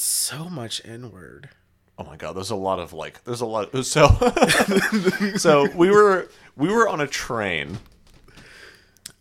so 0.00 0.48
much 0.48 0.80
N 0.84 1.10
word. 1.12 1.50
Oh 1.98 2.04
my 2.04 2.16
god, 2.16 2.34
there's 2.34 2.50
a 2.50 2.56
lot 2.56 2.78
of 2.78 2.92
like 2.94 3.22
there's 3.24 3.42
a 3.42 3.46
lot 3.46 3.84
so 3.84 4.08
so 5.36 5.68
we 5.74 5.90
were 5.90 6.30
we 6.56 6.72
were 6.72 6.88
on 6.88 7.00
a 7.00 7.06
train 7.06 7.78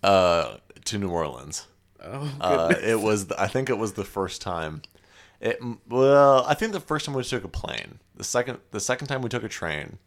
uh 0.01 0.55
to 0.85 0.97
New 0.97 1.09
Orleans. 1.09 1.67
Oh, 2.01 2.31
Uh 2.39 2.73
it 2.81 3.01
was 3.01 3.29
I 3.33 3.47
think 3.47 3.69
it 3.69 3.77
was 3.77 3.93
the 3.93 4.05
first 4.05 4.41
time. 4.41 4.81
It 5.41 5.59
well, 5.87 6.45
I 6.47 6.53
think 6.53 6.71
the 6.71 6.79
first 6.79 7.05
time 7.05 7.15
we 7.15 7.23
took 7.23 7.43
a 7.43 7.49
plane. 7.49 7.99
The 8.15 8.23
second 8.23 8.59
the 8.71 8.79
second 8.79 9.07
time 9.07 9.21
we 9.21 9.29
took 9.29 9.43
a 9.43 9.49
train 9.49 9.97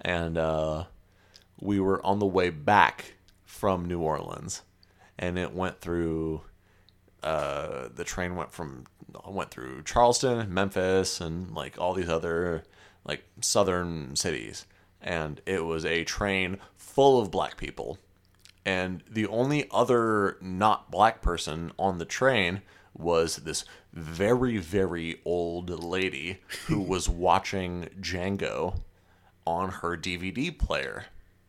and 0.00 0.36
uh 0.36 0.84
we 1.60 1.78
were 1.78 2.04
on 2.04 2.18
the 2.18 2.26
way 2.26 2.50
back 2.50 3.14
from 3.44 3.84
New 3.84 4.00
Orleans 4.00 4.62
and 5.18 5.38
it 5.38 5.54
went 5.54 5.80
through 5.80 6.42
uh, 7.22 7.88
the 7.94 8.04
train 8.04 8.34
went 8.34 8.50
from 8.50 8.84
went 9.26 9.50
through 9.50 9.82
Charleston, 9.82 10.52
Memphis, 10.52 11.20
and 11.20 11.54
like 11.54 11.78
all 11.78 11.94
these 11.94 12.08
other 12.08 12.64
like 13.04 13.24
southern 13.40 14.16
cities, 14.16 14.66
and 15.00 15.40
it 15.46 15.64
was 15.64 15.84
a 15.84 16.04
train 16.04 16.58
full 16.76 17.20
of 17.20 17.30
black 17.30 17.56
people, 17.56 17.98
and 18.64 19.02
the 19.10 19.26
only 19.26 19.66
other 19.70 20.36
not 20.40 20.90
black 20.90 21.22
person 21.22 21.72
on 21.78 21.98
the 21.98 22.04
train 22.04 22.62
was 22.96 23.36
this 23.36 23.64
very 23.92 24.58
very 24.58 25.20
old 25.24 25.70
lady 25.82 26.40
who 26.66 26.80
was 26.94 27.08
watching 27.08 27.88
Django 28.00 28.80
on 29.46 29.70
her 29.70 29.96
DVD 29.96 30.56
player, 30.56 31.06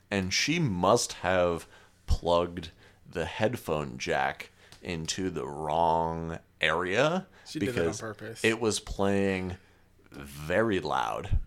and 0.10 0.34
she 0.34 0.60
must 0.60 1.14
have 1.14 1.68
plugged 2.06 2.72
the 3.10 3.26
headphone 3.26 3.98
jack 3.98 4.52
into 4.82 5.30
the 5.30 5.46
wrong 5.46 6.40
area 6.60 7.28
She 7.52 7.60
did 7.60 7.70
that 7.70 7.80
on 7.80 7.86
because 7.86 8.02
purpose. 8.02 8.44
it 8.44 8.60
was 8.60 8.80
playing 8.80 9.58
very 10.12 10.80
loud 10.80 11.38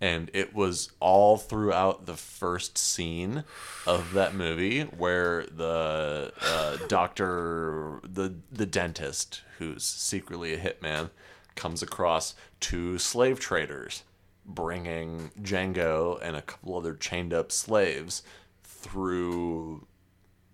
and 0.00 0.30
it 0.32 0.54
was 0.54 0.90
all 0.98 1.36
throughout 1.36 2.06
the 2.06 2.16
first 2.16 2.78
scene 2.78 3.44
of 3.86 4.14
that 4.14 4.34
movie 4.34 4.82
where 4.82 5.44
the 5.44 6.32
uh, 6.40 6.76
doctor 6.88 8.00
the 8.02 8.34
the 8.50 8.66
dentist 8.66 9.42
who's 9.58 9.84
secretly 9.84 10.54
a 10.54 10.58
hitman 10.58 11.10
comes 11.54 11.82
across 11.82 12.34
two 12.60 12.96
slave 12.96 13.38
traders 13.38 14.04
bringing 14.46 15.30
Django 15.40 16.18
and 16.22 16.36
a 16.36 16.42
couple 16.42 16.76
other 16.76 16.94
chained 16.94 17.32
up 17.32 17.52
slaves 17.52 18.22
through, 18.64 19.86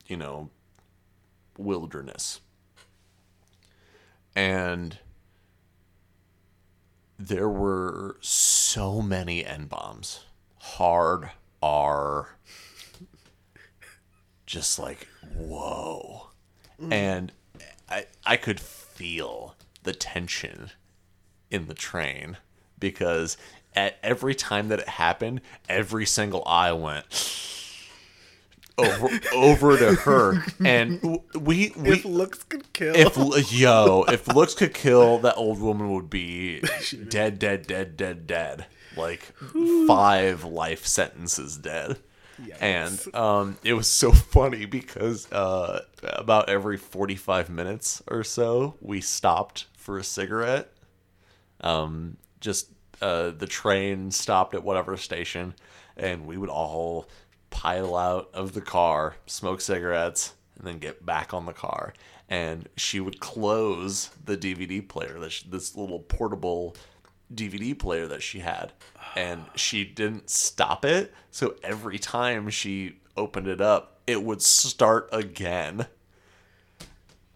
you 0.07 0.17
know, 0.17 0.51
wilderness. 1.57 2.41
And 4.37 4.99
there 7.19 7.49
were 7.49 8.19
so 8.21 9.01
many 9.01 9.45
N 9.45 9.65
bombs. 9.65 10.25
Hard 10.59 11.31
R. 11.63 12.37
Just 14.45 14.79
like, 14.79 15.09
whoa. 15.35 16.29
Mm. 16.81 16.93
And 16.93 17.33
I 17.89 18.07
I 18.25 18.37
could 18.37 18.61
feel 18.61 19.57
the 19.83 19.95
tension 19.95 20.71
in 21.51 21.67
the 21.67 21.75
train 21.75 22.37
because 22.79 23.39
at 23.75 23.99
every 24.03 24.35
time 24.35 24.69
that 24.69 24.81
it 24.81 24.89
happened, 24.89 25.41
every 25.69 26.05
single 26.05 26.43
eye 26.47 26.73
went 26.73 27.07
over 28.79 29.09
over 29.35 29.79
to 29.79 29.95
her, 29.95 30.45
and 30.65 31.01
we 31.35 31.73
we 31.77 31.93
if 31.93 32.05
looks 32.05 32.43
could 32.43 32.73
kill. 32.73 32.95
if 32.95 33.53
yo 33.53 34.05
if 34.09 34.27
looks 34.29 34.55
could 34.55 34.75
kill, 34.75 35.19
that 35.19 35.37
old 35.37 35.61
woman 35.61 35.93
would 35.93 36.11
be 36.11 36.61
dead, 37.09 37.39
dead, 37.39 37.67
dead, 37.67 37.97
dead, 37.97 38.27
dead. 38.27 38.67
Like 38.97 39.33
five 39.87 40.45
life 40.45 40.87
sentences 40.87 41.57
dead. 41.59 41.99
And 42.61 43.03
um, 43.15 43.57
it 43.65 43.75
was 43.75 43.89
so 43.89 44.13
funny 44.33 44.67
because 44.67 45.31
uh, 45.33 45.83
about 46.03 46.49
every 46.49 46.77
45 46.77 47.49
minutes 47.49 48.03
or 48.07 48.25
so, 48.25 48.75
we 48.81 49.01
stopped 49.01 49.67
for 49.77 49.99
a 49.99 50.05
cigarette. 50.05 50.71
Um, 51.61 52.17
just 52.41 52.69
uh, 53.01 53.31
the 53.31 53.47
train 53.47 54.11
stopped 54.11 54.55
at 54.55 54.63
whatever 54.63 54.97
station, 54.97 55.55
and 55.97 56.27
we 56.27 56.37
would 56.37 56.51
all 56.51 57.09
pile 57.57 57.97
out 57.97 58.29
of 58.35 58.53
the 58.53 58.61
car, 58.61 59.17
smoke 59.25 59.63
cigarettes, 59.63 60.35
and 60.59 60.67
then 60.67 60.79
get 60.79 61.07
back 61.07 61.33
on 61.33 61.47
the 61.47 61.55
car. 61.55 61.95
And 62.29 62.69
she 62.77 63.01
would 63.01 63.19
close 63.19 64.11
the 64.23 64.37
DVD 64.37 64.87
player, 64.87 65.19
this, 65.19 65.41
this 65.43 65.75
little 65.75 66.01
portable 66.01 66.77
DVD 67.35 67.77
player 67.77 68.07
that 68.09 68.23
she 68.23 68.41
had, 68.41 68.75
and 69.17 69.47
she 69.55 69.85
didn't 69.85 70.29
stop 70.29 70.85
it. 70.85 71.15
So 71.31 71.55
every 71.63 71.99
time 71.99 72.51
she 72.51 72.99
opened 73.17 73.49
it 73.49 73.63
up, 73.63 74.01
it 74.07 74.23
would 74.23 74.43
start 74.43 75.09
again. 75.11 75.87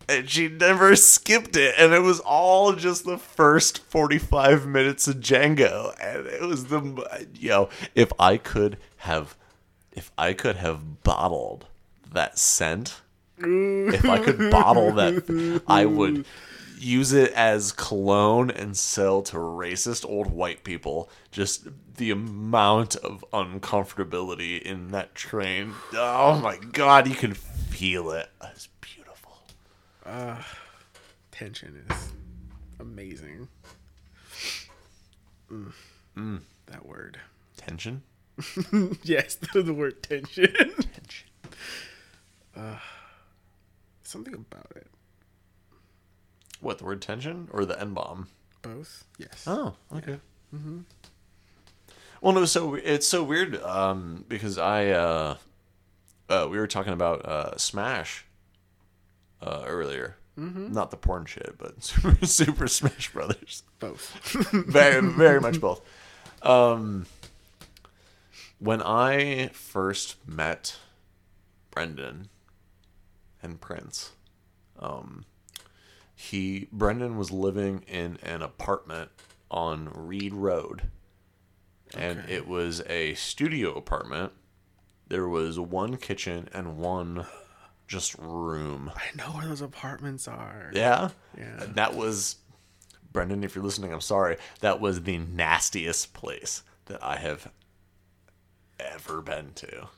And 0.07 0.29
she 0.29 0.49
never 0.49 0.97
skipped 0.97 1.57
it, 1.57 1.77
and 1.79 1.95
it 1.95 2.03
was 2.03 2.21
all 2.21 2.75
just 2.75 3.07
the 3.07 3.17
first 3.17 3.79
45 3.79 4.67
minutes 4.67 5.09
of 5.09 5.17
Django. 5.17 5.95
And 5.99 6.27
it 6.27 6.43
was 6.43 6.67
the, 6.67 7.27
yo, 7.35 7.71
if 7.95 8.13
I 8.19 8.37
could 8.37 8.77
have, 8.99 9.35
if 9.93 10.11
I 10.17 10.33
could 10.33 10.57
have 10.57 11.03
bottled 11.03 11.67
that 12.13 12.39
scent, 12.39 13.01
if 13.39 14.05
I 14.05 14.19
could 14.19 14.51
bottle 14.51 14.93
that, 14.93 15.63
I 15.67 15.87
would 15.87 16.27
use 16.79 17.13
it 17.13 17.33
as 17.33 17.73
cologne 17.73 18.51
and 18.51 18.77
sell 18.77 19.23
to 19.23 19.37
racist 19.37 20.05
old 20.09 20.31
white 20.31 20.65
people. 20.65 21.11
Just 21.31 21.69
the 21.97 22.11
amount 22.11 22.97
of 22.97 23.25
uncomfortability 23.33 24.61
in 24.61 24.91
that 24.93 25.15
train. 25.15 25.75
Oh 25.95 26.41
my 26.41 26.57
god, 26.57 27.09
you 27.09 27.15
can 27.15 27.35
feel 27.35 28.11
it. 28.13 28.29
It's 28.43 28.69
beautiful. 28.81 29.39
Uh, 30.05 30.43
Tension 31.31 31.85
is 31.89 32.13
amazing. 32.79 33.49
Mm. 36.17 36.41
That 36.67 36.87
word. 36.87 37.19
Tension? 37.57 38.03
yes, 39.03 39.35
the, 39.53 39.63
the 39.63 39.75
word 39.75 40.03
tension. 40.03 40.53
Tension. 40.53 41.29
Something 44.03 44.35
about 44.35 44.73
it. 44.75 44.89
What, 46.61 46.79
the 46.79 46.85
word 46.85 47.01
tension 47.01 47.49
or 47.53 47.65
the 47.65 47.81
N 47.81 47.95
bomb? 47.95 48.27
Both. 48.63 49.05
Yes. 49.19 49.45
Oh, 49.47 49.75
okay. 49.95 50.19
Mm-hmm. 50.55 50.81
Well, 52.21 52.35
no, 52.35 52.45
so 52.45 52.75
it's 52.75 53.07
so 53.07 53.23
weird 53.23 53.63
um, 53.63 54.25
because 54.29 54.59
I 54.59 54.89
uh, 54.89 55.37
uh, 56.29 56.49
we 56.51 56.59
were 56.59 56.67
talking 56.67 56.93
about 56.93 57.25
uh, 57.25 57.57
Smash 57.57 58.27
uh, 59.41 59.63
earlier. 59.67 60.17
Mm-hmm. 60.39 60.73
Not 60.73 60.91
the 60.91 60.97
porn 60.97 61.25
shit, 61.25 61.57
but 61.59 61.83
Super, 61.85 62.27
Super 62.27 62.69
Smash 62.69 63.13
Brothers. 63.13 63.63
Both. 63.79 64.11
very, 64.53 65.01
very 65.01 65.41
much 65.41 65.61
both. 65.61 65.81
Um, 66.43 67.07
when 68.61 68.81
I 68.83 69.49
first 69.49 70.17
met 70.27 70.79
Brendan 71.73 72.29
and 73.43 73.61
Prince, 73.61 74.13
um, 74.79 75.25
he 76.15 76.69
Brendan 76.71 77.17
was 77.17 77.31
living 77.31 77.83
in 77.89 78.19
an 78.23 78.43
apartment 78.43 79.11
on 79.51 79.91
Reed 79.95 80.33
Road, 80.35 80.83
and 81.97 82.21
Okay. 82.21 82.35
it 82.35 82.47
was 82.47 82.83
a 82.87 83.15
studio 83.15 83.75
apartment. 83.75 84.33
There 85.09 85.29
was 85.29 85.59
one 85.59 85.97
kitchen 85.97 86.49
and 86.53 86.77
one 86.79 87.27
just 87.89 88.15
room. 88.19 88.93
I 88.95 89.17
know 89.17 89.33
where 89.33 89.49
those 89.49 89.61
apartments 89.61 90.29
are. 90.29 90.71
Yeah. 90.73 91.11
Yeah. 91.37 91.63
And 91.65 91.75
That 91.75 91.95
was 91.97 92.37
Brendan, 93.13 93.43
if 93.43 93.57
you're 93.57 93.65
listening, 93.65 93.93
I'm 93.93 94.01
sorry. 94.01 94.37
That 94.61 94.81
was 94.81 95.03
the 95.03 95.19
nastiest 95.19 96.13
place 96.13 96.63
that 96.87 97.03
I 97.03 97.17
have 97.17 97.51
ever 98.93 99.21
been 99.23 99.53
to. 99.57 99.89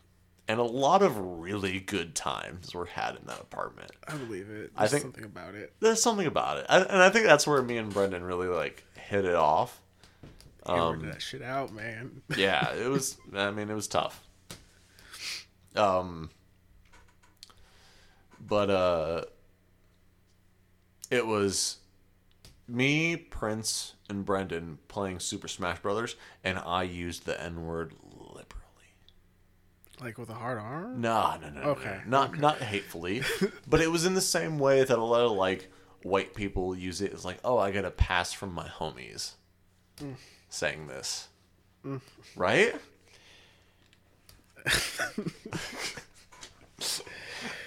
And 0.48 0.58
a 0.58 0.64
lot 0.64 1.02
of 1.02 1.16
really 1.16 1.80
good 1.80 2.14
times 2.14 2.74
were 2.74 2.86
had 2.86 3.16
in 3.16 3.26
that 3.26 3.40
apartment. 3.40 3.92
I 4.08 4.16
believe 4.16 4.50
it. 4.50 4.72
I 4.76 4.88
think- 4.88 5.02
something 5.02 5.24
about 5.24 5.54
it. 5.54 5.72
There's 5.80 6.02
something 6.02 6.26
about 6.26 6.58
it. 6.58 6.66
I, 6.68 6.80
and 6.80 7.02
I 7.02 7.10
think 7.10 7.26
that's 7.26 7.46
where 7.46 7.62
me 7.62 7.76
and 7.78 7.92
Brendan 7.92 8.24
really 8.24 8.48
like 8.48 8.84
hit 8.96 9.24
it 9.24 9.34
off. 9.34 9.80
Um, 10.64 11.00
that 11.06 11.22
shit 11.22 11.42
out, 11.42 11.72
man. 11.72 12.22
yeah, 12.36 12.72
it 12.74 12.88
was. 12.88 13.16
I 13.34 13.50
mean, 13.50 13.68
it 13.70 13.74
was 13.74 13.88
tough. 13.88 14.22
Um, 15.74 16.30
but 18.40 18.70
uh, 18.70 19.24
it 21.10 21.26
was 21.26 21.78
me, 22.68 23.16
Prince, 23.16 23.94
and 24.08 24.24
Brendan 24.24 24.78
playing 24.88 25.20
Super 25.20 25.48
Smash 25.48 25.80
Brothers, 25.80 26.16
and 26.44 26.58
I 26.58 26.82
used 26.84 27.24
the 27.26 27.40
N 27.42 27.66
word. 27.66 27.94
Like 30.00 30.18
with 30.18 30.30
a 30.30 30.34
hard 30.34 30.58
R. 30.58 30.92
No, 30.96 31.36
no, 31.40 31.50
no, 31.50 31.60
Okay, 31.70 32.00
no, 32.06 32.10
not 32.26 32.38
not 32.38 32.58
hatefully, 32.58 33.22
but 33.68 33.80
it 33.80 33.90
was 33.90 34.04
in 34.04 34.14
the 34.14 34.20
same 34.20 34.58
way 34.58 34.82
that 34.82 34.98
a 34.98 35.02
lot 35.02 35.20
of 35.20 35.32
like 35.32 35.70
white 36.02 36.34
people 36.34 36.74
use 36.76 37.00
it 37.00 37.12
as 37.12 37.24
like, 37.24 37.38
oh, 37.44 37.58
I 37.58 37.70
got 37.70 37.84
a 37.84 37.90
pass 37.90 38.32
from 38.32 38.52
my 38.52 38.66
homies, 38.66 39.32
saying 40.48 40.88
this, 40.88 41.28
right? 42.34 42.74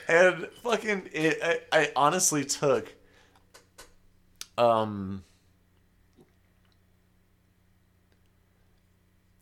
and 0.08 0.48
fucking, 0.64 1.10
it, 1.14 1.40
I, 1.44 1.60
I 1.80 1.92
honestly 1.96 2.44
took, 2.46 2.94
um. 4.58 5.24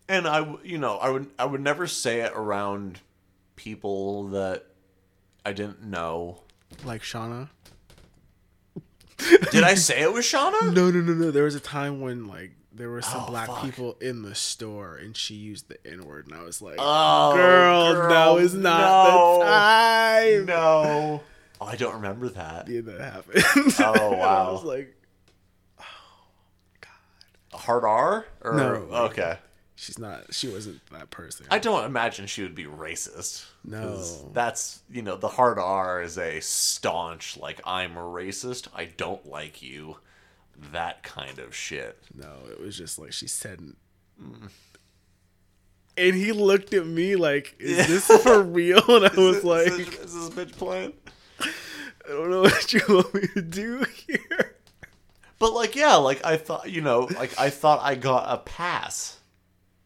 And 0.10 0.28
I, 0.28 0.56
you 0.64 0.78
know, 0.78 0.98
I 0.98 1.10
would, 1.10 1.28
I 1.40 1.46
would 1.46 1.62
never 1.62 1.88
say 1.88 2.22
it 2.22 2.32
around 2.36 3.00
people 3.56 4.28
that 4.30 4.66
I 5.46 5.54
didn't 5.54 5.84
know. 5.84 6.42
Like 6.84 7.02
Shauna. 7.04 7.50
Did 9.52 9.64
I 9.64 9.76
say 9.76 10.02
it 10.02 10.12
was 10.12 10.26
Shauna? 10.26 10.62
No, 10.74 10.90
no, 10.90 11.00
no, 11.02 11.14
no. 11.14 11.32
There 11.32 11.44
was 11.44 11.56
a 11.56 11.60
time 11.60 12.02
when 12.02 12.28
like 12.28 12.52
there 12.74 12.90
were 12.90 13.02
some 13.02 13.24
Oh, 13.24 13.28
black 13.28 13.48
fuck. 13.48 13.62
people 13.64 13.96
in 14.02 14.24
the 14.24 14.34
store, 14.36 14.96
and 14.96 15.16
she 15.16 15.36
used 15.36 15.70
the 15.70 15.78
N 15.88 16.06
word, 16.06 16.26
and 16.28 16.36
I 16.36 16.42
was 16.44 16.62
like, 16.62 16.78
Oh, 16.80 17.34
"Girl, 17.36 18.10
now 18.10 18.38
is 18.38 18.54
not 18.56 18.80
no. 18.82 19.40
the 19.40 19.46
time." 19.46 20.46
No, 20.46 21.24
oh, 21.62 21.66
I 21.66 21.76
don't 21.76 21.94
remember 21.96 22.30
that. 22.30 22.68
Yeah, 22.68 22.82
that 22.82 23.00
happened. 23.00 23.44
Oh, 23.80 24.14
And 24.14 24.22
I 24.24 24.52
was 24.52 24.64
like, 24.64 24.94
"Oh, 25.80 25.84
god." 26.82 27.60
Hard 27.60 27.84
R? 27.86 28.26
Or, 28.42 28.54
No. 28.56 28.74
Okay. 29.06 29.38
She's 29.76 29.98
not. 30.00 30.34
She 30.34 30.48
wasn't 30.48 30.86
that 30.92 31.10
person. 31.10 31.46
I 31.50 31.60
don't 31.60 31.86
imagine 31.86 32.28
she 32.28 32.42
would 32.42 32.56
be 32.56 32.66
racist 32.66 33.46
No. 33.64 34.04
That's, 34.34 34.82
you 34.90 35.02
know, 35.02 35.16
the 35.16 35.28
hard 35.28 35.60
R 35.60 36.02
is 36.02 36.18
a 36.18 36.40
staunch, 36.40 37.38
like, 37.38 37.62
I'm 37.66 37.98
a 37.98 38.02
racist, 38.02 38.68
I 38.76 38.86
don't 38.86 39.26
like 39.28 39.62
you, 39.62 39.98
that 40.72 41.04
kind 41.04 41.40
of 41.40 41.56
shit. 41.56 41.98
No, 42.14 42.32
it 42.50 42.60
was 42.60 42.78
just 42.78 43.00
like 43.00 43.14
she 43.14 43.28
said. 43.28 43.60
And 45.98 46.16
he 46.16 46.32
looked 46.32 46.74
at 46.74 46.86
me 46.88 47.16
like, 47.16 47.56
"Is 47.60 47.88
this 47.88 48.24
for 48.24 48.42
real?" 48.42 48.84
And 48.88 49.06
I 49.06 49.14
was 49.18 49.38
Is 49.38 49.44
like, 49.44 49.66
this, 49.66 50.14
is 50.14 50.30
this 50.30 50.30
bitch 50.30 50.56
playing? 50.58 50.94
"I 51.40 52.10
don't 52.10 52.30
know 52.30 52.42
what 52.42 52.74
you 52.74 52.82
want 52.88 53.14
me 53.14 53.28
to 53.36 53.42
do 53.42 53.86
here." 54.08 54.56
But 55.40 55.54
like, 55.54 55.76
yeah, 55.76 55.96
like 55.96 56.24
I 56.26 56.38
thought, 56.38 56.70
you 56.72 56.82
know, 56.82 57.10
like 57.18 57.38
I 57.40 57.50
thought 57.50 57.80
I 57.82 57.96
got 57.96 58.26
a 58.28 58.38
pass 58.38 59.20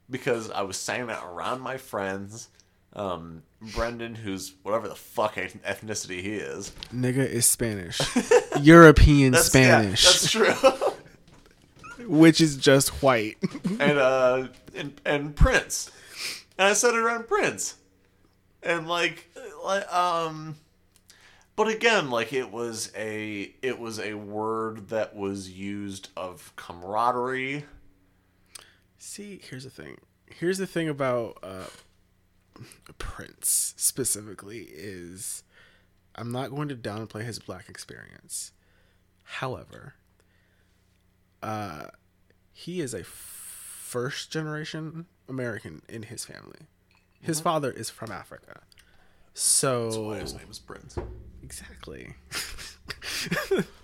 because 0.09 0.51
I 0.51 0.61
was 0.61 0.77
saying 0.77 1.09
it 1.09 1.19
around 1.23 1.61
my 1.61 1.77
friends. 1.77 2.49
Um, 2.93 3.43
Brendan, 3.61 4.15
who's 4.15 4.53
whatever 4.63 4.87
the 4.87 4.95
fuck 4.95 5.35
ethnicity 5.35 6.21
he 6.21 6.35
is, 6.35 6.71
nigga 6.93 7.27
is 7.27 7.45
Spanish, 7.45 7.99
European 8.61 9.31
that's, 9.33 9.47
Spanish. 9.47 10.03
Yeah, 10.35 10.43
that's 10.43 10.71
true. 10.71 12.07
which 12.07 12.41
is 12.41 12.55
just 12.55 13.03
white. 13.03 13.37
and 13.79 13.99
uh, 13.99 14.47
and 14.75 14.99
and 15.05 15.35
Prince, 15.35 15.91
and 16.57 16.67
I 16.69 16.73
said 16.73 16.93
it 16.93 16.99
around 16.99 17.27
Prince, 17.27 17.75
and 18.63 18.87
like, 18.87 19.29
like 19.63 19.93
um 19.93 20.55
but 21.57 21.67
again 21.67 22.09
like 22.09 22.31
it 22.31 22.51
was 22.51 22.91
a 22.95 23.53
it 23.61 23.77
was 23.77 23.99
a 23.99 24.13
word 24.13 24.89
that 24.89 25.15
was 25.15 25.49
used 25.49 26.09
of 26.15 26.53
camaraderie 26.55 27.65
see 28.97 29.39
here's 29.49 29.63
the 29.63 29.69
thing 29.69 29.97
here's 30.25 30.57
the 30.57 30.67
thing 30.67 30.89
about 30.89 31.37
uh 31.43 31.65
prince 32.97 33.73
specifically 33.77 34.67
is 34.73 35.43
i'm 36.15 36.31
not 36.31 36.49
going 36.49 36.67
to 36.67 36.75
downplay 36.75 37.23
his 37.23 37.39
black 37.39 37.69
experience 37.69 38.51
however 39.23 39.93
uh 41.43 41.85
he 42.51 42.81
is 42.81 42.93
a 42.93 43.03
first 43.03 44.31
generation 44.31 45.05
american 45.29 45.81
in 45.87 46.03
his 46.03 46.25
family 46.25 46.61
his 47.21 47.37
mm-hmm. 47.37 47.43
father 47.43 47.71
is 47.71 47.89
from 47.89 48.11
africa 48.11 48.61
so 49.39 49.83
That's 49.83 49.97
why 49.97 50.17
his 50.17 50.33
name 50.33 50.47
is 50.49 50.57
Prince. 50.57 50.97
Exactly. 51.43 52.15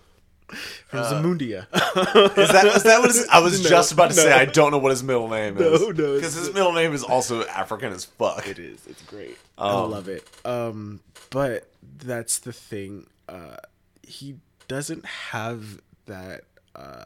From 0.54 1.00
uh, 1.00 1.12
Zamundia. 1.12 1.68
is 2.38 2.50
that 2.50 2.66
is 2.76 2.84
that 2.84 3.00
what 3.00 3.10
his, 3.10 3.28
I 3.30 3.40
was 3.40 3.62
no, 3.64 3.70
just 3.70 3.92
about 3.92 4.12
to 4.12 4.16
no. 4.16 4.24
say? 4.24 4.32
I 4.32 4.46
don't 4.46 4.72
know 4.72 4.78
what 4.78 4.92
his 4.92 5.04
middle 5.04 5.28
name 5.30 5.58
is. 5.58 5.82
No, 5.82 5.88
no, 5.90 6.16
because 6.16 6.34
his 6.34 6.54
middle 6.54 6.74
name 6.74 6.94
is 6.94 7.04
also 7.04 7.46
African 7.48 7.94
as 7.94 8.06
fuck. 8.06 8.48
It 8.48 8.60
is. 8.60 8.86
It's 8.88 9.02
great. 9.04 9.38
Um, 9.58 9.70
I 9.70 9.82
love 9.82 10.08
it. 10.08 10.28
Um, 10.46 11.00
but 11.30 11.70
that's 11.98 12.40
the 12.40 12.54
thing. 12.54 13.08
Uh, 13.28 13.58
he 14.02 14.36
doesn't 14.68 15.06
have 15.06 15.82
that 16.06 16.42
uh, 16.76 17.06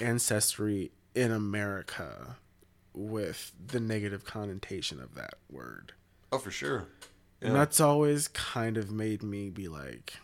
ancestry 0.00 0.90
in 1.14 1.32
America 1.32 2.36
with 2.94 3.52
the 3.64 3.80
negative 3.80 4.24
connotation 4.24 5.00
of 5.00 5.14
that 5.14 5.34
word. 5.50 5.92
Oh, 6.32 6.38
for 6.38 6.50
sure. 6.50 6.86
Yeah. 7.40 7.48
And 7.48 7.56
that's 7.56 7.80
always 7.80 8.28
kind 8.28 8.76
of 8.76 8.90
made 8.90 9.22
me 9.22 9.50
be 9.50 9.68
like, 9.68 10.14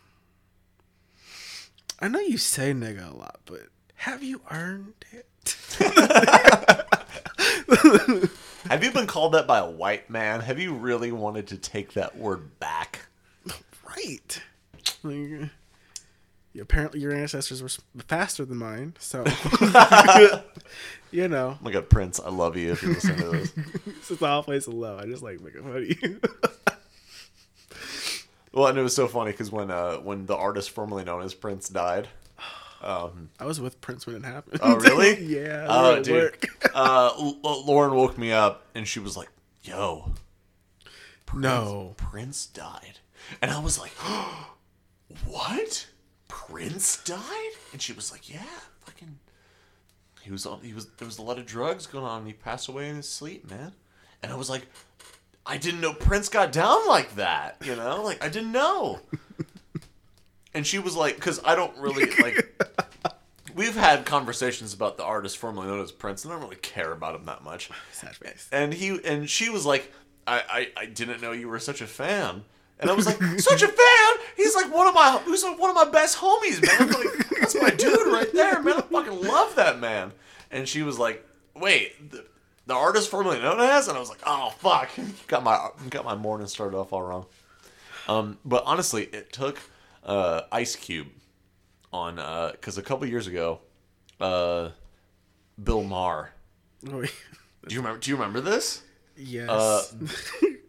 I 2.04 2.08
know 2.08 2.20
you 2.20 2.36
say 2.36 2.74
nigga 2.74 3.10
a 3.10 3.16
lot, 3.16 3.40
but 3.46 3.62
have 3.94 4.22
you 4.22 4.42
earned 4.50 5.06
it? 5.10 5.56
have 8.68 8.84
you 8.84 8.90
been 8.90 9.06
called 9.06 9.32
that 9.32 9.46
by 9.46 9.60
a 9.60 9.70
white 9.70 10.10
man? 10.10 10.40
Have 10.40 10.58
you 10.58 10.74
really 10.74 11.12
wanted 11.12 11.46
to 11.46 11.56
take 11.56 11.94
that 11.94 12.18
word 12.18 12.60
back? 12.60 13.06
Right. 13.88 14.42
Like, 15.02 15.48
apparently 16.60 17.00
your 17.00 17.14
ancestors 17.14 17.62
were 17.62 17.70
faster 18.06 18.44
than 18.44 18.58
mine, 18.58 18.96
so 18.98 19.24
you 21.10 21.26
know. 21.26 21.56
Oh 21.58 21.62
my 21.62 21.70
god, 21.70 21.88
Prince, 21.88 22.20
I 22.20 22.28
love 22.28 22.58
you 22.58 22.72
if 22.72 22.82
you 22.82 22.90
listen 22.90 23.16
to 23.16 23.30
this. 23.30 23.50
Since 24.02 24.20
all 24.20 24.42
place 24.42 24.68
low, 24.68 24.98
I 24.98 25.06
just 25.06 25.22
like 25.22 25.40
making 25.40 25.62
fun 25.62 25.76
of 25.78 26.02
you. 26.02 26.20
Well, 28.54 28.68
and 28.68 28.78
it 28.78 28.82
was 28.82 28.94
so 28.94 29.06
funny 29.06 29.32
because 29.32 29.50
when 29.50 29.70
uh, 29.70 29.96
when 29.96 30.26
the 30.26 30.36
artist 30.36 30.70
formerly 30.70 31.04
known 31.04 31.22
as 31.22 31.34
Prince 31.34 31.68
died. 31.68 32.08
Um, 32.82 33.30
I 33.40 33.46
was 33.46 33.62
with 33.62 33.80
Prince 33.80 34.06
when 34.06 34.16
it 34.16 34.24
happened. 34.24 34.60
Oh, 34.62 34.76
really? 34.76 35.18
yeah. 35.24 35.66
Oh, 35.68 36.02
dude. 36.02 36.36
uh, 36.74 37.10
L- 37.18 37.64
Lauren 37.64 37.94
woke 37.94 38.18
me 38.18 38.30
up 38.30 38.66
and 38.74 38.86
she 38.86 39.00
was 39.00 39.16
like, 39.16 39.30
"Yo, 39.62 40.12
Prince, 41.24 41.42
no, 41.42 41.94
Prince 41.96 42.44
died," 42.44 42.98
and 43.40 43.50
I 43.50 43.58
was 43.58 43.78
like, 43.78 43.92
"What?" 45.26 45.86
Prince 46.28 47.02
died? 47.04 47.52
And 47.72 47.80
she 47.80 47.92
was 47.92 48.12
like, 48.12 48.28
yeah, 48.28 48.42
fucking. 48.84 49.18
He 50.22 50.30
was 50.30 50.46
on. 50.46 50.60
He 50.60 50.72
was. 50.72 50.86
There 50.98 51.06
was 51.06 51.18
a 51.18 51.22
lot 51.22 51.38
of 51.38 51.46
drugs 51.46 51.86
going 51.86 52.04
on. 52.04 52.18
and 52.18 52.26
He 52.26 52.32
passed 52.34 52.68
away 52.68 52.88
in 52.88 52.96
his 52.96 53.08
sleep, 53.08 53.48
man. 53.50 53.72
And 54.22 54.32
I 54.32 54.36
was 54.36 54.50
like, 54.50 54.66
I 55.46 55.58
didn't 55.58 55.80
know 55.80 55.92
Prince 55.92 56.28
got 56.28 56.52
down 56.52 56.86
like 56.88 57.16
that. 57.16 57.56
You 57.64 57.76
know, 57.76 58.02
like 58.02 58.24
I 58.24 58.28
didn't 58.28 58.52
know. 58.52 59.00
and 60.54 60.66
she 60.66 60.78
was 60.78 60.96
like, 60.96 61.16
because 61.16 61.40
I 61.44 61.54
don't 61.54 61.76
really 61.78 62.06
like. 62.22 62.62
We've 63.54 63.76
had 63.76 64.04
conversations 64.04 64.74
about 64.74 64.96
the 64.96 65.04
artist 65.04 65.38
formerly 65.38 65.68
known 65.68 65.80
as 65.80 65.92
Prince, 65.92 66.24
and 66.24 66.32
I 66.32 66.36
don't 66.36 66.44
really 66.44 66.60
care 66.60 66.90
about 66.92 67.14
him 67.14 67.26
that 67.26 67.44
much. 67.44 67.70
Sad 67.92 68.16
face. 68.16 68.48
And 68.50 68.72
he 68.72 68.98
and 69.04 69.28
she 69.28 69.50
was 69.50 69.64
like, 69.64 69.92
I, 70.26 70.42
I, 70.76 70.82
I 70.82 70.86
didn't 70.86 71.20
know 71.20 71.32
you 71.32 71.48
were 71.48 71.60
such 71.60 71.80
a 71.80 71.86
fan. 71.86 72.44
And 72.80 72.90
I 72.90 72.94
was 72.94 73.06
like, 73.06 73.20
such 73.38 73.62
a 73.62 73.68
fan. 73.68 74.12
He's 74.36 74.54
like 74.56 74.74
one 74.74 74.88
of 74.88 74.94
my, 74.94 75.22
he's 75.26 75.44
like 75.44 75.58
one 75.60 75.70
of 75.70 75.76
my 75.76 75.88
best 75.88 76.18
homies, 76.18 76.60
man. 76.60 76.90
Like, 76.90 77.28
that's 77.40 77.54
my 77.54 77.70
dude 77.70 78.12
right 78.12 78.30
there, 78.32 78.60
man. 78.62 78.74
I 78.78 78.80
fucking 78.80 79.22
love 79.22 79.54
that 79.54 79.78
man. 79.78 80.12
And 80.50 80.68
she 80.68 80.82
was 80.82 80.98
like, 80.98 81.24
wait, 81.54 82.10
the, 82.10 82.26
the 82.66 82.74
artist 82.74 83.10
formerly 83.10 83.40
known 83.40 83.60
as, 83.60 83.88
and 83.88 83.96
I 83.96 84.00
was 84.00 84.08
like, 84.08 84.22
oh 84.26 84.52
fuck, 84.58 84.90
got 85.26 85.42
my 85.42 85.70
got 85.90 86.04
my 86.04 86.14
morning 86.14 86.46
started 86.46 86.76
off 86.76 86.92
all 86.92 87.02
wrong. 87.02 87.26
Um, 88.08 88.38
but 88.44 88.62
honestly, 88.66 89.04
it 89.04 89.32
took 89.32 89.58
uh, 90.04 90.42
Ice 90.52 90.76
Cube 90.76 91.08
on 91.92 92.16
because 92.52 92.78
uh, 92.78 92.80
a 92.80 92.84
couple 92.84 93.06
years 93.06 93.26
ago, 93.26 93.60
uh, 94.20 94.70
Bill 95.62 95.82
Maher. 95.82 96.30
Oh, 96.86 97.02
do 97.02 97.08
you 97.68 97.80
remember? 97.80 97.98
Do 97.98 98.10
you 98.10 98.16
remember 98.16 98.40
this? 98.40 98.82
Yes. 99.16 99.48
Uh, 99.48 99.82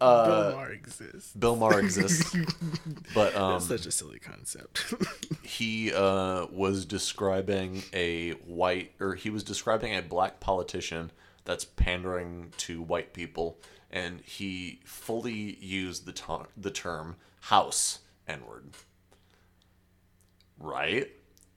uh, 0.00 0.26
Bill 0.26 0.52
Maher 0.52 0.72
exists. 0.72 1.32
Bill 1.32 1.56
Maher 1.56 1.80
exists. 1.80 2.36
but 3.14 3.34
um, 3.34 3.54
That's 3.54 3.66
such 3.66 3.86
a 3.86 3.90
silly 3.90 4.18
concept. 4.18 4.94
he 5.42 5.92
uh, 5.92 6.46
was 6.52 6.84
describing 6.84 7.82
a 7.92 8.32
white, 8.46 8.92
or 9.00 9.14
he 9.14 9.30
was 9.30 9.42
describing 9.42 9.96
a 9.96 10.02
black 10.02 10.40
politician 10.40 11.10
that's 11.46 11.64
pandering 11.64 12.52
to 12.58 12.82
white 12.82 13.12
people, 13.12 13.58
and 13.90 14.20
he 14.20 14.80
fully 14.84 15.56
used 15.60 16.04
the 16.04 16.12
to- 16.12 16.48
the 16.56 16.70
term 16.70 17.16
"house" 17.42 18.00
N 18.28 18.44
word. 18.46 18.74
Right, 20.58 21.10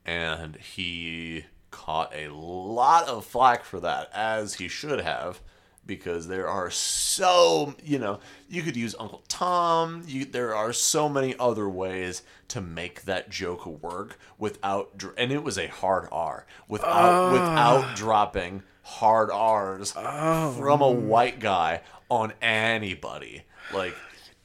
and 0.04 0.56
he 0.56 1.44
caught 1.70 2.14
a 2.14 2.28
lot 2.28 3.08
of 3.08 3.24
flack 3.24 3.64
for 3.64 3.80
that, 3.80 4.10
as 4.12 4.54
he 4.54 4.68
should 4.68 5.00
have 5.00 5.40
because 5.86 6.28
there 6.28 6.46
are 6.46 6.70
so 6.70 7.74
you 7.84 7.98
know 7.98 8.20
you 8.48 8.62
could 8.62 8.76
use 8.76 8.94
Uncle 8.98 9.24
Tom. 9.28 10.04
You, 10.06 10.24
there 10.24 10.54
are 10.54 10.72
so 10.72 11.08
many 11.08 11.34
other 11.38 11.68
ways 11.68 12.22
to 12.48 12.60
make 12.60 13.02
that 13.02 13.30
joke 13.30 13.66
work 13.66 14.18
without 14.38 15.02
and 15.16 15.32
it 15.32 15.42
was 15.42 15.58
a 15.58 15.66
hard 15.66 16.08
R 16.12 16.46
without 16.68 17.30
uh, 17.30 17.32
without 17.32 17.96
dropping 17.96 18.62
hard 18.90 19.30
R's 19.30 19.94
uh, 19.96 20.52
from 20.58 20.82
a 20.82 20.90
white 20.90 21.40
guy 21.40 21.82
on 22.08 22.32
anybody 22.42 23.42
like. 23.72 23.94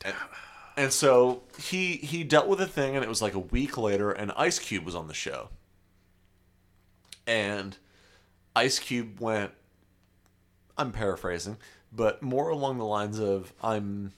And, 0.03 0.15
and 0.77 0.93
so 0.93 1.43
he 1.57 1.93
he 1.97 2.23
dealt 2.23 2.47
with 2.47 2.61
a 2.61 2.67
thing, 2.67 2.95
and 2.95 3.03
it 3.03 3.09
was 3.09 3.21
like 3.21 3.33
a 3.33 3.39
week 3.39 3.77
later, 3.77 4.11
and 4.11 4.31
Ice 4.35 4.59
Cube 4.59 4.85
was 4.85 4.95
on 4.95 5.07
the 5.07 5.13
show, 5.13 5.49
and 7.25 7.77
Ice 8.55 8.79
Cube 8.79 9.19
went, 9.19 9.51
I'm 10.77 10.91
paraphrasing, 10.91 11.57
but 11.91 12.21
more 12.21 12.49
along 12.49 12.77
the 12.77 12.85
lines 12.85 13.19
of 13.19 13.53
I'm 13.63 14.13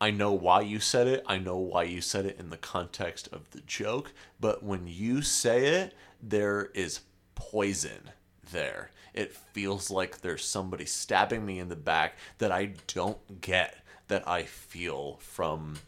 I 0.00 0.10
know 0.10 0.32
why 0.32 0.60
you 0.60 0.78
said 0.78 1.06
it. 1.06 1.24
I 1.26 1.38
know 1.38 1.56
why 1.56 1.84
you 1.84 2.00
said 2.00 2.26
it 2.26 2.38
in 2.38 2.50
the 2.50 2.58
context 2.58 3.28
of 3.32 3.50
the 3.52 3.62
joke, 3.62 4.12
but 4.38 4.62
when 4.62 4.86
you 4.86 5.22
say 5.22 5.66
it, 5.66 5.94
there 6.22 6.70
is 6.74 7.00
poison 7.34 8.10
there. 8.52 8.90
It 9.16 9.32
feels 9.32 9.90
like 9.90 10.20
there's 10.20 10.44
somebody 10.44 10.84
stabbing 10.84 11.44
me 11.44 11.58
in 11.58 11.68
the 11.68 11.76
back 11.76 12.16
that 12.38 12.52
I 12.52 12.74
don't 12.86 13.40
get 13.40 13.78
that 14.08 14.28
I 14.28 14.44
feel 14.44 15.16
from 15.20 15.78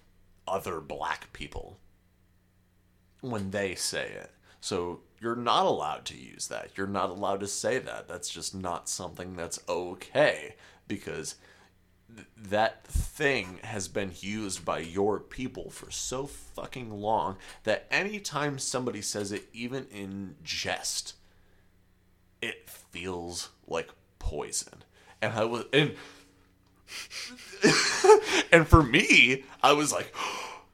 other 0.46 0.80
black 0.80 1.32
people 1.32 1.78
when 3.20 3.50
they 3.50 3.74
say 3.74 4.08
it. 4.08 4.30
So 4.60 5.00
you're 5.20 5.36
not 5.36 5.66
allowed 5.66 6.04
to 6.06 6.16
use 6.16 6.48
that. 6.48 6.70
You're 6.76 6.86
not 6.86 7.10
allowed 7.10 7.40
to 7.40 7.46
say 7.46 7.78
that. 7.78 8.08
That's 8.08 8.30
just 8.30 8.54
not 8.54 8.88
something 8.88 9.36
that's 9.36 9.60
okay 9.68 10.54
because 10.86 11.36
th- 12.14 12.26
that 12.36 12.86
thing 12.86 13.58
has 13.62 13.88
been 13.88 14.12
used 14.20 14.64
by 14.64 14.78
your 14.80 15.20
people 15.20 15.70
for 15.70 15.90
so 15.90 16.26
fucking 16.26 16.90
long 16.90 17.36
that 17.64 17.86
anytime 17.90 18.58
somebody 18.58 19.02
says 19.02 19.32
it, 19.32 19.48
even 19.52 19.86
in 19.92 20.36
jest, 20.42 21.14
it 22.42 22.68
feels 22.68 23.50
like 23.66 23.88
poison. 24.18 24.84
And 25.20 25.32
I 25.32 25.44
was 25.44 25.64
and 25.72 25.94
and 28.52 28.66
for 28.66 28.82
me, 28.82 29.44
I 29.62 29.72
was 29.72 29.92
like, 29.92 30.14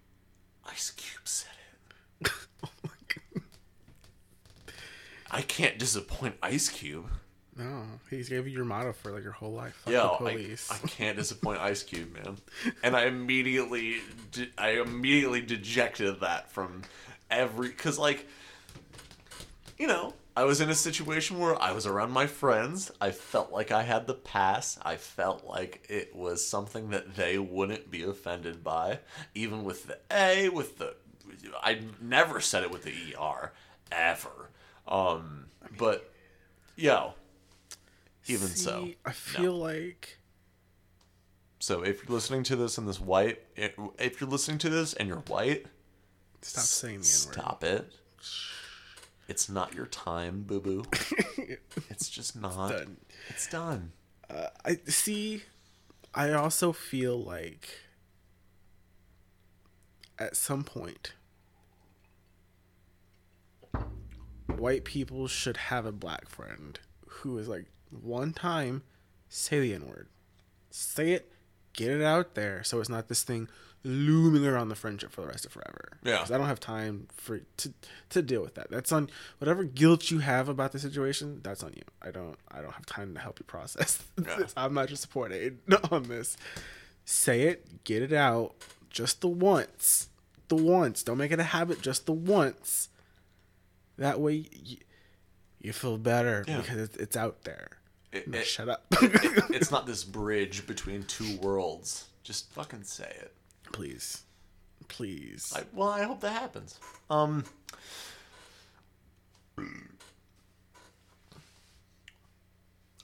Ice 0.70 0.90
Cube 0.90 1.26
said 1.26 1.50
it. 2.20 2.30
Oh 2.64 3.40
I 5.30 5.42
can't 5.42 5.78
disappoint 5.78 6.36
Ice 6.42 6.68
Cube. 6.68 7.06
No, 7.56 7.84
he's 8.10 8.28
gave 8.28 8.48
you 8.48 8.52
your 8.54 8.64
motto 8.64 8.92
for 8.92 9.12
like 9.12 9.22
your 9.22 9.32
whole 9.32 9.52
life. 9.52 9.74
Fuck 9.84 9.92
Yo, 9.92 10.16
I. 10.20 10.70
I 10.70 10.78
can't 10.88 11.16
disappoint 11.18 11.60
Ice 11.60 11.82
Cube, 11.84 12.12
man. 12.12 12.36
And 12.82 12.96
I 12.96 13.06
immediately, 13.06 13.96
de- 14.32 14.50
I 14.58 14.80
immediately 14.80 15.40
dejected 15.40 16.20
that 16.20 16.50
from 16.50 16.82
every, 17.30 17.70
cause 17.70 17.98
like, 17.98 18.26
you 19.78 19.86
know, 19.86 20.14
I 20.36 20.44
was 20.44 20.60
in 20.60 20.68
a 20.68 20.74
situation 20.74 21.38
where 21.38 21.60
I 21.60 21.70
was 21.72 21.86
around 21.86 22.10
my 22.10 22.26
friends. 22.26 22.90
I 23.00 23.12
felt 23.12 23.52
like 23.52 23.70
I 23.70 23.82
had 23.82 24.06
the 24.08 24.14
pass. 24.14 24.78
I 24.82 24.96
felt 24.96 25.44
like 25.44 25.86
it 25.88 26.14
was 26.14 26.44
something 26.46 26.90
that 26.90 27.14
they 27.14 27.38
wouldn't 27.38 27.88
be 27.90 28.02
offended 28.02 28.64
by, 28.64 28.98
even 29.34 29.62
with 29.62 29.86
the 29.86 29.98
A, 30.10 30.48
with 30.48 30.78
the. 30.78 30.94
I 31.62 31.80
never 32.00 32.40
said 32.40 32.64
it 32.64 32.70
with 32.72 32.82
the 32.82 33.14
ER, 33.16 33.52
ever. 33.92 34.50
Um, 34.88 35.46
but, 35.78 36.12
yo, 36.76 37.14
even 38.26 38.48
so, 38.48 38.88
I 39.04 39.12
feel 39.12 39.56
like 39.56 40.18
So 41.60 41.82
if 41.82 42.02
you're 42.02 42.14
listening 42.14 42.42
to 42.44 42.56
this 42.56 42.76
and 42.76 42.88
this 42.88 43.00
white, 43.00 43.40
if 43.56 44.20
you're 44.20 44.30
listening 44.30 44.58
to 44.58 44.68
this 44.68 44.94
and 44.94 45.08
you're 45.08 45.18
white, 45.18 45.66
stop 46.42 46.64
saying 46.64 47.00
the 47.00 47.06
N 47.06 47.26
word. 47.26 47.34
stop 47.34 47.64
it. 47.64 47.92
It's 49.28 49.48
not 49.48 49.74
your 49.74 49.86
time, 49.86 50.42
boo 50.42 50.60
boo. 50.60 50.84
it's 51.90 52.08
just 52.08 52.36
not. 52.36 52.70
done. 52.70 52.96
It's 53.28 53.48
done. 53.48 53.92
Uh, 54.28 54.48
I 54.64 54.78
see. 54.86 55.42
I 56.14 56.32
also 56.32 56.72
feel 56.72 57.18
like 57.18 57.68
at 60.18 60.36
some 60.36 60.62
point, 60.62 61.14
white 64.46 64.84
people 64.84 65.26
should 65.26 65.56
have 65.56 65.86
a 65.86 65.92
black 65.92 66.28
friend 66.28 66.78
who 67.06 67.38
is 67.38 67.48
like 67.48 67.66
one 67.90 68.32
time 68.32 68.82
say 69.28 69.60
the 69.60 69.74
N 69.74 69.86
word, 69.88 70.08
say 70.70 71.12
it, 71.12 71.32
get 71.72 71.90
it 71.90 72.02
out 72.02 72.34
there, 72.34 72.62
so 72.62 72.78
it's 72.80 72.88
not 72.88 73.08
this 73.08 73.22
thing 73.22 73.48
looming 73.86 74.46
around 74.46 74.70
the 74.70 74.74
friendship 74.74 75.12
for 75.12 75.20
the 75.20 75.26
rest 75.26 75.44
of 75.44 75.52
forever. 75.52 75.98
Yeah. 76.02 76.18
'Cause 76.18 76.30
I 76.30 76.38
don't 76.38 76.46
have 76.46 76.58
time 76.60 77.06
for 77.14 77.40
to 77.58 77.72
to 78.10 78.22
deal 78.22 78.40
with 78.42 78.54
that. 78.54 78.70
That's 78.70 78.90
on 78.92 79.10
whatever 79.38 79.62
guilt 79.64 80.10
you 80.10 80.20
have 80.20 80.48
about 80.48 80.72
the 80.72 80.78
situation. 80.78 81.40
That's 81.42 81.62
on 81.62 81.72
you. 81.74 81.82
I 82.00 82.10
don't. 82.10 82.38
I 82.50 82.62
don't 82.62 82.72
have 82.72 82.86
time 82.86 83.12
to 83.14 83.20
help 83.20 83.38
you 83.38 83.44
process. 83.44 84.02
Yeah. 84.26 84.46
I'm 84.56 84.72
not 84.74 84.88
your 84.88 84.96
support 84.96 85.32
aid 85.32 85.58
on 85.90 86.04
this. 86.04 86.36
Say 87.04 87.42
it, 87.42 87.84
get 87.84 88.00
it 88.02 88.12
out, 88.14 88.54
just 88.88 89.20
the 89.20 89.28
once, 89.28 90.08
the 90.48 90.56
once. 90.56 91.02
Don't 91.02 91.18
make 91.18 91.32
it 91.32 91.38
a 91.38 91.42
habit. 91.44 91.82
Just 91.82 92.06
the 92.06 92.12
once. 92.12 92.88
That 93.98 94.18
way, 94.20 94.48
you, 94.50 94.78
you 95.60 95.72
feel 95.74 95.98
better 95.98 96.44
Yeah. 96.48 96.62
because 96.62 96.78
it's, 96.78 96.96
it's 96.96 97.16
out 97.16 97.44
there. 97.44 97.68
It- 98.12 98.34
it- 98.34 98.46
shut 98.46 98.68
up, 98.70 98.86
it's 99.50 99.70
not 99.70 99.86
this 99.86 100.04
bridge 100.04 100.66
between 100.66 101.02
two 101.04 101.36
worlds. 101.38 102.06
Just 102.22 102.50
fucking 102.52 102.84
say 102.84 103.12
it. 103.20 103.34
Please, 103.74 104.22
please. 104.88 105.52
I, 105.54 105.64
well, 105.74 105.88
I 105.88 106.04
hope 106.04 106.20
that 106.20 106.32
happens. 106.32 106.78
Um. 107.10 107.44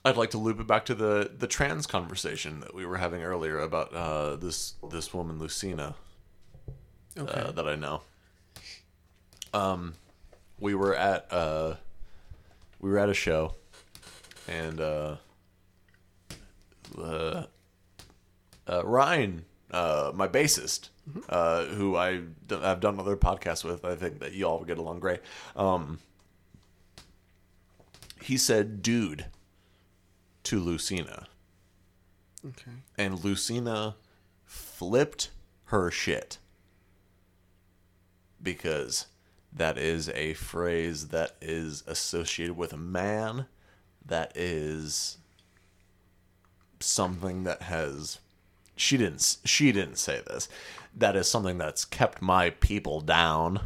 I'd 0.02 0.16
like 0.16 0.30
to 0.30 0.38
loop 0.38 0.60
it 0.60 0.66
back 0.66 0.86
to 0.86 0.94
the 0.94 1.30
the 1.36 1.46
trans 1.46 1.86
conversation 1.86 2.60
that 2.60 2.74
we 2.74 2.86
were 2.86 2.96
having 2.96 3.22
earlier 3.22 3.58
about 3.58 3.92
uh, 3.92 4.36
this 4.36 4.74
this 4.90 5.12
woman 5.12 5.38
Lucina 5.38 5.94
okay. 7.18 7.40
uh, 7.40 7.50
that 7.52 7.68
I 7.68 7.74
know. 7.74 8.00
Um, 9.52 9.94
we 10.58 10.74
were 10.74 10.94
at 10.94 11.26
uh, 11.30 11.74
we 12.80 12.90
were 12.90 12.98
at 12.98 13.10
a 13.10 13.14
show, 13.14 13.54
and 14.48 14.80
uh, 14.80 15.16
uh, 16.96 17.44
uh, 18.66 18.84
Ryan, 18.84 19.44
uh, 19.70 20.12
my 20.14 20.28
bassist, 20.28 20.88
uh, 21.28 21.64
who 21.66 21.96
I 21.96 22.20
d- 22.46 22.56
I've 22.56 22.80
done 22.80 22.98
other 22.98 23.16
podcasts 23.16 23.64
with, 23.64 23.84
I 23.84 23.94
think 23.94 24.20
that 24.20 24.32
you 24.32 24.44
all 24.46 24.64
get 24.64 24.78
along 24.78 25.00
great. 25.00 25.20
Um, 25.56 25.98
he 28.22 28.36
said, 28.36 28.82
"Dude," 28.82 29.26
to 30.44 30.58
Lucina, 30.58 31.28
okay. 32.46 32.72
and 32.98 33.24
Lucina 33.24 33.96
flipped 34.44 35.30
her 35.66 35.90
shit 35.90 36.38
because 38.42 39.06
that 39.52 39.78
is 39.78 40.08
a 40.10 40.34
phrase 40.34 41.08
that 41.08 41.36
is 41.40 41.82
associated 41.86 42.56
with 42.56 42.72
a 42.72 42.78
man 42.78 43.46
that 44.04 44.32
is 44.36 45.18
something 46.80 47.44
that 47.44 47.62
has 47.62 48.18
she 48.80 48.96
didn't 48.96 49.36
she 49.44 49.72
didn't 49.72 49.96
say 49.96 50.20
this 50.26 50.48
that 50.96 51.16
is 51.16 51.28
something 51.28 51.58
that's 51.58 51.84
kept 51.84 52.20
my 52.20 52.50
people 52.50 53.00
down 53.00 53.60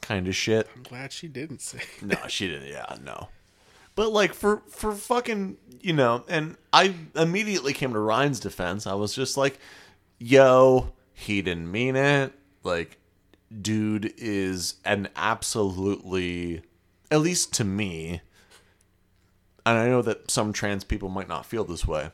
kind 0.00 0.28
of 0.28 0.36
shit 0.36 0.68
I'm 0.76 0.82
glad 0.82 1.12
she 1.12 1.28
didn't 1.28 1.60
say. 1.60 1.80
no, 2.02 2.16
she 2.28 2.48
didn't. 2.48 2.68
Yeah, 2.68 2.96
no. 3.02 3.28
But 3.94 4.10
like 4.12 4.32
for 4.34 4.62
for 4.68 4.92
fucking 4.92 5.58
you 5.80 5.92
know, 5.92 6.24
and 6.28 6.56
I 6.72 6.94
immediately 7.14 7.72
came 7.72 7.92
to 7.92 7.98
Ryan's 7.98 8.40
defense. 8.40 8.86
I 8.86 8.94
was 8.94 9.14
just 9.14 9.36
like, 9.36 9.58
"Yo, 10.18 10.92
he 11.12 11.42
didn't 11.42 11.70
mean 11.70 11.96
it." 11.96 12.32
Like, 12.62 12.98
dude 13.60 14.14
is 14.16 14.76
an 14.84 15.08
absolutely, 15.16 16.62
at 17.10 17.20
least 17.20 17.52
to 17.54 17.64
me, 17.64 18.22
and 19.66 19.78
I 19.78 19.88
know 19.88 20.00
that 20.02 20.30
some 20.30 20.52
trans 20.52 20.84
people 20.84 21.08
might 21.08 21.28
not 21.28 21.44
feel 21.44 21.64
this 21.64 21.86
way, 21.86 22.12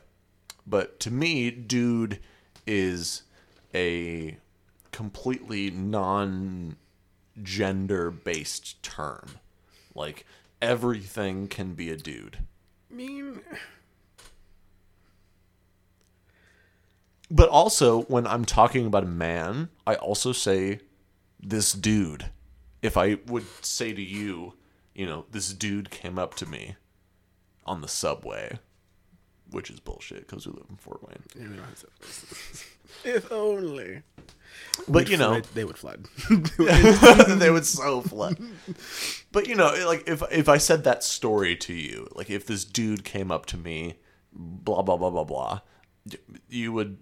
but 0.69 0.99
to 1.01 1.11
me, 1.11 1.49
dude 1.51 2.19
is 2.67 3.23
a 3.73 4.37
completely 4.91 5.71
non 5.71 6.75
gender 7.41 8.11
based 8.11 8.81
term. 8.83 9.39
Like 9.95 10.25
everything 10.61 11.47
can 11.47 11.73
be 11.73 11.89
a 11.89 11.97
dude. 11.97 12.39
I 12.91 12.95
mean, 12.95 13.41
But 17.31 17.49
also 17.49 18.01
when 18.03 18.25
I'm 18.25 18.45
talking 18.45 18.85
about 18.87 19.03
a 19.03 19.07
man, 19.07 19.69
I 19.85 19.95
also 19.95 20.31
say 20.31 20.79
this 21.39 21.73
dude. 21.73 22.31
If 22.81 22.97
I 22.97 23.17
would 23.27 23.45
say 23.63 23.93
to 23.93 24.01
you, 24.01 24.53
you 24.95 25.05
know, 25.05 25.25
this 25.31 25.53
dude 25.53 25.91
came 25.91 26.17
up 26.17 26.33
to 26.35 26.45
me 26.47 26.75
on 27.65 27.81
the 27.81 27.87
subway, 27.87 28.57
which 29.51 29.69
is 29.69 29.79
bullshit 29.79 30.27
because 30.27 30.45
we 30.47 30.53
live 30.53 30.65
in 30.69 30.75
Fort 30.77 31.01
Wayne. 31.07 31.17
yeah, 31.35 31.49
we 31.49 31.55
don't 31.55 31.65
have 31.65 31.79
to- 31.79 32.67
if 33.17 33.31
only. 33.31 34.01
But 34.87 35.09
you 35.09 35.17
know, 35.17 35.29
Flood- 35.41 35.47
they 35.53 35.63
would 35.63 35.77
flood. 35.77 36.07
they 37.39 37.51
would 37.51 37.65
so 37.65 38.01
flood. 38.01 38.39
But 39.31 39.47
you 39.47 39.55
know, 39.55 39.73
like 39.85 40.07
if 40.07 40.23
if 40.31 40.49
I 40.49 40.57
said 40.57 40.83
that 40.85 41.03
story 41.03 41.55
to 41.57 41.73
you, 41.73 42.07
like 42.15 42.29
if 42.29 42.45
this 42.47 42.65
dude 42.65 43.03
came 43.03 43.31
up 43.31 43.45
to 43.47 43.57
me, 43.57 43.95
blah 44.33 44.81
blah 44.81 44.97
blah 44.97 45.09
blah 45.11 45.23
blah, 45.23 45.59
you 46.49 46.73
would 46.73 46.97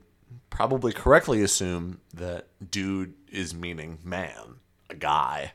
probably 0.49 0.91
correctly 0.91 1.41
assume 1.41 2.01
that 2.13 2.47
dude 2.71 3.13
is 3.31 3.53
meaning 3.53 3.99
man, 4.03 4.55
a 4.89 4.95
guy. 4.95 5.53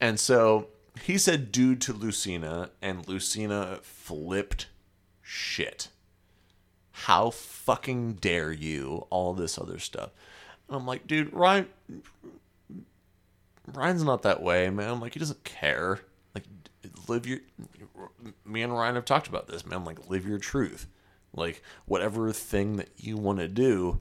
And 0.00 0.18
so 0.18 0.68
he 1.02 1.18
said 1.18 1.52
dude 1.52 1.80
to 1.82 1.92
Lucina, 1.92 2.70
and 2.80 3.06
Lucina 3.06 3.80
flipped 3.82 4.66
shit. 5.26 5.88
How 6.92 7.30
fucking 7.30 8.14
dare 8.14 8.52
you? 8.52 9.06
All 9.10 9.34
this 9.34 9.58
other 9.58 9.78
stuff. 9.78 10.10
And 10.68 10.76
I'm 10.76 10.86
like, 10.86 11.06
dude, 11.06 11.32
Ryan, 11.32 11.66
Ryan's 13.74 14.04
not 14.04 14.22
that 14.22 14.42
way, 14.42 14.70
man. 14.70 14.90
I'm 14.90 15.00
Like 15.00 15.14
he 15.14 15.20
doesn't 15.20 15.44
care. 15.44 16.00
Like 16.34 16.44
live 17.08 17.26
your. 17.26 17.40
Me 18.44 18.62
and 18.62 18.72
Ryan 18.72 18.94
have 18.94 19.04
talked 19.04 19.26
about 19.26 19.48
this, 19.48 19.66
man. 19.66 19.84
Like 19.84 20.08
live 20.08 20.26
your 20.26 20.38
truth. 20.38 20.86
Like 21.34 21.62
whatever 21.84 22.32
thing 22.32 22.76
that 22.76 22.90
you 22.96 23.16
want 23.16 23.40
to 23.40 23.48
do, 23.48 24.00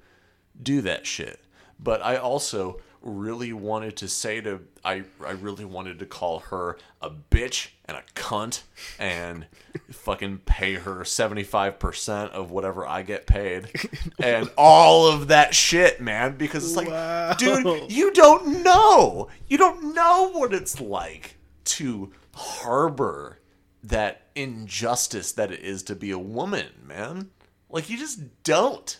do 0.61 0.81
that 0.81 1.05
shit. 1.05 1.41
But 1.79 2.01
I 2.03 2.15
also 2.15 2.79
really 3.05 3.53
wanted 3.53 3.95
to 3.97 4.07
say 4.07 4.41
to 4.41 4.61
I 4.83 5.03
I 5.23 5.31
really 5.31 5.63
wanted 5.63 5.99
to 5.99 6.05
call 6.05 6.39
her 6.39 6.77
a 7.01 7.09
bitch 7.09 7.69
and 7.85 7.95
a 7.95 8.03
cunt 8.15 8.63
and 8.99 9.45
fucking 9.91 10.39
pay 10.39 10.73
her 10.73 11.01
75% 11.01 12.29
of 12.31 12.49
whatever 12.51 12.85
I 12.85 13.03
get 13.03 13.27
paid 13.27 13.69
and 14.19 14.49
all 14.57 15.07
of 15.07 15.27
that 15.27 15.53
shit, 15.53 16.01
man, 16.01 16.35
because 16.35 16.65
it's 16.65 16.75
like 16.75 16.87
Wow. 16.89 17.33
dude, 17.33 17.91
you 17.91 18.11
don't 18.11 18.63
know. 18.63 19.29
You 19.47 19.57
don't 19.59 19.93
know 19.93 20.31
what 20.33 20.53
it's 20.53 20.81
like 20.81 21.37
to 21.65 22.11
harbor 22.33 23.39
that 23.83 24.23
injustice 24.33 25.31
that 25.33 25.51
it 25.51 25.61
is 25.61 25.83
to 25.83 25.95
be 25.95 26.09
a 26.11 26.17
woman, 26.19 26.67
man. 26.83 27.29
Like 27.69 27.89
you 27.89 27.97
just 27.97 28.19
don't. 28.43 28.99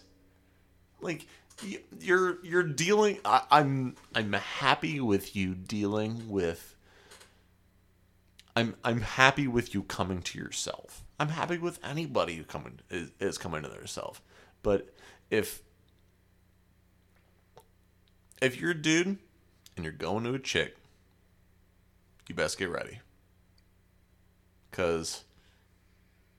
Like 1.01 1.27
you're 1.99 2.43
you're 2.43 2.63
dealing. 2.63 3.19
I, 3.23 3.43
I'm 3.51 3.95
I'm 4.13 4.33
happy 4.33 4.99
with 4.99 5.35
you 5.35 5.53
dealing 5.55 6.29
with. 6.29 6.75
I'm 8.55 8.75
I'm 8.83 9.01
happy 9.01 9.47
with 9.47 9.73
you 9.73 9.83
coming 9.83 10.21
to 10.23 10.37
yourself. 10.37 11.03
I'm 11.19 11.29
happy 11.29 11.57
with 11.57 11.79
anybody 11.83 12.35
who 12.35 12.43
coming 12.43 12.79
is, 12.89 13.11
is 13.19 13.37
coming 13.37 13.63
to 13.63 13.69
themselves. 13.69 14.19
But 14.63 14.93
if 15.29 15.61
if 18.41 18.59
you're 18.59 18.71
a 18.71 18.81
dude 18.81 19.17
and 19.75 19.83
you're 19.83 19.93
going 19.93 20.23
to 20.25 20.33
a 20.33 20.39
chick, 20.39 20.75
you 22.27 22.35
best 22.35 22.57
get 22.57 22.69
ready. 22.69 22.99
Cause 24.71 25.23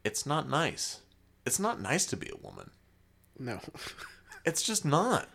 it's 0.05 0.27
not 0.27 0.49
nice. 0.49 1.01
It's 1.47 1.59
not 1.59 1.81
nice 1.81 2.05
to 2.07 2.17
be 2.17 2.29
a 2.29 2.37
woman. 2.47 2.71
No. 3.39 3.61
It's 4.47 4.63
just 4.63 4.85
not. 4.85 5.29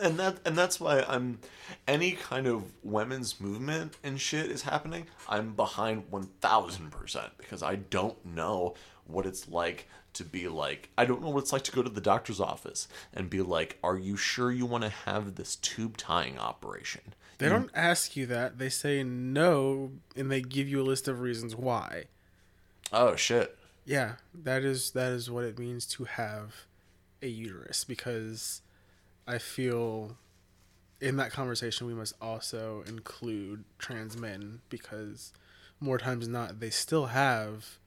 And 0.00 0.18
that 0.18 0.38
and 0.44 0.56
that's 0.56 0.78
why 0.78 1.04
I'm 1.08 1.38
any 1.86 2.12
kind 2.12 2.46
of 2.46 2.64
women's 2.84 3.40
movement 3.40 3.96
and 4.04 4.20
shit 4.20 4.50
is 4.50 4.62
happening, 4.62 5.06
I'm 5.28 5.54
behind 5.54 6.10
1000% 6.12 7.30
because 7.38 7.62
I 7.62 7.76
don't 7.76 8.24
know 8.24 8.74
what 9.06 9.26
it's 9.26 9.48
like 9.48 9.88
to 10.12 10.24
be 10.24 10.46
like 10.46 10.90
I 10.96 11.04
don't 11.04 11.22
know 11.22 11.30
what 11.30 11.42
it's 11.42 11.52
like 11.52 11.64
to 11.64 11.72
go 11.72 11.82
to 11.82 11.90
the 11.90 12.00
doctor's 12.00 12.40
office 12.40 12.86
and 13.12 13.30
be 13.30 13.40
like, 13.40 13.78
"Are 13.82 13.98
you 13.98 14.16
sure 14.16 14.52
you 14.52 14.66
want 14.66 14.84
to 14.84 14.90
have 14.90 15.34
this 15.34 15.56
tube 15.56 15.96
tying 15.96 16.38
operation?" 16.38 17.14
They 17.38 17.48
don't 17.48 17.70
ask 17.72 18.16
you 18.16 18.26
that. 18.26 18.58
They 18.58 18.68
say 18.68 19.04
no, 19.04 19.92
and 20.16 20.30
they 20.30 20.40
give 20.40 20.68
you 20.68 20.80
a 20.80 20.82
list 20.82 21.06
of 21.06 21.20
reasons 21.20 21.54
why. 21.54 22.04
Oh 22.92 23.14
shit. 23.16 23.56
Yeah, 23.84 24.14
that 24.34 24.64
is 24.64 24.90
that 24.92 25.12
is 25.12 25.30
what 25.30 25.44
it 25.44 25.58
means 25.58 25.86
to 25.86 26.04
have 26.04 26.66
a 27.22 27.26
uterus 27.28 27.84
because 27.84 28.62
I 29.26 29.38
feel 29.38 30.16
in 31.00 31.16
that 31.16 31.30
conversation 31.32 31.86
we 31.86 31.94
must 31.94 32.14
also 32.20 32.82
include 32.86 33.64
trans 33.78 34.16
men 34.16 34.60
because 34.68 35.32
more 35.80 35.98
times 35.98 36.24
than 36.26 36.32
not 36.32 36.60
they 36.60 36.70
still 36.70 37.06
have 37.06 37.78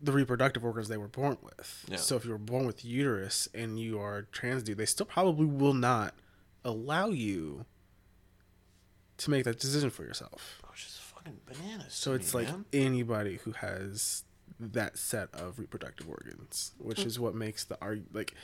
the 0.00 0.12
reproductive 0.12 0.64
organs 0.64 0.88
they 0.88 0.96
were 0.98 1.08
born 1.08 1.38
with. 1.42 1.84
Yeah. 1.88 1.96
So 1.96 2.16
if 2.16 2.24
you 2.24 2.30
were 2.30 2.38
born 2.38 2.66
with 2.66 2.84
uterus 2.84 3.48
and 3.54 3.78
you 3.80 3.98
are 4.00 4.22
trans 4.30 4.62
dude, 4.62 4.76
they 4.78 4.86
still 4.86 5.06
probably 5.06 5.46
will 5.46 5.74
not 5.74 6.14
allow 6.64 7.08
you 7.08 7.64
to 9.18 9.30
make 9.30 9.44
that 9.44 9.58
decision 9.58 9.88
for 9.88 10.02
yourself. 10.02 10.60
Oh, 10.64 10.68
Which 10.70 10.84
is 10.84 10.98
fucking 11.14 11.40
bananas. 11.46 11.94
So 11.94 12.12
it's 12.12 12.34
me, 12.34 12.40
like 12.42 12.50
man. 12.52 12.64
anybody 12.74 13.36
who 13.44 13.52
has 13.52 14.24
that 14.58 14.98
set 14.98 15.28
of 15.34 15.58
reproductive 15.58 16.08
organs, 16.08 16.72
which 16.78 17.00
mm. 17.00 17.06
is 17.06 17.20
what 17.20 17.34
makes 17.34 17.64
the 17.64 17.78
arg 17.80 18.04
like, 18.12 18.34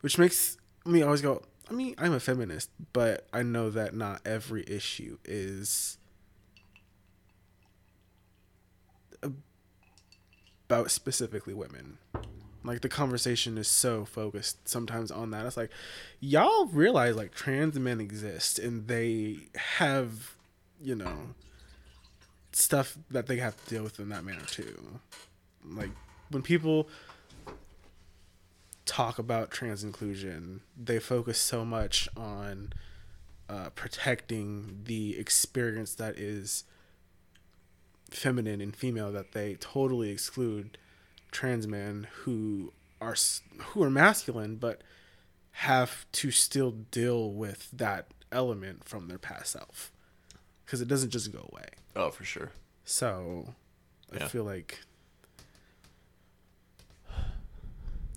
which 0.00 0.18
makes 0.18 0.56
me 0.84 1.02
always 1.02 1.20
go. 1.20 1.42
I 1.70 1.74
mean, 1.74 1.94
I'm 1.98 2.14
a 2.14 2.20
feminist, 2.20 2.70
but 2.92 3.26
I 3.32 3.42
know 3.42 3.68
that 3.70 3.94
not 3.94 4.22
every 4.26 4.64
issue 4.66 5.18
is 5.24 5.98
about 10.68 10.90
specifically 10.90 11.54
women. 11.54 11.98
Like 12.64 12.80
the 12.82 12.88
conversation 12.88 13.56
is 13.56 13.68
so 13.68 14.04
focused 14.04 14.68
sometimes 14.68 15.10
on 15.10 15.30
that. 15.30 15.46
It's 15.46 15.56
like 15.56 15.70
y'all 16.20 16.66
realize 16.66 17.16
like 17.16 17.34
trans 17.34 17.78
men 17.78 18.00
exist 18.00 18.58
and 18.58 18.88
they 18.88 19.48
have, 19.78 20.36
you 20.82 20.94
know, 20.94 21.34
stuff 22.52 22.98
that 23.10 23.26
they 23.26 23.36
have 23.36 23.56
to 23.64 23.74
deal 23.74 23.82
with 23.82 23.98
in 23.98 24.08
that 24.10 24.24
manner 24.24 24.44
too. 24.44 25.00
Like 25.76 25.90
when 26.30 26.42
people 26.42 26.88
talk 28.86 29.18
about 29.18 29.50
trans 29.50 29.84
inclusion, 29.84 30.60
they 30.76 30.98
focus 30.98 31.38
so 31.38 31.64
much 31.64 32.08
on 32.16 32.72
uh, 33.48 33.70
protecting 33.70 34.80
the 34.84 35.18
experience 35.18 35.94
that 35.94 36.18
is 36.18 36.64
feminine 38.10 38.60
and 38.60 38.74
female 38.74 39.12
that 39.12 39.32
they 39.32 39.54
totally 39.56 40.10
exclude 40.10 40.78
trans 41.30 41.66
men 41.66 42.06
who 42.22 42.72
are 43.00 43.14
who 43.58 43.82
are 43.82 43.90
masculine 43.90 44.56
but 44.56 44.80
have 45.52 46.06
to 46.12 46.30
still 46.30 46.70
deal 46.70 47.30
with 47.32 47.68
that 47.72 48.06
element 48.32 48.84
from 48.84 49.08
their 49.08 49.18
past 49.18 49.52
self 49.52 49.92
because 50.64 50.80
it 50.80 50.88
doesn't 50.88 51.10
just 51.10 51.30
go 51.32 51.48
away. 51.52 51.66
Oh, 51.96 52.10
for 52.10 52.24
sure. 52.24 52.52
So 52.84 53.54
I 54.12 54.16
Yeah. 54.18 54.28
feel 54.28 54.44
like 54.44 54.80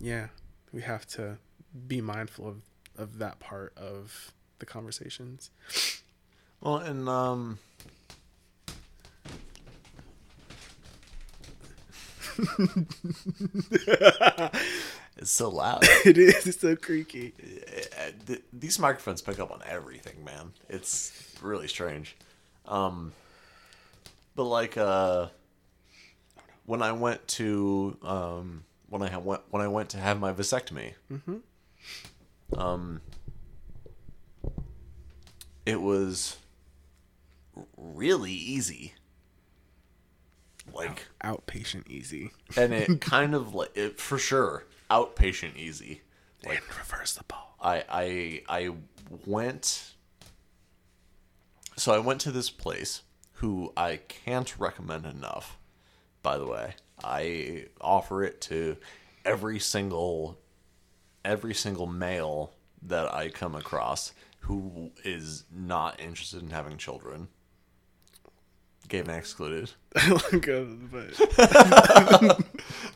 yeah, 0.02 0.26
we 0.72 0.82
have 0.82 1.06
to 1.06 1.38
be 1.86 2.00
mindful 2.00 2.48
of 2.48 2.56
of 2.98 3.18
that 3.18 3.38
part 3.40 3.72
of 3.76 4.32
the 4.58 4.66
conversations. 4.66 5.50
Well, 6.60 6.76
and 6.76 7.08
um 7.08 7.58
It's 15.18 15.30
so 15.30 15.50
loud. 15.50 15.80
it 16.04 16.18
is 16.18 16.46
it's 16.46 16.60
so 16.60 16.74
creaky. 16.74 17.32
These 18.52 18.78
microphones 18.80 19.22
pick 19.22 19.38
up 19.38 19.52
on 19.52 19.60
everything, 19.64 20.24
man. 20.24 20.52
It's 20.68 21.12
really 21.40 21.68
strange. 21.68 22.16
Um 22.66 23.12
but 24.34 24.44
like 24.44 24.76
uh 24.76 25.28
when 26.66 26.82
I 26.82 26.92
went 26.92 27.26
to 27.28 27.96
um 28.02 28.64
when 28.92 29.02
I 29.02 29.16
went 29.16 29.42
when 29.50 29.62
I 29.62 29.68
went 29.68 29.88
to 29.90 29.96
have 29.98 30.20
my 30.20 30.32
vasectomy. 30.32 30.92
Um 32.56 33.00
it 35.64 35.80
was 35.80 36.36
really 37.76 38.32
easy. 38.32 38.94
Like 40.72 41.06
Outpatient 41.24 41.88
easy. 41.88 42.30
and 42.56 42.72
it 42.72 43.00
kind 43.16 43.34
of 43.34 43.54
like 43.54 43.76
it 43.76 43.98
for 44.00 44.18
sure 44.18 44.64
outpatient 44.90 45.56
easy. 45.56 46.02
and 46.44 46.58
reversible. 46.78 47.36
I 47.60 47.84
I 47.88 48.42
I 48.48 48.70
went 49.26 49.94
so 51.76 51.92
I 51.94 51.98
went 51.98 52.20
to 52.22 52.30
this 52.30 52.50
place 52.50 53.02
who 53.34 53.72
I 53.76 53.96
can't 54.08 54.54
recommend 54.58 55.06
enough. 55.06 55.56
By 56.22 56.38
the 56.38 56.46
way, 56.46 56.74
I 57.04 57.66
offer 57.80 58.24
it 58.24 58.40
to 58.42 58.76
every 59.24 59.58
single 59.58 60.38
every 61.24 61.54
single 61.54 61.86
male 61.86 62.52
that 62.82 63.12
I 63.14 63.28
come 63.28 63.54
across 63.54 64.12
who 64.40 64.90
is 65.04 65.44
not 65.54 66.00
interested 66.00 66.42
in 66.42 66.50
having 66.50 66.76
children. 66.76 67.28
Gay 68.88 68.98
and 68.98 69.10
excluded. 69.10 69.70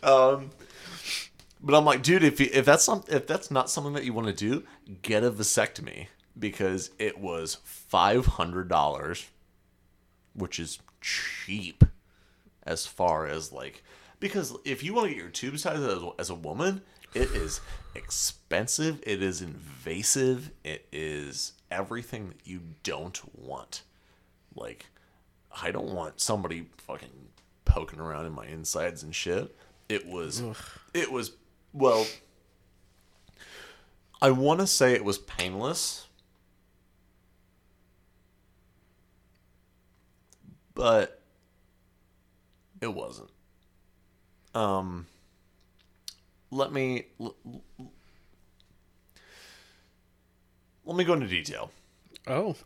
Uh, 0.03 0.29
but 0.33 0.51
But 1.67 1.75
I'm 1.75 1.85
like, 1.85 2.03
dude, 2.03 2.23
if 2.23 2.39
you, 2.39 2.49
if 2.53 2.65
that's 2.65 2.85
some 2.85 3.03
if 3.09 3.27
that's 3.27 3.51
not 3.51 3.69
something 3.71 3.95
that 3.95 4.05
you 4.05 4.13
want 4.13 4.29
to 4.29 4.33
do, 4.33 4.63
get 5.03 5.25
a 5.25 5.31
vasectomy 5.31 6.07
because 6.39 6.91
it 6.99 7.19
was 7.19 7.57
five 7.65 8.27
hundred 8.27 8.69
dollars, 8.69 9.27
which 10.35 10.61
is 10.61 10.79
cheap 11.01 11.83
as 12.67 12.87
far 12.87 13.27
as 13.27 13.53
like 13.53 13.83
because 14.21 14.57
if 14.65 14.83
you 14.83 14.95
want 14.95 15.09
to 15.09 15.15
get 15.15 15.21
your 15.21 15.31
tube 15.31 15.59
size 15.59 15.81
as, 15.81 16.03
as 16.19 16.31
a 16.31 16.35
woman, 16.35 16.83
it 17.15 17.31
is 17.33 17.61
expensive. 17.95 19.03
It 19.07 19.23
is 19.23 19.43
invasive. 19.43 20.51
It 20.65 20.87
is 20.93 21.53
everything 21.71 22.29
that 22.29 22.47
you 22.47 22.63
don't 22.83 23.21
want. 23.39 23.83
Like, 24.55 24.87
I 25.63 25.71
don't 25.71 25.93
want 25.93 26.21
somebody 26.21 26.67
fucking 26.79 27.29
poking 27.65 28.01
around 28.01 28.27
in 28.27 28.33
my 28.33 28.47
insides 28.47 29.03
and 29.03 29.15
shit. 29.15 29.55
It 29.89 30.07
was, 30.07 30.43
it 30.95 31.13
was, 31.13 31.33
well, 31.73 32.07
I 34.21 34.31
want 34.31 34.61
to 34.61 34.67
say 34.67 34.95
it 34.95 35.05
was 35.05 35.19
painless, 35.19 36.07
but 40.75 41.16
it 42.81 42.93
wasn't. 42.93 43.31
Um, 44.55 45.07
let 46.51 46.73
me 46.73 47.07
l- 47.21 47.37
l- 47.47 47.91
let 50.85 50.97
me 50.97 51.05
go 51.05 51.13
into 51.15 51.27
detail. 51.27 51.71
oh, 52.27 52.57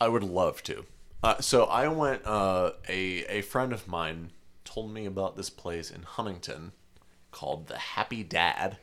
I 0.00 0.08
would 0.08 0.22
love 0.22 0.62
to. 0.64 0.84
Uh, 1.22 1.40
so 1.40 1.64
I 1.64 1.88
went. 1.88 2.24
Uh, 2.24 2.72
a 2.88 3.24
a 3.26 3.42
friend 3.42 3.72
of 3.72 3.86
mine 3.88 4.30
told 4.64 4.92
me 4.92 5.06
about 5.06 5.36
this 5.36 5.50
place 5.50 5.90
in 5.90 6.02
Huntington 6.02 6.72
called 7.30 7.66
the 7.68 7.78
Happy 7.78 8.22
Dad, 8.22 8.78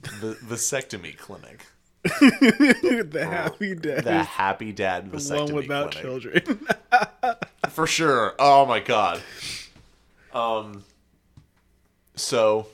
the 0.00 0.34
vasectomy 0.44 1.16
clinic. 1.16 1.66
the 2.02 3.26
happy 3.30 3.74
dad. 3.74 4.04
The 4.04 4.22
Happy 4.22 4.72
Dad 4.72 5.10
vasectomy 5.10 5.28
the 5.28 5.44
one 5.44 5.54
without 5.54 5.90
clinic. 5.92 6.02
children. 6.44 6.66
for 7.70 7.86
sure. 7.86 8.34
Oh 8.38 8.64
my 8.66 8.80
god. 8.80 9.20
Um. 10.32 10.84
So. 12.14 12.66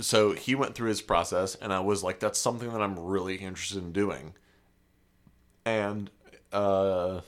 So 0.00 0.32
he 0.32 0.54
went 0.54 0.74
through 0.74 0.88
his 0.88 1.02
process, 1.02 1.54
and 1.56 1.72
I 1.72 1.80
was 1.80 2.02
like, 2.02 2.20
"That's 2.20 2.38
something 2.38 2.72
that 2.72 2.80
I'm 2.80 2.98
really 2.98 3.36
interested 3.36 3.78
in 3.78 3.92
doing." 3.92 4.32
And 5.66 6.10
uh, 6.52 7.20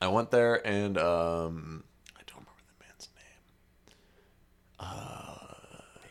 I 0.00 0.08
went 0.08 0.30
there 0.30 0.66
and 0.66 0.98
um, 0.98 1.84
I 2.16 2.20
don't 2.26 2.40
remember 2.40 2.62
the 2.78 2.84
man's 2.84 3.08
name. 3.16 3.40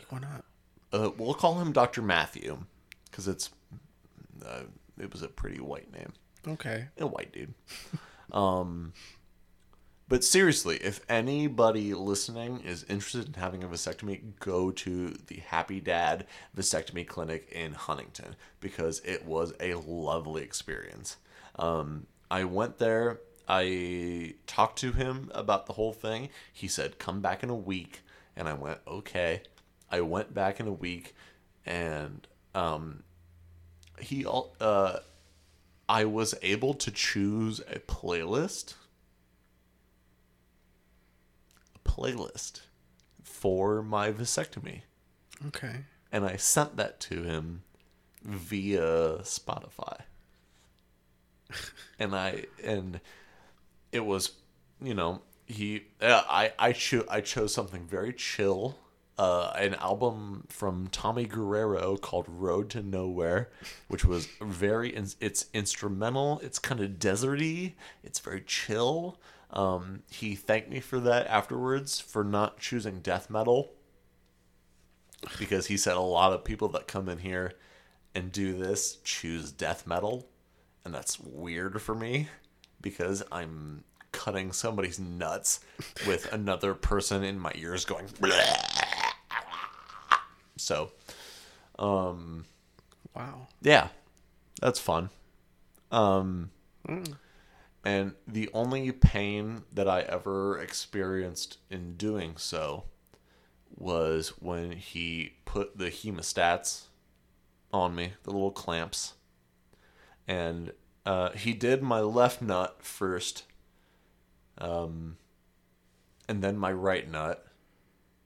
Why 0.09 0.19
not? 0.19 0.45
Uh, 0.91 1.11
we'll 1.17 1.33
call 1.33 1.59
him 1.59 1.71
Dr. 1.71 2.01
Matthew 2.01 2.59
because 3.09 3.27
it's 3.27 3.49
uh, 4.45 4.61
it 4.99 5.11
was 5.11 5.21
a 5.21 5.27
pretty 5.27 5.59
white 5.59 5.91
name. 5.91 6.13
Okay. 6.47 6.85
a 6.99 7.07
white 7.07 7.31
dude. 7.31 7.53
um, 8.31 8.93
but 10.13 10.23
seriously, 10.23 10.75
if 10.75 11.01
anybody 11.09 11.95
listening 11.95 12.59
is 12.59 12.83
interested 12.83 13.29
in 13.29 13.33
having 13.33 13.63
a 13.63 13.67
vasectomy, 13.67 14.21
go 14.39 14.69
to 14.69 15.09
the 15.25 15.37
Happy 15.37 15.79
Dad 15.79 16.27
Vasectomy 16.55 17.07
Clinic 17.07 17.49
in 17.51 17.73
Huntington 17.73 18.35
because 18.59 19.01
it 19.03 19.25
was 19.25 19.55
a 19.59 19.73
lovely 19.73 20.43
experience. 20.43 21.17
Um, 21.57 22.05
I 22.29 22.43
went 22.43 22.77
there. 22.77 23.21
I 23.47 24.35
talked 24.45 24.77
to 24.81 24.91
him 24.91 25.31
about 25.33 25.65
the 25.65 25.73
whole 25.73 25.93
thing. 25.93 26.29
He 26.53 26.67
said, 26.67 26.99
"Come 26.99 27.19
back 27.21 27.41
in 27.41 27.49
a 27.49 27.55
week," 27.55 28.01
and 28.35 28.47
I 28.47 28.53
went, 28.53 28.81
"Okay." 28.87 29.41
I 29.89 30.01
went 30.01 30.31
back 30.31 30.59
in 30.59 30.67
a 30.67 30.71
week, 30.73 31.15
and 31.65 32.27
um, 32.53 33.01
he 33.99 34.27
uh 34.27 34.99
I 35.89 36.05
was 36.05 36.35
able 36.43 36.75
to 36.75 36.91
choose 36.91 37.61
a 37.61 37.79
playlist. 37.79 38.75
A 41.72 41.72
playlist 41.83 42.61
for 43.23 43.81
my 43.81 44.11
vasectomy. 44.11 44.81
Okay. 45.47 45.85
And 46.11 46.25
I 46.25 46.37
sent 46.37 46.77
that 46.77 46.99
to 47.01 47.23
him 47.23 47.63
via 48.23 49.19
Spotify. 49.23 50.01
and 51.99 52.15
I 52.15 52.45
and 52.63 52.99
it 53.91 54.05
was, 54.05 54.31
you 54.81 54.93
know, 54.93 55.21
he 55.45 55.83
uh, 56.01 56.23
I 56.29 56.53
I 56.57 56.71
cho- 56.71 57.05
I 57.09 57.21
chose 57.21 57.53
something 57.53 57.85
very 57.85 58.13
chill 58.13 58.77
uh, 59.17 59.51
an 59.55 59.75
album 59.75 60.45
from 60.49 60.87
Tommy 60.87 61.25
Guerrero 61.25 61.97
called 61.97 62.25
Road 62.27 62.69
to 62.71 62.81
Nowhere, 62.81 63.49
which 63.87 64.03
was 64.03 64.27
very, 64.41 64.95
it's 65.19 65.45
instrumental. 65.53 66.39
It's 66.43 66.59
kind 66.59 66.81
of 66.81 66.91
deserty. 66.91 67.73
It's 68.03 68.19
very 68.19 68.41
chill. 68.41 69.19
Um, 69.53 70.01
he 70.09 70.35
thanked 70.35 70.69
me 70.69 70.79
for 70.79 70.99
that 70.99 71.27
afterwards 71.27 71.99
for 71.99 72.23
not 72.23 72.59
choosing 72.59 72.99
death 72.99 73.29
metal 73.29 73.71
because 75.37 75.67
he 75.67 75.77
said 75.77 75.95
a 75.95 76.01
lot 76.01 76.33
of 76.33 76.43
people 76.43 76.67
that 76.69 76.87
come 76.87 77.07
in 77.07 77.19
here 77.19 77.53
and 78.15 78.31
do 78.31 78.57
this 78.57 78.97
choose 79.03 79.51
death 79.51 79.85
metal, 79.87 80.27
and 80.83 80.93
that's 80.93 81.19
weird 81.19 81.81
for 81.81 81.95
me 81.95 82.27
because 82.81 83.23
I'm 83.31 83.83
cutting 84.11 84.51
somebody's 84.51 84.99
nuts 84.99 85.59
with 86.07 86.31
another 86.33 86.73
person 86.73 87.23
in 87.23 87.39
my 87.39 87.51
ears 87.55 87.85
going. 87.85 88.07
Bleh 88.07 88.83
so, 90.57 90.91
um, 91.79 92.45
wow. 93.15 93.47
Yeah, 93.61 93.89
that's 94.61 94.79
fun. 94.79 95.09
Um, 95.91 96.51
mm. 96.87 97.15
And 97.83 98.13
the 98.27 98.49
only 98.53 98.91
pain 98.91 99.63
that 99.71 99.87
I 99.87 100.01
ever 100.01 100.59
experienced 100.59 101.57
in 101.69 101.95
doing 101.95 102.35
so 102.37 102.85
was 103.75 104.29
when 104.39 104.73
he 104.73 105.33
put 105.45 105.77
the 105.77 105.87
hemostats 105.87 106.83
on 107.71 107.95
me, 107.95 108.13
the 108.23 108.31
little 108.31 108.51
clamps. 108.51 109.13
And 110.27 110.71
uh, 111.05 111.31
he 111.31 111.53
did 111.53 111.81
my 111.81 111.99
left 111.99 112.41
nut 112.41 112.77
first, 112.79 113.43
um, 114.57 115.17
and 116.29 116.41
then 116.41 116.57
my 116.57 116.71
right 116.71 117.09
nut 117.09 117.45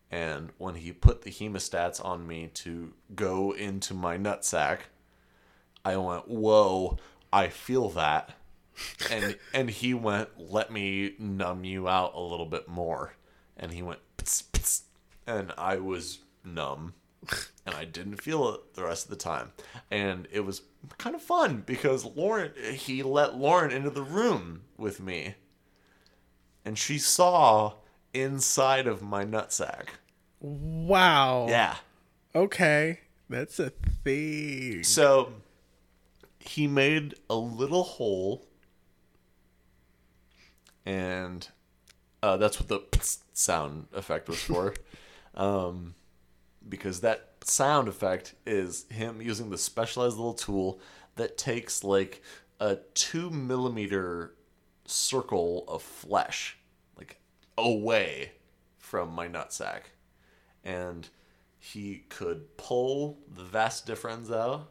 and 0.10 0.52
when 0.58 0.76
he 0.76 0.92
put 0.92 1.24
the 1.24 1.32
hemostats 1.32 2.04
on 2.04 2.28
me 2.28 2.50
to 2.54 2.94
go 3.14 3.52
into 3.52 3.94
my 3.94 4.18
nutsack, 4.18 4.80
I 5.84 5.98
went, 5.98 6.28
"Whoa, 6.28 6.98
I 7.32 7.50
feel 7.50 7.90
that." 7.90 8.34
And 9.12 9.38
and 9.54 9.70
he 9.70 9.94
went, 9.94 10.30
"Let 10.38 10.72
me 10.72 11.14
numb 11.20 11.64
you 11.64 11.88
out 11.88 12.14
a 12.16 12.20
little 12.20 12.46
bit 12.46 12.68
more." 12.68 13.14
And 13.58 13.74
he 13.74 13.82
went, 13.82 14.00
pts, 14.18 14.44
pts, 14.52 14.82
and 15.26 15.52
I 15.58 15.78
was 15.78 16.20
numb, 16.44 16.94
and 17.66 17.76
I 17.76 17.86
didn't 17.86 18.22
feel 18.22 18.54
it 18.54 18.76
the 18.76 18.84
rest 18.84 19.06
of 19.06 19.10
the 19.10 19.16
time. 19.16 19.52
And 19.90 20.28
it 20.32 20.42
was 20.42 20.62
kind 20.98 21.16
of 21.16 21.22
fun 21.22 21.64
because 21.66 22.06
Lauren, 22.06 22.52
he 22.74 23.02
let 23.02 23.36
Lauren 23.36 23.72
into 23.72 23.90
the 23.90 24.04
room 24.04 24.62
with 24.78 25.00
me, 25.00 25.36
and 26.64 26.78
she 26.78 27.00
saw 27.00 27.74
inside 28.14 28.88
of 28.88 29.02
my 29.02 29.26
nutsack. 29.26 29.88
Wow. 30.40 31.48
Yeah. 31.50 31.76
Okay. 32.36 33.00
That's 33.30 33.60
a 33.60 33.72
thing. 34.04 34.84
So 34.84 35.34
he 36.40 36.68
made 36.68 37.16
a 37.30 37.36
little 37.36 37.84
hole 37.84 38.47
and 40.88 41.50
uh, 42.24 42.38
that's 42.38 42.62
what 42.62 42.70
the 42.70 43.18
sound 43.34 43.88
effect 43.94 44.30
was 44.30 44.40
for. 44.40 44.74
um, 45.36 45.96
because 46.68 47.02
that 47.02 47.34
sound 47.44 47.90
effect 47.90 48.36
is 48.46 48.86
him 48.90 49.22
using 49.22 49.50
the 49.50 49.58
specialized 49.58 50.16
little 50.16 50.34
tool 50.34 50.80
that 51.18 51.38
takes 51.38 51.84
like 51.84 52.22
a 52.62 52.78
two 52.94 53.30
millimeter 53.30 54.34
circle 54.86 55.66
of 55.68 55.82
flesh 55.82 56.58
like 56.98 57.20
away 57.58 58.32
from 58.78 59.12
my 59.12 59.28
nutsack 59.28 59.82
and 60.64 61.10
he 61.60 62.06
could 62.08 62.56
pull 62.56 63.18
the 63.36 63.44
vas 63.44 63.84
deferens 63.86 64.34
out 64.34 64.70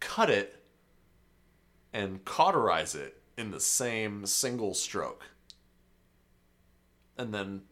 cut 0.00 0.28
it 0.28 0.62
and 1.92 2.24
cauterize 2.24 2.96
it 2.96 3.22
in 3.36 3.50
the 3.50 3.60
same 3.60 4.26
single 4.26 4.74
stroke 4.74 5.24
and 7.18 7.32
then 7.32 7.62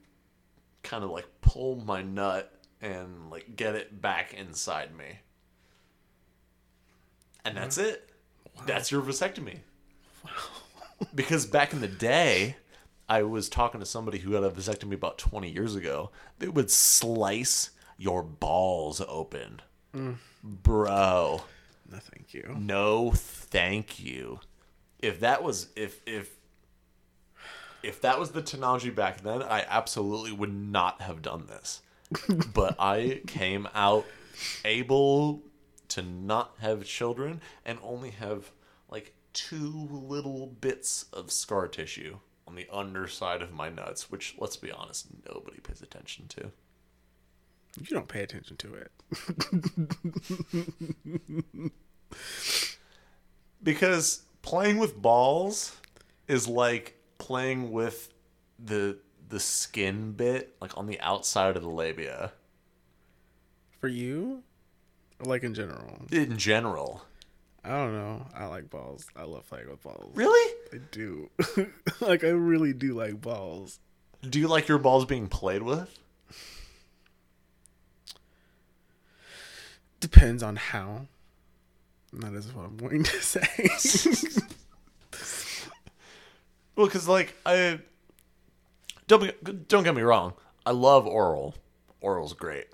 kind 0.82 1.05
of 1.05 1.11
like 1.11 1.27
pull 1.41 1.77
my 1.77 2.03
nut 2.03 2.53
and 2.81 3.31
like 3.31 3.57
get 3.57 3.74
it 3.74 4.01
back 4.01 4.35
inside 4.35 4.95
me 4.97 5.19
and 7.45 7.57
that's 7.57 7.78
it 7.78 8.11
wow. 8.57 8.62
that's 8.66 8.91
your 8.91 9.01
vasectomy 9.01 9.59
wow. 10.24 10.31
because 11.15 11.47
back 11.47 11.73
in 11.73 11.81
the 11.81 11.89
day 11.89 12.57
I 13.09 13.23
was 13.23 13.49
talking 13.49 13.81
to 13.81 13.86
somebody 13.86 14.19
who 14.19 14.32
had 14.32 14.45
a 14.45 14.51
vasectomy 14.51 14.95
about 14.95 15.19
20 15.19 15.51
years 15.51 15.74
ago. 15.74 16.11
They 16.39 16.49
would 16.49 16.70
slice 16.70 17.70
your 17.99 18.23
balls 18.23 19.01
open. 19.07 19.61
Mm. 19.95 20.16
Bro. 20.43 21.43
No, 21.91 21.99
thank 21.99 22.32
you. 22.32 22.57
No, 22.59 23.12
thank 23.15 24.01
you. 24.01 24.41
If 25.05 25.20
that 25.20 25.43
was 25.43 25.68
if 25.76 26.01
if 26.06 26.31
if 27.82 28.01
that 28.01 28.18
was 28.18 28.31
the 28.31 28.40
technology 28.40 28.89
back 28.89 29.20
then, 29.20 29.43
I 29.43 29.64
absolutely 29.68 30.32
would 30.32 30.52
not 30.52 31.02
have 31.02 31.20
done 31.20 31.47
this. 31.47 31.82
but 32.55 32.76
I 32.78 33.20
came 33.26 33.68
out 33.74 34.06
able 34.64 35.43
to 35.89 36.02
not 36.02 36.55
have 36.60 36.85
children 36.85 37.43
and 37.64 37.78
only 37.82 38.10
have 38.10 38.51
like 38.89 39.12
two 39.35 39.89
little 39.90 40.47
bits 40.47 41.05
of 41.12 41.31
scar 41.31 41.68
tissue 41.68 42.18
on 42.48 42.55
the 42.55 42.66
underside 42.72 43.43
of 43.43 43.52
my 43.52 43.68
nuts, 43.68 44.10
which 44.10 44.35
let's 44.39 44.56
be 44.56 44.70
honest, 44.72 45.09
nobody 45.28 45.60
pays 45.60 45.82
attention 45.82 46.28
to. 46.28 46.51
You 47.78 47.86
don't 47.90 48.09
pay 48.09 48.22
attention 48.22 48.56
to 48.59 48.74
it. 48.74 48.93
because 53.62 54.22
playing 54.45 54.79
with 54.79 55.01
balls 55.01 55.77
is 56.29 56.47
like 56.47 56.97
playing 57.19 57.73
with 57.73 58.12
the 58.59 58.99
the 59.29 59.41
skin 59.41 60.12
bit 60.12 60.55
like 60.61 60.77
on 60.77 60.87
the 60.87 61.01
outside 61.01 61.57
of 61.57 61.62
the 61.62 61.69
labia. 61.69 62.33
For 63.81 63.89
you? 63.89 64.43
Or 65.19 65.27
like 65.27 65.43
in 65.43 65.55
general? 65.55 66.03
In 66.12 66.37
general. 66.37 67.03
I 67.65 67.71
don't 67.71 67.95
know. 67.95 68.27
I 68.35 68.45
like 68.47 68.69
balls. 68.69 69.07
I 69.16 69.23
love 69.23 69.49
playing 69.49 69.71
with 69.71 69.83
balls. 69.83 70.15
Really? 70.15 70.55
I 70.73 70.79
do. 70.91 71.31
like 72.01 72.23
I 72.23 72.29
really 72.29 72.75
do 72.75 72.93
like 72.93 73.21
balls. 73.21 73.81
Do 74.29 74.39
you 74.39 74.49
like 74.49 74.69
your 74.69 74.79
balls 74.79 75.07
being 75.07 75.29
played 75.29 75.62
with? 75.62 75.99
Depends 80.01 80.43
on 80.43 80.57
how. 80.57 81.07
That 82.20 82.35
is 82.35 82.53
what 82.55 82.66
I'm 82.66 82.77
going 82.77 83.03
to 83.03 83.20
say. 83.20 84.41
well, 86.77 86.86
because 86.86 87.09
like 87.09 87.35
I 87.45 87.81
don't 89.07 89.69
don't 89.69 89.85
get 89.85 89.95
me 89.95 90.03
wrong. 90.03 90.35
I 90.66 90.70
love 90.70 91.07
oral. 91.07 91.55
Oral's 92.01 92.32
great. 92.32 92.66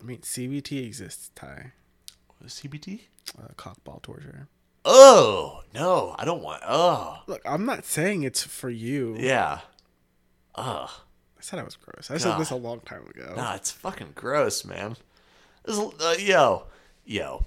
I 0.00 0.04
mean, 0.04 0.18
CBT 0.18 0.86
exists, 0.86 1.30
Ty. 1.34 1.72
CBT? 2.44 3.00
uh, 3.38 3.48
cockball 3.56 4.00
torture. 4.02 4.46
oh 4.84 5.62
no, 5.74 6.14
I 6.18 6.24
don't 6.24 6.42
want. 6.42 6.62
Oh 6.66 7.18
Look, 7.26 7.42
I'm 7.44 7.66
not 7.66 7.84
saying 7.84 8.22
it's 8.22 8.42
for 8.44 8.70
you. 8.70 9.16
yeah. 9.18 9.60
Ugh. 10.54 10.88
I 11.38 11.42
said 11.42 11.58
I 11.58 11.64
was 11.64 11.76
gross. 11.76 12.10
I 12.10 12.16
said 12.16 12.38
this 12.38 12.50
a 12.50 12.56
long 12.56 12.80
time 12.80 13.06
ago. 13.08 13.34
Nah, 13.36 13.54
it's 13.54 13.70
fucking 13.70 14.12
gross, 14.14 14.64
man. 14.64 14.96
Uh, 15.68 16.14
yo, 16.18 16.64
yo. 17.04 17.44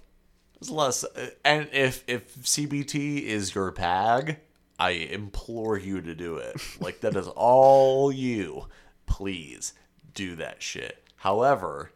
There's 0.60 0.70
a 0.70 0.74
lot 0.74 1.04
of, 1.04 1.10
uh, 1.16 1.30
and 1.46 1.70
if 1.72 2.04
if 2.08 2.36
CBT 2.44 3.24
is 3.24 3.56
your 3.56 3.72
pag, 3.72 4.38
I 4.78 4.92
implore 4.92 5.78
you 5.78 6.02
to 6.02 6.16
do 6.16 6.38
it. 6.38 6.56
Like 6.80 7.02
that 7.02 7.16
is 7.16 7.28
all 7.28 8.12
you. 8.12 8.68
Please 9.06 9.74
do 10.14 10.36
that 10.36 10.62
shit. 10.62 11.04
However, 11.18 11.92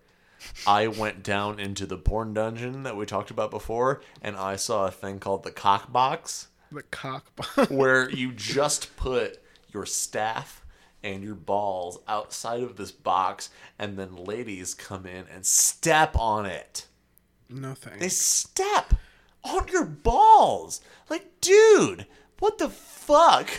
I 0.68 0.88
went 0.88 1.24
down 1.24 1.60
into 1.60 1.86
the 1.86 1.98
porn 1.98 2.34
dungeon 2.34 2.84
that 2.84 2.96
we 2.98 3.06
talked 3.06 3.32
about 3.32 3.52
before, 3.52 4.02
and 4.22 4.36
I 4.36 4.56
saw 4.56 4.88
a 4.88 4.92
thing 4.92 5.20
called 5.20 5.44
the 5.44 5.52
cock 5.52 5.92
box 5.92 6.48
The 6.72 6.84
cock 6.84 7.36
box, 7.36 7.70
where 7.70 8.10
you 8.10 8.32
just 8.32 8.96
put 8.98 9.42
your 9.74 9.86
staff 9.86 10.66
and 11.02 11.24
your 11.24 11.36
balls 11.36 12.00
outside 12.08 12.64
of 12.64 12.78
this 12.78 12.92
box, 12.92 13.50
and 13.78 13.98
then 13.98 14.16
ladies 14.16 14.74
come 14.74 15.06
in 15.06 15.26
and 15.34 15.46
step 15.46 16.18
on 16.18 16.46
it. 16.46 16.88
No 17.54 17.76
They 18.00 18.10
step 18.10 18.94
on 19.44 19.68
your 19.70 19.86
balls. 19.86 20.82
Like, 21.10 21.42
dude, 21.42 22.08
what 22.40 22.58
the 22.58 22.70
fuck? 22.70 23.50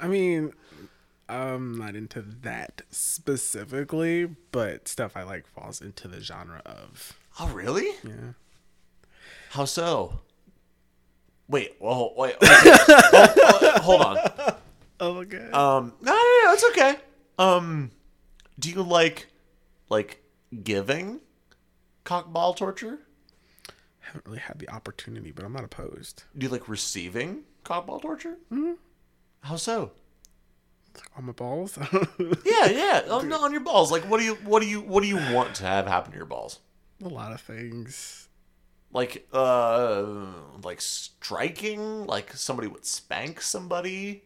I 0.00 0.08
mean, 0.08 0.52
I'm 1.28 1.78
not 1.78 1.94
into 1.94 2.22
that 2.42 2.82
specifically, 2.90 4.26
but 4.52 4.88
stuff 4.88 5.16
I 5.16 5.22
like 5.22 5.46
falls 5.46 5.80
into 5.80 6.08
the 6.08 6.20
genre 6.20 6.62
of. 6.64 7.18
oh, 7.38 7.48
really? 7.48 7.88
Yeah. 8.02 8.32
How 9.50 9.64
so? 9.64 10.20
Wait, 11.48 11.76
well, 11.80 12.12
wait. 12.16 12.36
okay. 12.36 12.46
Oh, 12.46 13.58
oh, 13.62 13.80
hold 13.80 14.00
on. 14.02 14.18
Oh, 15.00 15.16
okay. 15.18 15.50
Um, 15.52 15.94
no, 16.00 16.12
no, 16.12 16.40
no, 16.44 16.52
it's 16.52 16.64
okay. 16.70 16.96
Um, 17.38 17.90
do 18.58 18.70
you 18.70 18.82
like, 18.82 19.28
like, 19.88 20.22
giving 20.62 21.20
cockball 22.14 22.56
torture? 22.56 22.98
I 23.68 23.72
haven't 24.06 24.26
really 24.26 24.38
had 24.38 24.58
the 24.58 24.68
opportunity, 24.68 25.30
but 25.30 25.44
I'm 25.44 25.52
not 25.52 25.64
opposed. 25.64 26.24
Do 26.36 26.44
you 26.46 26.50
like 26.50 26.68
receiving 26.68 27.42
cockball 27.64 28.02
torture? 28.02 28.36
Mm-hmm. 28.52 28.72
How 29.42 29.56
so? 29.56 29.92
On 31.16 31.24
my 31.24 31.32
balls. 31.32 31.78
Yeah, 32.44 32.66
yeah. 32.66 33.02
On, 33.10 33.28
no, 33.28 33.42
on 33.44 33.52
your 33.52 33.60
balls. 33.60 33.92
Like, 33.92 34.02
what 34.10 34.18
do 34.18 34.24
you, 34.26 34.34
what 34.44 34.60
do 34.60 34.68
you, 34.68 34.80
what 34.80 35.02
do 35.02 35.08
you 35.08 35.16
want 35.32 35.54
to 35.56 35.64
have 35.64 35.86
happen 35.86 36.10
to 36.12 36.16
your 36.16 36.26
balls? 36.26 36.58
a 37.02 37.08
lot 37.08 37.32
of 37.32 37.40
things. 37.40 38.28
Like, 38.92 39.26
uh, 39.32 40.04
like 40.64 40.80
striking? 40.80 42.04
Like 42.06 42.32
somebody 42.34 42.66
would 42.68 42.84
spank 42.84 43.40
somebody? 43.40 44.24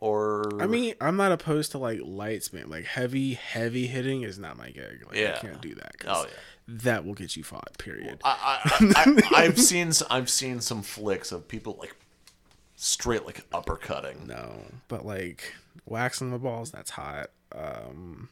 Or 0.00 0.60
I 0.60 0.66
mean, 0.66 0.94
I'm 1.00 1.16
not 1.16 1.32
opposed 1.32 1.70
to 1.72 1.78
like 1.78 2.00
light 2.02 2.42
spin. 2.42 2.68
Like 2.68 2.84
heavy, 2.84 3.32
heavy 3.34 3.86
hitting 3.86 4.22
is 4.24 4.38
not 4.38 4.58
my 4.58 4.70
gig. 4.70 5.04
Like, 5.06 5.16
Yeah. 5.16 5.36
I 5.36 5.38
can't 5.38 5.62
do 5.62 5.74
that. 5.76 5.98
'cause 5.98 6.24
Oh, 6.24 6.28
yeah. 6.28 6.34
That 6.68 7.04
will 7.04 7.14
get 7.14 7.36
you 7.36 7.44
fought. 7.44 7.78
Period. 7.78 8.20
I, 8.24 8.60
I, 8.64 8.92
I, 8.96 9.22
I've 9.44 9.58
seen, 9.58 9.92
I've 10.10 10.28
seen 10.28 10.60
some 10.60 10.82
flicks 10.82 11.30
of 11.30 11.46
people 11.46 11.76
like 11.78 11.94
straight 12.74 13.24
like 13.24 13.48
uppercutting. 13.50 14.26
no, 14.26 14.64
but 14.88 15.06
like 15.06 15.54
waxing 15.84 16.30
the 16.30 16.38
balls, 16.38 16.70
that's 16.70 16.90
hot. 16.90 17.30
Um, 17.52 18.28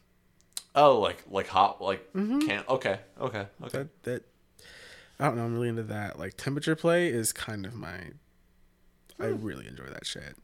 Oh, 0.74 0.98
like, 0.98 1.22
like 1.30 1.46
hot, 1.46 1.80
like 1.80 2.12
mm-hmm. 2.14 2.40
can't. 2.40 2.68
Okay, 2.68 2.98
okay, 3.20 3.46
okay. 3.62 3.78
that 3.78 4.02
that 4.02 4.22
I 5.20 5.26
don't 5.26 5.36
know. 5.36 5.44
I'm 5.44 5.54
really 5.54 5.68
into 5.68 5.84
that. 5.84 6.18
Like 6.18 6.36
temperature 6.36 6.74
play 6.74 7.08
is 7.08 7.32
kind 7.32 7.64
of 7.64 7.74
my. 7.74 7.98
I 9.20 9.26
hmm. 9.28 9.44
really 9.44 9.68
enjoy 9.68 9.86
that 9.86 10.04
shit. 10.04 10.36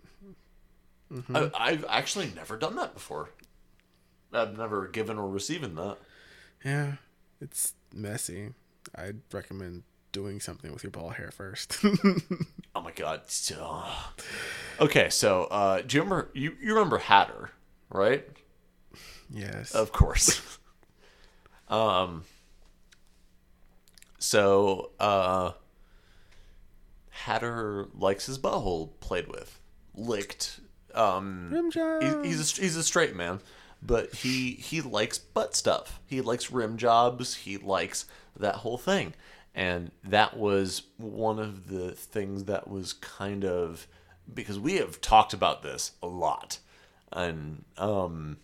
Mm-hmm. 1.12 1.36
I, 1.36 1.50
I've 1.58 1.84
actually 1.88 2.30
never 2.36 2.56
done 2.56 2.76
that 2.76 2.94
before. 2.94 3.30
I've 4.32 4.56
never 4.56 4.86
given 4.86 5.18
or 5.18 5.28
receiving 5.28 5.74
that. 5.74 5.98
Yeah, 6.64 6.92
it's 7.40 7.74
messy. 7.94 8.50
I'd 8.94 9.20
recommend 9.32 9.82
doing 10.12 10.40
something 10.40 10.72
with 10.72 10.82
your 10.82 10.90
ball 10.90 11.10
hair 11.10 11.30
first. 11.30 11.78
Oh 12.72 12.82
my 12.82 12.92
god. 12.92 13.22
So- 13.26 13.82
Okay, 14.80 15.10
so 15.10 15.44
uh, 15.44 15.82
do 15.82 15.96
you 15.96 16.02
remember 16.04 16.30
you, 16.34 16.54
you 16.62 16.72
remember 16.74 16.98
Hatter, 16.98 17.50
right? 17.90 18.24
yes. 19.28 19.72
Of 19.72 19.90
course. 19.92 20.40
um 21.68 22.22
so 24.18 24.90
uh 25.00 25.52
Hatter 27.10 27.88
likes 27.94 28.26
his 28.26 28.38
butthole 28.38 28.90
played 29.00 29.28
with, 29.28 29.58
licked. 29.94 30.60
Um 30.94 31.50
he's 32.22 32.58
a, 32.58 32.62
he's 32.62 32.76
a 32.76 32.82
straight 32.82 33.14
man, 33.14 33.40
but 33.82 34.14
he 34.14 34.52
he 34.52 34.80
likes 34.80 35.18
butt 35.18 35.54
stuff. 35.54 36.00
He 36.06 36.20
likes 36.20 36.50
rim 36.50 36.76
jobs. 36.76 37.34
He 37.34 37.56
likes 37.56 38.06
that 38.36 38.56
whole 38.56 38.78
thing, 38.78 39.14
and 39.54 39.90
that 40.04 40.36
was 40.36 40.82
one 40.96 41.38
of 41.38 41.68
the 41.68 41.92
things 41.92 42.44
that 42.44 42.68
was 42.68 42.92
kind 42.92 43.44
of 43.44 43.86
because 44.32 44.58
we 44.58 44.74
have 44.76 45.00
talked 45.00 45.32
about 45.32 45.62
this 45.62 45.92
a 46.02 46.06
lot, 46.06 46.58
and 47.12 47.64
um, 47.78 48.36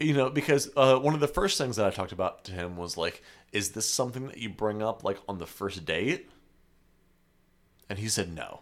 you 0.00 0.14
know 0.14 0.30
because 0.30 0.70
uh, 0.76 0.96
one 0.96 1.14
of 1.14 1.20
the 1.20 1.28
first 1.28 1.58
things 1.58 1.76
that 1.76 1.86
I 1.86 1.90
talked 1.90 2.12
about 2.12 2.44
to 2.44 2.52
him 2.52 2.76
was 2.76 2.96
like, 2.96 3.22
is 3.52 3.70
this 3.70 3.88
something 3.88 4.28
that 4.28 4.38
you 4.38 4.48
bring 4.48 4.82
up 4.82 5.04
like 5.04 5.18
on 5.28 5.38
the 5.38 5.46
first 5.46 5.84
date? 5.84 6.28
And 7.88 7.98
he 7.98 8.08
said 8.08 8.34
no. 8.34 8.60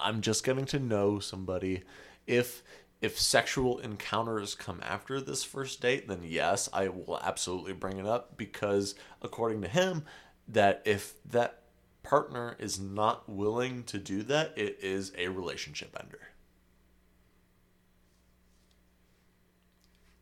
I'm 0.00 0.20
just 0.20 0.44
getting 0.44 0.64
to 0.66 0.80
know 0.80 1.20
somebody. 1.20 1.84
If 2.26 2.62
if 3.02 3.18
sexual 3.18 3.78
encounters 3.80 4.54
come 4.54 4.80
after 4.82 5.20
this 5.20 5.44
first 5.44 5.80
date, 5.82 6.08
then 6.08 6.20
yes, 6.22 6.68
I 6.72 6.88
will 6.88 7.18
absolutely 7.22 7.72
bring 7.74 7.98
it 7.98 8.06
up 8.06 8.36
because 8.36 8.94
according 9.20 9.60
to 9.62 9.68
him, 9.68 10.04
that 10.48 10.82
if 10.84 11.14
that 11.24 11.62
partner 12.02 12.56
is 12.58 12.80
not 12.80 13.28
willing 13.28 13.82
to 13.84 13.98
do 13.98 14.22
that, 14.24 14.52
it 14.56 14.78
is 14.80 15.12
a 15.18 15.28
relationship 15.28 15.96
ender. 16.00 16.20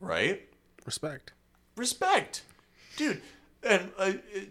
Right? 0.01 0.49
Respect. 0.87 1.33
respect, 1.77 2.43
dude, 2.97 3.21
and 3.63 3.91
uh, 3.99 4.13
it- 4.33 4.49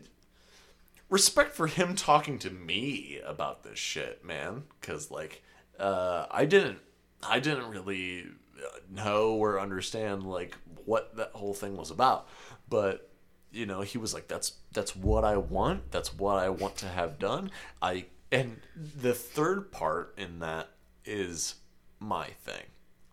respect 1.09 1.55
for 1.55 1.65
him 1.65 1.95
talking 1.95 2.37
to 2.39 2.51
me 2.51 3.19
about 3.25 3.63
this 3.63 3.79
shit, 3.79 4.23
man. 4.23 4.63
Because 4.79 5.09
like, 5.09 5.41
uh, 5.79 6.27
I 6.29 6.45
didn't, 6.45 6.77
I 7.23 7.39
didn't 7.39 7.69
really 7.69 8.27
uh, 8.57 8.79
know 8.89 9.33
or 9.33 9.59
understand 9.59 10.23
like 10.23 10.55
what 10.85 11.15
that 11.17 11.31
whole 11.33 11.53
thing 11.53 11.77
was 11.77 11.91
about, 11.91 12.27
but 12.69 13.09
you 13.51 13.65
know, 13.65 13.81
he 13.81 13.97
was 13.97 14.13
like, 14.13 14.27
"That's 14.27 14.53
that's 14.71 14.95
what 14.95 15.23
I 15.23 15.37
want. 15.37 15.91
That's 15.91 16.13
what 16.13 16.37
I 16.37 16.49
want 16.49 16.77
to 16.77 16.87
have 16.87 17.19
done." 17.19 17.51
I 17.81 18.05
and 18.31 18.61
the 18.75 19.13
third 19.13 19.71
part 19.71 20.13
in 20.17 20.39
that 20.39 20.69
is 21.05 21.55
my 21.99 22.27
thing. 22.27 22.65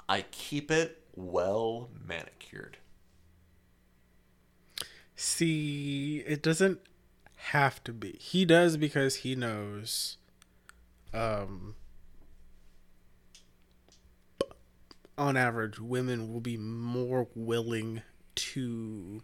I 0.08 0.22
keep 0.30 0.70
it 0.70 1.02
well 1.14 1.88
manicured. 2.06 2.76
See, 5.16 6.22
it 6.26 6.42
doesn't 6.42 6.80
have 7.36 7.82
to 7.84 7.92
be. 7.92 8.18
He 8.20 8.44
does 8.44 8.76
because 8.76 9.16
he 9.16 9.34
knows 9.34 10.18
um 11.14 11.74
on 15.18 15.36
average 15.36 15.78
women 15.78 16.32
will 16.32 16.40
be 16.40 16.56
more 16.56 17.28
willing 17.34 18.02
to 18.34 19.22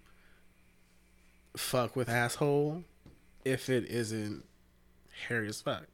fuck 1.57 1.95
with 1.95 2.09
asshole 2.09 2.85
if 3.45 3.69
it 3.69 3.85
isn't 3.85 4.45
hairy 5.29 5.49
as 5.49 5.61
fuck. 5.61 5.87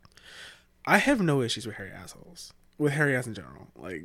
I 0.87 0.99
have 0.99 1.21
no 1.21 1.43
issues 1.43 1.67
with 1.67 1.77
hairy 1.77 1.91
assholes. 1.91 2.53
With 2.79 2.93
hairy 2.93 3.17
ass 3.17 3.27
in 3.27 3.35
general. 3.35 3.69
Like 3.77 4.05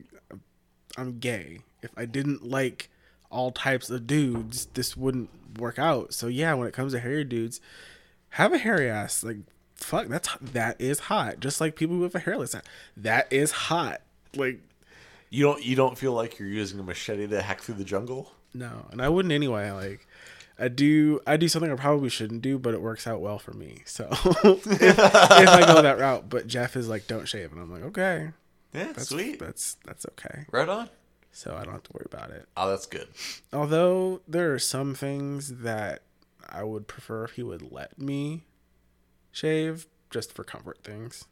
I'm 0.97 1.19
gay. 1.19 1.59
If 1.81 1.91
I 1.95 2.05
didn't 2.05 2.43
like 2.43 2.89
all 3.29 3.51
types 3.51 3.89
of 3.89 4.07
dudes, 4.07 4.65
this 4.73 4.97
wouldn't 4.97 5.29
work 5.59 5.77
out. 5.77 6.13
So 6.13 6.27
yeah, 6.27 6.53
when 6.53 6.67
it 6.67 6.73
comes 6.73 6.93
to 6.93 6.99
hairy 6.99 7.23
dudes, 7.23 7.61
have 8.31 8.53
a 8.53 8.57
hairy 8.57 8.89
ass. 8.89 9.23
Like 9.23 9.37
fuck, 9.75 10.07
that's 10.07 10.29
that 10.41 10.79
is 10.81 11.01
hot. 11.01 11.39
Just 11.39 11.61
like 11.61 11.75
people 11.75 11.97
with 11.97 12.15
a 12.15 12.19
hairless 12.19 12.55
ass, 12.55 12.63
that 12.97 13.31
is 13.31 13.51
hot. 13.51 14.01
Like 14.35 14.61
You 15.33 15.43
don't 15.43 15.65
you 15.65 15.75
don't 15.75 15.97
feel 15.97 16.13
like 16.13 16.37
you're 16.37 16.47
using 16.47 16.79
a 16.79 16.83
machete 16.83 17.25
to 17.25 17.41
hack 17.41 17.61
through 17.61 17.75
the 17.75 17.83
jungle? 17.83 18.31
no, 18.53 18.85
and 18.91 19.01
I 19.01 19.09
wouldn't 19.09 19.31
anyway. 19.31 19.71
Like 19.71 20.05
I 20.59 20.67
do, 20.67 21.21
I 21.25 21.37
do 21.37 21.47
something 21.47 21.71
I 21.71 21.75
probably 21.75 22.09
shouldn't 22.09 22.43
do, 22.43 22.59
but 22.59 22.75
it 22.75 22.81
works 22.83 23.07
out 23.07 23.19
well 23.19 23.39
for 23.39 23.51
me. 23.51 23.81
So 23.85 24.07
if, 24.11 24.67
if 24.67 24.99
I 24.99 25.65
go 25.65 25.81
that 25.81 25.97
route, 25.97 26.29
but 26.29 26.45
Jeff 26.45 26.75
is 26.75 26.87
like, 26.87 27.07
don't 27.07 27.27
shave, 27.27 27.51
and 27.51 27.59
I'm 27.59 27.71
like, 27.71 27.81
okay, 27.81 28.29
Yeah, 28.75 28.91
that's 28.93 29.09
sweet. 29.09 29.39
That's 29.39 29.77
that's 29.83 30.05
okay. 30.11 30.45
Right 30.51 30.69
on. 30.69 30.89
So 31.31 31.55
I 31.59 31.63
don't 31.63 31.73
have 31.73 31.83
to 31.83 31.93
worry 31.93 32.05
about 32.05 32.29
it. 32.29 32.47
Oh, 32.55 32.69
that's 32.69 32.85
good. 32.85 33.07
Although 33.51 34.21
there 34.27 34.53
are 34.53 34.59
some 34.59 34.93
things 34.93 35.61
that 35.63 36.03
I 36.47 36.63
would 36.63 36.87
prefer 36.87 37.23
if 37.23 37.31
he 37.31 37.41
would 37.41 37.71
let 37.71 37.97
me 37.97 38.43
shave 39.31 39.87
just 40.11 40.31
for 40.31 40.43
comfort 40.43 40.83
things. 40.83 41.25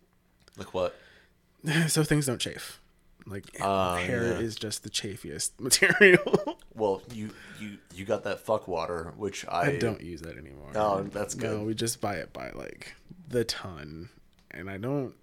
Like 0.58 0.74
what? 0.74 0.96
so 1.88 2.04
things 2.04 2.26
don't 2.26 2.42
chafe. 2.42 2.80
Like 3.26 3.46
Ah, 3.62 3.98
hair 3.98 4.24
yeah. 4.24 4.40
is 4.40 4.56
just 4.56 4.84
the 4.84 4.90
chafiest 4.90 5.52
material. 5.60 6.58
Well, 6.74 7.02
you 7.14 7.30
you 7.60 7.78
you 7.94 8.06
got 8.06 8.24
that 8.24 8.40
fuck 8.40 8.68
water, 8.68 9.14
which 9.16 9.46
I, 9.48 9.62
I 9.72 9.78
don't 9.78 10.02
use 10.02 10.22
that 10.22 10.38
anymore. 10.38 10.72
Oh, 10.76 11.04
that's 11.04 11.36
No, 11.36 11.58
good. 11.60 11.68
we 11.68 11.74
just 11.76 12.02
buy 12.02 12.16
it 12.16 12.34
by 12.34 12.50
like 12.52 12.96
the 13.28 13.44
ton, 13.44 14.10
and 14.50 14.70
I 14.70 14.78
don't. 14.78 15.14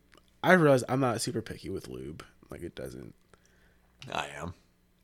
I 0.43 0.53
realize 0.53 0.85
I'm 0.89 1.01
not 1.01 1.21
super 1.21 1.43
picky 1.43 1.71
with 1.71 1.89
lube. 1.89 2.25
Like 2.51 2.63
it 2.63 2.75
doesn't. 2.77 3.15
I 4.13 4.29
am. 4.41 4.55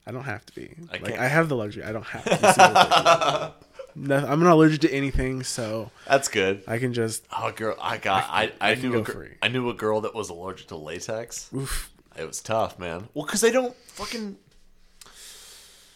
I 0.06 0.12
don't 0.12 0.24
have 0.24 0.46
to 0.46 0.54
be. 0.54 0.74
I 0.90 0.92
like 0.92 1.04
can't- 1.06 1.18
I 1.20 1.26
have 1.28 1.48
the 1.48 1.56
luxury. 1.56 1.82
I 1.82 1.90
don't 1.92 2.04
have 2.06 2.24
to. 2.24 3.54
Be 3.96 4.00
no, 4.08 4.16
I'm 4.18 4.40
not 4.40 4.52
allergic 4.52 4.82
to 4.82 4.92
anything, 4.92 5.42
so 5.42 5.90
That's 6.06 6.28
good. 6.28 6.62
I 6.68 6.78
can 6.78 6.92
just. 6.92 7.26
Oh, 7.36 7.50
girl, 7.50 7.76
I 7.80 7.96
got. 7.98 8.24
I 8.30 8.52
I, 8.60 8.70
I 8.70 8.74
can 8.74 8.82
knew 8.82 8.90
a 8.90 8.98
go 8.98 9.02
gir- 9.02 9.12
free. 9.12 9.30
I 9.42 9.48
knew 9.48 9.68
a 9.70 9.74
girl 9.74 10.02
that 10.02 10.14
was 10.14 10.28
allergic 10.30 10.68
to 10.68 10.76
latex. 10.76 11.50
Oof. 11.54 11.90
It 12.16 12.26
was 12.26 12.40
tough, 12.40 12.78
man. 12.78 13.08
Well, 13.14 13.24
because 13.26 13.40
they 13.40 13.50
don't 13.50 13.74
fucking. 13.88 14.36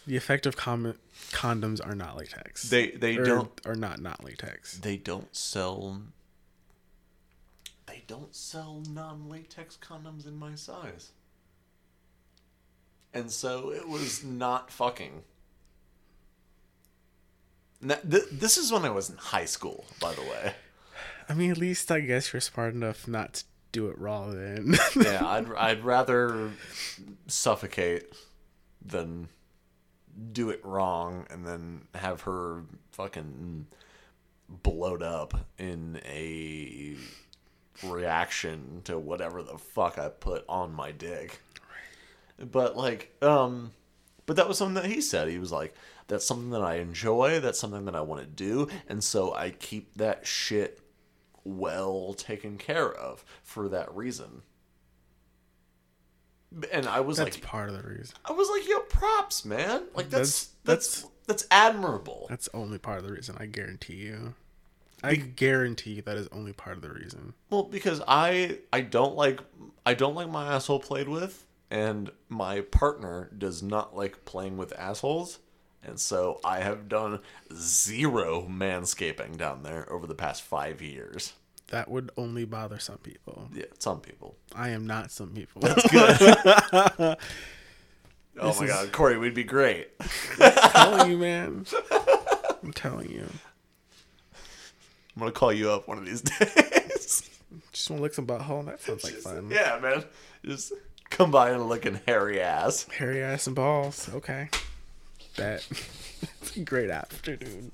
The 0.07 0.15
effective 0.15 0.57
com- 0.57 0.95
condoms 1.31 1.85
are 1.85 1.95
not 1.95 2.17
latex. 2.17 2.63
They 2.63 2.91
they 2.91 3.17
Or- 3.17 3.25
don't 3.25 3.61
are 3.65 3.75
not 3.75 3.99
not 4.01 4.23
latex. 4.23 4.77
they 4.77 4.97
don't 4.97 5.33
sell. 5.35 6.01
They 7.85 8.03
don't 8.07 8.35
sell 8.35 8.83
non-latex 8.89 9.77
condoms 9.81 10.27
in 10.27 10.37
my 10.37 10.55
size. 10.55 11.11
And 13.13 13.31
so 13.31 13.71
it 13.71 13.87
was 13.87 14.23
not 14.23 14.69
fucking. 14.71 15.23
Now, 17.81 17.95
th- 17.95 18.25
this 18.31 18.57
is 18.57 18.71
when 18.71 18.83
I 18.85 18.89
was 18.89 19.09
in 19.09 19.17
high 19.17 19.45
school, 19.45 19.85
by 19.99 20.13
the 20.13 20.21
way. 20.21 20.53
I 21.29 21.33
mean, 21.33 21.49
at 21.51 21.57
least 21.57 21.91
I 21.91 22.01
guess 22.01 22.33
you're 22.33 22.41
smart 22.41 22.73
enough 22.73 23.07
not 23.07 23.33
to 23.35 23.43
do 23.71 23.87
it 23.87 23.99
raw. 23.99 24.27
Then. 24.27 24.75
yeah, 24.95 25.25
I'd 25.25 25.53
I'd 25.53 25.83
rather 25.83 26.51
suffocate 27.27 28.13
than 28.83 29.29
do 30.31 30.49
it 30.49 30.63
wrong 30.65 31.25
and 31.29 31.45
then 31.45 31.81
have 31.95 32.21
her 32.21 32.63
fucking 32.91 33.67
blowed 34.49 35.03
up 35.03 35.45
in 35.57 36.01
a 36.05 36.95
reaction 37.83 38.81
to 38.83 38.99
whatever 38.99 39.41
the 39.43 39.57
fuck 39.57 39.97
I 39.97 40.09
put 40.09 40.43
on 40.49 40.73
my 40.73 40.91
dick. 40.91 41.39
But 42.39 42.75
like, 42.75 43.15
um, 43.21 43.71
but 44.25 44.35
that 44.35 44.47
was 44.47 44.57
something 44.57 44.81
that 44.81 44.85
he 44.85 45.01
said. 45.01 45.27
He 45.27 45.39
was 45.39 45.51
like, 45.51 45.75
"That's 46.07 46.25
something 46.25 46.51
that 46.51 46.61
I 46.61 46.75
enjoy. 46.75 47.39
That's 47.39 47.59
something 47.59 47.85
that 47.85 47.95
I 47.95 48.01
want 48.01 48.21
to 48.21 48.27
do, 48.27 48.67
and 48.87 49.03
so 49.03 49.33
I 49.33 49.51
keep 49.51 49.95
that 49.95 50.25
shit 50.25 50.79
well 51.57 52.13
taken 52.13 52.57
care 52.57 52.91
of 52.91 53.23
for 53.43 53.67
that 53.69 53.93
reason." 53.95 54.43
And 56.71 56.87
I 56.87 56.99
was 57.01 57.19
like 57.19 57.27
That's 57.27 57.37
like, 57.37 57.45
part 57.45 57.69
of 57.69 57.81
the 57.81 57.87
reason. 57.87 58.15
I 58.25 58.31
was 58.31 58.49
like, 58.49 58.67
"Yo, 58.67 58.79
props, 58.79 59.45
man! 59.45 59.83
Like 59.93 60.09
that's 60.09 60.45
That's- 60.63 61.03
that's 61.03 61.05
that's, 61.27 61.47
admirable." 61.51 62.25
That's 62.27 62.49
only 62.55 62.79
part 62.79 62.97
of 62.99 63.05
the 63.05 63.11
reason. 63.13 63.35
I 63.39 63.45
guarantee 63.45 63.97
you. 63.97 64.33
I 65.03 65.15
guarantee 65.15 66.01
that 66.01 66.17
is 66.17 66.27
only 66.31 66.51
part 66.51 66.75
of 66.75 66.81
the 66.81 66.89
reason. 66.89 67.33
Well, 67.49 67.63
because 67.63 68.01
I 68.07 68.59
I 68.73 68.81
don't 68.81 69.15
like 69.15 69.39
I 69.85 69.93
don't 69.93 70.15
like 70.15 70.29
my 70.29 70.53
asshole 70.55 70.79
played 70.79 71.07
with, 71.07 71.45
and 71.69 72.11
my 72.29 72.61
partner 72.61 73.29
does 73.37 73.61
not 73.61 73.95
like 73.95 74.25
playing 74.25 74.57
with 74.57 74.77
assholes, 74.77 75.39
and 75.83 75.99
so 75.99 76.39
I 76.43 76.59
have 76.61 76.89
done 76.89 77.19
zero 77.53 78.47
manscaping 78.49 79.37
down 79.37 79.61
there 79.63 79.91
over 79.93 80.05
the 80.07 80.15
past 80.15 80.41
five 80.41 80.81
years. 80.81 81.33
That 81.71 81.89
would 81.91 82.09
only 82.17 82.45
bother 82.45 82.79
some 82.79 82.97
people. 82.97 83.47
Yeah, 83.53 83.65
some 83.77 83.99
people. 84.01 84.35
I 84.55 84.69
am 84.69 84.87
not 84.87 85.11
some 85.11 85.29
people. 85.29 85.61
That's 85.61 85.87
good. 85.91 86.17
oh 88.39 88.47
This 88.47 88.59
my 88.59 88.65
is- 88.65 88.71
god, 88.71 88.91
Corey, 88.91 89.17
we'd 89.17 89.33
be 89.35 89.43
great. 89.43 89.89
I'm 90.39 90.51
telling 90.71 91.11
you, 91.11 91.17
man. 91.17 91.65
I'm 92.63 92.73
telling 92.73 93.11
you. 93.11 93.27
I'm 95.15 95.19
gonna 95.19 95.31
call 95.31 95.51
you 95.53 95.69
up 95.69 95.87
one 95.87 95.97
of 95.99 96.05
these 96.05 96.21
days. 96.39 97.29
Just 97.71 97.89
want 97.89 97.99
to 97.99 98.03
lick 98.03 98.13
some 98.13 98.25
butthole. 98.25 98.65
That 98.65 98.79
sounds 98.81 99.03
like 99.03 99.13
fun. 99.15 99.49
yeah, 99.51 99.77
man, 99.81 100.03
just 100.45 100.71
come 101.09 101.29
by 101.29 101.49
and 101.51 101.67
look 101.67 101.85
an 101.85 101.99
hairy 102.07 102.41
ass. 102.41 102.85
Hairy 102.97 103.21
ass 103.21 103.45
and 103.47 103.55
balls. 103.55 104.09
Okay. 104.13 104.49
That. 105.35 105.65
it's 106.41 106.55
a 106.57 106.61
great 106.61 106.89
afternoon. 106.89 107.71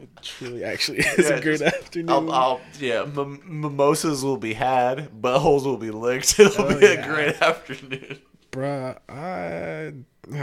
It 0.00 0.08
truly 0.22 0.64
actually 0.64 0.98
is 1.00 1.28
Yeah, 1.28 1.36
a 1.36 1.40
great 1.42 1.58
just- 1.60 1.74
afternoon. 1.74 2.10
I'll, 2.10 2.32
I'll 2.32 2.60
yeah, 2.78 3.04
mim- 3.04 3.42
mimosas 3.44 4.24
will 4.24 4.36
be 4.38 4.54
had, 4.54 5.10
buttholes 5.20 5.64
will 5.64 5.76
be 5.76 5.90
licked. 5.90 6.38
It'll 6.40 6.64
Oh, 6.66 6.78
be 6.78 6.86
a 6.86 7.06
great 7.06 7.40
afternoon. 7.42 8.18
Bruh, 8.52 8.98
I 9.08 9.92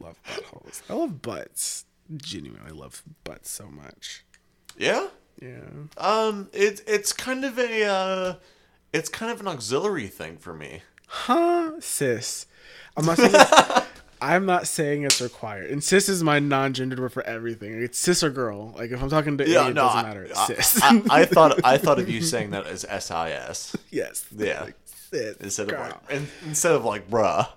love 0.00 0.18
buttholes. 0.26 0.82
I 0.88 0.94
love 0.94 1.22
butts. 1.22 1.84
Genuinely 2.16 2.72
love 2.72 3.02
butts 3.24 3.50
so 3.50 3.66
much. 3.68 4.24
Yeah. 4.76 5.08
Yeah. 5.40 5.60
Um, 5.98 6.48
it's 6.52 6.80
it's 6.86 7.12
kind 7.12 7.44
of 7.44 7.58
a 7.58 7.84
uh, 7.84 8.34
it's 8.92 9.08
kind 9.08 9.32
of 9.32 9.40
an 9.40 9.48
auxiliary 9.48 10.08
thing 10.08 10.36
for 10.36 10.54
me. 10.54 10.82
Huh, 11.08 11.72
sis? 11.80 12.46
I'm 12.96 13.06
not 13.06 13.16
saying. 13.18 13.32
I'm 14.22 14.46
not 14.46 14.68
saying 14.68 15.02
it's 15.02 15.20
required. 15.20 15.70
And 15.70 15.82
sis 15.82 16.08
is 16.08 16.22
my 16.22 16.38
non-gendered 16.38 17.00
word 17.00 17.12
for 17.12 17.24
everything. 17.24 17.82
It's 17.82 17.98
sis 17.98 18.22
or 18.22 18.30
girl. 18.30 18.72
Like 18.76 18.92
if 18.92 19.02
I'm 19.02 19.10
talking 19.10 19.36
to 19.38 19.48
Yeah, 19.48 19.62
any, 19.62 19.70
it 19.70 19.74
no, 19.74 19.82
doesn't 19.82 19.98
I, 19.98 20.02
matter. 20.04 20.22
It's 20.22 20.38
I, 20.38 20.46
sis. 20.46 20.82
I, 20.82 21.02
I 21.10 21.24
thought 21.26 21.64
I 21.64 21.76
thought 21.76 21.98
of 21.98 22.08
you 22.08 22.22
saying 22.22 22.50
that 22.50 22.66
as 22.66 22.82
sis 22.82 23.76
yes. 23.90 24.26
Yeah. 24.34 24.62
Like, 24.62 24.76
sis. 24.84 25.36
instead 25.38 25.68
girl. 25.68 25.82
of 25.82 25.88
like 25.88 26.10
in, 26.10 26.28
instead 26.46 26.72
of 26.72 26.84
like 26.84 27.10
bruh. 27.10 27.48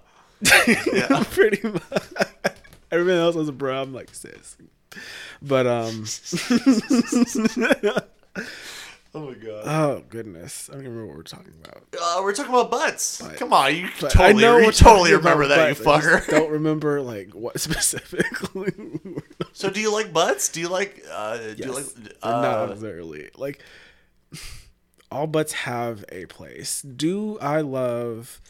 yeah. 0.92 1.24
pretty 1.30 1.68
much. 1.68 2.04
Everything 2.92 3.20
else 3.20 3.36
was 3.36 3.48
a 3.48 3.54
bro. 3.54 3.84
I'm 3.84 3.94
like 3.94 4.14
sis. 4.16 4.58
But 5.44 5.68
um. 5.68 6.06
Oh 9.18 9.28
my 9.30 9.34
god. 9.34 9.62
oh 9.66 10.04
goodness, 10.10 10.70
I 10.70 10.74
don't 10.74 10.82
even 10.82 10.92
remember 10.94 11.08
what 11.14 11.18
we're 11.18 11.24
talking 11.24 11.54
about. 11.64 11.84
Uh, 12.00 12.20
we're 12.22 12.34
talking 12.34 12.54
about 12.54 12.70
butts. 12.70 13.22
But- 13.22 13.38
Come 13.38 13.54
on, 13.54 13.74
you 13.74 13.88
totally, 13.98 14.44
you 14.44 14.50
we're 14.66 14.72
totally 14.74 15.14
remember 15.14 15.48
that, 15.48 15.78
you 15.78 15.84
butts. 15.86 16.06
I 16.06 16.10
fucker. 16.20 16.28
Don't 16.30 16.52
remember 16.52 17.02
like 17.02 17.34
what 17.34 17.58
specifically. 17.62 18.74
So, 19.54 19.70
do 19.70 19.80
you 19.80 19.92
like 19.94 20.12
butts? 20.12 20.50
Do 20.50 20.60
you 20.60 20.68
like? 20.68 21.02
Uh, 21.10 21.38
do 21.38 21.56
you 21.66 21.72
like? 21.72 21.86
Or 22.22 22.30
not 22.32 22.44
Uh, 22.60 22.66
necessarily. 22.68 23.30
Like 23.38 23.62
all 25.12 25.28
butts 25.28 25.54
have 25.54 26.04
a 26.12 26.26
place. 26.26 26.82
Do 26.82 27.40
I 27.40 27.62
love 27.62 28.42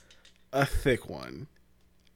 a 0.52 0.66
thick 0.66 1.08
one? 1.08 1.46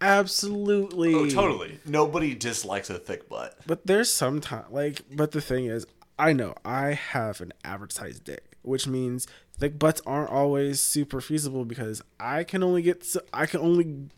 Absolutely. 0.02 1.14
oh, 1.14 1.30
totally. 1.30 1.78
Nobody 1.86 2.34
dislikes 2.34 2.90
a 2.90 2.98
thick 2.98 3.28
butt. 3.30 3.60
But 3.68 3.86
there's 3.86 4.12
some 4.12 4.42
time 4.42 4.64
like 4.72 5.02
but 5.14 5.32
the 5.32 5.42
thing 5.42 5.66
is 5.66 5.86
I 6.20 6.34
know 6.34 6.54
I 6.66 6.94
have 6.94 7.42
an 7.42 7.54
average 7.64 7.94
sized 7.94 8.26
dick, 8.26 8.58
which 8.62 8.86
means 8.88 9.26
thick 9.58 9.80
butts 9.80 10.02
aren't 10.06 10.30
always 10.30 10.80
super 10.80 11.22
feasible 11.22 11.66
because 11.66 12.02
I 12.20 12.44
can 12.44 12.62
only 12.64 12.82
get 12.82 13.04
so, 13.06 13.22
I 13.34 13.46
can 13.46 13.62
only 13.62 14.10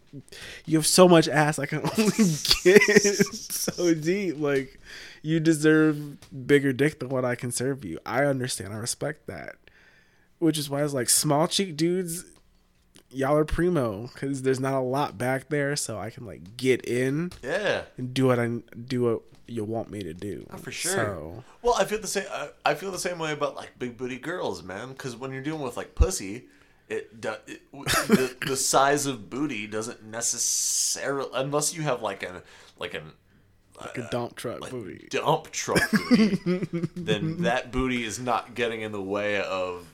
you 0.65 0.77
have 0.77 0.85
so 0.85 1.07
much 1.07 1.29
ass 1.29 1.57
I 1.57 1.65
can 1.67 1.79
only 1.97 2.11
get 2.63 2.81
so 2.83 3.93
deep 3.93 4.39
like 4.39 4.79
you 5.21 5.39
deserve 5.39 6.17
bigger 6.47 6.73
dick 6.73 6.99
than 6.99 7.09
what 7.09 7.23
I 7.23 7.35
can 7.35 7.51
serve 7.51 7.85
you. 7.85 7.99
I 8.05 8.25
understand. 8.25 8.73
I 8.73 8.77
respect 8.77 9.27
that. 9.27 9.55
Which 10.39 10.57
is 10.57 10.69
why 10.69 10.83
it's 10.83 10.93
like 10.93 11.09
small 11.09 11.47
cheek 11.47 11.77
dudes 11.77 12.25
y'all 13.13 13.35
are 13.35 13.43
primo 13.45 14.07
cuz 14.15 14.41
there's 14.41 14.59
not 14.59 14.73
a 14.73 14.79
lot 14.79 15.17
back 15.17 15.49
there 15.49 15.75
so 15.75 15.99
I 15.99 16.09
can 16.09 16.25
like 16.25 16.55
get 16.57 16.85
in 16.85 17.31
Yeah. 17.43 17.83
and 17.97 18.13
do 18.13 18.25
what 18.27 18.39
I 18.39 18.47
do 18.87 19.01
what 19.03 19.21
you 19.51 19.63
want 19.63 19.91
me 19.91 20.01
to 20.03 20.13
do. 20.13 20.47
Oh, 20.51 20.57
for 20.57 20.71
sure. 20.71 20.93
So 20.93 21.43
Well, 21.61 21.75
I 21.77 21.85
feel 21.85 21.99
the 21.99 22.07
same. 22.07 22.25
I, 22.31 22.49
I 22.65 22.73
feel 22.73 22.91
the 22.91 22.99
same 22.99 23.19
way 23.19 23.31
about 23.33 23.55
like 23.55 23.77
big 23.77 23.97
booty 23.97 24.17
girls, 24.17 24.63
man. 24.63 24.89
Because 24.89 25.15
when 25.15 25.31
you're 25.31 25.43
dealing 25.43 25.61
with 25.61 25.77
like 25.77 25.95
pussy, 25.95 26.45
it, 26.89 27.21
do, 27.21 27.33
it 27.47 27.61
the, 27.71 28.35
the 28.45 28.57
size 28.57 29.05
of 29.05 29.29
booty 29.29 29.67
doesn't 29.67 30.03
necessarily 30.03 31.29
unless 31.33 31.73
you 31.73 31.81
have 31.83 32.01
like 32.01 32.23
an 32.23 32.41
like 32.79 32.93
an 32.93 33.11
like 33.79 33.97
uh, 33.97 34.03
a 34.03 34.09
dump 34.09 34.35
truck 34.35 34.69
booty. 34.69 35.07
dump 35.09 35.51
truck 35.51 35.81
booty, 35.91 36.35
then 36.95 37.41
that 37.41 37.71
booty 37.71 38.03
is 38.03 38.19
not 38.19 38.55
getting 38.55 38.81
in 38.81 38.91
the 38.91 39.01
way 39.01 39.41
of 39.41 39.93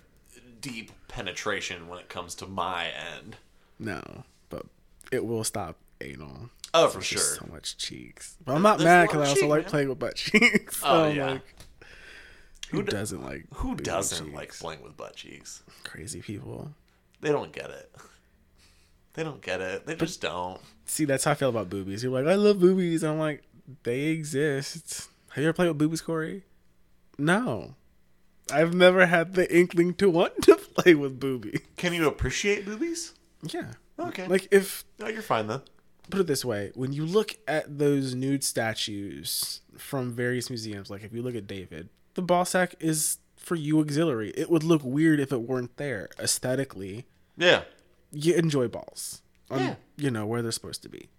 deep 0.61 0.91
penetration 1.07 1.87
when 1.87 1.99
it 1.99 2.09
comes 2.09 2.35
to 2.35 2.47
my 2.47 2.87
end. 2.87 3.37
No, 3.79 4.23
but 4.49 4.65
it 5.11 5.25
will 5.25 5.43
stop 5.43 5.77
anal. 6.01 6.49
Oh, 6.73 6.87
for 6.89 7.01
sure. 7.01 7.19
so 7.19 7.45
much 7.51 7.77
cheeks. 7.77 8.35
But 8.45 8.55
I'm 8.55 8.61
not 8.61 8.77
There's 8.77 8.85
mad 8.85 9.07
because 9.07 9.21
I 9.27 9.29
also 9.29 9.41
cheek, 9.41 9.49
like 9.49 9.61
man. 9.63 9.69
playing 9.69 9.89
with 9.89 9.99
butt 9.99 10.15
cheeks. 10.17 10.81
Oh, 10.85 11.07
yeah. 11.07 11.25
like, 11.31 11.41
who, 12.69 12.83
d- 12.83 12.91
doesn't 12.91 13.23
like 13.23 13.45
Who 13.55 13.75
doesn't 13.75 14.33
like 14.33 14.53
playing 14.53 14.83
with 14.83 14.97
butt 14.97 15.15
cheeks? 15.15 15.63
crazy 15.83 16.21
people? 16.21 16.71
They 17.21 17.29
don't 17.29 17.51
get 17.51 17.69
it. 17.69 17.91
They 19.13 19.23
don't 19.23 19.41
get 19.41 19.61
it. 19.61 19.85
They 19.87 19.95
just 19.95 20.21
don't. 20.21 20.59
See, 20.85 21.05
that's 21.05 21.23
how 21.23 21.31
I 21.31 21.33
feel 21.35 21.49
about 21.49 21.69
boobies. 21.69 22.03
You're 22.03 22.11
like, 22.11 22.27
I 22.31 22.35
love 22.35 22.59
boobies. 22.59 23.03
I'm 23.03 23.17
like, 23.17 23.43
they 23.83 24.01
exist. 24.07 25.07
Have 25.31 25.41
you 25.41 25.47
ever 25.49 25.53
played 25.55 25.69
with 25.69 25.77
boobies, 25.79 26.01
Corey? 26.01 26.43
No. 27.17 27.73
I've 28.51 28.73
never 28.75 29.07
had 29.07 29.33
the 29.33 29.51
inkling 29.55 29.95
to 29.95 30.09
want 30.09 30.33
to 30.43 30.55
play 30.55 30.93
with 30.93 31.19
Booby. 31.19 31.61
Can 31.77 31.93
you 31.93 32.07
appreciate 32.07 32.65
boobies? 32.65 33.13
Yeah. 33.43 33.71
Okay. 33.99 34.27
Like 34.27 34.47
if 34.51 34.85
No, 34.99 35.07
you're 35.07 35.21
fine 35.23 35.47
then. 35.47 35.61
Put 36.09 36.21
it 36.21 36.27
this 36.27 36.43
way, 36.45 36.71
when 36.75 36.93
you 36.93 37.05
look 37.05 37.37
at 37.47 37.77
those 37.79 38.15
nude 38.15 38.43
statues 38.43 39.61
from 39.77 40.11
various 40.13 40.49
museums, 40.49 40.89
like 40.89 41.03
if 41.03 41.13
you 41.13 41.21
look 41.21 41.35
at 41.35 41.47
David, 41.47 41.89
the 42.15 42.21
ball 42.21 42.45
sack 42.45 42.75
is 42.79 43.17
for 43.35 43.55
you 43.55 43.79
auxiliary. 43.79 44.31
It 44.31 44.49
would 44.49 44.63
look 44.63 44.81
weird 44.83 45.19
if 45.19 45.31
it 45.31 45.41
weren't 45.41 45.77
there 45.77 46.09
aesthetically. 46.19 47.05
Yeah. 47.37 47.63
You 48.11 48.35
enjoy 48.35 48.67
balls. 48.67 49.21
On, 49.49 49.59
Yeah. 49.59 49.75
You 49.97 50.11
know 50.11 50.25
where 50.25 50.41
they're 50.41 50.51
supposed 50.51 50.83
to 50.83 50.89
be. 50.89 51.09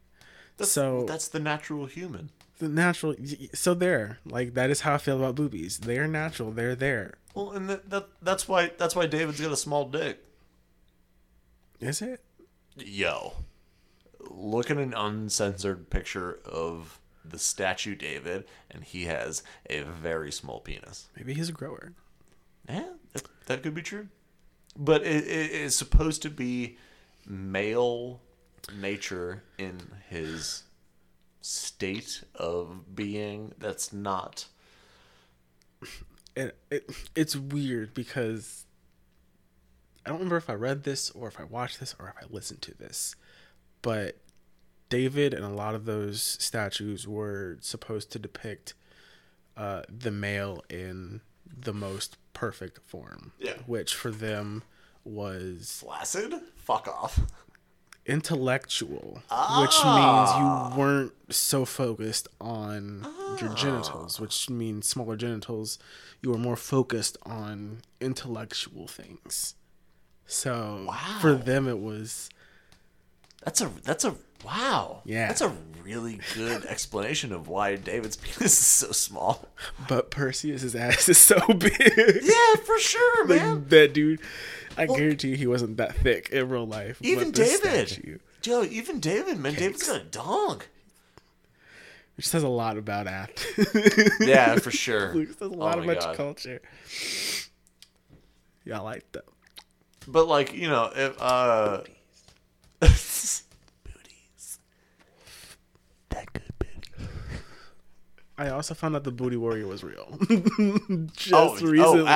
That's, 0.57 0.71
So- 0.73 1.05
that's 1.07 1.29
the 1.29 1.41
natural 1.41 1.87
human. 1.87 2.31
The 2.59 2.69
natural. 2.69 3.15
So 3.55 3.73
there, 3.73 4.19
like 4.25 4.55
that 4.55 4.69
is 4.71 4.81
how 4.81 4.95
I 4.95 4.99
feel 4.99 5.17
about 5.17 5.37
boobies. 5.37 5.79
They 5.79 5.97
are 5.99 6.09
natural. 6.09 6.51
They're 6.51 6.75
there. 6.75 7.15
Well, 7.33 7.53
and 7.53 7.71
that, 7.71 7.89
that 7.91 8.09
that's 8.21 8.49
why 8.49 8.73
that's 8.77 8.97
why 8.97 9.07
David's 9.07 9.41
got 9.41 9.53
a 9.53 9.57
small 9.57 9.89
dick. 9.89 10.19
Is 11.79 12.03
it? 12.03 12.21
Yo, 12.77 13.35
look 14.31 14.71
at 14.71 14.79
an 14.79 14.95
uncensored 14.95 15.91
picture 15.91 16.39
of 16.45 17.01
the 17.25 17.39
statue 17.39 17.95
David, 17.95 18.45
and 18.71 18.85
he 18.85 19.05
has 19.05 19.43
a 19.69 19.83
very 19.83 20.33
small 20.33 20.61
penis. 20.61 21.09
Maybe 21.17 21.35
he's 21.35 21.49
a 21.49 21.53
grower. 21.53 21.93
Yeah, 22.69 22.93
that, 23.13 23.23
that 23.47 23.63
could 23.63 23.75
be 23.75 23.83
true. 23.83 24.09
But 24.77 25.03
it, 25.03 25.27
it 25.27 25.51
is 25.51 25.75
supposed 25.75 26.23
to 26.23 26.31
be 26.31 26.77
male 27.27 28.21
nature 28.77 29.43
in 29.59 29.81
his 30.09 30.65
state 31.41 32.23
of 32.35 32.95
being 32.95 33.55
that's 33.59 33.93
not. 33.93 34.47
it, 36.37 36.57
it 36.71 36.91
it's 37.15 37.35
weird 37.35 37.95
because 37.95 38.67
I 40.05 40.11
don't 40.11 40.19
remember 40.19 40.37
if 40.37 40.51
I 40.51 40.55
read 40.55 40.85
this 40.85 41.11
or 41.11 41.29
if 41.29 41.41
I 41.41 41.45
watched 41.45 41.81
this 41.81 41.95
or 41.99 42.09
if 42.09 42.25
I 42.25 42.27
listened 42.33 42.63
to 42.63 42.75
this, 42.77 43.15
but 43.83 44.19
David 44.89 45.35
and 45.35 45.45
a 45.45 45.49
lot 45.51 45.75
of 45.75 45.85
those 45.85 46.23
statues 46.23 47.07
were 47.07 47.59
supposed 47.61 48.11
to 48.13 48.19
depict 48.19 48.75
uh, 49.57 49.83
the 49.89 50.11
male 50.11 50.65
in 50.71 51.21
the 51.47 51.73
most 51.75 52.17
perfect 52.33 52.79
form. 52.87 53.33
Yeah. 53.39 53.55
Which 53.67 53.95
for 53.95 54.11
them 54.11 54.63
was 55.05 55.83
Flaccid? 55.85 56.35
Fuck 56.57 56.87
off. 56.89 57.21
intellectual, 58.07 59.23
Ah. 59.31 59.61
which 59.61 59.77
means 59.85 60.75
you 60.75 60.79
weren't 60.83 61.13
so 61.35 61.65
focused 61.65 62.27
on 62.41 63.07
your 63.41 63.53
genitals, 63.55 64.19
which 64.21 64.49
means 64.49 64.87
smaller 64.89 65.17
genitals. 65.17 65.79
You 66.23 66.31
were 66.31 66.39
more 66.39 66.57
focused 66.57 67.19
on 67.25 67.83
intellectual 68.01 68.87
things. 68.89 69.55
So 70.27 70.93
for 71.21 71.35
them, 71.35 71.69
it 71.69 71.79
was 71.81 72.29
That's 73.49 73.63
a 73.63 73.71
that's 73.83 74.05
a 74.05 74.15
wow. 74.45 75.01
Yeah. 75.07 75.29
That's 75.29 75.41
a 75.41 75.49
really 75.83 76.21
good 76.35 76.67
explanation 76.67 77.33
of 77.33 77.49
why 77.49 77.77
David's 77.77 78.17
penis 78.23 78.43
is 78.53 78.59
so 78.59 78.93
small. 78.93 79.49
but 79.89 80.11
Perseus's 80.11 80.75
ass 80.77 81.09
is 81.09 81.17
so 81.17 81.39
big. 81.59 81.73
Yeah, 82.23 82.55
for 82.67 82.79
sure, 82.79 83.27
Like, 83.27 83.41
man. 83.41 83.65
that 83.69 83.95
dude, 83.95 84.21
I 84.77 84.85
guarantee 84.85 85.29
you 85.29 85.37
he 85.37 85.47
wasn't 85.47 85.79
that 85.79 85.97
thick 85.97 86.29
in 86.29 86.51
real 86.51 86.67
life. 86.67 86.99
Even 87.01 87.31
David. 87.31 87.89
statue- 87.89 88.19
Joe, 88.43 88.65
even 88.65 89.01
David, 89.01 89.39
man, 89.39 89.55
David's 89.55 89.89
got 89.89 90.03
a 90.03 90.05
dong. 90.05 90.61
which 92.19 92.29
says 92.29 92.43
a 92.43 92.49
lot 92.49 92.77
about 92.77 93.07
ath. 93.07 93.33
Yeah, 94.21 94.57
for 94.57 94.71
sure. 94.71 95.15
Luke 95.15 95.31
says 95.31 95.41
a 95.41 95.55
lot 95.55 95.79
Oh 95.79 95.83
about 95.85 96.05
your 96.05 96.15
culture. 96.15 96.61
Yeah, 98.67 98.77
I 98.81 98.83
like 98.83 99.11
that. 99.13 99.25
But 100.07 100.29
like, 100.29 100.53
you 100.53 100.69
know, 100.69 100.91
if 100.95 101.17
uh 101.19 101.81
That 106.11 106.33
good 106.33 106.43
booty. 106.59 107.09
I 108.37 108.51
also 108.51 108.73
found 108.75 108.95
out 108.95 109.03
the 109.05 109.11
Booty 109.11 109.37
Warrior 109.37 109.67
was 109.67 109.83
real. 109.83 110.17
Just 111.17 111.33
Oh, 111.35 111.57
oh, 111.59 111.67
recently 111.67 112.07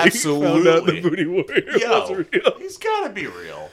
found 0.46 0.68
out 0.68 0.86
the. 0.86 1.00
Booty 1.00 1.26
Warrior 1.26 1.64
was 1.78 2.26
real. 2.32 2.58
he's 2.58 2.78
gotta 2.78 3.10
be 3.10 3.26
real. 3.26 3.70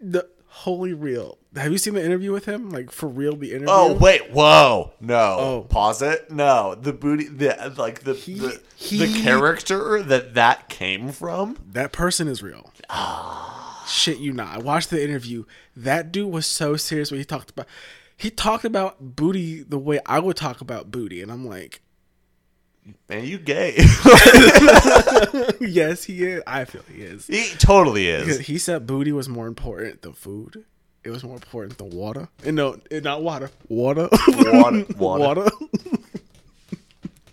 The 0.00 0.28
holy 0.46 0.92
real. 0.92 1.38
Have 1.56 1.72
you 1.72 1.78
seen 1.78 1.94
the 1.94 2.04
interview 2.04 2.32
with 2.32 2.44
him? 2.44 2.70
Like 2.70 2.90
for 2.92 3.08
real, 3.08 3.34
the 3.34 3.50
interview. 3.50 3.66
Oh 3.70 3.94
wait, 3.94 4.30
whoa, 4.30 4.92
no. 5.00 5.16
Oh. 5.38 5.66
Pause 5.68 6.02
it. 6.02 6.30
No, 6.30 6.74
the 6.74 6.92
booty, 6.92 7.24
the 7.28 7.74
like 7.76 8.00
the 8.00 8.12
the, 8.12 8.60
he- 8.76 8.98
the 9.06 9.22
character 9.22 10.02
that 10.02 10.34
that 10.34 10.68
came 10.68 11.10
from. 11.10 11.56
that 11.72 11.92
person 11.92 12.28
is 12.28 12.42
real. 12.42 12.70
Ah. 12.90 13.84
Shit, 13.88 14.18
you 14.18 14.32
not. 14.34 14.54
I 14.54 14.58
watched 14.58 14.90
the 14.90 15.02
interview. 15.02 15.44
That 15.74 16.12
dude 16.12 16.30
was 16.30 16.44
so 16.46 16.76
serious 16.76 17.10
when 17.10 17.18
he 17.18 17.24
talked 17.24 17.50
about. 17.50 17.66
He 18.18 18.30
talked 18.30 18.66
about 18.66 19.16
booty 19.16 19.62
the 19.62 19.78
way 19.78 20.00
I 20.04 20.18
would 20.18 20.36
talk 20.36 20.60
about 20.60 20.90
booty, 20.90 21.22
and 21.22 21.32
I'm 21.32 21.46
like, 21.46 21.80
Man, 23.08 23.24
you 23.24 23.38
gay. 23.38 23.74
yes, 25.60 26.04
he 26.04 26.24
is. 26.24 26.42
I 26.46 26.64
feel 26.64 26.82
he 26.92 27.02
is. 27.02 27.26
he 27.26 27.48
totally 27.58 28.08
is. 28.08 28.38
He 28.40 28.58
said 28.58 28.86
booty 28.86 29.12
was 29.12 29.28
more 29.28 29.46
important 29.46 30.02
than 30.02 30.14
food. 30.14 30.64
It 31.04 31.10
was 31.10 31.22
more 31.22 31.34
important 31.34 31.78
than 31.78 31.90
water. 31.90 32.28
And 32.44 32.56
no, 32.56 32.76
eh, 32.90 33.00
not 33.00 33.22
water. 33.22 33.50
Water. 33.68 34.08
Water. 34.28 34.84
Water. 34.96 35.22
water. 35.22 35.50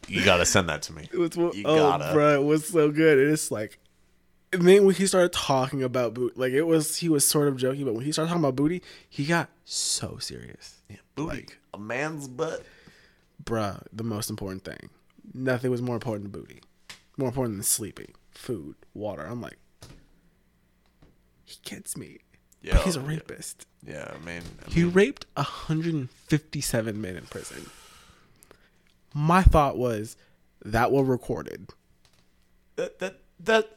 You 0.07 0.24
gotta 0.24 0.45
send 0.45 0.70
that 0.70 0.82
to 0.84 0.94
me. 0.94 1.10
It 1.12 1.18
was, 1.18 1.36
You 1.36 1.64
oh, 1.66 1.76
gotta. 1.78 2.14
bro, 2.14 2.41
it 2.41 2.45
was 2.45 2.68
so 2.68 2.91
good. 2.91 3.18
And 3.18 3.32
it's 3.32 3.49
like, 3.49 3.80
and 4.53 4.68
then 4.68 4.86
when 4.86 4.95
he 4.95 5.07
started 5.07 5.34
talking 5.34 5.84
about 5.84 6.14
booty, 6.14 6.34
like 6.38 6.53
it 6.53 6.64
was, 6.64 6.98
he 6.98 7.10
was 7.10 7.26
sort 7.26 7.48
of 7.48 7.57
joking, 7.57 7.86
but 7.86 7.95
when 7.95 8.06
he 8.06 8.12
started 8.12 8.30
talking 8.30 8.44
about 8.44 8.56
booty, 8.56 8.82
he 9.10 9.26
got 9.26 9.49
so 9.64 10.18
serious. 10.20 10.74
Yeah, 10.90 10.98
booty. 11.16 11.28
Like- 11.38 11.57
a 11.74 11.78
man's 11.80 12.28
butt. 12.28 12.64
Bruh, 13.44 13.82
the 13.91 14.03
most 14.03 14.30
important 14.30 14.64
thing. 14.64 14.90
Nothing 15.34 15.72
was 15.72 15.82
more 15.82 15.95
important 15.95 16.32
than 16.32 16.41
booty. 16.41 16.62
More 17.18 17.28
important 17.30 17.56
than 17.57 17.64
sleeping, 17.64 18.14
food, 18.32 18.76
water. 18.94 19.24
I'm 19.26 19.41
like, 19.41 19.57
he 21.44 21.57
gets 21.64 21.95
me. 21.98 22.20
Yeah, 22.62 22.78
he's 22.84 22.95
a 22.95 23.02
rapist. 23.02 23.68
Yeah, 23.86 24.12
I 24.14 24.26
mean, 24.26 24.41
I 24.66 24.72
He 24.72 24.84
mean, 24.84 24.94
raped 24.94 25.26
157 25.36 26.99
men 26.99 27.16
in 27.16 27.26
prison. 27.26 27.70
My 29.14 29.44
thought 29.44 29.78
was 29.78 30.18
that 30.64 30.91
were 30.91 31.03
recorded. 31.03 31.70
that 32.76 32.98
that 32.99 33.20
that 33.40 33.70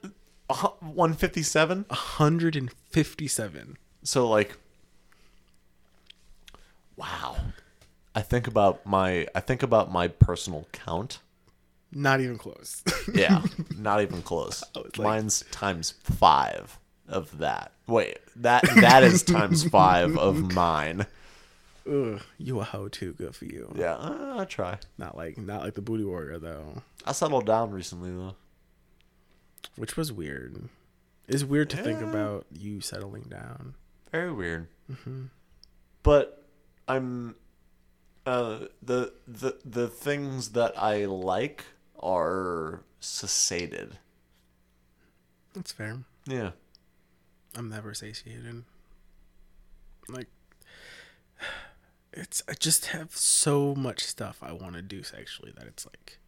fifty 1.19 1.43
seven. 1.43 1.85
157. 1.89 3.77
So 4.03 4.29
like, 4.29 4.57
wow. 6.99 7.37
I 8.15 8.21
think 8.23 8.47
about 8.47 8.85
my 8.85 9.27
I 9.35 9.41
think 9.41 9.63
about 9.63 9.91
my 9.93 10.09
personal 10.09 10.67
count. 10.73 11.21
Not 11.93 12.21
even 12.21 12.37
close. 12.37 12.83
Yeah, 13.15 13.43
not 13.79 14.03
even 14.03 14.21
close. 14.23 14.63
like- 14.75 14.99
Mine's 14.99 15.43
times 15.51 15.95
five 16.03 16.79
of 17.09 17.39
that. 17.39 17.73
Wait, 17.87 18.19
that 18.37 18.63
that 18.81 19.03
is 19.03 19.23
times 19.23 19.65
five 19.65 20.19
of 20.19 20.53
mine. 20.55 21.07
Ugh, 21.91 22.21
you 22.37 22.61
a 22.61 22.65
hoe 22.65 22.89
too. 22.89 23.15
Good 23.15 23.35
for 23.35 23.47
you. 23.47 23.73
Yeah, 23.75 23.97
I 23.99 24.45
try. 24.45 24.79
Not 24.99 25.17
like 25.17 25.39
not 25.39 25.63
like 25.63 25.73
the 25.75 25.81
booty 25.81 26.05
warrior 26.05 26.39
though, 26.39 26.83
I 27.07 27.13
settled 27.13 27.47
down 27.47 27.71
recently 27.71 28.11
though. 28.11 28.35
which 29.77 29.97
was 29.97 30.13
weird. 30.13 30.69
It's 31.29 31.45
weird 31.45 31.71
to 31.71 31.77
think 31.79 32.01
about 32.03 32.47
you 32.53 32.81
settling 32.83 33.23
down. 33.25 33.75
Very 34.13 34.33
weird. 34.33 34.69
Mm-hmm. 34.93 35.25
But 36.03 36.38
I'm 36.89 37.37
uh, 38.27 38.67
the 38.83 39.13
the 39.27 39.59
the 39.65 39.89
things 39.89 40.51
that 40.51 40.73
I 40.77 41.05
like 41.05 41.65
are 42.01 42.83
satiated. 43.01 43.99
That's 45.55 45.73
fair. 45.73 45.99
Yeah. 46.27 46.51
I'm 47.57 47.69
never 47.69 47.95
satiated. 47.95 48.65
Like, 50.09 50.29
it's 52.13 52.43
I 52.49 52.55
just 52.55 52.87
have 52.87 53.17
so 53.17 53.75
much 53.75 54.05
stuff 54.05 54.39
I 54.43 54.53
want 54.53 54.75
to 54.75 54.83
do 54.83 55.03
sexually 55.03 55.53
that 55.57 55.67
it's 55.67 55.87
like, 55.87 56.19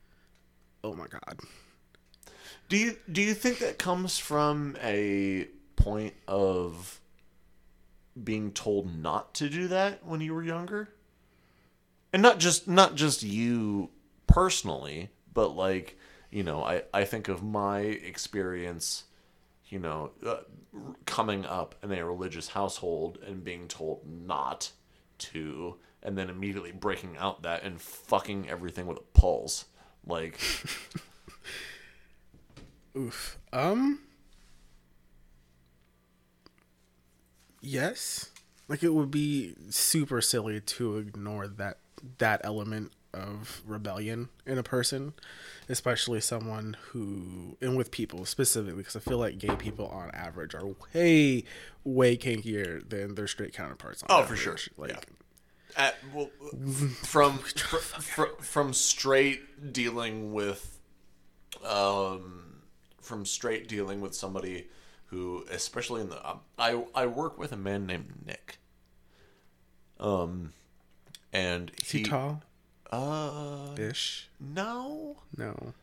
oh 0.83 0.95
my 0.95 1.07
god. 1.07 1.39
Do 2.69 2.77
you 2.77 2.97
do 3.11 3.23
you 3.23 3.35
think 3.35 3.59
that 3.59 3.79
comes 3.79 4.19
from 4.19 4.77
a 4.83 5.49
point 5.77 6.15
of 6.29 7.00
being 8.23 8.53
told 8.53 8.95
not 8.95 9.35
to 9.35 9.49
do 9.49 9.69
that 9.69 10.05
when 10.05 10.21
you 10.21 10.35
were 10.35 10.43
younger? 10.43 10.91
And 12.13 12.23
not 12.23 12.39
just 12.39 12.67
not 12.67 12.97
just 12.97 13.23
you 13.23 13.91
personally, 14.27 15.11
but 15.33 15.55
like, 15.55 15.97
you 16.31 16.43
know, 16.43 16.63
I 16.63 16.83
I 16.93 17.05
think 17.05 17.29
of 17.29 17.43
my 17.43 17.81
experience, 17.81 19.05
you 19.69 19.79
know, 19.79 20.11
uh, 20.27 20.41
coming 21.07 21.45
up 21.45 21.75
in 21.83 21.93
a 21.93 22.05
religious 22.05 22.49
household 22.49 23.19
and 23.27 23.45
being 23.45 23.69
told 23.69 24.03
not 24.07 24.73
to 25.19 25.77
and 26.03 26.17
then 26.17 26.31
immediately 26.31 26.73
breaking 26.73 27.17
out 27.19 27.43
that 27.43 27.63
and 27.63 27.81
fucking 27.81 28.49
everything 28.49 28.87
with 28.87 28.99
a 28.99 29.19
pulse. 29.19 29.67
Like 30.07 30.41
Oof. 32.97 33.39
Um. 33.53 34.01
Yes. 37.61 38.31
Like 38.69 38.83
it 38.83 38.95
would 38.95 39.11
be 39.11 39.55
super 39.71 40.21
silly 40.21 40.61
to 40.61 40.99
ignore 40.99 41.49
that 41.49 41.79
that 42.19 42.41
element 42.45 42.93
of 43.13 43.63
rebellion 43.67 44.29
in 44.47 44.57
a 44.57 44.63
person, 44.63 45.13
especially 45.69 46.21
someone 46.21 46.77
who 46.91 47.57
and 47.61 47.77
with 47.77 47.91
people 47.91 48.25
specifically 48.25 48.79
because 48.79 48.97
I 48.97 49.01
feel 49.01 49.19
like 49.19 49.39
gay 49.39 49.57
people 49.57 49.87
on 49.89 50.11
average 50.13 50.55
are 50.55 50.67
way 50.95 51.45
way 51.85 52.17
kinkier 52.17 52.89
than 52.89 53.15
their 53.17 53.27
straight 53.27 53.53
counterparts. 53.53 54.03
On 54.05 54.23
Oh, 54.23 54.25
for 54.25 54.37
sure. 54.37 54.57
Like 54.77 54.91
Yeah. 54.91 55.01
At, 55.77 55.97
well, 56.13 56.31
from 57.03 57.39
fr- 57.39 57.77
fr- 57.77 58.43
from 58.43 58.73
straight 58.73 59.73
dealing 59.73 60.33
with, 60.33 60.81
um, 61.65 62.63
from 63.01 63.25
straight 63.25 63.69
dealing 63.69 64.01
with 64.01 64.13
somebody 64.13 64.69
who, 65.11 65.45
especially 65.51 66.01
in 66.03 66.09
the, 66.09 66.29
um, 66.29 66.41
I 66.59 66.85
I 66.95 67.07
work 67.07 67.39
with 67.39 67.53
a 67.53 67.57
man 67.57 67.87
named 67.87 68.25
Nick. 68.27 68.59
Um, 69.99 70.53
and 71.33 71.71
is 71.83 71.91
he 71.91 72.03
tall 72.05 72.43
Uh, 72.91 73.75
ish? 73.79 74.29
no, 74.41 75.19
No. 75.37 75.75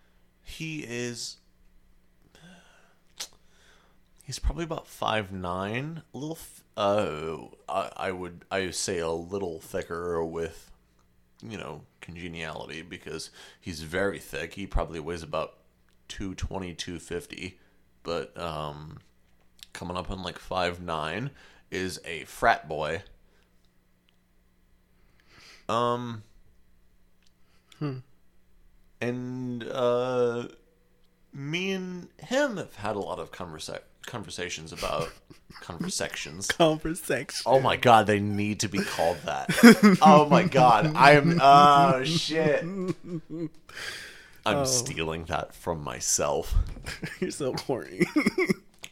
he 0.43 0.79
is. 0.87 1.37
He's 4.23 4.39
probably 4.39 4.65
about 4.65 4.87
five 4.87 5.31
nine, 5.31 6.01
a 6.13 6.17
little. 6.17 6.35
Th- 6.35 6.63
uh, 6.75 7.37
I, 7.69 8.07
I 8.07 8.11
would 8.11 8.43
I 8.51 8.71
say 8.71 8.99
a 8.99 9.09
little 9.09 9.59
thicker 9.61 10.23
with, 10.25 10.69
you 11.41 11.57
know, 11.57 11.83
congeniality 12.01 12.81
because 12.81 13.29
he's 13.61 13.83
very 13.83 14.19
thick. 14.19 14.55
He 14.55 14.67
probably 14.67 14.99
weighs 14.99 15.23
about 15.23 15.55
220, 16.09 16.73
250, 16.73 17.57
but 18.03 18.37
um, 18.37 18.99
coming 19.77 19.95
up 19.95 20.09
on 20.09 20.23
like 20.23 20.39
five 20.39 20.81
nine 20.81 21.29
is 21.69 22.01
a 22.03 22.23
frat 22.25 22.67
boy. 22.67 23.03
Um. 25.69 26.23
And 28.99 29.63
uh 29.63 30.47
me 31.31 31.71
and 31.73 32.07
him 32.17 32.57
have 32.57 32.75
had 32.77 32.95
a 32.95 32.99
lot 32.99 33.19
of 33.19 33.31
conversa- 33.31 33.81
conversations 34.07 34.73
about 34.73 35.11
conversations. 35.61 36.47
Conversation. 36.47 37.43
Oh 37.45 37.59
my 37.59 37.75
god, 37.77 38.07
they 38.07 38.19
need 38.19 38.59
to 38.61 38.67
be 38.67 38.79
called 38.79 39.17
that. 39.25 39.99
oh 40.01 40.27
my 40.27 40.43
god, 40.43 40.95
I 40.95 41.11
am. 41.11 41.39
Oh 41.39 42.03
shit. 42.03 42.65
I'm 44.45 44.65
stealing 44.65 45.25
that 45.25 45.53
from 45.53 45.83
myself. 45.83 46.55
You're 47.19 47.29
so 47.31 47.53
horny. 47.53 48.07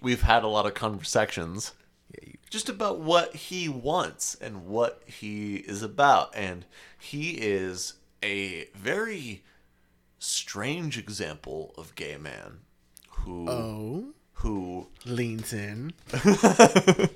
We've 0.06 0.22
had 0.22 0.44
a 0.44 0.48
lot 0.48 0.68
of 0.68 0.76
conversations 0.76 1.72
yeah, 2.14 2.30
you, 2.30 2.38
just 2.52 2.69
about 2.69 2.99
what 2.99 3.36
he 3.36 3.68
wants 3.68 4.36
and 4.36 4.68
what 4.68 5.02
he 5.07 5.56
is 5.56 5.82
about. 5.82 6.30
And 6.36 6.64
he 6.99 7.32
is 7.32 7.95
a 8.22 8.68
very 8.76 9.44
strange 10.19 10.99
example 10.99 11.73
of 11.76 11.95
gay 11.95 12.18
man 12.18 12.60
who 13.10 13.49
oh, 13.49 14.06
who 14.34 14.90
leans 15.06 15.52
in. 15.53 15.94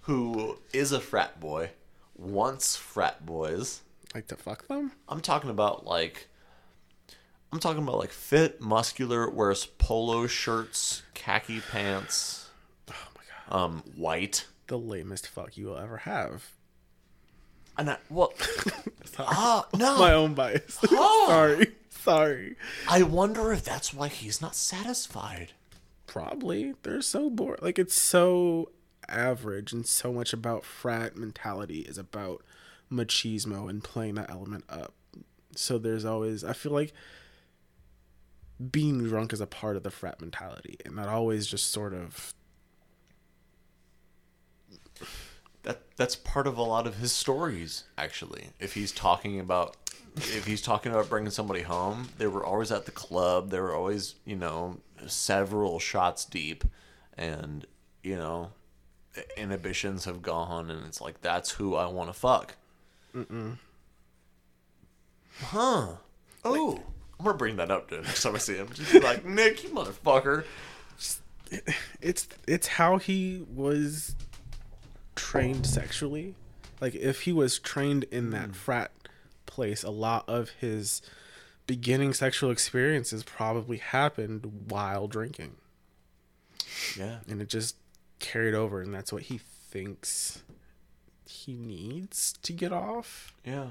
who 0.00 0.58
is 0.72 0.90
a 0.90 0.98
frat 0.98 1.38
boy, 1.38 1.70
wants 2.16 2.74
frat 2.74 3.24
boys. 3.24 3.82
Like 4.16 4.26
to 4.26 4.36
fuck 4.36 4.66
them? 4.66 4.90
I'm 5.08 5.20
talking 5.20 5.50
about 5.50 5.86
like 5.86 6.26
I'm 7.56 7.60
talking 7.60 7.82
about 7.82 7.96
like 7.96 8.10
fit, 8.12 8.60
muscular, 8.60 9.30
wears 9.30 9.64
polo 9.64 10.26
shirts, 10.26 11.02
khaki 11.14 11.60
pants, 11.60 12.50
Oh 12.90 12.94
my 13.16 13.22
god. 13.50 13.64
um, 13.64 13.82
white. 13.96 14.46
The 14.66 14.76
lamest 14.76 15.26
fuck 15.26 15.56
you 15.56 15.68
will 15.68 15.78
ever 15.78 15.96
have. 15.96 16.50
And 17.78 17.88
I, 17.88 17.96
well, 18.10 18.34
ah, 19.18 19.66
no. 19.74 19.96
My 19.98 20.12
own 20.12 20.34
bias. 20.34 20.78
Oh. 20.90 21.24
Sorry. 21.28 21.72
Sorry. 21.88 22.56
I 22.90 23.02
wonder 23.04 23.50
if 23.54 23.64
that's 23.64 23.94
why 23.94 24.08
he's 24.08 24.42
not 24.42 24.54
satisfied. 24.54 25.52
Probably. 26.06 26.74
They're 26.82 27.00
so 27.00 27.30
bored. 27.30 27.62
Like 27.62 27.78
it's 27.78 27.98
so 27.98 28.70
average 29.08 29.72
and 29.72 29.86
so 29.86 30.12
much 30.12 30.34
about 30.34 30.66
frat 30.66 31.16
mentality 31.16 31.80
is 31.80 31.96
about 31.96 32.44
machismo 32.92 33.70
and 33.70 33.82
playing 33.82 34.16
that 34.16 34.28
element 34.28 34.64
up. 34.68 34.92
So 35.54 35.78
there's 35.78 36.04
always 36.04 36.44
I 36.44 36.52
feel 36.52 36.72
like 36.72 36.92
being 38.70 39.04
drunk 39.04 39.32
is 39.32 39.40
a 39.40 39.46
part 39.46 39.76
of 39.76 39.82
the 39.82 39.90
frat 39.90 40.20
mentality 40.20 40.76
and 40.84 40.96
that 40.96 41.08
always 41.08 41.46
just 41.46 41.70
sort 41.72 41.92
of 41.92 42.32
That 45.62 45.80
that's 45.96 46.14
part 46.16 46.46
of 46.46 46.56
a 46.56 46.62
lot 46.62 46.86
of 46.86 46.96
his 46.98 47.12
stories, 47.12 47.84
actually. 47.98 48.50
If 48.60 48.74
he's 48.74 48.92
talking 48.92 49.40
about 49.40 49.76
if 50.16 50.46
he's 50.46 50.62
talking 50.62 50.92
about 50.92 51.08
bringing 51.10 51.30
somebody 51.30 51.62
home, 51.62 52.08
they 52.18 52.26
were 52.26 52.44
always 52.44 52.70
at 52.72 52.84
the 52.86 52.92
club. 52.92 53.50
They 53.50 53.60
were 53.60 53.74
always, 53.74 54.14
you 54.24 54.36
know, 54.36 54.78
several 55.06 55.78
shots 55.78 56.24
deep, 56.24 56.64
and 57.18 57.66
you 58.02 58.16
know, 58.16 58.52
inhibitions 59.36 60.04
have 60.04 60.22
gone, 60.22 60.70
and 60.70 60.86
it's 60.86 61.00
like 61.00 61.20
that's 61.20 61.50
who 61.52 61.74
I 61.74 61.86
want 61.86 62.10
to 62.10 62.14
fuck. 62.14 62.54
Mm-mm. 63.14 63.58
Huh? 65.46 65.96
Oh, 66.44 66.80
I'm 67.18 67.26
gonna 67.26 67.38
bring 67.38 67.56
that 67.56 67.70
up 67.70 67.88
to 67.88 67.98
him 67.98 68.04
next 68.04 68.22
time 68.22 68.34
I 68.34 68.38
see 68.38 68.56
him. 68.56 68.68
Just 68.72 68.92
be 68.92 69.00
like, 69.00 69.24
Nick, 69.24 69.64
you 69.64 69.70
motherfucker. 69.70 70.44
it's 72.00 72.28
it's 72.46 72.66
how 72.66 72.98
he 72.98 73.44
was 73.54 74.14
trained 75.14 75.66
sexually. 75.66 76.34
Like 76.80 76.94
if 76.94 77.22
he 77.22 77.32
was 77.32 77.58
trained 77.58 78.04
in 78.04 78.30
that 78.30 78.46
hmm. 78.46 78.52
frat 78.52 78.92
place, 79.46 79.82
a 79.82 79.90
lot 79.90 80.28
of 80.28 80.50
his 80.60 81.02
beginning 81.66 82.12
sexual 82.12 82.50
experiences 82.50 83.24
probably 83.24 83.78
happened 83.78 84.68
while 84.68 85.08
drinking. 85.08 85.56
Yeah. 86.96 87.18
And 87.28 87.40
it 87.40 87.48
just 87.48 87.76
carried 88.18 88.54
over 88.54 88.80
and 88.80 88.94
that's 88.94 89.12
what 89.12 89.24
he 89.24 89.38
thinks 89.38 90.42
he 91.28 91.54
needs 91.54 92.34
to 92.42 92.52
get 92.52 92.72
off. 92.72 93.32
Yeah. 93.44 93.70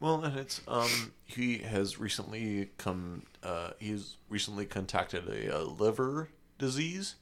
Well, 0.00 0.24
and 0.24 0.38
it's 0.38 0.60
um 0.66 1.12
he 1.24 1.58
has 1.58 2.00
recently 2.00 2.70
come 2.78 3.22
uh 3.42 3.70
he's 3.78 4.16
recently 4.28 4.66
contacted 4.66 5.28
a, 5.28 5.54
uh 5.56 5.62
liver 5.62 6.30
disease. 6.58 7.16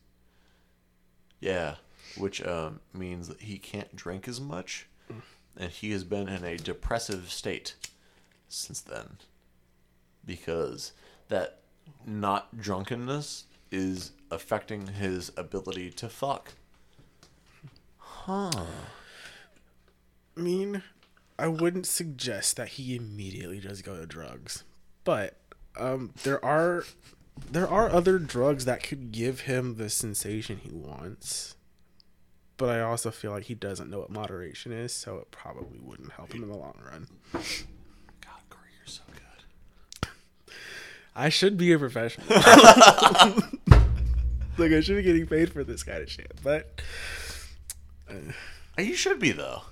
Yeah, 1.40 1.76
which 2.16 2.44
um 2.44 2.80
means 2.94 3.28
that 3.28 3.42
he 3.42 3.58
can't 3.58 3.94
drink 3.94 4.26
as 4.28 4.40
much 4.40 4.86
and 5.58 5.70
he 5.72 5.90
has 5.90 6.04
been 6.04 6.28
in 6.28 6.44
a 6.44 6.56
depressive 6.56 7.30
state 7.30 7.74
since 8.48 8.80
then 8.80 9.18
because 10.24 10.92
that 11.28 11.58
not 12.06 12.56
drunkenness 12.58 13.44
is 13.70 14.12
affecting 14.30 14.86
his 14.88 15.32
ability 15.36 15.90
to 15.90 16.08
fuck. 16.08 16.52
Huh. 17.98 18.50
Mean, 20.36 20.82
I 21.38 21.48
wouldn't 21.48 21.86
suggest 21.86 22.56
that 22.56 22.68
he 22.70 22.96
immediately 22.96 23.60
just 23.60 23.84
go 23.84 23.96
to 23.96 24.06
drugs, 24.06 24.64
but 25.04 25.36
um, 25.78 26.12
there 26.24 26.44
are 26.44 26.84
there 27.50 27.68
are 27.68 27.88
other 27.90 28.18
drugs 28.18 28.64
that 28.64 28.82
could 28.82 29.12
give 29.12 29.40
him 29.42 29.76
the 29.76 29.88
sensation 29.88 30.58
he 30.58 30.70
wants. 30.72 31.54
But 32.56 32.70
I 32.70 32.80
also 32.80 33.12
feel 33.12 33.30
like 33.30 33.44
he 33.44 33.54
doesn't 33.54 33.88
know 33.88 34.00
what 34.00 34.10
moderation 34.10 34.72
is, 34.72 34.92
so 34.92 35.18
it 35.18 35.30
probably 35.30 35.78
wouldn't 35.80 36.10
help 36.12 36.32
him 36.32 36.42
in 36.42 36.48
the 36.48 36.56
long 36.56 36.74
run. 36.84 37.06
God, 37.32 38.40
Corey, 38.50 38.70
you're 38.76 38.86
so 38.86 39.02
good. 39.12 40.08
I 41.14 41.28
should 41.28 41.56
be 41.56 41.72
a 41.72 41.78
professional. 41.78 42.26
like 44.58 44.72
I 44.72 44.80
should 44.80 44.96
be 44.96 45.04
getting 45.04 45.28
paid 45.28 45.52
for 45.52 45.62
this 45.62 45.84
kind 45.84 46.02
of 46.02 46.10
shit, 46.10 46.32
but 46.42 46.82
You 48.78 48.94
should 48.94 49.18
be 49.18 49.32
though. 49.32 49.62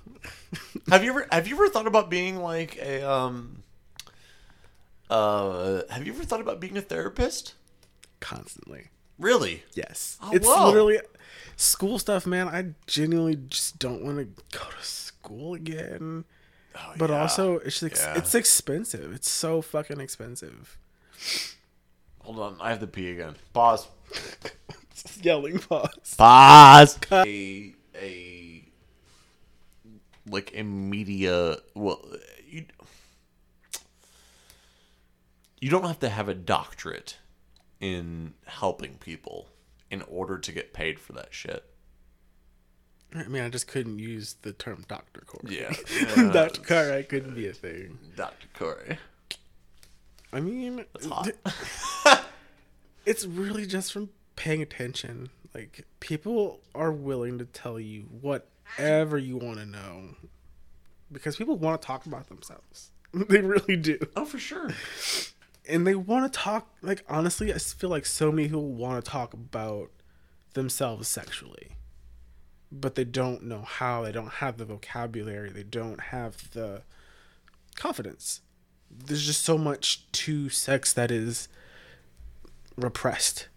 have 0.89 1.03
you 1.03 1.11
ever 1.11 1.27
have 1.31 1.47
you 1.47 1.55
ever 1.55 1.69
thought 1.69 1.87
about 1.87 2.09
being 2.09 2.37
like 2.37 2.77
a 2.77 3.01
um 3.09 3.63
uh 5.09 5.81
have 5.89 6.05
you 6.05 6.13
ever 6.13 6.23
thought 6.23 6.41
about 6.41 6.59
being 6.59 6.77
a 6.77 6.81
therapist? 6.81 7.53
constantly. 8.19 8.87
Really? 9.19 9.63
Yes. 9.75 10.17
Oh, 10.23 10.31
it's 10.33 10.47
whoa. 10.47 10.67
literally 10.67 10.99
school 11.55 11.99
stuff, 11.99 12.25
man. 12.25 12.47
I 12.47 12.73
genuinely 12.87 13.35
just 13.47 13.77
don't 13.77 14.03
want 14.03 14.17
to 14.17 14.43
go 14.57 14.65
to 14.65 14.83
school 14.85 15.53
again. 15.53 16.25
Oh, 16.75 16.93
But 16.97 17.11
yeah. 17.11 17.21
also, 17.21 17.59
it's 17.59 17.81
ex- 17.83 17.99
Yeah. 18.01 18.17
it's 18.17 18.33
expensive. 18.33 19.13
It's 19.13 19.29
so 19.29 19.61
fucking 19.61 19.99
expensive. 19.99 20.77
Hold 22.21 22.39
on, 22.39 22.57
I 22.59 22.69
have 22.69 22.79
to 22.79 22.87
pee 22.87 23.11
again. 23.11 23.35
Pause. 23.53 23.87
Yelling 25.21 25.59
pause. 25.59 26.15
Pause. 26.17 26.99
A 27.11 27.73
a 27.99 28.26
like 30.29 30.51
a 30.55 30.63
media 30.63 31.57
well 31.73 32.01
you 32.47 32.65
you 35.59 35.69
don't 35.69 35.85
have 35.85 35.99
to 35.99 36.09
have 36.09 36.29
a 36.29 36.33
doctorate 36.33 37.17
in 37.79 38.33
helping 38.45 38.95
people 38.95 39.47
in 39.89 40.01
order 40.03 40.37
to 40.37 40.51
get 40.51 40.73
paid 40.73 40.99
for 40.99 41.13
that 41.13 41.33
shit. 41.33 41.63
I 43.15 43.23
mean, 43.23 43.41
I 43.41 43.49
just 43.49 43.67
couldn't 43.67 43.99
use 43.99 44.35
the 44.41 44.51
term 44.51 44.83
Dr. 44.87 45.21
Corey. 45.21 45.59
Yeah. 45.59 45.73
Dr. 46.33 46.61
Corey 46.61 47.03
couldn't 47.03 47.35
be 47.35 47.47
a 47.47 47.53
thing. 47.53 47.97
Dr. 48.15 48.47
Corey. 48.53 48.97
I 50.33 50.41
mean, 50.41 50.83
it's 53.05 53.25
really 53.25 53.65
just 53.65 53.93
from 53.93 54.09
paying 54.35 54.61
attention. 54.61 55.29
Like, 55.55 55.85
people 56.01 56.59
are 56.75 56.91
willing 56.91 57.37
to 57.39 57.45
tell 57.45 57.79
you 57.79 58.07
whatever 58.75 59.17
you 59.17 59.37
want 59.37 59.59
to 59.59 59.65
know 59.65 60.15
because 61.11 61.35
people 61.37 61.57
want 61.57 61.81
to 61.81 61.85
talk 61.85 62.05
about 62.05 62.27
themselves. 62.27 62.91
they 63.13 63.41
really 63.41 63.77
do. 63.77 63.97
oh, 64.15 64.25
for 64.25 64.37
sure. 64.37 64.69
and 65.67 65.87
they 65.87 65.95
want 65.95 66.31
to 66.31 66.39
talk 66.39 66.69
like 66.81 67.03
honestly 67.09 67.53
i 67.53 67.57
feel 67.57 67.89
like 67.89 68.05
so 68.05 68.31
many 68.31 68.47
people 68.47 68.73
want 68.73 69.03
to 69.03 69.11
talk 69.11 69.33
about 69.33 69.89
themselves 70.53 71.07
sexually 71.07 71.77
but 72.71 72.95
they 72.95 73.03
don't 73.03 73.43
know 73.43 73.61
how 73.61 74.03
they 74.03 74.11
don't 74.11 74.33
have 74.33 74.57
the 74.57 74.65
vocabulary 74.65 75.49
they 75.49 75.63
don't 75.63 75.99
have 75.99 76.51
the 76.51 76.81
confidence 77.75 78.41
there's 78.89 79.25
just 79.25 79.43
so 79.43 79.57
much 79.57 80.09
to 80.11 80.49
sex 80.49 80.93
that 80.93 81.11
is 81.11 81.47
repressed 82.75 83.47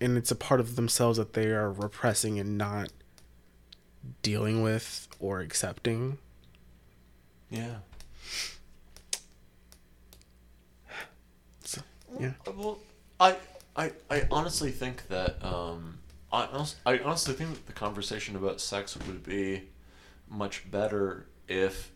and 0.00 0.16
it's 0.16 0.30
a 0.30 0.36
part 0.36 0.60
of 0.60 0.76
themselves 0.76 1.18
that 1.18 1.34
they 1.34 1.48
are 1.48 1.70
repressing 1.70 2.38
and 2.38 2.56
not 2.56 2.90
dealing 4.22 4.62
with 4.62 5.08
or 5.18 5.40
accepting 5.40 6.18
Yeah. 7.50 7.76
so, 11.64 11.82
yeah 12.18 12.32
Well, 12.54 12.78
I, 13.18 13.36
I, 13.76 13.92
I 14.10 14.26
honestly 14.30 14.70
think 14.70 15.08
that 15.08 15.42
um, 15.44 15.98
I, 16.32 16.66
I 16.86 16.98
honestly 17.00 17.34
think 17.34 17.50
that 17.50 17.66
the 17.66 17.72
conversation 17.72 18.36
about 18.36 18.60
sex 18.60 18.96
would 19.06 19.24
be 19.24 19.62
much 20.28 20.70
better 20.70 21.26
if 21.48 21.90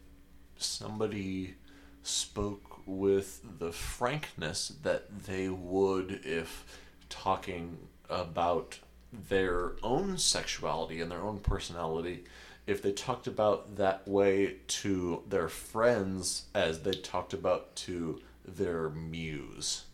somebody 0.57 1.55
spoke 2.03 2.81
with 2.87 3.41
the 3.59 3.73
frankness 3.73 4.73
that 4.83 5.25
they 5.27 5.49
would 5.49 6.21
if 6.25 6.65
talking 7.09 7.79
about 8.11 8.79
their 9.28 9.73
own 9.82 10.19
sexuality 10.19 11.01
and 11.01 11.11
their 11.11 11.23
own 11.23 11.39
personality 11.39 12.24
if 12.66 12.82
they 12.82 12.93
talked 12.93 13.27
about 13.27 13.77
that 13.77 14.07
way 14.09 14.57
to 14.66 15.23
their 15.28 15.49
friends 15.49 16.45
as 16.55 16.82
they 16.82 16.93
talked 16.93 17.32
about 17.32 17.77
to 17.77 18.20
their 18.45 18.89
muse. 18.91 19.85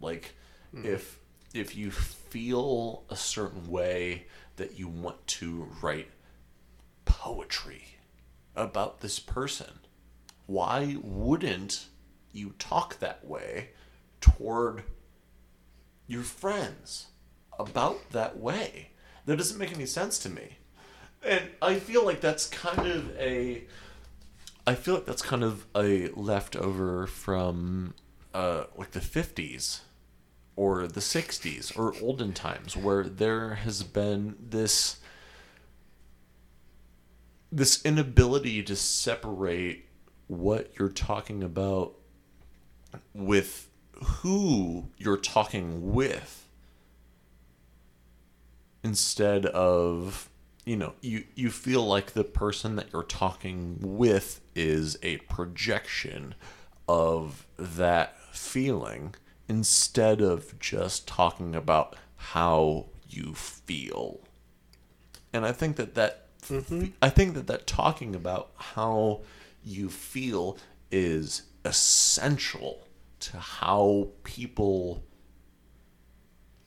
Like 0.00 0.34
hmm. 0.72 0.84
if 0.84 1.18
if 1.54 1.76
you 1.76 1.90
feel 1.90 3.04
a 3.08 3.16
certain 3.16 3.70
way 3.70 4.26
that 4.56 4.78
you 4.78 4.88
want 4.88 5.26
to 5.26 5.68
write 5.80 6.10
poetry 7.04 7.84
about 8.54 9.00
this 9.00 9.18
person 9.18 9.78
why 10.46 10.96
wouldn't 11.02 11.86
you 12.32 12.54
talk 12.58 12.98
that 13.00 13.24
way 13.24 13.70
toward 14.20 14.84
your 16.06 16.22
friends 16.22 17.08
about 17.58 18.10
that 18.10 18.38
way. 18.38 18.90
That 19.26 19.36
doesn't 19.36 19.58
make 19.58 19.72
any 19.72 19.86
sense 19.86 20.18
to 20.20 20.28
me. 20.28 20.58
And 21.22 21.50
i 21.60 21.76
feel 21.80 22.04
like 22.04 22.20
that's 22.20 22.46
kind 22.46 22.86
of 22.86 23.16
a 23.18 23.64
I 24.66 24.74
feel 24.74 24.94
like 24.94 25.06
that's 25.06 25.22
kind 25.22 25.44
of 25.44 25.64
a 25.76 26.08
leftover 26.08 27.06
from 27.06 27.94
uh, 28.34 28.64
like 28.76 28.90
the 28.90 29.00
50s 29.00 29.80
or 30.56 30.88
the 30.88 31.00
60s 31.00 31.78
or 31.78 31.94
olden 32.02 32.32
times 32.32 32.76
where 32.76 33.04
there 33.04 33.54
has 33.54 33.82
been 33.84 34.34
this 34.40 34.98
this 37.52 37.84
inability 37.84 38.62
to 38.64 38.74
separate 38.74 39.86
what 40.26 40.72
you're 40.78 40.88
talking 40.88 41.44
about 41.44 41.94
with 43.14 43.68
who 43.92 44.88
you're 44.98 45.16
talking 45.16 45.92
with 45.92 46.45
instead 48.86 49.46
of 49.46 50.30
you 50.64 50.76
know 50.76 50.94
you 51.00 51.24
you 51.34 51.50
feel 51.50 51.84
like 51.84 52.12
the 52.12 52.22
person 52.22 52.76
that 52.76 52.86
you're 52.92 53.02
talking 53.02 53.78
with 53.80 54.40
is 54.54 54.96
a 55.02 55.16
projection 55.18 56.36
of 56.88 57.44
that 57.58 58.16
feeling 58.32 59.12
instead 59.48 60.20
of 60.20 60.56
just 60.60 61.08
talking 61.08 61.56
about 61.56 61.96
how 62.14 62.86
you 63.08 63.34
feel 63.34 64.20
and 65.32 65.44
i 65.44 65.50
think 65.50 65.74
that 65.74 65.96
that 65.96 66.28
i 67.02 67.08
think 67.08 67.34
that 67.34 67.48
that 67.48 67.66
talking 67.66 68.14
about 68.14 68.52
how 68.54 69.20
you 69.64 69.88
feel 69.90 70.56
is 70.92 71.42
essential 71.64 72.86
to 73.18 73.36
how 73.38 74.08
people 74.22 75.02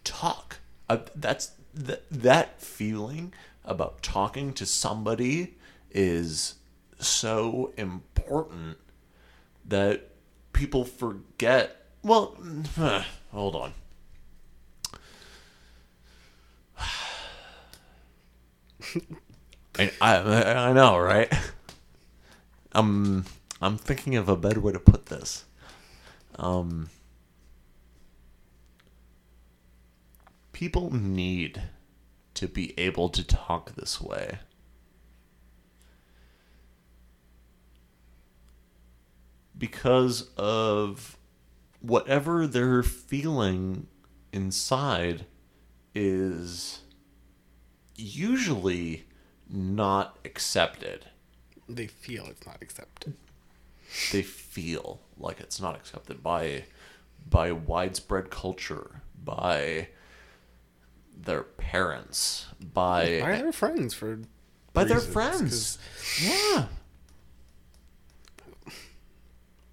talk. 0.03 0.59
Uh, 0.89 0.97
that's 1.15 1.51
th- 1.75 2.01
that 2.11 2.61
feeling 2.61 3.33
about 3.65 4.01
talking 4.01 4.53
to 4.53 4.65
somebody 4.65 5.55
is 5.91 6.55
so 6.99 7.73
important 7.77 8.77
that 9.65 10.09
people 10.53 10.83
forget. 10.85 11.85
Well, 12.03 12.35
hold 13.31 13.55
on. 13.55 13.73
I, 19.77 19.91
I 20.01 20.69
I 20.69 20.73
know, 20.73 20.97
right? 20.97 21.31
I'm 22.71 23.25
I'm 23.61 23.77
thinking 23.77 24.15
of 24.15 24.29
a 24.29 24.35
better 24.37 24.59
way 24.59 24.71
to 24.71 24.79
put 24.79 25.07
this. 25.07 25.45
Um, 26.37 26.89
people 30.59 30.93
need 30.93 31.61
to 32.33 32.45
be 32.45 32.77
able 32.77 33.07
to 33.07 33.23
talk 33.23 33.75
this 33.75 34.01
way. 34.01 34.39
Because 39.57 40.29
of 40.35 41.15
whatever 41.79 42.45
they're 42.45 42.83
feeling 42.83 43.87
inside 44.33 45.25
is 45.95 46.81
usually 47.95 49.05
not 49.49 50.19
accepted. 50.25 51.05
they 51.69 51.87
feel 51.87 52.25
it's 52.25 52.45
not 52.45 52.57
accepted 52.61 53.13
They 54.11 54.23
feel 54.23 54.99
like 55.17 55.39
it's 55.39 55.61
not 55.61 55.77
accepted 55.77 56.21
by 56.21 56.65
by 57.29 57.53
widespread 57.53 58.29
culture, 58.29 59.01
by 59.23 59.87
their 61.25 61.43
parents, 61.43 62.47
by 62.73 63.19
by 63.21 63.37
their 63.41 63.51
friends 63.51 63.93
for 63.93 64.19
by 64.73 64.83
their 64.83 64.99
friends. 64.99 65.77
Yeah. 66.21 66.67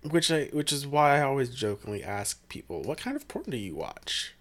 which 0.03 0.31
I 0.31 0.45
which 0.53 0.73
is 0.73 0.87
why 0.87 1.19
I 1.19 1.23
always 1.23 1.55
jokingly 1.55 2.03
ask 2.03 2.49
people, 2.49 2.83
"What 2.83 2.99
kind 2.99 3.17
of 3.17 3.27
porn 3.29 3.47
do 3.49 3.57
you 3.57 3.75
watch?" 3.75 4.35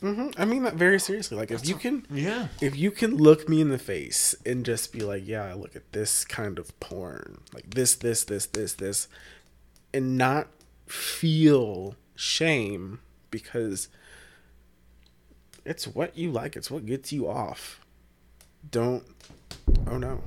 hmm 0.00 0.28
I 0.36 0.44
mean 0.44 0.62
that 0.64 0.74
very 0.74 1.00
seriously. 1.00 1.36
Like 1.36 1.50
if 1.50 1.66
you 1.68 1.76
can, 1.76 2.06
Yeah. 2.10 2.48
if 2.60 2.76
you 2.76 2.90
can 2.90 3.16
look 3.16 3.48
me 3.48 3.60
in 3.60 3.70
the 3.70 3.78
face 3.78 4.34
and 4.44 4.64
just 4.64 4.92
be 4.92 5.00
like, 5.00 5.26
"Yeah, 5.26 5.44
I 5.44 5.54
look 5.54 5.74
at 5.76 5.92
this 5.92 6.24
kind 6.24 6.58
of 6.58 6.78
porn, 6.80 7.40
like 7.52 7.74
this, 7.74 7.94
this, 7.94 8.24
this, 8.24 8.46
this, 8.46 8.74
this," 8.74 9.08
and 9.92 10.16
not 10.18 10.48
feel 10.86 11.96
shame 12.14 13.00
because 13.30 13.88
it's 15.64 15.86
what 15.86 16.16
you 16.16 16.30
like. 16.30 16.56
It's 16.56 16.70
what 16.70 16.86
gets 16.86 17.12
you 17.12 17.28
off. 17.28 17.80
Don't. 18.70 19.04
Oh 19.88 19.98
no, 19.98 20.20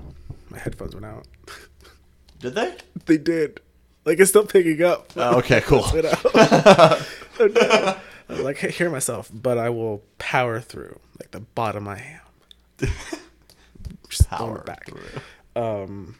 my 0.49 0.57
headphones 0.59 0.93
went 0.93 1.05
out. 1.05 1.25
Did 2.39 2.55
they? 2.55 2.75
They 3.05 3.17
did. 3.17 3.61
Like 4.05 4.19
it's 4.19 4.29
still 4.29 4.45
picking 4.45 4.81
up. 4.83 5.11
Oh, 5.15 5.37
okay, 5.39 5.61
cool. 5.61 5.83
Oh, 7.39 7.45
no. 7.45 7.97
I 8.29 8.33
like, 8.41 8.63
I 8.63 8.67
hear 8.69 8.89
myself, 8.89 9.29
but 9.31 9.59
I 9.59 9.69
will 9.69 10.01
power 10.17 10.59
through. 10.59 10.99
Like 11.19 11.29
the 11.31 11.39
bottom 11.41 11.87
I 11.87 11.99
am. 12.81 12.89
Just 14.09 14.27
Power 14.29 14.63
back. 14.63 14.87
through. 14.87 15.21
Um, 15.55 16.15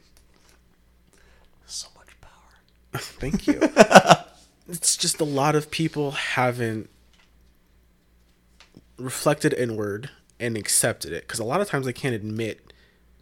So 1.65 1.88
much 1.98 2.10
power. 2.22 2.99
thank 3.02 3.48
you. 3.48 3.60
it's 4.69 4.95
just 4.95 5.19
a 5.19 5.23
lot 5.26 5.56
of 5.56 5.72
people 5.72 6.11
haven't 6.11 6.89
reflected 8.98 9.53
inward 9.53 10.10
and 10.40 10.57
accepted 10.57 11.11
it 11.11 11.24
because 11.24 11.40
a 11.40 11.44
lot 11.44 11.61
of 11.61 11.69
times 11.69 11.86
they 11.86 11.94
can't 11.94 12.15
admit 12.15 12.74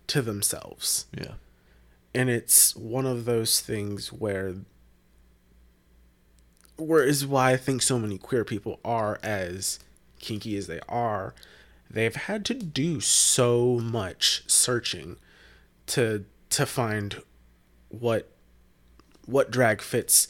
to 0.08 0.22
themselves. 0.22 1.06
Yeah. 1.18 1.34
and 2.14 2.30
it's 2.30 2.76
one 2.76 3.06
of 3.06 3.26
those 3.26 3.60
things 3.60 4.12
where 4.12 4.56
where 6.78 7.04
is 7.04 7.26
why 7.26 7.52
I 7.52 7.58
think 7.58 7.82
so 7.82 7.98
many 7.98 8.18
queer 8.18 8.44
people 8.44 8.80
are 8.84 9.20
as 9.24 9.80
kinky 10.20 10.58
as 10.58 10.68
they 10.68 10.80
are, 10.90 11.34
they've 11.90 12.16
had 12.16 12.44
to 12.46 12.54
do 12.54 13.00
so 13.00 13.80
much 13.82 14.44
searching 14.48 15.18
to 15.88 16.26
to 16.50 16.66
find 16.66 17.22
what 17.90 18.30
what 19.26 19.52
drag 19.52 19.82
fits 19.82 20.28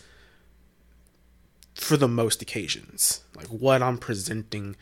for 1.74 1.98
the 1.98 2.08
most 2.08 2.42
occasions. 2.42 3.22
Like 3.36 3.48
what 3.48 3.82
I'm 3.82 3.98
presenting 3.98 4.76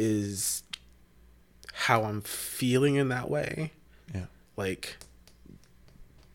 is 0.00 0.62
how 1.72 2.04
I'm 2.04 2.22
feeling 2.22 2.96
in 2.96 3.08
that 3.10 3.30
way. 3.30 3.72
Yeah. 4.14 4.24
Like 4.56 4.96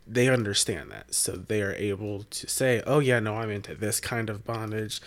they 0.08 0.30
understand 0.30 0.92
that. 0.92 1.14
So 1.14 1.34
they 1.34 1.62
are 1.62 1.74
able 1.74 2.24
to 2.24 2.48
say, 2.48 2.82
"Oh 2.86 3.00
yeah, 3.00 3.20
no, 3.20 3.38
I'm 3.38 3.50
into 3.50 3.74
this 3.74 4.00
kind 4.00 4.30
of 4.30 4.46
bondage, 4.46 5.02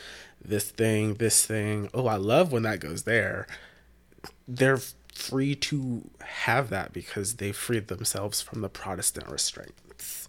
this 0.45 0.71
thing, 0.71 1.15
this 1.15 1.47
thing. 1.47 1.89
Oh, 1.95 2.07
I 2.07 2.17
love 2.17 2.53
when 2.53 2.65
that 2.65 2.81
goes 2.81 3.05
there." 3.05 3.47
They're 4.47 4.81
free 5.15 5.55
to 5.55 6.11
have 6.21 6.71
that 6.71 6.93
because 6.93 7.37
they 7.37 7.53
freed 7.53 7.89
themselves 7.89 8.41
from 8.41 8.61
the 8.61 8.69
Protestant 8.69 9.29
restraints. 9.29 10.29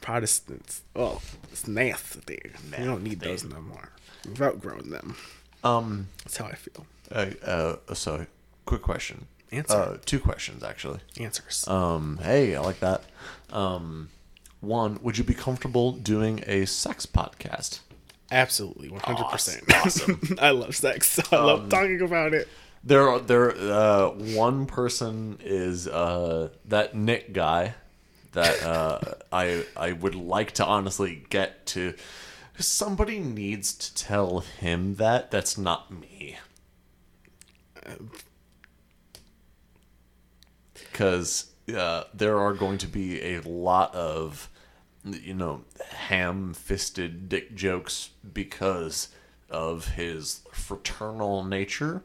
Protestants, 0.00 0.82
oh, 0.94 1.20
it's 1.50 1.66
nasty. 1.66 2.40
You 2.78 2.84
don't 2.84 3.02
need 3.02 3.20
those 3.20 3.42
no 3.42 3.60
more. 3.60 3.90
We've 4.26 4.40
outgrown 4.40 4.90
them. 4.90 5.16
Um. 5.64 6.08
That's 6.24 6.36
how 6.36 6.46
I 6.46 6.54
feel. 6.54 6.86
Uh, 7.10 7.30
uh, 7.44 7.94
so, 7.94 8.26
quick 8.64 8.82
question. 8.82 9.26
Answer. 9.52 9.76
Uh, 9.76 9.96
two 10.04 10.18
questions 10.20 10.62
actually. 10.64 11.00
Answers. 11.20 11.66
Um. 11.68 12.18
Hey, 12.22 12.56
I 12.56 12.60
like 12.60 12.80
that. 12.80 13.02
Um. 13.50 14.08
One, 14.60 14.98
would 15.02 15.18
you 15.18 15.24
be 15.24 15.34
comfortable 15.34 15.92
doing 15.92 16.42
a 16.46 16.64
sex 16.66 17.06
podcast? 17.06 17.80
Absolutely, 18.32 18.88
one 18.88 19.00
hundred 19.00 19.26
percent. 19.30 19.62
Awesome. 19.72 20.20
I 20.40 20.50
love 20.50 20.74
sex. 20.74 21.20
I 21.32 21.36
love 21.36 21.68
talking 21.68 22.00
about 22.00 22.34
it. 22.34 22.48
There, 22.82 23.08
are- 23.08 23.20
there. 23.20 23.52
Uh, 23.56 24.08
one 24.10 24.66
person 24.66 25.38
is 25.44 25.86
uh 25.86 26.48
that 26.64 26.94
Nick 26.96 27.32
guy 27.32 27.74
that 28.32 28.62
uh 28.64 29.00
I 29.30 29.64
I 29.76 29.92
would 29.92 30.14
like 30.16 30.52
to 30.52 30.64
honestly 30.66 31.24
get 31.30 31.66
to. 31.66 31.94
Somebody 32.58 33.20
needs 33.20 33.74
to 33.74 33.94
tell 33.94 34.40
him 34.40 34.94
that. 34.96 35.30
That's 35.30 35.56
not 35.58 35.90
me. 35.92 36.38
Because 40.74 41.52
uh, 41.74 42.04
there 42.14 42.38
are 42.38 42.54
going 42.54 42.78
to 42.78 42.86
be 42.86 43.22
a 43.22 43.40
lot 43.40 43.94
of, 43.94 44.48
you 45.04 45.34
know, 45.34 45.64
ham-fisted 45.90 47.28
dick 47.28 47.54
jokes 47.54 48.10
because 48.32 49.08
of 49.50 49.88
his 49.88 50.42
fraternal 50.52 51.44
nature. 51.44 52.02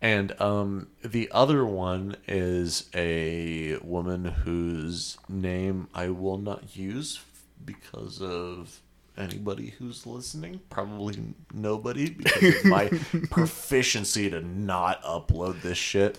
And 0.00 0.38
um, 0.40 0.88
the 1.02 1.30
other 1.32 1.64
one 1.64 2.16
is 2.28 2.90
a 2.94 3.78
woman 3.82 4.24
whose 4.24 5.16
name 5.28 5.88
I 5.94 6.10
will 6.10 6.38
not 6.38 6.76
use 6.76 7.20
because 7.64 8.20
of 8.20 8.80
anybody 9.16 9.74
who's 9.78 10.06
listening. 10.06 10.60
Probably 10.70 11.34
nobody 11.52 12.10
because 12.10 12.56
of 12.56 12.64
my 12.66 12.88
proficiency 13.30 14.30
to 14.30 14.40
not 14.40 15.02
upload 15.02 15.62
this 15.62 15.78
shit. 15.78 16.18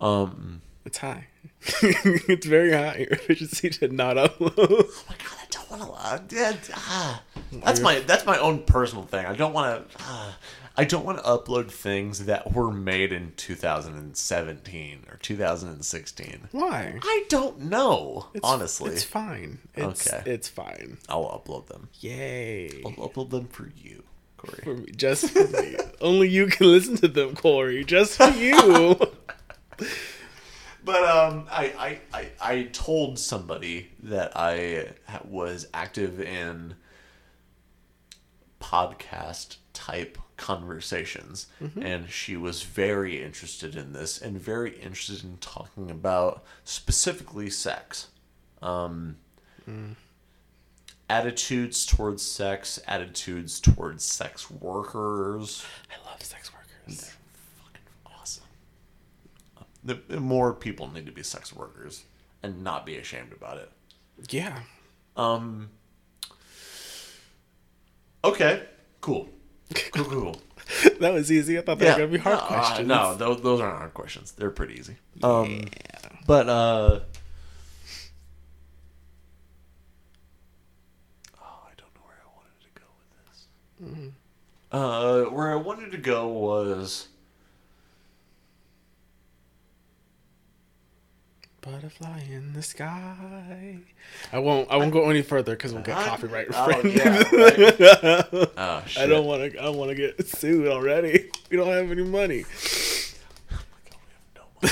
Um, 0.00 0.62
It's 0.84 0.98
high. 0.98 1.26
it's 1.82 2.46
very 2.46 2.72
high. 2.72 2.98
Your 2.98 3.08
efficiency 3.08 3.70
to 3.70 3.88
not 3.88 4.16
upload. 4.16 4.54
oh 4.58 5.04
my 5.08 5.16
god, 5.16 5.38
I 5.40 5.46
don't 5.50 5.70
want 5.70 6.28
to. 6.28 6.46
Uh, 6.46 6.76
ah. 6.76 7.22
that's 7.64 7.80
my 7.80 8.00
that's 8.00 8.26
my 8.26 8.38
own 8.38 8.62
personal 8.64 9.04
thing. 9.04 9.26
I 9.26 9.34
don't 9.34 9.52
want 9.52 9.90
to. 9.90 9.98
Uh, 10.00 10.32
I 10.78 10.84
don't 10.84 11.06
want 11.06 11.18
to 11.18 11.24
upload 11.24 11.70
things 11.70 12.26
that 12.26 12.52
were 12.52 12.70
made 12.70 13.12
in 13.12 13.32
2017 13.36 15.06
or 15.10 15.16
2016. 15.16 16.48
Why? 16.52 16.98
I 17.02 17.24
don't 17.30 17.60
know. 17.62 18.26
It's, 18.34 18.44
honestly, 18.44 18.92
it's 18.92 19.02
fine. 19.02 19.58
It's, 19.74 20.06
Okay. 20.12 20.30
It's 20.30 20.48
fine. 20.48 20.98
I'll 21.08 21.24
upload 21.24 21.68
them. 21.68 21.88
Yay. 22.00 22.82
I'll 22.84 23.08
upload 23.08 23.30
them 23.30 23.46
for 23.48 23.70
you, 23.76 24.02
Corey. 24.36 24.60
For 24.64 24.74
me, 24.74 24.92
just 24.94 25.30
for 25.30 25.46
me. 25.46 25.76
Only 26.02 26.28
you 26.28 26.46
can 26.46 26.66
listen 26.70 26.96
to 26.98 27.08
them, 27.08 27.34
Corey. 27.34 27.82
Just 27.84 28.16
for 28.18 28.28
you. 28.30 28.98
But 30.84 31.02
um, 31.02 31.48
I, 31.50 31.98
I, 32.12 32.18
I, 32.20 32.28
I 32.40 32.62
told 32.72 33.18
somebody 33.18 33.90
that 34.04 34.36
I 34.36 34.90
was 35.24 35.66
active 35.74 36.20
in 36.20 36.76
podcast 38.60 39.56
type 39.72 40.16
conversations, 40.36 41.46
and 41.80 42.10
she 42.10 42.36
was 42.36 42.62
very 42.62 43.22
interested 43.22 43.76
in 43.76 43.92
this 43.92 44.20
and 44.20 44.40
very 44.40 44.78
interested 44.78 45.24
in 45.24 45.38
talking 45.38 45.90
about 45.90 46.44
specifically 46.64 47.50
sex. 47.50 48.08
Um, 48.62 49.16
Attitudes 51.08 51.86
towards 51.86 52.20
sex, 52.20 52.80
attitudes 52.88 53.60
towards 53.60 54.04
sex 54.04 54.50
workers. 54.50 55.64
I 55.88 56.10
love 56.10 56.20
sex 56.20 56.50
workers. 56.52 57.12
Awesome. 58.04 58.44
The, 59.84 60.00
the 60.08 60.18
more 60.18 60.52
people 60.52 60.90
need 60.92 61.06
to 61.06 61.12
be 61.12 61.22
sex 61.22 61.54
workers 61.54 62.04
and 62.42 62.64
not 62.64 62.84
be 62.84 62.96
ashamed 62.96 63.32
about 63.32 63.58
it. 63.58 63.70
Yeah. 64.30 64.58
Um. 65.16 65.70
Okay. 68.24 68.64
Cool. 69.00 69.28
Cool. 69.92 70.40
That 71.00 71.12
was 71.12 71.30
easy. 71.30 71.58
I 71.58 71.62
thought 71.62 71.78
they 71.78 71.88
were 71.90 71.96
to 71.98 72.06
be 72.08 72.18
hard 72.18 72.38
no, 72.38 72.42
uh, 72.42 72.46
questions. 72.46 72.88
no, 72.88 73.14
those, 73.14 73.40
those 73.40 73.60
aren't 73.60 73.78
hard 73.78 73.94
questions. 73.94 74.32
They're 74.32 74.50
pretty 74.50 74.74
easy. 74.74 74.96
Um. 75.22 75.62
But 76.26 76.48
uh. 76.48 77.00
Oh, 81.38 81.60
I 81.66 81.72
don't 81.76 81.94
know 81.94 82.02
where 82.04 82.18
I 82.20 82.28
wanted 82.36 82.60
to 82.62 82.70
go 82.74 82.86
with 82.98 83.10
this. 83.28 83.46
Mm-hmm. 83.84 84.08
Uh, 84.72 85.30
where 85.30 85.52
I 85.52 85.56
wanted 85.56 85.92
to 85.92 85.98
go 85.98 86.26
was. 86.28 87.08
Butterfly 91.70 92.20
in 92.30 92.52
the 92.52 92.62
sky. 92.62 93.78
I 94.32 94.38
won't. 94.38 94.70
I 94.70 94.76
won't 94.76 94.92
go 94.92 95.10
any 95.10 95.22
further 95.22 95.56
because 95.56 95.72
we'll 95.74 95.82
get 95.82 95.96
I- 95.96 96.06
copyright 96.08 96.46
Oh, 96.54 96.68
infringement. 96.68 97.80
yeah, 97.80 98.22
right. 98.32 98.48
Oh, 98.56 98.82
shit. 98.86 99.02
I 99.02 99.06
don't 99.08 99.26
want 99.26 99.52
to. 99.52 99.58
I 99.60 99.68
want 99.70 99.90
to 99.90 99.96
get 99.96 100.28
sued 100.28 100.68
already. 100.68 101.28
We 101.50 101.56
don't 101.56 101.68
have 101.68 101.90
any 101.90 102.04
money. 102.04 102.44
Oh 104.62 104.68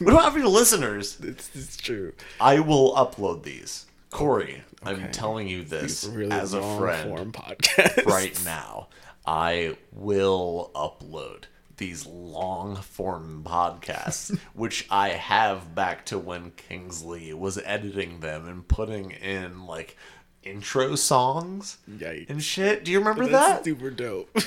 we 0.00 0.06
don't 0.06 0.22
have 0.22 0.36
any 0.36 0.44
listeners. 0.44 1.18
It's, 1.22 1.50
it's 1.54 1.76
true. 1.76 2.12
I 2.40 2.60
will 2.60 2.94
upload 2.94 3.42
these. 3.42 3.86
Corey, 4.10 4.62
I'm 4.84 5.10
telling 5.10 5.48
you 5.48 5.64
this 5.64 6.02
These 6.02 6.14
really 6.14 6.30
as 6.32 6.54
a 6.54 6.62
friend 6.78 7.08
form 7.10 7.32
podcast. 7.32 8.06
right 8.06 8.40
now. 8.44 8.88
I 9.26 9.76
will 9.92 10.70
upload 10.74 11.44
these 11.78 12.06
long 12.06 12.76
form 12.76 13.42
podcasts, 13.44 14.38
which 14.54 14.86
I 14.90 15.10
have 15.10 15.74
back 15.74 16.04
to 16.06 16.18
when 16.18 16.52
Kingsley 16.52 17.32
was 17.32 17.58
editing 17.64 18.20
them 18.20 18.46
and 18.46 18.66
putting 18.68 19.10
in 19.12 19.66
like 19.66 19.96
intro 20.42 20.94
songs 20.94 21.78
Yikes. 21.90 22.28
and 22.30 22.42
shit. 22.42 22.84
Do 22.84 22.92
you 22.92 22.98
remember 22.98 23.26
that? 23.28 23.64
super 23.64 23.90
dope. 23.90 24.30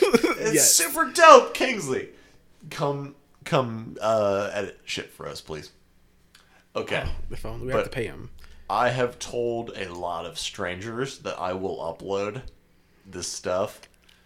It's 0.41 0.55
yes. 0.55 0.73
super 0.73 1.11
dope, 1.11 1.53
Kingsley. 1.53 2.09
Come, 2.71 3.13
come, 3.45 3.95
uh, 4.01 4.49
edit 4.51 4.79
shit 4.85 5.11
for 5.11 5.27
us, 5.27 5.39
please. 5.39 5.71
Okay. 6.75 7.07
The 7.29 7.37
phone. 7.37 7.63
We 7.63 7.71
have 7.73 7.83
to 7.83 7.91
pay 7.91 8.05
him. 8.05 8.31
I 8.67 8.89
have 8.89 9.19
told 9.19 9.71
a 9.75 9.93
lot 9.93 10.25
of 10.25 10.39
strangers 10.39 11.19
that 11.19 11.39
I 11.39 11.53
will 11.53 11.77
upload 11.77 12.41
this 13.05 13.27
stuff. 13.27 13.81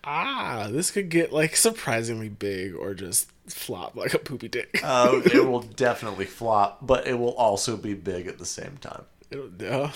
Ah, 0.06 0.68
this 0.70 0.92
could 0.92 1.10
get 1.10 1.34
like 1.34 1.56
surprisingly 1.56 2.30
big 2.30 2.76
or 2.76 2.94
just 2.94 3.32
flop 3.48 3.96
like 3.96 4.14
a 4.14 4.20
poopy 4.20 4.48
dick. 4.48 4.80
Uh, 4.84 5.22
it 5.26 5.46
will 5.48 5.62
definitely 5.62 6.26
flop, 6.26 6.86
but 6.86 7.08
it 7.08 7.18
will 7.18 7.34
also 7.34 7.76
be 7.76 7.94
big 7.94 8.28
at 8.28 8.38
the 8.38 8.46
same 8.46 8.78
time. 8.78 9.04
Uh, 9.34 9.90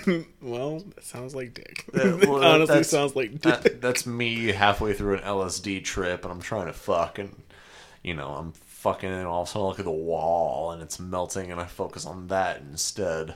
well, 0.40 0.78
that 0.94 1.02
sounds 1.02 1.34
like 1.34 1.54
dick. 1.54 1.84
Well, 1.94 2.44
Honestly, 2.44 2.84
sounds 2.84 3.16
like 3.16 3.40
dick. 3.40 3.62
That, 3.62 3.80
that's 3.80 4.06
me 4.06 4.46
halfway 4.52 4.92
through 4.92 5.14
an 5.16 5.24
LSD 5.24 5.82
trip, 5.84 6.24
and 6.24 6.32
I'm 6.32 6.40
trying 6.40 6.66
to 6.66 6.72
fuck, 6.72 7.18
and 7.18 7.34
you 8.02 8.14
know 8.14 8.28
I'm 8.28 8.52
fucking, 8.52 9.10
and 9.10 9.26
all 9.26 9.42
of 9.42 9.48
a 9.48 9.50
sudden 9.50 9.66
I 9.66 9.68
look 9.68 9.78
at 9.80 9.84
the 9.84 9.90
wall, 9.90 10.70
and 10.70 10.80
it's 10.82 11.00
melting, 11.00 11.50
and 11.50 11.60
I 11.60 11.64
focus 11.66 12.06
on 12.06 12.28
that 12.28 12.58
instead. 12.60 13.34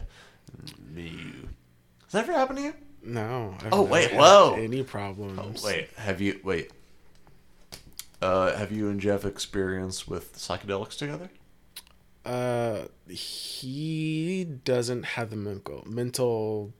You. 0.94 1.48
Has 2.04 2.12
that 2.12 2.24
ever 2.24 2.32
happened 2.32 2.58
to 2.58 2.64
you? 2.64 2.74
No. 3.02 3.54
I've 3.64 3.72
Oh, 3.72 3.82
wait, 3.82 4.12
whoa. 4.12 4.54
Any 4.58 4.82
problems? 4.82 5.62
Wait, 5.62 5.90
have 5.96 6.20
you 6.20 6.40
wait? 6.44 6.70
Uh, 8.22 8.54
have 8.56 8.70
you 8.70 8.88
and 8.88 9.00
Jeff 9.00 9.24
experienced 9.24 10.06
with 10.08 10.36
psychedelics 10.36 10.96
together? 10.98 11.30
Uh, 12.24 12.84
he 13.08 14.44
doesn't 14.64 15.04
have 15.04 15.30
the 15.30 15.36
mental 15.36 15.82
mental 15.86 16.72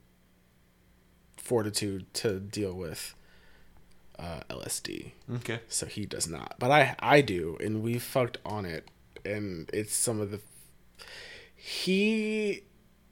fortitude 1.39 2.12
to 2.15 2.39
deal 2.39 2.74
with 2.74 3.15
uh, 4.18 4.40
LSD. 4.50 5.12
Okay. 5.36 5.60
So 5.68 5.86
he 5.86 6.05
does 6.05 6.28
not, 6.28 6.57
but 6.58 6.70
I 6.70 6.94
I 6.99 7.23
do, 7.23 7.57
and 7.60 7.82
we 7.82 7.99
fucked 7.99 8.36
on 8.44 8.66
it, 8.66 8.89
and 9.24 9.70
it's 9.73 9.94
some 9.94 10.20
of 10.20 10.31
the. 10.31 10.40
He 11.57 12.62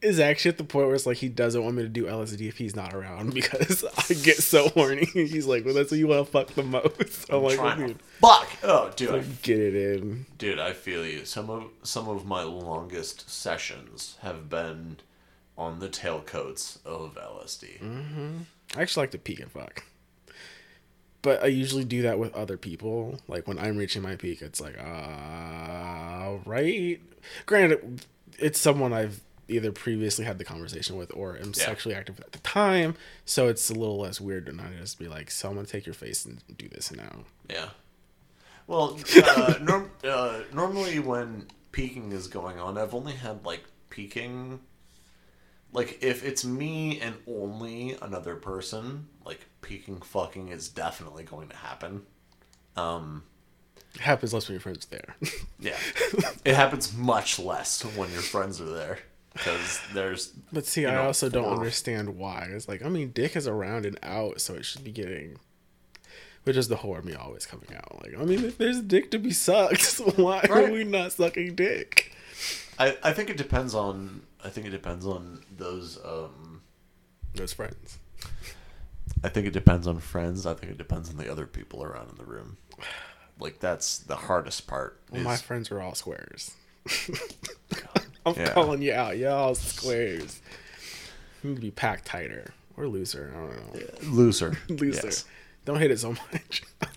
is 0.01 0.21
actually 0.21 0.51
at 0.51 0.59
the 0.59 0.65
point 0.65 0.87
where 0.87 0.95
it's 0.95 1.07
like 1.07 1.17
he 1.17 1.29
doesn't 1.29 1.63
want 1.63 1.77
me 1.77 1.83
to 1.83 1.89
do 1.89 2.05
LSD 2.05 2.49
if 2.49 2.59
he's 2.59 2.77
not 2.77 2.95
around 2.95 3.35
because 3.35 3.85
I 3.85 4.15
get 4.15 4.37
so 4.37 4.69
horny. 4.71 5.05
He's 5.13 5.47
like, 5.47 5.65
"Well, 5.65 5.75
that's 5.75 5.91
what 5.91 5.99
you 5.99 6.07
want 6.07 6.27
to 6.27 6.31
fuck 6.31 6.49
the 6.49 6.63
most." 6.63 7.27
I'm, 7.33 7.43
like, 7.43 7.57
Trying 7.57 7.87
dude, 7.89 8.03
fuck. 8.21 8.49
Oh, 8.63 8.91
dude, 8.95 9.11
I, 9.11 9.21
get 9.43 9.59
it 9.59 9.75
in. 9.75 10.27
dude, 10.39 10.59
I 10.59 10.73
feel 10.73 11.05
you. 11.05 11.25
Some 11.25 11.51
of 11.51 11.65
some 11.83 12.09
of 12.09 12.27
my 12.27 12.43
longest 12.43 13.29
sessions 13.29 14.17
have 14.23 14.49
been 14.49 14.99
on 15.57 15.81
the 15.81 15.89
tailcoats 15.89 16.85
of 16.87 17.17
LSD. 17.17 18.45
I 18.77 18.83
actually 18.83 19.03
like 19.03 19.11
to 19.13 19.19
peak 19.19 19.41
and 19.41 19.51
fuck. 19.51 19.85
But 21.21 21.43
I 21.43 21.47
usually 21.47 21.85
do 21.85 22.03
that 22.03 22.19
with 22.21 22.33
other 22.35 22.57
people. 22.57 23.19
Like 23.27 23.49
when 23.49 23.59
I'm 23.59 23.77
reaching 23.77 24.03
my 24.03 24.15
peak, 24.15 24.41
it's 24.41 24.61
like, 24.61 24.79
uh, 24.79 26.37
right. 26.47 27.01
Granted, 27.45 28.07
it's 28.39 28.61
someone 28.61 28.93
I've 28.93 29.21
either 29.49 29.73
previously 29.73 30.25
had 30.25 30.39
the 30.39 30.45
conversation 30.45 30.97
with 30.97 31.11
or 31.15 31.37
am 31.37 31.53
Yeah. 31.57 31.65
sexually 31.65 31.95
active 31.95 32.21
at 32.21 32.33
the 32.33 32.39
time. 32.41 32.95
So 33.25 33.49
it's 33.49 33.71
a 33.71 33.75
little 33.75 33.99
less 33.99 34.21
weird 34.21 34.47
to 34.47 34.53
not 34.53 34.73
just 34.79 34.99
be 34.99 35.09
like, 35.09 35.31
so 35.31 35.49
I'm 35.49 35.55
going 35.55 35.67
to 35.67 35.73
take 35.73 35.87
your 35.87 35.95
face 35.95 36.25
and 36.27 36.43
do 36.57 36.69
this 36.69 36.93
now. 36.93 37.25
Yeah. 37.49 37.71
Well, 38.67 38.99
uh, 39.17 39.55
norm- 39.63 39.91
uh, 40.05 40.43
normally 40.53 40.99
when 40.99 41.47
peaking 41.73 42.13
is 42.13 42.29
going 42.29 42.59
on, 42.59 42.77
I've 42.77 42.95
only 42.95 43.15
had 43.15 43.45
like 43.45 43.65
peaking. 43.91 44.61
Like 45.73 45.99
if 46.03 46.25
it's 46.25 46.45
me 46.45 47.01
and 47.01 47.15
only 47.27 47.97
another 48.03 48.37
person, 48.37 49.09
like 49.25 49.47
peaking 49.63 50.01
fucking 50.01 50.49
is 50.49 50.69
definitely 50.69 51.25
going 51.25 51.49
to 51.49 51.57
happen. 51.57 52.03
Um, 52.77 53.25
It 53.95 54.01
happens 54.03 54.33
less 54.33 54.49
when 54.49 54.55
your 54.55 54.61
friend's 54.61 54.87
there. 54.87 55.17
yeah, 55.61 55.77
it 56.45 56.55
happens 56.55 56.95
much 56.95 57.39
less 57.39 57.83
when 57.83 58.11
your 58.13 58.21
friends 58.23 58.61
are 58.61 58.67
there 58.73 58.99
because 59.39 59.81
there's. 59.95 60.29
but 60.53 60.67
see, 60.67 60.87
I 60.87 60.93
know, 60.95 61.03
also 61.05 61.29
don't 61.29 61.53
understand 61.53 62.17
why. 62.17 62.49
It's 62.51 62.69
like, 62.69 62.85
I 62.85 62.89
mean, 62.89 63.11
dick 63.13 63.37
is 63.37 63.47
around 63.49 63.87
and 63.87 63.99
out, 64.03 64.41
so 64.41 64.55
it 64.55 64.65
should 64.65 64.85
be 64.85 64.93
getting. 64.93 65.39
Which 66.45 66.57
is 66.57 66.69
the 66.69 66.77
whore 66.77 67.05
me 67.05 67.15
always 67.15 67.45
coming 67.45 67.69
out. 67.75 68.03
Like, 68.03 68.19
I 68.19 68.25
mean, 68.25 68.43
if 68.45 68.57
there's 68.57 68.81
dick 68.81 69.11
to 69.11 69.19
be 69.19 69.33
sucked, 69.33 69.85
why 70.17 70.41
Right. 70.49 70.51
are 70.51 70.71
we 70.73 70.83
not 70.85 71.13
sucking 71.13 71.55
dick? 71.57 72.13
I 72.79 72.97
I 73.03 73.13
think 73.13 73.29
it 73.31 73.37
depends 73.37 73.75
on. 73.75 74.23
I 74.45 74.49
think 74.49 74.67
it 74.67 74.71
depends 74.71 75.05
on 75.07 75.43
those. 75.57 75.99
Um, 76.05 76.63
Those 77.35 77.53
friends. 77.53 77.99
I 79.25 79.29
think 79.29 79.47
it 79.47 79.53
depends 79.53 79.87
on 79.87 79.99
friends. 80.01 80.47
I 80.47 80.55
think 80.55 80.71
it 80.73 80.79
depends 80.79 81.11
on 81.11 81.17
the 81.17 81.31
other 81.31 81.47
people 81.47 81.83
around 81.83 82.11
in 82.11 82.17
the 82.17 82.25
room. 82.25 82.57
Like 83.41 83.59
that's 83.59 83.99
the 83.99 84.17
hardest 84.17 84.67
part. 84.67 85.01
Well, 85.11 85.21
is- 85.21 85.25
my 85.27 85.37
friends 85.37 85.71
are 85.71 85.81
all 85.83 85.95
squares. 85.95 86.53
I'm 88.31 88.37
Yeah. 88.41 88.53
calling 88.53 88.83
you 88.83 88.93
out. 88.93 89.17
Y'all 89.19 89.55
squares. 89.55 90.41
You 91.43 91.51
need 91.51 91.57
to 91.57 91.61
be 91.63 91.71
packed 91.71 92.05
tighter 92.07 92.53
or 92.77 92.87
looser. 92.89 93.33
I 93.35 93.39
don't 93.39 93.75
know. 93.75 94.11
looser. 94.11 94.57
Looser. 94.69 95.07
Yes. 95.07 95.25
Don't 95.65 95.79
hit 95.79 95.91
it 95.91 95.99
so 96.01 96.11
much. 96.33 96.63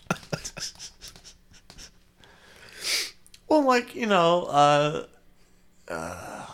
Well, 3.48 3.66
like 3.66 3.96
you 3.96 4.06
know, 4.06 4.44
uh, 4.46 5.06
uh, 5.90 6.46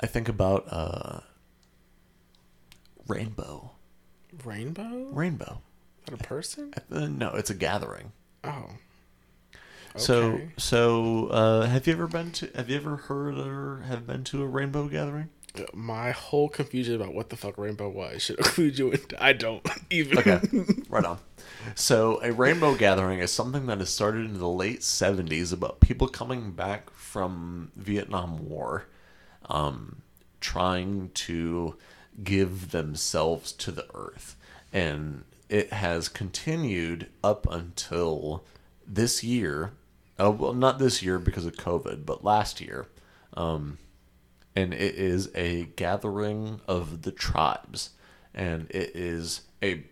I 0.00 0.06
think 0.06 0.28
about 0.28 0.64
uh, 0.70 1.20
rainbow. 3.08 3.72
Rainbow? 4.44 5.08
Rainbow. 5.10 5.60
Is 6.00 6.04
that 6.10 6.14
a 6.20 6.24
person? 6.24 6.72
Uh, 6.90 7.06
no, 7.06 7.30
it's 7.30 7.50
a 7.50 7.54
gathering. 7.54 8.12
Oh. 8.44 8.66
So, 9.96 10.40
so 10.56 11.26
uh, 11.28 11.66
have 11.66 11.86
you 11.86 11.92
ever 11.92 12.06
been 12.06 12.30
to? 12.32 12.50
Have 12.54 12.68
you 12.68 12.76
ever 12.76 12.96
heard 12.96 13.38
or 13.38 13.80
have 13.82 14.06
been 14.06 14.24
to 14.24 14.42
a 14.42 14.46
rainbow 14.46 14.88
gathering? 14.88 15.30
My 15.72 16.10
whole 16.10 16.50
confusion 16.50 16.96
about 16.96 17.14
what 17.14 17.30
the 17.30 17.36
fuck 17.36 17.56
rainbow 17.56 17.88
was 17.88 18.22
should 18.22 18.38
include 18.38 18.78
you 18.78 18.90
in. 18.92 19.00
I 19.18 19.32
don't 19.32 19.66
even. 19.90 20.18
Okay, 20.18 20.40
right 20.88 21.04
on. 21.04 21.18
So, 21.74 22.20
a 22.22 22.32
rainbow 22.32 22.74
gathering 22.74 23.20
is 23.20 23.32
something 23.32 23.66
that 23.66 23.78
has 23.78 23.90
started 23.90 24.26
in 24.26 24.38
the 24.38 24.48
late 24.48 24.80
70s 24.80 25.52
about 25.52 25.80
people 25.80 26.08
coming 26.08 26.52
back 26.52 26.90
from 26.90 27.72
Vietnam 27.74 28.48
War, 28.48 28.86
um, 29.48 30.02
trying 30.40 31.10
to 31.14 31.76
give 32.22 32.70
themselves 32.70 33.52
to 33.52 33.70
the 33.72 33.86
earth. 33.94 34.36
And 34.72 35.24
it 35.48 35.72
has 35.72 36.08
continued 36.08 37.08
up 37.24 37.46
until 37.50 38.44
this 38.86 39.24
year. 39.24 39.72
Uh, 40.18 40.30
well, 40.30 40.54
not 40.54 40.78
this 40.78 41.02
year 41.02 41.18
because 41.18 41.44
of 41.44 41.54
COVID, 41.54 42.06
but 42.06 42.24
last 42.24 42.60
year. 42.60 42.86
Um, 43.34 43.78
and 44.54 44.72
it 44.72 44.94
is 44.94 45.30
a 45.34 45.64
gathering 45.76 46.60
of 46.66 47.02
the 47.02 47.12
tribes. 47.12 47.90
And 48.34 48.70
it 48.70 48.92
is 48.94 49.42
a 49.62 49.84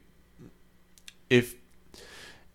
if 1.29 1.55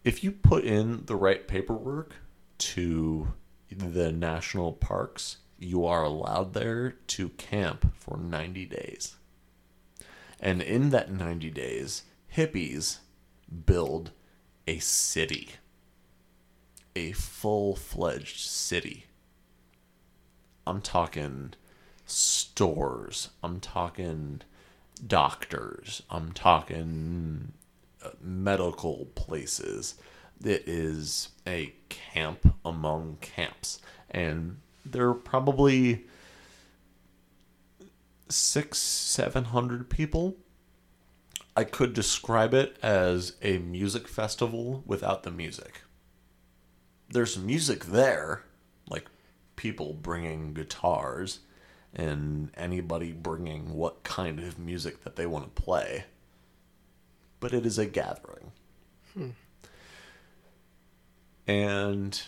if 0.04 0.24
you 0.24 0.32
put 0.32 0.64
in 0.64 1.06
the 1.06 1.16
right 1.16 1.48
paperwork 1.48 2.16
to 2.58 3.34
the 3.70 4.12
national 4.12 4.74
parks, 4.74 5.38
you 5.58 5.86
are 5.86 6.04
allowed 6.04 6.54
there 6.54 6.92
to 7.08 7.30
camp 7.30 7.94
for 7.96 8.18
90 8.18 8.66
days. 8.66 9.16
And 10.40 10.62
in 10.62 10.90
that 10.92 11.12
90 11.12 11.50
days, 11.52 12.04
hippies 12.36 13.00
build 13.66 14.12
a 14.68 14.80
city. 14.80 15.50
A 17.00 17.14
full-fledged 17.14 18.40
city. 18.42 19.06
I'm 20.68 20.82
talking 20.82 21.54
stores. 22.06 23.30
I'm 23.42 23.62
talking 23.62 24.42
doctors. 25.08 26.04
I'm 26.10 26.34
talking 26.34 27.54
uh, 28.04 28.10
medical 28.22 29.06
places. 29.16 29.96
It 30.44 30.68
is 30.68 31.30
a 31.48 31.74
camp 31.88 32.54
among 32.66 33.20
camps. 33.22 33.80
And 34.12 34.58
there 34.86 35.08
are 35.08 35.14
probably 35.14 36.06
six, 38.28 38.78
seven 38.78 39.46
hundred 39.46 39.90
people. 39.90 40.36
I 41.56 41.64
could 41.64 41.94
describe 41.94 42.54
it 42.54 42.78
as 42.84 43.38
a 43.42 43.58
music 43.60 44.10
festival 44.10 44.84
without 44.86 45.24
the 45.24 45.32
music. 45.32 45.84
There's 47.12 47.38
music 47.38 47.86
there, 47.86 48.44
like 48.90 49.08
people 49.56 49.94
bringing 49.94 50.54
guitars 50.54 51.40
and 51.94 52.52
anybody 52.56 53.12
bringing 53.12 53.74
what 53.74 54.04
kind 54.04 54.40
of 54.40 54.60
music 54.60 55.04
that 55.04 55.16
they 55.16 55.26
want 55.26 55.56
to 55.56 55.62
play. 55.62 56.06
But 57.40 57.54
it 57.54 57.66
is 57.66 57.78
a 57.78 57.86
gathering. 57.86 58.52
Hmm. 59.14 59.30
And 61.48 62.22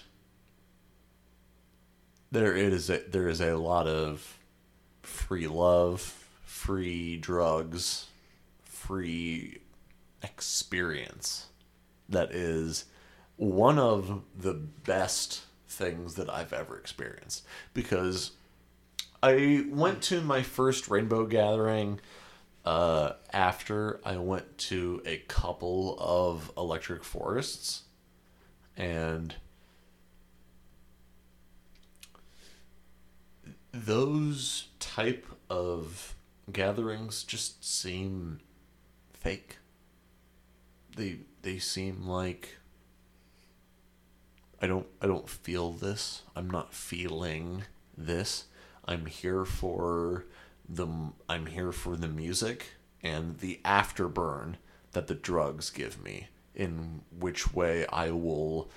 there 2.32 2.56
is 2.56 2.90
a, 2.90 3.02
there 3.08 3.28
is 3.28 3.40
a 3.40 3.58
lot 3.58 3.88
of 3.88 4.40
free 5.04 5.48
love, 5.48 6.28
free 6.44 7.18
drugs, 7.18 8.08
free 8.64 9.60
experience 10.24 11.48
that 12.10 12.32
is 12.32 12.86
one 13.42 13.80
of 13.80 14.22
the 14.38 14.54
best 14.54 15.42
things 15.68 16.14
that 16.14 16.30
I've 16.30 16.54
ever 16.54 16.78
experienced 16.78 17.44
because 17.74 18.34
I 19.24 19.66
went 19.68 20.04
to 20.04 20.22
my 20.22 20.44
first 20.44 20.88
rainbow 20.88 21.26
gathering 21.26 22.00
uh, 22.66 23.14
after 23.34 24.00
I 24.06 24.18
went 24.18 24.60
to 24.60 25.02
a 25.08 25.18
couple 25.28 25.98
of 26.00 26.52
electric 26.56 27.04
forests 27.04 27.82
and 28.78 29.34
those 33.72 34.68
type 34.80 35.26
of 35.50 36.14
gatherings 36.54 37.24
just 37.24 37.66
seem 37.68 38.40
fake. 39.14 39.58
They 40.96 41.22
they 41.42 41.58
seem 41.58 42.06
like 42.06 42.58
I 44.62 44.68
don't 44.68 44.88
I 45.02 45.08
don't 45.08 45.28
feel 45.30 45.72
this. 45.72 46.22
I'm 46.36 46.50
not 46.50 46.74
feeling 46.74 47.64
this. 47.98 48.46
I'm 48.86 49.06
here 49.06 49.46
for 49.46 50.26
the 50.68 50.88
I'm 51.28 51.48
here 51.48 51.72
for 51.72 51.96
the 51.96 52.08
music 52.08 52.76
and 53.04 53.40
the 53.40 53.60
afterburn 53.66 54.56
that 54.92 55.08
the 55.08 55.16
drugs 55.16 55.70
give 55.70 56.04
me 56.04 56.28
in 56.54 57.02
which 57.18 57.54
way 57.54 57.86
I 57.88 58.12
will 58.12 58.70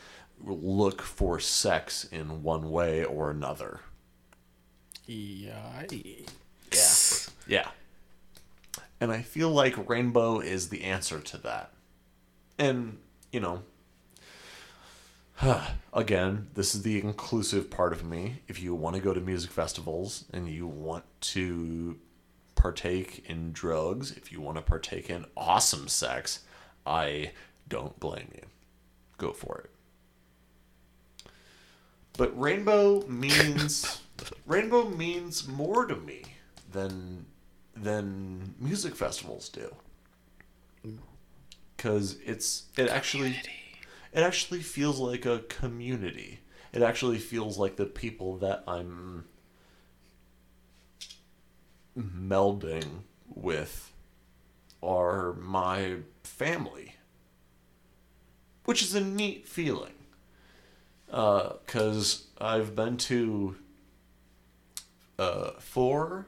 look 0.42 1.02
for 1.02 1.38
sex 1.40 2.04
in 2.04 2.42
one 2.42 2.70
way 2.70 3.04
or 3.04 3.30
another. 3.30 3.80
Yeah. 5.06 5.84
Yikes. 5.88 7.30
Yeah. 7.46 7.68
And 9.00 9.12
I 9.12 9.22
feel 9.22 9.50
like 9.50 9.88
Rainbow 9.88 10.40
is 10.40 10.68
the 10.68 10.84
answer 10.84 11.20
to 11.20 11.36
that. 11.38 11.72
And, 12.58 12.98
you 13.32 13.40
know, 13.40 13.62
again, 15.92 16.48
this 16.54 16.74
is 16.74 16.82
the 16.82 17.00
inclusive 17.00 17.70
part 17.70 17.92
of 17.92 18.04
me. 18.04 18.42
If 18.48 18.62
you 18.62 18.74
want 18.74 18.96
to 18.96 19.02
go 19.02 19.12
to 19.12 19.20
music 19.20 19.50
festivals 19.50 20.24
and 20.32 20.48
you 20.48 20.66
want 20.66 21.04
to 21.20 21.98
partake 22.54 23.24
in 23.28 23.52
drugs, 23.52 24.12
if 24.12 24.32
you 24.32 24.40
want 24.40 24.56
to 24.56 24.62
partake 24.62 25.10
in 25.10 25.26
awesome 25.36 25.88
sex, 25.88 26.40
I 26.86 27.32
don't 27.68 27.98
blame 28.00 28.28
you. 28.34 28.42
Go 29.18 29.32
for 29.32 29.58
it. 29.58 29.70
But 32.16 32.38
rainbow 32.40 33.04
means 33.08 34.00
rainbow 34.46 34.88
means 34.88 35.48
more 35.48 35.86
to 35.86 35.96
me 35.96 36.22
than 36.72 37.26
than 37.76 38.54
music 38.60 38.94
festivals 38.94 39.48
do. 39.48 39.74
Mm. 40.86 40.98
Cuz 41.76 42.18
it's 42.24 42.64
it 42.76 42.88
actually 42.88 43.36
it 44.14 44.22
actually 44.22 44.60
feels 44.60 45.00
like 45.00 45.26
a 45.26 45.40
community. 45.40 46.38
It 46.72 46.82
actually 46.82 47.18
feels 47.18 47.58
like 47.58 47.76
the 47.76 47.86
people 47.86 48.36
that 48.38 48.62
I'm 48.66 49.24
melding 51.98 53.02
with 53.28 53.92
are 54.82 55.32
my 55.34 55.96
family, 56.22 56.94
which 58.64 58.82
is 58.82 58.94
a 58.94 59.00
neat 59.00 59.48
feeling. 59.48 59.92
Because 61.06 62.26
uh, 62.40 62.44
I've 62.44 62.74
been 62.74 62.96
to 62.96 63.56
uh, 65.18 65.50
four, 65.58 66.26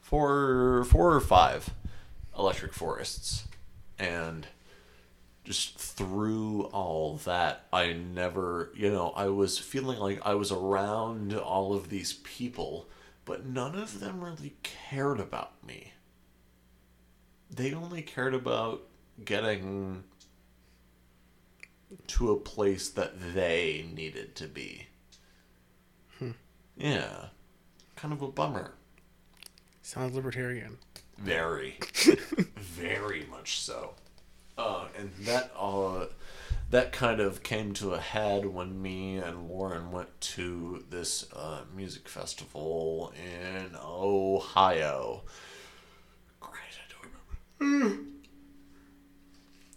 four, 0.00 0.84
four 0.84 1.14
or 1.14 1.20
five 1.20 1.70
electric 2.36 2.74
forests, 2.74 3.44
and 3.98 4.46
just 5.44 5.78
through 5.78 6.64
all 6.72 7.16
that, 7.24 7.66
I 7.72 7.92
never, 7.92 8.70
you 8.74 8.90
know, 8.90 9.12
I 9.16 9.26
was 9.28 9.58
feeling 9.58 9.98
like 9.98 10.20
I 10.24 10.34
was 10.34 10.52
around 10.52 11.34
all 11.34 11.74
of 11.74 11.88
these 11.88 12.12
people, 12.12 12.88
but 13.24 13.46
none 13.46 13.74
of 13.74 14.00
them 14.00 14.22
really 14.22 14.54
cared 14.62 15.20
about 15.20 15.64
me. 15.66 15.92
They 17.50 17.72
only 17.72 18.02
cared 18.02 18.34
about 18.34 18.82
getting 19.24 20.04
to 22.06 22.30
a 22.30 22.36
place 22.36 22.88
that 22.90 23.34
they 23.34 23.86
needed 23.92 24.36
to 24.36 24.46
be. 24.46 24.86
Hmm. 26.18 26.30
Yeah. 26.76 27.26
Kind 27.96 28.12
of 28.14 28.22
a 28.22 28.28
bummer. 28.28 28.74
Sounds 29.82 30.14
libertarian. 30.14 30.78
Very. 31.18 31.78
very 32.56 33.26
much 33.28 33.58
so. 33.58 33.94
Uh, 34.60 34.84
and 34.98 35.10
that 35.20 35.50
uh, 35.58 36.04
that 36.68 36.92
kind 36.92 37.18
of 37.18 37.42
came 37.42 37.72
to 37.72 37.94
a 37.94 37.98
head 37.98 38.44
when 38.44 38.82
me 38.82 39.16
and 39.16 39.48
Lauren 39.48 39.90
went 39.90 40.20
to 40.20 40.84
this 40.90 41.26
uh, 41.32 41.62
music 41.74 42.06
festival 42.06 43.10
in 43.16 43.74
Ohio. 43.82 45.22
Great, 46.40 46.60
I 46.76 46.92
don't 46.92 47.10
remember. 47.58 48.02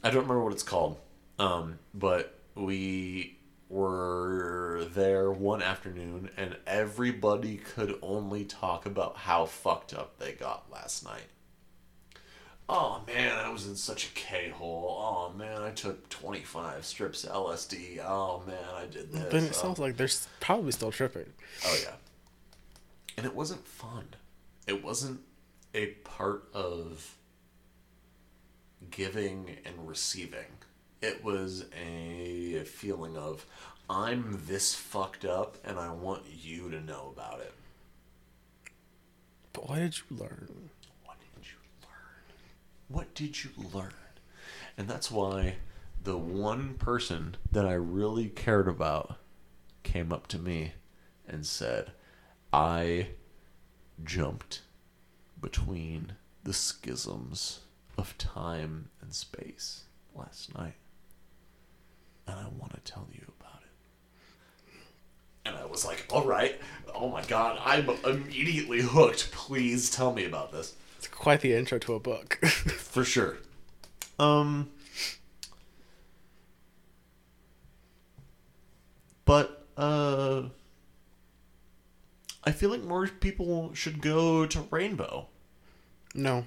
I 0.04 0.10
don't 0.10 0.24
remember 0.24 0.44
what 0.44 0.52
it's 0.52 0.64
called, 0.64 0.98
um, 1.40 1.80
but 1.94 2.38
we 2.56 3.38
were 3.70 4.86
there 4.94 5.32
one 5.32 5.62
afternoon, 5.62 6.30
and 6.36 6.58
everybody 6.68 7.56
could 7.56 7.98
only 8.02 8.44
talk 8.44 8.86
about 8.86 9.16
how 9.16 9.46
fucked 9.46 9.94
up 9.94 10.20
they 10.20 10.34
got 10.34 10.70
last 10.70 11.06
night. 11.06 11.30
Oh 12.70 13.02
man, 13.08 13.38
I 13.38 13.50
was 13.50 13.68
in 13.68 13.76
such 13.76 14.08
a 14.08 14.12
K 14.12 14.50
hole. 14.50 14.98
Oh 15.00 15.38
man, 15.38 15.62
I 15.62 15.72
took 15.72 16.08
25 16.10 16.86
strips 16.86 17.24
of 17.26 17.32
LSD. 17.32 18.00
Oh 18.04 18.42
man, 18.48 18.58
I 18.76 18.86
did 18.86 19.12
this. 19.12 19.32
Then 19.32 19.44
it 19.44 19.50
oh. 19.50 19.62
sounds 19.62 19.80
like 19.80 19.98
they're 19.98 20.10
probably 20.40 20.72
still 20.72 20.92
tripping. 20.92 21.32
Oh 21.66 21.78
yeah. 21.84 21.96
And 23.18 23.26
it 23.26 23.36
wasn't 23.36 23.68
fun. 23.68 24.08
It 24.66 24.84
wasn't 24.84 25.20
a 25.74 25.88
part 25.88 26.48
of 26.54 27.18
giving 28.92 29.58
and 29.66 29.88
receiving. 29.88 30.58
It 31.02 31.24
was 31.24 31.66
a 31.76 32.64
feeling 32.64 33.18
of 33.18 33.46
I'm 33.90 34.40
this 34.46 34.74
fucked 34.74 35.26
up 35.26 35.58
and 35.66 35.78
I 35.78 35.92
want 35.92 36.24
you 36.42 36.70
to 36.72 36.80
know 36.80 37.14
about 37.16 37.42
it. 37.42 37.54
But 39.52 39.70
what 39.70 39.80
did 39.80 39.98
you 39.98 40.18
learn? 40.18 40.70
What 42.88 43.14
did 43.14 43.44
you 43.44 43.52
learn? 43.74 43.94
And 44.78 44.88
that's 44.88 45.12
why 45.12 45.56
the 46.04 46.18
one 46.18 46.76
person 46.76 47.38
that 47.52 47.66
I 47.66 47.74
really 47.74 48.28
cared 48.28 48.68
about 48.68 49.18
came 49.84 50.12
up 50.12 50.28
to 50.28 50.40
me 50.40 50.74
and 51.28 51.46
said, 51.46 51.92
I 52.52 53.08
jumped 54.04 54.62
between 55.40 56.14
the 56.44 56.54
schisms 56.54 57.62
of 57.98 58.18
time 58.18 58.90
and 59.02 59.14
space 59.14 59.84
last 60.16 60.54
night. 60.56 60.76
And 62.28 62.38
I 62.38 62.48
want 62.58 62.74
to 62.74 62.92
tell 62.92 63.08
you 63.12 63.26
about 63.40 63.62
it. 63.62 64.74
And 65.46 65.56
I 65.56 65.66
was 65.66 65.86
like, 65.86 66.06
all 66.10 66.26
right. 66.26 66.60
Oh 66.96 67.10
my 67.10 67.24
God. 67.24 67.60
I'm 67.64 67.90
immediately 68.06 68.82
hooked. 68.82 69.32
Please 69.32 69.90
tell 69.90 70.14
me 70.14 70.26
about 70.26 70.52
this. 70.52 70.76
It's 71.04 71.14
quite 71.14 71.42
the 71.42 71.54
intro 71.54 71.80
to 71.80 71.96
a 71.96 72.00
book. 72.00 72.36
For 72.46 73.04
sure. 73.04 73.36
Um 74.18 74.70
But 79.26 79.66
uh 79.76 80.44
I 82.46 82.52
feel 82.54 82.70
like 82.70 82.84
more 82.84 83.08
people 83.08 83.74
should 83.74 84.02
go 84.02 84.46
to 84.46 84.62
Rainbow. 84.72 85.28
No. 86.16 86.46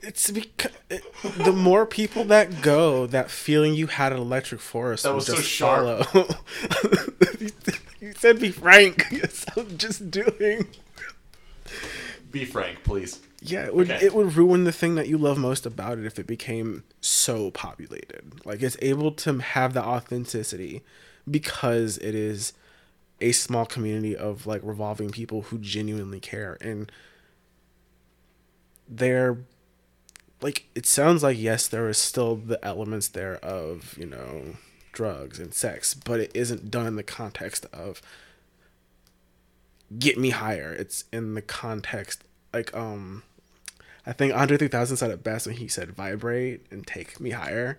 It's 0.00 0.30
because 0.30 0.70
it, 0.88 1.02
the 1.36 1.52
more 1.52 1.84
people 1.84 2.22
that 2.26 2.62
go, 2.62 3.06
that 3.08 3.28
feeling 3.28 3.74
you 3.74 3.88
had 3.88 4.12
at 4.12 4.20
Electric 4.20 4.60
Forest 4.60 5.02
that 5.02 5.14
was 5.14 5.26
just 5.26 5.38
so 5.38 5.42
sharp. 5.42 6.06
follow. 6.06 6.28
you 8.00 8.12
said 8.14 8.38
be 8.38 8.52
frank. 8.52 9.06
Yes, 9.10 9.46
I'm 9.56 9.76
just 9.78 10.12
doing. 10.12 10.68
Be 12.32 12.44
frank, 12.44 12.82
please. 12.82 13.20
Yeah, 13.40 13.66
it 13.66 13.74
would 13.74 13.90
okay. 13.90 14.04
it 14.04 14.14
would 14.14 14.34
ruin 14.34 14.64
the 14.64 14.72
thing 14.72 14.94
that 14.94 15.08
you 15.08 15.18
love 15.18 15.36
most 15.36 15.66
about 15.66 15.98
it 15.98 16.06
if 16.06 16.18
it 16.18 16.26
became 16.26 16.82
so 17.00 17.50
populated. 17.50 18.44
Like 18.44 18.62
it's 18.62 18.76
able 18.80 19.12
to 19.12 19.38
have 19.38 19.74
the 19.74 19.84
authenticity 19.84 20.82
because 21.30 21.98
it 21.98 22.14
is 22.14 22.54
a 23.20 23.32
small 23.32 23.66
community 23.66 24.16
of 24.16 24.46
like 24.46 24.62
revolving 24.64 25.10
people 25.10 25.42
who 25.42 25.58
genuinely 25.58 26.18
care 26.18 26.56
and 26.60 26.90
they're 28.88 29.38
like 30.40 30.66
it 30.74 30.86
sounds 30.86 31.22
like 31.22 31.38
yes 31.38 31.68
there 31.68 31.88
is 31.88 31.98
still 31.98 32.36
the 32.36 32.62
elements 32.64 33.08
there 33.08 33.36
of, 33.36 33.96
you 33.98 34.06
know, 34.06 34.56
drugs 34.92 35.38
and 35.38 35.52
sex, 35.52 35.94
but 35.94 36.20
it 36.20 36.30
isn't 36.34 36.70
done 36.70 36.86
in 36.86 36.96
the 36.96 37.02
context 37.02 37.66
of 37.72 38.00
get 39.98 40.18
me 40.18 40.30
higher. 40.30 40.72
It's 40.72 41.04
in 41.12 41.34
the 41.34 41.42
context 41.42 42.24
like 42.52 42.74
um 42.76 43.22
I 44.04 44.12
think 44.12 44.34
Andre 44.34 44.56
3000 44.56 44.96
said 44.96 45.10
it 45.10 45.22
best 45.22 45.46
when 45.46 45.56
he 45.56 45.68
said 45.68 45.92
vibrate 45.92 46.66
and 46.70 46.86
take 46.86 47.20
me 47.20 47.30
higher. 47.30 47.78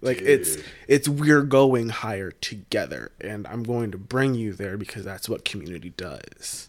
Like 0.00 0.18
Dude. 0.18 0.28
it's 0.28 0.56
it's 0.88 1.08
we're 1.08 1.42
going 1.42 1.90
higher 1.90 2.32
together 2.32 3.12
and 3.20 3.46
I'm 3.46 3.62
going 3.62 3.90
to 3.92 3.98
bring 3.98 4.34
you 4.34 4.52
there 4.52 4.76
because 4.76 5.04
that's 5.04 5.28
what 5.28 5.44
community 5.44 5.90
does. 5.96 6.68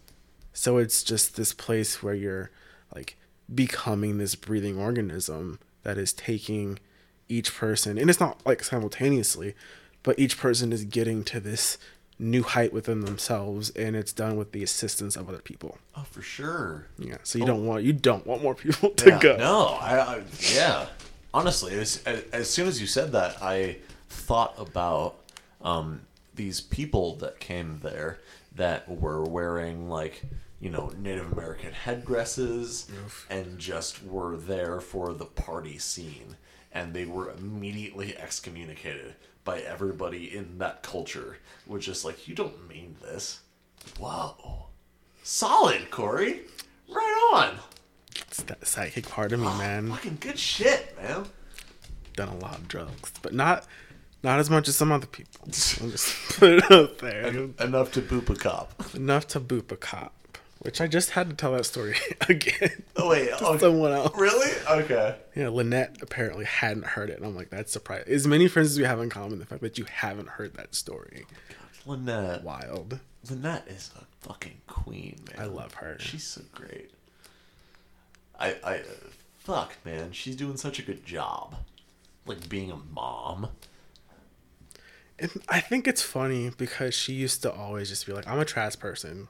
So 0.53 0.77
it's 0.77 1.03
just 1.03 1.35
this 1.35 1.53
place 1.53 2.03
where 2.03 2.13
you're 2.13 2.51
like 2.93 3.17
becoming 3.53 4.17
this 4.17 4.35
breathing 4.35 4.79
organism 4.79 5.59
that 5.83 5.97
is 5.97 6.13
taking 6.13 6.79
each 7.27 7.55
person 7.55 7.97
and 7.97 8.09
it's 8.09 8.19
not 8.19 8.45
like 8.45 8.63
simultaneously, 8.63 9.55
but 10.03 10.19
each 10.19 10.37
person 10.37 10.71
is 10.71 10.85
getting 10.85 11.23
to 11.23 11.39
this 11.39 11.79
new 12.17 12.43
height 12.43 12.71
within 12.71 13.01
themselves 13.01 13.69
and 13.71 13.95
it's 13.95 14.13
done 14.13 14.37
with 14.37 14.51
the 14.51 14.63
assistance 14.63 15.15
of 15.15 15.27
other 15.27 15.39
people. 15.39 15.77
Oh 15.95 16.05
for 16.09 16.21
sure. 16.21 16.87
Yeah 16.97 17.17
so 17.23 17.37
you 17.37 17.43
oh. 17.43 17.47
don't 17.47 17.65
want 17.65 17.83
you 17.83 17.93
don't 17.93 18.25
want 18.25 18.41
more 18.41 18.55
people 18.55 18.89
to 18.91 19.09
yeah, 19.09 19.19
go. 19.19 19.37
No 19.37 19.67
I, 19.81 19.97
I 19.99 20.23
yeah. 20.53 20.87
Honestly 21.33 21.77
as, 21.77 22.03
as 22.05 22.49
soon 22.49 22.67
as 22.67 22.79
you 22.79 22.87
said 22.87 23.11
that 23.11 23.41
i 23.41 23.77
thought 24.09 24.53
about 24.57 25.17
um, 25.61 26.01
these 26.33 26.61
people 26.61 27.15
that 27.17 27.39
came 27.39 27.79
there 27.83 28.19
that 28.55 28.89
were 28.89 29.23
wearing 29.23 29.89
like 29.89 30.23
you 30.59 30.69
know 30.69 30.91
native 30.97 31.31
american 31.31 31.73
headdresses 31.73 32.89
Oof. 33.05 33.25
and 33.29 33.59
just 33.59 34.03
were 34.05 34.37
there 34.37 34.79
for 34.79 35.13
the 35.13 35.25
party 35.25 35.77
scene. 35.77 36.37
And 36.71 36.93
they 36.93 37.05
were 37.05 37.31
immediately 37.31 38.17
excommunicated 38.17 39.15
by 39.45 39.61
everybody 39.61 40.35
in 40.35 40.57
that 40.57 40.83
culture 40.83 41.37
was 41.65 41.85
just 41.85 42.03
like, 42.03 42.27
you 42.27 42.35
don't 42.35 42.67
mean 42.67 42.95
this. 43.01 43.39
Whoa. 43.97 44.65
Solid, 45.23 45.89
Corey. 45.91 46.41
Right 46.89 47.29
on. 47.33 47.55
It's 48.15 48.43
that 48.43 48.65
psychic 48.67 49.07
part 49.07 49.31
of 49.31 49.39
me, 49.39 49.47
ah, 49.47 49.57
man. 49.57 49.89
Fucking 49.91 50.17
good 50.19 50.37
shit, 50.37 50.97
man. 51.01 51.25
Done 52.15 52.29
a 52.29 52.37
lot 52.37 52.57
of 52.57 52.67
drugs, 52.67 53.11
but 53.21 53.33
not 53.33 53.65
not 54.23 54.39
as 54.39 54.49
much 54.49 54.67
as 54.67 54.75
some 54.75 54.91
other 54.91 55.05
people. 55.05 55.41
I'm 55.43 55.51
just 55.51 56.15
put 56.39 56.53
it 56.53 56.71
out 56.71 56.97
there. 56.97 57.27
Enough 57.59 57.91
to 57.93 58.01
boop 58.01 58.29
a 58.29 58.35
cop. 58.35 58.73
Enough 58.95 59.27
to 59.27 59.39
boop 59.39 59.71
a 59.71 59.77
cop. 59.77 60.13
Which 60.65 60.81
I 60.81 60.87
just 60.87 61.11
had 61.11 61.29
to 61.29 61.35
tell 61.35 61.51
that 61.53 61.65
story 61.65 61.95
again. 62.27 62.83
Oh 62.95 63.09
wait, 63.09 63.29
to 63.37 63.45
oh, 63.45 63.57
someone 63.59 63.91
else. 63.91 64.17
really? 64.17 64.51
Okay. 64.67 65.15
Yeah, 65.35 65.49
Lynette 65.49 65.97
apparently 66.01 66.43
hadn't 66.43 66.85
heard 66.87 67.11
it, 67.11 67.17
and 67.17 67.25
I'm 67.25 67.35
like, 67.35 67.51
that's 67.51 67.71
surprising. 67.71 68.11
As 68.11 68.25
many 68.25 68.47
friends 68.47 68.71
as 68.71 68.79
we 68.79 68.83
have 68.85 68.99
in 68.99 69.11
common, 69.11 69.37
the 69.37 69.45
fact 69.45 69.61
that 69.61 69.77
you 69.77 69.85
haven't 69.85 70.27
heard 70.27 70.55
that 70.55 70.73
story, 70.73 71.27
God, 71.85 71.99
Lynette. 72.07 72.43
wild. 72.43 72.99
Lynette 73.29 73.67
is 73.67 73.91
a 73.95 74.05
fucking 74.27 74.61
queen, 74.65 75.19
man. 75.29 75.39
I 75.39 75.45
love 75.45 75.75
her. 75.75 75.97
She's 75.99 76.23
so 76.23 76.41
great. 76.51 76.89
I, 78.39 78.55
I, 78.63 78.75
uh, 78.77 78.83
fuck, 79.37 79.73
man. 79.85 80.11
She's 80.13 80.35
doing 80.35 80.57
such 80.57 80.79
a 80.79 80.81
good 80.81 81.05
job. 81.05 81.57
Like 82.25 82.49
being 82.49 82.71
a 82.71 82.77
mom. 82.91 83.49
And 85.19 85.29
I 85.47 85.59
think 85.59 85.87
it's 85.87 86.01
funny 86.01 86.51
because 86.57 86.95
she 86.95 87.13
used 87.13 87.43
to 87.43 87.53
always 87.53 87.89
just 87.89 88.05
be 88.07 88.13
like, 88.13 88.27
I'm 88.27 88.39
a 88.39 88.45
trash 88.45 88.77
person. 88.79 89.27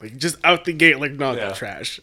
Like, 0.00 0.16
just 0.16 0.36
out 0.44 0.64
the 0.64 0.72
gate, 0.72 0.98
like, 0.98 1.12
no, 1.12 1.32
Yeah. 1.32 1.52
trash. 1.52 2.00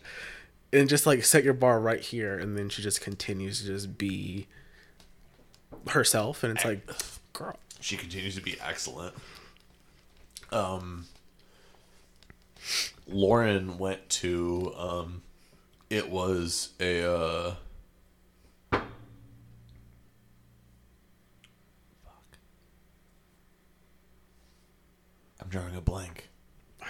And 0.73 0.89
just 0.89 1.05
like 1.05 1.23
set 1.23 1.43
your 1.43 1.53
bar 1.53 1.79
right 1.79 2.01
here. 2.01 2.37
And 2.37 2.57
then 2.57 2.69
she 2.69 2.81
just 2.81 2.99
continues 3.01 3.61
to 3.61 3.67
just 3.67 3.97
be 3.97 4.47
herself. 5.89 6.43
And 6.43 6.55
it's 6.55 6.65
like, 6.65 6.81
girl. 7.33 7.57
She 7.79 7.95
continues 7.95 8.35
to 8.35 8.41
be 8.41 8.57
excellent. 8.61 9.15
Um, 10.51 11.05
Lauren 13.07 13.77
went 13.77 14.09
to 14.09 14.73
um, 14.77 15.21
it 15.89 16.09
was 16.09 16.73
a 16.79 17.03
uh, 17.09 17.55
fuck. 18.71 18.81
I'm 25.41 25.47
drawing 25.49 25.75
a 25.75 25.81
blank. 25.81 26.26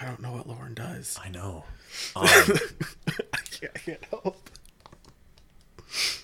I 0.00 0.04
don't 0.04 0.20
know 0.20 0.32
what 0.32 0.46
Lauren 0.48 0.74
does. 0.74 1.18
I 1.22 1.28
know. 1.28 1.64
Um, 2.14 2.24
I 2.26 3.38
can't, 3.50 3.72
I 3.74 3.78
can't 3.78 4.04
help. 4.10 4.50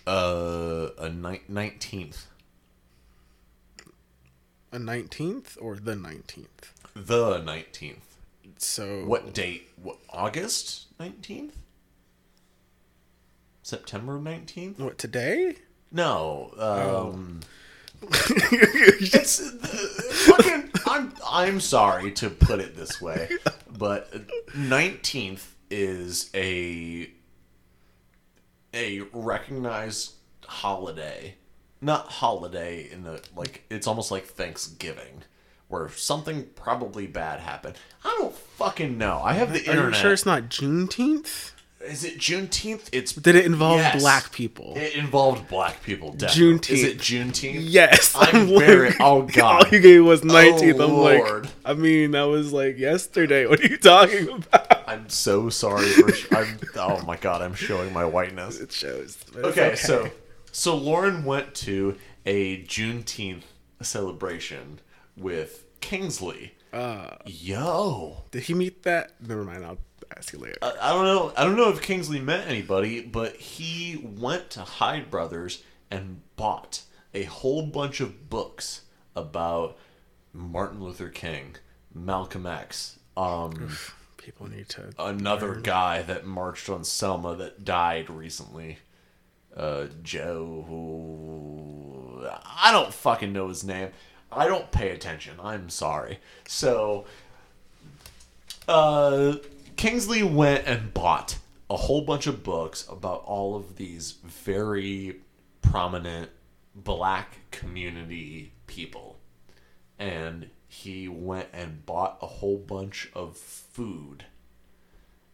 uh, 0.07 0.89
a 0.99 1.09
nineteenth, 1.09 2.27
A 4.73 4.77
19th 4.79 5.57
or 5.61 5.77
the 5.77 5.95
19th? 5.95 6.47
the 6.95 7.39
nineteenth. 7.39 8.17
So, 8.59 9.05
What 9.07 9.33
date? 9.35 9.69
What 9.83 9.97
August 10.11 10.87
nineteenth? 11.01 11.57
September 13.63 14.19
nineteenth? 14.21 14.79
What, 14.79 14.99
today? 14.99 15.57
No. 15.91 16.53
Um, 16.59 16.61
Oh. 16.61 17.47
it's 18.53 19.41
uh, 19.41 20.33
fucking. 20.33 20.71
I'm 20.87 21.13
I'm 21.29 21.61
sorry 21.61 22.13
to 22.13 22.31
put 22.31 22.61
it 22.61 22.77
this 22.77 23.01
way, 23.01 23.29
but 23.77 24.13
nineteenth 24.55 25.55
is 25.71 26.31
a 26.35 27.11
a 28.73 29.01
recognized 29.13 30.13
holiday, 30.47 31.37
not 31.81 32.07
holiday 32.09 32.89
in 32.91 33.05
the 33.05 33.23
like. 33.37 33.65
It's 33.71 33.87
almost 33.87 34.11
like 34.11 34.25
Thanksgiving. 34.27 35.23
Where 35.69 35.89
something 35.89 36.45
probably 36.55 37.07
bad 37.07 37.41
happened. 37.41 37.77
I 38.05 38.15
don't 38.19 38.35
fucking 38.35 38.99
know. 38.99 39.21
I 39.25 39.33
have 39.33 39.53
the 39.53 39.61
Are 39.67 39.71
internet. 39.71 39.95
you 39.95 39.99
sure 39.99 40.13
it's 40.13 40.27
not 40.27 40.45
Juneteenth? 40.45 41.53
Is 41.87 42.05
it 42.05 42.19
Juneteenth? 42.19 42.89
It's 42.93 43.13
Did 43.13 43.37
it 43.37 43.45
involve 43.45 43.79
Yes. 43.79 44.01
black 44.03 44.33
people? 44.33 44.75
It 44.77 44.95
involved 44.97 45.49
black 45.49 45.83
people. 45.83 46.13
Definitely. 46.13 46.59
Juneteenth. 46.59 46.71
Is 46.71 46.83
it 46.85 46.99
Juneteenth? 46.99 47.61
Yes. 47.63 48.15
I'm 48.17 48.51
like- 48.51 48.65
very. 48.65 48.95
Oh 49.01 49.23
God. 49.23 49.67
All 49.67 49.71
you 49.73 49.81
gave 49.81 50.05
was 50.05 50.23
19th. 50.23 50.81
Oh, 50.81 50.85
I'm 50.85 50.93
Lord. 50.93 51.45
like, 51.45 51.53
I 51.65 51.75
mean, 51.75 52.13
that 52.13 52.23
was 52.25 52.53
like 52.53 52.79
yesterday. 52.79 53.47
What 53.47 53.61
are 53.61 53.67
you 53.67 53.77
talking 53.77 54.29
about? 54.29 54.89
I'm 54.89 55.09
so 55.09 55.49
sorry 55.51 55.87
for. 55.89 56.13
Sh- 56.13 56.27
I'm. 56.33 56.59
Oh 56.77 57.03
my 57.03 57.17
God. 57.17 57.43
I'm 57.43 57.55
showing 57.55 57.93
my 57.93 58.05
whiteness. 58.05 58.59
It 58.61 58.73
shows. 58.73 59.17
it's 59.29 59.37
Okay, 59.37 59.75
so 59.77 60.11
so 60.53 60.77
Lauren 60.77 61.25
went 61.25 61.55
to 61.57 61.97
a 62.27 62.63
Juneteenth 62.65 63.43
celebration 63.83 64.81
with 65.17 65.65
Kingsley. 65.81 66.55
Uh, 66.73 67.17
Yo. 67.27 68.25
did 68.33 68.43
he 68.45 68.55
meet 68.55 68.83
that? 68.83 69.13
Never 69.21 69.45
mind. 69.45 69.65
I'll 69.65 69.79
ask 70.17 70.33
you 70.33 70.39
later. 70.39 70.59
I, 70.63 70.73
I 70.81 70.89
don't 70.93 71.05
know. 71.05 71.33
I 71.37 71.45
don't 71.45 71.57
know 71.57 71.71
if 71.71 71.81
Kingsley 71.83 72.21
met 72.21 72.47
anybody, 72.49 73.01
but 73.03 73.37
he 73.37 73.97
went 74.03 74.51
to 74.51 74.61
Hyde 74.61 75.11
Brothers 75.11 75.63
and 75.91 76.21
bought 76.37 76.83
a 77.13 77.25
whole 77.25 77.63
bunch 77.67 78.01
of 78.01 78.29
books 78.29 78.83
about 79.15 79.77
Martin 80.33 80.83
Luther 80.83 81.09
King, 81.09 81.57
Malcolm 81.95 82.47
X, 82.47 82.99
um, 83.17 83.77
People 84.17 84.49
need 84.51 84.69
to. 84.71 84.91
another 84.99 85.55
guy 85.55 86.03
that 86.03 86.27
marched 86.27 86.69
on 86.69 86.83
Selma 86.83 87.37
that 87.37 87.65
died 87.65 88.11
recently. 88.11 88.79
Uh, 89.57 89.87
Joe. 90.03 90.65
who- 90.69 92.27
I 92.27 92.73
don't 92.73 92.93
fucking 92.93 93.33
know 93.33 93.49
his 93.49 93.63
name. 93.63 93.91
I 94.33 94.49
don't 94.49 94.73
pay 94.73 94.91
attention. 94.91 95.35
I'm 95.41 95.69
sorry. 95.71 96.19
So, 96.49 97.05
uh, 98.67 99.37
Kingsley 99.77 100.23
went 100.23 100.67
and 100.67 100.95
bought 100.95 101.39
a 101.69 101.77
whole 101.77 102.03
bunch 102.03 102.27
of 102.27 102.43
books 102.43 102.87
about 102.89 103.23
all 103.25 103.57
of 103.57 103.77
these 103.77 104.13
very 104.25 105.21
prominent 105.63 106.31
black 106.75 107.39
community 107.51 108.53
people. 108.67 109.19
And 109.99 110.51
he 110.69 111.09
went 111.09 111.49
and 111.53 111.87
bought 111.87 112.19
a 112.21 112.27
whole 112.27 112.59
bunch 112.59 113.11
of 113.15 113.37
food. 113.37 114.25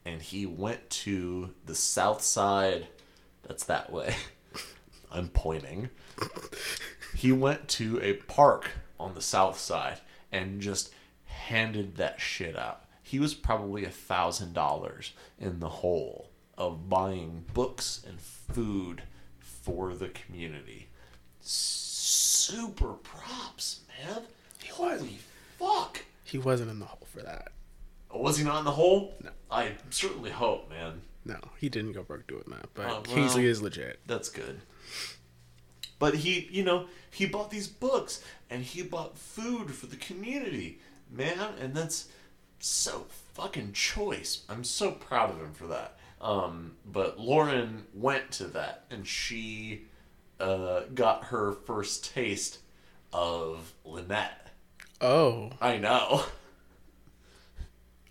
And 0.04 0.22
he 0.22 0.46
went 0.46 0.88
to 0.90 1.50
the 1.66 1.74
south 1.74 2.22
side. 2.22 2.88
That's 3.42 3.64
that 3.64 3.92
way. 3.92 4.14
I'm 5.10 5.28
pointing. 5.28 5.90
He 7.14 7.32
went 7.32 7.68
to 7.68 8.00
a 8.00 8.14
park 8.14 8.70
on 8.98 9.14
the 9.14 9.22
south 9.22 9.58
side 9.58 10.00
and 10.30 10.60
just 10.60 10.92
handed 11.24 11.96
that 11.96 12.20
shit 12.20 12.56
out. 12.56 12.84
He 13.10 13.18
was 13.18 13.34
probably 13.34 13.84
a 13.84 13.90
thousand 13.90 14.52
dollars 14.52 15.14
in 15.36 15.58
the 15.58 15.68
hole 15.68 16.30
of 16.56 16.88
buying 16.88 17.44
books 17.52 18.04
and 18.06 18.20
food 18.20 19.02
for 19.40 19.94
the 19.94 20.06
community. 20.10 20.86
Super 21.40 22.92
props, 22.92 23.80
man. 24.06 24.22
Holy 24.70 25.18
fuck. 25.58 26.04
He 26.22 26.38
wasn't 26.38 26.70
in 26.70 26.78
the 26.78 26.84
hole 26.84 27.08
for 27.12 27.20
that. 27.22 27.48
Was 28.14 28.38
he 28.38 28.44
not 28.44 28.60
in 28.60 28.64
the 28.64 28.70
hole? 28.70 29.12
No. 29.24 29.30
I 29.50 29.72
certainly 29.90 30.30
hope, 30.30 30.70
man. 30.70 31.00
No, 31.24 31.40
he 31.58 31.68
didn't 31.68 31.94
go 31.94 32.04
broke 32.04 32.28
doing 32.28 32.44
that. 32.46 32.66
But 32.74 32.84
Oh, 32.86 32.92
well. 32.92 33.02
Kingsley 33.02 33.46
is 33.46 33.60
legit. 33.60 33.98
That's 34.06 34.28
good. 34.28 34.60
But 35.98 36.14
he, 36.14 36.48
you 36.52 36.62
know, 36.62 36.86
he 37.10 37.26
bought 37.26 37.50
these 37.50 37.66
books 37.66 38.22
and 38.48 38.62
he 38.62 38.82
bought 38.82 39.18
food 39.18 39.72
for 39.74 39.86
the 39.86 39.96
community, 39.96 40.78
man, 41.10 41.54
and 41.60 41.74
that's 41.74 42.06
so 42.60 43.06
fucking 43.34 43.72
choice. 43.72 44.44
I'm 44.48 44.64
so 44.64 44.92
proud 44.92 45.30
of 45.30 45.38
him 45.40 45.52
for 45.52 45.66
that. 45.68 45.98
Um, 46.20 46.72
but 46.84 47.18
Lauren 47.18 47.86
went 47.94 48.30
to 48.32 48.44
that 48.48 48.84
and 48.90 49.06
she 49.06 49.86
uh, 50.38 50.82
got 50.94 51.24
her 51.24 51.52
first 51.52 52.12
taste 52.12 52.58
of 53.12 53.72
Lynette. 53.84 54.48
Oh. 55.00 55.50
I 55.60 55.78
know. 55.78 56.24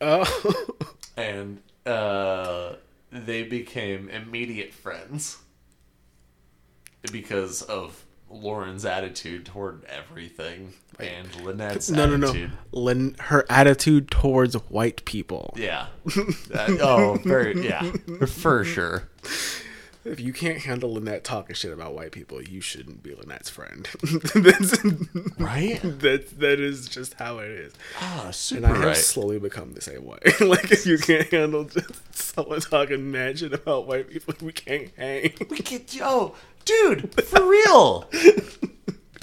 Oh. 0.02 0.66
And 1.18 1.62
uh, 1.86 2.76
they 3.12 3.44
became 3.44 4.08
immediate 4.08 4.74
friends 4.74 5.38
because 7.12 7.62
of 7.64 8.06
Lauren's 8.30 8.86
attitude 8.86 9.46
toward 9.46 9.84
everything 9.86 10.74
and 11.00 11.28
Lynette's 11.44 11.90
no, 11.90 12.06
no, 12.16 12.28
attitude. 12.28 12.52
no. 12.74 12.80
Lynn, 12.80 13.16
her 13.20 13.46
attitude 13.50 14.12
towards 14.12 14.54
white 14.70 15.04
people. 15.06 15.54
Yeah. 15.58 15.88
That- 16.06 16.80
oh, 16.82 17.20
very 17.24 17.66
yeah, 17.66 17.92
for 18.28 18.64
sure. 18.64 19.08
If 20.06 20.20
you 20.22 20.32
can't 20.32 20.60
handle 20.60 20.94
Lynette 20.94 21.26
talking 21.26 21.54
shit 21.56 21.74
about 21.74 21.94
white 21.94 22.14
people, 22.14 22.42
you 22.42 22.62
shouldn't 22.62 23.04
be 23.04 23.14
Lynette's 23.14 23.50
friend. 23.50 23.88
that's, 24.34 24.82
Right? 25.38 25.80
that's 25.84 26.32
that 26.34 26.60
is 26.60 26.88
just 26.88 27.16
how 27.16 27.40
it 27.40 27.52
is. 27.52 27.74
Ah, 28.00 28.30
super 28.32 28.66
And 28.66 28.66
I 28.66 28.78
have 28.78 28.86
right. 28.88 28.96
slowly 28.98 29.40
become 29.40 29.74
the 29.74 29.82
same 29.82 30.06
way. 30.06 30.18
like 30.40 30.72
if 30.72 30.86
you 30.86 30.98
can't 30.98 31.28
handle 31.32 31.66
just 31.66 32.16
someone 32.16 32.62
talking 32.62 33.12
mad 33.12 33.40
shit 33.40 33.54
about 33.54 33.88
white 33.88 34.10
people, 34.10 34.34
we 34.42 34.54
can't 34.54 34.90
hang. 34.98 35.34
We 35.50 35.58
get 35.60 35.94
yo, 35.94 36.34
dude, 36.66 37.14
for 37.24 37.46
real. 37.48 38.10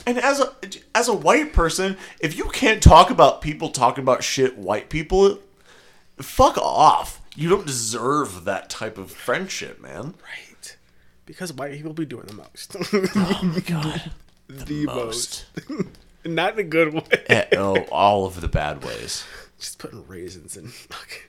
And 0.06 0.18
as 0.18 0.40
a 0.40 0.52
as 0.94 1.08
a 1.08 1.14
white 1.14 1.52
person, 1.52 1.96
if 2.20 2.36
you 2.36 2.44
can't 2.44 2.82
talk 2.82 3.10
about 3.10 3.40
people 3.40 3.70
talking 3.70 4.02
about 4.02 4.22
shit 4.22 4.56
white 4.56 4.88
people, 4.88 5.40
fuck 6.18 6.56
off. 6.58 7.20
You 7.34 7.48
don't 7.48 7.66
deserve 7.66 8.44
that 8.44 8.70
type 8.70 8.98
of 8.98 9.10
friendship, 9.10 9.80
man. 9.80 10.14
Right. 10.24 10.76
Because 11.26 11.52
white 11.52 11.72
people 11.72 11.92
be 11.92 12.06
doing 12.06 12.26
the 12.26 12.34
most. 12.34 12.76
Oh 13.16 13.40
my 13.42 13.60
god. 13.60 14.10
the 14.48 14.86
most. 14.86 15.46
most. 15.68 15.88
Not 16.24 16.54
in 16.54 16.60
a 16.60 16.62
good 16.62 16.94
way. 16.94 17.02
Eh, 17.28 17.44
oh, 17.56 17.82
all 17.90 18.26
of 18.26 18.40
the 18.40 18.48
bad 18.48 18.84
ways. 18.84 19.24
Just 19.58 19.78
putting 19.78 20.06
raisins 20.06 20.56
in. 20.56 20.68
fucking- 20.68 21.22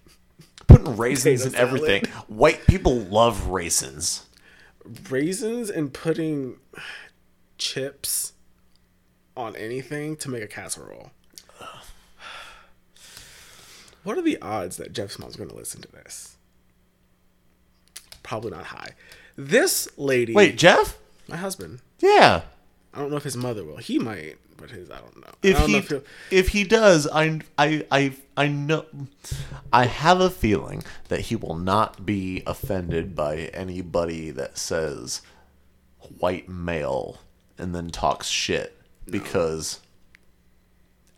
Putting 0.68 0.98
raisins 0.98 1.45
in 1.45 1.56
everything. 1.56 2.03
White 2.27 2.68
people 2.68 3.00
love 3.00 3.48
raisins. 3.48 4.27
Raisins 5.09 5.69
and 5.69 5.93
putting 5.93 6.57
chips 7.57 8.33
on 9.35 9.56
anything 9.56 10.16
to 10.17 10.30
make 10.30 10.43
a 10.43 10.48
casserole. 10.48 11.11
What 14.03 14.17
are 14.17 14.22
the 14.22 14.41
odds 14.41 14.77
that 14.77 14.93
Jeff's 14.93 15.19
mom's 15.19 15.35
going 15.35 15.49
to 15.49 15.56
listen 15.56 15.82
to 15.82 15.91
this? 15.91 16.38
Probably 18.24 18.51
not 18.51 18.66
high. 18.67 18.91
This 19.35 19.90
lady, 19.98 20.33
Wait, 20.33 20.57
Jeff? 20.57 20.98
my 21.27 21.35
husband. 21.35 21.80
Yeah. 21.99 22.43
I 22.93 22.99
don't 22.99 23.11
know 23.11 23.17
if 23.17 23.24
his 23.25 23.35
mother 23.35 23.66
will. 23.66 23.77
He 23.77 23.99
might, 23.99 24.38
but 24.58 24.72
his 24.72 24.90
I 24.90 25.00
don't 25.00 25.18
know. 25.18 25.32
If 25.42 25.58
don't 25.58 25.68
he 25.68 25.74
know 25.74 25.80
if 25.80 26.03
if 26.32 26.48
he 26.50 26.64
does, 26.64 27.08
I 27.08 27.40
I 27.58 27.86
I 27.92 28.14
I 28.36 28.48
know 28.48 28.86
I 29.72 29.86
have 29.86 30.19
a 30.19 30.30
feeling 30.30 30.84
that 31.08 31.22
he 31.22 31.36
will 31.36 31.56
not 31.56 32.06
be 32.06 32.44
offended 32.45 33.16
by 33.16 33.52
anybody 33.53 34.32
that 34.32 34.58
says 34.58 35.22
white 36.19 36.50
male 36.50 37.19
and 37.58 37.74
then 37.74 37.90
talks 37.90 38.27
shit 38.27 38.77
because 39.10 39.80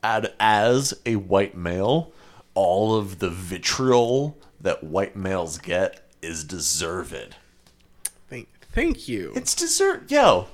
ad, 0.04 0.34
as 0.40 0.94
a 1.06 1.16
white 1.16 1.56
male, 1.56 2.12
all 2.54 2.96
of 2.96 3.20
the 3.20 3.30
vitriol 3.30 4.38
that 4.60 4.84
white 4.84 5.16
males 5.16 5.58
get 5.58 6.02
is 6.22 6.44
deserved. 6.44 7.36
thank, 8.30 8.48
thank 8.72 9.08
you. 9.08 9.32
It's 9.36 9.56
deserved. 9.56 10.12
Yo, 10.12 10.48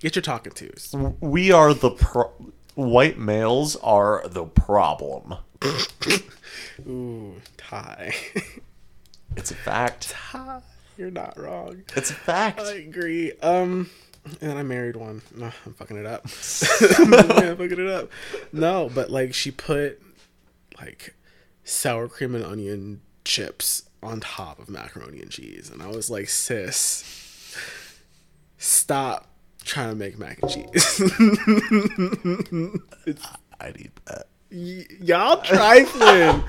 Get 0.00 0.14
your 0.14 0.22
talking 0.22 0.52
tos. 0.52 0.94
we 1.20 1.50
are 1.52 1.72
the 1.74 1.90
pro- 1.90 2.32
white 2.74 3.18
males 3.18 3.76
are 3.76 4.22
the 4.28 4.44
problem. 4.44 5.36
Ooh, 6.86 7.36
Ty. 7.56 8.14
It's 9.36 9.50
a 9.50 9.54
fact. 9.54 10.14
You're 10.96 11.10
not 11.10 11.38
wrong. 11.38 11.82
It's 11.94 12.10
a 12.10 12.14
fact. 12.14 12.58
I 12.58 12.72
agree. 12.76 13.32
Um, 13.42 13.90
and 14.40 14.58
I 14.58 14.62
married 14.62 14.96
one. 14.96 15.20
No, 15.34 15.52
I'm 15.66 15.74
fucking 15.74 15.98
it 15.98 16.06
up. 16.06 16.26
yeah, 16.80 16.88
I'm 17.50 17.56
fucking 17.58 17.78
it 17.78 17.86
up. 17.86 18.10
No, 18.50 18.90
but 18.94 19.10
like 19.10 19.34
she 19.34 19.50
put 19.50 20.00
like 20.80 21.14
sour 21.64 22.08
cream 22.08 22.34
and 22.34 22.44
onion 22.44 23.02
chips 23.26 23.90
on 24.02 24.20
top 24.20 24.58
of 24.58 24.70
macaroni 24.70 25.20
and 25.20 25.30
cheese, 25.30 25.68
and 25.70 25.82
I 25.82 25.88
was 25.88 26.08
like, 26.08 26.30
sis, 26.30 27.04
stop 28.56 29.28
trying 29.66 29.90
to 29.90 29.94
make 29.96 30.18
mac 30.18 30.38
and 30.42 30.50
cheese. 30.50 31.00
I'd 33.60 33.76
eat 33.80 33.90
that. 34.06 34.26
Y- 34.50 34.86
y'all 35.00 35.40
trifling. 35.42 36.42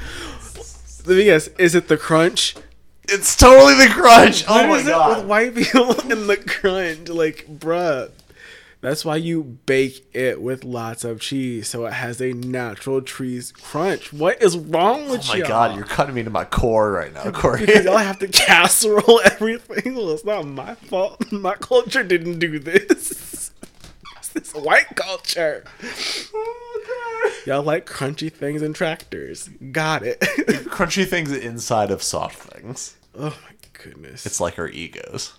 Let 1.05 1.17
me 1.17 1.23
guess. 1.25 1.47
Is 1.57 1.75
it 1.75 1.87
the 1.87 1.97
crunch? 1.97 2.55
It's 3.09 3.35
totally 3.35 3.75
the 3.75 3.87
crunch. 3.93 4.43
Oh 4.47 4.53
What 4.55 4.67
my 4.69 4.75
is 4.79 4.87
it 4.87 4.91
god. 4.91 5.17
with 5.19 5.27
white 5.27 5.55
people 5.55 5.91
and 6.11 6.29
the 6.29 6.37
crunch? 6.37 7.09
Like, 7.09 7.45
bruh. 7.47 8.11
That's 8.88 9.03
why 9.03 9.17
you 9.17 9.43
bake 9.43 10.07
it 10.16 10.41
with 10.41 10.64
lots 10.64 11.03
of 11.03 11.19
cheese, 11.19 11.67
so 11.67 11.85
it 11.88 11.91
has 11.91 12.22
a 12.22 12.32
natural 12.32 13.01
cheese 13.01 13.51
crunch. 13.51 14.14
What 14.14 14.41
is 14.41 14.57
wrong 14.57 15.09
with 15.09 15.25
you? 15.25 15.32
Oh 15.32 15.33
my 15.33 15.38
y'all? 15.40 15.48
god, 15.49 15.75
you're 15.75 15.83
cutting 15.83 16.16
me 16.16 16.24
to 16.24 16.30
my 16.30 16.45
core 16.45 16.93
right 16.93 17.14
now, 17.14 17.30
Corey. 17.32 17.66
because 17.66 17.83
y'all 17.83 17.98
have 17.98 18.17
to 18.19 18.30
casserole 18.30 19.19
everything. 19.25 19.95
Well, 19.95 20.11
it's 20.11 20.24
not 20.24 20.48
my 20.48 20.75
fault. 20.75 21.30
My 21.33 21.56
culture 21.56 22.01
didn't 22.01 22.40
do 22.40 22.59
this. 22.59 23.51
It's 24.19 24.30
this 24.30 24.53
white 24.53 24.95
culture. 24.95 25.66
Y'all 27.45 27.64
like 27.64 27.85
crunchy 27.85 28.32
things 28.32 28.61
and 28.61 28.74
tractors. 28.74 29.49
Got 29.74 30.03
it. 30.03 30.22
Crunchy 30.22 31.06
things 31.06 31.33
inside 31.33 31.91
of 31.91 32.01
soft 32.01 32.53
things. 32.53 32.95
oh 33.19 33.38
my 33.43 33.56
goodness. 33.83 34.25
It's 34.25 34.40
like 34.40 34.57
our 34.57 34.69
egos. 34.69 35.33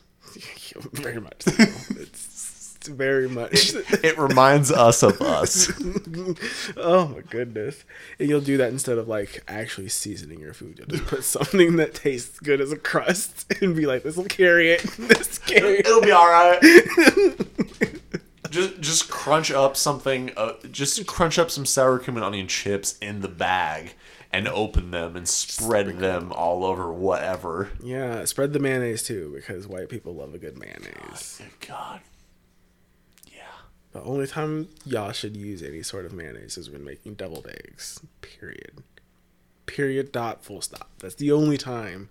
very 0.93 1.19
much. 1.19 1.45
So. 1.45 1.53
It's 1.99 2.38
very 2.89 3.29
much. 3.29 3.75
It 3.75 4.19
reminds 4.19 4.71
us 4.71 5.03
of 5.03 5.21
us. 5.21 5.71
oh 6.77 7.09
my 7.09 7.21
goodness. 7.21 7.85
And 8.19 8.29
you'll 8.29 8.41
do 8.41 8.57
that 8.57 8.71
instead 8.71 8.99
of 8.99 9.09
like 9.09 9.43
actually 9.49 9.89
seasoning 9.89 10.41
your 10.41 10.55
food. 10.55 10.79
You'll 10.79 10.89
just 10.89 11.07
put 11.07 11.25
something 11.25 11.77
that 11.77 11.95
tastes 11.95 12.41
good 12.41 12.61
as 12.61 12.73
a 12.73 12.77
crust 12.77 13.53
and 13.63 13.77
be 13.77 13.87
like, 13.87 14.03
this 14.03 14.17
will 14.17 14.25
carry 14.25 14.71
it. 14.73 14.85
This 15.09 15.39
carry 15.39 15.79
it. 15.79 15.87
It'll 15.87 16.03
be 16.03 16.11
all 16.11 16.29
right. 16.29 16.61
just 18.51 18.81
just 18.81 19.11
crunch 19.11 19.51
up 19.51 19.77
something. 19.77 20.33
Uh, 20.37 20.55
just 20.71 21.07
crunch 21.07 21.39
up 21.39 21.51
some 21.51 21.65
sour 21.65 21.99
cream 21.99 22.17
and 22.17 22.25
onion 22.25 22.47
chips 22.47 22.99
in 22.99 23.21
the 23.21 23.29
bag 23.29 23.95
and 24.33 24.47
open 24.49 24.91
them 24.91 25.17
and 25.17 25.29
spread 25.29 25.99
them 25.99 26.33
all 26.33 26.65
over 26.65 26.93
whatever. 26.93 27.71
Yeah, 27.83 28.25
spread 28.25 28.53
the 28.53 28.59
mayonnaise 28.59 29.03
too 29.03 29.33
because 29.35 29.67
white 29.67 29.89
people 29.89 30.15
love 30.15 30.35
a 30.35 30.39
good 30.39 30.59
mayonnaise. 30.59 31.39
Good 31.39 31.69
God. 31.69 32.01
The 33.93 34.03
only 34.03 34.27
time 34.27 34.69
y'all 34.85 35.13
should 35.13 35.37
use 35.37 35.63
any 35.63 35.83
sort 35.83 36.05
of 36.05 36.13
mayonnaise 36.13 36.59
is 36.59 36.69
when 36.71 36.85
making 36.85 37.15
deviled 37.15 37.47
eggs. 37.49 38.01
Period. 38.21 38.83
Period. 39.67 40.13
Dot. 40.13 40.45
Full 40.45 40.61
stop. 40.61 40.91
That's 40.99 41.15
the 41.15 41.33
only 41.33 41.57
time 41.59 42.11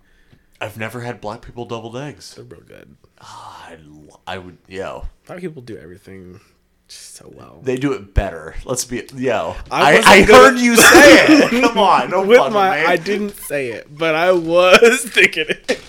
I've 0.60 0.76
never 0.76 1.00
had 1.02 1.20
black 1.20 1.42
people 1.42 1.64
deviled 1.64 1.96
eggs. 1.96 2.34
they're 2.34 2.44
real 2.44 2.62
good. 2.62 2.96
Ah, 3.20 3.68
I, 3.70 3.78
I 4.26 4.38
would, 4.38 4.58
yo. 4.66 5.06
Black 5.26 5.38
people 5.40 5.62
do 5.62 5.76
everything 5.76 6.40
so 6.88 7.30
well. 7.34 7.60
They 7.62 7.76
do 7.76 7.92
it 7.92 8.12
better. 8.12 8.56
Let's 8.64 8.84
be, 8.84 9.04
yo. 9.14 9.54
I 9.70 9.98
I, 9.98 10.02
I, 10.04 10.24
gonna- 10.24 10.50
heard 10.50 10.58
you 10.58 10.74
say 10.76 10.82
it. 10.84 11.50
Come 11.62 11.78
on, 11.78 12.10
don't 12.10 12.26
With 12.26 12.38
fuck 12.38 12.52
my, 12.52 12.80
me. 12.80 12.86
I 12.86 12.96
didn't 12.96 13.36
say 13.36 13.68
it, 13.68 13.86
but 13.96 14.14
I 14.16 14.32
was 14.32 15.04
thinking 15.04 15.46
it. 15.48 15.80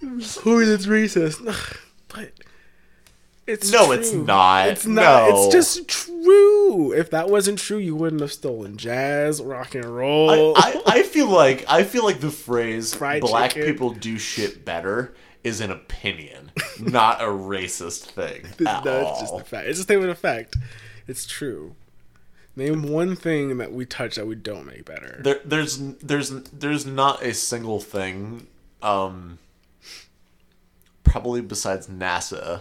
Who 0.00 0.60
is 0.60 0.86
racist? 0.86 1.76
It's 3.48 3.72
No, 3.72 3.92
it's 3.92 4.12
not. 4.12 4.68
It's 4.68 4.84
not. 4.86 5.30
No. 5.30 5.44
It's 5.46 5.52
just 5.54 5.88
true. 5.88 6.92
If 6.92 7.10
that 7.10 7.30
wasn't 7.30 7.58
true, 7.58 7.78
you 7.78 7.96
wouldn't 7.96 8.20
have 8.20 8.32
stolen 8.32 8.76
jazz, 8.76 9.40
rock 9.40 9.74
and 9.74 9.86
roll. 9.86 10.30
I, 10.30 10.52
I, 10.54 10.82
I 10.98 11.02
feel 11.02 11.28
like 11.28 11.64
I 11.66 11.82
feel 11.82 12.04
like 12.04 12.20
the 12.20 12.30
phrase 12.30 12.94
Fried 12.94 13.22
"black 13.22 13.52
chicken. 13.54 13.70
people 13.72 13.90
do 13.90 14.18
shit 14.18 14.64
better" 14.66 15.14
is 15.42 15.62
an 15.62 15.70
opinion, 15.70 16.50
not 16.78 17.22
a 17.22 17.26
racist 17.26 18.00
thing 18.02 18.44
at 18.66 18.84
no, 18.84 19.04
all. 19.06 19.12
it's 19.12 19.20
just 19.22 19.34
a 19.34 19.44
fact. 19.44 19.66
It's 19.68 19.78
a 19.78 19.82
statement 19.84 20.10
of 20.10 20.18
fact. 20.18 20.54
It's 21.06 21.24
true. 21.26 21.74
Name 22.54 22.82
one 22.82 23.16
thing 23.16 23.56
that 23.58 23.72
we 23.72 23.86
touch 23.86 24.16
that 24.16 24.26
we 24.26 24.34
don't 24.34 24.66
make 24.66 24.84
better. 24.84 25.20
there, 25.22 25.40
there's 25.44 25.78
there's 25.78 26.28
there's 26.50 26.84
not 26.84 27.22
a 27.22 27.32
single 27.32 27.80
thing, 27.80 28.46
um, 28.82 29.38
probably 31.04 31.40
besides 31.40 31.86
NASA, 31.86 32.60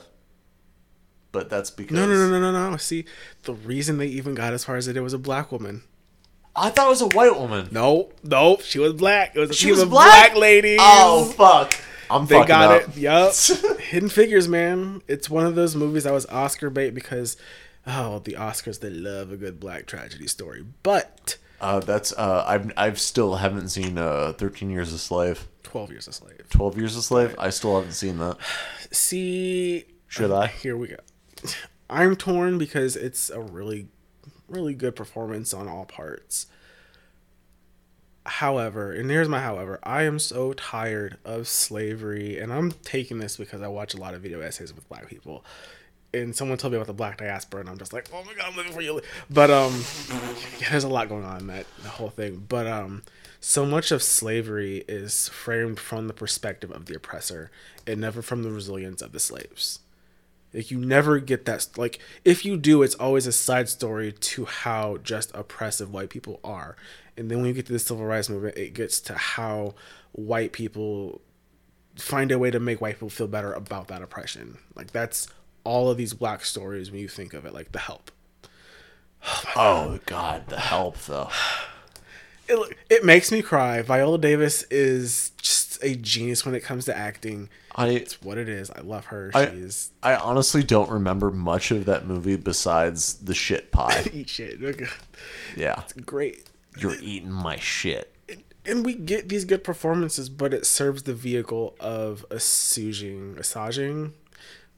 but 1.32 1.50
that's 1.50 1.70
because 1.70 1.96
No, 1.96 2.06
no, 2.08 2.14
no, 2.16 2.40
no, 2.40 2.52
no, 2.52 2.72
no. 2.72 2.78
See, 2.78 3.06
the 3.44 3.54
reason 3.54 3.98
they 3.98 4.08
even 4.08 4.34
got 4.36 4.54
as 4.54 4.64
far 4.66 4.76
as 4.76 4.88
it, 4.88 4.98
it 4.98 5.02
was 5.02 5.14
a 5.14 5.18
black 5.20 5.52
woman. 5.52 5.84
I 6.56 6.70
thought 6.72 6.88
it 6.88 6.90
was 6.90 7.02
a 7.02 7.08
white 7.08 7.38
woman. 7.38 7.68
No, 7.72 8.10
no, 8.24 8.58
she 8.64 8.80
was 8.80 8.94
black. 8.94 9.36
It 9.36 9.40
was 9.40 9.52
a 9.52 9.54
She 9.54 9.72
was 9.72 9.86
black? 9.86 10.32
black 10.32 10.36
ladies. 10.36 10.80
Oh 10.82 11.26
fuck! 11.26 11.74
I'm 12.10 12.26
they 12.26 12.36
fucking 12.36 12.48
got 12.48 12.82
up. 12.84 12.90
it. 12.90 12.98
Yup. 12.98 13.34
Hidden 13.80 14.10
Figures, 14.10 14.48
man. 14.48 15.02
It's 15.08 15.30
one 15.30 15.46
of 15.46 15.54
those 15.56 15.76
movies 15.76 16.06
that 16.06 16.14
was 16.14 16.26
Oscar 16.28 16.70
bait 16.72 16.92
because, 16.96 17.38
oh, 17.86 18.20
the 18.20 18.34
Oscars 18.34 18.80
they 18.80 18.90
love 18.90 19.32
a 19.32 19.38
good 19.38 19.60
black 19.60 19.86
tragedy 19.86 20.26
story. 20.28 20.66
But 20.82 21.38
Uh, 21.62 21.80
that's 21.80 22.12
uh, 22.14 22.44
I've 22.48 22.72
I've 22.76 23.00
still 23.00 23.36
haven't 23.36 23.70
seen 23.70 24.00
uh, 24.00 24.34
Thirteen 24.36 24.72
Years 24.72 24.92
a 24.94 24.98
Slave, 24.98 25.48
Twelve 25.62 25.92
Years 25.92 26.08
a 26.08 26.12
Slave. 26.14 26.42
Twelve 26.50 26.76
Years 26.76 26.96
a 26.96 27.04
Slave. 27.04 27.36
I 27.38 27.52
still 27.52 27.76
haven't 27.76 27.94
seen 27.94 28.18
that. 28.18 28.38
See, 28.92 29.86
Should 30.08 30.32
I? 30.32 30.48
here 30.48 30.76
we 30.76 30.88
go. 30.88 30.96
I'm 31.90 32.16
torn 32.16 32.58
because 32.58 32.96
it's 32.96 33.30
a 33.30 33.40
really, 33.40 33.88
really 34.48 34.74
good 34.74 34.96
performance 34.96 35.54
on 35.54 35.68
all 35.68 35.86
parts. 35.86 36.48
However, 38.26 38.92
and 38.92 39.10
here's 39.10 39.30
my 39.30 39.40
however, 39.40 39.80
I 39.84 40.04
am 40.04 40.20
so 40.20 40.52
tired 40.52 41.18
of 41.24 41.48
slavery, 41.48 42.38
and 42.38 42.52
I'm 42.52 42.72
taking 42.72 43.20
this 43.20 43.38
because 43.38 43.62
I 43.62 43.68
watch 43.68 43.94
a 43.94 43.98
lot 43.98 44.14
of 44.14 44.22
video 44.22 44.42
essays 44.42 44.74
with 44.74 44.88
black 44.90 45.08
people. 45.08 45.46
And 46.14 46.36
someone 46.36 46.58
told 46.58 46.72
me 46.74 46.78
about 46.78 46.88
the 46.88 46.94
black 46.94 47.18
diaspora, 47.18 47.62
and 47.62 47.70
I'm 47.70 47.78
just 47.78 47.94
like, 47.94 48.10
oh 48.14 48.24
my 48.26 48.34
god, 48.34 48.48
I'm 48.50 48.58
living 48.58 48.74
for 48.74 48.82
you. 48.82 49.02
But 49.30 49.50
um, 49.50 49.82
yeah, 50.60 50.72
there's 50.72 50.84
a 50.84 50.90
lot 50.90 51.08
going 51.08 51.24
on 51.24 51.42
in 51.42 51.48
that 51.48 51.68
the 51.84 51.90
whole 51.90 52.10
thing. 52.10 52.46
But 52.50 52.68
um, 52.68 53.04
so 53.40 53.66
much 53.66 53.92
of 53.92 54.04
slavery 54.04 54.84
is 54.90 55.30
framed 55.30 55.80
from 55.80 56.08
the 56.08 56.14
perspective 56.14 56.72
of 56.72 56.86
the 56.86 56.96
oppressor, 56.96 57.50
and 57.86 58.02
never 58.02 58.22
from 58.22 58.44
the 58.44 58.52
resilience 58.52 59.02
of 59.02 59.14
the 59.14 59.20
slaves 59.22 59.80
Like 60.54 60.72
you 60.72 60.80
never 60.80 61.20
get 61.20 61.46
that. 61.46 61.68
Like 61.78 62.00
if 62.24 62.46
you 62.46 62.58
do, 62.58 62.84
it's 62.84 62.96
always 62.96 63.28
a 63.28 63.32
side 63.32 63.70
story 63.70 64.12
to 64.12 64.46
how 64.46 64.98
just 64.98 65.32
oppressive 65.36 65.92
white 65.92 66.10
people 66.10 66.40
are. 66.44 66.76
And 67.18 67.30
then 67.30 67.40
when 67.40 67.48
you 67.48 67.54
get 67.54 67.66
to 67.68 67.74
the 67.74 67.80
civil 67.80 68.06
rights 68.06 68.30
movement, 68.30 68.58
it 68.58 68.74
gets 68.74 69.00
to 69.02 69.16
how 69.16 69.76
white 70.12 70.54
people 70.54 71.22
find 71.96 72.32
a 72.32 72.40
way 72.40 72.52
to 72.52 72.60
make 72.60 72.80
white 72.80 72.96
people 72.96 73.10
feel 73.10 73.28
better 73.28 73.54
about 73.54 73.88
that 73.88 74.02
oppression. 74.02 74.58
Like 74.76 74.92
that's 74.92 75.28
all 75.64 75.90
of 75.90 75.98
these 75.98 76.14
black 76.14 76.46
stories 76.46 76.92
when 76.92 77.02
you 77.02 77.08
think 77.08 77.34
of 77.34 77.46
it, 77.46 77.54
like 77.54 77.72
the 77.72 77.80
help. 77.80 78.12
Oh 79.56 80.00
God, 80.06 80.48
the 80.48 80.60
help 80.60 80.98
though. 81.00 81.30
It 82.50 82.78
it 82.90 83.04
makes 83.04 83.30
me 83.30 83.42
cry. 83.42 83.82
Viola 83.82 84.18
Davis 84.18 84.64
is 84.72 85.32
just 85.32 85.84
a 85.84 85.96
genius 85.96 86.46
when 86.46 86.56
it 86.56 86.62
comes 86.62 86.86
to 86.86 86.96
acting. 86.96 87.50
I 87.78 87.90
It's 87.90 88.22
what 88.22 88.38
it 88.40 88.50
is. 88.50 88.72
I 88.72 88.82
love 88.82 89.06
her. 89.06 89.32
I, 89.36 89.52
She's 89.52 89.92
I 90.02 90.16
honestly 90.16 90.64
don't 90.64 90.90
remember 90.90 91.30
much 91.30 91.70
of 91.72 91.86
that 91.86 92.08
movie 92.08 92.36
besides 92.36 93.14
the 93.16 93.36
shit 93.36 93.72
pie. 93.72 94.10
eat 94.14 94.30
shit. 94.30 94.60
yeah, 95.56 95.82
It's 95.84 95.94
Great. 95.94 96.50
you're 96.80 96.96
eating 97.00 97.32
my 97.32 97.58
shit. 97.58 98.14
and 98.66 98.84
we 98.84 98.96
get 98.96 99.30
these 99.30 99.46
good 99.46 99.64
performances, 99.64 100.28
but 100.28 100.54
it 100.54 100.66
serves 100.66 101.04
the 101.04 101.14
vehicle 101.14 101.76
of 101.80 102.26
assuaging, 102.32 103.38
assuaging, 103.38 104.14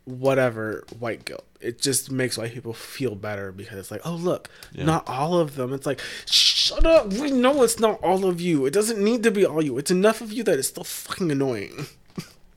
whatever 0.05 0.83
white 0.99 1.23
guilt. 1.25 1.45
It 1.61 1.79
just 1.81 2.11
makes 2.11 2.37
white 2.37 2.53
people 2.53 2.73
feel 2.73 3.15
better 3.15 3.51
because 3.51 3.77
it's 3.79 3.91
like, 3.91 4.01
oh 4.05 4.15
look, 4.15 4.49
not 4.75 5.07
all 5.07 5.37
of 5.39 5.55
them. 5.55 5.73
It's 5.73 5.85
like, 5.85 6.01
shut 6.25 6.85
up. 6.85 7.13
We 7.13 7.31
know 7.31 7.63
it's 7.63 7.79
not 7.79 8.01
all 8.01 8.25
of 8.25 8.39
you. 8.41 8.65
It 8.65 8.73
doesn't 8.73 9.01
need 9.03 9.23
to 9.23 9.31
be 9.31 9.45
all 9.45 9.61
you. 9.61 9.77
It's 9.77 9.91
enough 9.91 10.21
of 10.21 10.31
you 10.33 10.43
that 10.43 10.59
it's 10.59 10.67
still 10.69 10.83
fucking 10.83 11.31
annoying. 11.31 11.87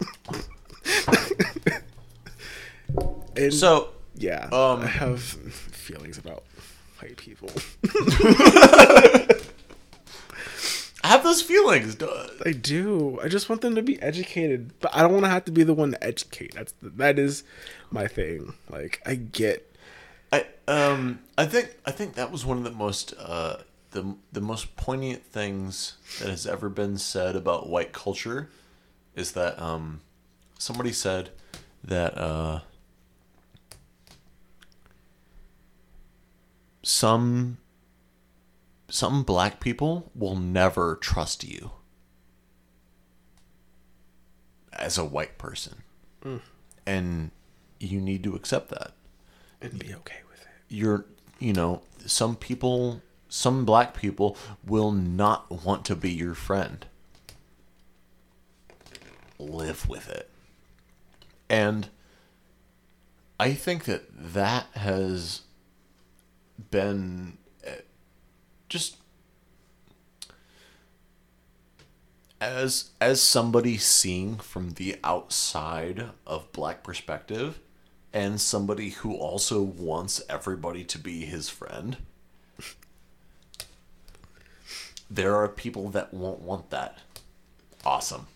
and 3.37 3.53
So 3.53 3.91
yeah, 4.15 4.45
um, 4.53 4.83
I 4.83 4.87
have 4.87 5.21
feelings 5.23 6.19
about 6.19 6.45
white 7.01 7.17
people. 7.17 7.51
I 11.05 11.09
have 11.09 11.25
those 11.25 11.43
feelings. 11.43 11.97
duh. 11.97 12.29
I 12.47 12.53
do. 12.53 13.19
I 13.23 13.29
just 13.29 13.49
want 13.49 13.61
them 13.61 13.75
to 13.75 13.83
be 13.83 14.01
educated, 14.01 14.73
but 14.81 14.95
I 14.95 15.03
don't 15.03 15.13
want 15.13 15.25
to 15.25 15.31
have 15.31 15.45
to 15.47 15.53
be 15.53 15.65
the 15.65 15.75
one 15.75 15.91
to 15.93 16.05
educate. 16.05 16.55
That's 16.55 16.75
that 16.81 17.19
is 17.19 17.43
my 17.91 18.07
thing. 18.07 18.55
Like 18.71 19.03
I 19.05 19.17
get 19.17 19.69
I 20.33 20.47
um 20.69 21.19
I 21.37 21.47
think 21.47 21.75
I 21.85 21.91
think 21.91 22.15
that 22.15 22.31
was 22.31 22.47
one 22.47 22.59
of 22.59 22.65
the 22.65 22.71
most 22.71 23.15
uh 23.19 23.57
the 23.91 24.15
the 24.33 24.41
most 24.41 24.77
poignant 24.77 25.25
things 25.25 25.97
that 26.21 26.29
has 26.29 26.47
ever 26.47 26.69
been 26.69 26.97
said 26.99 27.35
about 27.37 27.69
white 27.69 27.93
culture 27.93 28.49
is 29.15 29.33
that 29.33 29.61
um 29.61 30.01
somebody 30.59 30.93
said 30.93 31.31
that 31.85 32.17
uh 32.17 32.61
some 36.83 37.59
some 38.89 39.23
black 39.23 39.61
people 39.61 40.11
will 40.15 40.37
never 40.37 40.97
trust 40.97 41.45
you 41.45 41.71
as 44.73 44.99
a 44.99 45.05
white 45.05 45.39
person. 45.39 45.83
And 46.87 47.31
you 47.79 48.01
need 48.01 48.23
to 48.25 48.35
accept 48.35 48.69
that 48.69 48.93
and 49.61 49.79
be 49.79 49.95
okay 49.95 50.21
with 50.31 50.41
it. 50.43 50.47
you're 50.69 51.05
you 51.39 51.53
know 51.53 51.83
some 52.07 52.37
people 52.37 53.01
some 53.29 53.65
black 53.65 53.95
people 53.95 54.37
will 54.67 54.93
not 54.93 55.51
want 55.65 55.85
to 55.87 55.97
be 55.97 56.11
your 56.11 56.35
friend 56.35 56.87
live 59.43 59.89
with 59.89 60.09
it. 60.09 60.29
And 61.49 61.89
i 63.43 63.53
think 63.55 63.87
that 63.87 64.05
that 64.35 64.67
has 64.75 65.41
been 66.71 67.37
uh, 67.67 67.73
just 68.69 68.99
as 72.41 72.91
as 73.01 73.21
somebody 73.21 73.77
seeing 73.77 74.37
from 74.37 74.71
the 74.75 74.95
outside 75.03 76.11
of 76.25 76.53
black 76.53 76.85
perspective 76.85 77.59
and 78.13 78.41
somebody 78.41 78.91
who 78.91 79.17
also 79.17 79.61
wants 79.61 80.23
everybody 80.29 80.85
to 80.85 80.99
be 80.99 81.25
his 81.25 81.49
friend 81.49 81.97
there 85.11 85.35
are 85.35 85.49
people 85.49 85.91
that 85.91 86.15
won't 86.15 86.41
want 86.41 86.71
that. 86.71 86.97
Awesome 87.85 88.29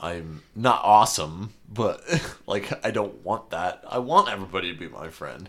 i'm 0.00 0.42
not 0.54 0.80
awesome 0.84 1.52
but 1.72 2.02
like 2.46 2.84
i 2.84 2.90
don't 2.90 3.24
want 3.24 3.50
that 3.50 3.84
i 3.88 3.98
want 3.98 4.28
everybody 4.28 4.72
to 4.72 4.78
be 4.78 4.88
my 4.88 5.08
friend 5.08 5.48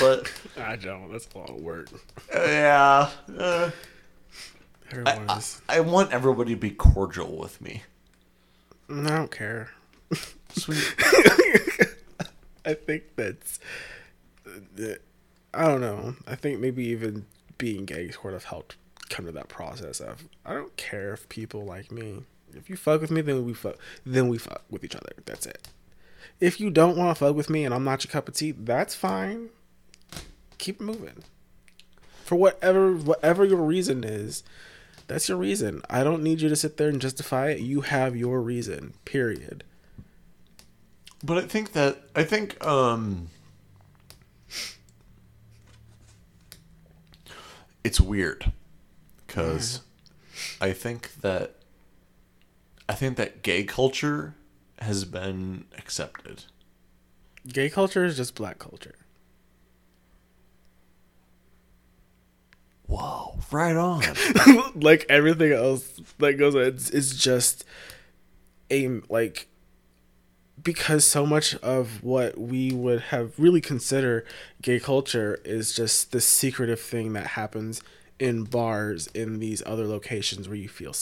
but 0.00 0.32
I 0.56 0.76
don't. 0.76 1.12
That's 1.12 1.28
a 1.34 1.38
lot 1.38 1.50
of 1.50 1.56
work. 1.56 1.90
uh, 2.34 2.40
yeah 2.46 3.10
uh, 3.38 3.70
I, 5.04 5.36
is. 5.36 5.60
I 5.68 5.80
want 5.80 6.10
everybody 6.12 6.54
to 6.54 6.60
be 6.60 6.70
cordial 6.70 7.36
with 7.36 7.60
me 7.60 7.82
I 8.88 9.08
don't 9.08 9.30
care. 9.30 9.70
Sweet. 10.50 10.94
I 12.64 12.74
think 12.74 13.04
that's. 13.16 13.58
I 15.54 15.64
don't 15.66 15.80
know. 15.80 16.16
I 16.26 16.34
think 16.34 16.60
maybe 16.60 16.84
even 16.84 17.26
being 17.58 17.84
gay 17.86 18.10
sort 18.10 18.34
of 18.34 18.44
helped 18.44 18.76
come 19.08 19.26
to 19.26 19.32
that 19.32 19.48
process 19.48 20.00
of 20.00 20.28
I 20.44 20.54
don't 20.54 20.76
care 20.76 21.14
if 21.14 21.28
people 21.28 21.64
like 21.64 21.90
me. 21.90 22.24
If 22.56 22.70
you 22.70 22.76
fuck 22.76 23.00
with 23.00 23.10
me, 23.10 23.20
then 23.20 23.44
we 23.44 23.54
fuck. 23.54 23.76
Then 24.04 24.28
we 24.28 24.38
fuck 24.38 24.62
with 24.70 24.84
each 24.84 24.96
other. 24.96 25.12
That's 25.24 25.46
it. 25.46 25.68
If 26.40 26.60
you 26.60 26.70
don't 26.70 26.96
want 26.96 27.16
to 27.16 27.24
fuck 27.24 27.36
with 27.36 27.48
me 27.48 27.64
and 27.64 27.72
I'm 27.72 27.84
not 27.84 28.04
your 28.04 28.10
cup 28.10 28.28
of 28.28 28.34
tea, 28.34 28.52
that's 28.52 28.94
fine. 28.94 29.50
Keep 30.58 30.80
moving. 30.80 31.24
For 32.24 32.36
whatever 32.36 32.92
whatever 32.92 33.44
your 33.44 33.62
reason 33.62 34.02
is, 34.02 34.42
that's 35.06 35.28
your 35.28 35.38
reason. 35.38 35.82
I 35.90 36.02
don't 36.02 36.22
need 36.22 36.40
you 36.40 36.48
to 36.48 36.56
sit 36.56 36.76
there 36.76 36.88
and 36.88 37.00
justify 37.00 37.50
it. 37.50 37.60
You 37.60 37.82
have 37.82 38.16
your 38.16 38.40
reason. 38.40 38.94
Period. 39.04 39.64
But 41.22 41.38
I 41.38 41.46
think 41.46 41.72
that 41.72 42.02
I 42.14 42.24
think 42.24 42.64
um 42.64 43.28
it's 47.82 48.00
weird 48.00 48.52
cuz 49.26 49.80
I 50.60 50.72
think 50.72 51.14
that 51.20 51.56
I 52.88 52.94
think 52.94 53.16
that 53.16 53.42
gay 53.42 53.64
culture 53.64 54.34
has 54.80 55.04
been 55.04 55.64
accepted. 55.78 56.44
Gay 57.46 57.70
culture 57.70 58.04
is 58.04 58.16
just 58.16 58.34
black 58.34 58.58
culture. 58.58 58.96
Whoa, 62.86 63.38
right 63.50 63.76
on. 63.76 64.02
like 64.74 65.06
everything 65.08 65.52
else 65.52 66.00
that 66.18 66.34
goes 66.34 66.54
on, 66.54 66.62
it's, 66.62 66.90
it's 66.90 67.16
just 67.16 67.64
a 68.70 68.88
like 69.08 69.48
because 70.62 71.06
so 71.06 71.26
much 71.26 71.54
of 71.56 72.02
what 72.02 72.38
we 72.38 72.72
would 72.72 73.00
have 73.00 73.38
really 73.38 73.60
consider 73.60 74.24
gay 74.62 74.78
culture 74.80 75.40
is 75.44 75.74
just 75.74 76.12
the 76.12 76.20
secretive 76.20 76.80
thing 76.80 77.12
that 77.12 77.28
happens 77.28 77.82
in 78.18 78.44
bars 78.44 79.08
in 79.08 79.40
these 79.40 79.62
other 79.66 79.86
locations 79.86 80.48
where 80.48 80.56
you 80.56 80.68
feel 80.68 80.92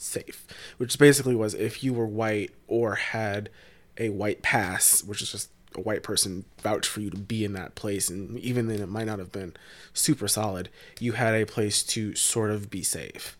safe 0.00 0.46
which 0.78 0.98
basically 0.98 1.34
was 1.34 1.54
if 1.54 1.82
you 1.84 1.92
were 1.92 2.06
white 2.06 2.50
or 2.66 2.94
had 2.94 3.50
a 3.98 4.08
white 4.08 4.42
pass 4.42 5.02
which 5.04 5.22
is 5.22 5.30
just 5.30 5.50
a 5.76 5.80
white 5.80 6.02
person 6.02 6.44
vouch 6.62 6.86
for 6.86 7.00
you 7.00 7.10
to 7.10 7.16
be 7.16 7.44
in 7.44 7.52
that 7.52 7.74
place 7.76 8.08
and 8.08 8.36
even 8.38 8.66
then 8.66 8.80
it 8.80 8.88
might 8.88 9.06
not 9.06 9.20
have 9.20 9.30
been 9.30 9.54
super 9.94 10.26
solid 10.26 10.68
you 10.98 11.12
had 11.12 11.34
a 11.34 11.46
place 11.46 11.82
to 11.82 12.14
sort 12.14 12.50
of 12.50 12.70
be 12.70 12.82
safe. 12.82 13.36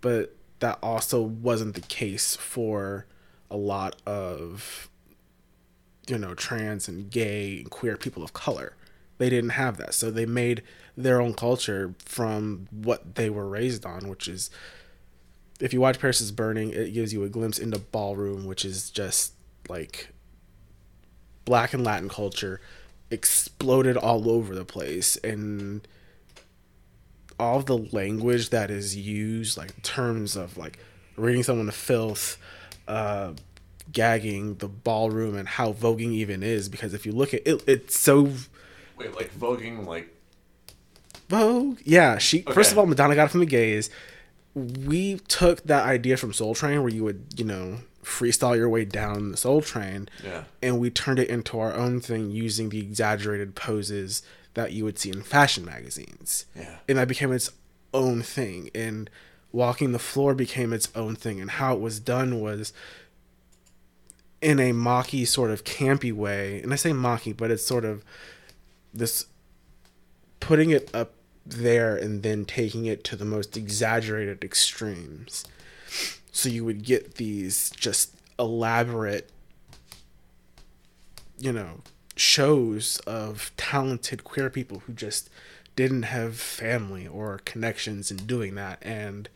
But 0.00 0.34
that 0.60 0.78
also 0.82 1.20
wasn't 1.20 1.74
the 1.74 1.80
case 1.82 2.36
for 2.36 3.06
a 3.50 3.56
lot 3.56 3.96
of 4.06 4.88
you 6.06 6.18
know 6.18 6.34
trans 6.34 6.88
and 6.88 7.10
gay 7.10 7.58
and 7.58 7.70
queer 7.70 7.96
people 7.96 8.22
of 8.22 8.32
color. 8.32 8.74
They 9.18 9.30
didn't 9.30 9.50
have 9.50 9.76
that. 9.78 9.94
So 9.94 10.10
they 10.10 10.26
made 10.26 10.62
their 10.96 11.20
own 11.20 11.34
culture 11.34 11.94
from 12.04 12.68
what 12.70 13.16
they 13.16 13.30
were 13.30 13.48
raised 13.48 13.84
on 13.84 14.08
which 14.08 14.28
is 14.28 14.50
if 15.60 15.72
you 15.72 15.80
watch 15.80 15.98
paris 15.98 16.20
is 16.20 16.30
burning 16.30 16.70
it 16.70 16.92
gives 16.92 17.12
you 17.12 17.22
a 17.24 17.28
glimpse 17.28 17.58
into 17.58 17.78
ballroom 17.78 18.46
which 18.46 18.64
is 18.64 18.90
just 18.90 19.32
like 19.68 20.08
black 21.44 21.72
and 21.72 21.84
latin 21.84 22.08
culture 22.08 22.60
exploded 23.10 23.96
all 23.96 24.30
over 24.30 24.54
the 24.54 24.64
place. 24.64 25.16
And 25.16 25.86
all 27.38 27.60
the 27.60 27.78
language 27.78 28.50
that 28.50 28.70
is 28.70 28.96
used 28.96 29.56
like 29.56 29.80
terms 29.82 30.34
of 30.34 30.56
like 30.56 30.76
reading 31.16 31.44
someone 31.44 31.66
to 31.66 31.72
filth 31.72 32.36
uh 32.88 33.32
gagging 33.92 34.56
the 34.56 34.66
ballroom 34.66 35.36
and 35.36 35.46
how 35.46 35.72
voguing 35.72 36.10
even 36.10 36.42
is 36.42 36.68
because 36.68 36.92
if 36.94 37.06
you 37.06 37.12
look 37.12 37.32
at 37.32 37.40
it 37.46 37.62
it's 37.68 37.96
so 37.96 38.32
Wait, 38.96 39.14
like 39.14 39.32
voguing 39.38 39.86
like 39.86 40.12
vogue? 41.28 41.78
Yeah 41.84 42.18
she 42.18 42.42
first 42.42 42.72
of 42.72 42.78
all 42.78 42.86
madonna 42.86 43.14
got 43.14 43.26
it 43.26 43.30
from 43.30 43.38
the 43.40 43.46
gays 43.46 43.88
we 44.58 45.18
took 45.28 45.62
that 45.64 45.84
idea 45.84 46.16
from 46.16 46.32
soul 46.32 46.54
train 46.54 46.82
where 46.82 46.92
you 46.92 47.04
would 47.04 47.34
you 47.36 47.44
know 47.44 47.78
freestyle 48.08 48.56
your 48.56 48.68
way 48.68 48.84
down 48.84 49.30
the 49.30 49.36
soul 49.36 49.60
train. 49.60 50.08
Yeah. 50.24 50.44
And 50.62 50.80
we 50.80 50.90
turned 50.90 51.18
it 51.18 51.28
into 51.28 51.58
our 51.60 51.74
own 51.74 52.00
thing 52.00 52.30
using 52.30 52.70
the 52.70 52.80
exaggerated 52.80 53.54
poses 53.54 54.22
that 54.54 54.72
you 54.72 54.84
would 54.84 54.98
see 54.98 55.10
in 55.10 55.22
fashion 55.22 55.64
magazines. 55.64 56.46
Yeah. 56.56 56.76
And 56.88 56.98
that 56.98 57.08
became 57.08 57.32
its 57.32 57.50
own 57.92 58.22
thing. 58.22 58.70
And 58.74 59.10
walking 59.52 59.92
the 59.92 59.98
floor 59.98 60.34
became 60.34 60.72
its 60.72 60.88
own 60.94 61.14
thing. 61.16 61.40
And 61.40 61.52
how 61.52 61.74
it 61.74 61.80
was 61.80 62.00
done 62.00 62.40
was 62.40 62.72
in 64.40 64.58
a 64.58 64.72
mocky 64.72 65.24
sort 65.24 65.50
of 65.50 65.64
campy 65.64 66.12
way. 66.12 66.62
And 66.62 66.72
I 66.72 66.76
say 66.76 66.92
mocky, 66.92 67.32
but 67.32 67.50
it's 67.50 67.64
sort 67.64 67.84
of 67.84 68.04
this 68.94 69.26
putting 70.40 70.70
it 70.70 70.92
up 70.94 71.12
there 71.50 71.96
and 71.96 72.22
then 72.22 72.44
taking 72.44 72.86
it 72.86 73.04
to 73.04 73.16
the 73.16 73.24
most 73.24 73.56
exaggerated 73.56 74.44
extremes. 74.44 75.44
So 76.30 76.48
you 76.48 76.64
would 76.64 76.84
get 76.84 77.14
these 77.14 77.70
just 77.70 78.14
elaborate, 78.38 79.30
you 81.38 81.52
know, 81.52 81.80
shows 82.16 82.98
of 83.06 83.50
talented 83.56 84.24
queer 84.24 84.50
people 84.50 84.80
who 84.80 84.92
just 84.92 85.30
didn't 85.76 86.04
have 86.04 86.36
family 86.36 87.06
or 87.06 87.40
connections 87.44 88.10
in 88.10 88.18
doing 88.18 88.54
that. 88.56 88.78
And 88.82 89.28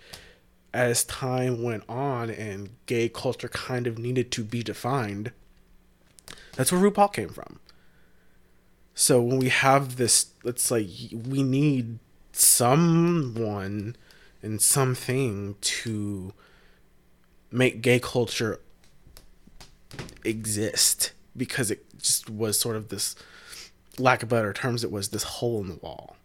as 0.74 1.04
time 1.04 1.62
went 1.62 1.84
on 1.88 2.30
and 2.30 2.70
gay 2.86 3.08
culture 3.08 3.48
kind 3.48 3.86
of 3.86 3.98
needed 3.98 4.30
to 4.32 4.44
be 4.44 4.62
defined, 4.62 5.32
that's 6.56 6.72
where 6.72 6.80
RuPaul 6.80 7.12
came 7.12 7.28
from. 7.30 7.60
So 8.94 9.22
when 9.22 9.38
we 9.38 9.48
have 9.48 9.96
this, 9.96 10.26
it's 10.44 10.70
like 10.70 10.88
we 11.12 11.42
need 11.42 11.98
someone 12.32 13.96
and 14.42 14.60
something 14.60 15.56
to 15.60 16.32
make 17.50 17.82
gay 17.82 18.00
culture 18.00 18.60
exist 20.24 21.12
because 21.36 21.70
it 21.70 21.84
just 21.98 22.28
was 22.28 22.58
sort 22.58 22.76
of 22.76 22.88
this 22.88 23.14
lack 23.98 24.22
of 24.22 24.28
better 24.30 24.52
terms 24.52 24.82
it 24.82 24.90
was 24.90 25.10
this 25.10 25.22
hole 25.22 25.60
in 25.60 25.68
the 25.68 25.74
wall 25.76 26.16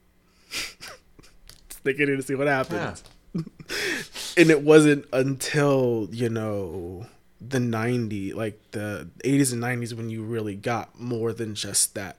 stick 1.69 1.99
it 1.99 2.09
in 2.09 2.15
to 2.15 2.23
see 2.23 2.35
what 2.35 2.47
happens 2.47 3.03
yeah. 3.33 3.41
and 4.37 4.49
it 4.49 4.61
wasn't 4.61 5.05
until 5.11 6.07
you 6.11 6.29
know 6.29 7.05
the 7.41 7.59
90 7.59 8.33
like 8.33 8.59
the 8.71 9.09
80s 9.23 9.51
and 9.51 9.61
90s 9.61 9.93
when 9.93 10.09
you 10.09 10.23
really 10.23 10.55
got 10.55 10.97
more 10.99 11.33
than 11.33 11.53
just 11.53 11.93
that 11.93 12.17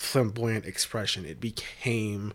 flamboyant 0.00 0.64
expression 0.64 1.26
it 1.26 1.40
became 1.40 2.32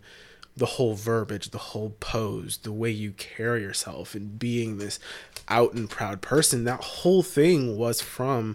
the 0.56 0.66
whole 0.66 0.94
verbiage, 0.94 1.50
the 1.50 1.58
whole 1.58 1.90
pose, 2.00 2.58
the 2.58 2.72
way 2.72 2.90
you 2.90 3.12
carry 3.12 3.60
yourself, 3.60 4.14
and 4.14 4.38
being 4.38 4.78
this 4.78 4.98
out 5.48 5.74
and 5.74 5.90
proud 5.90 6.22
person. 6.22 6.64
That 6.64 6.82
whole 6.82 7.22
thing 7.22 7.76
was 7.76 8.00
from, 8.00 8.54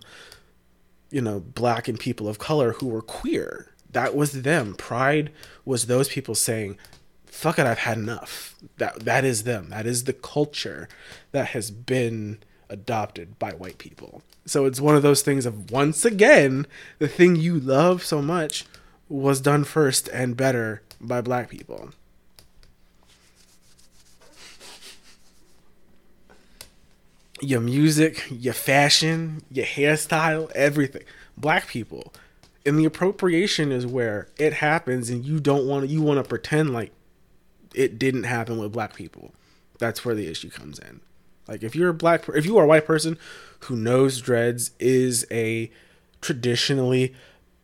you 1.11 1.21
know, 1.21 1.39
black 1.39 1.87
and 1.87 1.99
people 1.99 2.27
of 2.27 2.39
color 2.39 2.73
who 2.73 2.87
were 2.87 3.03
queer. 3.03 3.67
That 3.91 4.15
was 4.15 4.41
them. 4.41 4.73
Pride 4.75 5.31
was 5.65 5.85
those 5.85 6.07
people 6.09 6.33
saying, 6.33 6.77
"Fuck 7.25 7.59
it, 7.59 7.67
I've 7.67 7.79
had 7.79 7.97
enough." 7.97 8.55
That 8.77 9.01
that 9.01 9.25
is 9.25 9.43
them. 9.43 9.69
That 9.69 9.85
is 9.85 10.05
the 10.05 10.13
culture 10.13 10.87
that 11.33 11.47
has 11.47 11.69
been 11.69 12.39
adopted 12.69 13.37
by 13.37 13.51
white 13.51 13.77
people. 13.77 14.23
So 14.45 14.65
it's 14.65 14.81
one 14.81 14.95
of 14.95 15.03
those 15.03 15.21
things 15.21 15.45
of 15.45 15.69
once 15.69 16.05
again, 16.05 16.65
the 16.97 17.07
thing 17.09 17.35
you 17.35 17.59
love 17.59 18.03
so 18.03 18.21
much 18.21 18.65
was 19.11 19.41
done 19.41 19.65
first 19.65 20.07
and 20.09 20.37
better 20.37 20.81
by 21.01 21.19
black 21.19 21.49
people. 21.49 21.89
Your 27.41 27.59
music, 27.59 28.23
your 28.29 28.53
fashion, 28.53 29.43
your 29.51 29.65
hairstyle, 29.65 30.49
everything. 30.51 31.03
Black 31.35 31.67
people. 31.67 32.13
And 32.65 32.77
the 32.79 32.85
appropriation 32.85 33.71
is 33.71 33.85
where 33.85 34.29
it 34.37 34.53
happens 34.53 35.09
and 35.09 35.25
you 35.25 35.39
don't 35.39 35.67
want 35.67 35.85
to 35.85 35.91
you 35.91 36.01
want 36.01 36.23
to 36.23 36.29
pretend 36.29 36.71
like 36.71 36.91
it 37.73 37.97
didn't 37.97 38.23
happen 38.23 38.59
with 38.59 38.71
black 38.71 38.93
people. 38.95 39.33
That's 39.79 40.05
where 40.05 40.15
the 40.15 40.27
issue 40.27 40.51
comes 40.51 40.77
in. 40.77 41.01
Like 41.47 41.63
if 41.63 41.75
you're 41.75 41.89
a 41.89 41.93
black 41.93 42.29
if 42.29 42.45
you 42.45 42.57
are 42.59 42.65
a 42.65 42.67
white 42.67 42.85
person 42.85 43.17
who 43.61 43.75
knows 43.75 44.21
dreads 44.21 44.71
is 44.79 45.25
a 45.31 45.71
traditionally 46.21 47.15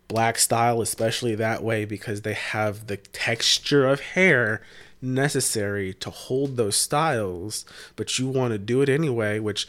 black 0.08 0.38
style, 0.38 0.82
especially 0.82 1.36
that 1.36 1.64
way 1.64 1.86
because 1.86 2.22
they 2.22 2.34
have 2.34 2.88
the 2.88 2.98
texture 2.98 3.88
of 3.88 4.00
hair 4.00 4.62
necessary 5.02 5.94
to 5.94 6.10
hold 6.10 6.58
those 6.58 6.76
styles, 6.76 7.66
but 7.96 8.18
you 8.18 8.28
want 8.28 8.52
to 8.52 8.58
do 8.58 8.82
it 8.82 8.90
anyway, 8.90 9.40
which 9.40 9.68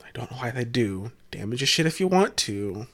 I 0.00 0.08
don't 0.12 0.30
know 0.30 0.38
why 0.38 0.50
they 0.50 0.64
do. 0.64 1.12
Damage 1.30 1.60
your 1.60 1.66
shit 1.66 1.86
if 1.86 2.00
you 2.00 2.08
want 2.08 2.36
to. 2.38 2.86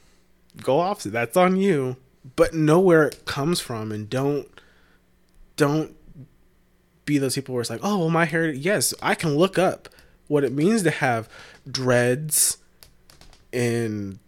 Go 0.63 0.79
off, 0.79 1.03
that's 1.03 1.37
on 1.37 1.57
you. 1.57 1.97
But 2.37 2.55
know 2.55 2.81
where 2.81 3.05
it 3.05 3.25
comes 3.25 3.61
from 3.61 3.91
and 3.91 4.09
don't 4.09 4.49
don't 5.57 5.97
be 7.05 7.19
those 7.19 7.35
people 7.35 7.55
where 7.55 7.63
it's 7.63 7.71
like, 7.71 7.81
oh 7.83 7.99
well 7.99 8.11
my 8.11 8.27
hair 8.27 8.51
yes, 8.51 8.93
I 9.01 9.15
can 9.15 9.37
look 9.37 9.59
up 9.59 9.89
what 10.27 10.45
it 10.45 10.53
means 10.53 10.83
to 10.83 10.91
have 10.91 11.29
dreads 11.69 12.59
and 13.53 14.19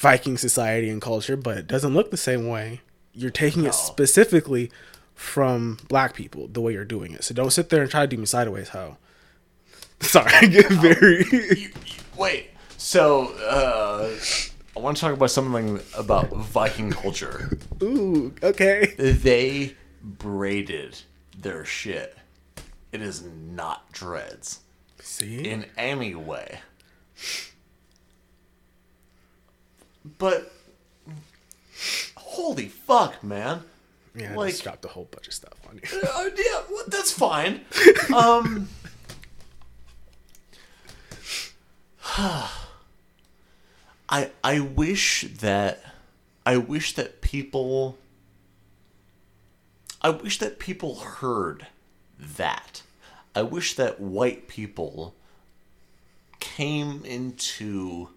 Viking 0.00 0.38
society 0.38 0.88
and 0.88 1.02
culture, 1.02 1.36
but 1.36 1.58
it 1.58 1.66
doesn't 1.66 1.92
look 1.92 2.10
the 2.10 2.16
same 2.16 2.48
way. 2.48 2.80
You're 3.12 3.30
taking 3.30 3.64
no. 3.64 3.68
it 3.68 3.74
specifically 3.74 4.70
from 5.14 5.76
black 5.88 6.14
people 6.14 6.48
the 6.48 6.62
way 6.62 6.72
you're 6.72 6.86
doing 6.86 7.12
it. 7.12 7.22
So 7.22 7.34
don't 7.34 7.50
sit 7.50 7.68
there 7.68 7.82
and 7.82 7.90
try 7.90 8.00
to 8.00 8.06
do 8.06 8.16
me 8.16 8.24
sideways, 8.24 8.70
ho. 8.70 8.96
Sorry, 10.00 10.32
I 10.32 10.46
get 10.46 10.68
very. 10.68 11.26
you, 11.30 11.40
you, 11.54 11.70
wait, 12.16 12.50
so 12.78 13.34
uh, 13.46 14.16
I 14.74 14.80
want 14.80 14.96
to 14.96 15.00
talk 15.02 15.12
about 15.12 15.30
something 15.30 15.80
about 15.94 16.30
Viking 16.30 16.90
culture. 16.90 17.58
Ooh, 17.82 18.34
okay. 18.42 18.94
They 18.96 19.76
braided 20.02 20.98
their 21.38 21.66
shit. 21.66 22.16
It 22.90 23.02
is 23.02 23.22
not 23.22 23.92
dreads. 23.92 24.60
See? 25.00 25.46
In 25.46 25.66
any 25.76 26.14
way. 26.14 26.60
But 30.04 30.52
holy 32.16 32.68
fuck, 32.68 33.22
man! 33.22 33.62
Yeah, 34.14 34.32
I 34.32 34.36
like, 34.36 34.50
just 34.50 34.64
dropped 34.64 34.84
a 34.84 34.88
whole 34.88 35.08
bunch 35.10 35.28
of 35.28 35.34
stuff 35.34 35.54
on 35.68 35.76
you. 35.82 36.00
uh, 36.02 36.30
yeah, 36.36 36.62
well, 36.70 36.84
that's 36.88 37.12
fine. 37.12 37.62
um, 38.14 38.68
I 44.08 44.30
I 44.42 44.60
wish 44.60 45.26
that 45.38 45.82
I 46.44 46.56
wish 46.56 46.94
that 46.94 47.20
people 47.20 47.98
I 50.02 50.10
wish 50.10 50.38
that 50.38 50.58
people 50.58 50.96
heard 50.96 51.66
that. 52.18 52.82
I 53.34 53.42
wish 53.42 53.76
that 53.76 54.00
white 54.00 54.48
people 54.48 55.14
came 56.40 57.04
into 57.04 58.08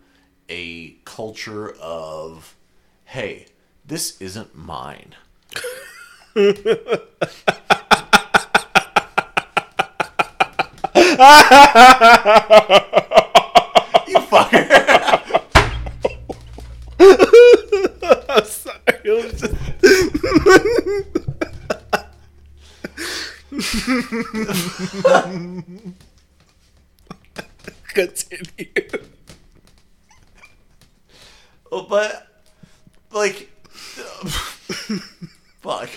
a 0.50 0.92
culture 1.06 1.74
of, 1.80 2.56
hey, 3.06 3.48
this 3.86 4.22
isn't 4.22 4.56
mine. 4.56 5.16
you 6.36 6.44
fucker. 14.30 14.70
I'm 18.30 18.46
sorry. 18.46 18.80
Continue. 27.94 29.03
But 31.82 32.28
like, 33.12 33.50
fuck. 35.62 35.90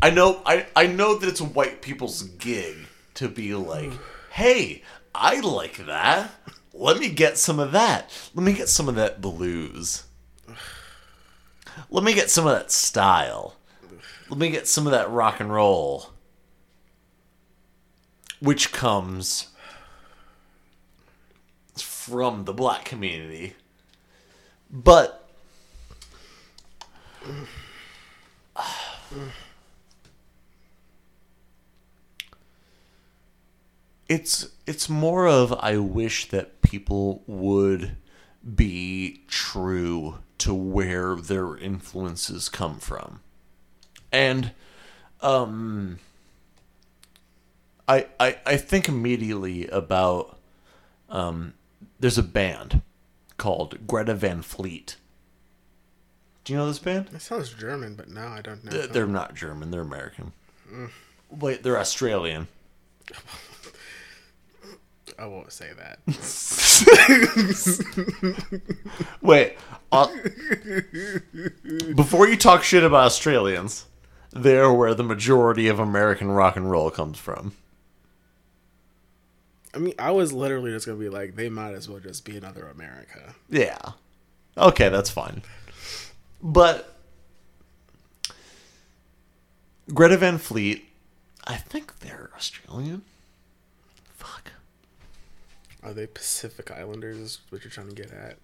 I 0.00 0.10
know, 0.10 0.42
I 0.44 0.66
I 0.76 0.86
know 0.86 1.16
that 1.16 1.28
it's 1.28 1.40
white 1.40 1.80
people's 1.82 2.22
gig 2.22 2.76
to 3.14 3.28
be 3.28 3.54
like, 3.54 3.92
hey, 4.30 4.82
I 5.14 5.40
like 5.40 5.86
that. 5.86 6.30
Let 6.72 6.98
me 6.98 7.08
get 7.08 7.38
some 7.38 7.58
of 7.58 7.72
that. 7.72 8.10
Let 8.34 8.44
me 8.44 8.52
get 8.52 8.68
some 8.68 8.88
of 8.88 8.96
that 8.96 9.20
blues. 9.20 10.04
Let 11.88 12.04
me 12.04 12.14
get 12.14 12.30
some 12.30 12.46
of 12.46 12.54
that 12.54 12.70
style. 12.70 13.56
Let 14.28 14.38
me 14.38 14.50
get 14.50 14.66
some 14.66 14.86
of 14.86 14.92
that 14.92 15.10
rock 15.10 15.40
and 15.40 15.52
roll. 15.52 16.10
Which 18.40 18.72
comes 18.72 19.48
from 22.06 22.44
the 22.44 22.52
black 22.52 22.84
community. 22.84 23.54
But 24.70 25.26
it's 34.08 34.48
it's 34.66 34.90
more 34.90 35.26
of 35.26 35.54
I 35.54 35.78
wish 35.78 36.28
that 36.28 36.60
people 36.60 37.22
would 37.26 37.96
be 38.54 39.22
true 39.26 40.18
to 40.38 40.52
where 40.52 41.16
their 41.16 41.56
influences 41.56 42.50
come 42.50 42.78
from. 42.78 43.20
And 44.12 44.50
um 45.22 46.00
I 47.88 48.08
I, 48.20 48.36
I 48.44 48.56
think 48.58 48.90
immediately 48.90 49.68
about 49.68 50.38
um 51.08 51.54
there's 51.98 52.18
a 52.18 52.22
band 52.22 52.82
called 53.36 53.86
Greta 53.86 54.14
Van 54.14 54.42
Fleet. 54.42 54.96
Do 56.44 56.52
you 56.52 56.58
know 56.58 56.66
this 56.66 56.78
band? 56.78 57.08
It 57.14 57.22
sounds 57.22 57.54
German, 57.54 57.94
but 57.94 58.08
no, 58.08 58.26
I 58.26 58.42
don't 58.42 58.64
know. 58.64 58.70
They're, 58.70 58.86
they're 58.86 59.06
not 59.06 59.34
German, 59.34 59.70
they're 59.70 59.80
American. 59.80 60.32
Wait, 61.30 61.62
they're 61.62 61.78
Australian. 61.78 62.48
I 65.18 65.26
won't 65.26 65.52
say 65.52 65.70
that. 65.78 66.00
Wait, 69.22 69.56
uh, 69.92 70.08
before 71.94 72.28
you 72.28 72.36
talk 72.36 72.64
shit 72.64 72.82
about 72.82 73.06
Australians, 73.06 73.86
they're 74.32 74.72
where 74.72 74.94
the 74.94 75.04
majority 75.04 75.68
of 75.68 75.78
American 75.78 76.30
rock 76.30 76.56
and 76.56 76.70
roll 76.70 76.90
comes 76.90 77.18
from. 77.18 77.52
I 79.74 79.78
mean, 79.78 79.94
I 79.98 80.10
was 80.12 80.32
literally 80.32 80.70
just 80.70 80.86
gonna 80.86 80.98
be 80.98 81.08
like, 81.08 81.34
they 81.36 81.48
might 81.48 81.74
as 81.74 81.88
well 81.88 82.00
just 82.00 82.24
be 82.24 82.36
another 82.36 82.66
America. 82.68 83.34
Yeah. 83.48 83.78
Okay, 84.56 84.88
that's 84.88 85.10
fine. 85.10 85.42
But 86.42 86.94
Greta 89.92 90.16
Van 90.16 90.38
Fleet, 90.38 90.88
I 91.46 91.56
think 91.56 91.98
they're 92.00 92.30
Australian. 92.36 93.02
Fuck. 94.16 94.52
Are 95.82 95.92
they 95.92 96.06
Pacific 96.06 96.70
Islanders? 96.70 97.16
Is 97.18 97.38
what 97.50 97.64
you're 97.64 97.70
trying 97.70 97.88
to 97.88 97.94
get 97.94 98.12
at? 98.12 98.36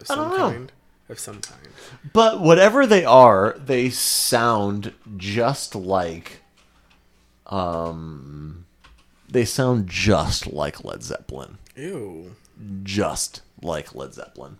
Of 0.00 0.02
I 0.02 0.04
some 0.04 0.18
don't 0.18 0.38
know. 0.38 0.50
kind. 0.50 0.72
Of 1.08 1.18
some 1.18 1.40
kind. 1.40 1.68
But 2.12 2.40
whatever 2.40 2.86
they 2.86 3.04
are, 3.04 3.56
they 3.58 3.90
sound 3.90 4.92
just 5.16 5.74
like 5.74 6.40
um 7.46 8.65
they 9.28 9.44
sound 9.44 9.88
just 9.88 10.46
like 10.46 10.84
Led 10.84 11.02
Zeppelin. 11.02 11.58
Ew. 11.74 12.36
Just 12.82 13.42
like 13.62 13.94
Led 13.94 14.14
Zeppelin. 14.14 14.58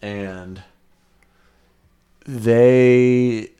And 0.00 0.62
they 2.26 3.50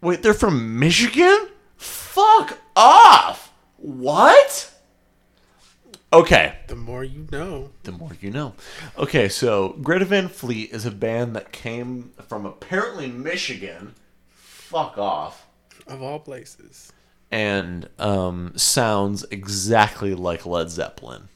Wait, 0.00 0.22
they're 0.22 0.34
from 0.34 0.78
Michigan? 0.78 1.48
Fuck 1.76 2.58
off. 2.76 3.52
What? 3.78 4.72
Okay. 6.12 6.58
The 6.68 6.76
more 6.76 7.02
you 7.02 7.26
know. 7.32 7.70
the 7.82 7.92
more 7.92 8.12
you 8.20 8.30
know. 8.30 8.54
Okay, 8.96 9.28
so 9.28 9.70
Greta 9.82 10.04
Van 10.04 10.28
Fleet 10.28 10.70
is 10.70 10.86
a 10.86 10.90
band 10.90 11.34
that 11.34 11.50
came 11.50 12.12
from 12.28 12.46
apparently 12.46 13.08
Michigan. 13.08 13.94
Fuck 14.28 14.98
off. 14.98 15.46
Of 15.86 16.02
all 16.02 16.20
places. 16.20 16.92
And 17.30 17.88
um, 17.98 18.52
sounds 18.56 19.24
exactly 19.30 20.14
like 20.14 20.46
Led 20.46 20.70
Zeppelin. 20.70 21.28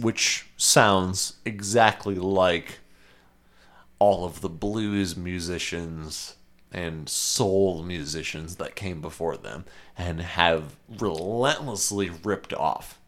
Which 0.00 0.46
sounds 0.56 1.34
exactly 1.44 2.16
like 2.16 2.78
all 3.98 4.24
of 4.24 4.40
the 4.40 4.48
blues 4.48 5.16
musicians 5.16 6.36
and 6.72 7.08
soul 7.08 7.84
musicians 7.84 8.56
that 8.56 8.74
came 8.74 9.00
before 9.00 9.36
them 9.36 9.64
and 9.96 10.20
have 10.20 10.74
relentlessly 10.98 12.10
ripped 12.24 12.52
off. 12.52 12.98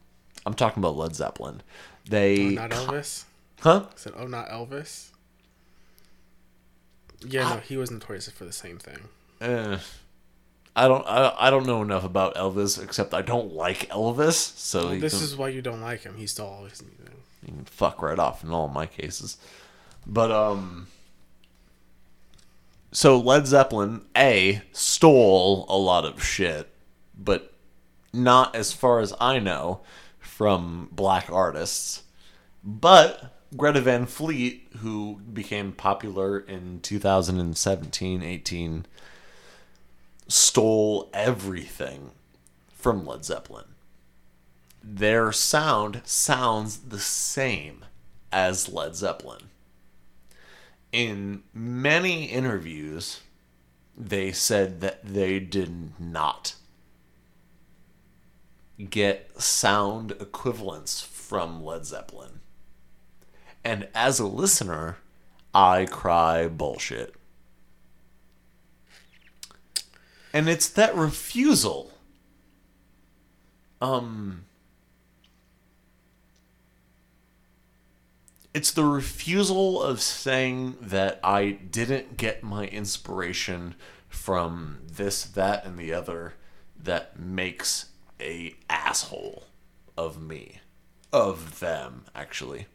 I'm 0.46 0.54
talking 0.54 0.80
about 0.80 0.96
Led 0.96 1.16
Zeppelin. 1.16 1.62
They 2.08 2.50
Not 2.50 2.70
Elvis? 2.70 3.24
Huh? 3.60 3.86
I 3.88 3.92
said, 3.96 4.12
oh, 4.16 4.26
not 4.28 4.48
Elvis? 4.48 5.10
Yeah, 7.26 7.54
no, 7.54 7.56
he 7.56 7.76
was 7.76 7.90
notorious 7.90 8.28
for 8.30 8.44
the 8.44 8.52
same 8.52 8.78
thing. 8.78 8.98
Eh, 9.40 9.78
I 10.78 10.88
don't. 10.88 11.06
I, 11.06 11.34
I 11.38 11.50
don't 11.50 11.66
know 11.66 11.80
enough 11.82 12.04
about 12.04 12.34
Elvis 12.34 12.82
except 12.82 13.14
I 13.14 13.22
don't 13.22 13.54
like 13.54 13.88
Elvis. 13.88 14.34
So 14.34 14.92
you 14.92 15.00
This 15.00 15.14
can, 15.14 15.22
is 15.24 15.34
why 15.36 15.48
you 15.48 15.62
don't 15.62 15.80
like 15.80 16.02
him. 16.02 16.16
He 16.16 16.26
stole 16.26 16.48
all 16.48 16.64
his 16.64 16.82
music. 16.82 17.14
you 17.46 17.54
can 17.54 17.64
fuck 17.64 18.02
right 18.02 18.18
off 18.18 18.44
in 18.44 18.50
all 18.50 18.68
my 18.68 18.86
cases. 18.86 19.38
But 20.06 20.30
um. 20.30 20.88
So 22.92 23.18
Led 23.18 23.46
Zeppelin 23.46 24.04
a 24.16 24.62
stole 24.72 25.66
a 25.68 25.76
lot 25.76 26.04
of 26.04 26.22
shit, 26.22 26.68
but 27.18 27.52
not 28.12 28.54
as 28.54 28.72
far 28.72 29.00
as 29.00 29.12
I 29.20 29.38
know 29.38 29.80
from 30.18 30.88
black 30.92 31.30
artists. 31.30 32.02
But 32.64 33.34
Greta 33.56 33.80
Van 33.80 34.06
Fleet, 34.06 34.66
who 34.78 35.20
became 35.32 35.72
popular 35.72 36.38
in 36.38 36.80
2017 36.80 38.22
18, 38.22 38.86
stole 40.28 41.10
everything 41.12 42.12
from 42.68 43.06
Led 43.06 43.24
Zeppelin. 43.24 43.66
Their 44.82 45.32
sound 45.32 46.02
sounds 46.04 46.78
the 46.78 47.00
same 47.00 47.84
as 48.30 48.68
Led 48.68 48.94
Zeppelin. 48.94 49.42
In 50.92 51.42
many 51.52 52.26
interviews, 52.26 53.20
they 53.96 54.30
said 54.30 54.80
that 54.80 55.04
they 55.04 55.40
did 55.40 55.98
not 55.98 56.54
get 58.90 59.40
sound 59.40 60.12
equivalents 60.12 61.00
from 61.00 61.64
Led 61.64 61.84
Zeppelin. 61.84 62.40
And 63.64 63.88
as 63.94 64.20
a 64.20 64.26
listener, 64.26 64.98
I 65.52 65.86
cry 65.86 66.46
bullshit. 66.46 67.15
And 70.36 70.50
it's 70.50 70.68
that 70.68 70.94
refusal. 70.94 71.92
Um 73.80 74.44
it's 78.52 78.70
the 78.70 78.84
refusal 78.84 79.82
of 79.82 80.02
saying 80.02 80.76
that 80.78 81.20
I 81.24 81.52
didn't 81.52 82.18
get 82.18 82.42
my 82.42 82.66
inspiration 82.66 83.76
from 84.10 84.80
this, 84.92 85.24
that, 85.24 85.64
and 85.64 85.78
the 85.78 85.94
other 85.94 86.34
that 86.78 87.18
makes 87.18 87.86
a 88.20 88.56
asshole 88.68 89.44
of 89.96 90.20
me. 90.20 90.60
Of 91.14 91.60
them, 91.60 92.04
actually. 92.14 92.66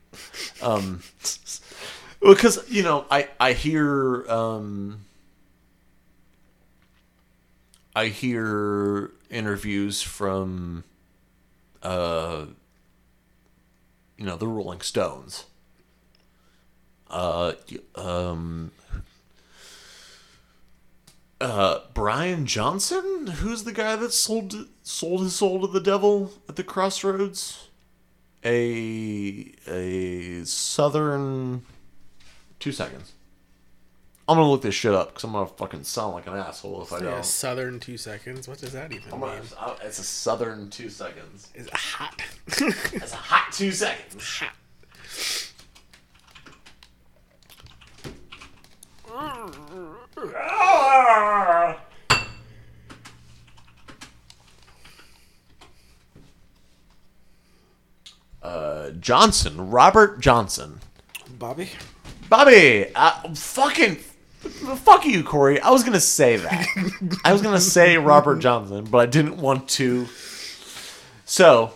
Um 0.64 1.04
because, 2.22 2.68
you 2.72 2.82
know, 2.82 3.06
I, 3.12 3.30
I 3.40 3.54
hear 3.54 4.28
um 4.28 5.06
I 7.96 8.08
hear 8.08 9.12
interviews 9.30 10.02
from 10.02 10.84
uh 11.84 12.46
you 14.18 14.26
know, 14.26 14.38
the 14.38 14.48
Rolling 14.48 14.82
Stones 14.82 15.46
uh, 17.12 17.54
um, 17.96 18.72
uh, 21.40 21.80
Brian 21.94 22.46
Johnson, 22.46 23.28
who's 23.28 23.64
the 23.64 23.74
guy 23.74 23.96
that 23.98 24.14
sold 24.14 24.56
sold 24.84 25.22
his 25.22 25.36
soul 25.36 25.62
to 25.62 25.68
the 25.68 25.82
devil 25.82 26.32
at 26.48 26.56
the 26.56 26.64
crossroads, 26.64 27.68
a 28.44 29.54
a 29.68 30.46
southern. 30.46 31.64
Two 32.60 32.72
seconds. 32.72 33.14
I'm 34.32 34.38
gonna 34.38 34.50
look 34.50 34.62
this 34.62 34.76
shit 34.76 34.94
up 34.94 35.10
because 35.10 35.24
I'm 35.26 35.34
gonna 35.34 35.48
fucking 35.48 35.84
sound 35.84 36.14
like 36.14 36.26
an 36.28 36.34
asshole 36.36 36.82
if 36.84 36.94
I 36.94 37.00
don't. 37.00 37.26
Southern 37.26 37.80
two 37.80 37.98
seconds. 37.98 38.48
What 38.48 38.60
does 38.60 38.72
that 38.74 38.92
even 38.92 39.12
I'm 39.14 39.20
mean? 39.20 39.30
gonna, 39.30 39.42
I- 39.60 39.76
it's 39.86 40.00
a 40.00 40.04
southern 40.04 40.70
two 40.70 40.90
seconds. 40.90 41.50
Is 41.54 41.68
it 41.68 41.74
hot? 41.74 42.22
It's 42.94 43.14
a 43.14 43.16
hot 43.18 43.52
two 43.52 43.72
seconds. 43.72 44.24
hot. 44.24 44.54
Uh, 58.42 58.92
Johnson, 58.92 59.70
Robert 59.70 60.20
Johnson. 60.20 60.80
Bobby? 61.38 61.70
Bobby, 62.30 62.88
uh, 62.96 63.34
fucking, 63.36 63.98
fuck 64.42 65.06
you, 65.06 65.24
Corey. 65.24 65.60
I 65.60 65.70
was 65.72 65.84
gonna 65.84 66.00
say 66.00 66.38
that. 66.38 66.66
I 67.24 67.34
was 67.34 67.42
gonna 67.42 67.60
say 67.60 67.98
Robert 67.98 68.40
Johnson, 68.40 68.86
but 68.86 68.98
I 69.00 69.06
didn't 69.06 69.38
want 69.38 69.68
to. 69.70 70.08
So, 71.26 71.74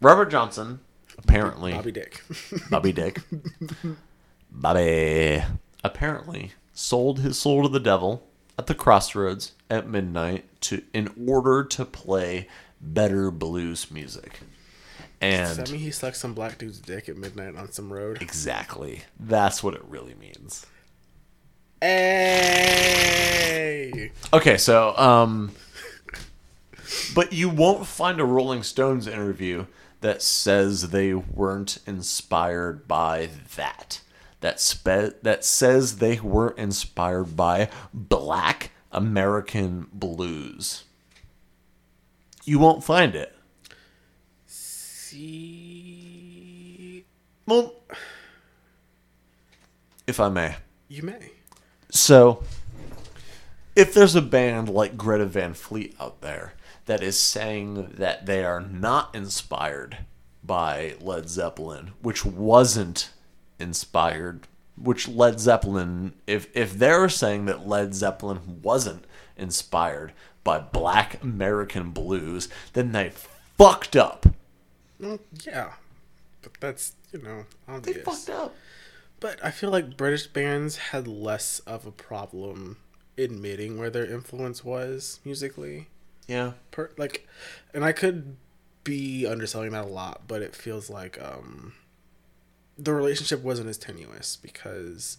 Robert 0.00 0.26
Johnson, 0.30 0.80
apparently, 1.16 1.72
Bobby 1.72 1.92
Dick. 1.92 2.22
Bobby 2.70 2.92
Dick, 2.92 3.20
Bobby, 4.50 5.42
apparently 5.84 6.52
sold 6.72 7.20
his 7.20 7.38
soul 7.38 7.62
to 7.62 7.68
the 7.68 7.80
devil 7.80 8.26
at 8.58 8.66
the 8.66 8.74
crossroads 8.74 9.52
at 9.70 9.88
midnight 9.88 10.44
to 10.62 10.82
in 10.92 11.10
order 11.28 11.64
to 11.64 11.84
play 11.84 12.48
better 12.80 13.30
blues 13.30 13.90
music. 13.90 14.40
Does 15.20 15.56
that 15.56 15.62
And 15.64 15.70
mean 15.72 15.80
he 15.80 15.90
sucked 15.90 16.16
some 16.16 16.32
black 16.34 16.58
dude's 16.58 16.78
dick 16.78 17.08
at 17.08 17.16
midnight 17.16 17.56
on 17.56 17.72
some 17.72 17.92
road? 17.92 18.22
exactly. 18.22 19.02
That's 19.18 19.62
what 19.64 19.74
it 19.74 19.84
really 19.84 20.14
means. 20.14 20.64
Hey! 22.78 24.10
Okay, 24.32 24.56
so 24.56 24.96
um 24.96 25.52
but 27.14 27.32
you 27.32 27.48
won't 27.48 27.86
find 27.86 28.20
a 28.20 28.24
Rolling 28.24 28.62
Stones 28.62 29.06
interview 29.06 29.66
that 30.00 30.22
says 30.22 30.90
they 30.90 31.12
weren't 31.14 31.78
inspired 31.86 32.86
by 32.88 33.30
that. 33.56 34.00
That 34.40 34.60
spe- 34.60 35.20
that 35.22 35.44
says 35.44 35.96
they 35.98 36.20
weren't 36.20 36.58
inspired 36.58 37.36
by 37.36 37.68
black 37.92 38.70
American 38.92 39.88
blues. 39.92 40.84
You 42.44 42.58
won't 42.60 42.84
find 42.84 43.14
it. 43.14 43.34
See, 45.18 47.04
Well, 47.46 47.74
if 50.06 50.20
I 50.20 50.28
may. 50.28 50.56
you 50.88 51.02
may. 51.02 51.32
So, 51.90 52.42
if 53.74 53.94
there's 53.94 54.14
a 54.14 54.22
band 54.22 54.68
like 54.68 54.96
Greta 54.96 55.26
Van 55.26 55.54
Fleet 55.54 55.94
out 56.00 56.20
there 56.20 56.54
that 56.86 57.02
is 57.02 57.18
saying 57.18 57.92
that 57.96 58.26
they 58.26 58.44
are 58.44 58.60
not 58.60 59.14
inspired 59.14 59.98
by 60.42 60.94
Led 61.00 61.28
Zeppelin, 61.28 61.92
which 62.02 62.24
wasn't 62.24 63.10
inspired, 63.58 64.46
which 64.76 65.08
Led 65.08 65.40
Zeppelin, 65.40 66.14
if 66.26 66.48
if 66.54 66.78
they're 66.78 67.08
saying 67.08 67.46
that 67.46 67.68
Led 67.68 67.94
Zeppelin 67.94 68.60
wasn't 68.62 69.04
inspired 69.36 70.12
by 70.44 70.58
Black 70.58 71.22
American 71.22 71.90
blues, 71.90 72.48
then 72.72 72.92
they 72.92 73.12
fucked 73.58 73.96
up. 73.96 74.26
Well, 74.98 75.18
yeah, 75.44 75.72
but 76.42 76.52
that's 76.60 76.94
you 77.12 77.20
know 77.22 77.44
obvious. 77.68 77.96
They 77.96 78.02
fucked 78.02 78.30
up. 78.30 78.54
But 79.20 79.44
I 79.44 79.50
feel 79.50 79.70
like 79.70 79.96
British 79.96 80.26
bands 80.28 80.76
had 80.76 81.08
less 81.08 81.58
of 81.60 81.86
a 81.86 81.90
problem 81.90 82.76
admitting 83.16 83.78
where 83.78 83.90
their 83.90 84.06
influence 84.06 84.64
was 84.64 85.20
musically. 85.24 85.88
Yeah. 86.28 86.52
Per 86.70 86.90
like, 86.96 87.26
and 87.74 87.84
I 87.84 87.92
could 87.92 88.36
be 88.84 89.26
underselling 89.26 89.72
that 89.72 89.84
a 89.84 89.88
lot, 89.88 90.22
but 90.28 90.42
it 90.42 90.54
feels 90.54 90.88
like 90.88 91.20
um, 91.20 91.74
the 92.78 92.94
relationship 92.94 93.42
wasn't 93.42 93.68
as 93.68 93.78
tenuous 93.78 94.36
because 94.36 95.18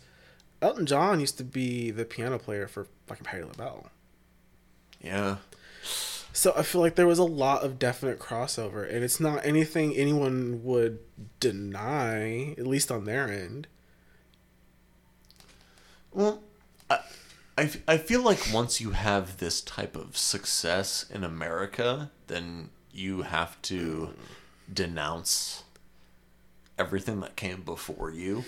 Elton 0.61 0.85
John 0.85 1.19
used 1.19 1.37
to 1.37 1.43
be 1.43 1.91
the 1.91 2.05
piano 2.05 2.39
player 2.39 2.67
for 2.67 2.87
fucking 3.07 3.25
Patti 3.25 3.43
LaBelle. 3.43 3.91
Yeah. 5.01 5.37
So 6.31 6.53
I 6.55 6.63
feel 6.63 6.81
like 6.81 6.95
there 6.95 7.07
was 7.07 7.19
a 7.19 7.23
lot 7.23 7.63
of 7.63 7.79
definite 7.79 8.19
crossover, 8.19 8.87
and 8.87 9.03
it's 9.03 9.19
not 9.19 9.45
anything 9.45 9.95
anyone 9.95 10.63
would 10.63 10.99
deny, 11.39 12.55
at 12.57 12.67
least 12.67 12.91
on 12.91 13.05
their 13.05 13.27
end. 13.27 13.67
Well, 16.11 16.41
I, 16.89 16.99
I, 17.57 17.71
I 17.87 17.97
feel 17.97 18.21
like 18.23 18.39
once 18.53 18.79
you 18.81 18.91
have 18.91 19.37
this 19.37 19.61
type 19.61 19.95
of 19.95 20.17
success 20.17 21.05
in 21.09 21.23
America, 21.23 22.11
then 22.27 22.69
you 22.91 23.21
have 23.23 23.61
to 23.63 24.09
denounce 24.73 25.63
everything 26.77 27.19
that 27.21 27.35
came 27.35 27.61
before 27.61 28.11
you. 28.11 28.43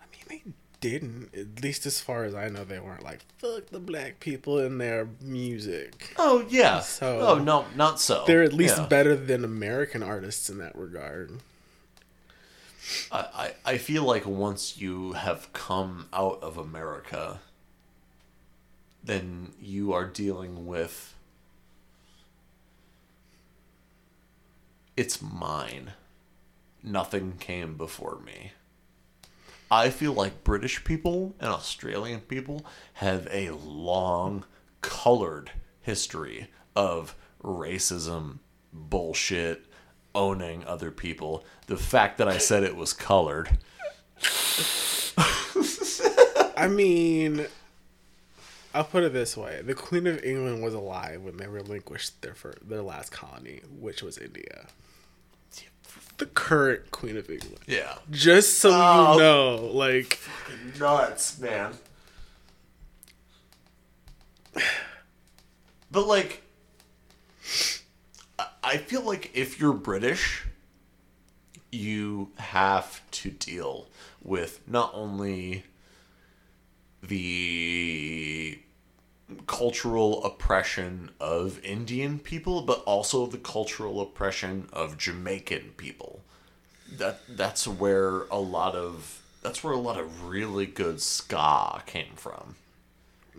I 0.00 0.04
mean, 0.12 0.24
they 0.28 0.52
didn't. 0.80 1.34
At 1.34 1.62
least 1.62 1.86
as 1.86 2.00
far 2.00 2.24
as 2.24 2.34
I 2.34 2.48
know, 2.48 2.64
they 2.64 2.78
weren't 2.78 3.02
like 3.04 3.24
fuck 3.38 3.66
the 3.66 3.80
black 3.80 4.20
people 4.20 4.58
in 4.58 4.78
their 4.78 5.08
music. 5.20 6.14
Oh 6.18 6.44
yeah. 6.48 6.80
So- 6.80 7.20
oh 7.20 7.38
no, 7.38 7.66
not 7.74 8.00
so. 8.00 8.24
They're 8.26 8.42
at 8.42 8.52
least 8.52 8.76
Yeah. 8.78 8.86
better 8.86 9.16
than 9.16 9.44
American 9.44 10.02
artists 10.02 10.48
in 10.48 10.58
that 10.58 10.76
regard. 10.76 11.32
I, 13.10 13.52
I 13.64 13.72
I 13.72 13.78
feel 13.78 14.04
like 14.04 14.26
once 14.26 14.78
you 14.78 15.12
have 15.12 15.52
come 15.52 16.08
out 16.12 16.38
of 16.42 16.56
America, 16.56 17.40
then 19.02 19.52
you 19.60 19.92
are 19.92 20.04
dealing 20.04 20.66
with 20.66 21.14
it's 24.96 25.20
mine. 25.20 25.92
Nothing 26.82 27.34
came 27.38 27.76
before 27.76 28.18
me. 28.24 28.52
I 29.70 29.90
feel 29.90 30.12
like 30.12 30.44
British 30.44 30.84
people 30.84 31.34
and 31.40 31.50
Australian 31.50 32.20
people 32.20 32.64
have 32.94 33.26
a 33.30 33.50
long, 33.50 34.44
colored 34.80 35.50
history 35.80 36.48
of 36.76 37.16
racism, 37.42 38.38
bullshit, 38.72 39.66
owning 40.16 40.64
other 40.64 40.90
people. 40.90 41.44
The 41.66 41.76
fact 41.76 42.18
that 42.18 42.26
I 42.28 42.38
said 42.38 42.64
it 42.64 42.74
was 42.74 42.92
colored. 42.92 43.58
I 46.56 46.68
mean, 46.68 47.46
I'll 48.74 48.84
put 48.84 49.04
it 49.04 49.12
this 49.12 49.36
way: 49.36 49.60
the 49.62 49.74
Queen 49.74 50.06
of 50.06 50.22
England 50.24 50.62
was 50.62 50.74
alive 50.74 51.22
when 51.22 51.36
they 51.36 51.46
relinquished 51.46 52.22
their 52.22 52.34
fir- 52.34 52.54
their 52.62 52.82
last 52.82 53.12
colony, 53.12 53.60
which 53.78 54.02
was 54.02 54.18
India. 54.18 54.66
The 56.18 56.26
current 56.26 56.90
Queen 56.92 57.18
of 57.18 57.28
England. 57.28 57.58
Yeah. 57.66 57.96
Just 58.10 58.58
so 58.58 58.70
Oh. 58.72 59.12
you 59.12 59.18
know, 59.20 59.56
like 59.74 60.18
Nuts, 60.78 61.38
man. 61.38 61.74
But 65.90 66.06
like 66.06 66.42
I- 68.74 68.78
feel 68.78 69.02
like 69.02 69.30
if 69.34 69.58
you're 69.60 69.72
British, 69.72 70.44
you 71.72 72.30
have 72.36 73.00
to 73.12 73.30
deal 73.30 73.88
with 74.22 74.60
not 74.66 74.90
only 74.94 75.64
the 77.02 78.58
cultural 79.46 80.24
oppression 80.24 81.10
of 81.20 81.62
Indian 81.64 82.18
people, 82.18 82.62
but 82.62 82.80
also 82.84 83.26
the 83.26 83.38
cultural 83.38 84.00
oppression 84.00 84.68
of 84.72 84.96
Jamaican 84.98 85.74
people. 85.76 86.22
That 86.90 87.20
that's 87.28 87.66
where 87.66 88.22
a 88.24 88.38
lot 88.38 88.74
of 88.76 89.22
that's 89.42 89.62
where 89.64 89.72
a 89.72 89.78
lot 89.78 89.98
of 89.98 90.24
really 90.26 90.66
good 90.66 91.00
ska 91.00 91.82
came 91.86 92.14
from. 92.14 92.54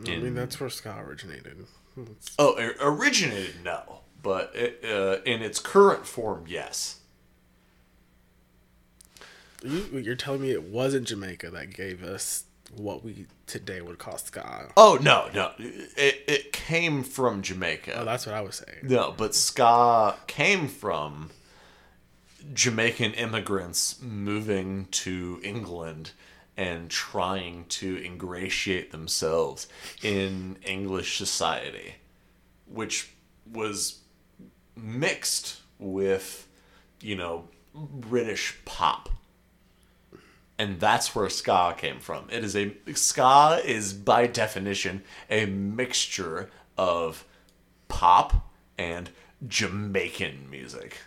I 0.06 0.18
mean, 0.18 0.36
that's 0.36 0.60
where 0.60 0.70
ska 0.70 0.98
originated. 1.00 1.66
It's- 1.98 2.36
Oh, 2.38 2.56
originated 2.82 3.64
no, 3.64 3.97
but 4.22 4.52
it, 4.56 4.84
uh, 4.84 5.22
in 5.26 5.42
its 5.42 5.60
current 5.60 6.06
form, 6.06 6.46
yes. 6.48 7.00
You, 9.64 9.86
you're 9.94 10.16
telling 10.16 10.42
me 10.42 10.52
it 10.52 10.64
wasn't 10.64 11.08
Jamaica 11.08 11.50
that 11.52 11.74
gave 11.74 12.04
us 12.04 12.44
what 12.76 13.04
we 13.04 13.26
today 13.46 13.82
would 13.82 13.98
call 13.98 14.18
ska? 14.18 14.70
Oh 14.76 15.00
no, 15.02 15.30
no, 15.34 15.52
it 15.58 16.24
it 16.28 16.52
came 16.52 17.04
from 17.04 17.42
Jamaica. 17.42 17.94
Oh, 18.00 18.06
that's 18.06 18.26
what 18.26 18.36
I 18.36 18.42
was 18.42 18.56
saying. 18.56 18.80
No, 18.84 19.14
but 19.16 19.34
ska 19.34 20.16
came 20.28 20.68
from 20.68 21.30
Jamaican 22.54 23.14
immigrants 23.14 24.02
moving 24.02 24.88
to 24.92 25.40
England 25.44 26.12
and 26.56 26.90
trying 26.90 27.66
to 27.70 27.98
ingratiate 28.04 28.92
themselves 28.92 29.68
in 30.02 30.58
English 30.66 31.18
society, 31.18 31.96
which 32.66 33.12
was 33.52 34.00
mixed 34.78 35.62
with, 35.80 36.48
you 37.02 37.16
know, 37.16 37.46
British 37.74 38.58
pop. 38.66 39.10
And 40.60 40.80
that's 40.80 41.14
where 41.16 41.30
ska 41.30 41.76
came 41.78 42.00
from. 42.00 42.28
It 42.32 42.44
is 42.44 42.56
a 42.56 42.74
ska 42.94 43.62
is 43.64 43.94
by 43.94 44.26
definition 44.26 45.04
a 45.30 45.46
mixture 45.46 46.50
of 46.78 47.26
pop 47.88 48.50
and 48.78 49.12
Jamaican 49.48 50.50
music. 50.50 50.98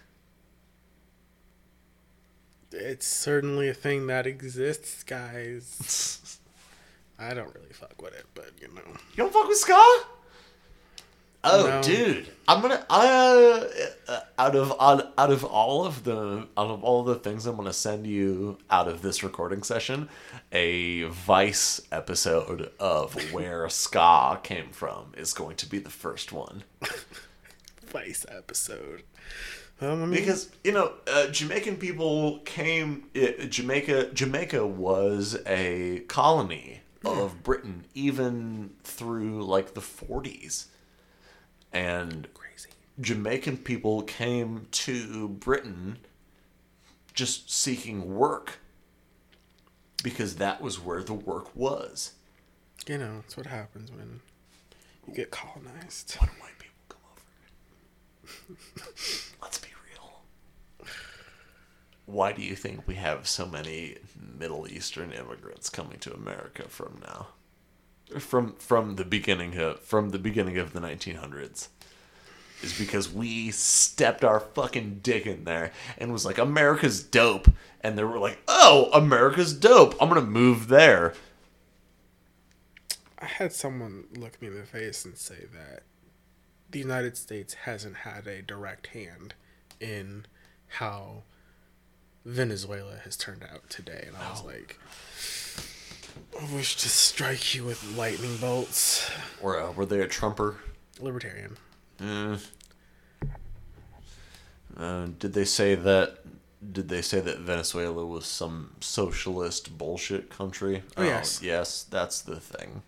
It's 2.72 3.06
certainly 3.06 3.68
a 3.68 3.74
thing 3.74 4.06
that 4.06 4.26
exists, 4.26 5.02
guys. 5.02 6.38
I 7.18 7.34
don't 7.34 7.52
really 7.54 7.72
fuck 7.72 8.00
with 8.00 8.14
it, 8.14 8.26
but 8.34 8.52
you 8.60 8.68
know. 8.68 8.82
You 8.86 9.16
don't 9.16 9.32
fuck 9.32 9.48
with 9.48 9.58
ska? 9.58 10.04
Oh, 11.42 11.66
No. 11.66 11.82
dude, 11.82 12.30
I'm 12.46 12.60
gonna. 12.60 12.84
Uh, 12.90 13.64
uh, 14.08 14.20
out 14.38 14.54
of 14.54 14.72
out, 14.78 15.12
out 15.16 15.30
of 15.30 15.42
all 15.44 15.86
of 15.86 16.04
the 16.04 16.46
out 16.56 16.68
of 16.70 16.84
all 16.84 17.02
the 17.02 17.14
things 17.14 17.46
I'm 17.46 17.56
gonna 17.56 17.72
send 17.72 18.06
you 18.06 18.58
out 18.70 18.88
of 18.88 19.00
this 19.00 19.22
recording 19.22 19.62
session, 19.62 20.08
a 20.52 21.04
Vice 21.04 21.80
episode 21.90 22.70
of 22.78 23.14
where 23.32 23.66
ska 23.70 24.38
came 24.42 24.70
from 24.70 25.12
is 25.16 25.32
going 25.32 25.56
to 25.56 25.66
be 25.66 25.78
the 25.78 25.88
first 25.90 26.30
one 26.32 26.64
Vice 27.86 28.26
episode. 28.28 29.02
Um, 29.80 30.02
I 30.02 30.06
mean, 30.06 30.10
because 30.10 30.50
you 30.62 30.72
know 30.72 30.92
uh, 31.10 31.28
Jamaican 31.28 31.76
people 31.76 32.40
came. 32.40 33.04
Uh, 33.16 33.44
Jamaica 33.48 34.10
Jamaica 34.12 34.66
was 34.66 35.38
a 35.46 36.00
colony 36.00 36.82
of 37.02 37.42
Britain, 37.42 37.86
even 37.94 38.70
through 38.84 39.42
like 39.42 39.72
the 39.72 39.80
40s. 39.80 40.66
And 41.72 42.28
Crazy. 42.34 42.70
Jamaican 43.00 43.58
people 43.58 44.02
came 44.02 44.66
to 44.72 45.28
Britain 45.28 45.98
just 47.14 47.50
seeking 47.50 48.14
work 48.14 48.58
because 50.02 50.36
that 50.36 50.60
was 50.60 50.80
where 50.80 51.02
the 51.02 51.14
work 51.14 51.54
was. 51.54 52.12
You 52.86 52.98
know, 52.98 53.16
that's 53.16 53.36
what 53.36 53.46
happens 53.46 53.90
when 53.90 54.20
you 55.06 55.14
get 55.14 55.30
colonized. 55.30 56.16
Why 56.16 56.26
do 56.26 56.32
white 56.40 56.58
people 56.58 56.84
come 56.88 57.00
over? 57.12 58.58
Let's 59.42 59.58
be 59.58 59.68
real. 59.92 60.88
Why 62.06 62.32
do 62.32 62.42
you 62.42 62.56
think 62.56 62.86
we 62.88 62.94
have 62.94 63.28
so 63.28 63.46
many 63.46 63.98
Middle 64.38 64.66
Eastern 64.68 65.12
immigrants 65.12 65.68
coming 65.68 65.98
to 66.00 66.14
America 66.14 66.68
from 66.68 67.00
now? 67.02 67.28
From 68.18 68.54
from 68.54 68.96
the 68.96 69.04
beginning 69.04 69.56
of 69.58 69.80
from 69.80 70.10
the 70.10 70.18
beginning 70.18 70.58
of 70.58 70.72
the 70.72 70.80
1900s 70.80 71.68
is 72.62 72.78
because 72.78 73.10
we 73.10 73.50
stepped 73.50 74.24
our 74.24 74.40
fucking 74.40 75.00
dick 75.02 75.26
in 75.26 75.44
there 75.44 75.72
and 75.96 76.12
was 76.12 76.26
like 76.26 76.38
America's 76.38 77.02
dope 77.02 77.48
and 77.80 77.96
they 77.96 78.04
were 78.04 78.18
like, 78.18 78.38
"Oh, 78.48 78.90
America's 78.92 79.52
dope. 79.52 79.94
I'm 80.00 80.08
going 80.08 80.20
to 80.20 80.26
move 80.26 80.68
there." 80.68 81.14
I 83.18 83.26
had 83.26 83.52
someone 83.52 84.04
look 84.16 84.40
me 84.40 84.48
in 84.48 84.54
the 84.54 84.64
face 84.64 85.04
and 85.04 85.16
say 85.16 85.46
that 85.52 85.82
the 86.70 86.78
United 86.78 87.16
States 87.16 87.54
hasn't 87.54 87.98
had 87.98 88.26
a 88.26 88.42
direct 88.42 88.88
hand 88.88 89.34
in 89.78 90.26
how 90.68 91.24
Venezuela 92.24 92.96
has 93.04 93.16
turned 93.16 93.42
out 93.42 93.68
today. 93.68 94.04
And 94.06 94.16
I 94.16 94.30
was 94.30 94.42
oh. 94.42 94.46
like, 94.46 94.78
I 96.40 96.54
wish 96.54 96.76
to 96.76 96.88
strike 96.88 97.54
you 97.54 97.64
with 97.64 97.96
lightning 97.96 98.36
bolts. 98.38 99.10
Or 99.42 99.60
uh, 99.60 99.72
were 99.72 99.86
they 99.86 100.00
a 100.00 100.06
trumper? 100.06 100.56
Libertarian. 101.00 101.56
Uh, 102.00 102.38
uh, 104.76 105.08
did 105.18 105.32
they 105.32 105.44
say 105.44 105.74
that? 105.74 106.18
Did 106.72 106.88
they 106.88 107.02
say 107.02 107.20
that 107.20 107.38
Venezuela 107.38 108.04
was 108.04 108.26
some 108.26 108.72
socialist 108.80 109.78
bullshit 109.78 110.28
country? 110.28 110.82
Oh, 110.96 111.02
yes. 111.02 111.40
yes, 111.42 111.84
that's 111.84 112.20
the 112.20 112.38
thing. 112.38 112.82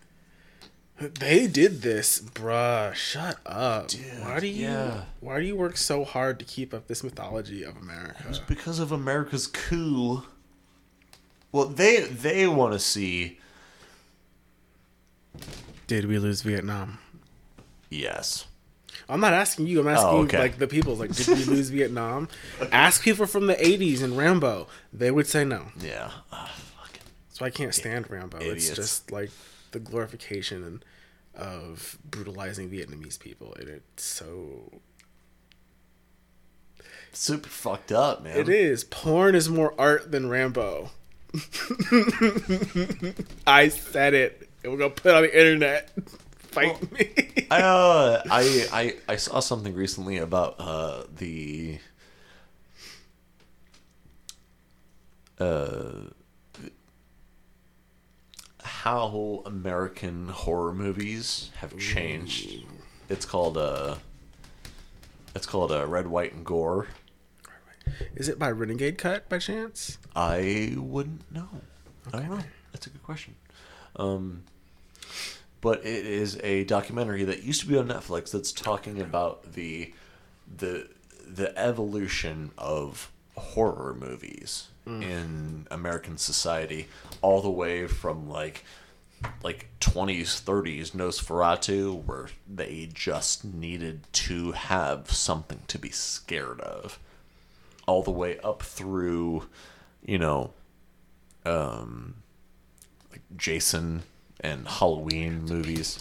They 0.99 1.47
did 1.47 1.81
this, 1.81 2.19
bruh. 2.19 2.93
Shut 2.93 3.39
up. 3.45 3.91
why 4.21 4.39
do 4.39 4.47
you 4.47 4.67
yeah. 4.67 5.05
why 5.19 5.39
do 5.39 5.45
you 5.45 5.55
work 5.55 5.75
so 5.75 6.03
hard 6.03 6.37
to 6.39 6.45
keep 6.45 6.73
up 6.73 6.87
this 6.87 7.03
mythology 7.03 7.63
of 7.63 7.75
America? 7.77 8.23
It's 8.29 8.39
because 8.39 8.79
of 8.79 8.91
America's 8.91 9.47
coup. 9.47 10.23
Well, 11.53 11.65
they 11.67 12.01
they 12.01 12.47
want 12.47 12.73
to 12.73 12.79
see 12.79 13.39
Did 15.87 16.05
we 16.05 16.17
lose 16.19 16.41
Vietnam? 16.41 16.99
yes. 17.89 18.47
I'm 19.09 19.19
not 19.19 19.33
asking 19.33 19.67
you. 19.67 19.79
I'm 19.81 19.87
asking 19.87 20.07
Oh, 20.09 20.21
okay. 20.23 20.39
like 20.39 20.57
the 20.59 20.67
people. 20.67 20.95
Like, 20.95 21.13
did 21.13 21.27
we 21.27 21.43
lose 21.55 21.69
Vietnam? 21.69 22.29
Ask 22.71 23.03
people 23.03 23.25
from 23.25 23.47
the 23.47 23.55
'80s 23.55 24.01
and 24.01 24.17
Rambo. 24.17 24.67
They 24.93 25.11
would 25.11 25.27
say 25.27 25.43
no. 25.43 25.67
Yeah. 25.79 26.09
Ah, 26.31 26.51
fucking 26.77 27.01
So 27.29 27.43
I 27.45 27.49
can't 27.49 27.73
stand 27.75 28.09
Rambo. 28.09 28.37
Idiots. 28.39 28.67
It's 28.69 28.75
just 28.77 29.11
like 29.11 29.29
the 29.71 29.79
glorification 29.79 30.83
of 31.35 31.97
brutalizing 32.09 32.69
Vietnamese 32.69 33.19
people, 33.19 33.53
and 33.59 33.67
it's 33.67 34.03
so. 34.05 34.71
super 37.11 37.49
fucked 37.49 37.91
up, 37.91 38.23
man. 38.23 38.37
It 38.37 38.47
is. 38.49 38.83
Porn 38.85 39.35
is 39.35 39.49
more 39.49 39.73
art 39.77 40.11
than 40.11 40.29
Rambo. 40.29 40.91
I 43.47 43.69
said 43.69 44.13
it. 44.13 44.49
And 44.63 44.71
we're 44.71 44.79
gonna 44.79 44.91
put 44.91 45.11
it 45.11 45.15
on 45.15 45.23
the 45.23 45.37
internet. 45.37 45.89
Fight 46.37 46.91
me. 46.91 47.09
I, 47.49 47.61
uh, 47.61 48.21
I 48.29 48.67
I 48.71 48.95
I 49.07 49.15
saw 49.15 49.39
something 49.39 49.73
recently 49.73 50.17
about 50.17 50.55
uh, 50.59 51.03
the 51.17 51.79
uh, 55.39 55.91
how 58.63 59.41
American 59.45 60.29
horror 60.29 60.73
movies 60.73 61.49
have 61.57 61.77
changed. 61.79 62.63
It's 63.09 63.25
called 63.25 63.57
uh, 63.57 63.95
it's 65.35 65.45
called 65.45 65.71
uh, 65.71 65.85
Red, 65.87 66.07
White, 66.07 66.33
and 66.33 66.45
Gore. 66.45 66.87
Is 68.15 68.29
it 68.29 68.39
by 68.39 68.51
Renegade 68.51 68.97
Cut 68.97 69.27
by 69.29 69.39
chance? 69.39 69.97
I 70.15 70.73
wouldn't 70.77 71.31
know. 71.31 71.49
I 72.13 72.19
don't 72.19 72.29
know. 72.29 72.43
That's 72.71 72.87
a 72.87 72.89
good 72.89 73.03
question. 73.03 73.35
Um, 73.95 74.43
but 75.61 75.85
it 75.85 76.05
is 76.05 76.39
a 76.43 76.63
documentary 76.65 77.23
that 77.23 77.43
used 77.43 77.61
to 77.61 77.67
be 77.67 77.77
on 77.77 77.87
Netflix 77.87 78.31
that's 78.31 78.51
talking 78.51 78.99
about 78.99 79.53
the 79.53 79.93
the 80.57 80.89
the 81.25 81.57
evolution 81.57 82.51
of 82.57 83.11
horror 83.35 83.95
movies 83.99 84.67
in 84.85 85.65
American 85.71 86.17
society, 86.17 86.87
all 87.21 87.41
the 87.41 87.49
way 87.49 87.87
from 87.87 88.29
like 88.29 88.65
like 89.41 89.69
20s 89.79 90.41
30s 90.43 90.91
nosferatu 90.91 92.03
where 92.03 92.27
they 92.53 92.89
just 92.93 93.45
needed 93.45 94.01
to 94.11 94.51
have 94.51 95.09
something 95.09 95.61
to 95.67 95.79
be 95.79 95.89
scared 95.89 96.59
of 96.59 96.99
all 97.87 98.01
the 98.03 98.11
way 98.11 98.37
up 98.39 98.61
through 98.63 99.47
you 100.05 100.17
know 100.17 100.51
um 101.45 102.15
like 103.11 103.21
jason 103.35 104.03
and 104.41 104.67
halloween 104.67 105.43
movies 105.45 105.99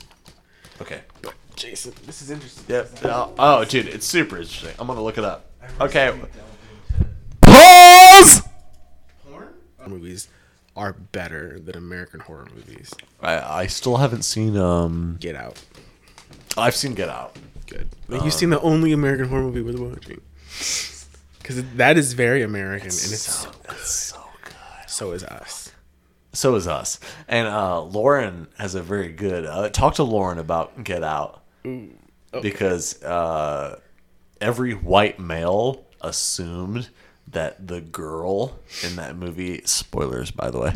okay 0.80 1.00
Jason, 1.54 1.92
this 2.06 2.22
is 2.22 2.30
interesting. 2.30 2.64
yeah 2.68 2.84
oh, 3.04 3.32
oh 3.38 3.64
dude 3.64 3.86
it's 3.86 4.06
super 4.06 4.36
interesting 4.38 4.70
i'm 4.78 4.86
gonna 4.86 5.02
look 5.02 5.18
it 5.18 5.24
up 5.24 5.50
okay 5.80 6.12
Pause. 7.42 8.42
Movies 9.86 10.28
are 10.76 10.92
better 10.92 11.58
than 11.58 11.76
American 11.76 12.20
horror 12.20 12.46
movies. 12.54 12.94
I, 13.20 13.38
I 13.62 13.66
still 13.66 13.96
haven't 13.98 14.22
seen 14.22 14.56
um 14.56 15.18
Get 15.20 15.36
Out. 15.36 15.62
i've 16.56 16.74
seen 16.74 16.94
get 16.94 17.08
out 17.08 17.36
Good. 17.66 17.88
Like, 18.08 18.24
you've 18.24 18.34
seen 18.34 18.50
the 18.50 18.60
only 18.60 18.92
American 18.92 19.28
horror 19.28 19.42
movie 19.42 19.62
we're 19.62 19.90
watching. 19.90 20.20
Because 21.42 21.62
that 21.74 21.98
is 21.98 22.12
very 22.12 22.42
American, 22.42 22.86
and 22.86 22.92
it's 22.92 23.18
so, 23.22 23.50
it's 23.68 23.90
so 23.90 24.22
good. 24.44 24.54
So 24.86 25.12
is 25.12 25.24
us. 25.24 25.72
so 26.32 26.54
is 26.54 26.66
us. 26.68 27.00
And 27.28 27.48
uh 27.48 27.82
lauren 27.82 28.48
has 28.58 28.74
a 28.74 28.82
very 28.82 29.10
good 29.12 29.44
uh 29.44 29.68
talk 29.70 29.94
to 29.96 30.04
lauren 30.04 30.38
about 30.38 30.84
get 30.84 31.02
out. 31.02 31.42
Because 32.40 33.02
uh 33.02 33.78
every 34.40 34.72
white 34.74 35.18
male 35.18 35.84
assumed 36.00 36.88
that 37.28 37.66
the 37.66 37.80
girl 37.80 38.58
in 38.84 38.96
that 38.96 39.16
movie 39.16 39.62
spoilers 39.64 40.30
by 40.30 40.50
the 40.50 40.58
way 40.58 40.72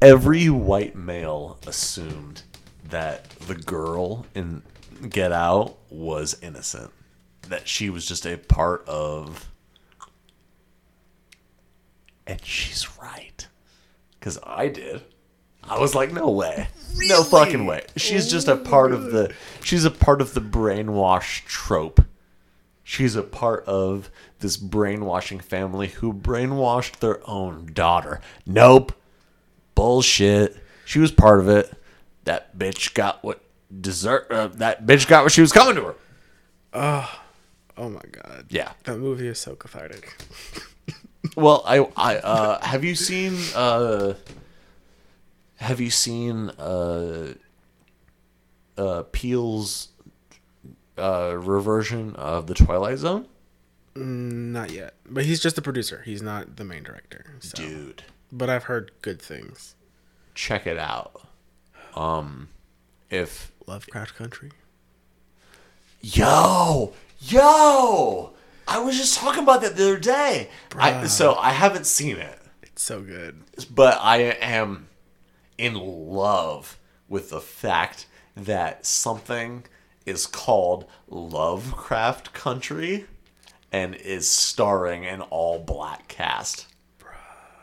every 0.00 0.48
white 0.48 0.96
male 0.96 1.58
assumed 1.66 2.42
that 2.88 3.28
the 3.40 3.54
girl 3.54 4.24
in 4.34 4.62
get 5.10 5.30
out 5.32 5.76
was 5.90 6.36
innocent 6.42 6.90
that 7.46 7.68
she 7.68 7.90
was 7.90 8.06
just 8.06 8.26
a 8.26 8.36
part 8.36 8.86
of. 8.88 9.50
And 12.26 12.44
she's 12.44 12.98
right. 13.00 13.46
Because 14.18 14.38
i 14.44 14.68
did. 14.68 15.02
I 15.68 15.78
was 15.78 15.94
like 15.94 16.12
no 16.12 16.30
way. 16.30 16.68
No 16.96 17.22
fucking 17.22 17.66
way. 17.66 17.84
She's 17.96 18.30
just 18.30 18.48
a 18.48 18.56
part 18.56 18.92
of 18.92 19.10
the 19.10 19.34
she's 19.62 19.84
a 19.84 19.90
part 19.90 20.20
of 20.20 20.34
the 20.34 20.40
brainwash 20.40 21.44
trope. 21.44 22.04
She's 22.84 23.16
a 23.16 23.22
part 23.22 23.64
of 23.64 24.10
this 24.38 24.56
brainwashing 24.56 25.40
family 25.40 25.88
who 25.88 26.12
brainwashed 26.12 27.00
their 27.00 27.28
own 27.28 27.70
daughter. 27.72 28.20
Nope. 28.46 28.92
Bullshit. 29.74 30.56
She 30.84 31.00
was 31.00 31.10
part 31.10 31.40
of 31.40 31.48
it. 31.48 31.72
That 32.24 32.56
bitch 32.56 32.94
got 32.94 33.24
what 33.24 33.40
dessert 33.80 34.28
uh, 34.30 34.46
that 34.46 34.86
bitch 34.86 35.08
got 35.08 35.24
what 35.24 35.32
she 35.32 35.40
was 35.40 35.52
coming 35.52 35.74
to 35.74 35.82
her 35.82 35.94
Oh 37.76 37.88
my 37.90 38.00
god. 38.10 38.46
yeah 38.48 38.72
That 38.84 38.98
movie 38.98 39.28
is 39.28 39.38
so 39.38 39.54
cathartic. 39.56 40.16
Well, 41.36 41.64
I, 41.66 41.80
I, 41.96 42.16
uh, 42.18 42.64
have 42.64 42.84
you 42.84 42.94
seen, 42.94 43.36
uh, 43.54 44.14
have 45.56 45.80
you 45.80 45.90
seen, 45.90 46.50
uh, 46.50 47.34
uh, 48.78 49.02
Peele's, 49.10 49.88
uh, 50.96 51.34
reversion 51.36 52.14
of 52.14 52.46
the 52.46 52.54
Twilight 52.54 52.98
Zone? 52.98 53.26
Not 53.96 54.70
yet. 54.70 54.94
But 55.04 55.24
he's 55.26 55.40
just 55.40 55.58
a 55.58 55.62
producer. 55.62 56.02
He's 56.06 56.22
not 56.22 56.56
the 56.56 56.64
main 56.64 56.84
director. 56.84 57.34
So. 57.40 57.56
Dude, 57.56 58.04
But 58.30 58.48
I've 58.48 58.64
heard 58.64 58.92
good 59.02 59.20
things. 59.20 59.74
check 60.34 60.64
it 60.66 60.78
out. 60.78 61.26
Um, 61.96 62.48
if 63.10 63.50
Lovecraft 63.66 64.14
Country. 64.14 64.52
Yo, 66.00 66.92
yo, 67.18 68.32
I 68.68 68.78
was 68.78 68.96
just 68.96 69.18
talking 69.18 69.42
about 69.42 69.60
that 69.62 69.76
the 69.76 69.84
other 69.84 69.98
day. 69.98 70.50
I, 70.76 71.06
so 71.06 71.34
I 71.34 71.50
haven't 71.50 71.86
seen 71.86 72.16
it, 72.16 72.38
It's 72.62 72.82
so 72.82 73.02
good. 73.02 73.42
but 73.70 73.98
I 74.00 74.18
am 74.18 74.88
in 75.58 75.74
love 75.74 76.78
with 77.08 77.30
the 77.30 77.40
fact 77.40 78.06
that 78.36 78.84
something 78.84 79.64
is 80.04 80.26
called 80.26 80.84
Lovecraft 81.08 82.32
Country 82.32 83.06
and 83.72 83.94
is 83.94 84.30
starring 84.30 85.06
an 85.06 85.22
all 85.22 85.58
black 85.58 86.08
cast. 86.08 86.66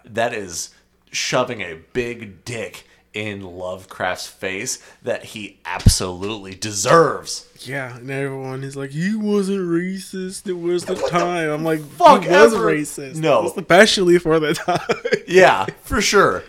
That 0.06 0.34
is 0.34 0.74
shoving 1.12 1.62
a 1.62 1.76
big 1.94 2.44
dick 2.44 2.88
in 3.14 3.42
Lovecraft's 3.42 4.28
face 4.28 4.80
that 5.04 5.24
he 5.24 5.60
absolutely 5.66 6.56
deserves. 6.56 7.48
Yeah, 7.60 7.98
and 7.98 8.10
everyone 8.10 8.64
is 8.64 8.76
like, 8.76 8.90
he 8.92 9.16
wasn't 9.16 9.60
racist. 9.62 10.48
It 10.48 10.54
was 10.54 10.86
the 10.86 10.96
time. 10.96 11.50
I'm 11.50 11.64
like, 11.64 11.82
fuck 11.82 12.24
he 12.24 12.30
was 12.30 12.54
ever? 12.54 12.66
racist. 12.66 13.16
No. 13.16 13.46
especially 13.56 14.18
for 14.20 14.40
the 14.40 14.54
time. 14.54 14.80
Yeah, 15.26 15.66
for 15.82 16.00
sure. 16.02 16.44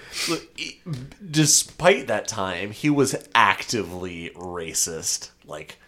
Despite 1.31 2.09
that 2.09 2.29
time, 2.29 2.71
he 2.71 2.91
was 2.91 3.15
actively 3.35 4.31
racist. 4.37 5.31
Like, 5.47 5.79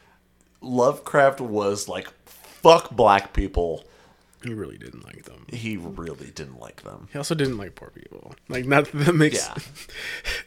Lovecraft 0.62 1.40
was 1.40 1.88
like, 1.88 2.08
fuck 2.24 2.90
black 2.90 3.32
people. 3.32 3.84
He 4.44 4.54
really 4.54 4.78
didn't 4.78 5.04
like 5.04 5.24
them. 5.24 5.46
He 5.48 5.76
really 5.76 6.30
didn't 6.30 6.60
like 6.60 6.82
them. 6.82 7.08
He 7.12 7.18
also 7.18 7.34
didn't 7.34 7.58
like 7.58 7.74
poor 7.74 7.90
people. 7.90 8.34
Like, 8.48 8.66
not 8.66 8.90
that 8.92 9.04
that 9.06 9.14
makes 9.14 9.46
Yeah. 9.46 9.54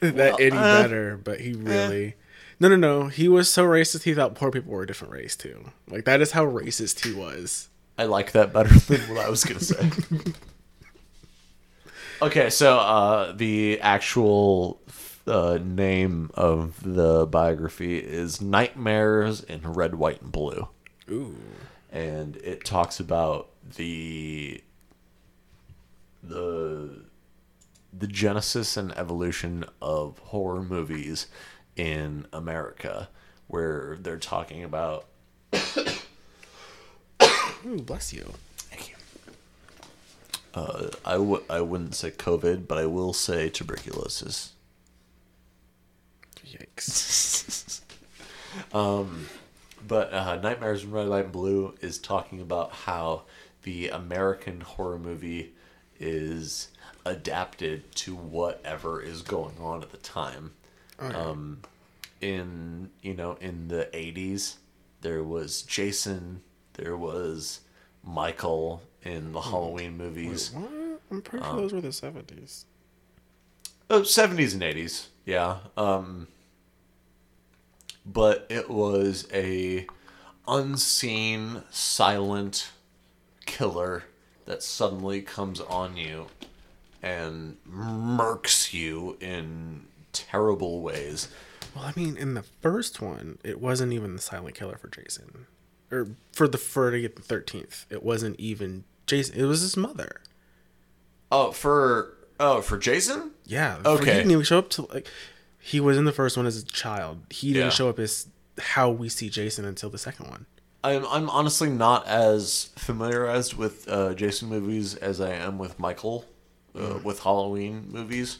that 0.00 0.14
Well, 0.14 0.36
any 0.40 0.56
uh, 0.56 0.82
better, 0.82 1.16
but 1.16 1.40
he 1.40 1.52
really. 1.52 2.14
No, 2.58 2.68
no, 2.68 2.76
no. 2.76 3.08
He 3.08 3.28
was 3.28 3.50
so 3.50 3.64
racist. 3.64 4.02
He 4.02 4.14
thought 4.14 4.34
poor 4.34 4.50
people 4.50 4.72
were 4.72 4.82
a 4.82 4.86
different 4.86 5.14
race 5.14 5.36
too. 5.36 5.70
Like 5.88 6.04
that 6.04 6.20
is 6.20 6.32
how 6.32 6.44
racist 6.44 7.04
he 7.04 7.12
was. 7.12 7.68
I 7.98 8.04
like 8.04 8.32
that 8.32 8.52
better 8.52 8.74
than 8.88 9.00
what 9.14 9.24
I 9.24 9.28
was 9.28 9.44
gonna 9.44 9.60
say. 9.60 9.90
okay, 12.22 12.50
so 12.50 12.78
uh, 12.78 13.32
the 13.32 13.80
actual 13.80 14.80
uh, 15.26 15.58
name 15.62 16.30
of 16.34 16.82
the 16.82 17.26
biography 17.26 17.98
is 17.98 18.40
Nightmares 18.40 19.42
in 19.42 19.60
Red, 19.62 19.94
White, 19.96 20.22
and 20.22 20.32
Blue, 20.32 20.68
Ooh. 21.10 21.36
and 21.92 22.36
it 22.36 22.64
talks 22.64 23.00
about 23.00 23.49
the 23.76 24.62
the 26.22 27.04
the 27.92 28.06
genesis 28.06 28.76
and 28.76 28.96
evolution 28.96 29.64
of 29.82 30.18
horror 30.18 30.62
movies 30.62 31.26
in 31.76 32.26
America, 32.32 33.08
where 33.48 33.96
they're 34.00 34.18
talking 34.18 34.62
about 34.62 35.06
Ooh, 37.66 37.78
bless 37.82 38.12
you. 38.12 38.32
Thank 38.56 38.90
you. 38.90 38.96
Uh, 40.54 40.88
I 41.04 41.12
w- 41.12 41.42
I 41.48 41.60
wouldn't 41.60 41.94
say 41.94 42.10
COVID, 42.10 42.66
but 42.66 42.78
I 42.78 42.86
will 42.86 43.12
say 43.12 43.48
tuberculosis. 43.50 44.52
Yikes. 46.46 47.80
um, 48.74 49.26
But 49.86 50.12
uh, 50.12 50.36
Nightmares 50.36 50.84
in 50.84 50.90
Red, 50.90 51.08
Light 51.08 51.24
and 51.24 51.32
Blue 51.32 51.74
is 51.80 51.98
talking 51.98 52.40
about 52.40 52.72
how 52.72 53.22
the 53.62 53.88
American 53.88 54.60
horror 54.60 54.98
movie 54.98 55.52
is 55.98 56.68
adapted 57.04 57.94
to 57.94 58.14
whatever 58.14 59.00
is 59.00 59.22
going 59.22 59.56
on 59.60 59.82
at 59.82 59.90
the 59.90 59.98
time. 59.98 60.52
Um, 60.98 61.60
in 62.20 62.90
you 63.02 63.14
know 63.14 63.38
in 63.40 63.68
the 63.68 63.88
'80s, 63.94 64.56
there 65.00 65.22
was 65.22 65.62
Jason, 65.62 66.42
there 66.74 66.96
was 66.96 67.60
Michael 68.04 68.82
in 69.02 69.32
the 69.32 69.40
Halloween 69.40 69.96
movies. 69.96 70.50
What? 70.52 70.70
I'm 71.10 71.22
pretty 71.22 71.44
sure 71.44 71.56
those 71.56 71.72
were 71.72 71.80
the 71.80 71.92
seventies. 71.92 72.66
Oh, 73.92 74.02
70s 74.02 74.52
and 74.52 74.62
80s, 74.62 75.08
yeah. 75.24 75.56
Um, 75.76 76.28
but 78.06 78.46
it 78.48 78.70
was 78.70 79.26
a 79.32 79.84
unseen, 80.46 81.64
silent 81.70 82.70
killer 83.50 84.04
that 84.46 84.62
suddenly 84.62 85.20
comes 85.22 85.60
on 85.60 85.96
you 85.96 86.26
and 87.02 87.56
murks 87.68 88.72
you 88.72 89.16
in 89.20 89.86
terrible 90.12 90.80
ways. 90.82 91.28
Well, 91.74 91.84
I 91.84 91.92
mean, 91.96 92.16
in 92.16 92.34
the 92.34 92.42
first 92.42 93.00
one, 93.00 93.38
it 93.44 93.60
wasn't 93.60 93.92
even 93.92 94.16
the 94.16 94.22
silent 94.22 94.54
killer 94.56 94.76
for 94.76 94.88
Jason, 94.88 95.46
or 95.90 96.08
for 96.32 96.48
the 96.48 96.58
Friday 96.58 97.06
the 97.06 97.22
Thirteenth. 97.22 97.86
It 97.90 98.02
wasn't 98.02 98.38
even 98.40 98.84
Jason. 99.06 99.38
It 99.38 99.44
was 99.44 99.60
his 99.60 99.76
mother. 99.76 100.20
Oh, 101.30 101.52
for 101.52 102.16
oh 102.40 102.60
for 102.60 102.76
Jason? 102.76 103.32
Yeah. 103.46 103.78
Okay. 103.84 104.04
He 104.04 104.10
didn't 104.18 104.30
even 104.32 104.44
show 104.44 104.58
up 104.58 104.70
to 104.70 104.82
like. 104.92 105.06
He 105.60 105.78
was 105.78 105.96
in 105.96 106.06
the 106.06 106.12
first 106.12 106.36
one 106.36 106.46
as 106.46 106.56
a 106.60 106.64
child. 106.64 107.20
He 107.30 107.52
didn't 107.52 107.66
Yeah. 107.66 107.70
show 107.70 107.88
up 107.88 107.98
as 107.98 108.26
how 108.58 108.90
we 108.90 109.08
see 109.08 109.28
Jason 109.28 109.64
until 109.64 109.90
the 109.90 109.98
second 109.98 110.28
one. 110.28 110.46
I'm 110.82 111.06
I'm 111.06 111.30
honestly 111.30 111.68
not 111.68 112.06
as 112.06 112.70
familiarized 112.76 113.54
with 113.54 113.88
uh, 113.88 114.14
Jason 114.14 114.48
movies 114.48 114.94
as 114.94 115.20
I 115.20 115.32
am 115.34 115.58
with 115.58 115.78
Michael, 115.78 116.24
uh, 116.74 116.98
with 117.04 117.20
Halloween 117.20 117.88
movies. 117.90 118.38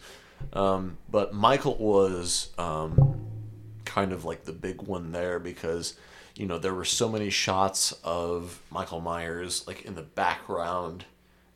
Um, 0.54 0.96
but 1.10 1.34
Michael 1.34 1.76
was 1.76 2.50
um, 2.56 3.20
kind 3.84 4.12
of 4.12 4.24
like 4.24 4.44
the 4.44 4.52
big 4.52 4.80
one 4.80 5.12
there 5.12 5.38
because 5.38 5.96
you 6.34 6.46
know 6.46 6.58
there 6.58 6.72
were 6.72 6.84
so 6.84 7.10
many 7.10 7.28
shots 7.28 7.92
of 8.02 8.62
Michael 8.70 9.00
Myers 9.00 9.66
like 9.66 9.82
in 9.82 9.94
the 9.94 10.02
background 10.02 11.04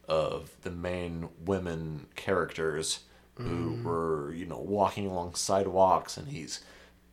of 0.06 0.50
the 0.62 0.70
main 0.70 1.30
women 1.46 2.06
characters 2.14 3.00
who 3.36 3.80
were 3.82 4.32
you 4.34 4.44
know 4.44 4.58
walking 4.60 5.06
along 5.06 5.34
sidewalks 5.34 6.16
and 6.16 6.28
he's 6.28 6.60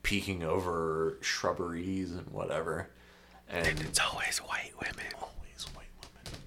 peeking 0.03 0.43
over 0.43 1.17
shrubberies 1.21 2.11
and 2.11 2.27
whatever 2.29 2.89
and 3.51 3.79
It's 3.81 3.99
always 3.99 4.37
white 4.39 4.71
women. 4.79 5.11
always 5.21 5.65
white 5.75 5.87
women. 6.01 6.39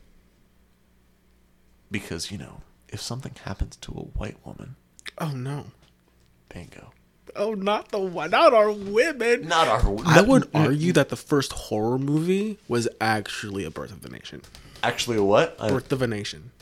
Because, 1.90 2.30
you 2.30 2.38
know, 2.38 2.62
if 2.88 3.00
something 3.00 3.34
happens 3.44 3.76
to 3.76 3.92
a 3.92 4.18
white 4.18 4.36
woman, 4.46 4.76
Oh 5.18 5.30
no. 5.30 5.66
bingo. 6.48 6.92
Oh, 7.36 7.54
not 7.54 7.88
the 7.90 7.98
one. 7.98 8.30
Not 8.30 8.52
our 8.54 8.70
women. 8.70 9.48
Not 9.48 9.66
our. 9.68 9.88
Women. 9.90 10.06
I 10.06 10.20
would 10.22 10.48
argue 10.54 10.92
that 10.92 11.08
the 11.08 11.16
first 11.16 11.52
horror 11.52 11.98
movie 11.98 12.58
was 12.68 12.88
actually 13.00 13.64
a 13.64 13.70
Birth 13.70 13.90
of 13.92 14.02
the 14.02 14.08
Nation. 14.08 14.42
Actually, 14.82 15.16
a 15.16 15.22
what? 15.24 15.56
A- 15.58 15.68
Birth 15.70 15.90
of 15.92 16.00
a 16.02 16.06
Nation. 16.06 16.52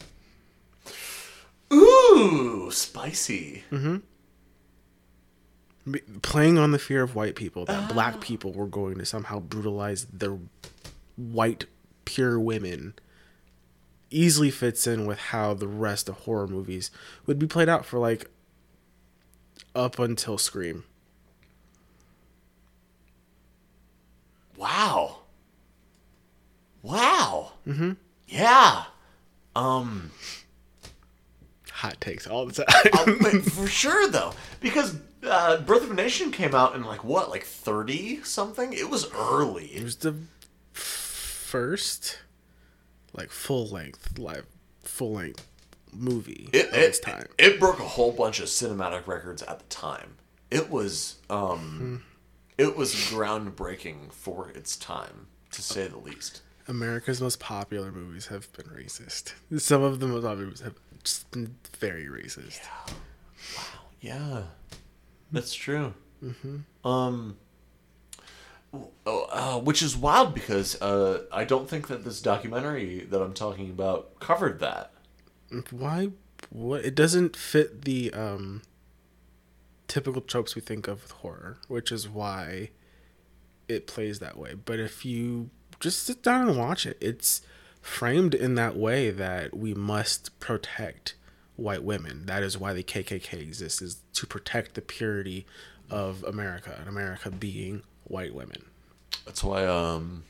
ooh, 1.72 2.70
spicy. 2.72 3.64
B- 3.70 4.00
Playing 6.22 6.58
on 6.58 6.70
the 6.70 6.78
fear 6.78 7.02
of 7.02 7.14
white 7.16 7.34
people 7.34 7.64
that 7.64 7.92
black 7.92 8.20
people 8.20 8.52
were 8.52 8.66
going 8.66 8.98
to 8.98 9.04
somehow 9.04 9.40
brutalize 9.40 10.04
their 10.06 10.38
white 11.16 11.64
pure 12.04 12.38
women 12.38 12.94
easily 14.10 14.50
fits 14.50 14.86
in 14.86 15.06
with 15.06 15.18
how 15.18 15.54
the 15.54 15.66
rest 15.66 16.08
of 16.08 16.16
horror 16.18 16.46
movies 16.46 16.90
would 17.26 17.38
be 17.38 17.46
played 17.46 17.68
out 17.68 17.84
for 17.84 17.98
like 17.98 18.30
up 19.74 19.98
until 19.98 20.38
Scream. 20.38 20.84
Wow. 24.56 25.18
Wow. 26.82 27.52
Mm-hmm. 27.66 27.92
Yeah. 28.28 28.84
Um. 29.56 30.10
Hot 31.72 32.00
takes 32.00 32.26
all 32.26 32.46
the 32.46 32.52
time. 32.52 32.66
uh, 32.92 33.12
but 33.22 33.42
for 33.42 33.66
sure 33.66 34.08
though, 34.08 34.32
because 34.60 34.96
uh, 35.22 35.58
Birth 35.58 35.84
of 35.84 35.90
a 35.90 35.94
Nation 35.94 36.30
came 36.30 36.54
out 36.54 36.74
in 36.74 36.84
like 36.84 37.04
what, 37.04 37.30
like 37.30 37.44
thirty 37.44 38.22
something? 38.24 38.72
It 38.72 38.90
was 38.90 39.10
early. 39.12 39.66
It 39.66 39.82
was 39.82 39.96
the 39.96 40.14
first 40.72 42.18
like 43.12 43.30
full 43.30 43.66
length 43.68 44.18
live 44.18 44.46
full 44.82 45.12
length 45.12 45.46
movie 45.92 46.48
It, 46.52 46.68
of 46.68 46.74
it, 46.74 46.78
its 46.82 46.98
time. 46.98 47.26
it 47.38 47.60
broke 47.60 47.78
a 47.78 47.84
whole 47.84 48.12
bunch 48.12 48.40
of 48.40 48.46
cinematic 48.46 49.06
records 49.06 49.42
at 49.42 49.58
the 49.58 49.64
time. 49.66 50.14
It 50.50 50.70
was 50.70 51.16
um, 51.30 52.02
it 52.58 52.76
was 52.76 52.94
groundbreaking 52.94 54.12
for 54.12 54.50
its 54.50 54.76
time, 54.76 55.26
to 55.52 55.62
say 55.62 55.86
the 55.86 55.98
least. 55.98 56.42
America's 56.68 57.20
most 57.20 57.40
popular 57.40 57.90
movies 57.90 58.26
have 58.28 58.50
been 58.52 58.66
racist. 58.66 59.32
Some 59.58 59.82
of 59.82 60.00
the 60.00 60.06
most 60.06 60.22
popular 60.22 60.44
movies 60.46 60.60
have 60.60 60.74
just 61.04 61.30
been 61.30 61.56
very 61.78 62.06
racist. 62.06 62.60
Yeah. 62.62 62.94
Wow. 63.56 63.62
Yeah, 64.00 64.42
that's 65.32 65.54
true. 65.54 65.94
Mm-hmm. 66.22 66.88
Um, 66.88 67.36
oh, 69.06 69.28
uh, 69.30 69.58
which 69.58 69.82
is 69.82 69.96
wild 69.96 70.34
because 70.34 70.80
uh, 70.80 71.24
I 71.32 71.44
don't 71.44 71.68
think 71.68 71.88
that 71.88 72.04
this 72.04 72.20
documentary 72.20 73.00
that 73.10 73.20
I'm 73.20 73.34
talking 73.34 73.70
about 73.70 74.20
covered 74.20 74.60
that. 74.60 74.92
Why? 75.70 76.10
What? 76.50 76.84
It 76.84 76.94
doesn't 76.94 77.36
fit 77.36 77.84
the 77.84 78.12
um, 78.12 78.62
typical 79.88 80.22
tropes 80.22 80.54
we 80.54 80.62
think 80.62 80.88
of 80.88 81.02
with 81.02 81.12
horror, 81.12 81.58
which 81.68 81.92
is 81.92 82.08
why 82.08 82.70
it 83.68 83.86
plays 83.86 84.18
that 84.20 84.36
way. 84.38 84.54
But 84.54 84.80
if 84.80 85.04
you 85.04 85.50
just 85.80 86.04
sit 86.04 86.22
down 86.22 86.48
and 86.48 86.58
watch 86.58 86.86
it, 86.86 86.96
it's 87.00 87.42
framed 87.80 88.34
in 88.34 88.54
that 88.54 88.76
way 88.76 89.10
that 89.10 89.56
we 89.56 89.74
must 89.74 90.38
protect 90.38 91.14
white 91.56 91.82
women. 91.82 92.26
That 92.26 92.42
is 92.42 92.58
why 92.58 92.72
the 92.72 92.82
KKK 92.82 93.34
exists 93.40 93.82
is 93.82 94.00
to 94.14 94.26
protect 94.26 94.74
the 94.74 94.80
purity 94.82 95.46
of 95.90 96.22
America 96.24 96.74
and 96.78 96.88
America 96.88 97.30
being 97.30 97.82
white 98.04 98.34
women. 98.34 98.64
That's 99.26 99.44
why 99.44 99.66
um 99.66 100.24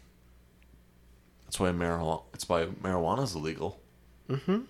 that's 1.44 1.60
why 1.60 1.70
marijuana 1.70 2.23
it's 2.34 2.49
why 2.49 2.67
marijuana 2.67 3.23
is 3.25 3.34
illegal. 3.34 3.78
Mhm. 4.28 4.65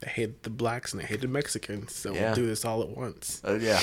They 0.00 0.08
hate 0.08 0.42
the 0.42 0.50
blacks 0.50 0.92
and 0.92 1.00
they 1.00 1.06
hate 1.06 1.20
the 1.20 1.28
Mexicans, 1.28 1.94
so 1.94 2.12
Yeah. 2.12 2.26
we'll 2.26 2.34
do 2.34 2.46
this 2.46 2.64
all 2.64 2.82
at 2.82 2.88
once. 2.88 3.40
Uh, 3.46 3.54
yeah. 3.60 3.80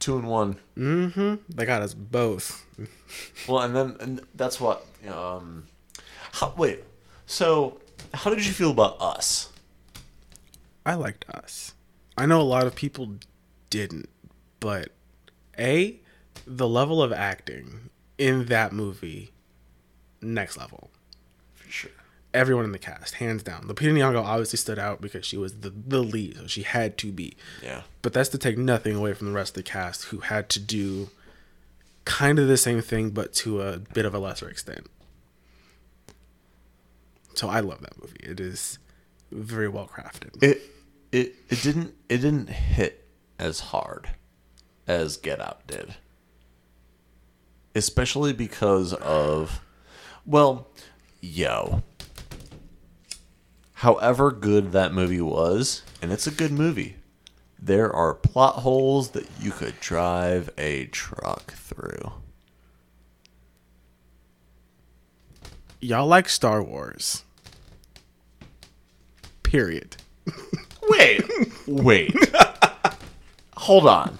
Two 0.00 0.16
and 0.18 0.26
one. 0.26 0.56
Mm-hmm. 0.76 1.34
They 1.48 1.64
got 1.66 1.82
us 1.82 1.94
both. 1.94 2.64
Well, 3.48 3.60
and 3.62 3.74
then 3.76 3.96
and 4.00 4.20
that's 4.34 4.60
what 4.60 4.86
um 5.08 5.64
how, 6.32 6.54
wait. 6.56 6.84
So, 7.26 7.80
how 8.14 8.30
did 8.30 8.44
you 8.46 8.52
feel 8.52 8.70
about 8.70 9.00
us? 9.00 9.50
I 10.84 10.94
liked 10.94 11.28
us. 11.30 11.74
I 12.16 12.26
know 12.26 12.40
a 12.40 12.42
lot 12.42 12.66
of 12.66 12.74
people 12.74 13.16
didn't, 13.70 14.08
but 14.58 14.90
A, 15.58 16.00
the 16.46 16.68
level 16.68 17.02
of 17.02 17.12
acting 17.12 17.90
in 18.18 18.46
that 18.46 18.72
movie, 18.72 19.30
next 20.20 20.56
level. 20.56 20.90
For 21.54 21.70
sure. 21.70 21.90
Everyone 22.32 22.64
in 22.64 22.72
the 22.72 22.78
cast, 22.78 23.14
hands 23.14 23.42
down. 23.42 23.62
Lupita 23.64 23.92
Nyong'o 23.92 24.22
obviously 24.22 24.58
stood 24.58 24.78
out 24.78 25.00
because 25.00 25.26
she 25.26 25.36
was 25.36 25.60
the, 25.60 25.70
the 25.70 26.02
lead, 26.02 26.36
so 26.36 26.46
she 26.46 26.62
had 26.62 26.96
to 26.98 27.10
be. 27.10 27.36
Yeah. 27.62 27.82
But 28.02 28.12
that's 28.12 28.28
to 28.30 28.38
take 28.38 28.58
nothing 28.58 28.94
away 28.94 29.14
from 29.14 29.28
the 29.28 29.32
rest 29.32 29.56
of 29.56 29.64
the 29.64 29.70
cast 29.70 30.04
who 30.04 30.18
had 30.18 30.48
to 30.50 30.60
do 30.60 31.10
kind 32.04 32.38
of 32.38 32.48
the 32.48 32.56
same 32.56 32.80
thing, 32.82 33.10
but 33.10 33.32
to 33.34 33.62
a 33.62 33.78
bit 33.78 34.04
of 34.04 34.14
a 34.14 34.18
lesser 34.18 34.48
extent. 34.48 34.86
So 37.34 37.48
I 37.48 37.60
love 37.60 37.80
that 37.80 38.00
movie. 38.00 38.20
It 38.20 38.40
is 38.40 38.78
very 39.30 39.68
well 39.68 39.88
crafted. 39.88 40.42
It 40.42 40.62
it 41.12 41.34
it 41.48 41.62
didn't 41.62 41.94
it 42.08 42.18
didn't 42.18 42.50
hit 42.50 43.08
as 43.38 43.60
hard 43.60 44.10
as 44.86 45.16
Get 45.16 45.40
Out 45.40 45.66
did. 45.66 45.94
Especially 47.74 48.32
because 48.32 48.92
of 48.94 49.60
well, 50.26 50.68
yo. 51.20 51.82
However 53.74 54.30
good 54.30 54.72
that 54.72 54.92
movie 54.92 55.22
was, 55.22 55.82
and 56.02 56.12
it's 56.12 56.26
a 56.26 56.30
good 56.30 56.52
movie, 56.52 56.96
there 57.58 57.90
are 57.90 58.12
plot 58.12 58.56
holes 58.56 59.10
that 59.10 59.26
you 59.40 59.52
could 59.52 59.80
drive 59.80 60.50
a 60.58 60.86
truck 60.86 61.52
through. 61.52 62.12
Y'all 65.80 66.06
like 66.06 66.28
Star 66.28 66.62
Wars. 66.62 67.24
Period. 69.50 69.96
Wait, 70.88 71.24
wait. 71.66 72.14
Hold 73.56 73.88
on. 73.88 74.16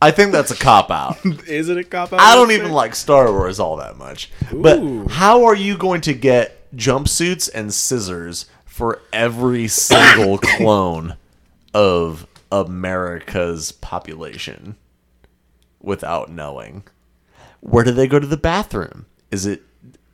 I 0.00 0.10
think 0.10 0.32
that's 0.32 0.50
a 0.50 0.56
cop 0.56 0.90
out. 0.90 1.24
Is 1.46 1.68
it 1.68 1.78
a 1.78 1.84
cop 1.84 2.12
out? 2.12 2.18
I 2.18 2.34
don't 2.34 2.50
even 2.50 2.72
like 2.72 2.96
Star 2.96 3.30
Wars 3.30 3.60
all 3.60 3.76
that 3.76 3.96
much. 3.96 4.28
Ooh. 4.52 4.60
But 4.60 5.12
how 5.12 5.44
are 5.44 5.54
you 5.54 5.78
going 5.78 6.00
to 6.00 6.14
get 6.14 6.68
jumpsuits 6.74 7.48
and 7.54 7.72
scissors 7.72 8.46
for 8.64 9.00
every 9.12 9.68
single 9.68 10.38
clone 10.56 11.16
of 11.72 12.26
America's 12.50 13.70
population 13.70 14.74
without 15.80 16.28
knowing? 16.28 16.82
Where 17.60 17.84
do 17.84 17.92
they 17.92 18.08
go 18.08 18.18
to 18.18 18.26
the 18.26 18.36
bathroom? 18.36 19.06
Is 19.30 19.46
it 19.46 19.62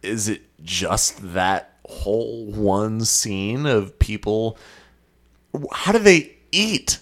is 0.02 0.28
it 0.28 0.42
just 0.62 1.32
that 1.32 1.77
whole 1.88 2.46
one 2.46 3.04
scene 3.04 3.66
of 3.66 3.98
people 3.98 4.58
how 5.72 5.92
do 5.92 5.98
they 5.98 6.36
eat? 6.52 7.00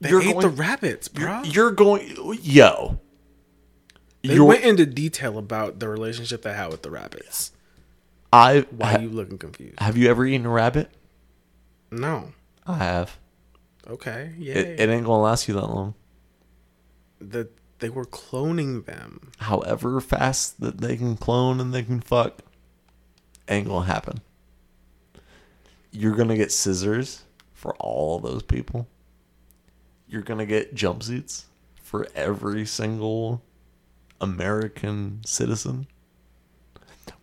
They 0.00 0.10
ate 0.14 0.38
the 0.38 0.48
rabbits, 0.48 1.08
bro. 1.08 1.42
You're 1.42 1.70
going, 1.70 2.14
yo. 2.42 3.00
They 4.22 4.34
you're, 4.34 4.44
went 4.44 4.64
into 4.64 4.84
detail 4.86 5.38
about 5.38 5.80
the 5.80 5.88
relationship 5.88 6.42
they 6.42 6.52
had 6.52 6.70
with 6.70 6.82
the 6.82 6.90
rabbits. 6.90 7.52
I 8.32 8.66
Why 8.70 8.90
ha- 8.92 8.96
are 8.98 9.02
you 9.02 9.08
looking 9.08 9.38
confused? 9.38 9.80
have 9.80 9.96
you 9.96 10.08
ever 10.08 10.24
eaten 10.26 10.46
a 10.46 10.50
rabbit? 10.50 10.90
No. 11.90 12.32
I 12.66 12.76
have. 12.76 13.18
Okay. 13.88 14.34
Yeah. 14.38 14.54
It, 14.54 14.80
it 14.80 14.88
ain't 14.90 15.06
gonna 15.06 15.22
last 15.22 15.48
you 15.48 15.54
that 15.54 15.66
long. 15.66 15.94
that 17.20 17.50
they 17.80 17.88
were 17.88 18.04
cloning 18.04 18.84
them. 18.84 19.32
However 19.38 20.00
fast 20.00 20.60
that 20.60 20.78
they 20.82 20.96
can 20.96 21.16
clone 21.16 21.58
and 21.58 21.72
they 21.72 21.82
can 21.82 22.00
fuck, 22.00 22.40
gonna 23.58 23.84
happen. 23.84 24.20
You're 25.90 26.14
gonna 26.14 26.36
get 26.36 26.52
scissors 26.52 27.24
for 27.52 27.74
all 27.76 28.18
those 28.18 28.42
people. 28.42 28.86
You're 30.08 30.22
gonna 30.22 30.46
get 30.46 30.74
jumpsuits 30.74 31.44
for 31.82 32.06
every 32.14 32.64
single 32.64 33.42
American 34.20 35.20
citizen. 35.26 35.88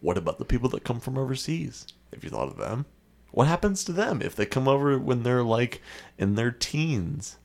What 0.02 0.18
about 0.18 0.38
the 0.38 0.46
people 0.46 0.70
that 0.70 0.84
come 0.84 1.00
from 1.00 1.18
overseas? 1.18 1.88
Have 2.14 2.24
you 2.24 2.30
thought 2.30 2.50
of 2.50 2.58
them? 2.58 2.86
What 3.32 3.48
happens 3.48 3.84
to 3.86 3.94
them 3.94 4.22
if 4.22 4.36
they 4.36 4.46
come 4.46 4.68
over 4.68 4.98
when 5.00 5.24
they're 5.24 5.44
like 5.44 5.82
in 6.18 6.36
their 6.36 6.52
teens? 6.52 7.38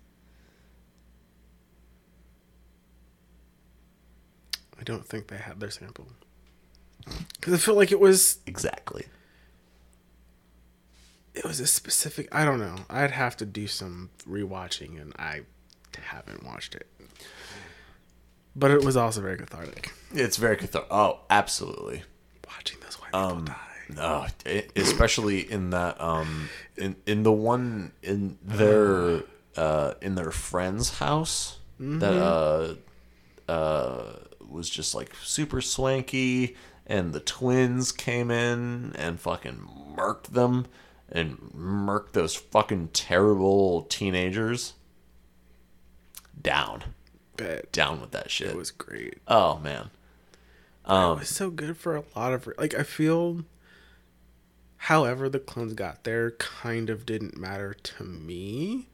I 4.78 4.83
don't 4.83 5.07
think 5.07 5.28
they 5.28 5.36
had 5.36 5.61
their 5.61 5.70
sample. 5.70 6.09
Because 7.34 7.55
I 7.55 7.56
feel 7.58 7.74
like 7.74 7.92
it 7.92 8.00
was 8.00 8.39
Exactly. 8.47 9.06
it 11.34 11.44
was 11.44 11.60
a 11.60 11.66
specific. 11.66 12.28
I 12.34 12.44
don't 12.44 12.58
know. 12.60 12.76
I'd 12.90 13.10
have 13.12 13.36
to 13.39 13.47
do 13.47 13.66
some 13.66 14.10
rewatching, 14.28 15.00
and 15.00 15.12
I 15.18 15.40
haven't 16.00 16.44
watched 16.44 16.74
it. 16.74 16.86
But 18.55 18.70
it 18.70 18.84
was 18.84 18.97
also 18.98 19.22
very 19.22 19.39
cathartic 19.39 19.92
It's 20.12 20.36
very 20.36 20.56
cathartic. 20.56 20.89
Oh, 20.90 21.20
absolutely. 21.31 22.02
watching 22.47 22.78
those 22.81 23.00
white 23.00 23.06
people 23.12 23.20
Um, 23.20 23.44
die. 23.47 23.56
No, 23.89 24.26
e- 24.47 24.62
especially 24.76 25.40
in 25.50 25.70
that 25.70 26.00
um 26.00 26.48
in 26.76 26.97
in 27.06 27.22
the 27.24 27.32
one 27.32 27.92
in 28.02 28.39
their 28.42 29.22
uh 29.56 29.94
in 30.00 30.14
their 30.14 30.31
friend's 30.31 30.98
house 30.98 31.58
that 31.78 32.16
uh 32.16 32.74
uh 33.50 34.12
was 34.48 34.70
just 34.70 34.94
like 34.94 35.12
super 35.22 35.60
swanky 35.60 36.56
and 36.86 37.12
the 37.12 37.20
twins 37.20 37.93
came 37.93 38.31
in 38.31 38.93
and 38.97 39.20
fucking 39.20 39.69
murked 39.97 40.33
them 40.33 40.67
and 41.11 41.39
murked 41.57 42.12
those 42.12 42.35
fucking 42.35 42.89
terrible 42.93 43.83
teenagers. 43.83 44.75
Down. 46.41 46.85
Bet 47.36 47.70
Down 47.73 48.01
with 48.01 48.11
that 48.12 48.31
shit. 48.31 48.49
it 48.51 48.57
was 48.57 48.70
great. 48.70 49.19
oh 49.28 49.59
man. 49.59 49.91
it 50.85 50.91
Um 50.91 51.19
was 51.20 51.28
so 51.28 51.51
good 51.51 51.77
for 51.77 51.97
a 51.97 52.05
lot 52.17 52.33
of 52.33 52.49
like 52.59 52.75
I 52.75 52.83
feel 52.83 53.44
however 54.77 55.28
the 55.28 55.39
clones 55.39 55.75
got 55.75 56.05
there 56.05 56.33
kind 56.33 56.91
of 56.91 57.07
didn't 57.07 57.36
matter 57.39 57.75
to 57.75 58.02
me 58.05 58.89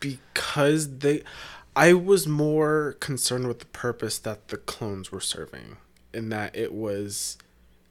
because 0.00 0.98
they 0.98 1.22
I 1.76 1.92
was 1.92 2.26
more 2.26 2.96
concerned 3.00 3.46
with 3.46 3.58
the 3.58 3.66
purpose 3.66 4.18
that 4.20 4.48
the 4.48 4.56
clones 4.56 5.12
were 5.12 5.20
serving 5.20 5.76
in 6.14 6.30
that 6.30 6.56
it 6.56 6.72
was 6.72 7.36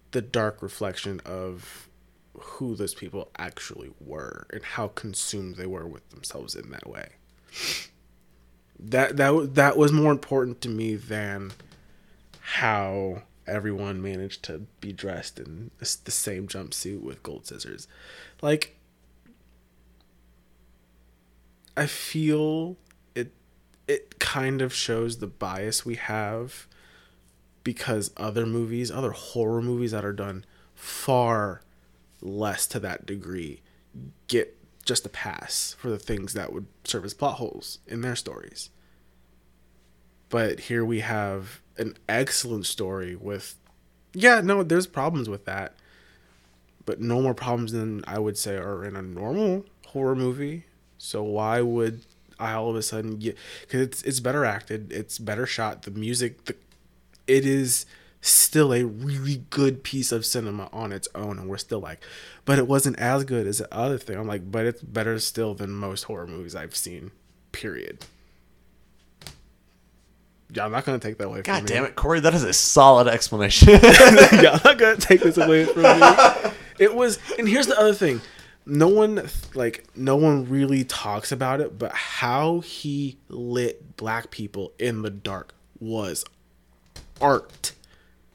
the 0.09 0.23
dark 0.23 0.63
reflection 0.63 1.21
of 1.23 1.87
who 2.33 2.75
those 2.75 2.95
people 2.95 3.29
actually 3.37 3.91
were 4.03 4.47
and 4.51 4.63
how 4.63 4.87
consumed 4.87 5.55
they 5.55 5.67
were 5.67 5.85
with 5.85 6.09
themselves 6.09 6.55
in 6.55 6.71
that 6.71 6.89
way. 6.89 7.09
That 8.79 9.17
that 9.17 9.53
that 9.53 9.77
was 9.77 9.91
more 9.91 10.11
important 10.11 10.61
to 10.61 10.69
me 10.69 10.95
than 10.95 11.51
how 12.39 13.21
everyone 13.45 14.01
managed 14.01 14.41
to 14.43 14.65
be 14.81 14.93
dressed 14.93 15.37
in 15.37 15.69
the 15.77 15.85
same 15.85 16.47
jumpsuit 16.47 17.01
with 17.01 17.21
gold 17.21 17.45
scissors. 17.45 17.87
Like, 18.41 18.77
I 21.77 21.85
feel 21.85 22.77
it. 23.87 24.19
Kind 24.19 24.61
of 24.61 24.73
shows 24.73 25.17
the 25.17 25.27
bias 25.27 25.85
we 25.85 25.95
have 25.95 26.67
because 27.63 28.11
other 28.17 28.45
movies, 28.45 28.91
other 28.91 29.11
horror 29.11 29.61
movies 29.61 29.91
that 29.91 30.05
are 30.05 30.13
done 30.13 30.45
far 30.73 31.61
less 32.21 32.67
to 32.67 32.79
that 32.79 33.05
degree, 33.05 33.61
get 34.27 34.57
just 34.85 35.05
a 35.05 35.09
pass 35.09 35.75
for 35.79 35.89
the 35.89 35.97
things 35.97 36.33
that 36.33 36.53
would 36.53 36.67
serve 36.83 37.05
as 37.05 37.13
plot 37.13 37.35
holes 37.35 37.79
in 37.87 38.01
their 38.01 38.15
stories. 38.15 38.69
But 40.29 40.61
here 40.61 40.83
we 40.85 40.99
have 40.99 41.61
an 41.77 41.97
excellent 42.07 42.65
story 42.65 43.15
with, 43.15 43.55
yeah, 44.13 44.41
no, 44.41 44.63
there's 44.63 44.87
problems 44.87 45.29
with 45.29 45.45
that, 45.45 45.75
but 46.85 47.01
no 47.01 47.21
more 47.21 47.33
problems 47.33 47.71
than 47.71 48.03
I 48.07 48.19
would 48.19 48.37
say 48.37 48.55
are 48.57 48.83
in 48.85 48.95
a 48.95 49.01
normal 49.01 49.65
horror 49.87 50.15
movie. 50.15 50.65
So 50.97 51.23
why 51.23 51.61
would 51.61 52.05
I 52.39 52.53
all 52.53 52.69
of 52.69 52.75
a 52.75 52.81
sudden 52.81 53.17
get? 53.17 53.37
Because 53.61 53.81
it's 53.81 54.03
it's 54.03 54.19
better 54.19 54.45
acted, 54.45 54.91
it's 54.91 55.17
better 55.19 55.45
shot. 55.45 55.83
The 55.83 55.91
music, 55.91 56.45
the 56.45 56.55
it 57.27 57.45
is 57.45 57.85
still 58.21 58.73
a 58.73 58.83
really 58.83 59.43
good 59.51 59.83
piece 59.83 60.11
of 60.11 60.25
cinema 60.25 60.67
on 60.73 60.91
its 60.91 61.07
own 61.13 61.37
and 61.37 61.47
we're 61.47 61.57
still 61.57 61.79
like 61.79 62.03
but 62.43 62.57
it 62.57 62.67
wasn't 62.67 62.97
as 62.97 63.23
good 63.23 63.45
as 63.45 63.59
the 63.59 63.71
other 63.71 63.99
thing 63.99 64.17
i'm 64.17 64.25
like 64.25 64.51
but 64.51 64.65
it's 64.65 64.81
better 64.81 65.19
still 65.19 65.53
than 65.53 65.69
most 65.69 66.03
horror 66.03 66.25
movies 66.25 66.55
i've 66.55 66.75
seen 66.75 67.11
period 67.51 68.03
yeah 70.51 70.65
i'm 70.65 70.71
not 70.71 70.83
gonna 70.85 70.97
take 70.97 71.19
that 71.19 71.27
away 71.27 71.43
God 71.43 71.67
damn 71.67 71.83
me 71.83 71.89
it, 71.89 71.95
Corey! 71.95 72.19
That 72.19 72.33
is 72.33 72.43
a 72.43 72.53
solid 72.53 73.07
explanation. 73.07 73.69
yeah 73.81 74.51
i'm 74.53 74.61
not 74.63 74.79
gonna 74.79 74.97
take 74.97 75.21
this 75.21 75.37
away 75.37 75.65
from 75.65 75.83
you. 75.83 76.51
it 76.79 76.95
was 76.95 77.19
and 77.37 77.47
here's 77.47 77.67
the 77.67 77.79
other 77.79 77.93
thing 77.93 78.21
no 78.65 78.87
one 78.87 79.27
like 79.53 79.85
no 79.95 80.15
one 80.15 80.49
really 80.49 80.83
talks 80.83 81.31
about 81.31 81.61
it 81.61 81.77
but 81.77 81.91
how 81.93 82.59
he 82.61 83.17
lit 83.29 83.95
black 83.95 84.31
people 84.31 84.71
in 84.79 85.01
the 85.03 85.09
dark 85.09 85.53
was 85.79 86.25
art 87.21 87.73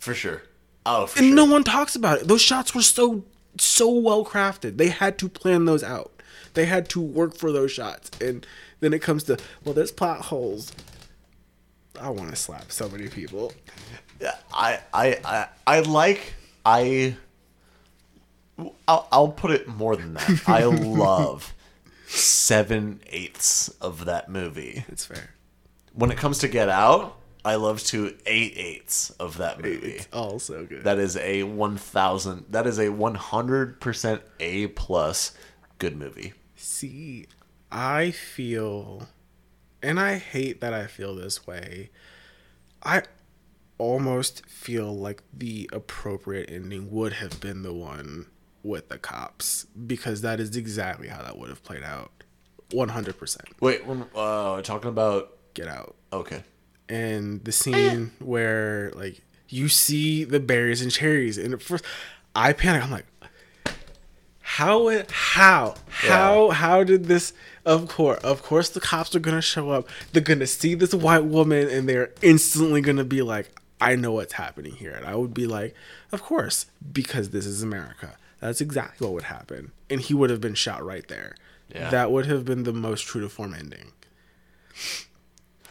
for 0.00 0.15
sure. 0.15 0.42
Oh, 0.86 1.07
for 1.07 1.18
and 1.18 1.28
sure. 1.28 1.36
no 1.36 1.44
one 1.44 1.62
talks 1.62 1.94
about 1.94 2.18
it. 2.18 2.26
Those 2.26 2.41
shots 2.41 2.75
were 2.75 2.83
so 2.83 3.23
so 3.59 3.91
well 3.91 4.25
crafted. 4.25 4.78
They 4.78 4.89
had 4.89 5.18
to 5.18 5.28
plan 5.28 5.67
those 5.67 5.84
out. 5.84 6.10
They 6.55 6.65
had 6.65 6.89
to 6.91 7.00
work 7.00 7.36
for 7.36 7.52
those 7.52 7.70
shots. 7.70 8.10
And 8.20 8.44
then 8.81 8.92
it 8.92 9.02
comes 9.02 9.25
to 9.25 9.39
well, 9.65 9.75
there's 9.75 9.92
plot 9.92 10.23
holes. 10.23 10.73
I 12.00 12.09
want 12.09 12.31
to 12.31 12.36
slap 12.36 12.73
so 12.73 12.89
many 12.89 13.09
people. 13.09 13.52
Yeah, 14.20 14.36
I, 14.52 14.81
I, 14.92 15.18
I, 15.25 15.49
I 15.67 15.81
like 15.81 16.34
I. 16.65 17.17
I'll, 18.86 19.08
I'll 19.10 19.28
put 19.28 19.50
it 19.50 19.68
more 19.68 19.97
than 19.97 20.14
that. 20.14 20.48
I 20.48 20.64
love 20.64 21.55
seven 22.06 23.00
eighths 23.06 23.68
of 23.80 24.05
that 24.06 24.28
movie. 24.28 24.84
It's 24.89 25.05
fair. 25.05 25.34
When 25.94 26.10
it 26.10 26.18
comes 26.18 26.39
to 26.39 26.48
Get 26.48 26.68
Out, 26.68 27.16
I 27.44 27.55
love 27.55 27.82
to 27.84 28.16
eight 28.26 28.55
eighths 28.56 29.10
of 29.10 29.39
that 29.39 29.60
movie. 29.62 29.92
Oh, 29.92 29.97
it's 29.97 30.08
also 30.12 30.64
good. 30.66 30.84
That 30.84 30.98
is 30.98 31.16
a 31.16 31.44
one 31.44 31.76
thousand. 31.76 32.47
That 32.50 32.66
is 32.66 32.78
a 32.78 32.90
one 32.90 33.14
hundred 33.14 33.80
percent 33.80 34.22
A 34.40 34.68
plus 34.68 35.32
good 35.78 35.97
movie. 35.97 36.34
See, 36.56 37.26
I 37.72 38.10
feel, 38.10 39.08
and 39.82 39.98
I 39.98 40.18
hate 40.18 40.60
that 40.60 40.74
I 40.74 40.86
feel 40.86 41.14
this 41.14 41.47
way. 41.47 41.90
I 42.82 43.02
almost 43.78 44.44
feel 44.47 44.94
like 44.94 45.22
the 45.32 45.68
appropriate 45.72 46.50
ending 46.50 46.90
would 46.90 47.14
have 47.14 47.40
been 47.40 47.62
the 47.62 47.72
one 47.72 48.26
with 48.62 48.89
the 48.89 48.98
cops 48.98 49.66
because 49.86 50.20
that 50.22 50.40
is 50.40 50.56
exactly 50.56 51.08
how 51.08 51.22
that 51.22 51.39
would 51.39 51.48
have 51.48 51.62
played 51.62 51.82
out. 51.82 52.10
100%. 52.70 53.36
Wait, 53.60 53.82
uh, 54.14 54.62
talking 54.62 54.89
about 54.89 55.36
Get 55.55 55.66
out. 55.66 55.97
okay, 56.12 56.42
And 56.89 57.42
the 57.44 57.52
scene 57.52 58.12
where, 58.20 58.92
like, 58.94 59.22
you 59.48 59.68
see 59.68 60.22
the 60.22 60.39
berries 60.39 60.80
and 60.80 60.92
cherries, 60.92 61.36
and 61.36 61.60
first, 61.60 61.84
I 62.36 62.52
panic. 62.52 62.84
I'm 62.84 62.90
like, 62.92 63.06
how 64.42 64.90
how 65.10 65.74
how 65.86 66.50
how 66.50 66.82
did 66.82 67.05
this 67.05 67.32
of 67.64 67.86
course 67.89 68.18
of 68.24 68.42
course 68.42 68.68
the 68.70 68.80
cops 68.80 69.14
are 69.14 69.20
gonna 69.20 69.40
show 69.40 69.70
up 69.70 69.89
they're 70.12 70.20
gonna 70.20 70.47
see 70.47 70.74
this 70.74 70.92
white 70.92 71.24
woman 71.24 71.68
and 71.68 71.89
they're 71.89 72.10
instantly 72.20 72.80
gonna 72.80 73.05
be 73.05 73.22
like 73.22 73.48
i 73.80 73.94
know 73.94 74.10
what's 74.10 74.32
happening 74.32 74.72
here 74.72 74.90
and 74.90 75.06
i 75.06 75.14
would 75.14 75.32
be 75.32 75.47
like 75.47 75.72
of 76.10 76.20
course 76.20 76.66
because 76.92 77.30
this 77.30 77.47
is 77.47 77.62
america 77.62 78.16
that's 78.41 78.60
exactly 78.60 79.07
what 79.07 79.15
would 79.15 79.25
happen 79.25 79.73
and 79.89 80.01
he 80.01 80.15
would 80.15 80.31
have 80.31 80.41
been 80.41 80.55
shot 80.55 80.85
right 80.85 81.07
there 81.09 81.35
Yeah. 81.75 81.91
that 81.91 82.10
would 82.10 82.27
have 82.27 82.44
been 82.44 82.65
the 82.65 82.73
most 82.73 83.02
true 83.07 83.20
to 83.20 83.28
form 83.28 83.55
ending 83.55 83.93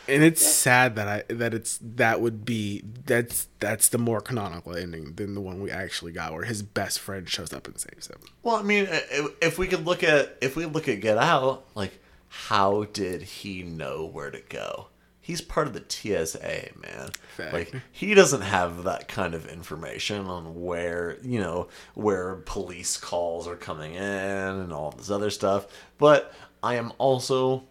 and 0.07 0.23
it's 0.23 0.43
sad 0.45 0.95
that 0.95 1.07
I 1.07 1.23
that 1.33 1.53
it's 1.53 1.79
that 1.81 2.19
would 2.19 2.43
be 2.43 2.83
that's 3.05 3.47
that's 3.59 3.89
the 3.89 3.97
more 3.99 4.21
canonical 4.21 4.75
ending 4.75 5.13
than 5.13 5.35
the 5.35 5.41
one 5.41 5.61
we 5.61 5.69
actually 5.69 6.11
got, 6.13 6.33
where 6.33 6.45
his 6.45 6.63
best 6.63 6.99
friend 6.99 7.29
shows 7.29 7.53
up 7.53 7.67
and 7.67 7.79
saves 7.79 8.07
him. 8.07 8.17
Well, 8.41 8.55
I 8.55 8.63
mean, 8.63 8.87
if, 8.89 9.27
if 9.41 9.57
we 9.59 9.67
could 9.67 9.85
look 9.85 10.03
at 10.03 10.35
if 10.41 10.55
we 10.55 10.65
look 10.65 10.87
at 10.87 10.99
Get 11.01 11.19
Out, 11.19 11.65
like 11.75 11.99
how 12.27 12.85
did 12.91 13.21
he 13.21 13.61
know 13.61 14.05
where 14.05 14.31
to 14.31 14.41
go? 14.49 14.87
He's 15.29 15.41
part 15.41 15.67
of 15.67 15.73
the 15.73 15.83
TSA, 15.87 16.69
man. 16.81 17.11
Fact. 17.37 17.53
Like 17.53 17.75
he 17.91 18.15
doesn't 18.15 18.41
have 18.41 18.85
that 18.85 19.07
kind 19.07 19.35
of 19.35 19.45
information 19.45 20.25
on 20.25 20.63
where 20.63 21.19
you 21.21 21.39
know 21.39 21.67
where 21.93 22.37
police 22.47 22.97
calls 22.97 23.47
are 23.47 23.55
coming 23.55 23.93
in 23.93 24.01
and 24.01 24.73
all 24.73 24.89
this 24.89 25.11
other 25.11 25.29
stuff. 25.29 25.67
But 25.99 26.33
I 26.63 26.77
am 26.77 26.93
also, 26.97 27.65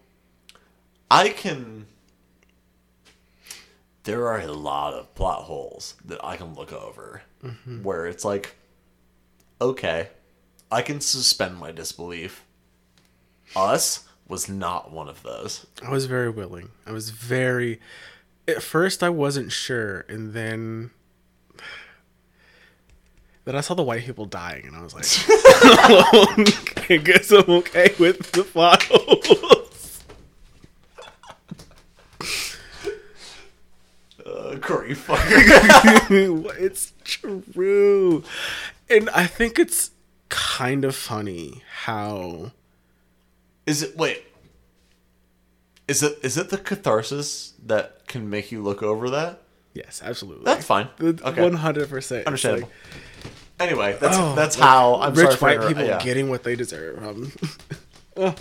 I 1.11 1.31
can. 1.31 1.87
There 4.05 4.28
are 4.28 4.39
a 4.39 4.53
lot 4.53 4.95
of 4.95 5.12
plot 5.17 5.43
holes 5.43 5.97
that 6.05 6.25
I 6.25 6.37
can 6.37 6.55
look 6.55 6.73
over 6.73 7.23
mm-hmm. 7.43 7.83
where 7.83 8.07
it's 8.07 8.25
like, 8.25 8.55
okay, 9.61 10.11
I 10.70 10.83
can 10.83 11.01
suspend 11.01 11.59
my 11.59 11.73
disbelief. 11.73 12.45
Us 13.57 14.08
was 14.28 14.48
not 14.48 14.92
one 14.92 15.08
of 15.08 15.23
those. 15.23 15.66
I 15.82 15.90
was 15.90 16.07
very 16.07 16.31
willing. 16.31 16.70
I 16.86 16.92
was 16.92 17.10
very. 17.10 17.81
At 18.47 18.62
first, 18.62 19.02
I 19.02 19.08
wasn't 19.08 19.52
sure, 19.52 20.00
and 20.08 20.32
then. 20.32 20.90
Then 23.44 23.57
I 23.57 23.62
saw 23.62 23.73
the 23.73 23.82
white 23.82 24.05
people 24.05 24.26
dying, 24.26 24.66
and 24.66 24.76
I 24.76 24.82
was 24.82 24.94
like, 24.94 25.07
I 26.90 26.97
guess 27.02 27.31
I'm 27.31 27.48
okay 27.48 27.94
with 27.98 28.32
the 28.32 28.44
plot 28.44 28.82
holes. 28.82 30.05
Uh, 34.26 34.58
Corey 34.58 34.94
fucker. 34.94 36.50
it's 36.60 36.92
true. 37.05 38.23
And 38.90 39.08
I 39.10 39.26
think 39.26 39.58
it's 39.58 39.92
kind 40.28 40.84
of 40.84 40.94
funny 40.94 41.62
how. 41.84 42.52
Is 43.68 43.82
it 43.82 43.98
wait? 43.98 44.24
Is 45.86 46.02
it 46.02 46.18
is 46.22 46.38
it 46.38 46.48
the 46.48 46.56
catharsis 46.56 47.52
that 47.66 48.06
can 48.08 48.30
make 48.30 48.50
you 48.50 48.62
look 48.62 48.82
over 48.82 49.10
that? 49.10 49.42
Yes, 49.74 50.00
absolutely. 50.02 50.47
That's 50.47 50.64
fine. 50.64 50.88
Okay. 50.98 51.42
One 51.42 51.52
hundred 51.52 51.90
percent. 51.90 52.26
Understandable. 52.26 52.70
Anyway, 53.60 53.97
that's 54.00 54.16
Oh, 54.16 54.34
that's 54.34 54.58
like, 54.58 54.68
how 54.68 54.94
I'm 55.00 55.12
rich 55.12 55.38
white 55.40 55.60
people 55.68 55.84
yeah. 55.84 56.02
getting 56.02 56.30
what 56.30 56.44
they 56.44 56.56
deserve. 56.56 57.05
Um, 57.05 57.32
oh, 58.16 58.34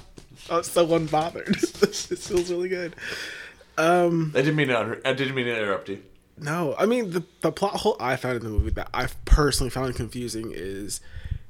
I'm 0.50 0.64
so 0.64 0.88
unbothered. 0.88 1.60
this 1.80 2.28
feels 2.28 2.50
really 2.50 2.70
good. 2.70 2.96
Um, 3.78 4.32
I 4.34 4.40
didn't 4.40 4.56
mean 4.56 4.70
to. 4.70 5.02
I 5.04 5.12
didn't 5.12 5.36
mean 5.36 5.46
to 5.46 5.58
interrupt 5.58 5.90
you. 5.90 6.04
No, 6.38 6.74
I 6.78 6.86
mean 6.86 7.12
the 7.12 7.24
the 7.42 7.52
plot 7.52 7.74
hole 7.74 7.98
I 8.00 8.16
found 8.16 8.38
in 8.38 8.44
the 8.44 8.50
movie 8.50 8.70
that 8.72 8.90
I 8.94 9.08
personally 9.26 9.72
found 9.72 9.96
confusing 9.96 10.54
is 10.54 11.02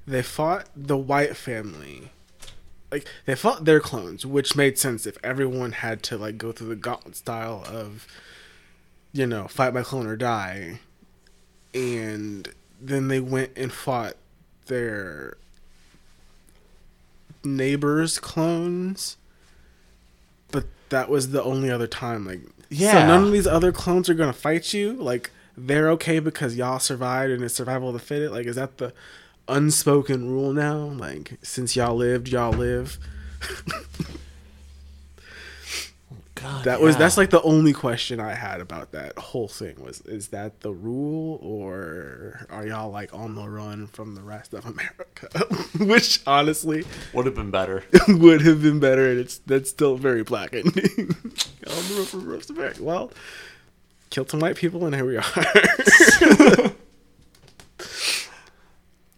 they 0.07 0.23
fought 0.23 0.67
the 0.75 0.97
white 0.97 1.37
family. 1.37 2.11
Like 2.91 3.05
they 3.25 3.35
fought 3.35 3.65
their 3.65 3.79
clones, 3.79 4.25
which 4.25 4.55
made 4.55 4.77
sense 4.77 5.05
if 5.05 5.17
everyone 5.23 5.73
had 5.73 6.03
to 6.03 6.17
like 6.17 6.37
go 6.37 6.51
through 6.51 6.69
the 6.69 6.75
gauntlet 6.75 7.15
style 7.15 7.65
of 7.67 8.07
you 9.13 9.25
know, 9.25 9.47
fight 9.47 9.73
my 9.73 9.81
clone 9.81 10.07
or 10.07 10.15
die. 10.15 10.79
And 11.73 12.47
then 12.79 13.07
they 13.07 13.19
went 13.19 13.51
and 13.55 13.71
fought 13.71 14.15
their 14.67 15.37
neighbors' 17.43 18.19
clones. 18.19 19.17
But 20.51 20.65
that 20.89 21.09
was 21.09 21.31
the 21.31 21.43
only 21.43 21.69
other 21.69 21.87
time 21.87 22.25
like 22.25 22.41
yeah. 22.69 22.91
so 22.91 23.07
none 23.07 23.23
of 23.23 23.31
these 23.31 23.47
other 23.47 23.71
clones 23.71 24.09
are 24.09 24.13
gonna 24.13 24.33
fight 24.33 24.73
you. 24.73 24.93
Like 24.93 25.31
they're 25.57 25.89
okay 25.91 26.19
because 26.19 26.55
y'all 26.55 26.79
survived 26.79 27.31
and 27.31 27.43
it's 27.43 27.55
survival 27.55 27.89
of 27.89 27.93
the 27.93 27.99
fittest. 27.99 28.33
Like 28.33 28.45
is 28.45 28.55
that 28.55 28.77
the 28.77 28.93
unspoken 29.47 30.29
rule 30.29 30.53
now? 30.53 30.77
Like 30.77 31.37
since 31.41 31.75
y'all 31.75 31.95
lived, 31.95 32.29
y'all 32.29 32.51
live. 32.53 32.97
God, 36.35 36.65
That 36.65 36.81
was 36.81 36.93
yeah. 36.95 36.99
that's 36.99 37.17
like 37.17 37.31
the 37.31 37.41
only 37.41 37.73
question 37.73 38.19
I 38.19 38.35
had 38.35 38.61
about 38.61 38.91
that 38.91 39.17
whole 39.17 39.47
thing 39.47 39.81
was 39.83 40.01
is 40.01 40.27
that 40.27 40.59
the 40.61 40.71
rule 40.71 41.39
or 41.41 42.45
are 42.51 42.65
y'all 42.67 42.91
like 42.91 43.11
on 43.11 43.33
the 43.33 43.49
run 43.49 43.87
from 43.87 44.13
the 44.13 44.21
rest 44.21 44.53
of 44.53 44.63
America? 44.65 45.29
Which 45.83 46.21
honestly 46.27 46.85
would 47.13 47.25
have 47.25 47.33
been 47.33 47.49
better. 47.49 47.83
would 48.07 48.41
have 48.41 48.61
been 48.61 48.79
better 48.79 49.09
and 49.09 49.19
it's 49.19 49.39
that's 49.39 49.71
still 49.71 49.97
very 49.97 50.21
black 50.23 50.53
ending. 50.53 50.75
on 50.75 51.87
the 51.87 51.93
run 51.95 52.05
from 52.05 52.25
the 52.25 52.31
rest 52.31 52.51
of 52.51 52.57
America. 52.57 52.83
Well, 52.83 53.11
killed 54.11 54.29
some 54.29 54.39
white 54.39 54.57
people 54.57 54.85
and 54.85 54.93
here 54.93 55.05
we 55.05 55.17
are. 55.17 56.71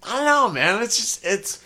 I 0.10 0.16
don't 0.16 0.26
know, 0.26 0.50
man. 0.52 0.82
It's 0.84 0.98
just 0.98 1.26
it's. 1.26 1.64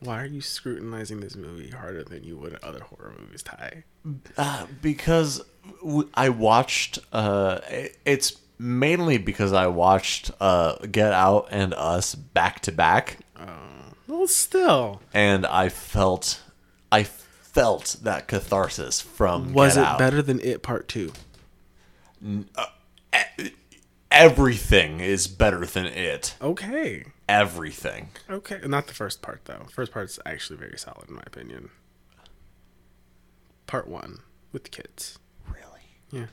Why 0.00 0.22
are 0.22 0.26
you 0.26 0.40
scrutinizing 0.40 1.20
this 1.20 1.34
movie 1.34 1.70
harder 1.70 2.04
than 2.04 2.22
you 2.22 2.36
would 2.36 2.56
other 2.62 2.80
horror 2.84 3.14
movies, 3.20 3.42
Ty? 3.42 3.82
Uh, 4.36 4.66
because 4.80 5.42
w- 5.82 6.08
I 6.14 6.28
watched. 6.28 7.00
Uh, 7.12 7.58
it's 8.04 8.36
mainly 8.60 9.18
because 9.18 9.52
I 9.52 9.66
watched 9.66 10.30
uh, 10.40 10.76
Get 10.86 11.12
Out 11.12 11.48
and 11.50 11.74
Us 11.74 12.14
back 12.14 12.60
to 12.60 12.72
back, 12.72 13.18
Well, 14.06 14.28
still. 14.28 15.00
and 15.12 15.44
I 15.46 15.68
felt, 15.68 16.42
I 16.92 17.02
felt 17.02 17.96
that 18.02 18.28
catharsis 18.28 19.00
from 19.00 19.52
Was 19.52 19.74
Get 19.74 19.80
it 19.82 19.86
Out. 19.86 19.98
better 19.98 20.22
than 20.22 20.38
It 20.40 20.62
Part 20.62 20.86
Two? 20.86 21.12
Everything 24.10 25.00
is 25.00 25.28
better 25.28 25.64
than 25.66 25.86
it. 25.86 26.34
Okay. 26.40 27.04
Everything. 27.28 28.08
Okay. 28.28 28.58
Not 28.64 28.86
the 28.86 28.94
first 28.94 29.20
part 29.22 29.42
though. 29.44 29.66
First 29.70 29.92
part's 29.92 30.18
actually 30.24 30.58
very 30.58 30.78
solid 30.78 31.08
in 31.08 31.14
my 31.14 31.22
opinion. 31.26 31.70
Part 33.66 33.86
one 33.86 34.20
with 34.50 34.64
the 34.64 34.70
kids. 34.70 35.18
Really? 35.46 35.82
Yeah. 36.10 36.26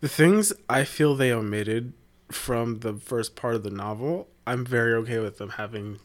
The 0.00 0.08
things 0.08 0.52
I 0.68 0.82
feel 0.84 1.14
they 1.14 1.32
omitted 1.32 1.92
from 2.30 2.80
the 2.80 2.94
first 2.94 3.36
part 3.36 3.54
of 3.54 3.62
the 3.62 3.70
novel, 3.70 4.28
I'm 4.46 4.64
very 4.66 4.92
okay 4.94 5.20
with 5.20 5.38
them 5.38 5.50
having 5.50 6.00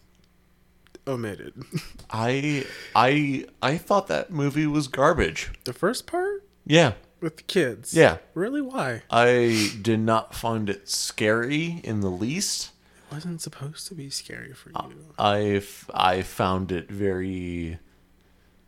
omitted. 1.07 1.63
I 2.11 2.65
I 2.95 3.45
I 3.61 3.77
thought 3.77 4.07
that 4.07 4.29
movie 4.31 4.67
was 4.67 4.87
garbage. 4.87 5.51
the 5.63 5.73
first 5.73 6.05
part 6.05 6.47
Yeah. 6.65 6.93
With 7.21 7.37
the 7.37 7.43
kids. 7.43 7.93
Yeah. 7.93 8.17
Really? 8.33 8.61
Why? 8.61 9.03
I 9.09 9.71
did 9.81 9.99
not 9.99 10.35
find 10.35 10.69
it 10.69 10.89
scary 10.89 11.81
in 11.83 12.01
the 12.01 12.09
least. 12.09 12.71
It 13.09 13.13
wasn't 13.13 13.41
supposed 13.41 13.87
to 13.87 13.95
be 13.95 14.09
scary 14.09 14.53
for 14.53 14.71
Uh, 14.75 14.87
you. 14.89 15.13
I 15.17 15.63
I 15.93 16.21
found 16.21 16.71
it 16.71 16.89
very 16.91 17.79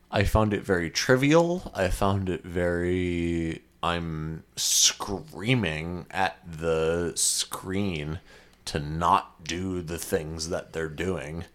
I 0.10 0.24
found 0.24 0.54
it 0.54 0.64
very 0.64 0.90
trivial. 0.90 1.72
I 1.76 1.90
found 1.90 2.30
it 2.30 2.44
very 2.44 3.64
I'm 3.84 4.44
screaming 4.56 6.06
at 6.12 6.38
the 6.50 7.14
screen 7.16 8.20
to 8.66 8.80
not 8.80 9.44
do 9.44 9.82
the 9.82 9.98
things 9.98 10.50
that 10.50 10.74
they're 10.74 10.90
doing. 10.90 11.46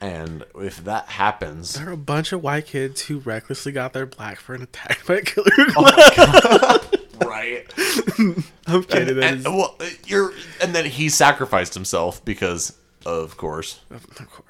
And 0.00 0.44
if 0.54 0.82
that 0.84 1.08
happens, 1.10 1.74
There 1.74 1.90
are 1.90 1.92
a 1.92 1.96
bunch 1.96 2.32
of 2.32 2.42
white 2.42 2.66
kids 2.66 3.02
who 3.02 3.18
recklessly 3.18 3.72
got 3.72 3.92
their 3.92 4.06
black 4.06 4.40
friend 4.40 4.62
attacked 4.62 5.06
by 5.06 5.16
a 5.16 5.22
killer. 5.22 5.50
Oh 5.76 6.80
right? 7.26 7.66
I'm 8.66 8.84
kidding. 8.84 9.16
that 9.16 9.34
And, 9.34 9.44
well, 9.44 9.76
you're 10.06 10.32
and 10.62 10.74
then 10.74 10.86
he 10.86 11.08
sacrificed 11.10 11.74
himself 11.74 12.24
because 12.24 12.76
of 13.04 13.36
course. 13.36 13.80
of 13.90 14.30
course. 14.30 14.46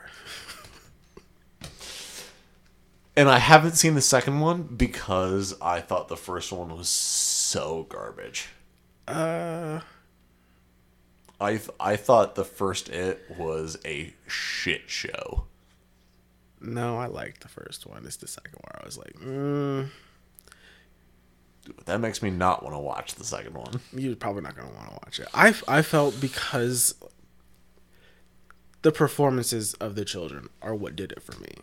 And 3.17 3.29
I 3.29 3.39
haven't 3.39 3.73
seen 3.73 3.95
the 3.95 4.01
second 4.01 4.41
one 4.41 4.63
because 4.63 5.55
I 5.61 5.81
thought 5.81 6.09
the 6.09 6.17
first 6.17 6.53
one 6.53 6.75
was 6.77 6.89
so 6.89 7.87
garbage. 7.89 8.49
Uh, 9.07 9.81
I 11.41 11.53
th- 11.57 11.71
I 11.81 11.97
thought 11.97 12.35
the 12.35 12.45
first 12.45 12.89
it 12.91 13.23
was 13.39 13.79
a 13.85 14.13
shit 14.27 14.83
show. 14.91 15.45
no, 16.61 16.99
I 16.99 17.07
liked 17.07 17.41
the 17.41 17.49
first 17.49 17.87
one. 17.87 18.05
It's 18.05 18.17
the 18.17 18.29
second 18.29 18.55
one. 18.61 18.73
I 18.83 18.85
was 18.85 18.99
like, 18.99 19.15
mm, 19.15 19.89
That 21.87 22.01
makes 22.01 22.23
me 22.23 22.29
not 22.31 22.63
want 22.63 22.75
to 22.75 22.79
watch 22.81 23.15
the 23.15 23.25
second 23.25 23.55
one. 23.55 23.81
you're 23.93 24.17
probably 24.17 24.43
not 24.43 24.55
gonna 24.57 24.73
want 24.75 24.89
to 24.89 24.95
watch 25.05 25.21
it. 25.21 25.29
I 25.33 25.55
I 25.67 25.83
felt 25.83 26.21
because 26.21 26.95
the 28.83 28.93
performances 28.93 29.75
of 29.75 29.95
the 29.95 30.05
children 30.05 30.49
are 30.63 30.75
what 30.75 30.97
did 30.97 31.13
it 31.13 31.23
for 31.23 31.39
me. 31.41 31.55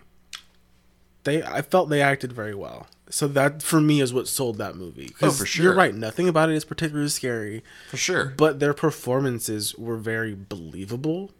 They 1.27 1.43
I 1.43 1.61
felt 1.61 1.89
they 1.89 2.01
acted 2.01 2.31
very 2.31 2.55
well. 2.55 2.87
So 3.09 3.27
that 3.27 3.61
for 3.61 3.79
me 3.81 3.99
is 4.01 4.13
what 4.13 4.27
sold 4.29 4.57
that 4.59 4.75
movie. 4.75 5.13
Oh, 5.21 5.29
for 5.31 5.45
sure. 5.45 5.65
You're 5.65 5.75
right. 5.75 5.93
Nothing 5.93 6.27
about 6.29 6.49
it 6.49 6.55
is 6.55 6.63
particularly 6.65 7.09
scary, 7.09 7.63
For 7.89 7.97
sure. 7.97 8.33
but 8.37 8.59
their 8.59 8.73
performances 8.73 9.75
were 9.75 9.97
very 9.97 10.33
believable. 10.35 11.31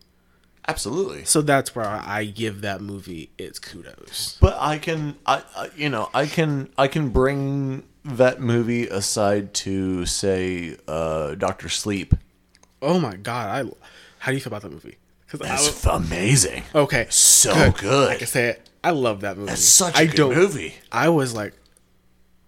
Absolutely. 0.68 1.24
So 1.24 1.42
that's 1.42 1.74
where 1.76 1.86
I 1.86 2.26
give 2.26 2.60
that 2.62 2.82
movie 2.82 3.30
its 3.38 3.60
kudos. 3.60 4.38
But 4.42 4.58
I 4.60 4.78
can 4.78 5.16
I, 5.26 5.44
I 5.56 5.70
you 5.76 5.90
know, 5.90 6.10
I 6.14 6.26
can 6.26 6.70
I 6.78 6.88
can 6.90 7.10
bring 7.10 7.84
that 8.04 8.42
movie 8.42 8.88
aside 8.88 9.54
to 9.66 10.06
say 10.06 10.76
uh 10.88 11.36
Doctor 11.36 11.70
Sleep. 11.70 12.14
Oh 12.82 13.00
my 13.00 13.16
god! 13.16 13.48
I 13.48 13.72
how 14.20 14.32
do 14.32 14.36
you 14.36 14.42
feel 14.42 14.52
about 14.52 14.64
that 14.64 14.72
movie? 14.72 14.98
Because 15.30 15.48
I 15.48 15.54
was, 15.54 15.86
amazing. 15.86 16.64
okay, 16.74 17.08
So 17.10 17.72
good. 17.72 18.10
I 18.12 18.16
can 18.18 18.28
say 18.28 18.48
it. 18.50 18.67
I 18.88 18.92
love 18.92 19.22
that 19.22 19.38
movie. 19.38 19.52
It's 19.52 19.64
such 19.64 19.96
a 19.96 20.00
I 20.00 20.06
good 20.06 20.16
don't- 20.16 20.36
movie. 20.36 20.76
I 20.92 21.10
was 21.10 21.34
like, 21.34 21.54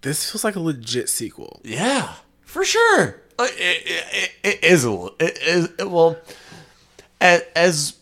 this 0.01 0.29
feels 0.31 0.43
like 0.43 0.55
a 0.55 0.59
legit 0.59 1.09
sequel. 1.09 1.59
Yeah, 1.63 2.13
for 2.41 2.63
sure. 2.63 3.21
Like, 3.37 3.51
It, 3.57 3.83
it, 3.85 4.31
it 4.43 4.63
is 4.63 4.83
a 4.83 4.89
little- 4.91 5.15
it 5.19 5.37
is 5.41 5.69
well 5.85 6.17
a- 7.21 7.57
as 7.57 7.97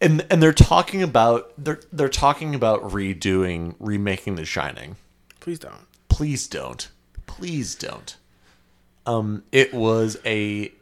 and 0.00 0.24
and 0.30 0.42
they're 0.42 0.52
talking 0.52 1.02
about 1.02 1.52
they're 1.58 1.80
they're 1.92 2.08
talking 2.08 2.54
about 2.54 2.82
redoing 2.82 3.74
remaking 3.78 4.36
The 4.36 4.44
Shining. 4.44 4.96
Please 5.40 5.58
don't. 5.58 5.86
Please 6.08 6.46
don't. 6.48 6.88
Please 7.26 7.74
don't. 7.74 8.16
Um 9.04 9.42
it 9.52 9.74
was 9.74 10.16
a 10.24 10.72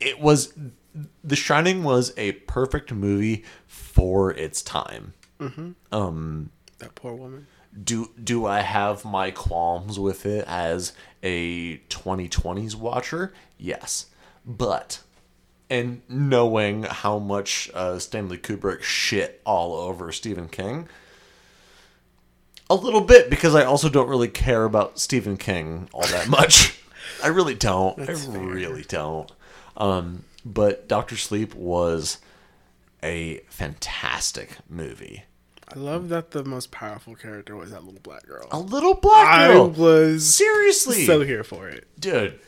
it 0.00 0.20
was 0.20 0.52
The 1.22 1.36
Shining 1.36 1.82
was 1.84 2.12
a 2.16 2.32
perfect 2.32 2.92
movie 2.92 3.44
for 3.66 4.32
its 4.32 4.62
time. 4.62 5.14
That 6.78 6.94
poor 6.94 7.14
woman. 7.14 7.46
do 7.84 8.10
do 8.22 8.46
I 8.46 8.60
have 8.60 9.04
my 9.04 9.30
qualms 9.30 9.98
with 9.98 10.26
it 10.26 10.44
as 10.48 10.92
a 11.22 11.78
2020s 11.88 12.74
watcher? 12.74 13.32
Yes, 13.58 14.06
but 14.44 15.00
and 15.68 16.02
knowing 16.08 16.82
how 16.82 17.18
much 17.18 17.70
uh, 17.74 17.98
Stanley 17.98 18.38
Kubrick 18.38 18.82
shit 18.82 19.40
all 19.46 19.74
over 19.74 20.10
Stephen 20.10 20.48
King, 20.48 20.88
a 22.68 22.74
little 22.74 23.00
bit 23.00 23.30
because 23.30 23.54
I 23.54 23.64
also 23.64 23.88
don't 23.88 24.08
really 24.08 24.28
care 24.28 24.64
about 24.64 24.98
Stephen 24.98 25.36
King 25.36 25.88
all 25.92 26.06
that 26.08 26.28
much. 26.28 26.82
I 27.22 27.28
really 27.28 27.54
don't. 27.54 27.98
I 28.00 28.12
really 28.36 28.82
don't. 28.82 29.30
Um, 29.76 30.24
but 30.44 30.88
Doctor 30.88 31.16
Sleep 31.16 31.54
was 31.54 32.18
a 33.02 33.40
fantastic 33.48 34.58
movie. 34.68 35.24
I 35.72 35.78
love 35.78 36.08
that 36.08 36.32
the 36.32 36.44
most 36.44 36.70
powerful 36.72 37.14
character 37.14 37.54
was 37.56 37.70
that 37.70 37.84
little 37.84 38.00
black 38.00 38.26
girl. 38.26 38.48
A 38.50 38.58
little 38.58 38.94
black 38.94 39.28
I 39.28 39.48
girl. 39.48 39.70
was 39.70 40.26
Seriously, 40.34 41.04
so 41.06 41.20
here 41.20 41.44
for 41.44 41.68
it. 41.68 41.86
dude. 41.98 42.38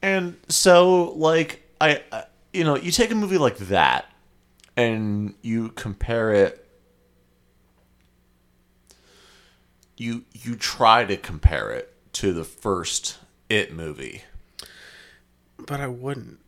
And 0.00 0.36
so, 0.48 1.12
like, 1.12 1.62
I, 1.80 2.02
I, 2.12 2.24
you 2.52 2.64
know, 2.64 2.76
you 2.76 2.90
take 2.90 3.10
a 3.10 3.14
movie 3.14 3.38
like 3.38 3.58
that, 3.58 4.06
and 4.76 5.34
you 5.42 5.70
compare 5.70 6.32
it. 6.32 6.64
You 9.96 10.24
you 10.32 10.54
try 10.54 11.04
to 11.04 11.16
compare 11.16 11.72
it 11.72 11.92
to 12.14 12.32
the 12.32 12.44
first 12.44 13.18
It 13.48 13.72
movie. 13.72 14.22
But 15.58 15.80
I 15.80 15.88
wouldn't 15.88 16.38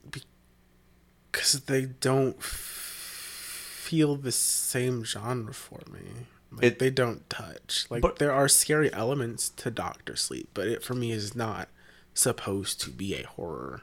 because 1.31 1.61
they 1.63 1.87
don't 1.87 2.37
f- 2.39 2.45
feel 2.47 4.17
the 4.17 4.33
same 4.33 5.05
genre 5.05 5.55
for 5.55 5.81
me. 5.93 6.27
Like, 6.53 6.65
It- 6.65 6.79
they 6.81 6.91
don't 6.91 7.29
touch. 7.31 7.87
Like 7.91 8.03
But- 8.03 8.17
there 8.17 8.33
are 8.33 8.49
scary 8.49 8.93
elements 8.93 9.49
to 9.51 9.71
Doctor 9.71 10.17
Sleep, 10.17 10.49
but 10.55 10.67
it 10.67 10.83
for 10.83 10.95
me 10.95 11.13
is 11.13 11.35
not 11.35 11.69
supposed 12.15 12.81
to 12.83 12.91
be 12.91 13.15
a 13.15 13.23
horror 13.25 13.83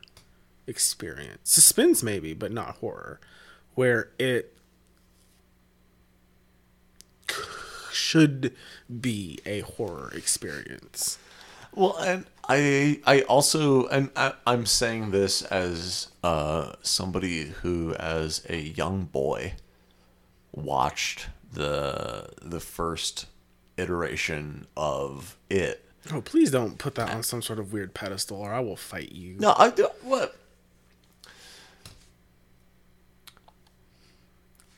experience. 0.67 1.49
Suspense 1.49 2.03
maybe, 2.03 2.33
but 2.33 2.51
not 2.51 2.75
horror. 2.77 3.19
Where 3.75 4.09
it 4.19 4.53
should 7.91 8.55
be 9.01 9.39
a 9.45 9.61
horror 9.61 10.11
experience. 10.13 11.17
Well, 11.73 11.97
and 11.97 12.25
I 12.47 13.01
I 13.05 13.21
also 13.21 13.87
and 13.87 14.09
I, 14.15 14.33
I'm 14.45 14.65
saying 14.65 15.11
this 15.11 15.41
as 15.41 16.07
uh, 16.23 16.73
somebody 16.81 17.45
who, 17.61 17.93
as 17.95 18.45
a 18.49 18.57
young 18.57 19.05
boy, 19.05 19.53
watched 20.53 21.27
the 21.51 22.29
the 22.41 22.59
first 22.59 23.25
iteration 23.77 24.65
of 24.77 25.37
it. 25.49 25.83
Oh, 26.11 26.21
please 26.21 26.51
don't 26.51 26.77
put 26.77 26.95
that 26.95 27.09
on 27.09 27.21
some 27.23 27.41
sort 27.41 27.59
of 27.59 27.73
weird 27.73 27.93
pedestal, 27.93 28.37
or 28.37 28.53
I 28.53 28.61
will 28.61 28.77
fight 28.77 29.11
you. 29.11 29.35
No, 29.39 29.53
I 29.57 29.69
don't. 29.69 30.03
what. 30.03 30.35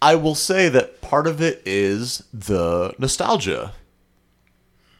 I 0.01 0.15
will 0.15 0.35
say 0.35 0.69
that 0.69 1.01
part 1.01 1.27
of 1.27 1.41
it 1.41 1.61
is 1.65 2.23
the 2.33 2.93
nostalgia. 2.97 3.73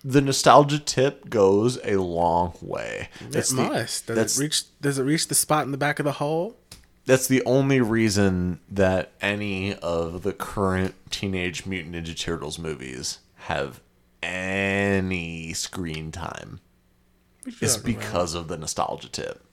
The 0.03 0.21
nostalgia 0.21 0.79
tip 0.79 1.29
goes 1.29 1.77
a 1.83 1.97
long 1.97 2.53
way. 2.61 3.09
It 3.19 3.51
must. 3.51 4.07
Does 4.07 4.15
that's 4.15 4.39
it 4.39 4.41
reach? 4.41 4.79
Does 4.81 4.97
it 4.97 5.03
reach 5.03 5.27
the 5.27 5.35
spot 5.35 5.65
in 5.65 5.71
the 5.71 5.77
back 5.77 5.99
of 5.99 6.05
the 6.05 6.13
hole? 6.13 6.55
that's 7.05 7.27
the 7.27 7.43
only 7.43 7.81
reason 7.81 8.59
that 8.69 9.11
any 9.19 9.73
of 9.75 10.21
the 10.21 10.31
current 10.31 10.93
Teenage 11.09 11.65
Mutant 11.65 11.95
Ninja 11.95 12.15
Turtles 12.15 12.59
movies 12.59 13.17
have 13.35 13.81
any 14.21 15.53
screen 15.53 16.11
time. 16.11 16.59
It's 17.47 17.75
talking 17.75 17.95
about? 17.95 18.01
because 18.01 18.33
of 18.35 18.47
the 18.47 18.57
nostalgia 18.57 19.09
tip. 19.09 19.43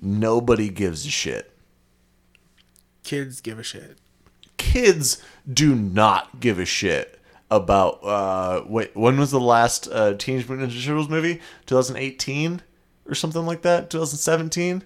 Nobody 0.00 0.70
gives 0.70 1.04
a 1.04 1.10
shit. 1.10 1.52
Kids 3.04 3.40
give 3.42 3.58
a 3.58 3.62
shit. 3.62 3.98
kids 4.56 5.22
do 5.50 5.74
not 5.74 6.40
give 6.40 6.58
a 6.58 6.64
shit 6.64 7.17
about 7.50 8.04
uh 8.04 8.62
wait 8.66 8.94
when 8.94 9.18
was 9.18 9.30
the 9.30 9.40
last 9.40 9.88
uh 9.90 10.14
Teenage 10.14 10.48
Mutant 10.48 10.70
Ninja 10.70 10.84
Turtles 10.84 11.08
movie? 11.08 11.40
2018 11.66 12.62
or 13.06 13.14
something 13.14 13.46
like 13.46 13.62
that? 13.62 13.88
2017 13.90 14.82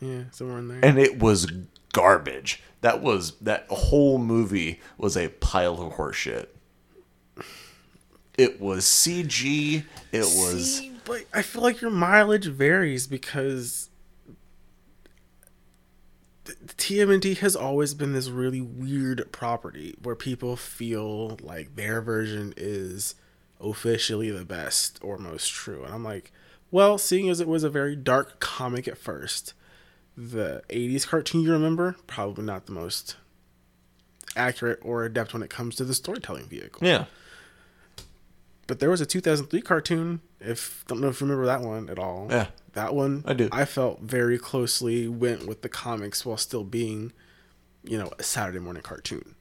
Yeah, 0.00 0.20
somewhere 0.30 0.58
in 0.58 0.68
there. 0.68 0.78
and 0.84 0.98
it 0.98 1.18
was 1.18 1.50
garbage. 1.92 2.62
That 2.82 3.00
was 3.02 3.32
that 3.40 3.66
whole 3.68 4.18
movie 4.18 4.80
was 4.98 5.16
a 5.16 5.28
pile 5.28 5.80
of 5.80 5.94
horseshit. 5.94 6.46
It 8.36 8.60
was 8.60 8.84
CG 8.84 9.84
it 10.12 10.18
was 10.20 10.78
See, 10.78 10.92
but 11.04 11.24
I 11.32 11.42
feel 11.42 11.62
like 11.62 11.80
your 11.80 11.90
mileage 11.90 12.46
varies 12.46 13.06
because 13.06 13.90
TMNT 16.76 17.38
has 17.38 17.54
always 17.54 17.94
been 17.94 18.12
this 18.12 18.28
really 18.28 18.60
weird 18.60 19.30
property 19.32 19.94
where 20.02 20.16
people 20.16 20.56
feel 20.56 21.38
like 21.42 21.76
their 21.76 22.00
version 22.00 22.52
is 22.56 23.14
officially 23.60 24.30
the 24.30 24.44
best 24.44 24.98
or 25.02 25.18
most 25.18 25.50
true. 25.52 25.84
And 25.84 25.94
I'm 25.94 26.04
like, 26.04 26.32
well, 26.70 26.98
seeing 26.98 27.28
as 27.28 27.40
it 27.40 27.48
was 27.48 27.64
a 27.64 27.70
very 27.70 27.94
dark 27.94 28.40
comic 28.40 28.88
at 28.88 28.98
first, 28.98 29.54
the 30.16 30.62
80s 30.68 31.06
cartoon 31.06 31.42
you 31.42 31.52
remember, 31.52 31.96
probably 32.06 32.44
not 32.44 32.66
the 32.66 32.72
most 32.72 33.16
accurate 34.36 34.80
or 34.82 35.04
adept 35.04 35.32
when 35.32 35.42
it 35.42 35.50
comes 35.50 35.76
to 35.76 35.84
the 35.84 35.94
storytelling 35.94 36.46
vehicle 36.46 36.84
yeah 36.84 37.04
but 38.66 38.80
there 38.80 38.90
was 38.90 39.00
a 39.00 39.06
2003 39.06 39.60
cartoon. 39.60 40.20
If 40.40 40.84
don't 40.86 41.00
know 41.00 41.08
if 41.08 41.20
you 41.20 41.26
remember 41.26 41.46
that 41.46 41.60
one 41.60 41.88
at 41.88 41.98
all. 41.98 42.28
Yeah. 42.30 42.46
That 42.74 42.94
one 42.94 43.22
I 43.26 43.32
do. 43.34 43.48
I 43.52 43.64
felt 43.64 44.00
very 44.00 44.38
closely 44.38 45.08
went 45.08 45.46
with 45.46 45.62
the 45.62 45.68
comics 45.68 46.24
while 46.26 46.36
still 46.36 46.64
being, 46.64 47.12
you 47.82 47.98
know, 47.98 48.10
a 48.18 48.22
Saturday 48.22 48.58
morning 48.58 48.82
cartoon, 48.82 49.34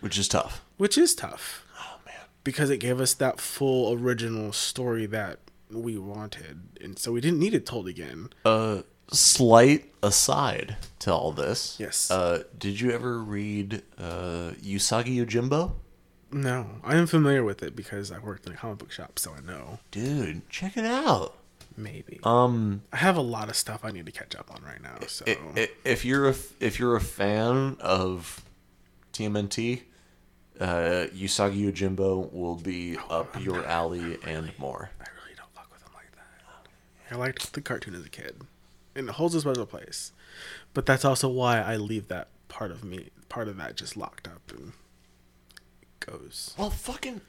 which 0.00 0.18
is 0.18 0.28
tough 0.28 0.62
which 0.76 0.98
is 0.98 1.14
tough 1.14 1.64
oh 1.78 1.98
man 2.06 2.14
because 2.44 2.68
it 2.70 2.78
gave 2.78 3.00
us 3.00 3.14
that 3.14 3.40
full 3.40 3.92
original 3.92 4.52
story 4.52 5.06
that 5.06 5.38
we 5.70 5.96
wanted, 5.96 6.60
and 6.82 6.98
so 6.98 7.12
we 7.12 7.20
didn't 7.20 7.38
need 7.38 7.54
it 7.54 7.64
told 7.64 7.86
again. 7.88 8.28
uh 8.44 8.82
slight 9.12 9.92
aside 10.02 10.76
to 10.98 11.12
all 11.12 11.32
this 11.32 11.76
Yes. 11.78 12.10
uh 12.10 12.42
did 12.58 12.80
you 12.80 12.90
ever 12.90 13.22
read 13.22 13.82
uh 13.98 14.52
Usagi 14.62 15.16
Yojimbo 15.24 15.72
No, 16.32 16.66
I 16.82 16.96
am 16.96 17.06
familiar 17.06 17.44
with 17.44 17.62
it 17.62 17.76
because 17.76 18.10
I 18.10 18.18
worked 18.18 18.46
in 18.46 18.52
a 18.54 18.56
comic 18.56 18.78
book 18.78 18.90
shop, 18.92 19.18
so 19.18 19.32
I 19.36 19.40
know. 19.46 19.78
dude 19.90 20.48
check 20.50 20.76
it 20.76 20.84
out 20.84 21.36
Maybe 21.76 22.20
um 22.24 22.82
I 22.92 22.96
have 22.98 23.16
a 23.16 23.22
lot 23.22 23.48
of 23.48 23.56
stuff 23.56 23.84
I 23.84 23.90
need 23.90 24.06
to 24.06 24.12
catch 24.12 24.34
up 24.34 24.50
on 24.54 24.62
right 24.62 24.82
now. 24.82 24.96
So 25.06 25.24
if 25.84 26.04
you're 26.04 26.28
a 26.28 26.34
if 26.60 26.78
you're 26.78 26.96
a 26.96 27.00
fan 27.00 27.76
of 27.80 28.42
TMNT, 29.12 29.82
uh, 30.60 31.06
Usagi 31.14 31.70
Yojimbo 31.70 32.32
will 32.32 32.56
be 32.56 32.96
up 33.10 33.42
your 33.42 33.64
alley 33.66 34.18
and 34.26 34.52
more. 34.58 34.90
I 35.00 35.04
really 35.22 35.34
don't 35.36 35.52
fuck 35.54 35.70
with 35.72 35.82
him 35.82 35.92
like 35.94 36.12
that. 36.16 37.14
I 37.14 37.18
liked 37.18 37.52
the 37.52 37.60
cartoon 37.60 37.94
as 37.94 38.04
a 38.06 38.08
kid, 38.10 38.42
and 38.94 39.08
it 39.08 39.14
holds 39.16 39.34
a 39.34 39.40
special 39.40 39.66
place. 39.66 40.12
But 40.72 40.86
that's 40.86 41.04
also 41.04 41.28
why 41.28 41.60
I 41.60 41.76
leave 41.76 42.08
that 42.08 42.28
part 42.48 42.70
of 42.70 42.84
me, 42.84 43.10
part 43.28 43.48
of 43.48 43.56
that, 43.58 43.76
just 43.76 43.96
locked 43.96 44.26
up 44.26 44.50
and 44.50 44.72
goes. 46.00 46.54
Well, 46.58 46.70
fucking 46.70 47.20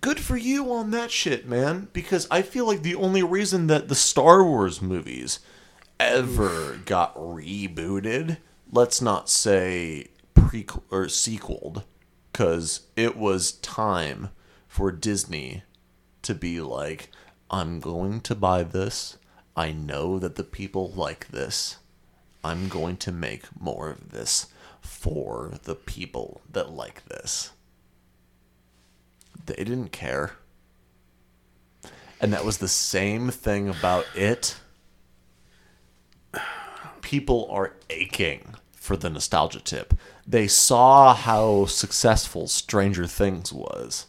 good 0.00 0.20
for 0.20 0.36
you 0.36 0.72
on 0.72 0.90
that 0.90 1.10
shit, 1.10 1.46
man. 1.46 1.88
Because 1.92 2.26
I 2.30 2.42
feel 2.42 2.66
like 2.66 2.82
the 2.82 2.94
only 2.94 3.22
reason 3.22 3.66
that 3.68 3.88
the 3.88 3.94
Star 3.94 4.44
Wars 4.44 4.80
movies 4.82 5.40
ever 5.98 6.80
got 6.84 7.14
rebooted, 7.16 8.38
let's 8.70 9.02
not 9.02 9.28
say 9.28 10.08
prequel 10.34 10.82
or 10.90 11.08
sequeled, 11.08 11.84
because 12.32 12.82
it 12.96 13.16
was 13.16 13.52
time 13.52 14.30
for 14.66 14.92
Disney 14.92 15.62
to 16.22 16.34
be 16.34 16.60
like, 16.60 17.10
I'm 17.50 17.80
going 17.80 18.20
to 18.22 18.34
buy 18.34 18.62
this. 18.62 19.16
I 19.56 19.72
know 19.72 20.18
that 20.18 20.36
the 20.36 20.44
people 20.44 20.92
like 20.92 21.28
this. 21.28 21.78
I'm 22.44 22.68
going 22.68 22.96
to 22.98 23.10
make 23.12 23.44
more 23.60 23.90
of 23.90 24.10
this 24.10 24.46
for 24.80 25.54
the 25.64 25.74
people 25.74 26.40
that 26.52 26.70
like 26.70 27.04
this 27.06 27.50
they 29.46 29.56
didn't 29.56 29.92
care. 29.92 30.32
And 32.20 32.32
that 32.32 32.44
was 32.44 32.58
the 32.58 32.68
same 32.68 33.30
thing 33.30 33.68
about 33.68 34.06
it. 34.14 34.56
People 37.00 37.48
are 37.50 37.74
aching 37.90 38.54
for 38.72 38.96
the 38.96 39.10
nostalgia 39.10 39.60
tip. 39.60 39.94
They 40.26 40.46
saw 40.48 41.14
how 41.14 41.66
successful 41.66 42.48
Stranger 42.48 43.06
Things 43.06 43.52
was 43.52 44.06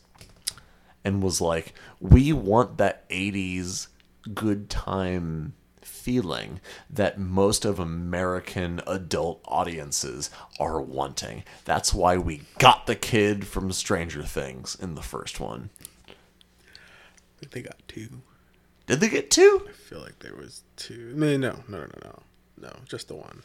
and 1.04 1.24
was 1.24 1.40
like, 1.40 1.74
we 2.00 2.34
want 2.34 2.78
that 2.78 3.08
80s 3.10 3.88
good 4.34 4.70
time 4.70 5.54
feeling 6.00 6.60
that 6.90 7.20
most 7.20 7.66
of 7.66 7.80
American 7.80 8.82
adult 8.88 9.42
audiences 9.46 10.30
are 10.60 10.82
wanting. 10.82 11.44
That's 11.66 11.94
why 11.94 12.18
we 12.18 12.42
got 12.58 12.88
the 12.88 12.96
kid 12.96 13.46
from 13.46 13.72
Stranger 13.72 14.24
Things 14.24 14.78
in 14.80 14.96
the 14.96 15.02
first 15.02 15.40
one. 15.40 15.70
I 16.08 16.14
think 17.40 17.52
they 17.52 17.62
got 17.62 17.82
two. 17.88 18.22
Did 18.88 19.02
they 19.02 19.10
get 19.10 19.30
two? 19.30 19.68
I 19.68 19.72
feel 19.72 20.00
like 20.00 20.20
there 20.20 20.36
was 20.36 20.64
two. 20.76 21.14
No, 21.16 21.38
no, 21.38 21.60
no, 21.68 21.80
no, 21.80 21.88
no, 22.04 22.20
no, 22.60 22.72
just 22.86 23.08
the 23.08 23.16
one. 23.16 23.44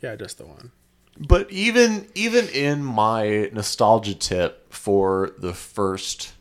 Yeah, 0.00 0.16
just 0.16 0.38
the 0.38 0.46
one. 0.46 0.70
But 1.18 1.50
even 1.50 2.08
even 2.14 2.48
in 2.48 2.82
my 2.84 3.50
nostalgia 3.52 4.14
tip 4.14 4.72
for 4.72 5.32
the 5.38 5.52
first 5.52 6.32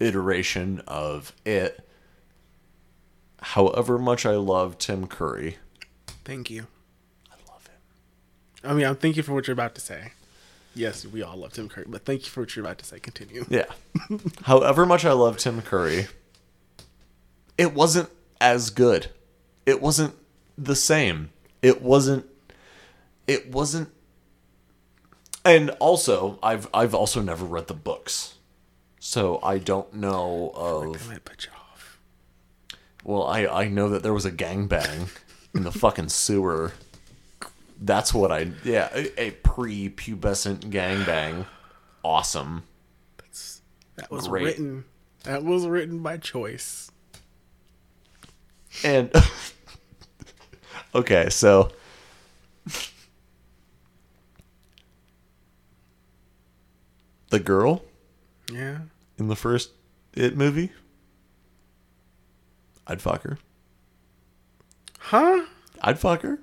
iteration 0.00 0.82
of 0.86 1.32
it, 1.44 1.87
however 3.40 3.98
much 3.98 4.24
I 4.26 4.36
love 4.36 4.78
Tim 4.78 5.06
Curry, 5.06 5.56
Thank 6.24 6.50
you. 6.50 6.66
I 7.30 7.36
love 7.50 7.66
him. 7.66 8.70
I 8.70 8.74
mean, 8.74 8.86
I'm 8.86 8.96
thank 8.96 9.16
you 9.16 9.22
for 9.22 9.32
what 9.32 9.46
you're 9.46 9.54
about 9.54 9.74
to 9.76 9.80
say. 9.80 10.12
Yes, 10.74 11.06
we 11.06 11.22
all 11.22 11.36
love 11.36 11.54
Tim 11.54 11.68
Curry, 11.68 11.86
but 11.88 12.04
thank 12.04 12.24
you 12.24 12.28
for 12.30 12.40
what 12.42 12.54
you're 12.54 12.64
about 12.64 12.78
to 12.78 12.84
say. 12.84 13.00
Continue. 13.00 13.46
Yeah. 13.48 13.64
However 14.44 14.84
much 14.86 15.04
I 15.04 15.12
love 15.12 15.38
Tim 15.38 15.62
Curry, 15.62 16.06
it 17.56 17.74
wasn't 17.74 18.10
as 18.40 18.70
good. 18.70 19.08
It 19.66 19.80
wasn't 19.80 20.14
the 20.56 20.76
same. 20.76 21.30
It 21.62 21.82
wasn't 21.82 22.26
it 23.26 23.50
wasn't 23.50 23.90
and 25.44 25.70
also 25.80 26.38
I've 26.42 26.68
I've 26.72 26.94
also 26.94 27.20
never 27.22 27.44
read 27.44 27.66
the 27.66 27.74
books. 27.74 28.34
So 29.00 29.40
I 29.42 29.58
don't 29.58 29.94
know 29.94 30.52
of 30.54 31.08
I 31.08 31.12
might 31.14 31.24
put 31.24 31.46
you 31.46 31.52
off. 31.52 32.00
Well, 33.08 33.26
I 33.26 33.46
I 33.46 33.68
know 33.68 33.88
that 33.88 34.02
there 34.02 34.12
was 34.12 34.26
a 34.26 34.30
gangbang 34.30 35.08
in 35.54 35.62
the 35.64 35.72
fucking 35.72 36.10
sewer. 36.10 36.72
That's 37.80 38.12
what 38.12 38.30
I 38.30 38.52
yeah, 38.64 38.90
a, 38.92 39.18
a 39.20 39.30
pre-pubescent 39.30 40.68
gangbang. 40.70 41.46
Awesome. 42.04 42.64
That's, 43.16 43.62
That 43.96 44.10
was 44.10 44.28
Great. 44.28 44.44
written. 44.44 44.84
That 45.24 45.42
was 45.42 45.66
written 45.66 46.00
by 46.02 46.18
choice. 46.18 46.90
And 48.84 49.10
okay, 50.94 51.30
so 51.30 51.72
the 57.30 57.38
girl 57.38 57.82
Yeah. 58.52 58.80
in 59.18 59.28
the 59.28 59.36
first 59.36 59.70
It 60.14 60.36
movie, 60.36 60.72
I'd 62.88 63.02
fuck 63.02 63.22
her. 63.22 63.38
Huh? 64.98 65.44
I'd 65.82 65.98
fuck 65.98 66.22
her. 66.22 66.40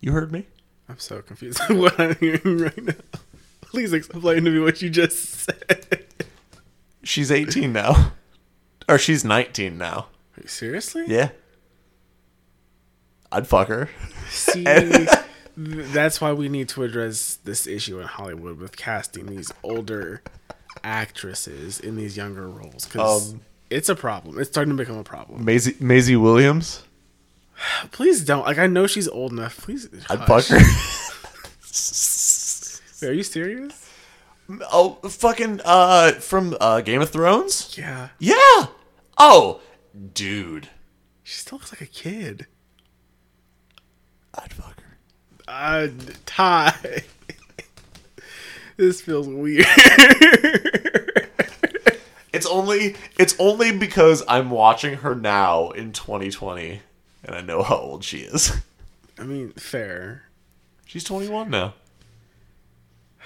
You 0.00 0.12
heard 0.12 0.32
me. 0.32 0.46
I'm 0.88 0.98
so 0.98 1.22
confused 1.22 1.60
with 1.68 1.78
what 1.78 2.00
I'm 2.00 2.14
hearing 2.16 2.58
right 2.58 2.82
now. 2.84 2.94
Please 3.60 3.92
explain 3.92 4.44
to 4.44 4.50
me 4.50 4.58
what 4.60 4.82
you 4.82 4.90
just 4.90 5.18
said. 5.30 6.06
She's 7.02 7.30
18 7.30 7.72
now. 7.72 8.12
Or 8.88 8.98
she's 8.98 9.24
19 9.24 9.78
now. 9.78 10.06
Seriously? 10.46 11.04
Yeah. 11.06 11.30
I'd 13.32 13.46
fuck 13.46 13.68
her. 13.68 13.88
See, 14.28 14.64
th- 14.64 15.08
that's 15.56 16.20
why 16.20 16.32
we 16.32 16.48
need 16.48 16.68
to 16.70 16.82
address 16.82 17.36
this 17.44 17.66
issue 17.66 17.98
in 18.00 18.06
Hollywood 18.06 18.58
with 18.58 18.76
casting 18.76 19.26
these 19.26 19.52
older 19.62 20.22
actresses 20.82 21.80
in 21.80 21.96
these 21.96 22.16
younger 22.16 22.48
roles 22.48 22.84
because 22.84 23.32
Um, 23.34 23.40
it's 23.74 23.88
a 23.88 23.94
problem. 23.94 24.38
It's 24.38 24.48
starting 24.48 24.76
to 24.76 24.82
become 24.82 24.98
a 24.98 25.04
problem. 25.04 25.44
Maisie 25.44 25.76
Maisie 25.80 26.16
Williams. 26.16 26.82
Please 27.90 28.24
don't. 28.24 28.44
Like, 28.44 28.58
I 28.58 28.66
know 28.66 28.86
she's 28.86 29.08
old 29.08 29.32
enough. 29.32 29.58
Please. 29.58 29.88
I'd 30.08 30.26
fuck 30.26 30.44
her. 30.46 30.58
Wait, 33.02 33.10
are 33.10 33.12
you 33.12 33.22
serious? 33.22 33.80
oh, 34.72 34.94
fucking 35.08 35.60
uh 35.64 36.12
from 36.12 36.56
uh 36.60 36.80
Game 36.82 37.00
of 37.00 37.10
Thrones? 37.10 37.74
Yeah. 37.76 38.10
Yeah. 38.18 38.66
Oh, 39.18 39.60
dude. 40.12 40.68
She 41.22 41.38
still 41.38 41.58
looks 41.58 41.72
like 41.72 41.80
a 41.80 41.86
kid. 41.86 42.46
I'd 44.34 44.52
fuck 44.52 44.80
her. 44.80 44.98
Uh, 45.48 45.88
Ty. 46.26 46.74
this 48.76 49.00
feels 49.00 49.28
weird. 49.28 49.66
It's 52.34 52.46
only 52.46 52.96
it's 53.18 53.34
only 53.38 53.72
because 53.76 54.22
I'm 54.28 54.50
watching 54.50 54.94
her 54.96 55.14
now 55.14 55.70
in 55.70 55.92
2020 55.92 56.80
and 57.24 57.34
I 57.34 57.40
know 57.40 57.62
how 57.62 57.76
old 57.76 58.04
she 58.04 58.18
is. 58.18 58.52
I 59.18 59.22
mean, 59.22 59.52
fair. 59.52 60.24
She's 60.86 61.04
21 61.04 61.50
now. 61.50 61.74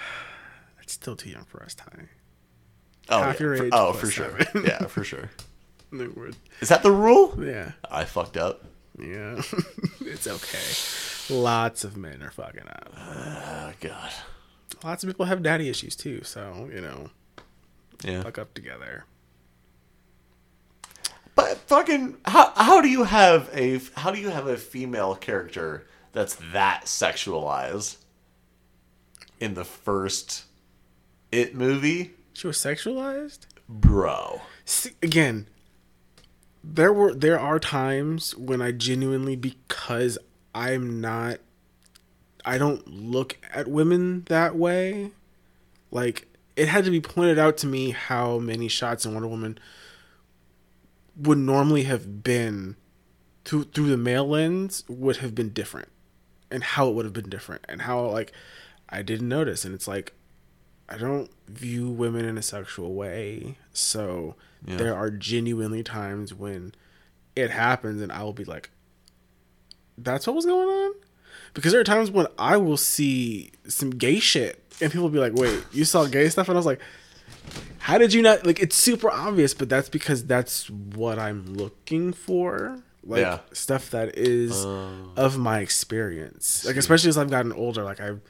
It's 0.81 0.93
still 0.93 1.15
too 1.15 1.29
young 1.29 1.43
for 1.45 1.61
us, 1.63 1.75
Ty. 1.75 1.85
Oh, 3.09 3.21
Half 3.23 3.39
yeah, 3.39 3.45
your 3.45 3.57
for- 3.57 3.69
oh, 3.73 3.93
for 3.93 4.09
sure. 4.09 4.37
Yeah, 4.63 4.85
for 4.87 5.03
sure. 5.03 5.29
No, 5.91 6.11
we're- 6.15 6.33
Is 6.61 6.69
that 6.69 6.83
the 6.83 6.91
rule? 6.91 7.33
Yeah, 7.43 7.71
I 7.89 8.05
fucked 8.05 8.37
up. 8.37 8.63
yeah. 8.99 9.41
it's 10.01 10.27
okay. 10.27 11.33
Lots 11.35 11.83
of 11.83 11.97
men 11.97 12.21
are 12.21 12.29
fucking 12.31 12.67
up. 12.67 12.93
Oh 12.97 13.71
god. 13.81 14.11
Lots 14.83 15.03
of 15.03 15.09
people 15.09 15.25
have 15.25 15.41
daddy 15.43 15.67
issues 15.69 15.95
too, 15.95 16.21
so 16.23 16.69
you 16.73 16.81
know, 16.81 17.09
Yeah. 18.03 18.23
fuck 18.23 18.37
up 18.37 18.53
together. 18.53 19.05
But 21.35 21.57
fucking 21.57 22.17
how 22.25 22.51
how 22.55 22.81
do 22.81 22.89
you 22.89 23.03
have 23.03 23.49
a 23.53 23.79
how 23.95 24.11
do 24.11 24.19
you 24.19 24.29
have 24.29 24.47
a 24.47 24.57
female 24.57 25.15
character 25.15 25.85
that's 26.11 26.35
that 26.53 26.83
sexualized 26.85 27.97
in 29.39 29.53
the 29.53 29.63
first 29.63 30.45
it 31.31 31.55
movie? 31.55 32.11
She 32.33 32.47
was 32.47 32.57
sexualized. 32.57 33.39
Bro. 33.67 34.41
See, 34.65 34.91
again, 35.01 35.47
there 36.63 36.91
were 36.91 37.13
there 37.13 37.39
are 37.39 37.59
times 37.59 38.35
when 38.35 38.61
I 38.61 38.71
genuinely 38.71 39.35
because 39.35 40.17
I'm 40.53 40.99
not 40.99 41.39
I 42.45 42.57
don't 42.57 42.87
look 42.87 43.37
at 43.53 43.67
women 43.67 44.23
that 44.27 44.55
way. 44.55 45.11
Like 45.91 46.27
it 46.59 46.67
had 46.67 46.83
to 46.85 46.91
be 46.91 46.99
pointed 47.01 47.39
out 47.39 47.57
to 47.57 47.67
me 47.67 47.91
how 47.91 48.37
many 48.39 48.67
shots 48.67 49.05
in 49.05 49.13
Wonder 49.13 49.27
Woman 49.29 49.57
would 51.15 51.37
normally 51.37 51.83
have 51.83 52.23
been 52.23 52.75
through 53.45 53.63
through 53.65 53.89
the 53.89 53.97
male 53.97 54.27
lens 54.27 54.83
would 54.87 55.17
have 55.17 55.33
been 55.33 55.49
different 55.49 55.89
and 56.51 56.63
how 56.63 56.87
it 56.89 56.93
would 56.95 57.05
have 57.05 57.13
been 57.13 57.29
different 57.29 57.65
and 57.69 57.83
how 57.83 58.01
like 58.05 58.31
I 58.89 59.01
didn't 59.01 59.27
notice 59.29 59.65
and 59.65 59.73
it's 59.73 59.87
like 59.87 60.13
I 60.87 60.97
don't 60.97 61.29
view 61.47 61.89
women 61.89 62.25
in 62.25 62.37
a 62.37 62.41
sexual 62.41 62.93
way. 62.95 63.57
So 63.73 64.35
Yeah. 64.65 64.77
there 64.77 64.95
are 64.95 65.11
genuinely 65.11 65.83
times 65.83 66.33
when 66.33 66.73
it 67.35 67.51
happens 67.51 68.01
and 68.01 68.11
I 68.11 68.23
will 68.23 68.33
be 68.33 68.43
like, 68.45 68.71
that's 69.97 70.25
what 70.27 70.35
was 70.35 70.45
going 70.45 70.67
on? 70.67 70.93
Because 71.53 71.71
there 71.71 71.81
are 71.81 71.85
times 71.85 72.09
when 72.11 72.27
I 72.37 72.57
will 72.57 72.77
see 72.77 73.51
some 73.67 73.91
gay 73.91 74.19
shit 74.19 74.63
and 74.81 74.91
people 74.91 75.09
be 75.09 75.19
like, 75.19 75.33
wait, 75.33 75.63
you 75.71 75.85
saw 75.85 76.05
gay 76.05 76.29
stuff? 76.29 76.47
And 76.47 76.57
I 76.57 76.59
was 76.59 76.65
like, 76.65 76.81
how 77.79 77.97
did 77.97 78.13
you 78.13 78.21
not? 78.21 78.45
Like, 78.45 78.59
it's 78.59 78.75
super 78.75 79.09
obvious, 79.09 79.53
but 79.53 79.69
that's 79.69 79.89
because 79.89 80.25
that's 80.25 80.69
what 80.69 81.17
I'm 81.17 81.53
looking 81.53 82.13
for. 82.13 82.79
Like, 83.03 83.21
Yeah. 83.21 83.39
stuff 83.53 83.89
that 83.91 84.17
is 84.17 84.65
oh. 84.65 85.11
of 85.15 85.37
my 85.37 85.59
experience. 85.59 86.65
Like, 86.65 86.75
especially 86.75 87.09
as 87.09 87.17
I've 87.17 87.29
gotten 87.29 87.53
older, 87.53 87.83
like, 87.83 87.99
I've, 87.99 88.21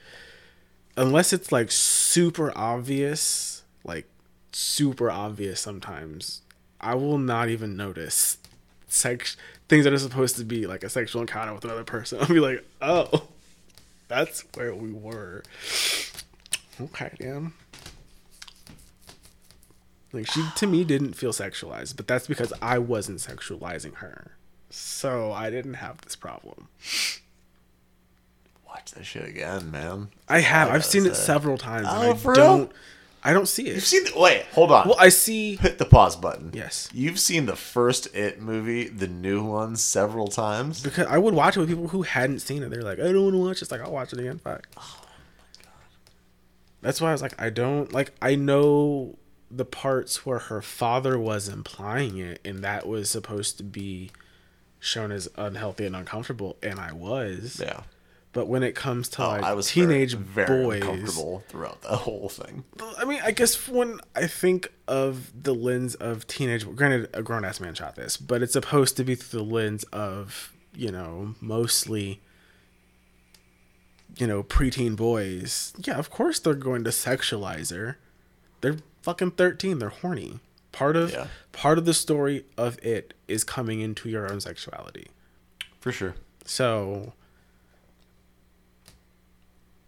unless 0.96 1.34
it's 1.34 1.52
like 1.52 1.72
super 1.72 2.56
obvious, 2.58 3.64
like 3.84 4.08
super 4.52 5.10
obvious 5.10 5.60
sometimes, 5.60 6.42
I 6.80 6.96
will 6.96 7.18
not 7.18 7.50
even 7.50 7.76
notice 7.76 8.38
sex 8.88 9.38
things 9.68 9.84
that 9.84 9.94
are 9.94 10.00
supposed 10.00 10.36
to 10.38 10.44
be 10.44 10.66
like 10.66 10.84
a 10.84 10.90
sexual 10.90 11.22
encounter 11.22 11.54
with 11.54 11.64
another 11.64 11.84
person. 11.84 12.20
I'll 12.22 12.28
be 12.28 12.40
like, 12.40 12.66
oh, 12.82 13.28
that's 14.08 14.44
where 14.56 14.74
we 14.74 14.92
were. 14.92 15.44
Okay, 16.82 17.12
damn. 17.20 17.54
Like 20.12 20.28
she 20.32 20.44
to 20.56 20.68
me 20.68 20.84
didn't 20.84 21.14
feel 21.14 21.32
sexualized, 21.32 21.96
but 21.96 22.08
that's 22.08 22.28
because 22.28 22.52
I 22.62 22.80
wasn't 22.80 23.20
sexualizing 23.20 23.96
her. 23.96 24.32
So 24.70 25.32
I 25.32 25.50
didn't 25.50 25.76
have 25.76 26.02
this 26.02 26.16
problem. 26.16 26.68
Watch 28.68 28.92
that 28.92 29.06
shit 29.06 29.28
again, 29.28 29.72
man. 29.72 30.10
I 30.28 30.40
have. 30.40 30.70
I 30.70 30.76
I've 30.76 30.86
seen 30.86 31.06
it 31.06 31.16
several 31.16 31.58
times. 31.58 31.88
Oh, 31.90 32.12
I 32.12 32.14
for 32.16 32.32
real? 32.34 32.36
don't. 32.58 32.72
I 33.22 33.34
don't 33.34 33.48
see 33.48 33.68
it. 33.68 33.76
You've 33.76 33.84
seen 33.84 34.06
the, 34.06 34.14
wait, 34.16 34.46
hold 34.54 34.72
on. 34.72 34.88
Well, 34.88 34.96
I 34.98 35.10
see. 35.10 35.58
Hit 35.58 35.78
the 35.78 35.84
pause 35.86 36.16
button. 36.16 36.52
Yes. 36.54 36.88
You've 36.94 37.20
seen 37.20 37.48
the 37.48 37.56
first 37.56 38.16
It 38.16 38.42
movie, 38.42 38.88
the 38.88 39.10
new 39.10 39.44
one, 39.44 39.76
several 39.76 40.30
times. 40.30 40.82
Because 40.82 41.06
I 41.08 41.18
would 41.18 41.34
watch 41.34 41.58
it 41.58 41.60
with 41.60 41.68
people 41.68 41.90
who 41.90 42.04
hadn't 42.04 42.40
seen 42.40 42.64
it. 42.64 42.70
They're 42.70 42.82
like, 42.82 42.98
I 42.98 43.12
don't 43.12 43.24
want 43.24 43.34
to 43.34 43.40
watch. 43.40 43.58
it. 43.58 43.64
It's 43.64 43.72
like 43.72 43.82
I'll 43.82 43.92
watch 43.92 44.14
it 44.14 44.20
again. 44.20 44.40
Fuck. 44.40 44.68
Oh 44.78 44.99
That's 46.82 47.02
why 47.02 47.10
I 47.10 47.12
was 47.12 47.22
like, 47.22 47.40
I 47.42 47.50
don't 47.50 47.92
like. 47.92 48.12
I 48.22 48.36
know 48.36 49.18
the 49.52 49.66
parts 49.66 50.26
where 50.26 50.40
her 50.40 50.62
father 50.62 51.18
was 51.20 51.50
implying 51.50 52.18
it, 52.18 52.40
and 52.46 52.64
that 52.64 52.88
was 52.88 53.10
supposed 53.10 53.58
to 53.58 53.64
be 53.64 54.12
shown 54.80 55.12
as 55.12 55.28
unhealthy 55.36 55.86
and 55.86 55.96
uncomfortable, 55.96 56.58
and 56.64 56.80
I 56.80 56.94
was. 56.94 57.60
Yeah. 57.62 57.82
But 58.32 58.48
when 58.48 58.62
it 58.62 58.76
comes 58.76 59.10
to 59.10 59.24
Oh, 59.24 59.28
like 59.30 59.44
I 59.44 59.54
was 59.54 59.70
teenage 59.72 60.14
very, 60.14 60.48
very 60.48 60.64
boys, 60.64 60.82
uncomfortable 60.82 61.44
throughout 61.50 61.82
the 61.82 61.98
whole 61.98 62.30
thing. 62.30 62.64
I 62.98 63.04
mean, 63.04 63.20
I 63.24 63.32
guess 63.32 63.68
when 63.68 64.00
I 64.16 64.28
think 64.28 64.72
of 64.88 65.32
the 65.44 65.56
lens 65.56 65.96
of 65.96 66.28
teenage, 66.28 66.64
granted, 66.76 67.10
a 67.14 67.24
grown 67.24 67.44
ass 67.44 67.60
man 67.60 67.74
shot 67.74 67.96
this, 67.96 68.18
but 68.18 68.44
it's 68.44 68.54
supposed 68.54 68.98
to 68.98 69.04
be 69.04 69.16
through 69.16 69.40
the 69.40 69.46
lens 69.46 69.84
of 69.86 70.54
you 70.76 70.92
know 70.92 71.34
mostly 71.42 72.22
you 74.20 74.28
know 74.28 74.44
preteen 74.44 74.96
boys. 74.96 75.74
Yeah, 75.84 75.98
of 75.98 76.12
course 76.12 76.38
they're 76.40 76.54
going 76.54 76.84
to 76.84 76.92
sexualize 76.92 77.72
her. 77.76 77.98
They're 78.62 78.78
fucking 79.02 79.32
thirteen. 79.32 79.80
They're 79.80 79.90
horny. 79.90 80.40
Part 80.72 80.96
of 80.96 81.12
Yeah. 81.12 81.28
part 81.52 81.80
of 81.80 81.86
the 81.86 81.96
story 81.96 82.46
of 82.56 82.78
it 82.84 83.16
is 83.28 83.44
coming 83.44 83.80
into 83.82 84.08
your 84.10 84.32
own 84.32 84.40
sexuality. 84.40 85.08
For 85.80 85.92
sure. 85.92 86.14
So, 86.46 87.14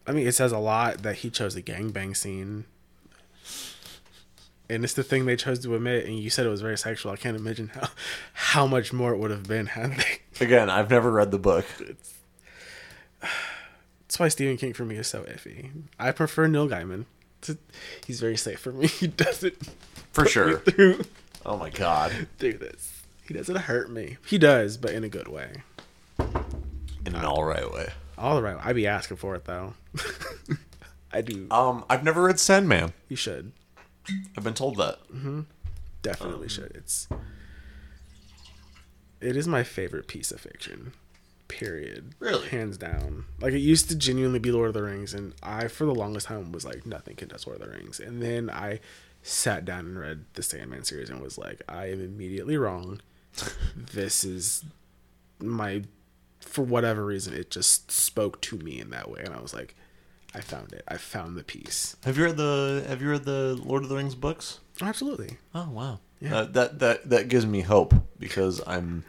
I 0.08 0.12
mean, 0.12 0.26
it 0.28 0.34
says 0.34 0.52
a 0.52 0.58
lot 0.58 1.04
that 1.04 1.18
he 1.18 1.30
chose 1.30 1.56
a 1.56 1.62
gangbang 1.62 2.16
scene. 2.16 2.66
And 4.70 4.86
it's 4.86 4.94
the 4.94 5.04
thing 5.04 5.26
they 5.26 5.36
chose 5.36 5.60
to 5.60 5.76
admit, 5.76 6.06
and 6.06 6.18
you 6.18 6.30
said 6.30 6.46
it 6.46 6.50
was 6.50 6.62
very 6.62 6.78
sexual. 6.78 7.12
I 7.12 7.18
can't 7.18 7.36
imagine 7.36 7.68
how 7.74 7.90
how 8.34 8.68
much 8.68 8.94
more 8.94 9.14
it 9.14 9.18
would 9.18 9.32
have 9.32 9.44
been 9.48 9.66
had 9.68 9.98
they. 9.98 10.22
Again, 10.46 10.70
I've 10.70 10.90
never 10.90 11.12
read 11.12 11.30
the 11.32 11.38
book. 11.40 11.66
That's 14.12 14.20
why 14.20 14.28
Stephen 14.28 14.58
King 14.58 14.74
for 14.74 14.84
me 14.84 14.98
is 14.98 15.08
so 15.08 15.24
iffy. 15.24 15.72
I 15.98 16.12
prefer 16.12 16.46
Neil 16.46 16.68
Gaiman. 16.68 17.06
To, 17.44 17.58
he's 18.06 18.20
very 18.20 18.36
safe 18.36 18.60
for 18.60 18.74
me. 18.74 18.88
He 19.00 19.08
doesn't 19.08 19.56
For 20.12 20.26
sure. 20.26 20.58
through 20.60 21.06
Oh 21.46 21.56
my 21.56 21.70
god. 21.70 22.28
through 22.38 22.58
this. 22.58 23.04
He 23.26 23.34
doesn't 23.34 23.56
hurt 23.56 23.90
me. 23.90 24.18
He 24.26 24.38
does, 24.38 24.76
but 24.76 24.92
in 24.92 25.06
a 25.06 25.08
good 25.10 25.30
way. 25.30 25.64
In 26.20 27.16
an 27.16 27.24
alright 27.24 27.72
way. 27.72 27.88
All 28.18 28.36
the 28.36 28.42
right. 28.42 28.58
I'd 28.62 28.76
be 28.76 28.86
asking 28.86 29.16
for 29.16 29.34
it 29.36 29.46
though. 29.46 29.76
I 31.14 31.22
do. 31.22 31.48
Um, 31.50 31.86
I've 31.90 32.04
never 32.04 32.22
read 32.24 32.38
Sandman. 32.38 32.92
You 33.08 33.16
should. 33.16 33.54
I've 34.38 34.44
been 34.44 34.54
told 34.56 34.76
that. 34.76 35.00
Definitely 36.02 36.50
should. 36.50 36.74
It's 36.76 37.08
it 39.22 39.38
is 39.38 39.48
my 39.48 39.64
favorite 39.64 40.08
piece 40.08 40.34
of 40.34 40.42
fiction. 40.42 40.92
Period. 41.52 42.16
Really? 42.20 42.48
Hands 42.48 42.78
down. 42.78 43.26
Like 43.40 43.54
it 43.54 43.60
used 43.60 43.90
to 43.90 43.96
genuinely 43.96 44.40
be 44.40 44.52
Lord 44.52 44.70
of 44.70 44.74
the 44.74 44.84
Rings 44.84 45.14
and 45.14 45.34
I 45.44 45.68
for 45.68 45.86
the 45.86 45.94
longest 45.94 46.28
time 46.28 46.52
was 46.52 46.66
like 46.66 46.86
nothing 46.86 47.16
can 47.16 47.30
touch 47.30 47.46
Lord 47.46 47.62
of 47.62 47.68
the 47.68 47.74
Rings. 47.78 48.00
And 48.00 48.22
then 48.22 48.50
I 48.50 48.80
sat 49.22 49.66
down 49.66 49.86
and 49.86 50.00
read 50.00 50.26
the 50.34 50.44
Sandman 50.44 50.84
series 50.84 51.10
and 51.10 51.22
was 51.22 51.38
like, 51.38 51.62
I 51.68 51.92
am 51.92 52.02
immediately 52.02 52.58
wrong. 52.58 53.02
this 53.76 54.24
is 54.24 54.64
my 55.40 55.84
for 56.40 56.64
whatever 56.64 57.06
reason 57.06 57.34
it 57.34 57.52
just 57.52 57.92
spoke 57.92 58.42
to 58.42 58.58
me 58.58 58.80
in 58.80 58.90
that 58.90 59.10
way 59.10 59.22
and 59.24 59.34
I 59.34 59.40
was 59.40 59.54
like 59.54 59.76
I 60.34 60.40
found 60.40 60.72
it. 60.72 60.84
I 60.88 60.96
found 60.96 61.36
the 61.36 61.44
piece. 61.44 61.98
Have 62.06 62.18
you 62.18 62.24
read 62.24 62.38
the 62.38 62.86
Have 62.88 63.02
you 63.02 63.10
read 63.10 63.26
the 63.26 63.60
Lord 63.62 63.84
of 63.84 63.90
the 63.90 63.98
Rings 63.98 64.16
books? 64.16 64.60
Absolutely. 64.82 65.38
Oh 65.54 65.70
wow. 65.70 66.00
Yeah. 66.22 66.38
Uh, 66.38 66.44
that 66.46 66.80
that 66.80 67.10
that 67.10 67.28
gives 67.28 67.46
me 67.46 67.62
hope 67.62 67.94
because 68.18 68.62
I'm 68.66 69.04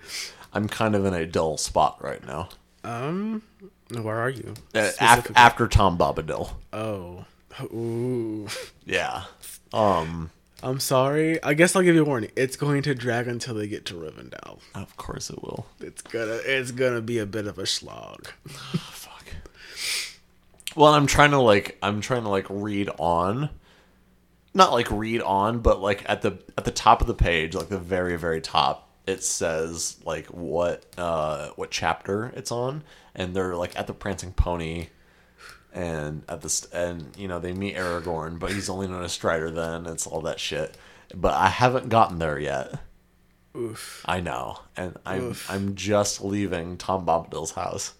I'm 0.53 0.69
kind 0.69 0.95
of 0.95 1.05
in 1.05 1.15
a 1.15 1.27
dull 1.27 1.57
spot 1.57 1.99
right 2.03 2.25
now. 2.27 2.49
Um, 2.85 3.43
where 3.91 4.17
are 4.19 4.31
you? 4.31 4.55
Uh, 4.75 4.91
af- 5.01 5.31
after 5.35 5.67
Tom 5.69 5.97
Bombadil. 5.97 6.51
oh, 6.73 7.25
ooh. 7.63 8.49
Yeah. 8.85 9.25
Um. 9.73 10.31
I'm 10.65 10.79
sorry. 10.79 11.43
I 11.43 11.55
guess 11.55 11.75
I'll 11.75 11.83
give 11.83 11.97
you 11.97 12.03
a 12.03 12.05
warning. 12.05 12.31
It's 12.37 12.57
going 12.57 12.83
to 12.83 12.95
drag 12.95 13.27
until 13.27 13.55
they 13.55 13.67
get 13.67 13.85
to 13.87 13.95
Rivendell. 13.95 14.61
Of 14.77 14.97
course 14.97 15.29
it 15.29 15.43
will. 15.43 15.67
It's 15.81 16.03
gonna. 16.03 16.39
It's 16.45 16.71
gonna 16.71 17.01
be 17.01 17.19
a 17.19 17.27
bit 17.27 17.47
of 17.47 17.59
a 17.59 17.67
slog. 17.67 18.29
Fuck. 18.47 19.25
Well, 20.77 20.95
I'm 20.95 21.07
trying 21.07 21.33
to 21.33 21.39
like 21.41 21.79
I'm 21.83 22.01
trying 22.01 22.23
to 22.23 22.29
like 22.29 22.47
read 22.49 22.91
on. 22.99 23.51
Not 24.55 24.73
like 24.73 24.91
read 24.91 25.23
on, 25.23 25.61
but 25.61 25.81
like 25.81 26.05
at 26.09 26.23
the 26.23 26.39
at 26.57 26.65
the 26.65 26.71
top 26.71 27.01
of 27.01 27.07
the 27.07 27.15
page, 27.15 27.55
like 27.55 27.69
the 27.69 27.79
very 27.79 28.17
very 28.17 28.41
top, 28.41 28.89
it 29.07 29.25
says 29.25 29.97
like 30.05 30.27
what 30.27 30.87
uh 30.97 31.49
what 31.57 31.71
chapter 31.71 32.33
it's 32.37 32.53
on, 32.53 32.85
and 33.15 33.35
they're 33.35 33.57
like 33.57 33.79
at 33.79 33.87
the 33.87 33.95
prancing 33.95 34.33
pony 34.33 34.89
and 35.73 36.23
at 36.29 36.43
this 36.43 36.65
and 36.67 37.17
you 37.17 37.29
know 37.29 37.39
they 37.39 37.53
meet 37.53 37.77
Aragorn, 37.77 38.39
but 38.39 38.53
he's 38.53 38.69
only 38.69 38.87
known 38.87 39.03
as 39.03 39.13
Strider. 39.13 39.51
Then 39.51 39.87
it's 39.87 40.07
all 40.07 40.21
that 40.23 40.41
shit. 40.41 40.77
But 41.15 41.35
I 41.35 41.49
haven't 41.49 41.89
gotten 41.89 42.19
there 42.19 42.39
yet. 42.39 42.81
Oof. 43.55 44.03
I 44.07 44.21
know, 44.21 44.61
and 44.77 44.97
I'm 45.05 45.23
Oof. 45.29 45.51
I'm 45.51 45.75
just 45.75 46.23
leaving 46.23 46.79
Tom 46.79 47.05
Bombadil's 47.05 47.53
house, 47.53 47.95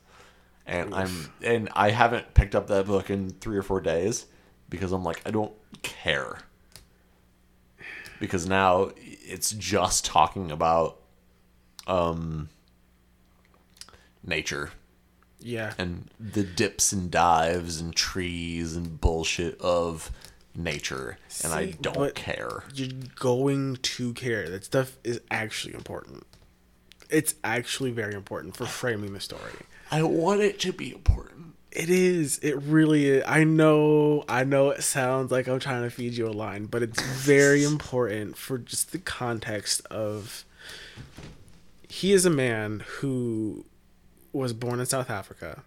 and 0.67 0.95
I'm 0.95 1.33
and 1.43 1.69
I 1.75 1.91
haven't 1.91 2.35
picked 2.35 2.55
up 2.55 2.69
that 2.69 2.87
book 2.87 3.11
in 3.11 3.31
three 3.31 3.57
or 3.57 3.63
four 3.63 3.81
days 3.81 4.27
because 4.71 4.93
I'm 4.93 5.05
like 5.05 5.21
I 5.27 5.31
don't 5.31 5.53
care 5.83 6.39
because 8.23 8.47
now 8.47 8.93
it's 8.97 9.51
just 9.51 10.05
talking 10.05 10.53
about 10.53 10.97
um 11.89 12.49
nature 14.25 14.71
Yeah. 15.41 15.75
and 15.77 16.09
the 16.21 16.45
dips 16.45 16.93
and 16.93 17.11
dives 17.11 17.81
and 17.81 17.95
trees 17.97 18.77
and 18.77 19.01
bullshit 19.01 19.61
of 19.61 20.13
nature 20.55 21.19
and 21.43 21.53
I 21.53 21.73
don't 21.81 22.15
care. 22.15 22.63
You're 22.73 22.91
going 23.17 23.77
to 23.77 24.13
care. 24.15 24.49
That 24.49 24.65
stuff 24.65 24.97
is 25.03 25.21
actually 25.31 25.75
important. 25.75 26.25
It's 27.11 27.35
actually 27.43 27.91
very 27.91 28.15
important 28.15 28.57
for 28.57 28.67
framing 28.67 29.13
the 29.15 29.21
story. 29.21 29.53
I 29.91 30.03
want 30.05 30.41
it 30.43 30.61
to 30.61 30.73
be 30.73 30.93
important. 30.93 31.52
It 31.75 31.89
is. 31.89 32.39
It 32.41 32.55
really 32.63 33.07
is. 33.07 33.25
I 33.27 33.45
know. 33.45 34.25
I 34.29 34.45
know 34.45 34.71
it 34.71 34.83
sounds 34.83 35.33
like 35.33 35.49
I'm 35.49 35.59
trying 35.59 35.83
to 35.83 35.91
feed 35.91 36.13
you 36.15 36.29
a 36.29 36.31
line, 36.31 36.67
but 36.67 36.83
it's 36.83 37.01
very 37.03 37.65
important 37.73 38.37
for 38.37 38.59
just 38.59 38.93
the 38.93 38.99
context 38.99 39.85
of. 39.87 40.45
He 41.89 42.13
is 42.13 42.25
a 42.27 42.31
man 42.31 42.85
who 42.99 43.65
was 44.33 44.53
born 44.53 44.81
in 44.81 44.87
South 44.87 45.11
Africa, 45.11 45.63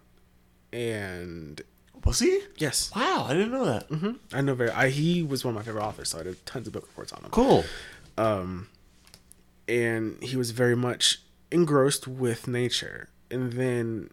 and 0.73 1.61
Was 2.03 2.19
he? 2.19 2.41
yes, 2.57 2.91
Wow, 2.95 3.25
I 3.29 3.33
didn't 3.33 3.51
know 3.51 3.65
that. 3.65 4.15
I 4.33 4.41
know 4.41 4.55
very. 4.55 4.71
I, 4.71 4.89
he 4.89 5.21
was 5.23 5.43
one 5.45 5.53
of 5.53 5.55
my 5.55 5.63
favorite 5.63 5.83
authors, 5.83 6.09
so 6.09 6.19
I 6.19 6.23
did 6.23 6.43
tons 6.45 6.65
of 6.67 6.73
book 6.73 6.83
reports 6.87 7.13
on 7.13 7.23
him. 7.23 7.29
Cool. 7.31 7.63
Um, 8.17 8.69
and 9.67 10.21
he 10.23 10.35
was 10.35 10.51
very 10.51 10.75
much 10.75 11.21
engrossed 11.51 12.07
with 12.07 12.47
nature. 12.47 13.09
And 13.29 13.53
then 13.53 14.09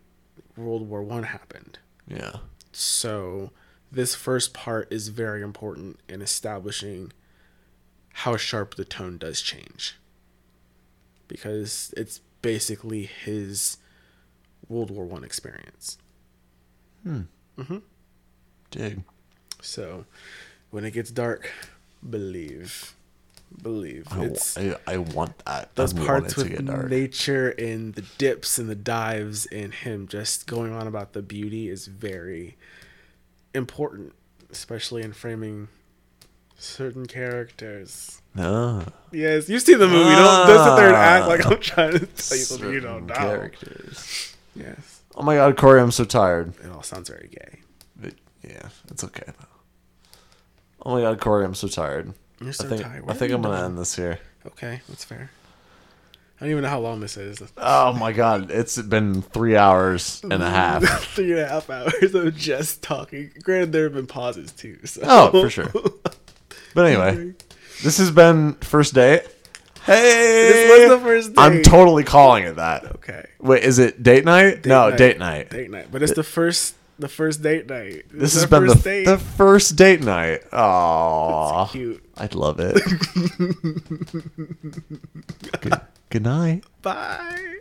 World 0.57 0.89
War 0.89 1.03
One 1.03 1.23
happened. 1.25 1.79
Yeah. 2.06 2.36
So 2.72 3.50
this 3.90 4.14
first 4.14 4.55
part 4.55 4.92
is 4.92 5.08
very 5.08 5.42
important 5.42 6.00
in 6.08 6.22
establishing 6.22 7.12
how 8.14 8.36
sharp 8.36 8.74
the 8.74 8.84
tone 8.84 9.18
does 9.18 9.40
change. 9.40 9.97
Because 11.28 11.94
it's 11.97 12.20
basically 12.42 13.05
his 13.05 13.78
World 14.68 14.90
War 14.90 15.05
One 15.06 15.24
experience. 15.24 15.98
Hmm. 17.02 17.22
Mm-hmm. 17.58 17.78
Dig. 18.70 19.02
So 19.60 20.05
when 20.70 20.84
it 20.84 20.92
gets 20.92 21.10
dark, 21.10 21.50
believe. 22.08 22.94
Believe. 23.60 24.06
I, 24.10 24.24
It's 24.24 24.56
I, 24.56 24.76
I 24.86 24.97
want 24.98 25.39
that. 25.44 25.74
those 25.74 25.97
I 25.98 26.05
parts 26.06 26.39
it 26.39 26.64
with 26.66 26.89
nature 26.90 27.50
and 27.50 27.94
the 27.94 28.02
dips 28.18 28.58
and 28.58 28.68
the 28.68 28.74
dives 28.74 29.47
and 29.47 29.72
him 29.74 30.06
just 30.08 30.47
going 30.47 30.72
on 30.72 30.86
about 30.86 31.12
the 31.12 31.22
beauty 31.22 31.68
is 31.68 31.86
very 31.86 32.56
important, 33.55 34.12
especially 34.50 35.02
in 35.02 35.12
framing 35.12 35.68
certain 36.56 37.06
characters. 37.06 38.20
Ah, 38.39 38.84
Yes, 39.10 39.48
you 39.48 39.58
see 39.58 39.74
the 39.74 39.86
movie. 39.89 40.14
Don't, 40.14 40.47
don't 40.47 40.64
sit 40.68 40.76
there 40.76 40.86
and 40.89 40.97
act 40.97 41.26
like 41.26 41.44
I'm 41.44 41.60
trying 41.60 41.92
to 41.92 41.98
tell 42.06 42.39
you 42.39 42.44
something 42.44 42.72
you 42.72 42.81
don't 42.81 43.06
know. 43.06 43.14
characters. 43.14 44.34
Yes, 44.55 45.02
Oh 45.14 45.22
my 45.22 45.36
god, 45.36 45.56
Corey, 45.56 45.81
I'm 45.81 45.90
so 45.90 46.05
tired. 46.05 46.55
it 46.64 46.70
all 46.70 46.82
sounds 46.82 47.08
very 47.10 47.28
gay. 47.28 47.60
But, 48.00 48.14
yeah, 48.42 48.68
it's 48.89 49.05
okay 49.05 49.24
though. 49.26 49.47
Oh 50.84 50.94
my 50.94 51.00
god, 51.02 51.20
Corey, 51.20 51.44
I'm 51.44 51.55
so 51.55 51.68
tired. 51.68 52.12
You're 52.45 52.53
so 52.53 52.67
I 52.67 52.69
think 52.69 52.83
tired. 52.83 53.05
I 53.09 53.12
think 53.15 53.33
I'm 53.33 53.43
gonna 53.43 53.65
end 53.65 53.79
this 53.79 53.97
here. 53.97 54.19
Okay, 54.47 54.81
that's 54.89 55.05
fair. 55.05 55.31
I 56.41 56.45
don't 56.47 56.51
even 56.51 56.62
know 56.65 56.71
how 56.71 56.81
long 56.81 56.99
this 57.01 57.17
is. 57.17 57.41
Oh 57.57 57.93
my 57.93 58.12
god, 58.12 58.51
it's 58.51 58.81
been 58.83 59.23
three 59.23 59.57
hours 59.57 60.21
and 60.25 60.43
a 60.43 60.51
half. 60.51 60.83
Three 61.15 61.31
and 61.33 61.41
a 61.41 61.47
half 61.49 61.71
hours 61.71 62.15
of 62.15 62.37
just 62.37 62.83
talking. 62.83 63.31
Granted, 63.43 63.71
there 63.71 63.85
have 63.85 63.95
been 63.95 64.09
pauses 64.09 64.51
too. 64.51 64.85
So. 64.85 65.03
Oh, 65.05 65.31
for 65.31 65.51
sure. 65.51 65.71
But 66.75 66.87
anyway, 66.87 67.35
this 67.83 67.99
has 67.99 68.11
been 68.11 68.55
first 68.55 68.95
date. 68.95 69.27
Hey, 69.85 70.49
This 70.53 70.89
was 70.89 70.99
the 70.99 71.05
first 71.05 71.29
Date. 71.35 71.39
I'm 71.39 71.62
totally 71.62 72.05
calling 72.05 72.45
it 72.45 72.57
that. 72.57 72.85
Okay. 72.97 73.27
Wait, 73.41 73.65
is 73.65 73.79
it 73.79 74.03
date 74.03 74.25
night? 74.25 74.65
no, 74.65 74.91
night. 74.91 74.99
date 74.99 75.19
night. 75.19 75.51
Date 75.51 75.71
night, 75.71 75.89
but 75.91 76.03
it's 76.03 76.15
the 76.15 76.23
first, 76.23 76.75
the 76.99 77.09
first 77.09 77.43
date 77.43 77.69
night. 77.69 78.05
This 78.12 78.35
is 78.35 78.43
has 78.43 78.51
been 78.51 78.67
the, 78.67 78.75
first 78.75 78.85
date. 78.85 79.05
the 79.07 79.19
first 79.19 79.77
date 79.77 80.03
night. 80.03 80.43
Aww. 80.51 81.71
Cute. 81.71 82.03
I'd 82.17 82.35
love 82.35 82.61
it. 82.61 82.75
good, 85.61 85.81
good 86.11 86.23
night. 86.23 86.65
Bye. 86.83 87.59